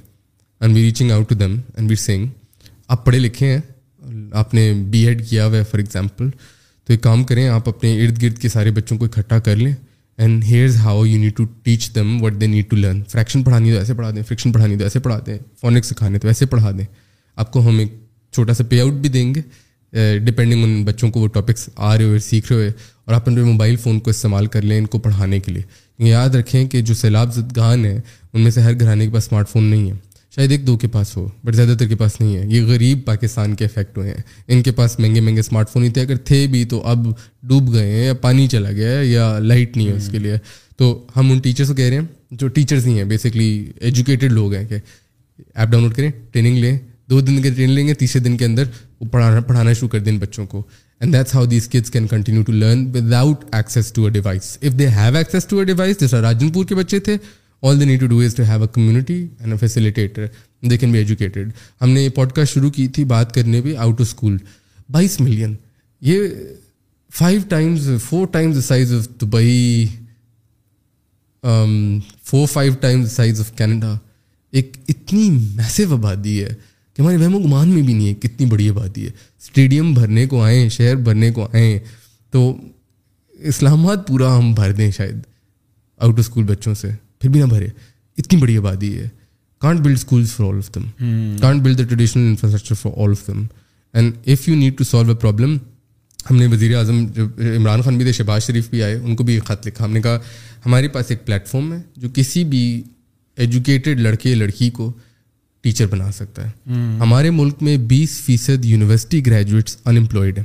and 0.61 0.75
we 0.75 0.81
reaching 0.83 1.11
out 1.11 1.29
to 1.29 1.35
them 1.35 1.55
and 1.77 1.89
we 1.89 1.95
Singh 1.95 2.25
آپ 2.95 3.05
پڑھے 3.05 3.19
لکھے 3.19 3.53
ہیں 3.53 3.59
آپ 4.41 4.53
نے 4.53 4.71
بی 4.91 5.05
ایڈ 5.07 5.25
کیا 5.29 5.45
ہوا 5.45 5.57
ہے 5.57 5.63
فار 5.71 5.79
ایگزامپل 5.79 6.29
تو 6.29 6.93
ایک 6.93 7.01
کام 7.03 7.23
کریں 7.23 7.47
آپ 7.49 7.69
اپنے 7.69 7.93
ارد 8.05 8.21
گرد 8.21 8.37
کے 8.41 8.49
سارے 8.49 8.71
بچوں 8.79 8.97
کو 8.97 9.05
اکٹھا 9.05 9.39
کر 9.45 9.55
لیں 9.55 9.73
and 10.17 10.43
here's 10.43 10.75
how 10.83 11.05
you 11.05 11.19
need 11.19 11.35
to 11.37 11.45
teach 11.63 11.89
them 11.95 12.15
what 12.23 12.39
they 12.41 12.47
need 12.47 12.69
to 12.69 12.75
learn 12.75 13.01
fraction 13.11 13.43
پڑھانی 13.43 13.71
تو 13.71 13.77
ایسے 13.77 13.93
پڑھا 13.93 14.09
دیں 14.15 14.23
فرکشن 14.29 14.51
پڑھانی 14.51 14.77
تو 14.77 14.83
ایسے 14.83 14.99
پڑھا 14.99 15.19
دیں 15.25 15.37
فونک 15.61 15.85
سکھانے 15.85 16.19
تو 16.19 16.27
ایسے 16.27 16.45
پڑھا 16.53 16.71
دیں 16.77 16.85
آپ 17.43 17.51
کو 17.53 17.61
ہم 17.69 17.79
ایک 17.79 17.93
چھوٹا 18.33 18.53
سا 18.53 18.63
پے 18.69 18.79
آؤٹ 18.81 18.93
بھی 19.05 19.09
دیں 19.09 19.33
گے 19.35 19.41
ڈپینڈنگ 20.25 20.63
ان 20.63 20.83
بچوں 20.85 21.09
کو 21.11 21.19
وہ 21.19 21.27
ٹاپکس 21.33 21.69
آ 21.75 21.97
رہے 21.97 22.05
ہوئے 22.05 22.19
سیکھ 22.27 22.51
رہے 22.51 22.59
ہوئے 22.59 22.71
اور 23.05 23.15
آپ 23.15 23.21
اپنے 23.21 23.43
موبائل 23.43 23.75
فون 23.83 23.99
کو 23.99 24.09
استعمال 24.09 24.45
کر 24.51 24.61
لیں 24.61 24.77
ان 24.77 24.85
کو 24.91 24.97
پڑھانے 25.05 25.39
کے 25.45 25.51
لیے 25.51 26.07
یاد 26.09 26.35
رکھیں 26.35 26.65
کہ 26.69 26.81
جو 26.89 26.93
سیلاب 26.93 27.33
زدگان 27.35 27.85
ہیں 27.85 27.97
ان 28.33 28.41
میں 28.41 28.51
سے 28.51 28.61
ہر 28.61 28.79
گھرانے 28.79 29.05
کے 29.07 29.11
پاس 29.13 29.23
اسمارٹ 29.23 29.49
فون 29.49 29.63
نہیں 29.63 29.89
ہے 29.91 29.95
شاید 30.35 30.51
ایک 30.51 30.65
دو 30.67 30.77
کے 30.77 30.87
پاس 30.91 31.15
ہو 31.17 31.27
بٹ 31.45 31.55
زیادہ 31.55 31.73
تر 31.79 31.87
کے 31.87 31.95
پاس 31.95 32.19
نہیں 32.19 32.35
ہے 32.37 32.43
یہ 32.47 32.63
غریب 32.67 33.03
پاکستان 33.05 33.55
کے 33.55 33.65
افیکٹ 33.65 33.97
ہوئے 33.97 34.09
ہیں 34.13 34.21
ان 34.53 34.61
کے 34.63 34.71
پاس 34.79 34.97
مہنگے 34.99 35.21
مہنگے 35.21 35.39
اسمارٹ 35.39 35.69
فون 35.69 35.81
نہیں 35.83 35.93
تھے 35.93 36.01
اگر 36.01 36.17
تھے 36.29 36.45
بھی 36.51 36.63
تو 36.73 36.81
اب 36.93 37.05
ڈوب 37.49 37.73
گئے 37.73 37.91
ہیں 37.91 38.05
یا 38.05 38.13
پانی 38.21 38.47
چلا 38.53 38.71
گیا 38.71 38.97
ہے 38.97 39.05
یا 39.05 39.27
لائٹ 39.39 39.77
نہیں 39.77 39.87
ہے 39.87 39.95
اس 39.97 40.09
کے 40.11 40.19
لیے 40.19 40.37
تو 40.77 40.87
ہم 41.15 41.31
ان 41.31 41.39
ٹیچرس 41.43 41.67
کو 41.67 41.73
کہہ 41.75 41.85
رہے 41.89 41.97
ہیں 41.99 42.07
جو 42.41 42.47
ٹیچرس 42.55 42.85
نہیں 42.85 42.97
ہیں 42.97 43.03
بیسکلی 43.11 43.49
ایجوکیٹیڈ 43.81 44.31
لوگ 44.31 44.53
ہیں 44.53 44.65
کہ 44.69 44.75
ایپ 45.55 45.69
ڈاؤن 45.69 45.83
لوڈ 45.83 45.95
کریں 45.95 46.09
ٹریننگ 46.31 46.57
لیں 46.63 46.77
دو 47.09 47.19
دن 47.21 47.41
کے 47.41 47.49
ٹریننگ 47.51 47.75
لیں 47.75 47.87
گے 47.87 47.93
تیسرے 47.93 48.21
دن 48.23 48.37
کے 48.37 48.45
اندر 48.45 48.63
وہ 48.99 49.05
پڑھانا 49.11 49.41
پڑھانا 49.47 49.73
شروع 49.73 49.89
کر 49.89 49.99
دیں 49.99 50.17
بچوں 50.17 50.45
کو 50.47 50.61
and 51.03 51.13
that's 51.13 51.33
how 51.35 51.45
these 51.45 51.67
kids 51.69 51.89
can 51.91 52.05
continue 52.07 52.41
to 52.47 52.51
learn 52.51 52.85
without 53.13 53.43
access 53.55 53.91
to 53.93 54.03
a 54.05 54.09
device 54.09 54.43
if 54.67 54.77
they 54.79 54.87
have 54.89 55.15
access 55.17 55.45
to 55.45 55.57
a 55.59 55.63
device 55.65 55.99
جیسا 55.99 56.21
راجن 56.21 56.49
پور 56.53 56.65
کے 56.65 56.75
بچے 56.75 56.99
تھے 57.07 57.15
all 57.67 57.79
they 57.79 57.85
need 57.85 57.99
to 57.99 58.07
do 58.07 58.19
is 58.25 58.35
to 58.35 58.43
have 58.49 58.61
a 58.61 58.67
community 58.75 59.15
and 59.39 59.51
a 59.53 59.57
facilitator 59.65 60.25
they 60.69 60.77
can 60.77 60.91
be 60.91 60.97
educated 60.97 61.51
ہم 61.81 61.89
نے 61.89 62.01
یہ 62.01 62.09
pod 62.15 62.31
cost 62.35 62.53
شروع 62.53 62.69
کی 62.75 62.87
تھی 62.95 63.03
بات 63.13 63.33
کرنے 63.35 63.61
پہ 63.61 63.75
آؤٹ 63.77 64.01
آف 64.01 64.07
اسکول 64.07 64.37
بائیس 64.91 65.19
ملین 65.21 65.55
یہ 66.11 66.27
five 67.19 67.41
times 67.49 67.89
four 68.07 68.27
times 68.31 68.63
size 68.65 68.93
of 68.95 69.07
Dubai 69.21 69.85
four 72.29 72.47
five 72.53 72.73
times 72.81 73.11
size 73.15 73.39
of 73.41 73.51
Canada 73.57 73.93
ایک 74.57 74.77
اتنی 74.89 75.29
میسو 75.55 75.93
آبادی 75.95 76.43
ہے 76.43 76.53
کہ 76.95 77.01
ہمارے 77.01 77.17
وہم 77.17 77.35
و 77.35 77.39
گمان 77.39 77.69
میں 77.69 77.81
بھی 77.81 77.93
نہیں 77.93 78.07
ہے 78.07 78.13
کتنی 78.21 78.45
بڑی 78.47 78.69
آبادی 78.69 79.05
ہے 79.05 79.09
اسٹیڈیم 79.43 79.93
بھرنے 79.93 80.25
کو 80.29 80.41
آئیں 80.43 80.67
شہر 80.69 80.95
بھرنے 81.05 81.29
کو 81.31 81.47
آئیں 81.53 81.77
تو 82.31 82.41
اسلام 83.51 83.85
آباد 83.85 84.05
پورا 84.07 84.37
ہم 84.37 84.53
بھر 84.55 84.71
دیں 84.73 84.89
شاید 84.97 85.15
آؤٹ 85.97 86.13
آف 86.13 86.19
اسکول 86.19 86.43
بچوں 86.47 86.73
سے 86.81 86.89
پھر 87.21 87.29
بھی 87.29 87.39
نہ 87.39 87.45
بھرے 87.53 87.67
اتنی 88.17 88.39
بڑی 88.39 88.55
آبادی 88.57 88.97
ہے 88.99 89.07
can't 89.61 89.79
build 89.79 89.97
schools 89.97 90.31
for 90.35 90.47
all 90.53 90.57
of 90.57 90.69
them 90.75 90.83
can't 91.41 91.61
build 91.63 91.77
the 91.77 91.83
traditional 91.89 92.27
infrastructure 92.29 92.75
for 92.81 92.91
all 93.03 93.11
of 93.17 93.27
them 93.27 93.43
and 93.93 94.13
if 94.25 94.47
you 94.49 94.55
need 94.55 94.77
to 94.77 94.83
solve 94.83 95.11
a 95.11 95.17
problem 95.21 95.57
ہم 96.29 96.35
نے 96.37 96.45
وزیر 96.51 96.75
اعظم 96.77 97.05
جب 97.15 97.39
عمران 97.57 97.81
خان 97.85 97.97
بھی 97.97 98.05
تھے 98.05 98.11
شہباز 98.13 98.43
شریف 98.43 98.69
بھی 98.69 98.83
آئے 98.83 98.95
ان 98.95 99.15
کو 99.15 99.23
بھی 99.23 99.39
خط 99.47 99.67
لکھا 99.67 99.85
ہم 99.85 99.91
نے 99.93 100.01
کہا 100.01 100.17
ہمارے 100.65 100.87
پاس 100.95 101.11
ایک 101.11 101.25
پلیٹفارم 101.25 101.71
ہے 101.73 101.81
جو 101.97 102.07
کسی 102.15 102.43
بھی 102.53 102.63
ایجوکیٹڈ 103.43 103.99
لڑکے 103.99 104.35
لڑکی 104.35 104.69
کو 104.79 104.91
ٹیچر 105.63 105.85
بنا 105.87 106.11
سکتا 106.11 106.45
ہے 106.45 106.75
ہمارے 106.99 107.29
ملک 107.31 107.61
میں 107.63 107.75
بیس 107.91 108.19
فیصد 108.23 108.65
یونیورسٹی 108.65 109.25
گریجویٹس 109.25 109.77
ان 109.85 109.97
امپلائڈ 109.97 110.37
ہیں 110.37 110.43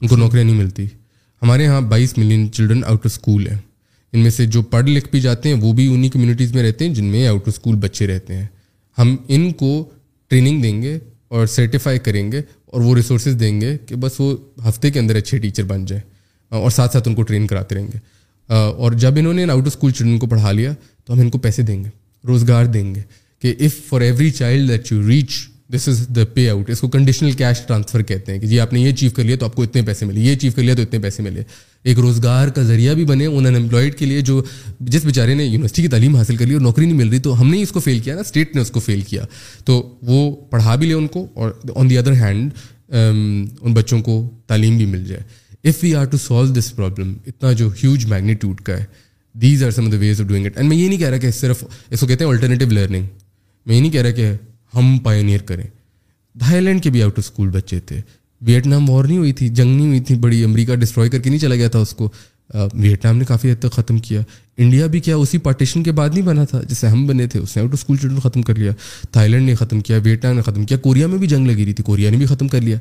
ان 0.00 0.08
کو 0.08 0.16
نوکریاں 0.16 0.44
نہیں 0.44 0.56
ملتی 0.58 0.86
ہمارے 1.42 1.64
یہاں 1.64 1.80
بائیس 1.90 2.16
million 2.18 2.50
children 2.52 2.82
out 2.86 3.06
of 3.06 3.12
school 3.14 3.46
ہیں 3.48 3.56
ان 4.12 4.20
میں 4.20 4.30
سے 4.30 4.46
جو 4.54 4.62
پڑھ 4.72 4.88
لکھ 4.88 5.08
بھی 5.10 5.20
جاتے 5.20 5.48
ہیں 5.48 5.56
وہ 5.60 5.72
بھی 5.80 5.86
انہیں 5.94 6.10
کمیونٹیز 6.10 6.54
میں 6.54 6.62
رہتے 6.62 6.88
ہیں 6.88 6.94
جن 6.94 7.04
میں 7.12 7.26
آؤٹ 7.26 7.40
آف 7.42 7.48
اسکول 7.56 7.76
بچے 7.82 8.06
رہتے 8.06 8.36
ہیں 8.36 8.46
ہم 8.98 9.14
ان 9.36 9.50
کو 9.62 9.70
ٹریننگ 10.30 10.62
دیں 10.62 10.80
گے 10.82 10.98
اور 11.36 11.46
سرٹیفائی 11.56 11.98
کریں 12.06 12.30
گے 12.32 12.42
اور 12.72 12.80
وہ 12.82 12.94
ریسورسز 12.96 13.38
دیں 13.40 13.60
گے 13.60 13.76
کہ 13.86 13.96
بس 14.04 14.20
وہ 14.20 14.34
ہفتے 14.68 14.90
کے 14.90 14.98
اندر 14.98 15.16
اچھے 15.16 15.38
ٹیچر 15.38 15.62
بن 15.72 15.84
جائیں 15.86 16.02
اور 16.62 16.70
ساتھ 16.70 16.92
ساتھ 16.92 17.08
ان 17.08 17.14
کو 17.14 17.22
ٹرین 17.30 17.46
کراتے 17.46 17.74
رہیں 17.74 17.88
گے 17.92 18.56
اور 18.80 18.92
جب 19.04 19.18
انہوں 19.18 19.32
نے 19.34 19.44
آؤٹ 19.50 19.62
آف 19.66 19.72
اسکول 19.74 19.90
چلڈرن 19.92 20.18
کو 20.18 20.26
پڑھا 20.26 20.52
لیا 20.52 20.72
تو 21.04 21.12
ہم 21.12 21.20
ان 21.20 21.30
کو 21.30 21.38
پیسے 21.48 21.62
دیں 21.70 21.82
گے 21.84 21.88
روزگار 22.28 22.64
دیں 22.74 22.94
گے 22.94 23.00
کہ 23.42 23.54
if 23.66 23.74
for 23.88 24.00
every 24.00 24.30
child 24.30 24.68
that 24.70 24.90
you 24.92 25.06
reach 25.08 25.30
this 25.74 25.88
is 25.88 26.00
the 26.16 26.24
payout 26.50 26.68
اس 26.70 26.80
کو 26.80 26.88
کنڈیشنل 26.88 27.30
کیش 27.38 27.60
ٹرانسفر 27.66 28.02
کہتے 28.10 28.32
ہیں 28.32 28.38
کہ 28.40 28.46
جی 28.46 28.58
آپ 28.60 28.72
نے 28.72 28.80
یہ 28.80 28.90
اچیو 28.92 29.10
کر 29.16 29.24
لیا 29.24 29.36
تو 29.36 29.46
آپ 29.46 29.54
کو 29.54 29.62
اتنے 29.62 29.82
پیسے 29.86 30.06
ملے 30.06 30.20
یہ 30.20 30.32
اچیو 30.36 30.52
کر 30.56 30.62
لیا 30.62 30.74
تو 30.74 30.82
اتنے 30.82 30.98
پیسے 31.02 31.22
ملے 31.22 31.42
ایک 31.90 31.98
روزگار 32.00 32.48
کا 32.56 32.62
ذریعہ 32.62 32.94
بھی 32.94 33.04
بنے 33.04 33.26
ان 33.26 33.46
انمپلائڈ 33.46 33.94
کے 33.98 34.06
لیے 34.06 34.20
جو 34.30 34.42
جس 34.96 35.04
بیچارے 35.04 35.34
نے 35.34 35.44
یونیورسٹی 35.44 35.82
کی 35.82 35.88
تعلیم 35.94 36.16
حاصل 36.16 36.36
کر 36.36 36.46
لی 36.46 36.54
اور 36.54 36.60
نوکری 36.62 36.84
نہیں 36.86 36.96
مل 36.96 37.08
رہی 37.08 37.18
تو 37.28 37.40
ہم 37.40 37.50
نے 37.50 37.56
ہی 37.56 37.62
اس 37.62 37.72
کو 37.72 37.80
فیل 37.86 37.98
کیا 38.04 38.14
نا 38.14 38.20
اسٹیٹ 38.26 38.54
نے 38.56 38.60
اس 38.62 38.70
کو 38.70 38.80
فیل 38.80 39.00
کیا 39.10 39.24
تو 39.70 39.80
وہ 40.10 40.20
پڑھا 40.50 40.74
بھی 40.82 40.86
لے 40.86 40.94
ان 40.94 41.06
کو 41.16 41.26
اور 41.34 41.50
آن 41.74 41.90
دی 41.90 41.98
ادر 41.98 42.12
ہینڈ 42.24 42.52
ان 42.92 43.72
بچوں 43.80 44.00
کو 44.10 44.16
تعلیم 44.52 44.76
بھی 44.76 44.86
مل 44.94 45.04
جائے 45.06 45.20
if 45.70 45.82
we 45.82 45.94
are 45.94 46.04
to 46.14 46.18
solve 46.26 46.46
this 46.60 46.74
problem 46.76 47.14
اتنا 47.26 47.52
جو 47.62 47.68
ہیوج 47.82 48.06
میگنیٹیوڈ 48.12 48.60
کا 48.70 48.78
ہے 48.78 48.84
these 49.42 49.62
are 49.64 49.70
some 49.80 49.90
the 49.90 49.96
ways 50.00 50.20
of 50.20 50.26
doing 50.28 50.46
it 50.46 50.56
and 50.56 50.68
میں 50.68 50.76
یہ 50.76 50.88
نہیں 50.88 50.98
کہہ 50.98 51.08
رہا 51.08 51.18
کہ 51.26 51.30
صرف 51.40 51.64
اس 51.90 52.00
کو 52.00 52.06
کہتے 52.06 52.24
ہیں 52.24 52.30
الٹرنیٹیو 52.30 52.70
لرننگ 52.70 53.04
میں 53.66 53.74
یہ 53.76 53.80
نہیں 53.80 53.90
کہہ 53.92 54.02
رہا 54.02 54.10
کہ 54.10 54.30
ہم 54.74 54.98
پائنیئر 55.04 55.40
کریں 55.48 55.64
تھائی 56.44 56.60
لینڈ 56.60 56.82
کے 56.82 56.90
بھی 56.90 57.02
آؤٹ 57.02 57.18
آف 57.18 57.24
اسکول 57.24 57.48
بچے 57.52 57.78
تھے 57.86 58.00
ویٹنام 58.46 58.88
وار 58.90 59.04
نہیں 59.04 59.18
ہوئی 59.18 59.32
تھی 59.40 59.48
جنگ 59.48 59.76
نہیں 59.76 59.86
ہوئی 59.86 60.00
تھی 60.06 60.14
بڑی 60.20 60.42
امریکہ 60.44 60.74
ڈسٹروائے 60.76 61.10
کر 61.10 61.18
کے 61.22 61.30
نہیں 61.30 61.40
چلا 61.40 61.54
گیا 61.56 61.68
تھا 61.74 61.78
اس 61.78 61.92
کو 61.96 62.08
ویٹنام 62.74 63.16
نے 63.18 63.24
کافی 63.24 63.50
حد 63.52 63.60
تک 63.62 63.72
ختم 63.72 63.98
کیا 64.06 64.20
انڈیا 64.62 64.86
بھی 64.94 65.00
کیا 65.00 65.16
اسی 65.16 65.38
پارٹیشن 65.44 65.82
کے 65.82 65.92
بعد 66.00 66.08
نہیں 66.14 66.24
بنا 66.24 66.44
تھا 66.44 66.60
جسے 66.68 66.88
ہم 66.88 67.06
بنے 67.06 67.26
تھے 67.34 67.40
اس 67.40 67.56
نے 67.56 67.62
آؤٹ 67.62 67.70
آف 67.72 67.78
اسکول 67.78 67.96
چلڈرن 67.96 68.20
ختم 68.22 68.42
کر 68.48 68.54
لیا 68.54 68.72
تھائی 69.12 69.30
لینڈ 69.30 69.46
نے 69.48 69.54
ختم 69.54 69.80
کیا 69.90 69.98
ویٹنام 70.04 70.36
نے 70.36 70.42
ختم 70.46 70.64
کیا 70.64 70.78
کوریا 70.88 71.06
میں 71.06 71.18
بھی 71.18 71.26
جنگ 71.28 71.46
لگی 71.50 71.64
رہی 71.64 71.72
تھی 71.78 71.84
کوریا 71.84 72.10
نے 72.10 72.16
بھی 72.16 72.26
ختم 72.26 72.48
کر 72.48 72.60
لیا 72.60 72.78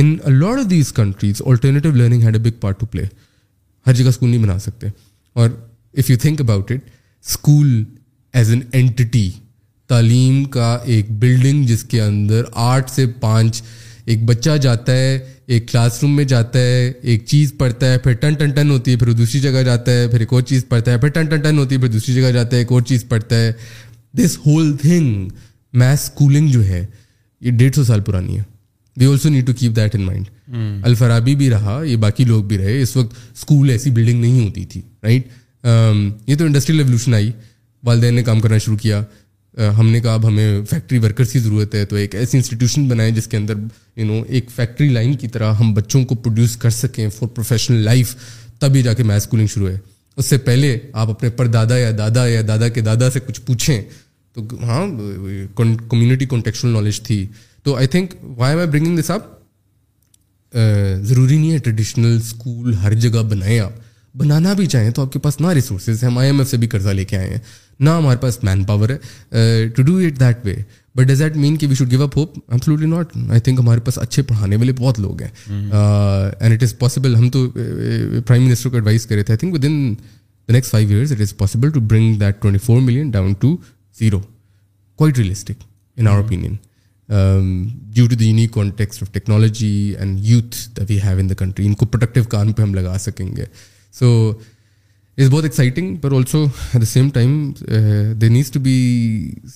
in 0.00 0.16
lot 0.38 0.58
of 0.58 0.70
these 0.70 0.92
countries 0.92 1.42
alternative 1.46 1.92
learning 1.92 2.22
had 2.22 2.36
a 2.36 2.40
big 2.50 2.58
part 2.60 2.80
to 2.80 2.86
play 2.92 3.04
ہر 3.86 3.92
جگہ 3.94 4.08
اسکول 4.08 4.28
نہیں 4.30 4.42
بنا 4.42 4.58
سکتے 4.58 4.86
اور 5.42 5.50
if 5.98 6.10
you 6.10 6.16
think 6.22 6.40
about 6.40 6.70
it 6.72 6.88
school 7.28 7.82
as 8.38 8.50
an 8.50 8.60
anti 8.72 9.30
تعلیم 9.88 10.44
کا 10.54 10.76
ایک 10.92 11.10
بلڈنگ 11.20 11.64
جس 11.66 11.82
کے 11.90 12.00
اندر 12.02 12.42
آٹھ 12.70 12.90
سے 12.90 13.06
پانچ 13.20 13.62
ایک 14.12 14.22
بچہ 14.24 14.56
جاتا 14.62 14.96
ہے 14.96 15.18
ایک 15.54 15.68
کلاس 15.68 15.98
روم 16.02 16.14
میں 16.16 16.24
جاتا 16.32 16.58
ہے 16.58 16.90
ایک 17.10 17.24
چیز 17.26 17.52
پڑھتا 17.58 17.90
ہے 17.92 17.98
پھر 18.04 18.12
ٹن 18.22 18.34
ٹن 18.38 18.50
ٹن 18.56 18.70
ہوتی 18.70 18.90
ہے 18.90 18.96
پھر 18.96 19.12
دوسری 19.20 19.40
جگہ 19.40 19.62
جاتا 19.68 19.92
ہے 19.98 20.06
پھر 20.08 20.20
ایک 20.20 20.32
اور 20.32 20.42
چیز 20.50 20.64
پڑھتا 20.68 20.92
ہے 20.92 20.98
پھر 21.00 21.08
ٹن 21.16 21.26
ٹن 21.30 21.40
ٹن 21.42 21.58
ہوتی 21.58 21.74
ہے 21.74 21.80
پھر 21.80 21.88
دوسری 21.88 22.14
جگہ 22.14 22.30
جاتا 22.36 22.56
ہے 22.56 22.60
ایک 22.60 22.72
اور 22.72 22.82
چیز 22.90 23.04
پڑھتا 23.08 23.36
ہے 23.42 23.52
this 24.18 24.36
whole 24.46 24.76
thing 24.82 25.28
math 25.80 26.00
schooling 26.02 26.48
جو 26.50 26.64
ہے 26.66 26.84
یہ 27.44 27.50
ڈیڑھ 27.58 27.74
سو 27.74 27.84
سال 27.84 28.00
پرانی 28.06 28.38
ہے 28.38 28.42
we 29.00 29.06
also 29.06 29.28
need 29.28 29.46
to 29.46 29.52
keep 29.58 29.76
that 29.76 29.94
in 29.94 30.02
mind 30.02 30.84
Al Farabi 30.86 31.34
بھی 31.36 31.50
رہا 31.50 31.80
یہ 31.86 31.96
باقی 32.06 32.24
لوگ 32.24 32.44
بھی 32.52 32.58
رہے 32.58 32.80
اس 32.82 32.96
وقت 32.96 33.14
اسکول 33.34 33.70
ایسی 33.70 33.90
بلڈنگ 33.90 34.20
نہیں 34.20 34.44
ہوتی 34.46 34.64
تھی 34.74 34.80
رائٹ 35.02 35.26
um، 35.68 36.00
یہ 36.26 36.36
تو 36.38 36.44
انڈسٹریل 36.44 36.78
ریولیوشن 36.78 37.14
آئی 37.14 37.30
والدین 37.86 38.14
نے 38.14 38.22
کام 38.24 38.40
کرنا 38.40 38.58
شروع 38.58 38.76
کیا 38.82 39.02
ہم 39.78 39.88
نے 39.90 40.00
کہا 40.00 40.14
اب 40.14 40.26
ہمیں 40.28 40.64
فیکٹری 40.70 40.98
ورکرس 41.02 41.32
کی 41.32 41.38
ضرورت 41.38 41.74
ہے 41.74 41.84
تو 41.90 41.96
ایک 41.96 42.14
ایسی 42.14 42.38
انسٹیٹیوشن 42.38 42.88
بنائیں 42.88 43.10
جس 43.16 43.26
کے 43.26 43.36
اندر 43.36 43.54
یو 43.96 44.06
نو 44.06 44.20
ایک 44.28 44.50
فیکٹری 44.56 44.88
لائن 44.88 45.14
کی 45.18 45.28
طرح 45.36 45.52
ہم 45.60 45.72
بچوں 45.74 46.04
کو 46.04 46.14
پروڈیوس 46.14 46.56
کر 46.62 46.70
سکیں 46.78 47.08
فار 47.18 47.28
پروفیشنل 47.34 47.76
لائف 47.84 48.14
تبھی 48.60 48.82
جا 48.82 48.92
کے 48.94 49.02
میتھ 49.02 49.22
اسکولنگ 49.22 49.46
شروع 49.54 49.68
ہے 49.68 49.76
اس 50.16 50.26
سے 50.26 50.38
پہلے 50.48 50.76
آپ 51.00 51.10
اپنے 51.10 51.28
پر 51.36 51.46
دادا 51.54 51.78
یا 51.78 51.90
دادا 51.98 52.26
یا 52.28 52.42
دادا 52.48 52.68
کے 52.76 52.80
دادا 52.80 53.10
سے 53.10 53.20
کچھ 53.26 53.40
پوچھیں 53.46 53.80
تو 54.34 54.46
ہاں 54.66 54.86
کمیونٹی 55.56 56.26
کانٹیکچل 56.26 56.68
نالج 56.72 57.00
تھی 57.06 57.24
تو 57.64 57.76
I 57.76 57.86
think 57.94 58.14
why 58.38 58.52
am 58.56 58.58
I 58.60 58.68
bringing 58.68 58.98
this 59.00 59.10
آپ 59.10 59.34
ضروری 61.04 61.36
نہیں 61.38 61.52
ہے 61.52 61.58
ٹریڈیشنل 61.64 62.16
اسکول 62.22 62.74
ہر 62.82 62.94
جگہ 63.04 63.22
بنائیں 63.30 63.58
آپ 63.60 63.84
بنانا 64.18 64.52
بھی 64.58 64.66
چاہیں 64.72 64.90
تو 64.96 65.02
آپ 65.02 65.12
کے 65.12 65.18
پاس 65.26 65.40
نہ 65.40 65.46
ریسورسز 65.56 66.02
ہیں 66.02 66.10
ہم 66.10 66.18
آئی 66.18 66.28
ایم 66.28 66.38
ایف 66.40 66.48
سے 66.50 66.56
بھی 66.56 66.68
قرضہ 66.74 66.88
لے 66.98 67.04
کے 67.04 67.16
آئے 67.16 67.28
ہیں 67.30 67.38
نہ 67.86 67.90
ہمارے 67.96 68.18
پاس 68.20 68.38
مین 68.44 68.62
پاور 68.64 68.88
ہے 68.90 69.66
to 69.76 69.82
do 69.88 69.96
it 70.06 70.20
that 70.20 70.46
way 70.46 70.54
but 70.96 71.06
does 71.08 71.18
that 71.22 71.36
mean 71.36 71.56
کہ 71.62 71.66
we 71.68 71.74
should 71.78 71.90
give 71.90 72.02
up 72.02 72.16
hope 72.18 72.38
I'm 72.50 72.84
not 72.94 73.12
I 73.30 73.40
think 73.44 73.60
ہمارے 73.60 73.80
پاس 73.88 73.98
اچھے 74.02 74.22
پڑھانے 74.30 74.56
والے 74.62 74.72
بہت 74.78 75.00
لوگ 75.00 75.20
ہیں 75.22 75.28
اینڈ 75.70 76.54
اٹ 76.54 76.62
از 76.62 76.78
پاسبل 76.78 77.16
ہم 77.16 77.28
تو 77.36 77.46
پرائم 77.50 78.42
منسٹر 78.42 78.68
کو 78.70 78.76
ایڈوائز 78.76 79.06
کرے 79.06 79.22
تھے 79.22 79.32
I 79.34 79.38
think 79.38 79.54
within 79.64 79.94
the 80.00 80.52
next 80.52 80.70
five 80.70 80.88
years 80.88 81.12
it 81.12 81.20
is 81.20 81.36
possible 81.36 81.70
to 81.74 81.80
bring 81.90 82.14
that 82.20 82.40
twenty 82.42 82.58
four 82.66 82.80
million 82.82 83.10
down 83.10 83.32
to 83.40 83.56
zero 83.98 84.20
quite 84.98 85.18
realistic 85.18 85.62
in 85.96 86.08
our 86.08 86.22
opinion 86.22 86.54
due 87.94 88.06
to 88.16 88.22
unique 88.24 88.52
contexts 88.52 89.02
of 89.02 89.12
technology 89.12 89.74
and 89.98 90.24
youth 90.28 90.80
we 90.88 91.00
have 91.04 91.18
in 91.18 91.30
the 91.30 91.34
country 91.44 91.66
ان 91.66 91.74
کو 91.80 91.86
productive 91.86 92.24
کام 92.36 92.52
پہ 92.52 92.62
ہم 92.62 92.74
لگا 92.74 92.96
سکیں 93.00 93.26
گے 93.36 93.44
so 93.92 94.32
is 95.18 95.28
بہت 95.30 95.44
exciting 95.44 95.94
per 96.00 96.12
also 96.14 96.42
at 96.72 96.80
the 96.82 96.86
same 96.86 97.08
time 97.10 97.36
they 98.20 98.28
need 98.28 98.50
to 98.52 98.60
be 98.60 98.74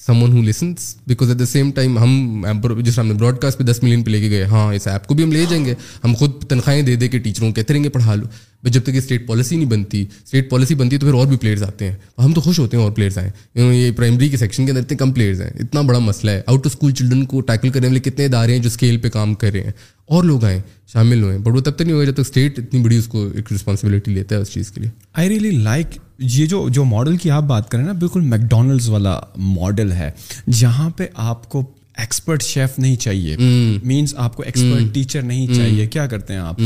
someone 0.23 0.33
who 0.37 0.43
listens 0.43 0.95
because 1.09 1.29
at 1.31 1.39
the 1.39 1.47
same 1.47 1.71
time 1.77 1.99
ہم 1.99 2.45
جس 2.85 2.99
ہم 2.99 3.07
نے 3.07 3.15
براڈ 3.15 3.39
کاسٹ 3.43 3.59
پہ 3.59 3.65
دس 3.71 3.83
ملین 3.83 4.03
پہ 4.05 4.11
لے 4.11 4.21
کے 4.21 4.31
گئے 4.31 4.45
ہاں 4.51 4.73
اس 4.75 4.87
ایپ 4.89 5.07
کو 5.07 5.15
بھی 5.15 5.25
ہم 5.25 5.33
لے 5.33 5.45
جائیں 5.51 5.65
گے 5.65 5.75
ہم 6.05 6.15
خود 6.19 6.43
تنخواہیں 6.51 6.83
دے 6.83 6.95
دے 7.03 7.09
کے 7.09 7.19
ٹیچروں 7.27 7.51
کہتے 7.53 7.75
رہیں 7.75 7.85
گے 7.85 7.89
پڑھا 7.99 8.15
لو 8.15 8.27
جب 8.69 8.83
تک 8.85 8.93
یہ 8.95 8.99
اسٹیٹ 8.99 9.27
پالیسی 9.27 9.57
نہیں 9.57 9.69
بنتی 9.69 10.03
اسٹیٹ 10.25 10.51
پالیسی 10.51 10.75
بنتی 10.75 10.97
ہے 10.97 11.01
تو 11.01 11.07
پھر 11.07 11.15
اور 11.19 11.27
بھی 11.27 11.37
پلیئرز 11.41 11.63
آتے 11.63 11.89
ہیں 11.91 11.95
ہم 12.25 12.33
تو 12.35 12.41
خوش 12.41 12.59
ہوتے 12.59 12.77
ہیں 12.77 12.83
اور 12.85 12.93
پلیئرز 12.93 13.17
آئیں 13.19 13.71
یہ 13.73 13.91
پرائمری 13.97 14.29
کے 14.29 14.37
سیکشن 14.37 14.65
کے 14.65 14.71
اندر 14.71 14.83
اتنے 14.83 14.97
کم 14.99 15.13
پلیئرز 15.13 15.41
ہیں 15.41 15.51
اتنا 15.65 15.81
بڑا 15.81 15.99
مسئلہ 15.99 16.31
ہے 16.31 16.43
آؤٹ 16.47 16.67
آف 16.67 16.73
اسکول 16.73 16.93
چلڈرن 16.95 17.25
کو 17.27 17.41
ٹیکل 17.51 17.69
کرنے 17.69 17.87
والے 17.87 18.01
کتنے 18.11 18.25
ادارے 18.25 18.53
ہیں 18.55 18.59
جو 18.63 18.67
اسکیل 18.69 18.97
پہ 19.05 19.09
کام 19.11 19.35
کر 19.43 19.53
رہے 19.53 19.61
ہیں 19.65 19.71
اور 20.17 20.25
لوگ 20.25 20.45
آئیں 20.45 20.61
شامل 20.93 21.23
ہوئے 21.23 21.39
بٹ 21.39 21.55
وہ 21.55 21.61
تب 21.61 21.75
تک 21.77 21.83
نہیں 21.83 21.95
ہوئے 21.95 22.07
اسٹیٹ 22.21 22.59
اتنی 22.59 22.83
بڑی 22.83 22.97
اس 22.97 23.07
کو 23.09 23.27
ایک 23.35 23.53
رسپانسبلٹی 23.53 24.15
لیتا 24.15 24.35
ہے 24.37 24.41
اس 24.41 24.53
چیز 24.55 24.71
کے 24.73 24.81
لیے 24.81 24.91
آئی 25.13 25.29
ریلی 25.29 25.51
لائک 25.63 25.97
یہ 26.35 26.47
جو 26.47 26.69
جو 26.69 26.85
ماڈل 26.85 27.17
کی 27.17 27.31
آپ 27.31 27.43
بات 27.55 27.71
کریں 27.71 27.85
نا 27.85 27.93
بالکل 28.01 28.21
میک 28.33 28.41
ڈونلڈز 28.51 28.89
والا 28.91 29.19
ماڈل 29.37 29.93
ہے 29.93 30.11
جہاں 30.59 30.91
پہ 30.97 31.07
آپ 31.31 31.49
کو 31.51 31.63
ایکسپرٹ 31.99 32.43
شیف 32.43 32.79
نہیں 32.79 32.97
چاہیے 32.97 33.37
مینس 33.85 34.15
آپ 34.27 34.37
کو 34.37 34.43
ایکسپرٹ 34.43 34.95
ٹیچر 34.95 35.23
نہیں 35.23 35.55
چاہیے 35.55 35.87
کیا 35.95 36.07
کرتے 36.09 36.33
ہیں 36.35 36.41
آپ 36.41 36.57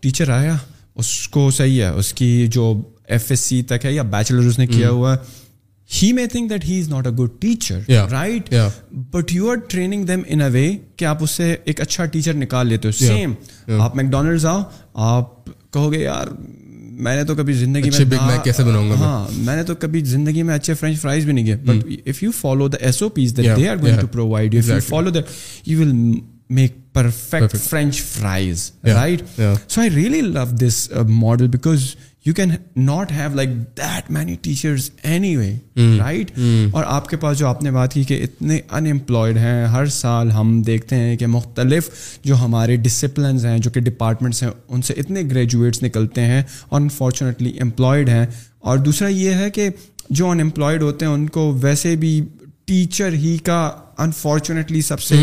ٹیچر 0.00 0.30
آیا 0.32 0.56
اس 1.00 1.10
کو 1.34 1.50
صحیح 1.56 1.82
ہے 1.82 1.88
اس 2.00 2.12
کی 2.14 2.30
جو 2.56 2.64
ایف 3.14 3.30
ایس 3.30 3.40
سی 3.50 3.62
تک 3.72 3.84
ہے 3.84 3.92
یا 3.92 4.02
بیچلر 4.14 4.46
اس 4.48 4.58
نے 4.58 4.66
کیا 4.66 4.90
ہوا 4.96 5.14
ہے 5.14 5.38
he 6.00 6.12
may 6.12 6.26
think 6.32 6.50
that 6.50 6.64
he 6.64 6.78
is 6.80 6.88
not 6.88 7.06
a 7.06 7.12
good 7.22 7.30
teacher 7.42 7.80
right 8.10 8.54
but 9.14 9.32
you 9.34 9.50
are 9.50 9.56
training 9.68 10.04
them 10.10 10.20
in 10.34 10.40
a 10.42 10.50
way 10.56 10.66
کہ 10.96 11.04
آپ 11.12 11.22
اس 11.22 11.30
سے 11.40 11.54
ایک 11.70 11.80
اچھا 11.80 12.04
ٹیچر 12.16 12.34
نکال 12.42 12.66
لیتے 12.72 12.88
ہو 12.88 12.92
سیم 13.04 13.32
آپ 13.82 13.96
میک 13.96 14.10
ڈونلڈز 14.12 14.46
آؤ 14.52 14.62
آپ 15.14 15.44
کہو 15.72 15.92
گے 15.92 16.00
یار 16.02 16.26
میں 17.06 17.14
نے 17.16 17.24
تو 17.24 17.34
کبھی 17.36 17.52
زندگی 17.64 17.90
میں 18.10 18.38
کیسے 18.44 18.64
بناؤں 18.64 18.90
گا 18.90 18.94
ہاں 19.00 19.18
میں 19.44 19.56
نے 19.56 19.62
تو 19.68 19.74
کبھی 19.84 20.00
زندگی 20.14 20.42
میں 20.48 20.54
اچھے 20.54 20.74
فرینچ 20.80 21.00
فرائز 21.00 21.24
بھی 21.24 21.32
نہیں 21.32 21.44
کیے 21.44 21.56
but 21.70 22.08
if 22.10 22.22
you 22.22 22.30
follow 22.40 22.68
the 22.74 22.84
S 22.86 23.02
O 23.02 23.08
Ps 23.18 23.36
that 23.36 23.56
they 23.56 23.68
are 23.68 23.76
going 23.82 23.98
to 24.00 24.06
provide 24.12 24.54
you 24.54 24.78
follow 24.88 25.10
that 25.16 25.24
you 25.68 25.78
will 25.80 25.92
make 26.58 26.79
perfect 26.94 27.56
French 27.56 28.00
fries 28.02 28.70
right 28.84 29.22
so 29.70 29.80
I 29.80 29.90
really 29.90 30.20
love 30.20 30.44
this 30.64 30.88
model 31.08 31.48
because 31.48 31.82
you 32.26 32.32
can 32.34 32.50
not 32.84 33.12
have 33.16 33.34
like 33.34 33.48
that 33.76 34.10
many 34.12 34.34
teachers 34.42 34.90
anyway 35.36 35.50
right 35.98 36.30
اور 36.72 36.84
آپ 36.86 37.08
کے 37.08 37.16
پاس 37.16 37.38
جو 37.38 37.46
آپ 37.48 37.62
نے 37.62 37.70
بات 37.70 37.92
کی 37.94 38.02
کہ 38.04 38.20
اتنے 38.24 38.58
انمپلائڈ 38.78 39.36
ہیں 39.38 39.66
ہر 39.74 39.86
سال 40.00 40.30
ہم 40.30 40.60
دیکھتے 40.66 40.96
ہیں 40.96 41.16
کہ 41.16 41.26
مختلف 41.36 41.88
جو 42.24 42.36
ہمارے 42.44 42.76
ڈسپلنز 42.88 43.46
ہیں 43.46 43.58
جو 43.58 43.70
کہ 43.70 43.80
ڈپارٹمنٹس 43.90 44.42
ہیں 44.42 44.50
ان 44.68 44.82
سے 44.88 44.94
اتنے 45.00 45.22
گریجویٹس 45.30 45.82
نکلتے 45.82 46.20
ہیں 46.24 46.42
اور 46.68 46.80
انفارچونیٹلی 46.80 47.56
امپلائڈ 47.62 48.08
ہیں 48.08 48.26
اور 48.68 48.78
دوسرا 48.88 49.08
یہ 49.08 49.34
ہے 49.42 49.50
کہ 49.50 49.68
جو 50.18 50.28
ان 50.30 50.40
امپلائڈ 50.40 50.82
ہوتے 50.82 51.06
ہیں 51.06 51.12
ان 51.12 51.26
کو 51.38 51.52
ویسے 51.62 51.96
بھی 51.96 52.20
ٹیچر 52.70 53.12
ہی 53.20 53.36
کا 53.44 53.56
انفارچونیٹلی 54.02 54.80
سب 54.88 55.00
سے 55.02 55.14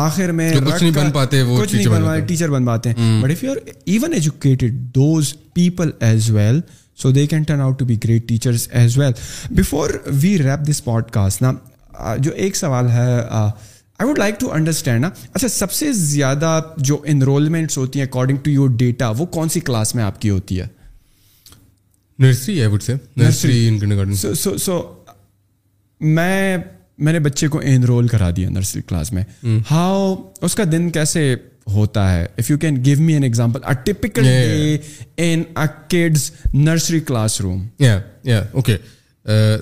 آخر 0.00 0.30
میں 0.40 0.50
کچھ 0.54 0.82
نہیں 0.82 0.92
بن 0.94 1.10
پاتے 1.12 1.42
کچھ 1.60 1.74
نہیں 1.74 1.86
بن 1.92 2.02
پاتے 2.04 2.20
ٹیچر 2.26 2.50
بن 2.50 2.66
پاتے 2.66 2.90
ہیں 2.98 3.22
but 3.22 3.30
if 3.30 3.42
you 3.44 3.50
are 3.50 3.56
even 3.86 4.12
educated 4.14 4.74
those 4.94 5.32
people 5.54 5.90
as 6.08 6.28
well 6.34 6.60
so 7.02 7.10
they 7.12 7.26
can 7.26 7.42
turn 7.46 7.60
out 7.60 7.78
to 7.78 7.84
be 7.84 7.96
great 8.04 8.28
teachers 8.28 8.66
as 8.80 8.98
well 8.98 9.12
before 9.56 9.90
we 10.22 10.36
wrap 10.42 10.66
this 10.70 10.82
podcast 11.12 11.42
نا 11.42 11.52
جو 12.22 12.30
ایک 12.44 12.56
سوال 12.56 12.90
ہے 12.90 13.08
I 13.28 14.06
would 14.08 14.18
like 14.18 14.38
to 14.40 14.52
understand 14.54 15.00
نا 15.04 15.10
اچھا 15.32 15.48
سب 15.56 15.72
سے 15.72 15.92
زیادہ 15.92 16.58
جو 16.90 16.98
انرولمنٹس 17.14 17.78
ہوتی 17.78 17.98
ہیں 18.00 18.06
اکارڈنگ 18.06 18.36
ٹو 18.42 18.50
یور 18.50 18.68
ڈیٹا 18.84 19.08
وہ 19.18 19.26
کون 19.38 19.48
سی 19.56 19.60
کلاس 19.70 19.94
میں 19.94 20.04
آپ 20.04 20.20
کی 20.22 20.30
ہوتی 20.30 20.60
ہے 20.60 20.66
nursery 22.20 22.60
I 22.60 22.70
would 22.70 22.82
say 22.82 22.94
nursery 23.16 24.14
so 24.36 24.56
so 24.58 24.80
میں 26.14 26.56
میں 26.98 27.12
نے 27.12 27.18
بچے 27.20 27.48
کو 27.48 27.60
انرول 27.64 28.08
کرا 28.08 28.30
دیا 28.36 28.48
نرسری 28.50 28.80
کلاس 28.88 29.12
میں 29.12 29.22
ہاؤ 29.70 30.14
اس 30.44 30.54
کا 30.54 30.64
دن 30.72 30.90
کیسے 30.90 31.34
ہوتا 31.72 32.10
ہے 32.12 32.24
if 32.38 32.50
you 32.50 32.58
can 32.58 32.84
give 32.84 33.00
me 33.00 33.12
an 33.14 33.22
example 33.22 33.92
nursery 36.54 37.00
classroom 37.40 37.66
okay 38.52 38.76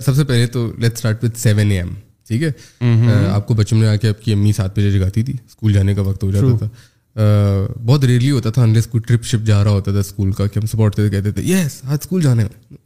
سب 0.04 0.14
سے 0.16 0.24
پہلے 0.24 0.46
تو 0.52 0.66
let 0.80 0.92
start 0.92 1.24
with 1.24 1.38
seven 1.40 1.70
A 1.70 1.76
M 1.76 1.94
ٹھیک 2.28 2.42
ہے 2.42 2.48
mm-hmm. 2.84 3.08
uh, 3.08 3.28
آپ 3.34 3.46
کو 3.46 3.54
بچپن 3.54 3.76
میں 3.76 3.88
آ 3.88 3.94
کے 4.02 4.08
آپ 4.08 4.20
کی 4.24 4.32
امی 4.32 4.52
سات 4.56 4.76
بجے 4.78 4.90
جگاتی 4.90 5.22
تھی 5.22 5.32
اسکول 5.46 5.72
جانے 5.74 5.94
کا 5.94 6.02
وقت 6.08 6.22
ہو 6.24 6.30
جاتا 6.30 6.56
تھا 6.58 6.66
uh, 6.66 7.74
بہت 7.86 8.04
ریئرلی 8.04 8.30
ہوتا 8.30 8.50
تھا 8.50 8.62
انلیس 8.62 8.86
کوئی 8.90 9.02
ٹرپ 9.08 9.24
شپ 9.30 9.46
جا 9.46 9.62
رہا 9.64 9.70
ہوتا 9.70 9.90
تھا 9.90 10.00
اسکول 10.00 10.32
کا 10.32 10.46
کہ 10.46 10.58
ہم 10.58 10.86
کہتے 11.10 11.30
تھے 11.30 11.42
یس 11.44 11.80
آج 11.86 11.98
اسکول 12.00 12.22
جانے 12.22 12.44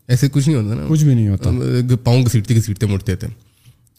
ایسے 0.08 0.28
کچھ 0.32 0.48
نہیں 0.48 0.58
ہوتا 0.60 0.74
نا 0.80 0.86
کچھ 0.88 1.04
بھی 1.04 1.14
نہیں 1.14 1.28
ہوتا 1.28 1.96
پاؤں 2.04 2.24
گھسیٹتے 2.26 2.56
گھسیٹتے 2.56 2.86
مڑتے 2.92 3.16
تھے 3.16 3.28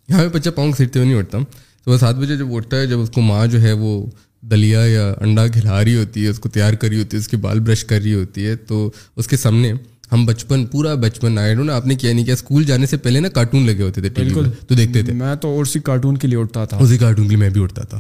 یہاں 0.10 0.20
پہ 0.24 0.28
بچہ 0.38 0.50
پاؤں 0.56 0.72
سیٹتے 0.78 1.00
ہوئے 1.00 1.10
نہیں 1.10 1.20
اٹھتا 1.20 1.38
صبح 1.86 1.98
سات 1.98 2.16
بجے 2.16 2.36
جب 2.38 2.54
اٹھتا 2.56 2.78
ہے 2.80 2.86
جب 2.88 3.00
اس 3.00 3.10
کو 3.16 3.22
ماں 3.22 3.46
جو 3.54 3.62
ہے 3.62 3.72
وہ 3.84 3.92
دلیا 4.52 4.84
یا 4.86 5.10
انڈا 5.22 5.46
کھلا 5.54 5.84
رہی 5.84 5.96
ہوتی 5.96 6.24
ہے 6.24 6.30
اس 6.30 6.40
کو 6.40 6.50
تیار 6.54 6.74
کر 6.74 6.88
رہی 6.88 7.00
ہوتی 7.00 7.18
ہے 7.18 7.20
اس 7.20 7.28
کے 7.28 7.38
بال 7.46 7.60
برش 7.68 7.84
کر 7.92 8.02
رہی 8.02 8.14
ہوتی 8.14 8.46
ہے 8.46 8.56
تو 8.72 8.90
اس 9.16 9.28
کے 9.28 9.38
سامنے 9.38 9.72
ہم 10.12 10.26
بچپن 10.26 10.66
پورا 10.72 10.94
بچپن 11.04 11.38
آئے 11.40 11.54
نا 11.56 11.76
آپ 11.76 11.86
نے 11.88 11.96
کیا 12.02 12.12
نہیں 12.14 12.26
کیا 12.26 12.34
اسکول 12.34 12.64
جانے 12.64 12.86
سے 12.86 12.98
پہلے 13.06 13.20
نا 13.20 13.30
کارٹون 13.38 13.66
لگے 13.66 13.84
ہوتے 13.84 14.02
تھے 14.02 14.10
بالکل 14.22 14.50
تو 14.68 14.76
دیکھتے 14.76 15.02
تھے 15.04 15.14
میں 15.22 15.34
تو 15.42 15.56
اور 15.56 15.66
سی 15.66 15.80
کارٹون 15.80 16.18
کارٹون 16.18 16.18
کے 16.18 16.22
کے 16.28 16.28
لیے 16.28 16.36
لیے 16.36 16.44
اٹھتا 16.44 16.66
تھا 17.16 17.24
اسی 17.26 17.36
میں 17.36 17.50
بھی 17.50 17.64
اٹھتا 17.64 17.84
تھا 17.94 17.98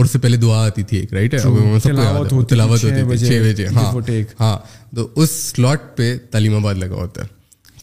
اس 0.00 0.10
سے 0.10 0.18
پہلے 0.18 0.36
دعا 0.46 0.64
آتی 0.66 0.82
تھی 0.88 0.96
ایک 0.98 1.12
رائٹ 1.14 1.34
تلاوت 1.82 2.32
ہوتی 2.32 3.28
ہے 3.30 3.66
ہاں۔ 3.76 3.84
ہاں، 4.40 4.56
تو 4.96 5.08
اس 5.22 5.30
سلاٹ 5.56 5.96
پہ 5.96 6.14
تعلیم 6.30 6.56
آباد 6.56 6.74
لگا 6.82 6.94
ہوتا 6.94 7.22
ہے 7.22 7.34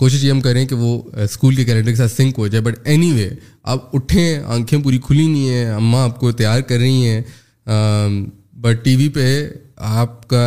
کوشش 0.03 0.23
یہ 0.23 0.31
ہم 0.31 0.39
کریں 0.41 0.65
کہ 0.67 0.75
وہ 0.75 0.89
اسکول 1.23 1.55
کے 1.55 1.63
کیلنڈر 1.65 1.89
کے 1.89 1.95
ساتھ 1.95 2.11
سنک 2.11 2.39
ہو 2.39 2.47
جائے 2.53 2.61
بٹ 2.63 2.79
اینی 2.93 3.11
وے 3.13 3.29
آپ 3.73 3.95
اٹھیں 3.95 4.37
آنکھیں 4.55 4.81
پوری 4.83 4.97
کھلی 5.05 5.25
نہیں 5.27 5.49
ہیں 5.49 5.65
اماں 5.71 6.03
آپ 6.03 6.19
کو 6.19 6.31
تیار 6.41 6.61
کر 6.69 6.77
رہی 6.79 7.05
ہیں 7.09 7.21
بٹ 8.61 8.83
ٹی 8.85 8.95
وی 8.95 9.07
پہ 9.17 9.27
آپ 10.01 10.27
کا 10.29 10.43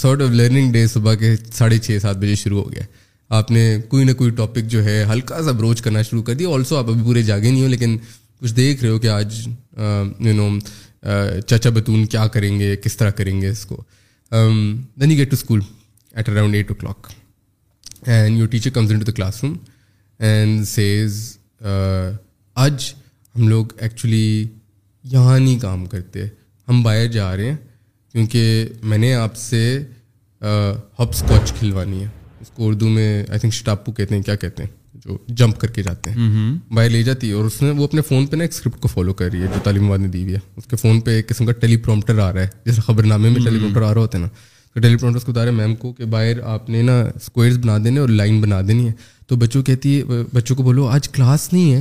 سارٹ 0.00 0.22
آف 0.22 0.30
لرننگ 0.40 0.72
ڈے 0.72 0.86
صبح 0.94 1.14
کے 1.22 1.34
ساڑھے 1.58 1.78
چھ 1.86 1.98
سات 2.02 2.16
بجے 2.20 2.34
شروع 2.44 2.62
ہو 2.62 2.70
گیا 2.72 2.82
آپ 3.38 3.50
نے 3.50 3.64
کوئی 3.88 4.04
نہ 4.04 4.12
کوئی 4.18 4.30
ٹاپک 4.44 4.70
جو 4.74 4.84
ہے 4.84 5.02
ہلکا 5.12 5.42
سا 5.42 5.50
اپروچ 5.50 5.82
کرنا 5.82 6.02
شروع 6.10 6.22
کر 6.28 6.34
دیا 6.34 6.54
آلسو 6.54 6.76
آپ 6.76 6.90
ابھی 6.90 7.02
پورے 7.04 7.22
جاگے 7.32 7.50
نہیں 7.50 7.62
ہو 7.62 7.68
لیکن 7.74 7.96
کچھ 8.40 8.54
دیکھ 8.60 8.82
رہے 8.84 8.90
ہو 8.92 8.98
کہ 8.98 9.08
آج 9.18 9.46
یو 9.76 10.34
نو 10.36 10.48
چچا 11.48 11.70
بتون 11.80 12.06
کیا 12.14 12.26
کریں 12.36 12.52
گے 12.60 12.74
کس 12.84 12.96
طرح 12.96 13.10
کریں 13.20 13.40
گے 13.40 13.48
اس 13.48 13.64
کو 13.66 13.82
then 15.00 15.10
you 15.10 15.16
get 15.18 15.30
to 15.30 15.36
school 15.40 15.60
at 16.14 16.28
around 16.28 16.54
eight 16.54 16.70
o'clock 16.80 17.06
and 18.06 18.38
your 18.38 18.46
teacher 18.48 18.70
comes 18.74 18.92
into 18.98 19.04
the 19.04 19.12
classroom 19.44 19.56
and 20.26 20.66
says 20.68 21.36
آج 22.62 22.84
ہم 23.36 23.48
لوگ 23.48 23.66
ایکچولی 23.82 24.46
یہاں 25.12 25.38
نہیں 25.38 25.58
کام 25.58 25.84
کرتے 25.86 26.24
ہم 26.68 26.82
باہر 26.82 27.06
جا 27.12 27.34
رہے 27.36 27.48
ہیں 27.50 27.56
کیونکہ 28.12 28.64
میں 28.88 28.98
نے 28.98 29.12
آپ 29.14 29.36
سے 29.36 29.62
ہپ 30.42 31.08
اسکاچ 31.10 31.52
کھلوانی 31.58 32.02
ہے 32.02 32.08
اس 32.40 32.50
کو 32.54 32.68
اردو 32.68 32.88
میں 32.88 33.22
آئی 33.30 33.38
تھنک 33.40 33.52
شٹاپو 33.54 33.92
کہتے 33.92 34.14
ہیں 34.14 34.22
کیا 34.22 34.34
کہتے 34.34 34.62
ہیں 34.62 34.78
جو 35.04 35.16
جمپ 35.38 35.58
کر 35.58 35.70
کے 35.70 35.82
جاتے 35.82 36.10
ہیں 36.10 36.50
باہر 36.74 36.88
لے 36.90 37.02
جاتی 37.02 37.28
ہے 37.28 37.32
اور 37.34 37.44
اس 37.44 37.60
نے 37.62 37.70
وہ 37.70 37.84
اپنے 37.84 38.00
فون 38.08 38.26
پہ 38.26 38.36
نا 38.36 38.42
ایک 38.44 38.52
اسکرپٹ 38.54 38.80
کو 38.80 38.88
فالو 38.88 39.12
کر 39.14 39.30
رہی 39.32 39.40
ہے 39.42 39.46
جو 39.54 39.58
تعلیم 39.64 39.86
آباد 39.86 39.98
نے 39.98 40.08
دی 40.08 40.22
ہوئی 40.22 40.34
ہے 40.34 40.38
اس 40.56 40.66
کے 40.70 40.76
فون 40.76 41.00
پہ 41.00 41.10
ایک 41.16 41.28
قسم 41.28 41.46
کا 41.46 41.52
ٹیلی 41.60 41.76
پرومپٹر 41.76 42.18
آ 42.18 42.32
رہا 42.32 42.42
ہے 42.42 42.48
جیسے 42.66 42.80
خبر 42.86 43.06
نامے 43.12 43.28
میں 43.28 43.40
ٹیلی 43.44 43.58
پرومپٹر 43.58 43.82
آ 43.82 43.92
رہا 43.94 44.00
ہوتا 44.00 44.18
ہے 44.18 44.22
نا 44.22 44.28
ڈیلیپرس 44.78 45.24
کو 45.24 45.32
بتا 45.32 45.44
رہے 45.44 45.50
ہیں 45.50 45.58
میم 45.58 45.74
کو 45.76 45.92
کہ 45.92 46.04
باہر 46.10 46.40
آپ 46.52 46.68
نے 46.70 46.82
نا 46.82 46.98
اسکوئرز 47.14 47.56
بنا 47.58 47.76
دینے 47.84 48.00
اور 48.00 48.08
لائن 48.08 48.40
بنا 48.40 48.60
دینی 48.68 48.86
ہے 48.86 48.92
تو 49.28 49.36
بچوں 49.36 49.62
کہتی 49.62 49.98
ہے 49.98 50.20
بچوں 50.32 50.56
کو 50.56 50.62
بولو 50.62 50.86
آج 50.88 51.08
کلاس 51.08 51.52
نہیں 51.52 51.72
ہے 51.72 51.80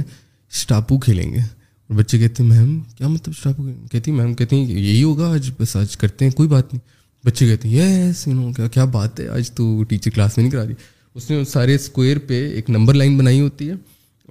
اسٹاپو 0.54 0.98
کھیلیں 1.00 1.32
گے 1.34 1.38
اور 1.40 1.96
بچے 1.98 2.18
کہتے 2.20 2.44
ہیں 2.44 2.50
میم 2.50 2.80
کیا 2.98 3.08
مطلب 3.08 3.34
اسٹاپو 3.38 3.64
کہتی 3.92 4.12
میم 4.12 4.34
کہتی 4.34 4.56
ہیں 4.56 4.66
یہی 4.80 5.04
ہوگا 5.04 5.32
آج 5.34 5.52
بس 5.60 5.76
آج 5.76 5.96
کرتے 5.98 6.26
ہیں 6.26 6.32
کوئی 6.38 6.50
بات 6.50 6.74
نہیں 6.74 6.88
بچے 7.28 7.46
کہتے 7.48 7.68
ہیں 7.70 7.76
یس 8.10 8.28
یو 8.28 8.34
نو 8.34 8.68
کیا 8.72 8.86
بات 8.98 9.20
ہے 9.20 9.28
آج 9.30 9.52
تو 9.56 9.84
ٹیچر 9.90 10.12
کلاس 10.16 10.38
میں 10.38 10.44
نہیں 10.44 10.52
کرا 10.52 10.66
رہی 10.66 10.74
اس 11.16 11.30
نے 11.30 11.44
سارے 11.52 11.76
اسکوئر 11.76 12.18
پہ 12.28 12.46
ایک 12.56 12.70
نمبر 12.70 12.94
لائن 12.94 13.18
بنائی 13.18 13.40
ہوتی 13.42 13.70
ہے 13.70 13.74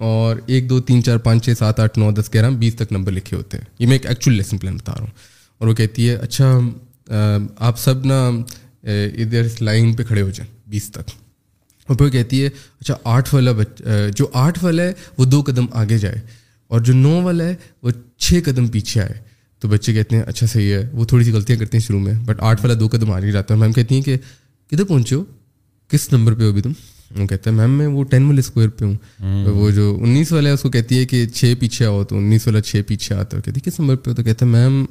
اور 0.07 0.35
ایک 0.47 0.69
دو 0.69 0.79
تین 0.89 1.03
چار 1.03 1.17
پانچ 1.23 1.45
چھ 1.45 1.57
سات 1.59 1.79
آٹھ 1.79 1.99
نو 1.99 2.11
دس 2.19 2.29
گیارہ 2.33 2.49
بیس 2.59 2.75
تک 2.77 2.91
نمبر 2.91 3.11
لکھے 3.11 3.37
ہوتے 3.37 3.57
ہیں 3.57 3.65
یہ 3.79 3.87
میں 3.87 3.95
ایک 3.95 4.05
ایکچوئل 4.09 4.37
لیسن 4.37 4.57
پلان 4.57 4.77
بتا 4.77 4.93
رہا 4.93 5.01
ہوں 5.01 5.11
اور 5.59 5.67
وہ 5.67 5.73
کہتی 5.75 6.09
ہے 6.09 6.15
اچھا 6.15 6.53
آپ 7.11 7.79
سب 7.79 8.05
نا 8.05 8.19
ادھر 8.91 9.47
لائن 9.61 9.93
پہ 9.95 10.03
کھڑے 10.07 10.21
ہو 10.21 10.29
جائیں 10.33 10.51
بیس 10.71 10.89
تک 10.93 11.09
اور 11.87 11.95
پھر 11.97 12.09
کہتی 12.09 12.43
ہے 12.43 12.49
اچھا 12.79 12.95
آٹھ 13.13 13.33
والا 13.35 13.51
بچ 13.57 13.81
جو 14.15 14.27
آٹھ 14.43 14.63
والا 14.63 14.83
ہے 14.83 14.91
وہ 15.17 15.25
دو 15.25 15.41
قدم 15.47 15.65
آگے 15.81 15.97
جائے 15.97 16.19
اور 16.71 16.79
جو 16.87 16.93
نو 16.93 17.21
والا 17.23 17.43
ہے 17.43 17.55
وہ 17.83 17.91
چھ 18.17 18.39
قدم 18.45 18.67
پیچھے 18.77 19.01
آئے 19.01 19.13
تو 19.61 19.67
بچے 19.67 19.93
کہتے 19.93 20.15
ہیں 20.15 20.23
اچھا 20.27 20.47
صحیح 20.47 20.73
ہے 20.73 20.87
وہ 20.93 21.05
تھوڑی 21.05 21.23
سی 21.23 21.31
غلطیاں 21.33 21.57
کرتے 21.59 21.77
ہیں 21.77 21.85
شروع 21.85 21.99
میں 21.99 22.13
بٹ 22.25 22.41
آٹھ 22.49 22.61
والا 22.65 22.77
دو 22.79 22.87
قدم 22.91 23.11
آگے 23.11 23.31
جاتا 23.31 23.53
ہے 23.53 23.59
میم 23.59 23.71
کہتی 23.73 23.95
ہیں 23.95 24.01
کہ 24.01 24.17
کدھر 24.71 24.83
پہنچے 24.83 25.15
ہو 25.15 25.23
کس 25.91 26.11
نمبر 26.13 26.33
پہ 26.33 26.43
ہو 26.43 26.49
ابھی 26.49 26.61
تم 26.61 26.71
وہ 27.19 27.25
کہتا 27.27 27.49
ہے 27.49 27.55
میم 27.55 27.71
میں 27.77 27.87
وہ 27.87 28.03
ٹین 28.09 28.25
والے 28.25 28.39
اسکوائر 28.39 28.67
پہ 28.79 28.85
ہوں 28.85 29.45
وہ 29.55 29.69
جو 29.75 29.95
انیس 30.01 30.31
والا 30.31 30.49
ہے 30.49 30.53
اس 30.53 30.61
کو 30.61 30.69
کہتی 30.71 30.99
ہے 30.99 31.05
کہ 31.13 31.25
چھ 31.27 31.53
پیچھے 31.59 31.85
آؤ 31.85 32.03
تو 32.09 32.17
انیس 32.17 32.47
والا 32.47 32.61
چھ 32.71 32.81
پیچھے 32.87 33.15
آتا 33.15 33.37
ہے 33.37 33.41
کہتی 33.45 33.59
ہے 33.65 33.69
کس 33.69 33.79
نمبر 33.79 33.95
پہ 34.03 34.09
ہو 34.09 34.15
تو 34.15 34.23
کہتا 34.23 34.45
ہے 34.45 34.51
ma'am 34.51 34.83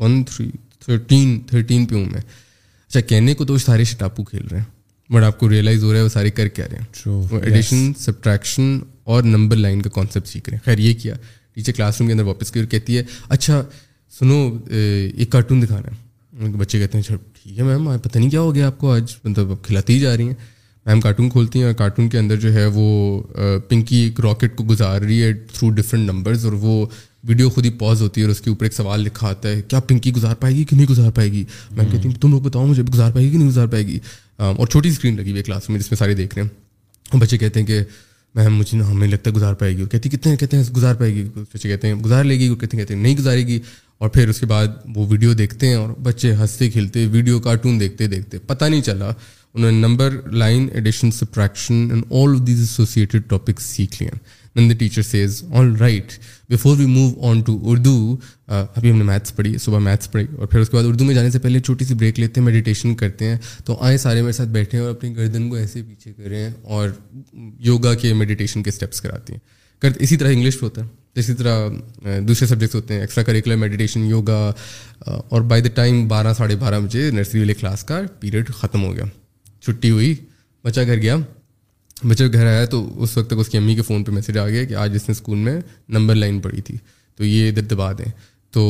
one 0.00 0.22
three 0.30 0.50
thirteen 0.84 1.38
thirteen 1.48 1.86
پہ 1.86 1.94
ہوں 1.94 2.04
میں 2.10 2.20
اچھا 2.86 3.00
کہنے 3.08 3.34
کو 3.34 3.44
تو 3.44 3.52
وہ 3.52 3.58
سارے 3.64 3.84
شٹاپو 3.90 4.22
کھیل 4.24 4.46
رہے 4.50 4.58
ہیں 4.58 5.12
بٹ 5.14 5.22
آپ 5.24 5.38
کو 5.38 5.48
ریئلائز 5.50 5.82
ہو 5.84 5.92
رہا 5.92 5.98
ہے 5.98 6.04
وہ 6.04 6.08
سارے 6.08 6.30
کر 6.30 6.48
کے 6.56 6.62
آ 6.62 6.66
رہے 6.72 6.78
ہیں 6.78 7.38
ایڈیشن 7.42 7.92
سبٹریکشن 7.98 8.78
اور 9.12 9.22
نمبر 9.22 9.56
لائن 9.56 9.82
کا 9.82 9.90
کانسیپٹ 9.94 10.28
سیکھ 10.28 10.48
رہے 10.48 10.56
ہیں 10.56 10.64
خیر 10.64 10.78
یہ 10.84 10.94
کیا 11.02 11.14
ٹیچر 11.54 11.72
کلاس 11.72 11.98
روم 12.00 12.08
کے 12.08 12.12
اندر 12.12 12.24
واپس 12.24 12.50
کی 12.52 12.60
اور 12.60 12.66
کہتی 12.70 12.96
ہے 12.98 13.02
اچھا 13.28 13.62
سنو 14.18 14.36
ایک 15.18 15.30
کارٹون 15.32 15.62
دکھانا 15.62 15.90
ہے 16.46 16.48
بچے 16.58 16.78
کہتے 16.78 16.98
ہیں 16.98 17.02
اچھا 17.04 17.16
ٹھیک 17.42 17.58
ہے 17.58 17.64
میم 17.64 17.90
پتہ 18.02 18.18
نہیں 18.18 18.30
کیا 18.30 18.40
ہو 18.40 18.54
گیا 18.54 18.66
آپ 18.66 18.78
کو 18.78 18.92
آج 18.94 19.14
مطلب 19.24 19.52
کھلاتی 19.64 19.94
ہی 19.94 20.00
جا 20.00 20.16
رہی 20.16 20.26
ہیں 20.26 20.34
میم 20.86 21.00
کارٹون 21.00 21.28
کھولتی 21.30 21.58
ہیں 21.58 21.66
اور 21.66 21.74
کارٹون 21.76 22.08
کے 22.08 22.18
اندر 22.18 22.36
جو 22.40 22.52
ہے 22.54 22.64
وہ 22.74 23.20
پنکی 23.68 23.96
ایک 23.96 24.20
راکٹ 24.26 24.56
کو 24.56 24.64
گزار 24.70 25.00
رہی 25.00 25.22
ہے 25.22 25.32
تھرو 25.52 25.70
ڈفرینٹ 25.80 26.10
نمبرز 26.10 26.44
اور 26.44 26.52
وہ 26.62 26.84
ویڈیو 27.28 27.48
خود 27.50 27.64
ہی 27.64 27.70
پاز 27.78 28.02
ہوتی 28.02 28.20
ہے 28.20 28.26
اور 28.26 28.30
اس 28.32 28.40
کے 28.40 28.50
اوپر 28.50 28.64
ایک 28.64 28.74
سوال 28.74 29.00
لکھا 29.00 29.28
آتا 29.28 29.48
ہے 29.48 29.60
کیا 29.68 29.80
پنکی 29.88 30.12
گزار 30.16 30.34
پائے 30.40 30.54
گی 30.54 30.64
کہ 30.64 30.76
نہیں 30.76 30.86
گزار 30.90 31.10
پائے 31.14 31.30
گی 31.32 31.44
میں 31.76 31.84
کہتی 31.90 32.06
ہوں 32.08 32.14
تم 32.20 32.30
لوگ 32.30 32.40
بتاؤ 32.42 32.66
مجھے 32.66 32.82
گزار 32.92 33.10
پائے 33.12 33.24
گی 33.24 33.30
کہ 33.30 33.36
نہیں 33.38 33.48
گزار 33.48 33.66
پائے 33.74 33.86
گی 33.86 33.98
اور 34.58 34.66
چھوٹی 34.66 34.88
اسکرین 34.88 35.16
لگی 35.16 35.30
ہوئی 35.30 35.42
کلاس 35.42 35.68
میں 35.70 35.78
جس 35.80 35.90
میں 35.90 35.96
سارے 35.98 36.14
دیکھ 36.20 36.38
رہے 36.38 36.44
ہیں 37.12 37.18
بچے 37.20 37.38
کہتے 37.38 37.60
ہیں 37.60 37.66
کہ 37.66 37.80
میم 38.34 38.56
مجھے 38.56 38.78
ہمیں 38.80 39.06
لگتا 39.08 39.30
ہے 39.30 39.34
گزار 39.34 39.54
پائے 39.60 39.76
گی 39.76 39.80
اور 39.82 39.88
کہتی 39.90 40.08
کتنے 40.08 40.36
کہتے 40.40 40.56
ہیں 40.56 40.64
گزار 40.76 40.94
پائے 40.94 41.14
گی 41.14 41.24
بچے 41.36 41.68
کہتے 41.68 41.88
ہیں 41.88 41.94
گزار 42.04 42.24
لے 42.24 42.38
گی 42.38 42.48
اور 42.48 42.56
کہتے 42.56 42.76
ہیں 42.76 42.84
کہتے 42.84 42.94
ہیں 42.94 43.02
نہیں 43.02 43.16
گزارے 43.18 43.46
گی 43.46 43.58
اور 43.98 44.08
پھر 44.08 44.28
اس 44.28 44.40
کے 44.40 44.46
بعد 44.46 44.66
وہ 44.94 45.06
ویڈیو 45.10 45.32
دیکھتے 45.42 45.68
ہیں 45.68 45.74
اور 45.76 45.88
بچے 46.02 46.34
ہنستے 46.36 46.70
کھیلتے 46.70 47.06
ویڈیو 47.12 47.40
کارٹون 47.46 47.80
دیکھتے 47.80 48.06
دیکھتے 48.14 48.38
پتہ 48.46 48.64
نہیں 48.64 48.82
چلا 48.82 49.08
انہوں 49.52 49.70
نے 49.70 49.78
number 49.80 50.20
line 50.32 50.68
addition 50.74 51.10
subtraction 51.10 51.86
and 51.90 52.04
all 52.22 52.34
of 52.40 52.46
these 52.46 52.60
associated 52.60 53.22
topics 53.30 53.62
سیکھ 53.76 54.02
لیے 54.02 54.10
ہیں 54.12 54.18
then 54.56 54.68
the 54.70 54.74
teacher 54.78 55.02
says 55.02 55.42
all 55.58 55.74
right 55.80 56.12
before 56.50 56.76
we 56.78 56.86
move 56.86 57.30
on 57.30 57.40
to 57.46 57.58
Urdu 57.70 58.16
ابھی 58.46 58.90
ہم 58.90 58.96
نے 58.98 59.04
میتھس 59.04 59.34
پڑھی 59.36 59.56
صبح 59.64 59.78
میتھس 59.78 60.10
پڑھی 60.12 60.26
اور 60.38 60.46
پھر 60.46 60.60
اس 60.60 60.68
کے 60.70 60.76
بعد 60.76 60.84
اردو 60.84 61.04
میں 61.04 61.14
جانے 61.14 61.30
سے 61.30 61.38
پہلے 61.38 61.60
چھوٹی 61.60 61.84
سی 61.84 61.94
بریک 61.94 62.18
لیتے 62.20 62.40
ہیں 62.40 62.44
میڈیٹیشن 62.46 62.94
کرتے 63.02 63.28
ہیں 63.28 63.36
تو 63.64 63.76
آئیں 63.84 63.96
سارے 64.04 64.20
میرے 64.22 64.32
ساتھ 64.32 64.48
بیٹھے 64.58 64.78
ہیں 64.78 64.84
اور 64.84 64.94
اپنی 64.94 65.14
گردن 65.16 65.48
کو 65.50 65.54
ایسے 65.56 65.82
پیچھے 65.88 66.12
کریں 66.16 66.48
اور 66.76 66.88
یوگا 67.68 67.94
کے 68.02 68.12
میڈیٹیشن 68.22 68.62
کے 68.62 68.70
اسٹیپس 68.70 69.00
کراتی 69.00 69.32
ہیں 69.32 69.40
کرتے 69.82 70.04
اسی 70.04 70.16
طرح 70.16 70.32
انگلش 70.32 70.62
ہوتا 70.62 70.82
ہے 70.84 71.20
اسی 71.20 71.34
طرح 71.34 71.68
دوسرے 72.28 72.46
سبجیکٹس 72.46 72.74
ہوتے 72.74 72.94
ہیں 72.94 73.00
ایکسٹرا 73.00 73.24
کریکولر 73.24 73.56
میڈیٹیشن 73.56 74.04
یوگا 74.06 74.52
اور 75.06 75.42
بائی 75.52 75.62
دا 75.62 75.68
ٹائم 75.74 76.06
بارہ 76.08 76.34
ساڑھے 76.38 76.56
بارہ 76.56 76.80
بجے 76.80 77.10
نرسری 77.12 77.40
والے 77.40 77.54
کلاس 77.60 77.84
کا 77.84 78.00
پیریڈ 78.20 78.48
ختم 78.58 78.84
ہو 78.84 78.94
گیا 78.94 79.04
چھٹی 79.66 79.90
ہوئی 79.90 80.14
بچہ 80.64 80.80
گھر 80.86 80.98
گیا 81.02 81.16
بچہ 82.08 82.24
گھر 82.32 82.46
آیا 82.46 82.64
تو 82.70 82.82
اس 83.02 83.16
وقت 83.18 83.26
تک 83.30 83.38
اس 83.38 83.48
کی 83.48 83.58
امی 83.58 83.74
کے 83.76 83.82
فون 83.82 84.04
پہ 84.04 84.12
میسج 84.12 84.38
آ 84.38 84.48
گیا 84.48 84.64
کہ 84.64 84.74
آج 84.82 84.94
اس 84.96 85.08
نے 85.08 85.12
اسکول 85.12 85.38
میں 85.38 85.58
نمبر 85.96 86.14
لائن 86.14 86.38
پڑھی 86.40 86.60
تھی 86.66 86.76
تو 87.16 87.24
یہ 87.24 87.48
ادھر 87.48 87.62
دبا 87.74 87.90
دیں 87.98 88.10
تو 88.54 88.60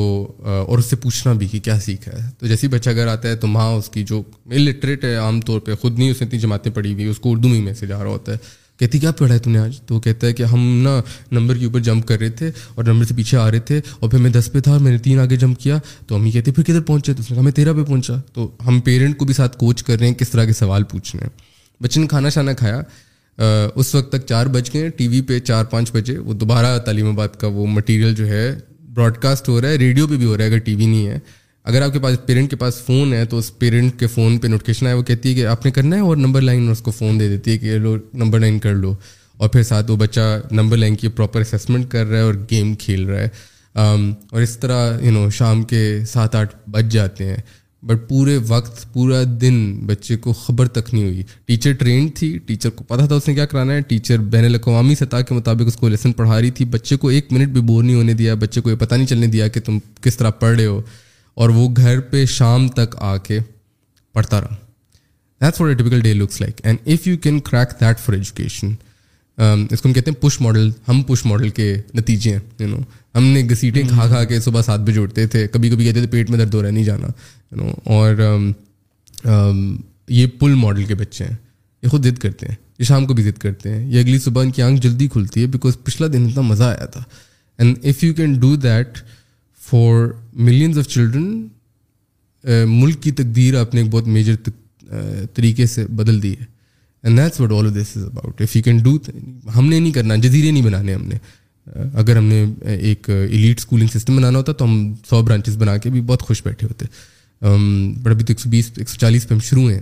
اور 0.50 0.78
اس 0.78 0.86
سے 0.90 0.96
پوچھنا 1.02 1.32
بھی 1.40 1.46
کہ 1.48 1.58
کیا 1.64 1.78
سیکھا 1.80 2.12
ہے 2.22 2.28
تو 2.38 2.46
جیسے 2.46 2.66
ہی 2.66 2.72
بچہ 2.72 2.90
گھر 2.94 3.06
آتا 3.08 3.28
ہے 3.28 3.36
تو 3.36 3.46
ماں 3.46 3.70
اس 3.74 3.88
کی 3.92 4.02
جو 4.06 4.22
الٹریٹ 4.50 5.04
ہے 5.04 5.14
عام 5.16 5.40
طور 5.40 5.60
پہ 5.66 5.74
خود 5.80 5.98
نہیں 5.98 6.10
اس 6.10 6.20
نے 6.20 6.26
اتنی 6.26 6.38
جماعتیں 6.40 6.70
پڑھی 6.74 6.92
ہوئی 6.92 7.04
اس 7.08 7.18
کو 7.18 7.30
اردو 7.32 7.48
میں 7.48 7.60
ہی 7.72 7.92
آ 7.92 7.98
رہا 7.98 8.04
ہوتا 8.10 8.32
ہے 8.32 8.36
کہتی 8.80 8.98
کیا 8.98 9.10
پڑھا 9.12 9.34
ہے 9.34 9.38
تم 9.38 9.50
نے 9.52 9.58
آج 9.58 9.80
تو 9.86 9.94
وہ 9.94 10.00
کہتا 10.00 10.26
ہے 10.26 10.32
کہ 10.34 10.42
ہم 10.52 10.60
نا 10.84 11.00
نمبر 11.38 11.56
کے 11.58 11.64
اوپر 11.64 11.80
جمپ 11.88 12.06
کر 12.08 12.18
رہے 12.18 12.28
تھے 12.36 12.50
اور 12.74 12.84
نمبر 12.84 13.04
سے 13.04 13.14
پیچھے 13.14 13.36
آ 13.38 13.50
رہے 13.50 13.58
تھے 13.70 13.80
اور 13.98 14.10
پھر 14.10 14.18
میں 14.18 14.30
دس 14.36 14.50
پہ 14.52 14.60
تھا 14.68 14.72
اور 14.72 14.80
میں 14.80 14.92
نے 14.92 14.98
تین 15.08 15.18
آگے 15.20 15.36
جمپ 15.42 15.58
کیا 15.60 15.78
تو 16.06 16.14
امی 16.14 16.30
کہتی 16.30 16.50
پھر 16.50 16.62
کدھر 16.66 16.80
پہنچے 16.90 17.14
تو 17.14 17.20
اس 17.22 17.30
نے 17.30 17.34
کہا 17.36 17.44
میں 17.44 17.52
تیرہ 17.58 17.72
پہ 17.74 17.82
پہنچا 17.88 18.14
تو 18.34 18.50
ہم 18.66 18.80
پیرنٹ 18.84 19.16
کو 19.18 19.24
بھی 19.24 19.34
ساتھ 19.34 19.56
کوچ 19.58 19.82
کر 19.82 19.98
رہے 19.98 20.06
ہیں 20.08 20.14
کس 20.18 20.28
طرح 20.30 20.44
کے 20.44 20.52
سوال 20.62 20.82
پوچھ 20.92 21.14
رہے 21.16 21.26
ہیں 21.26 21.82
بچے 21.84 22.00
نے 22.00 22.06
کھانا 22.06 22.28
شانا 22.38 22.52
کھایا 22.62 22.80
اس 23.42 23.94
وقت 23.94 24.10
تک 24.12 24.26
چار 24.28 24.46
بج 24.54 24.68
گئے 24.72 24.88
ٹی 24.96 25.06
وی 25.08 25.20
پہ 25.28 25.38
چار 25.38 25.64
پانچ 25.70 25.92
بجے 25.92 26.16
وہ 26.24 26.32
دوبارہ 26.40 26.78
تعلیم 26.86 27.06
آباد 27.08 27.36
کا 27.40 27.46
وہ 27.52 27.66
مٹیریل 27.66 28.14
جو 28.14 28.26
ہے 28.28 28.44
براڈ 28.94 29.16
کاسٹ 29.22 29.48
ہو 29.48 29.60
رہا 29.60 29.68
ہے 29.68 29.76
ریڈیو 29.78 30.06
پہ 30.06 30.16
بھی 30.16 30.26
ہو 30.26 30.36
رہا 30.36 30.44
ہے 30.44 30.48
اگر 30.48 30.58
ٹی 30.64 30.74
وی 30.76 30.86
نہیں 30.86 31.06
ہے 31.06 31.18
اگر 31.70 31.82
آپ 31.82 31.92
کے 31.92 31.98
پاس 32.02 32.16
پیرنٹ 32.26 32.50
کے 32.50 32.56
پاس 32.56 32.80
فون 32.86 33.12
ہے 33.14 33.24
تو 33.30 33.38
اس 33.38 33.50
پیرنٹ 33.58 33.98
کے 34.00 34.06
فون 34.14 34.36
پہ 34.38 34.48
نوٹیفکیشن 34.48 34.86
آئے 34.86 34.94
وہ 34.96 35.02
کہتی 35.10 35.28
ہے 35.28 35.34
کہ 35.34 35.46
آپ 35.46 35.64
نے 35.64 35.70
کرنا 35.78 35.96
ہے 35.96 36.00
اور 36.00 36.16
نمبر 36.16 36.40
لائن 36.40 36.68
اس 36.70 36.80
کو 36.82 36.90
فون 36.98 37.20
دے 37.20 37.28
دیتی 37.28 37.50
ہے 37.50 37.58
کہ 37.58 37.78
لو 37.78 37.96
نمبر 38.22 38.40
لائن 38.40 38.58
کر 38.58 38.74
لو 38.74 38.94
اور 39.38 39.48
پھر 39.48 39.62
ساتھ 39.62 39.90
وہ 39.90 39.96
بچہ 39.96 40.38
نمبر 40.50 40.76
لائن 40.76 40.96
کی 41.02 41.08
پراپر 41.08 41.40
اسسمنٹ 41.40 41.90
کر 41.90 42.06
رہا 42.06 42.16
ہے 42.18 42.22
اور 42.22 42.34
گیم 42.50 42.74
کھیل 42.84 43.04
رہا 43.10 43.20
ہے 43.20 43.98
اور 44.32 44.42
اس 44.42 44.56
طرح 44.60 44.98
یو 45.02 45.10
نو 45.12 45.28
شام 45.40 45.62
کے 45.72 45.82
سات 46.08 46.34
آٹھ 46.34 46.54
بج 46.70 46.90
جاتے 46.92 47.24
ہیں 47.28 47.36
بٹ 47.86 48.08
پورے 48.08 48.36
وقت 48.46 48.82
پورا 48.92 49.22
دن 49.40 49.54
بچے 49.86 50.16
کو 50.24 50.32
خبر 50.32 50.66
تک 50.68 50.92
نہیں 50.94 51.04
ہوئی 51.04 51.22
ٹیچر 51.46 51.72
ٹرینڈ 51.80 52.14
تھی 52.16 52.36
ٹیچر 52.46 52.70
کو 52.76 52.84
پتہ 52.88 53.06
تھا 53.08 53.14
اس 53.16 53.28
نے 53.28 53.34
کیا 53.34 53.46
کرانا 53.52 53.72
ہے 53.74 53.80
ٹیچر 53.92 54.18
بین 54.34 54.44
الاقوامی 54.44 54.94
سطح 54.94 55.20
کے 55.28 55.34
مطابق 55.34 55.66
اس 55.68 55.76
کو 55.76 55.88
لیسن 55.88 56.12
پڑھا 56.18 56.40
رہی 56.40 56.50
تھی 56.58 56.64
بچے 56.74 56.96
کو 57.04 57.08
ایک 57.08 57.32
منٹ 57.32 57.48
بھی 57.52 57.60
بور 57.70 57.82
نہیں 57.84 57.96
ہونے 57.96 58.12
دیا 58.14 58.34
بچے 58.42 58.60
کو 58.60 58.70
یہ 58.70 58.76
پتہ 58.80 58.94
نہیں 58.94 59.06
چلنے 59.06 59.26
دیا 59.36 59.48
کہ 59.54 59.60
تم 59.66 59.78
کس 60.02 60.16
طرح 60.16 60.30
پڑھ 60.40 60.54
رہے 60.56 60.66
ہو 60.66 60.80
اور 61.40 61.48
وہ 61.58 61.68
گھر 61.76 62.00
پہ 62.10 62.24
شام 62.36 62.68
تک 62.80 62.96
آ 62.98 63.16
کے 63.28 63.38
پڑھتا 64.14 64.40
رہا 64.40 64.56
that's 65.42 65.58
for 65.58 65.68
a 65.68 65.74
typical 65.74 66.00
day 66.02 66.14
looks 66.14 66.40
like 66.40 66.60
and 66.64 66.78
if 66.90 67.06
you 67.08 67.16
can 67.22 67.40
crack 67.50 67.80
that 67.80 67.98
for 68.06 68.14
education 68.14 68.72
اس 69.40 69.82
کو 69.82 69.88
ہم 69.88 69.92
کہتے 69.94 70.10
ہیں 70.10 70.16
پش 70.22 70.40
ماڈل 70.40 70.70
ہم 70.88 71.02
پش 71.06 71.24
ماڈل 71.26 71.48
کے 71.58 71.66
نتیجے 71.94 72.30
ہیں 72.32 72.38
یو 72.58 72.66
نو 72.68 72.76
ہم 73.16 73.24
نے 73.34 73.42
گھسیٹیں 73.50 73.82
کھا 73.88 74.06
کھا 74.08 74.22
کے 74.32 74.40
صبح 74.40 74.62
سات 74.62 74.80
بجے 74.88 75.00
اٹھتے 75.00 75.26
تھے 75.34 75.46
کبھی 75.52 75.70
کبھی 75.70 75.84
کہتے 75.84 76.00
تھے 76.00 76.08
پیٹ 76.10 76.30
میں 76.30 76.38
درد 76.38 76.54
ہو 76.54 76.60
رہا 76.62 76.66
ہے 76.68 76.72
نہیں 76.72 76.84
جانا 76.84 77.06
یو 77.50 77.62
نو 77.62 77.70
اور 77.84 78.42
یہ 80.18 80.26
پل 80.40 80.54
ماڈل 80.64 80.84
کے 80.84 80.94
بچے 81.02 81.24
ہیں 81.24 81.34
یہ 81.82 81.88
خود 81.88 82.06
ضد 82.06 82.18
کرتے 82.22 82.46
ہیں 82.48 82.54
یہ 82.78 82.84
شام 82.84 83.06
کو 83.06 83.14
بھی 83.14 83.22
ضد 83.22 83.38
کرتے 83.38 83.72
ہیں 83.74 83.84
یہ 83.92 84.00
اگلی 84.00 84.18
صبح 84.28 84.42
ان 84.42 84.50
کی 84.56 84.62
آنکھ 84.62 84.80
جلدی 84.82 85.08
کھلتی 85.12 85.42
ہے 85.42 85.46
بیکاز 85.54 85.78
پچھلا 85.84 86.06
دن 86.12 86.26
اتنا 86.26 86.42
مزہ 86.50 86.64
آیا 86.64 86.86
تھا 86.96 87.02
and 87.58 87.76
if 87.82 88.04
you 88.04 88.14
can 88.14 88.38
do 88.40 88.54
that 88.66 88.98
for 89.70 90.06
millions 90.48 90.78
of 90.78 90.88
children 90.88 92.66
ملک 92.80 93.02
کی 93.02 93.10
تقدیر 93.22 93.58
آپ 93.60 93.74
نے 93.74 93.80
ایک 93.80 93.90
بہت 93.90 94.06
میجر 94.18 94.34
طریقے 95.34 95.66
سے 95.74 95.86
بدل 95.96 96.22
دی 96.22 96.32
ہے 96.40 96.44
and 97.02 97.18
that's 97.18 97.40
what 97.40 97.52
all 97.52 97.66
of 97.66 97.72
this 97.74 97.96
is 97.96 98.04
about 98.04 98.40
if 98.40 98.56
you 98.56 98.62
can 98.62 98.78
do 98.84 98.96
ہم 99.56 99.66
نے 99.68 99.78
نہیں 99.78 99.92
کرنا 99.92 100.16
جزیرے 100.22 100.50
نہیں 100.50 100.62
بنانے 100.64 100.94
ہم 100.94 101.02
نے 101.08 101.18
اگر 102.00 102.16
ہم 102.16 102.24
نے 102.24 102.44
ایک 102.76 103.08
ایلیٹ 103.10 103.58
اسکولنگ 103.58 103.88
سسٹم 103.98 104.16
بنانا 104.16 104.38
ہوتا 104.38 104.52
تو 104.52 104.64
ہم 104.64 104.92
سو 105.08 105.22
برانچز 105.22 105.56
بنا 105.58 105.76
کے 105.84 105.90
بھی 105.90 106.00
بہت 106.06 106.22
خوش 106.22 106.42
بیٹھے 106.44 106.66
ہوتے 106.70 106.86
بٹ 108.02 108.10
ابھی 108.10 108.24
تو 108.24 108.32
ایک 108.32 108.40
سو 108.40 108.48
بیس 108.50 108.70
ایک 108.78 108.88
سو 108.90 108.98
چالیس 109.00 109.28
پہ 109.28 109.34
ہم 109.34 109.40
شروع 109.50 109.70
ہیں 109.70 109.80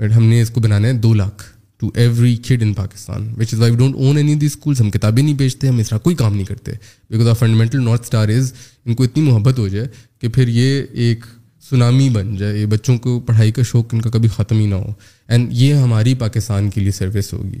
بٹ 0.00 0.16
ہم 0.16 0.24
نے 0.26 0.40
اس 0.42 0.50
کو 0.50 0.60
بنانا 0.60 0.88
ہے 0.88 0.92
دو 1.06 1.12
lakh 1.14 1.42
to 1.80 1.90
every 2.00 2.34
kid 2.46 2.62
in 2.62 2.72
Pakistan 2.74 3.26
which 3.38 3.54
is 3.54 3.60
why 3.60 3.74
don't 3.76 3.94
own 3.96 4.16
any 4.16 4.34
the 4.42 4.46
schools 4.46 4.80
ہم 4.80 4.90
کتابیں 4.90 5.22
نہیں 5.22 5.34
بیچتے 5.38 5.68
ہم 5.68 5.78
اس 5.78 5.88
طرح 5.88 5.98
کوئی 6.02 6.16
کام 6.16 6.34
نہیں 6.34 6.44
کرتے 6.46 6.72
because 7.10 7.28
of 7.28 7.38
fundamental 7.38 7.82
north 7.84 8.02
star 8.04 8.28
is 8.36 8.52
ان 8.84 8.94
کو 8.94 9.04
اتنی 9.04 9.22
محبت 9.30 9.58
ہو 9.58 9.68
جائے 9.68 9.86
کہ 10.20 10.28
پھر 10.34 10.48
یہ 10.48 10.82
ایک 11.04 11.24
سونامی 11.68 12.08
بن 12.10 12.34
جائے 12.36 12.64
بچوں 12.66 12.96
کو 12.98 13.18
پڑھائی 13.26 13.52
کا 13.56 13.62
شوق 13.70 13.92
ان 13.94 14.00
کا 14.02 14.10
کبھی 14.10 14.28
ختم 14.36 14.58
ہی 14.58 14.64
نہ 14.66 14.74
ہو 14.74 14.92
اینڈ 15.34 15.48
یہ 15.56 15.74
ہماری 15.82 16.14
پاکستان 16.22 16.68
کے 16.70 16.80
لیے 16.80 16.92
سروس 16.92 17.32
ہوگی 17.34 17.58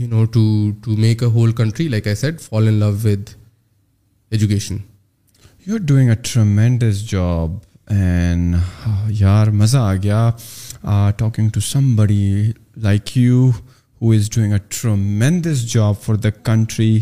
you 0.00 0.06
know 0.08 0.24
to 0.32 0.40
to 0.84 0.96
make 1.04 1.22
a 1.22 1.28
whole 1.36 1.52
country 1.60 1.86
like 1.88 2.06
I 2.06 2.16
said 2.22 2.40
fall 2.40 2.66
in 2.68 2.74
love 2.80 2.90
with 3.04 3.30
education 4.36 4.76
you 5.66 5.74
are 5.74 5.86
doing 5.92 6.10
a 6.10 6.16
tremendous 6.32 7.04
job 7.10 7.56
and 7.94 8.56
یار 9.20 9.50
مزہ 9.60 9.78
آ 9.78 9.94
گیا 10.02 10.30
talking 11.18 11.48
to 11.54 11.60
somebody 11.96 12.30
like 12.82 13.16
you 13.16 13.50
who 14.02 14.10
is 14.12 14.28
doing 14.34 14.52
a 14.52 14.58
tremendous 14.80 15.64
job 15.72 15.94
for 16.02 16.14
the 16.26 16.30
country 16.50 16.98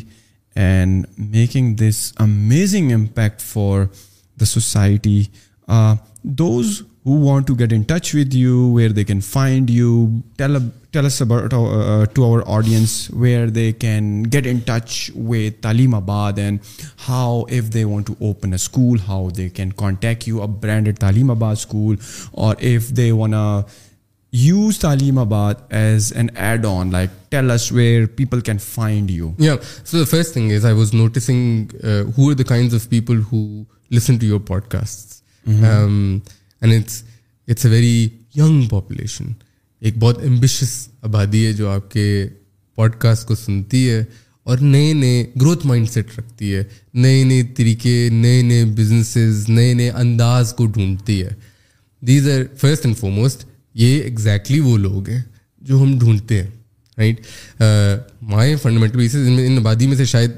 and 0.57 1.07
making 1.35 1.75
this 1.83 2.13
amazing 2.27 2.93
impact 2.95 3.41
for 3.53 3.85
the 4.41 4.45
society 4.45 5.23
Uh, 5.69 5.97
those 6.25 6.85
who 7.05 7.21
want 7.21 7.47
to 7.47 7.55
get 7.55 7.73
in 7.73 7.85
touch 7.85 8.15
with 8.15 8.35
you, 8.35 8.69
where 8.73 8.89
they 8.89 9.05
can 9.05 9.21
find 9.21 9.71
you, 9.71 10.23
tell 10.39 10.57
us 10.97 11.21
about 11.21 11.53
uh, 11.53 11.63
uh, 11.63 12.07
to 12.07 12.25
our 12.25 12.43
audience 12.49 13.09
where 13.11 13.49
they 13.49 13.73
can 13.73 14.25
get 14.25 14.45
in 14.45 14.63
touch 14.63 15.11
with 15.15 15.61
Taleemabad, 15.61 16.39
and 16.39 16.61
how, 16.97 17.47
if 17.49 17.71
they 17.71 17.85
want 17.85 18.07
to 18.07 18.17
open 18.21 18.55
a 18.55 18.59
school, 18.59 18.99
how 18.99 19.31
they 19.31 19.51
can 19.51 19.73
contact 19.73 20.27
you, 20.27 20.43
a 20.43 20.49
branded 20.49 20.99
Taleemabad 20.99 21.59
school, 21.59 21.97
or 22.33 22.57
if 22.59 22.89
they 22.89 23.13
wanna 23.13 23.65
use 24.33 24.81
Taleemabad 24.81 25.63
as 25.71 26.11
an 26.11 26.33
add-on, 26.35 26.91
like 26.91 27.11
tell 27.31 27.53
us 27.53 27.71
where 27.71 28.09
people 28.09 28.41
can 28.41 28.59
find 28.59 29.09
you. 29.09 29.33
Yeah, 29.39 29.61
so 29.63 29.99
the 29.99 30.07
first 30.07 30.35
thing 30.35 30.49
is 30.49 30.65
I 30.65 30.73
was 30.73 30.93
noticing 30.93 31.71
who 32.17 32.31
are 32.31 32.35
the 32.35 32.45
kinds 32.45 32.75
of 32.75 32.91
people 32.91 33.15
who 33.15 33.65
listen 33.91 34.19
to 34.19 34.27
your 34.27 34.41
podcasts. 34.41 35.05
Mm-hmm. 35.49 35.85
Um, 35.85 36.23
and 36.63 36.73
it's 36.73 37.05
it's 37.47 37.65
a 37.67 37.71
very 37.71 38.09
young 38.37 38.63
population 38.69 39.25
ایک 39.85 39.97
بہت 39.99 40.19
ambitious 40.29 40.71
آبادی 41.09 41.45
ہے 41.47 41.53
جو 41.59 41.69
آپ 41.71 41.91
کے 41.91 42.07
pod 42.77 42.95
cost 43.01 43.27
کو 43.29 43.35
سنتی 43.35 43.89
ہے 43.91 44.03
اور 44.51 44.59
نئے 44.61 44.93
نئے 45.01 45.25
گروتھ 45.41 45.67
مائنڈ 45.67 45.89
سیٹ 45.91 46.19
رکھتی 46.19 46.55
ہے 46.55 46.63
نئے 47.03 47.23
نئے 47.25 47.43
طریقے 47.57 47.95
نئے 48.13 48.43
نئے 48.43 48.65
بزنسز 48.79 49.49
نئے 49.49 49.73
نئے 49.75 49.91
انداز 50.01 50.53
کو 50.57 50.67
ڈھونڈتی 50.75 51.23
ہے 51.23 51.31
these 52.07 52.29
are 52.35 52.43
first 52.61 52.85
and 52.87 52.99
foremost 52.99 53.45
یہ 53.83 54.01
ایگزیکٹلی 54.03 54.61
وہ 54.61 54.77
لوگ 54.79 55.09
ہیں 55.09 55.23
جو 55.69 55.83
ہم 55.83 55.99
ڈھونڈتے 55.99 56.43
ہیں 56.43 56.51
رائٹ 56.99 57.21
uh, 57.63 57.99
مائیں 58.33 58.55
ان 58.65 58.81
میں 58.81 59.47
ان 59.47 59.59
آبادی 59.59 59.87
میں 59.87 59.97
سے 59.97 60.05
شاید 60.15 60.31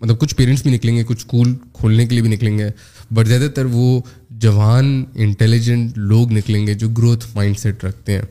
مطلب 0.00 0.18
کچھ 0.18 0.34
پیرنٹس 0.36 0.62
بھی 0.62 0.70
نکلیں 0.70 0.96
گے 0.96 1.02
کچھ 1.06 1.18
اسکول 1.20 1.54
کھولنے 1.78 2.06
کے 2.06 2.14
لیے 2.14 2.22
بھی 2.22 2.30
نکلیں 2.30 2.56
گے 2.58 2.68
بٹ 3.14 3.26
زیادہ 3.28 3.48
تر 3.54 3.64
وہ 3.70 4.00
جوان 4.42 4.86
انٹیلیجنٹ 5.24 5.96
لوگ 6.10 6.30
نکلیں 6.32 6.66
گے 6.66 6.74
جو 6.82 6.88
گروتھ 6.98 7.24
مائنڈ 7.34 7.58
سیٹ 7.58 7.84
رکھتے 7.84 8.12
ہیں 8.12 8.22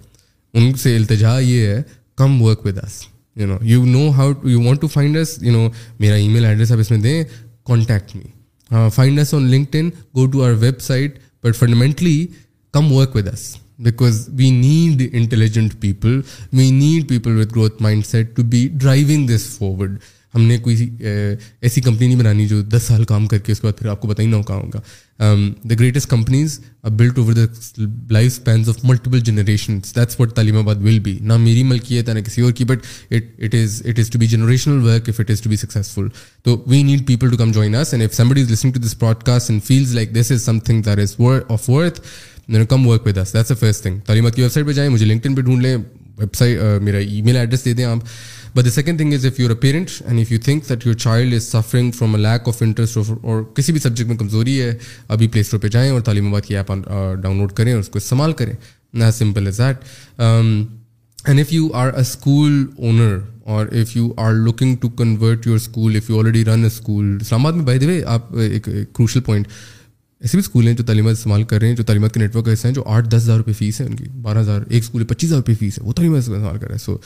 ان 0.60 0.73
سے 0.84 0.95
التجا 0.95 1.38
یہ 1.40 1.65
ہے 1.68 1.81
come 2.18 2.41
work 2.41 2.65
with 2.65 2.77
us 2.84 3.02
you 3.41 3.48
you 3.72 3.84
know 3.86 3.91
know 3.91 4.10
how 4.18 4.31
you 4.49 4.61
want 4.64 4.81
to 4.81 4.88
find 4.94 5.18
you 5.41 5.52
know 5.52 5.68
میرا 5.99 6.15
ای 6.15 6.27
میل 6.30 6.45
ایڈریس 6.45 6.72
آپ 6.72 6.80
اس 6.80 6.91
میں 6.91 6.99
دیں 6.99 7.23
contact 7.68 8.15
me 8.15 8.90
find 8.95 9.19
on 9.34 9.49
LinkedIn 9.80 9.90
go 10.15 10.26
to 10.31 10.44
our 10.45 10.53
website 10.88 11.19
but 11.44 11.56
fundamentally 11.60 12.26
come 12.73 12.91
work 12.94 13.15
with 13.15 13.27
us 13.34 13.49
because 13.84 14.27
we 14.38 14.49
need 14.52 15.10
intelligent 15.11 15.80
people 15.81 16.19
we 16.53 16.69
need 16.72 17.10
people 17.10 17.38
with 17.40 17.53
growth 17.56 17.81
mindset 18.06 18.36
to 18.36 18.44
be 18.53 18.68
driving 18.80 19.27
this 19.36 19.48
forward 19.57 19.98
ہم 20.35 20.41
نے 20.47 20.57
کوئی 20.61 20.76
ایسی 21.61 21.81
company 21.81 22.07
نہیں 22.07 22.18
بنانی 22.19 22.45
جو 22.47 22.61
دس 22.69 22.84
سال 22.88 23.03
کام 23.11 23.26
کر 23.27 23.38
کے 23.45 23.51
اس 23.51 23.60
کے 23.60 23.68
بعد 23.68 23.77
پھر 23.80 23.88
آپ 23.89 24.01
کو 24.01 24.07
بتائی 24.07 24.27
ہی 24.27 24.34
ہو 24.34 24.41
کہاں 24.47 24.57
ہوگا 24.60 24.80
دا 25.69 25.76
گریٹسٹ 25.80 26.07
کمپنیز 26.10 26.60
اب 26.84 26.97
built 26.97 27.18
over 27.19 27.34
the 27.34 27.45
lifespans 28.31 28.69
of 28.69 28.84
multiple 28.85 29.19
generation 29.30 29.80
that's 29.95 30.19
what 30.19 30.34
Taleemabad 30.57 30.84
will 30.85 30.99
be 31.06 31.18
نہ 31.22 31.38
میری 31.45 31.64
ملکیت 31.72 31.99
ہے 31.99 32.03
تو 32.14 32.19
نہ 32.19 32.23
کسی 32.26 32.41
اور 32.41 32.51
کی 32.57 32.65
but 32.69 32.85
it 33.11 33.56
is 33.64 33.81
it 33.89 33.99
is 33.99 34.10
to 34.11 34.19
be 34.19 34.27
generational 34.27 34.84
work 34.88 35.10
if 35.10 35.19
it 35.19 35.31
is 35.31 35.41
to 35.41 35.49
be 35.49 35.56
successful 35.56 36.07
تو 36.43 36.64
we 36.68 36.81
need 36.84 37.06
people 37.07 37.30
to 37.31 37.38
come 37.38 37.51
join 37.51 37.76
us 37.76 37.93
some 38.18 38.31
is 38.38 38.51
listening 38.51 38.72
to 38.73 38.80
this 38.88 38.95
broadcast 39.26 39.49
and 39.51 39.64
feels 39.68 39.93
like 39.95 40.15
this 40.15 40.31
is 40.31 40.43
something 40.65 40.81
that 40.85 40.99
is 40.99 41.15
of 41.51 41.69
worth 41.69 41.99
come 42.69 42.88
work 42.88 43.06
with 43.06 43.15
this 43.23 43.34
that's 43.34 43.51
a 43.51 43.56
first 43.60 43.81
thing 43.81 43.99
تعلیمات 44.06 44.35
کی 44.35 44.41
web 44.41 44.51
site 44.51 44.65
پہ 44.65 44.72
جائیں 44.73 44.89
مجھے 44.91 45.06
LinkedIn 45.06 45.35
پہ 45.35 45.41
ڈھونڈ 45.41 45.61
لیں 45.64 45.76
web 46.18 46.34
site 46.35 46.60
میرا 46.84 46.97
ای 46.97 47.22
میل 47.22 47.38
address 47.38 47.65
دے 47.65 47.73
دیں 47.73 47.84
آپ 47.85 47.97
but 48.55 48.65
the 48.65 48.69
second 48.71 48.97
thing 48.99 49.13
is 49.13 49.26
if 49.26 49.39
you're 49.39 49.49
a 49.49 49.55
parent 49.61 49.89
and 50.05 50.19
if 50.19 50.31
you 50.31 50.38
think 50.43 50.69
that 50.69 50.85
your 50.85 50.93
child 50.95 51.34
is 51.34 51.43
suffering 51.43 51.91
from 51.97 52.15
a 52.15 52.17
lack 52.17 52.47
of 52.47 52.61
interest 52.61 52.97
اور 53.21 53.41
کسی 53.55 53.71
بھی 53.71 53.80
سبجیکٹ 53.80 54.09
میں 54.09 54.17
کمزوری 54.17 54.59
ہے 54.61 54.73
ابھی 55.07 55.27
پلے 55.31 55.41
اسٹور 55.41 55.59
پہ 55.59 55.67
جائیں 55.73 55.89
اور 55.91 56.01
تعلیم 56.07 56.27
آباد 56.27 56.41
کی 56.47 56.57
ایپ 56.57 56.71
ڈاؤن 57.23 57.38
لوڈ 57.38 57.51
کریں 57.57 57.71
اور 57.73 57.80
اس 57.80 57.89
کو 57.89 57.97
استعمال 57.97 58.34
کریں 58.39 58.53
نا 58.99 59.11
simple 59.17 59.47
as 59.47 59.59
that 59.61 60.19
and 60.21 61.39
if 61.39 61.51
you 61.53 61.69
are 61.76 61.91
a 61.93 62.01
school 62.01 62.63
owner 62.77 63.17
اور 63.53 63.67
if 63.81 63.95
you 63.95 64.11
are 64.21 64.34
looking 64.34 64.76
to 64.81 64.89
convert 64.97 65.47
your 65.47 65.55
school 65.55 65.95
if 65.95 66.09
you 66.09 66.19
already 66.19 66.45
run 66.45 66.61
a 66.63 66.67
school 66.73 67.17
Islamabad 67.45 67.57
میں 67.57 67.65
بھائی 67.65 67.80
دیے 67.80 68.03
آپ 68.15 68.35
ایک 68.51 68.63
کروشل 68.93 69.19
پوائنٹ 69.26 69.47
ایسے 69.47 70.38
بھی 70.38 70.41
اسکول 70.45 70.67
ہیں 70.67 70.73
جو 70.77 70.84
تعلیمات 70.84 71.11
استعمال 71.17 71.43
کر 71.49 71.59
رہے 71.61 71.67
ہیں 71.67 71.76
جو 71.76 71.84
تعلیمات 71.89 72.13
کے 72.13 72.19
نیٹ 72.19 72.35
ورک 72.35 72.47
ایسے 72.49 72.67
ہیں 72.67 72.76
جو 72.76 72.84
آٹھ 72.95 73.07
دس 73.09 73.15
ہزار 73.17 73.38
روپئے 73.38 73.53
فیس 73.57 73.80
ہیں 73.81 73.88
ان 73.88 73.95
کی 73.95 74.03
بارہ 74.21 74.38
ہزار 74.38 74.61
ایک 74.67 74.84
اسکول 74.84 75.03
پچیس 75.11 75.27
ہزار 75.27 75.38
روپئے 75.38 75.55
فیس 75.59 75.77
ہے 75.80 75.84
وہ 75.88 75.93
تعلیمات 75.93 76.19
استعمال 76.19 76.57
کر 76.59 76.71
ہیں 76.71 76.77
so 76.85 76.97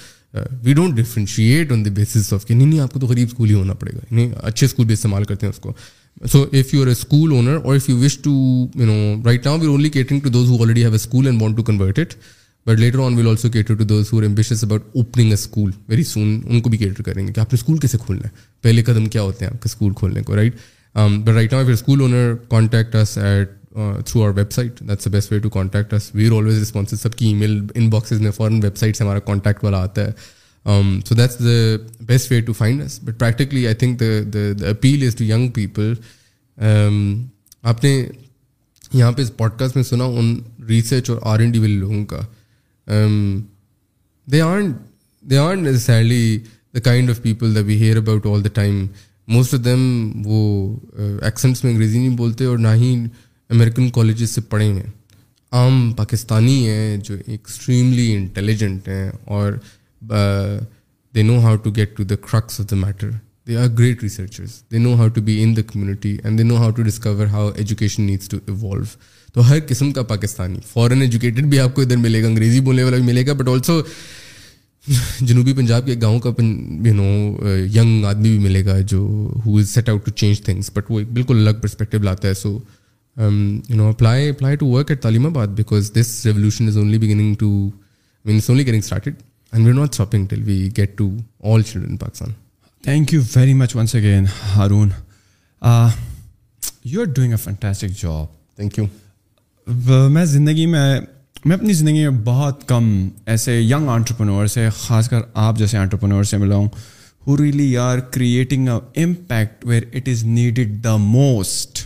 we 0.64 0.74
don't 0.74 0.96
differentiate 0.98 1.72
on 1.72 1.84
the 1.86 1.90
basis 1.96 2.32
of 2.34 2.46
کہ 2.46 2.54
نہیں 2.54 2.68
نہیں 2.68 2.80
آپ 2.80 2.92
کو 2.94 3.00
تو 3.00 3.08
غریب 3.08 3.28
اسکول 3.32 3.50
ہی 3.50 3.54
ہونا 3.56 3.74
پڑے 3.82 3.92
گا 3.96 4.00
نہیں 4.12 4.32
اچھے 4.44 4.66
اسکول 4.66 4.86
بھی 4.86 4.94
استعمال 4.94 5.24
کرتے 5.24 5.46
ہیں 5.46 5.54
اس 5.54 5.60
کو 5.60 5.74
so 6.32 6.42
if 6.60 6.74
you 6.74 6.82
are 6.82 6.88
a 6.88 6.92
school 6.94 7.32
owner 7.32 7.56
اور 7.64 7.76
if 7.76 7.90
you 7.90 7.98
wish 8.00 8.18
to 8.24 8.32
you 8.76 8.86
know 8.86 9.16
right 9.26 9.46
now 9.46 9.58
we'll 9.60 9.70
only 9.70 9.90
catering 9.90 10.20
to 10.24 10.30
those 10.30 10.50
who 10.50 10.62
already 10.64 10.82
have 10.82 10.90
a 10.90 10.96
school 10.96 11.28
and 11.28 11.42
want 11.42 11.58
to 11.58 11.64
convert 11.64 12.00
it 12.00 12.14
but 12.68 12.80
later 12.80 13.00
on 13.06 13.16
we'll 13.16 13.28
also 13.28 13.50
cater 13.52 13.76
to 13.76 13.84
those 13.84 14.12
who're 14.14 14.24
about 14.24 14.82
opening 14.96 15.28
a 15.28 15.34
school 15.34 15.72
very 15.90 16.04
soon 16.14 16.40
ان 16.48 16.62
کو 16.62 16.70
بھی 16.70 16.78
cater 16.78 17.04
کریں 17.04 17.26
گے 17.28 17.32
کہ 17.34 17.40
آپ 17.40 17.54
نے 17.54 17.58
school 17.60 17.78
کیسے 17.80 17.98
کھولنا 18.06 18.28
ہے 18.28 18.40
پہلے 18.62 18.84
قدم 18.90 19.06
کیا 19.16 19.22
ہوتے 19.22 19.46
ہیں 19.46 19.52
آپ 19.56 19.62
کے 19.64 19.70
اسکول 19.70 19.94
کھولنے 20.00 20.22
کو 20.24 20.36
right 20.36 20.56
but 20.96 21.30
right 21.36 21.54
now 21.54 21.62
you 21.68 21.74
school 21.74 22.02
owner 22.02 22.34
contact 22.50 22.96
us 22.96 23.18
at 23.18 23.52
through 23.74 24.24
our 24.24 24.32
website 24.52 24.80
that's 24.90 25.08
best 25.12 25.32
way 25.32 25.38
to 25.44 25.50
contact 25.50 25.94
us 25.94 26.10
we 26.16 26.26
are 26.28 26.32
always 26.38 26.58
responses 26.60 27.00
سب 27.02 27.14
کی 27.18 27.26
ای 27.28 27.34
میل 27.36 27.60
ان 27.76 27.90
باکسز 27.90 28.22
میں 28.22 28.32
فوراً 28.32 28.60
ویب 28.64 28.78
سائٹ 28.78 28.98
سے 28.98 29.04
ہمارا 29.04 29.20
کانٹیکٹ 29.30 29.64
والا 29.64 29.82
آتا 29.84 30.06
ہے 30.08 30.12
so 31.08 31.16
that's 31.16 31.40
the 31.40 32.04
best 32.08 32.32
way 32.32 32.40
to 32.50 32.54
find 32.58 32.82
us 32.84 33.00
but 33.04 33.20
practically 33.20 33.66
I 33.68 33.76
think 33.84 34.04
the 34.34 34.70
appeal 34.70 35.06
is 35.08 35.16
to 35.16 35.24
young 35.32 35.50
people 35.56 35.94
آپ 37.64 37.84
نے 37.84 37.92
یہاں 38.94 39.12
پہ 39.18 39.22
اس 39.22 39.36
پوڈ 39.38 39.58
کاسٹ 39.60 39.76
میں 39.76 39.84
سنا 39.84 40.04
ان 40.18 40.36
ریسرچ 40.70 41.10
اور 41.10 41.18
آر 41.34 41.40
این 41.40 41.52
ڈی 41.52 41.60
والے 41.60 41.74
لوگوں 41.74 42.06
کا 42.14 42.20
they 44.32 44.42
are 44.42 44.62
they 45.30 45.38
are 45.38 45.78
sadly 45.86 46.38
the 46.74 46.80
kind 46.84 47.10
of 47.10 47.22
people 47.24 47.56
that 47.56 47.60
we 47.66 47.82
hear 47.82 47.98
about 47.98 48.26
all 48.34 48.44
the 48.44 48.50
time 48.54 48.86
most 49.34 49.54
of 49.54 49.64
them 49.66 50.12
وہ 50.26 50.76
ایکسنٹس 51.26 51.64
میں 51.64 51.72
انگریزی 51.72 52.00
نہیں 52.00 52.16
بولتے 52.18 52.46
اور 52.46 52.58
نہ 52.58 52.68
ہی 52.78 52.96
امریکن 53.54 53.90
کالجز 53.96 54.30
سے 54.30 54.42
پڑھے 54.52 54.66
ہیں 54.74 54.90
عام 55.58 55.76
پاکستانی 55.98 56.58
ہیں 56.68 56.98
جو 57.10 57.16
ایکسٹریملی 57.34 58.12
انٹیلیجنٹ 58.16 58.88
ہیں 58.88 59.10
اور 59.36 59.52
they 61.16 61.24
know 61.24 61.38
how 61.44 61.56
to 61.64 61.72
get 61.76 61.96
to 61.98 62.04
the 62.12 62.16
crux 62.30 62.60
of 62.60 62.70
the 62.72 62.76
matter 62.86 63.10
they 63.48 63.58
are 63.64 63.68
great 63.80 64.04
researchers 64.04 64.52
they 64.72 64.78
know 64.86 64.94
how 65.00 65.08
to 65.16 65.22
be 65.28 65.42
in 65.44 65.56
the 65.58 65.62
community 65.74 66.16
and 66.24 66.38
they 66.40 66.44
know 66.44 66.56
how 66.62 66.72
to 66.78 66.84
discover 66.84 67.26
how 67.34 67.50
education 67.56 68.04
needs 68.12 68.30
to 68.30 68.38
evolve 68.48 68.84
تو 69.34 69.50
ہر 69.50 69.60
قسم 69.68 69.92
کا 69.98 70.04
پاکستانی 70.16 70.60
فورن 70.74 71.02
educated 71.02 71.46
بھی 71.52 71.60
آپ 71.60 71.74
کو 71.76 71.82
ادھر 71.82 71.98
ملے 72.08 72.22
گا 72.24 72.28
انگریزی 72.28 72.60
بولنے 72.68 72.84
والا 72.84 72.98
بھی 72.98 73.06
ملے 73.06 73.26
گا 73.28 73.34
بٹ 73.42 73.48
آلسو 73.54 73.82
جنوبی 75.28 75.54
پنجاب 75.58 75.86
کے 75.86 75.96
گاؤں 76.02 76.20
کا 76.20 76.30
یو 76.44 76.94
نو 76.94 77.48
ینگ 77.76 78.06
آدمی 78.06 78.30
بھی 78.30 78.38
ملے 78.44 78.66
گا 78.66 78.80
جو 78.94 79.00
who 79.46 79.58
is 79.58 79.70
set 79.74 79.90
out 79.90 80.06
to 80.06 80.12
change 80.22 80.42
things 80.46 80.70
but 80.76 80.92
وہ 80.92 81.00
ایک 81.00 81.12
بالکل 81.20 81.48
الگ 81.48 81.60
پرسپیکٹو 81.62 81.98
لاتا 82.04 82.28
ہے 82.28 82.34
so 82.46 82.58
you 83.18 83.76
know 83.76 83.84
apply 83.90 84.30
apply 84.30 84.56
to 84.60 84.68
work 84.68 84.92
at 84.92 85.02
Taleemabad 85.26 85.48
because 85.58 85.92
this 85.96 86.14
revolution 86.26 86.68
is 86.68 86.78
only 86.78 86.98
beginning 87.00 87.34
to 87.40 87.48
only 88.24 88.66
getting 88.66 88.78
started 88.84 89.16
and 89.52 89.66
we're 89.66 89.76
not 89.76 89.96
shopping 89.96 90.26
till 90.30 90.42
we 90.46 90.58
get 90.78 90.98
to 90.98 91.10
all 91.52 91.62
children 91.72 91.98
Pakistan 91.98 92.32
thank 92.84 93.14
you 93.14 93.22
very 93.36 93.54
much 93.60 93.76
once 93.76 93.96
again 93.96 94.26
Haroon 94.56 94.90
you 96.84 97.02
are 97.02 97.06
doing 97.16 97.32
a 97.32 97.38
fantastic 97.44 98.02
job 98.02 98.26
thank 98.56 98.78
you 98.80 100.10
میں 100.14 100.26
زندگی 100.36 100.66
میں 100.66 101.00
میں 101.46 101.56
اپنی 101.58 101.74
زندگی 101.74 102.08
میں 102.08 102.18
بہت 102.24 102.68
کم 102.68 102.90
ایسے 103.32 103.60
young 103.62 103.88
entrepreneur 103.90 104.46
سے 104.48 104.68
خاص 104.78 105.10
کر 105.10 105.20
آپ 105.46 105.58
جیسے 105.58 105.78
آنٹرپرنور 105.78 106.24
سے 106.24 106.38
ملا 106.38 106.56
ہوں 106.56 106.68
who 107.28 107.38
really 107.38 107.76
are 107.78 108.00
creating 108.12 108.68
a 108.70 109.04
impact 109.04 109.66
where 109.66 109.84
it 109.96 110.08
is 110.10 110.24
needed 110.26 110.84
the 110.84 110.96
most 111.00 111.86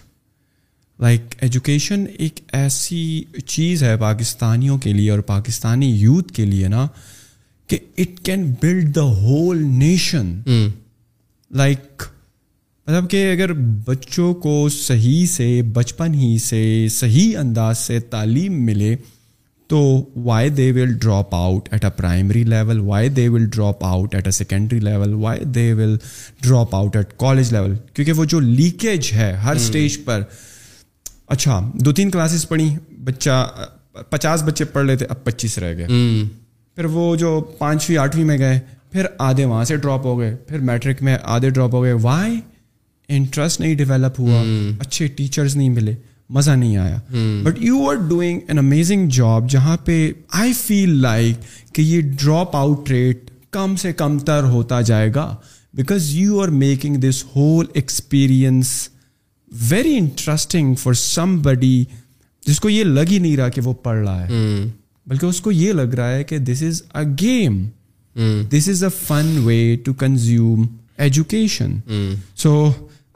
like 1.01 1.33
education 1.43 2.03
ایک 2.19 2.39
ایسی 2.57 2.99
چیز 3.45 3.81
ہے 3.83 3.95
پاکستانیوں 3.99 4.77
کے 4.83 4.93
لیے 4.93 5.09
اور 5.11 5.19
پاکستانی 5.25 5.89
یوتھ 5.99 6.31
کے 6.33 6.45
لیے 6.45 6.67
نا 6.67 6.87
کہ 7.69 7.77
it 7.99 8.19
can 8.25 8.51
build 8.61 8.95
the 8.95 9.01
whole 9.21 9.61
nation 9.79 10.31
like 11.57 12.03
مطلب 12.87 13.09
کہ 13.09 13.31
اگر 13.31 13.51
بچوں 13.85 14.33
کو 14.43 14.55
صحیح 14.77 15.25
سے 15.27 15.51
بچپن 15.73 16.13
ہی 16.19 16.37
سے 16.43 16.61
صحیح 16.91 17.37
انداز 17.37 17.77
سے 17.77 17.99
تعلیم 18.15 18.61
ملے 18.65 18.95
تو 19.69 19.77
why 20.25 20.49
they 20.57 20.71
will 20.75 20.93
drop 20.99 21.35
out 21.35 21.67
at 21.73 21.85
a 21.85 21.89
primary 21.97 22.43
level 22.43 22.79
why 22.87 23.09
they 23.15 23.27
will 23.29 23.45
drop 23.55 23.83
out 23.85 24.15
at 24.15 24.25
a 24.27 24.31
secondary 24.31 24.79
level 24.79 25.13
why 25.23 25.45
they 25.55 25.71
will 25.77 25.95
drop 26.41 26.75
out 26.75 26.95
at 26.97 27.13
college 27.19 27.53
level 27.53 27.75
کیونکہ 27.93 28.13
وہ 28.19 28.25
جو 28.35 28.39
لیکیج 28.39 29.11
ہے 29.15 29.31
ہر 29.43 29.55
اسٹیج 29.55 30.03
پر 30.05 30.21
اچھا 31.33 31.59
دو 31.85 31.91
تین 31.93 32.11
کلاسز 32.11 32.47
پڑھی 32.47 32.69
بچہ 33.03 33.65
پچاس 34.09 34.43
بچے 34.45 34.65
پڑھ 34.73 34.85
لیتے 34.85 35.05
اب 35.09 35.23
پچیس 35.23 35.57
رہ 35.59 35.75
گئے 35.77 35.87
پھر 36.75 36.85
وہ 36.95 37.15
جو 37.21 37.39
پانچویں 37.57 37.97
آٹھویں 37.97 38.23
میں 38.25 38.37
گئے 38.37 38.59
پھر 38.91 39.05
آدھے 39.27 39.45
وہاں 39.45 39.63
سے 39.65 39.75
ڈراپ 39.77 40.05
ہو 40.05 40.17
گئے 40.19 40.35
پھر 40.47 40.59
میٹرک 40.69 41.01
میں 41.03 41.17
آدھے 41.35 41.49
ڈراپ 41.49 41.73
ہو 41.73 41.83
گئے 41.83 41.93
وائی 42.01 42.39
انٹرسٹ 43.17 43.59
نہیں 43.59 43.73
ڈیولپ 43.75 44.19
ہوا 44.19 44.41
اچھے 44.81 45.07
ٹیچرس 45.17 45.55
نہیں 45.55 45.69
ملے 45.69 45.93
مزہ 46.37 46.51
نہیں 46.51 46.77
آیا 46.77 46.97
but 47.43 47.61
you 47.63 47.89
are 47.89 47.95
doing 48.07 48.39
an 48.47 48.57
amazing 48.59 49.07
job 49.17 49.49
جہاں 49.49 49.75
پہ 49.85 50.01
آئی 50.41 50.53
فیل 50.61 51.01
لائک 51.01 51.73
کہ 51.75 51.81
یہ 51.81 52.01
ڈراپ 52.21 52.55
آؤٹ 52.55 52.89
ریٹ 52.91 53.29
کم 53.51 53.75
سے 53.81 53.93
کم 54.03 54.17
تر 54.27 54.43
ہوتا 54.55 54.81
جائے 54.89 55.11
گا 55.15 55.33
because 55.77 56.09
you 56.15 56.41
are 56.41 56.47
making 56.63 56.95
this 57.09 57.23
whole 57.35 57.65
experience 57.73 58.69
very 59.69 59.95
interesting 59.97 60.73
for 60.79 60.93
somebody 61.41 61.83
جس 62.45 62.59
کو 62.59 62.69
یہ 62.69 62.83
لگ 62.83 63.11
ہی 63.11 63.17
نہیں 63.19 63.37
رہا 63.37 63.49
کہ 63.49 63.61
وہ 63.65 63.73
پڑھ 63.83 63.99
رہا 64.05 64.27
ہے 64.27 64.65
بلکہ 65.07 65.25
اس 65.25 65.39
کو 65.41 65.51
یہ 65.51 65.73
لگ 65.73 65.93
رہا 65.97 66.15
ہے 66.15 66.23
کہ 66.23 66.37
this 66.37 66.63
is 66.67 66.81
a 66.99 67.03
game 67.21 67.63
this 68.51 68.67
is 68.69 68.83
a 68.83 68.89
fun 69.05 69.37
way 69.45 69.63
to 69.85 69.93
consume 69.99 70.65
education 71.05 71.77
so 72.43 72.53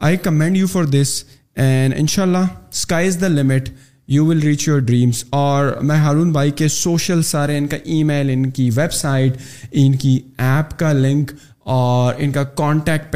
I 0.08 0.18
commend 0.24 0.58
you 0.58 0.68
for 0.72 0.84
this 0.92 1.24
and 1.62 1.94
ان 1.98 2.08
شاء 2.08 2.24
اللہ 2.24 2.48
sky 2.72 3.08
is 3.08 3.20
the 3.22 3.28
limit 3.28 3.70
you 4.12 4.26
will 4.26 4.40
reach 4.42 4.68
your 4.68 4.80
dreams 4.80 5.24
اور 5.32 5.74
میں 5.88 5.98
ہارون 5.98 6.32
بھائی 6.32 6.52
کے 6.60 6.68
سوشل 6.68 7.22
سارے 7.24 7.58
ان 7.58 7.68
کا 7.68 7.78
ای 7.84 8.04
میل 8.04 8.30
ان 8.34 8.50
کی 8.52 8.70
ویب 8.76 8.94
سائٹ 8.94 9.38
ان 9.84 9.96
کی 9.98 10.20
ایپ 10.38 10.78
کا 10.80 10.92
لنک 10.94 11.32
اور 11.70 12.14
ان 12.20 12.32
کا 12.32 12.44
کانٹیکٹ 12.60 13.16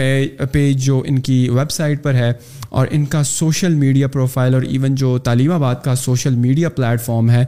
پیج 0.51 0.83
جو 0.85 1.01
ان 1.07 1.19
کی 1.19 1.47
ویب 1.53 1.71
سائٹ 1.71 2.01
پر 2.03 2.13
ہے 2.15 2.31
اور 2.69 2.87
ان 2.91 3.05
کا 3.05 3.23
سوشل 3.23 3.75
میڈیا 3.75 4.07
پروفائل 4.13 4.53
اور 4.53 4.61
ایون 4.63 4.95
جو 4.95 5.17
تعلیم 5.23 5.51
آباد 5.51 5.75
کا 5.83 5.93
سوشل 5.95 6.35
میڈیا 6.35 6.69
پلیٹ 6.75 7.01
فارم 7.01 7.29
ہے 7.31 7.43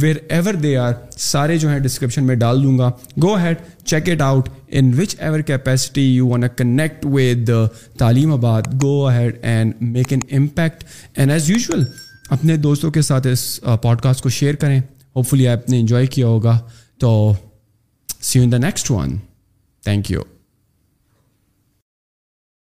ویر 0.00 0.16
ایور 0.28 0.54
دے 0.62 0.76
آر 0.76 0.92
سارے 1.18 1.56
جو 1.58 1.68
ہیں 1.70 1.78
ڈسکرپشن 1.80 2.24
میں 2.26 2.34
ڈال 2.44 2.62
دوں 2.62 2.78
گا 2.78 2.90
go 3.22 3.34
ahead 3.42 3.58
check 3.84 4.08
it 4.12 4.20
out 4.22 4.48
in 4.78 4.92
whichever 5.18 5.40
capacity 5.50 6.04
you 6.14 6.26
want 6.28 6.42
a 6.42 6.48
connect 6.56 7.06
with 7.12 7.50
Taleemabad 8.32 8.72
go 8.82 9.06
ahead 9.14 9.38
and 9.42 9.74
make 9.94 10.12
an 10.12 10.20
impact 10.38 10.84
and 11.18 11.30
as 11.32 11.50
usual 11.50 11.84
اپنے 12.36 12.56
دوستوں 12.66 12.90
کے 12.90 13.02
ساتھ 13.08 13.26
اس 13.26 13.44
پوڈ 13.82 13.96
uh, 13.96 14.02
کاسٹ 14.02 14.22
کو 14.22 14.28
شیئر 14.28 14.54
کریں 14.60 14.80
ہوپ 15.16 15.26
فلی 15.28 15.48
آپ 15.48 15.68
نے 15.70 15.80
انجوائے 15.80 16.06
کیا 16.16 16.26
ہوگا 16.26 16.58
تو 17.00 17.32
see 18.20 18.40
in 18.44 18.52
the 18.52 18.56
next 18.58 18.90
one 18.90 19.16
thank 19.86 20.10
you 20.10 20.26